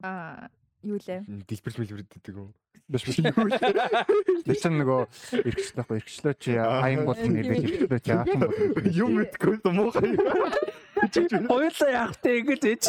[0.05, 0.53] аа
[0.85, 1.25] юу лээ.
[1.49, 2.53] Дэлбэрл мэлбэр гэдэг юм.
[2.85, 3.17] Биш биш.
[3.17, 5.01] Тэр чинь нөгөө
[5.41, 9.77] эргчлээ байхгүй эргчлөө чи хаян бол нэрвэж эргчлөө чи яах юм бол юм мэдгүй юм
[9.81, 9.89] уу?
[11.49, 12.83] Хоёулаа яах вэ гэж ээж.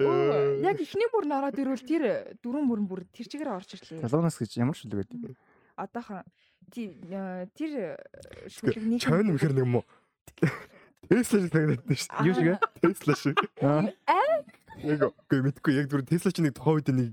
[0.00, 2.04] Яг ихний бүр нь ороод ирвэл тэр
[2.40, 4.04] дөрөв мөрөн бүр тэр чигээр орж ирлээ.
[4.04, 5.36] Залуунаас гэж ямар шүлэг байдаг?
[5.76, 6.24] Одоохон
[6.70, 7.98] тэр
[8.48, 9.84] шүлэгний чойн мөхөр нэг юм уу?
[11.10, 12.24] Тесла шиг санагдаад шүү.
[12.28, 12.48] Юу шиг?
[12.80, 13.36] Тесла шиг.
[13.60, 13.90] Аа.
[14.84, 17.10] Яг үгүй мэдгүй яг зүгээр Тесла чинь нэг тухайн үед нэг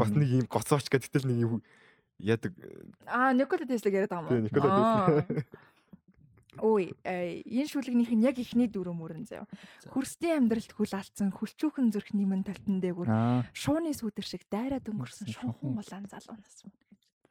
[0.00, 1.52] бас нэг юм гоцооч гэдэгтэл нэг юм
[2.22, 2.54] яадаг.
[3.06, 4.46] Аа, Никола Тесла яриад байгаа юм уу?
[4.48, 5.44] Никола Тесла.
[6.60, 9.48] Ой, энэ шүлэгнийх нь яг ихний дөрөв мөрөн заяа.
[9.90, 13.08] Хөрсдийн амьдралд хүл алдсан хүлчүүхэн зүрхний мөн талтан дээгүр
[13.54, 16.62] шууны сүдэр шиг дайраад өнгөрсөн шунхан улаан залуунаас.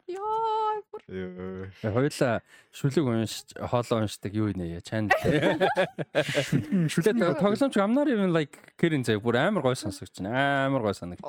[0.08, 0.84] Яа.
[1.08, 1.72] Ёо.
[1.80, 2.44] Хоёлаа
[2.76, 5.16] шүлэг уншиж, хоолоо уншдаг юу нэ яа чанд.
[6.92, 10.68] Шүлэг тоглоомч амнаар even like гэрэн зай бүр амар гой сонсогч байна.
[10.68, 11.24] Амар гой санагч.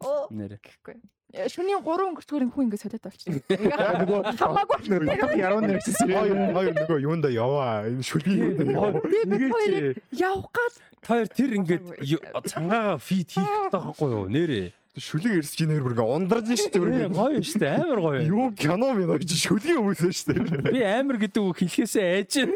[0.00, 0.26] Оо.
[0.30, 0.58] Нэрэ.
[0.58, 0.96] Гэхгүй.
[1.34, 3.42] Э, Шүний 3 өнгөрцгөр хүн ингэ солиод болчихсон.
[3.42, 4.78] Нөгөө Хамаагүй.
[5.38, 6.06] Яруу нэрчсэн.
[6.14, 7.90] хоёр хоёр нөгөө юунда яваа.
[7.90, 8.70] Энэ шүлгийн
[9.50, 10.74] хоёрыг явах гал
[11.04, 11.84] Тэр тэр ингээд
[12.48, 14.72] цангаагаа фид хийх таахгүй юу нэрэ.
[14.94, 17.18] Шүлэг ирсэж ийн бүр ингээ ундарж штэ бүр ингээ.
[17.18, 18.22] гоё штэ амар гоё.
[18.24, 20.38] Юу кино минь очиж шүлгийн хүмүүсээ штэ.
[20.70, 22.54] Би амар гэдэг үг хэлхээсээ айж байна.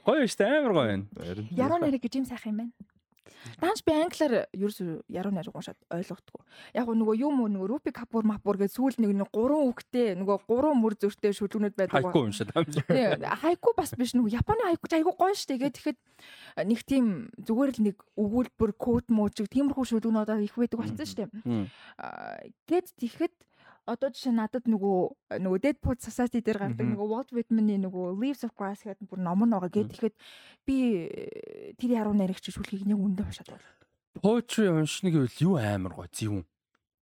[0.08, 1.04] Гоё штэ амар гоё байна.
[1.52, 2.72] яруу нарыг гэж юм сайхан юм байна.
[3.60, 6.42] Даанч би англиар ерөөсөө яруу нарыг уншаад ойлгохгүй.
[6.76, 10.80] Яг нөгөө юм нөгөө рупи капур мапур гэж сүүл нэг нэг гурван үгтэй нөгөө гурван
[10.80, 11.96] мөр зөртэй шүлгнүүд байдаг.
[11.96, 13.40] Хайку уншаад амжаа.
[13.40, 15.56] Хайку бас биш нөгөө Японы хайку ч айгүй гоё штэ.
[15.56, 15.98] Тэгээд тэгэхэд
[16.68, 17.06] нэг тийм
[17.40, 21.28] зүгээр л нэг өгүүлбэр код мөөчг тиймэрхүү шүлгнүүд их байдаг болсон штэ.
[21.96, 23.34] Аа, Гэт тэгэхэд
[23.90, 28.54] одоо жишээ надад нөгөө нөгөө Deadpool Society дээр гардаг нөгөө Walt Whitman-ы нөгөө Leaves of
[28.54, 29.70] Grass гэдэг бүр ном нь байгаа.
[29.70, 30.14] Гэт тэгэхэд
[30.66, 30.76] би
[31.10, 33.66] э, тэр яруу найрагч шүлгийг нэг үндэ уншаад байна.
[34.22, 36.46] Poetry уншна гэвэл юу амар гоё зөв.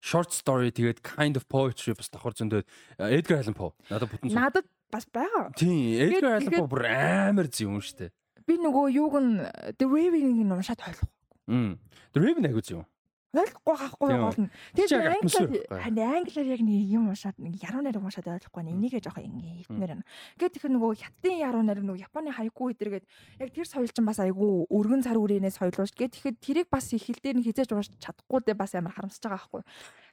[0.01, 2.63] Short story тэгээд kind of poetry бас давхар зөндөө
[2.99, 3.75] Edgar Allan Poe.
[3.91, 4.33] Надад бүтэн.
[4.33, 5.53] Надад бас байгаа.
[5.59, 8.13] Тийм, Edgar Allan Poe бүр амар зөв юм штэ.
[8.49, 9.45] Би нөгөө юуг нь
[9.77, 11.11] The Raven-ыг нь уншаад ойлгох.
[11.51, 11.77] Мм.
[12.15, 12.87] The Raven аягүй зөв.
[13.29, 14.23] Ойлгохгүй хаахгүй Тийм.
[14.25, 14.49] болно.
[14.73, 18.73] Тэгээд англиар англиар яг нэг юм уншаад нэг яруу найраг уншаад ойлгохгүй нэ.
[18.73, 20.09] Энийгээ жоохон ингэ хитмээр байна.
[20.41, 24.17] Гэт тэгэхээр нөгөө хятадын яруу найраг нөгөө Японы хайку эдэргээд яг тэр соёл чинь бас
[24.25, 25.93] айгүй өргөн цар үрээнээс соёлууш.
[25.93, 29.21] Гэт тэгэхээр тэрийг бас их хил дээр нь хизээж уншиж чадахгүй дэ бас амар харамсаж
[29.21, 29.63] байгаа байхгүй.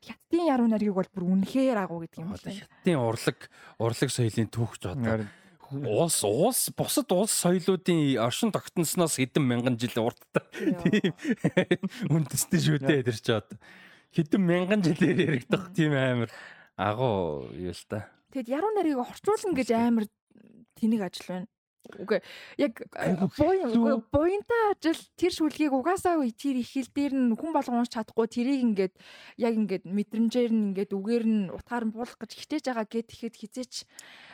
[0.03, 2.51] Хятадын яруу найргийг бол бүр үнэхээр агуу гэдэг юм байна.
[2.51, 3.37] хятадын урлаг
[3.79, 5.23] урлаг соёлын түүхч одоо
[5.71, 10.45] уус уус бусад улс соёлоодын оршин тогтносноос хэдэн мянган жил урттай
[10.83, 11.13] тийм.
[12.11, 13.57] Үндэстэй шүү дээ тэр чи одоо
[14.13, 16.29] хэдэн мянган жилээр яригдах тийм амар.
[16.77, 18.11] Агуу юу л та.
[18.35, 20.05] Тэгэд яруу нарыг орчуулна гэж амар
[20.77, 21.47] тэнийг ажил байна.
[21.93, 22.19] Үгүй
[22.57, 22.81] яг
[23.37, 28.27] буян буянтай ажил тэр шүлгийг угаасаа тэр их хил дээр нь хүн болгон унш чадахгүй
[28.27, 28.93] тэрийг ингээд
[29.37, 33.35] яг ингээд мэдрэмжээр нь ингээд үгээр нь утгаар нь буулах гэж хичээж байгаа гэд ихэд
[33.37, 33.73] хизээч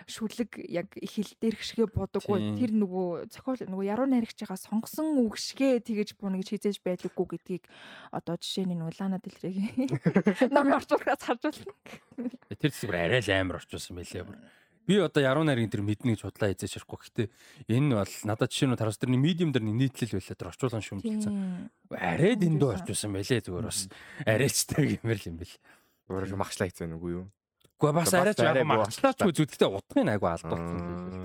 [0.07, 5.38] шүлэг яг их хил дээр гიშгэ бодоггүй тэр нөгөө зохиол нөгөө яруу найрагчгаа сонгосон үг
[5.38, 7.63] шигэ тэгэж буна гэж хизээж байдаггүй гэдгийг
[8.11, 9.55] одоо жишээ нь нөгөө лана дэлрэг
[10.55, 12.31] намын орчуулгаас харж байна.
[12.57, 14.38] Тэр зүгээр арай л амар орчуулсан байлээ бүр.
[14.87, 16.97] Би одоо яруу найрын тэр мэднийг чудлаа эзэж ярихгүй.
[16.97, 17.27] Гэхдээ
[17.69, 21.33] энэ бол надад жишээ нь тараас тэрний медиум дээр нийтлэл байлаа тэр орчуулгын шүмжилсэн.
[21.93, 23.85] Арай дэндүү орчуулсан байлээ зүгээр бас
[24.25, 25.55] арайчтай гэмээр л юм бэл.
[26.09, 27.25] Өөр махчлаа хийцэн үгүй юу?
[27.81, 29.29] Гэхдээ бас арайч арай яг болчихлоо.
[29.33, 30.53] үзүүлэхдээ утгын айгу байлээ.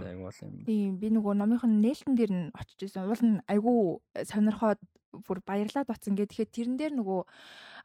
[0.08, 0.52] Айгу бол юм.
[0.64, 3.04] Тийм би нөгөө номынхон нээлтэн дээр нь очиж исэн.
[3.04, 4.80] Уул нь айгүй сонирхоод
[5.24, 6.28] бүр баярлаад батсан гэ.
[6.28, 7.20] Тэгэхээр тэрэн дээр нөгөө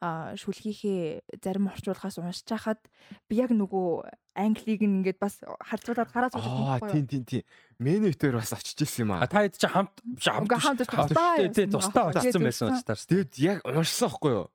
[0.01, 2.81] а шүлгийнхээ зарим орчуулгаас уншиж хахад
[3.29, 7.43] би яг нөгөө англиг нь ингээд бас харьцуулаад гараад Аа тийм тийм тийм.
[7.77, 9.29] Менютээр бас очиж ирсэн юм аа.
[9.29, 13.05] та хэд чи хамт хамт Уга хамт тусдаа тусдаа Аа, очсон байсан учраас.
[13.05, 14.47] Тэгэд яг уншсан байхгүй юу?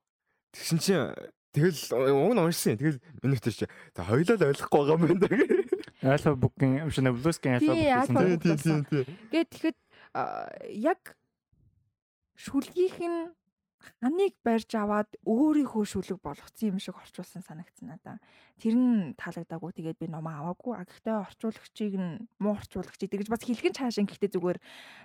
[0.50, 1.14] Тэгсэн чинь
[1.54, 2.74] тэгэл уг нь уншсан.
[2.74, 6.10] Тэгэл менютээр чи та хоёлаа л ойлгохгүй байгаа юм байна даа.
[6.16, 8.40] Альфа букин юм шиг блускин альфа букин.
[8.42, 9.04] Тийм тийм тийм.
[9.30, 9.78] Тэгээд тэгэхэд
[10.74, 11.00] яг
[12.36, 13.20] шүлгийнх нь
[14.02, 18.18] ханыг барьж аваад өөрийнхөө шүлэг болгоцсон юм шиг орчуулсан санагдсан надаа.
[18.60, 19.72] Тэр нь таалагдаагүй.
[19.76, 20.74] Тэгээд би ном аваагүй.
[20.74, 24.58] А гэхдээ орчуулагчийг нь муу орчуулагчийг тэгж бас хэлхэн цаашаа гэхдээ зүгээр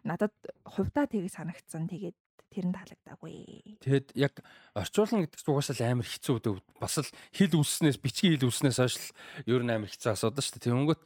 [0.07, 0.33] надад
[0.65, 1.87] хувьдаа тийг санагдсан.
[1.87, 2.17] Тэгээд
[2.51, 3.33] тэр нь таалагдаагүй.
[3.79, 4.33] Тэгэд яг
[4.75, 6.55] орчуулна гэдэг угаасаа л амар хэцүү дээ.
[6.83, 9.07] Бас л хэл үсснээс бичгийн хэл үсснээс хойш л
[9.47, 10.67] ер нь амар хэцүү асуудал шүү дээ.
[10.67, 11.01] Тэнгүүт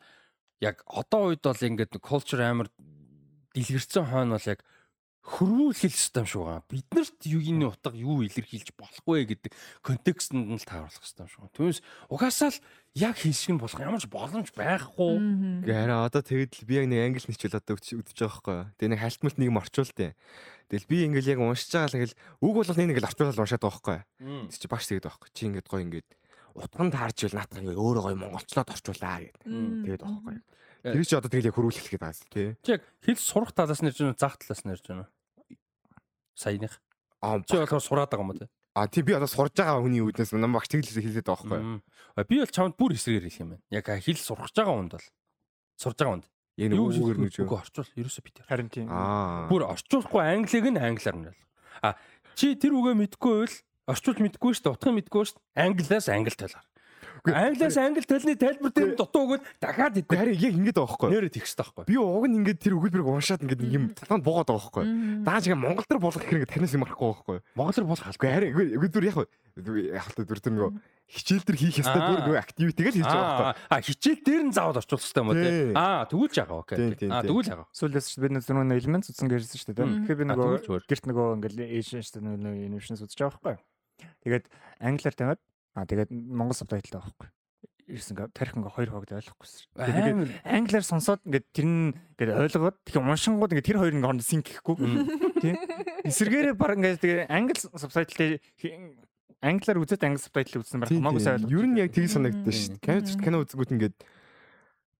[0.66, 2.74] яг одоо үед бол ингээд culture амар
[3.54, 4.66] дэлгэрсэн хойно бол яг
[5.26, 6.62] хөрвүүлэх хэрэгтэй юм шиг байгаа.
[6.70, 11.32] Бид нарт юугийн утга юу илэрхийлж болох вэ гэдэг контекстэнд нь л тааруулах хэрэгтэй юм
[11.34, 11.56] шиг байна.
[11.58, 11.80] Түүнээс
[12.14, 12.62] угаасаа л
[12.94, 15.14] яг хэлшиг нь болох ямар ч боломж байхгүй.
[15.18, 15.66] Мгм.
[15.66, 18.60] Гэ хараа одоо тэгэд л би яг нэг англи ничвэл одоо үдчихэж байгаа байхгүй?
[18.78, 20.14] Тэгээ нэг хальтмалт нэг юм орчуултыг.
[20.70, 23.74] Тэгэл би ингээл яг уншиж байгаа л ингээл үг болгох нэг ингээл орчуулаад уншаад байгаа
[23.82, 24.00] байхгүй?
[24.54, 25.30] Тэг чи багш тэгээд байхгүй.
[25.34, 26.10] Чи ингээд гоё ингээд
[26.54, 29.38] утганд таарч ил наатах ингээд өөрөө гоё монголчлоод орчуулаа гэд.
[29.50, 29.84] Мм.
[29.90, 30.42] Тэгээд байгаа байхгүй.
[30.86, 32.50] Тэр чи одоо тэгэл яг хөрвүүлэх байгаа юм тий.
[32.62, 35.10] Чи яг хэл сурах талаас нь ярьж байна зах талаас нь ярьж байна?
[36.36, 36.78] Саяных.
[37.24, 38.48] Аа Чи болохоор сураад байгаа юм уу те?
[38.76, 42.28] А тий би одоо сурж байгаа хүний үүднээс нам багш тэглээс хэлээд байгаа байхгүй юу?
[42.28, 43.64] Би бол чамд бүр эсрэгээр хэлэх юм байна.
[43.72, 45.08] Яг хэл сурах байгаа хүнд бол
[45.80, 46.28] сурж байгаа хүнд.
[46.60, 47.64] Яг нэг үгээр нэг үгүй юу?
[47.64, 47.92] орчуул.
[47.96, 48.46] Ерөөсөө би тэр.
[48.52, 48.92] Харин тийм.
[48.92, 49.48] Аа.
[49.48, 51.52] Бүр орчуулахгүй англиг нь англиар нь ойлгох.
[51.80, 51.96] А
[52.36, 53.56] чи тэр үгээ мэдгүй байвал
[53.96, 54.76] орчуулж мэдгүй шүү дээ.
[54.76, 55.64] Утгыг мэдгүй шүү дээ.
[55.64, 56.68] Англиас англи талаар.
[57.34, 60.14] Англиас англи талны тайлбар дээр дутуу өгөөд дахиад идэх.
[60.14, 61.16] харин яг ингэж байгаа байхгүй юу?
[61.16, 61.84] Нэрэ тэгс таахгүй.
[61.90, 64.86] Би уг нь ингээд тэр өгүүлбэрийг уншаад нэг юм талаанд буугаад байгаа байхгүй.
[65.26, 67.45] Дааж ингээ Монгол дээр болох хэрэг танаас юм арахгүй байхгүй юу?
[67.56, 68.90] Монголоор болох Үгүй харин үгүй үгүй
[69.56, 70.72] зүр яг л зүр тэр нөгөө
[71.08, 73.56] хичээл дээр хийх ёстой бүр нөгөө activity гэж хийж байгаа байхгүй.
[73.72, 75.72] Аа хичээл дээр нь заавал орчуулах хэрэгтэй юм уу Тий.
[75.80, 76.78] Аа тэгүүлж байгаа окей.
[77.00, 77.08] Тий.
[77.08, 77.68] тэгүүлж байгаа.
[77.72, 79.88] Сүүлээс ч бид нөгөө элемент үзсэн гэрсэн шүү дээ.
[79.95, 83.32] Тэгэхээр би А, нөгөө тэгвэл гэрт нөгөө ингээл Asian шүү дээ нөгөө animation үзэж байгаа
[83.32, 83.56] байхгүй.
[84.28, 84.45] Тэгээд
[84.84, 85.40] англиар тавиад
[85.76, 87.30] аа тэгээд монгол сабтайтлаа байхгүй.
[87.86, 89.78] Ирсэн га тарих ингээ хоёр хогд ойлгохгүйсэн.
[89.78, 94.26] Тэгээд англиар сонсоод ингээд тэр нь ингээд ойлгоод тэгэхээр уншингууд ингээд тэр хоёр ингээ хооронд
[94.26, 94.76] синк гэхгүй.
[95.44, 95.56] Тийм.
[96.10, 98.42] Эсвэргээрээ баг ингээд тэгээ англи сабтайтлаа
[99.45, 101.54] англиар үзээд англи сабтайтл үзсэн байх хамаагүй сайн ойлгох.
[101.54, 103.06] Ер нь яг тийг санагддаг шүү дээ.
[103.06, 103.95] Кино кино үзэнгүүт ингээд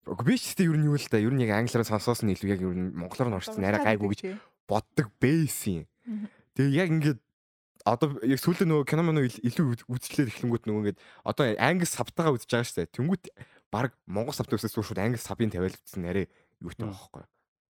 [0.06, 1.18] Уг би ч гэдэг ер нь юу л да.
[1.18, 4.14] Ер нь яг англиар сонсоос нь илүү яг ер нь монголоор нь орчихсон арай гайгүй
[4.14, 4.22] гэж
[4.70, 5.90] боддог бейс юм.
[6.54, 7.20] Тэгээ яг ингээд
[7.86, 12.50] одоо яг сүүлийн нөгөө кино мөн илүү үзчлээд эхлэнгүүт нөгөө ингээд одоо англи сабтагаа үзэж
[12.50, 12.94] байгаа шүү дээ.
[12.98, 13.24] Тэнгүүт
[13.70, 16.26] баг монгол сабтаа үзсэн шууд англи сабын тавиал үзсэн арай
[16.58, 17.24] юутай байхгүй.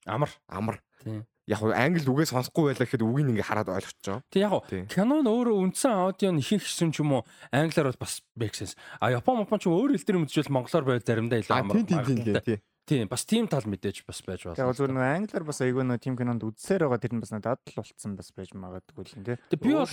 [0.07, 0.31] амар.
[0.47, 0.79] Амар.
[1.03, 1.27] Тийм.
[1.45, 4.23] Яг нь англи үгээ сонсохгүй байлаа гэхэд үгийг ингээ хараад байгаа.
[4.31, 4.87] Тэг яг Тий.
[4.89, 8.23] кино нь өөрөө үндсэн аудио нь ихэнх гэсэн ч юм уу англиар бол бас
[8.55, 8.73] sense.
[8.97, 11.75] А япон япон ч өөр хэл дээр үзвэл монголоор байл заримдаа илүү амар.
[11.85, 12.61] тийм тийм тийм.
[12.85, 13.05] Тийм.
[13.05, 14.55] Тийм бас тийм тал мэдээж бас байж болно.
[14.55, 17.59] Тэгээ зүгээр нөгөө англиар бас айгүй нөгөө тим кинонд үзсээр байгаа тэр нь бас надад
[17.65, 19.37] л болцсон бас байж магадгүй л юм тий.
[19.49, 19.89] Тэг би бол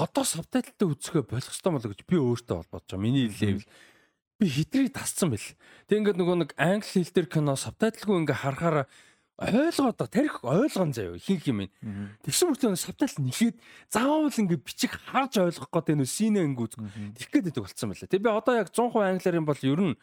[0.00, 3.04] одоо сабтайлтай үзэхээ болох ёстой болоо гэж би өөртөө бол бодож байгаа.
[3.04, 3.68] Миний левел
[4.40, 5.48] би хитрийг тасцсан бэл.
[5.86, 8.86] Тэг ингээд нөгөө нэг англи хэл дээр кино сабтайлгүй ингээ харахаараа
[9.42, 11.66] ойлгоод та тарих ойлгон заяа юм.
[11.66, 12.06] Мгм.
[12.22, 13.56] Тэгсэн мөртөө сабтайл нэхэд
[13.90, 16.46] заавал ингээ бичих харж ойлгох гэдэг нөө синэ
[16.78, 17.16] Мгм.
[17.16, 18.10] Тэгэх гээд байдаг болсон байлаа.
[18.12, 19.96] Тэг би одоо яг 100% англиар юм бол ер нь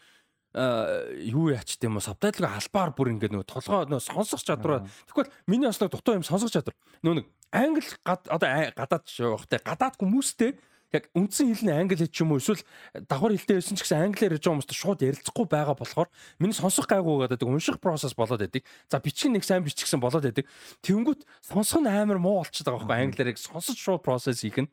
[0.53, 4.81] юу яач тийм үү сабтайлгүй албаар бүр ингээд нөгөө толгой нөгөө сонсох чадвар.
[5.05, 6.73] Тэгвэл миний нэг дутуу юм сонсох чадвар.
[7.05, 10.57] Нөгөө нэг англи одоо гадаад явахтай гадаад хүмүүстэй
[10.89, 12.41] яг үндсэн хэл нь англи хэл ч юм уу?
[12.41, 12.65] Эсвэл
[13.05, 16.09] давхар хэлтэй байсан ч гэсэн англиар ярьж байгаа хүмүүстэй шууд ярилцахгүй байгаа болохоор
[16.41, 18.65] миний сонсох гайгүй гэдэг унших процесс болоод байдаг.
[18.89, 20.49] За бичих нэг сайн бичгсэн болоод байдаг.
[20.81, 23.05] Тэнгүүт сонсох нь амар муу болчиход байгаа байхгүй.
[23.05, 24.69] Англиар яг сонсож шууд процесс хийх нь.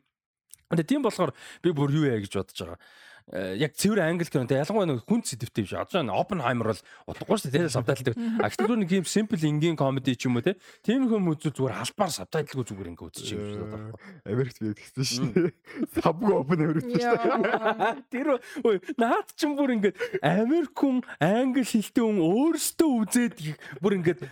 [0.73, 2.79] Тэгээ тийм болохоор би бүр юу яа гэж бодож байгаа.
[3.27, 5.75] Э, Яг цэвэр англи кино тэгээ ялангуяа нэг хүн сэдвтэй биш.
[5.75, 6.79] Одоо энэ Oppenheimer бол
[7.11, 7.67] утгагүй шүү дээ.
[7.67, 8.15] Тэгээ сабтайлтай.
[8.39, 10.55] А гэхдээ нэг юм simple энгийн comedy ч юм уу те.
[10.79, 13.91] Тийм хүм үзвэл зүгээр албаар сабтайлгүй зүгээр ингээ үзчих юм шиг байна.
[14.23, 15.51] Америкт би тэгсэн шүү дээ.
[15.99, 16.39] Сабгүй
[16.87, 18.07] шүү дээ.
[18.15, 18.27] Тэр
[18.63, 23.35] ой наад ч юм бүр ингээд Америк хүн англи хэлтэй хүн өөрөөсөө үзээд
[23.83, 24.23] бүр ингээд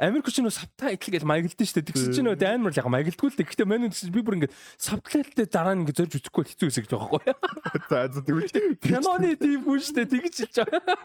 [0.00, 1.88] Америк ч нөө сабтайтл гэж маягдсан шүү дээ.
[1.92, 3.48] Тэгсэн чинь нөө амар л яг маягдгүй л дээ.
[3.52, 8.29] Гэхдээ манай гэсэн би бүр ингээд сабтайлтай дараа нь ингээд зорж үзэхгүй хэцүү хэсэг байгаа
[8.30, 8.48] байхгүй.
[8.48, 10.08] За за тэгвэл Киноны тийм хүн шүү дээ.
[10.10, 10.96] Тэгж хэлж байгаа.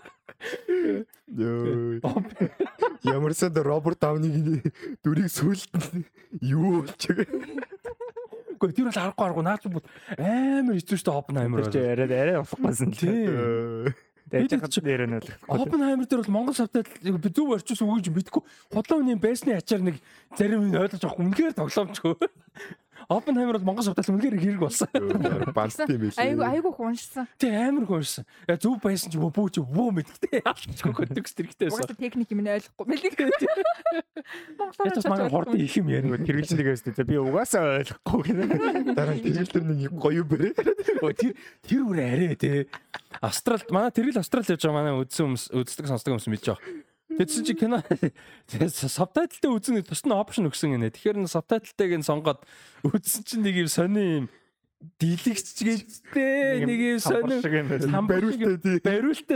[1.36, 2.24] Йоо.
[3.04, 4.62] Ямар санд Роберт Даунигийн
[5.04, 5.72] дүрийг сүлд
[6.42, 7.26] юу болчих.
[8.56, 9.84] Гэхдээ тэр бол аргагүй аргагүй наад ч бүр
[10.16, 11.66] амар хэцүү шүү дээ Оппенхаймер.
[11.66, 13.10] Тэр чи арай арай усахгүйсэн л тий.
[13.12, 13.96] Тийм.
[14.26, 15.30] Тэгээд яг дээр нь л.
[15.46, 18.42] Оппенхаймер дээр бол монгол сабтайтл би зөв орчуулсан үг гэж мэдгүй.
[18.74, 20.02] Худлаа үний байсны ачаар нэг
[20.34, 21.26] зарим нь ойлгож авахгүй.
[21.30, 22.16] Үнэхээр тоглоомчгүй.
[23.10, 24.90] Оппенхаймер бол монгол сабтайтл үнэхээр хэрэг болсон.
[25.54, 26.18] Бант юм биш.
[26.18, 27.28] Айгу айгу хууншсан.
[27.38, 28.26] Тэг амар гоншсан.
[28.48, 31.86] Я зөв байсан ч бүү чи бүү мэдтэй ялчгүй төгс тэрэгтэй байсан.
[31.86, 33.14] Угаасаа техник юм ойлгохгүй мэлэг.
[34.58, 36.18] Монголоор Ятас маань хурдан их юм ярина.
[36.18, 37.06] Тэргэлэн дэгээс тий.
[37.06, 38.94] Би угаасаа ойлгохгүй гэнэ.
[38.98, 40.54] Дараа нь тэгэл тэр нэг гоё бэрээ.
[41.06, 41.34] Өө, Тэр
[41.66, 42.68] тэр үр арай те.
[43.22, 46.64] Австрал манай тэргэл Австрал явж байгаа манай үзсэн үздэг сонсдог хүмүүс мэдж байгаа.
[47.16, 47.80] Тэгсэн чи кино
[48.48, 50.92] сабтайлтай үзэн гэж бас нь опшн өгсөн гинэ.
[50.92, 52.44] Тэгэхээр н сабтайлтайг нь сонгоод
[52.84, 54.26] үзсэн чинь нэг юм сони юм
[55.00, 57.88] дийлэгч гээдтэй нэг юм сони шиг юм байна.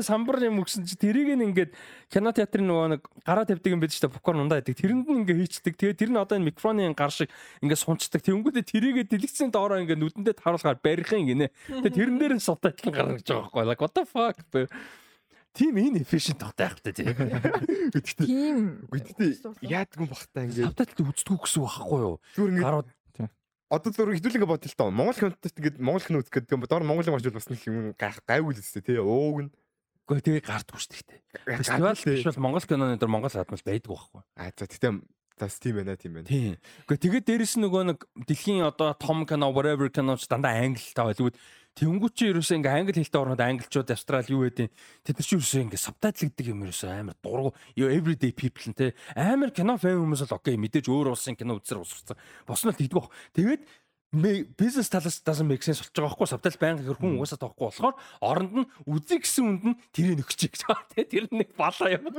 [0.04, 1.72] самбар юм өгсөн чи тэрийг нь ингээд
[2.12, 4.78] кино театрын нөгөө нэг гараа тавьдаг юм байж та попкорн ундаа байдаг.
[4.78, 5.74] Тэрэнд нь ингээд хийчдэг.
[5.80, 7.32] Тэгээ тэр нь одоо энэ микрофоны гар шиг
[7.64, 8.22] ингээд сунцдаг.
[8.22, 11.48] Тэнгүүдээ тэрийгэ дэлгэцэн доороо ингээд нүдэндээ таруулахаар барихын гинэ.
[11.68, 13.64] Тэгээ тэрэн дээр нь субтайтл гаргаж байгаа байхгүй.
[13.66, 14.38] Like what the fuck.
[15.60, 15.68] Бэ?
[15.68, 17.12] Тим inefficient тогтоох та тий.
[17.12, 18.88] Гэхдээ Тийм.
[18.88, 22.16] гэхдээ яадгүй бахтаа ингээд Субтайтл үздэггүй гэсэн байхгүй юу?
[22.32, 22.90] зүгээр ингээд Гарууд
[23.70, 24.90] одоо зүгээр хэдүүлэн ингээд л тоо.
[24.90, 28.58] Монгол кинотод ингээд монгол кино үзэх гэдэг доор монголын орж бас нэг юм гайх гайгүй
[28.58, 28.98] л өстэй тий.
[28.98, 29.52] Өөг нь
[30.10, 31.22] үгүй тэгээ гардгүй шүү дээ.
[31.62, 34.22] Фестивал биш бол Монгол киноны дээр Монгол хадмал байдаг байхгүй.
[34.34, 35.06] А за тэгтээ
[35.38, 36.26] тас тийм байна тийм байна.
[36.26, 36.58] Тийм.
[36.90, 41.06] Гэхдээ тэгээд дээрэс нь нөгөө нэг дэлхийн одоо том кино whatever кино ч дандаа англитай
[41.06, 41.32] байлгүй.
[41.80, 45.64] Тэнгүүч чи ерөөсөө ингээ англи хэлтэй орнууд англичууд австрал юу гэдэг тэд нар чи ерөөсөө
[45.64, 50.36] ингээ сабтайтлагддаг юм ерөөсөө амар дургу everyday people нь те амар кино фэн хүмүүс л
[50.36, 52.20] окей мэдээж өөр улсын кино үзсээр усцсан.
[52.44, 53.08] Боснол тэгдэг баг.
[53.32, 53.64] Тэгээд
[54.12, 57.96] бизнес талаас doesn't make sense болж байгаа байхгүй сабтайл байнга хэр хүн угаасаа тоохгүй болохоор
[58.26, 62.10] оронд нь үзье гэсэн үнд нь тэрийг өгч гэж байгаа те тэр нэг балаа юм.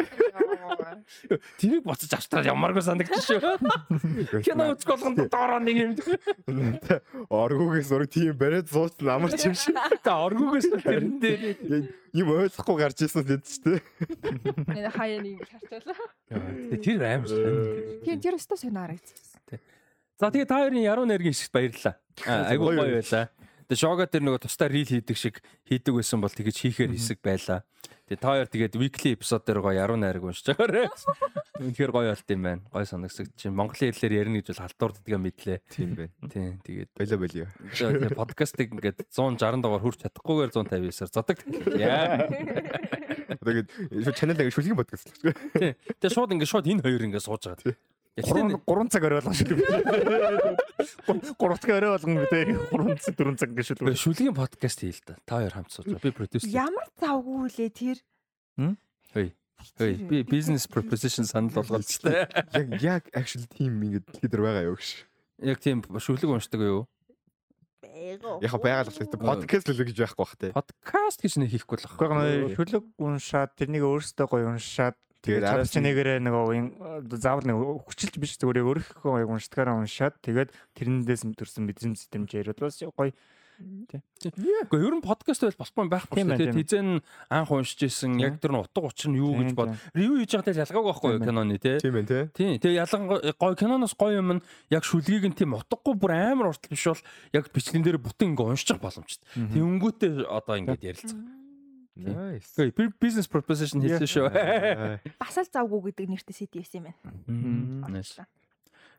[1.59, 4.43] Тэрийг буцаж австрал ямаргүй санагдчих шүү.
[4.47, 5.93] Кино үзэх болгонд доороо нэг юм.
[7.27, 9.75] Оргуугээс ураг тийм бариад сууч намарч юм шиг.
[10.07, 13.79] Та оргуугаас тэрэн дээр Юм ойлгохгүй гарч ирсэн л ч тий.
[14.67, 16.11] Энэ хаяа нэг харцуулаа.
[16.83, 18.03] тэр аим сонь.
[18.03, 19.63] Тийм тэр өстө сонио харагдсан.
[20.21, 21.97] За тэгээ та хоёрын яруу найргийн хэсэгт баярлалаа.
[22.29, 23.33] Аа, Айгуу гоё байлаа.
[23.73, 27.65] Тэгээ шога тэр нөгөө тусдаа рил хийдэг шиг хийдэг байсан бол тэгэж хийхээр хэсэг байлаа.
[28.11, 30.93] Тэгээ та хоёр тэгээд weekly episode дээр гоё яруу найраг уншиж байгаарэ.
[31.65, 32.61] Үнэхээр гоё болт юм байна.
[32.69, 35.59] Гоё санагсагч чинь Монголын хэлээр ярина гэж бол халдварддгаа мэдлээ.
[35.73, 36.13] Тийм байна.
[36.29, 37.49] Тийм тэгээд Болоо болоо.
[37.71, 41.39] тэгээ подкастыг ингээд 160 дугаар хүрч чадахгүйгээр 159-аар зодог.
[41.81, 42.29] Яа.
[43.41, 43.69] Тэгээд
[44.05, 45.33] шууд чанал ингэ шүлгийн подкаст л.
[45.57, 45.79] Тийм.
[45.97, 47.73] Тэгээ шууд ингээд шууд энэ хоёр ингээд сууж байгаа.
[48.19, 49.55] Гурван гурван цаг орой болгон шүү.
[51.39, 53.95] Гурван цаг орой болгон гэдэг гурван цаг дөрвөн цаг гэж шүү.
[53.95, 55.15] Шүлгийн подкаст хийл та.
[55.25, 55.95] Та хоёр хамт сууж.
[56.03, 56.51] Би продюсер.
[56.51, 57.99] Ямар завгүй лээ тэр.
[59.15, 59.31] Хөөе.
[59.79, 59.95] Хөөе.
[60.11, 62.27] Би business proposition санал тээ.
[62.59, 65.07] Яг яг actually team ингэ лидер байгаа юу гэж.
[65.47, 66.91] Яг тийм шүлэг уншдаг юу?
[68.43, 70.51] Яг байгаль л подкаст л гэж байхгүй бах те.
[70.51, 75.85] Подкаст гэж нэг хийхгүй л нэг шүлэг уншаад тэрнийг өөрөөсөө гоё уншаад Тэгээд араас араас
[75.85, 76.67] нэгээрээ нөгөө уян
[77.13, 82.61] заавал нэг хүчилж биш зүгээр яг өөрийнхөө гоё уншдагаараа уншаад тэгээд тэрнээс төрсэн сэтгэмж яриад
[82.61, 83.13] бас гоё
[83.61, 86.57] Гэхдээ ер нь подкаст байл болохгүй байхгүй Тийм шүү дээ.
[86.65, 86.89] Тизэн
[87.29, 89.77] анх уншиж исэн яг тэр нь утга учир нь юу гэж бод.
[89.93, 91.77] Ревю хийж байгаа тэл ялгаагүй байхгүй киноны тий.
[91.77, 92.33] Тийм те.
[92.33, 92.57] Тийм.
[92.57, 96.73] Тэгээ ялангуяа гоё киноноос гоё юм нь яг шүлгийг нь тийм утгагүй бүр амар уртл
[96.73, 97.05] биш бол
[97.37, 99.29] яг бичлэгэн дээр бүтэн ингээ уншчих боломжтой.
[99.37, 101.21] Тэнгүүтээ одоо ингээд ярилцах.
[102.07, 102.51] Nice.
[103.01, 104.27] Business proposition хэлсэн шүү.
[105.21, 106.99] Бас л завгүй гэдэг нэртэй CTS юм байна.
[107.93, 108.17] Nice.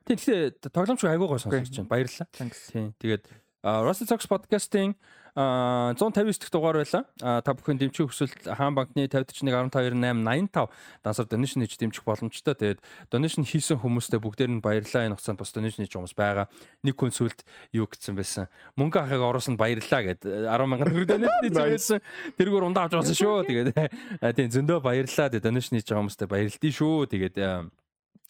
[0.06, 1.90] Тийм гэхдээ тоглоомч айгуу гоё сонсож байна.
[1.90, 2.28] Баярлалаа.
[2.34, 2.74] Thanks.
[2.74, 2.94] Тийм.
[2.98, 3.26] Тэгээд
[3.64, 4.95] Rusty Talks podcast-ийн
[5.35, 7.06] а 159 дахь дугаар байлаа.
[7.22, 10.67] А та бүхэн дэмжих хүсвэл хаан банкны 50412885
[11.03, 12.56] дансар donation хийж дэмжих боломжтой.
[12.57, 15.07] Тэгээд donation хийсэн хүмүүстээ бүгдээр нь баярлалаа.
[15.07, 16.49] Энэ хугацаанд бас donation хийж хүмүүс байгаа.
[16.83, 18.51] Нэг хүн сүлд юу гэсэн байсан.
[18.75, 21.99] Мөнгө ахыг оруулсан баярлалаа гэд 10 сая төгрөг donation хийж байсан.
[22.35, 23.45] Тэргээр ундаа авч байгаа шүү.
[23.48, 25.31] Тэгээд тийм зөндөө баярлалаа.
[25.31, 27.07] Тэгээд donation хийж байгаа хүмүүстээ баярлалаа шүү.
[27.07, 27.35] Тэгээд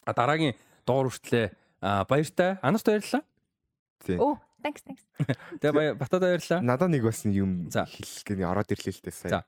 [0.06, 0.54] дараагийн
[0.86, 1.46] доор хүртлээ
[2.06, 2.62] баяртай.
[2.62, 3.26] Анарт баярлалаа.
[4.18, 5.02] Оо, thanks thanks.
[5.60, 6.62] Тэгээ бая- батад баярлалаа.
[6.62, 9.28] Надаа нэг бас юм хэлэх гэж ороод ирлээ л дээ За.
[9.28, 9.44] сая.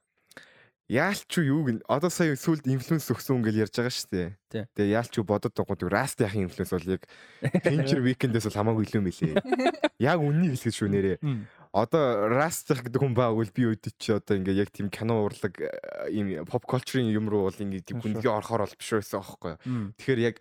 [0.85, 4.69] Яалч юу юу гэн одоо сая сүлд инфлюенс өгсөн гэж ярьж байгаа шүү дээ.
[4.77, 7.09] Тэгээ яалч юу бодод байгаа раст яхын инфлюенс бол яг
[7.65, 9.35] Pincher weekend-ээс бол хамаагүй илүү мэлээ.
[10.05, 11.17] Яг үннийг хэлэх шүү нэрээ.
[11.73, 15.57] Одоо раст яг гэдэг хүн байгавал би өөд чи одоо ингээ яг тийм кино урлаг
[15.57, 19.57] э, ийм pop culture-ийн юм руу бол ингээ тийм гүнзгий орохоор бол биш байсан аахгүй.
[19.97, 20.37] Тэгэхээр яг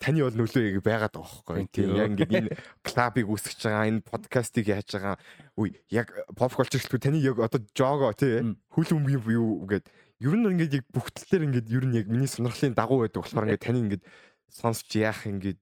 [0.00, 4.00] таны бол нөлөө яг байгаад байгаа байхгүй Тийм яг ингээд энэ клабыг үүсгэж байгаа, энэ
[4.08, 5.16] подкастыг яаж байгаа.
[5.60, 8.56] Үгүй яг pop culture гэлтгүй таны яг одоо жого тий Мм.
[8.72, 9.86] хөл өмгийн юу гээд
[10.24, 13.66] ер нь ингээд яг бүгдлээр ингээд ер нь яг миний сонирхлын дагуу байдаг болохоор ингээд
[13.66, 14.04] таны ингээд
[14.48, 15.60] сонсч яах ингээд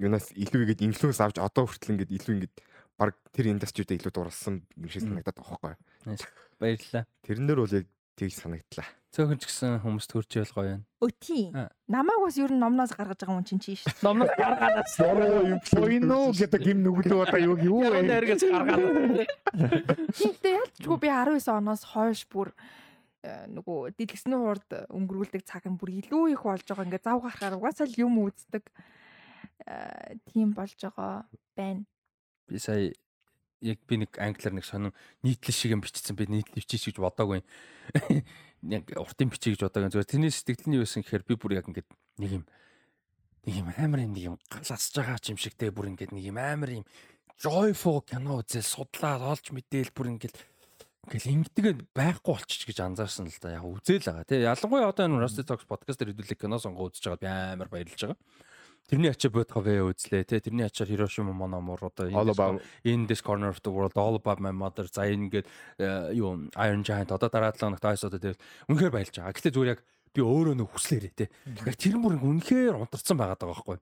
[0.00, 2.54] юунаас илүү ингээд инфлюенс авч одоо хүртэл ингээд илүү ингээд
[2.98, 6.16] баг тэр индастридээ илүү дурлсан юм шиг санагдаад байгаа байхгүй.
[6.58, 7.04] Баярлалаа.
[7.22, 7.86] Тэрэн дээр бол яг
[8.18, 8.88] тийг санагдлаа.
[9.08, 10.84] Цөөхөн ч гэсэн хүмүүс төрж ял гоё байна.
[11.00, 11.48] Өти.
[11.88, 14.04] Намааг бас ер нь номноос гаргаж байгаа хүн чинь чи шүү.
[14.04, 14.84] Номнос гаргаад
[15.72, 18.04] Боино гэдэг юм нүглөө одоо юу юу вэ?
[18.04, 19.24] найргаж гаргаад.
[20.12, 22.52] Тэгтээ ялчгүй би 19 оноос хойш бүр
[23.24, 26.84] э, нөгөө дэлгэсний хурд өнгөрүүлдэг цаг нь бүр илүү их болж байгаа.
[26.84, 28.68] Ингээ зав гарахаар угаасаа л юм үздэг.
[29.64, 31.24] э, Тийм болж байгаа
[31.56, 31.88] байна.
[32.44, 32.92] Би сая
[33.64, 34.92] яг би нэг англиар нэг сонин
[35.24, 37.40] нийтлэл шиг юм бичсэн би нийтлэл бичиж гэж бодоагүй.
[38.66, 39.92] Яг уртын бичиж гэж бодоагүй.
[39.94, 41.88] Зүгээр тэрний сэтгэл нь юу байсан гэхээр би бүр яг ингээд
[42.18, 42.44] нэг юм
[43.46, 46.24] нэг юм амар юм нэг юм галасж байгаа ч юм шиг те бүр ингээд нэг
[46.26, 46.84] юм амар юм
[47.38, 50.36] joyful кино үзэл судлаад олж мэдээл бүр ингээд
[51.06, 53.56] ингээл ингэдэг байхгүй болчих гэж анзаарсан л да.
[53.56, 54.26] Яг үзэл байгаа.
[54.26, 57.70] Тэ ялангуяа одоо энэ Rusty Talks podcast дээр хэдүүлээ кино сонгоо үзэж байгаа би амар
[57.70, 58.18] баярлж байгаа.
[58.88, 60.40] Тэрний ачаа Бодховэ үзлээ те.
[60.40, 62.08] Тэрний ачаар Hiroshima Monomor одоо
[62.84, 65.44] In this corner of the world all about my mother за ингээд
[65.76, 68.40] э, юу Iron Giant одоо дараа 7 хоногт ice одоо тэгэл
[68.72, 69.36] үнэхээр баялж байгаа.
[69.36, 69.84] Гэтэ зүгээр яг
[70.16, 71.28] би өөрөө нэг хүслээрээ те.
[71.68, 73.76] Яг тэр бүр үнэхээр унтарсан байгаа байхгүй.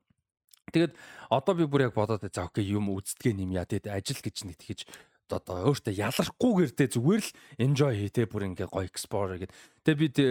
[0.74, 0.92] Тэгээд
[1.30, 4.58] одоо би бүр яг бодоод за окей юм үздгээ юм яа тэгээд ажил гэж нэг
[4.58, 4.90] тэгэж
[5.30, 7.30] одоо өөртөө ялрахгүйгээр те зүгээр л
[7.62, 9.54] enjoy хий те бүр ингээ гоё explore гэдэг.
[9.86, 10.24] Тэгээ би тэ,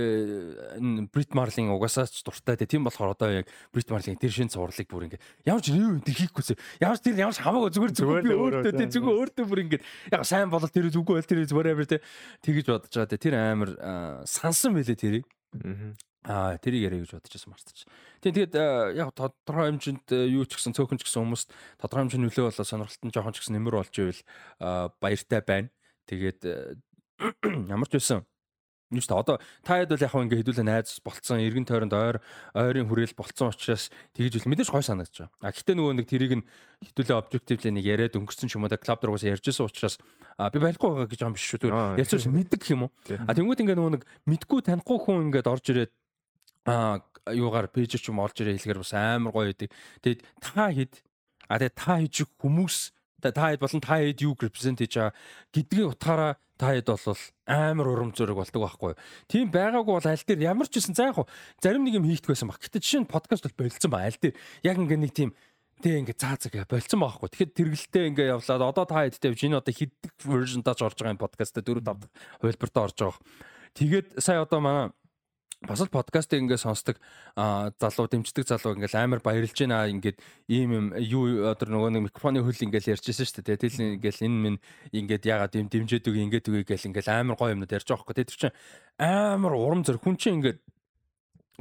[0.79, 2.67] энэ Brit Marling угаасаа ч дуртай те.
[2.67, 6.19] Тийм болохоор одоо яг Brit Marling тэр шин цувралыг бүр ингээ ямар ч юу тэр
[6.19, 9.19] хийхгүйсээ ямар ч тэр ямар ч хамаагүй зүгээр зүгээр Зүгээр би өөртөө те өөрөө, зүгээр
[9.19, 11.97] өөртөө бүр ингээ яг сайн болол тэр зүггүй бол тэр whatever те
[12.43, 13.21] тэгэж бодож байгаа те.
[13.21, 15.25] Тэр амар аа, сансан байлээ тэрийг.
[16.25, 17.85] Аа тэрийг яриа гэж бодож байсан мартчих.
[18.21, 18.65] Тийм тэгээд э,
[18.97, 22.65] яг тодорхой хэмжээнд э, юу ч гэсэн цөөхөн ч гэсэн хүмүүст тодорхой хэмжээний нөлөө болоо
[22.65, 24.21] сонирхолтой нь жоохон ч гэсэн нэмэр болж ивэл
[24.57, 25.69] а, баяртай байна.
[26.09, 26.81] Тэгээд э,
[27.73, 28.25] ямар ч байсан
[28.89, 31.93] юу ч та одоо та хэд бол яг хөө ингээ хэдүүлээ найз болцсон эргэн тойронд
[31.93, 32.17] ойр
[32.53, 35.33] ойрын хүрээл болцсон учраас тэгж үл мэдээж гой санагдаж байгаа.
[35.41, 36.45] А гэхдээ нөгөө нэг тэрийг нь
[36.85, 39.97] хэдүүлээ objectively нэг яриад өнгөрсөн ч юм уу да клуб дургаас ярьж байсан учраас
[40.37, 41.69] а, би барихгүй байгаа гэж юм биш шүү.
[41.97, 42.91] Яцсан мэддэг юм уу?
[43.25, 45.91] А тэнгуут ингээ нөгөө нэг мэдгүй танихгүй хүн ингээд орж ирээд
[46.65, 49.69] а юугаар пэйж ч юм орж ирээ хэлэхээр бас амар гоё байдаг.
[50.01, 50.93] Тэгээд та хэд
[51.49, 52.75] а тэгээд та хийж хүмүүс
[53.21, 55.13] та хэд болон та хэд юу репрезент хийж байгаа
[55.53, 58.99] гэдгийг утгаараа та хэд бол амар урам зориг болдог байхгүй юу.
[59.25, 61.25] Тийм байгаагүй бол аль дээр ямар ч гэсэн за яг
[61.61, 62.61] зарим нэг юм хийх байсан баг.
[62.61, 65.31] Гэтэ жишээ нь подкаст бол болцсон ба аль дээр яг ингээ нэг тийм
[65.83, 67.27] Тэ ингээ заа заа болцсон байхгүй.
[67.35, 71.19] Тэгэхэд тэргэлтэй ингээ явлаад одоо та хэд тавьж энэ одоо хиддэг version-таач орж байгаа юм
[71.19, 73.19] подкастаа 4 5 дахь хувилбартаа орж байгаа.
[73.75, 74.95] Тэгээд сая одоо манай
[75.65, 77.01] бас л подкастыг ингээ сонсдог
[77.35, 79.89] залуу дэмждэг залуу ингээл амар баярлж байна.
[79.89, 80.17] Ингээд
[80.51, 83.61] ийм юм юу одоо нөгөө нэг микрофоны хөл ингээл ярьжсэн шүү дээ.
[83.63, 84.59] Тэгэл ингээл энэ минь
[84.93, 88.25] ингээд ягаад юм дэмжээд үгүй ингээд үгүй гэл ингээл амар гоё юмнууд ярьж байгаа хөөе
[88.29, 88.57] тэр чинь
[89.01, 90.59] амар урам зориг хүн чинь ингээд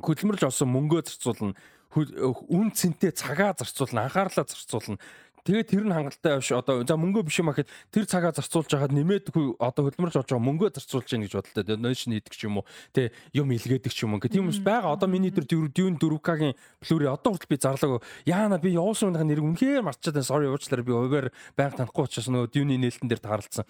[0.02, 1.54] хөдөлмөрлж олсон мөнгөө зарцуулна
[1.94, 4.98] үн цэнтэй цагаа зарцуулна анхаарлаа зарцуулна
[5.44, 8.96] Тэгээд тэр нь хангалттай биш одоо за мөнгөө биш юм ахэд тэр цагаа зарцуулж хагаад
[8.96, 9.28] нэмээд
[9.60, 11.76] одоо хөдөлмөрч олж байгаа мөнгөө зарцуулж яах гэж бодолтой.
[11.76, 12.68] Нойшн хийдэг ч юм уу.
[12.96, 14.24] Тэ юм илгээдэг ч юм уу.
[14.24, 14.96] Тийм хүмүүс байгаа.
[14.96, 18.00] Одоо миний тэр дүүн 4К-гийн плюри одоо хүртэл би зарлаагүй.
[18.24, 20.32] Яана би явуулсан үнийг нэрийг үнэхээр мартчихад байна.
[20.32, 23.68] Sorry уучлаарай би уваар байнга танихгүй учраас нөгөө дүүний нээлтэн дээр тааралцсан.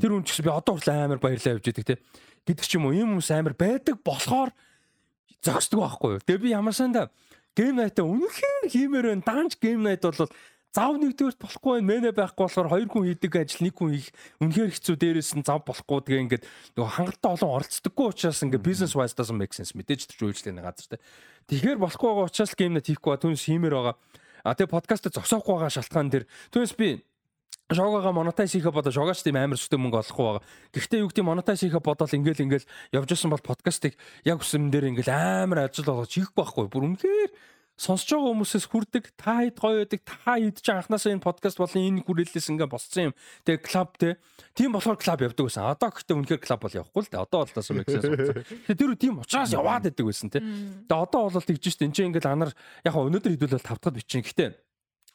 [0.00, 2.00] Тэр хүн ч би одоо хүртэл амар баярлаа явж идэг те.
[2.48, 2.96] Гэдэг ч юм уу.
[2.96, 4.56] Ийм хүмүүс амар байдаг болохоор
[5.44, 6.24] зогсдог байхгүй юу.
[6.24, 7.12] Тэгээ би ямар санда
[7.56, 9.26] гейм найтаа үнэхээр хиймээр байна.
[9.26, 10.28] Данж гейм найт бол
[10.70, 11.88] зав нэгдүгээрт болохгүй байна.
[11.90, 14.08] Мэнэ байхгүй болохоор хоёр хүн хийдэг ажил нэг хүн хийх
[14.38, 16.44] үнэхээр хэцүү дээрээс нь зав болохгүй тэгээ ингээд
[16.78, 20.94] нөгөө хангалттай олон оролцдоггүй учраас ингээд бизнес wise doesn't make sense мэдээж ч үйлчлэх газар
[20.94, 21.02] тэ.
[21.50, 23.94] Тэгэхээр болохгүй байгаа учраас геймнэ хийхгүй түнс хиймээр байгаа.
[24.46, 26.24] А тэгээ подкаст зогсоохгүй байгаа шалтгаан дээр
[26.54, 27.02] түнс би
[27.74, 30.42] шогоога монетайз хийхэ бодож шогооч тийм амар өстэй мөнгө олохгүй байгаа.
[30.74, 33.94] Гэхдээ юу гэдэг монетайз хийхэ бодоод ингээл ингээл явж исэн бол подкастыг
[34.26, 36.66] яг үсэм дээр ингээл амар ажил болгож хийхгүй байхгүй.
[36.66, 37.30] Бүр үнэхээр
[37.80, 42.04] сонсож байгаа хүмүүсээс хүрдэг та хэд гоё байдаг та ч анханасаа энэ подкаст болон энэ
[42.04, 43.14] хүрээлэлээс ингээ босцсон юм.
[43.48, 44.08] Тэгээ клуб те
[44.52, 45.64] тийм болохоор клуб явдаг байсан.
[45.64, 48.36] Одоо гэхдээ үнэхээр клуб бол явахгүй л дээ одоо бол тасаа мэгсээс болсон
[48.68, 51.88] тэгээ тэр тийм учраас яваад байдаг байсан те тэгээ одоо бол тэгж штэ.
[51.88, 52.52] Энэ чинь ингээл анар
[52.84, 54.69] яг өнөөдөр хэдүүл бол тавтахад бичин гэхдээ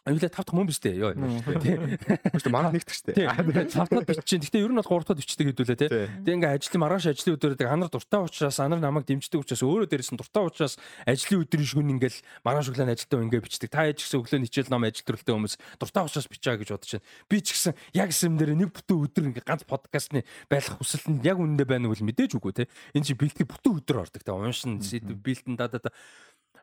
[0.05, 1.01] Аюулаа 5 дахь мөн биз дээ.
[1.01, 1.17] Йоо.
[1.65, 1.81] Тий.
[1.81, 3.25] Гэхдээ манай нэгтгэж штэ.
[3.25, 4.37] 5 дахь бичиж.
[4.37, 5.89] Гэхдээ ер нь бол 3 дахь бичдэг хэдүүлээ тий.
[5.89, 10.13] Тэгээ ингээ ажлын маргааш ажлын өдрөдөг анар дуртай учраас анар намайг дэмждэг учраас өөрөө дээрээс
[10.13, 10.77] нь дуртай учраас
[11.09, 13.69] ажлын өдрийн шүн ингээл маргааш өглөө ажилдаа ингээ бичдэг.
[13.73, 17.09] Та яж гэсэн өглөө хичээл ном ажил төрөлтэй хүмүүс дуртай учраас бичаа гэж бодож байна.
[17.25, 21.41] Би ч гэсэн яг юм дээр нэг бүтэн өдөр ингээ ганц подкастны байх хүсэлтэнд яг
[21.41, 22.69] үнэндээ байна уу мэдээж үгүй тий.
[22.93, 24.21] Энэ чи бэлтгэл бүтэн өдөр ордог.
[24.21, 24.77] Тэгээ уншин
[25.17, 25.89] бэлтэн да да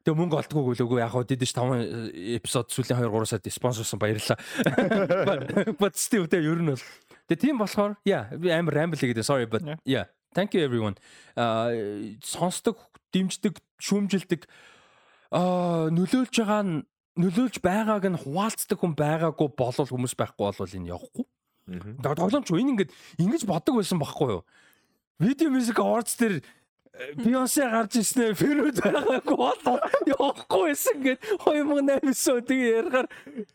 [0.02, 4.38] Тэгээ мөнгө л үгүй яг хаа дэдэж 5 эпизод сүүлийн 2 3 сард спонсорсон баярлалаа.
[5.80, 6.82] But still тэгээ ер нь бол
[7.30, 10.98] Тэгээ тийм болохоор би амар ramble гэдэг sorry but yeah thank you everyone.
[11.38, 11.70] Аа
[12.20, 12.76] сонсдог,
[13.14, 14.44] дэмждэг, шүүмжилдэг
[15.30, 16.74] аа нөлөөлж байгаа нь
[17.16, 21.24] нөлөөлж байгааг нь хуваалцдаг хүн байгаагүй болол хүмүүс байхгүй бол энэ явахгүй.
[22.02, 24.42] Тоглоомч энэ ингээд ингэж боддог байсан байхгүй юу?
[25.22, 26.42] Видео мьюзик awards дээр
[26.92, 33.06] Бионсе гарч ирснээр ферүүд байгаагүй болоо явахгүй байсан гэд 2008 он тэгээ ярихаар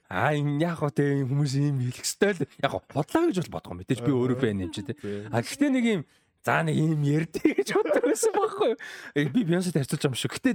[0.10, 4.02] аа яг гоо тэгээ хүмүүс ийм хэлэх ёстой л яг бодлоо гэж бол бодгоо мэдээж
[4.02, 4.98] би өөрөө фэн юм чи тэ
[5.30, 6.02] а гэхдээ нэг юм
[6.48, 9.30] За нэг юм ярьдээ гэж боддог байсан байхгүй юу?
[9.36, 10.32] Би Бионсед харьцуулж байгаа юм шүү.
[10.32, 10.50] Гэтэ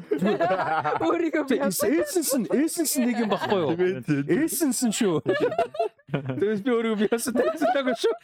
[1.05, 3.77] өөрийгөө Эссенс нь Эссенс нэг юм байхгүй юу?
[4.25, 5.21] Эссенс нь шүү.
[5.21, 8.15] Тэгээс би өөрийгөө Бионсед харьцуулаагүй шүү.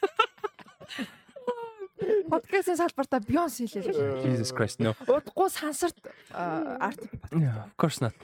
[2.31, 4.23] Подкастын салбартаа Beyoncé хэлээ.
[4.23, 4.95] Jesus Christ no.
[5.07, 5.99] Удахгүй сансарт
[6.31, 7.67] арт podcast.
[7.67, 8.15] Of course not.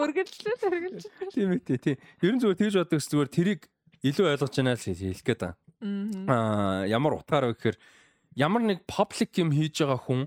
[0.05, 1.31] Үргэлжлэл үргэлжлэл.
[1.35, 1.97] Тийм ээ тийм.
[2.23, 3.61] Ерөн зүгээр тэгж боддог зүгээр тэрийг
[4.01, 5.55] илүү ойлгож байна л хэлэх гээд байна.
[6.31, 7.77] Аа ямар утгаараа гэхээр
[8.39, 10.21] ямар нэг паблик юм хийж байгаа хүн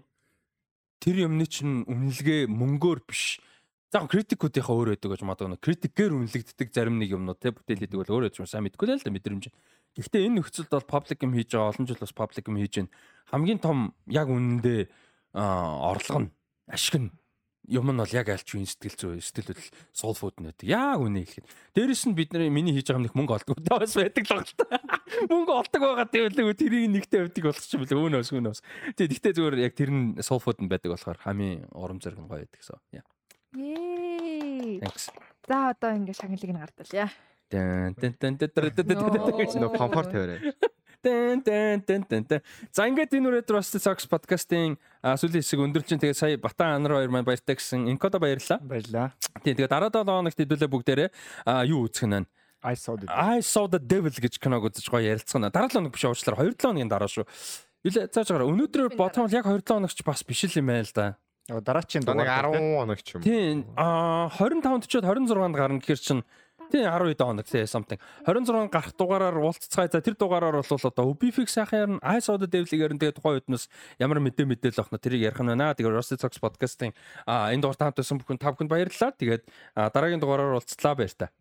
[0.99, 3.41] тэр юмны чинь үнэлгээ мөнгөөр биш.
[3.89, 8.15] За критикуудынхаа өөр байдаг гэж магадгүй критикээр үнэлэгддэг зарим нэг юмнууд те бүтээл хийдэг бол
[8.21, 9.49] өөрөө ч сайн мэдгүй л да мэдрэмж.
[9.97, 12.93] Гэхдээ энэ нөхцөлд бол паблик юм хийж байгаа олон жил бас паблик юм хийж байна.
[13.33, 14.81] Хамгийн том яг үнэндээ
[15.33, 16.31] орлого нь
[16.69, 17.11] ашиг нь
[17.69, 21.23] юм нь бол яг альч үн сэтгэл зүй сэтгэл хөдлөл soul food нэт яг үнэ
[21.29, 24.99] хэлэхэд дээрэс нь бид нар миний хийж байгаа нэг мөнгө олдог бас байдаг л байна
[25.29, 28.61] мөнгө олдог байгаа гэвэл тэрийг нэгтэй өгдөг болох юм бэл өөнөөс өөнөөс
[28.97, 32.29] тий гэхдээ зүгээр яг тэр нь soul food нь байдаг болохоор хамгийн урам зориг нь
[32.29, 33.05] гоё байдаг гэсэн яа
[33.53, 35.09] Thanks.
[35.49, 37.11] За одоо ингэ шагналыг нь гардал яа.
[37.49, 40.53] Тэн тэн тэн тэн тэн нөө комфорт тавиарай.
[41.01, 42.41] Тэн тэн тэн тэн тэн.
[42.69, 47.11] За ингээд энэ үрээд Rusty Socks podcast-ийн сүүлийн хэсэг өндөрлчин тэгээ сая Батан Анар хоёр
[47.15, 48.59] маань баяртай гэсэн Encoda баярлаа.
[48.59, 49.15] Баярлаа.
[49.45, 51.09] Тийм тэгээ дараа 7 хоногт хэдүүлээ бүгдээрээ
[51.71, 52.27] юу үзэх нь
[52.63, 55.47] I saw the I saw the devil гэж киног үзэж гоё ярилцсан.
[55.47, 57.23] Дараа 7 хоног биш уучлаарай 2 7 хоногийн дараа шүү.
[57.87, 58.51] Юлээ цааш гараа.
[58.51, 61.07] Өнөөдөр бодсон бол яг 2 7 хоногч бас биш л юм байна л да.
[61.49, 63.23] дараачийн Нэг 10 хоног ч юм.
[63.23, 63.65] Тийм.
[63.79, 66.27] Аа 25-нд ч 26-нд гарна гэхэр чин
[66.71, 67.99] Тийм 12 хоног тий something.
[68.27, 69.89] 26 гарах дугаараар уулзцгаая.
[69.89, 73.01] За тэр дугаараар бол одоо Ubifix сайхан ярина, iSoda Devil-ийг ярина.
[73.01, 75.73] Тэгээд тухайн үднэс ямар мэдээ мэдээлэл авах нь тэрийг ярих нь байна.
[75.73, 76.93] Тэгээд Rusty Talks podcast-ийн
[77.25, 79.17] а энэ дугаар таамт байсан бүхэн та бүхэнд баярлалаа.
[79.17, 79.43] Тэгээд
[79.75, 81.33] дараагийн дугаараар уулзлаа баяр та.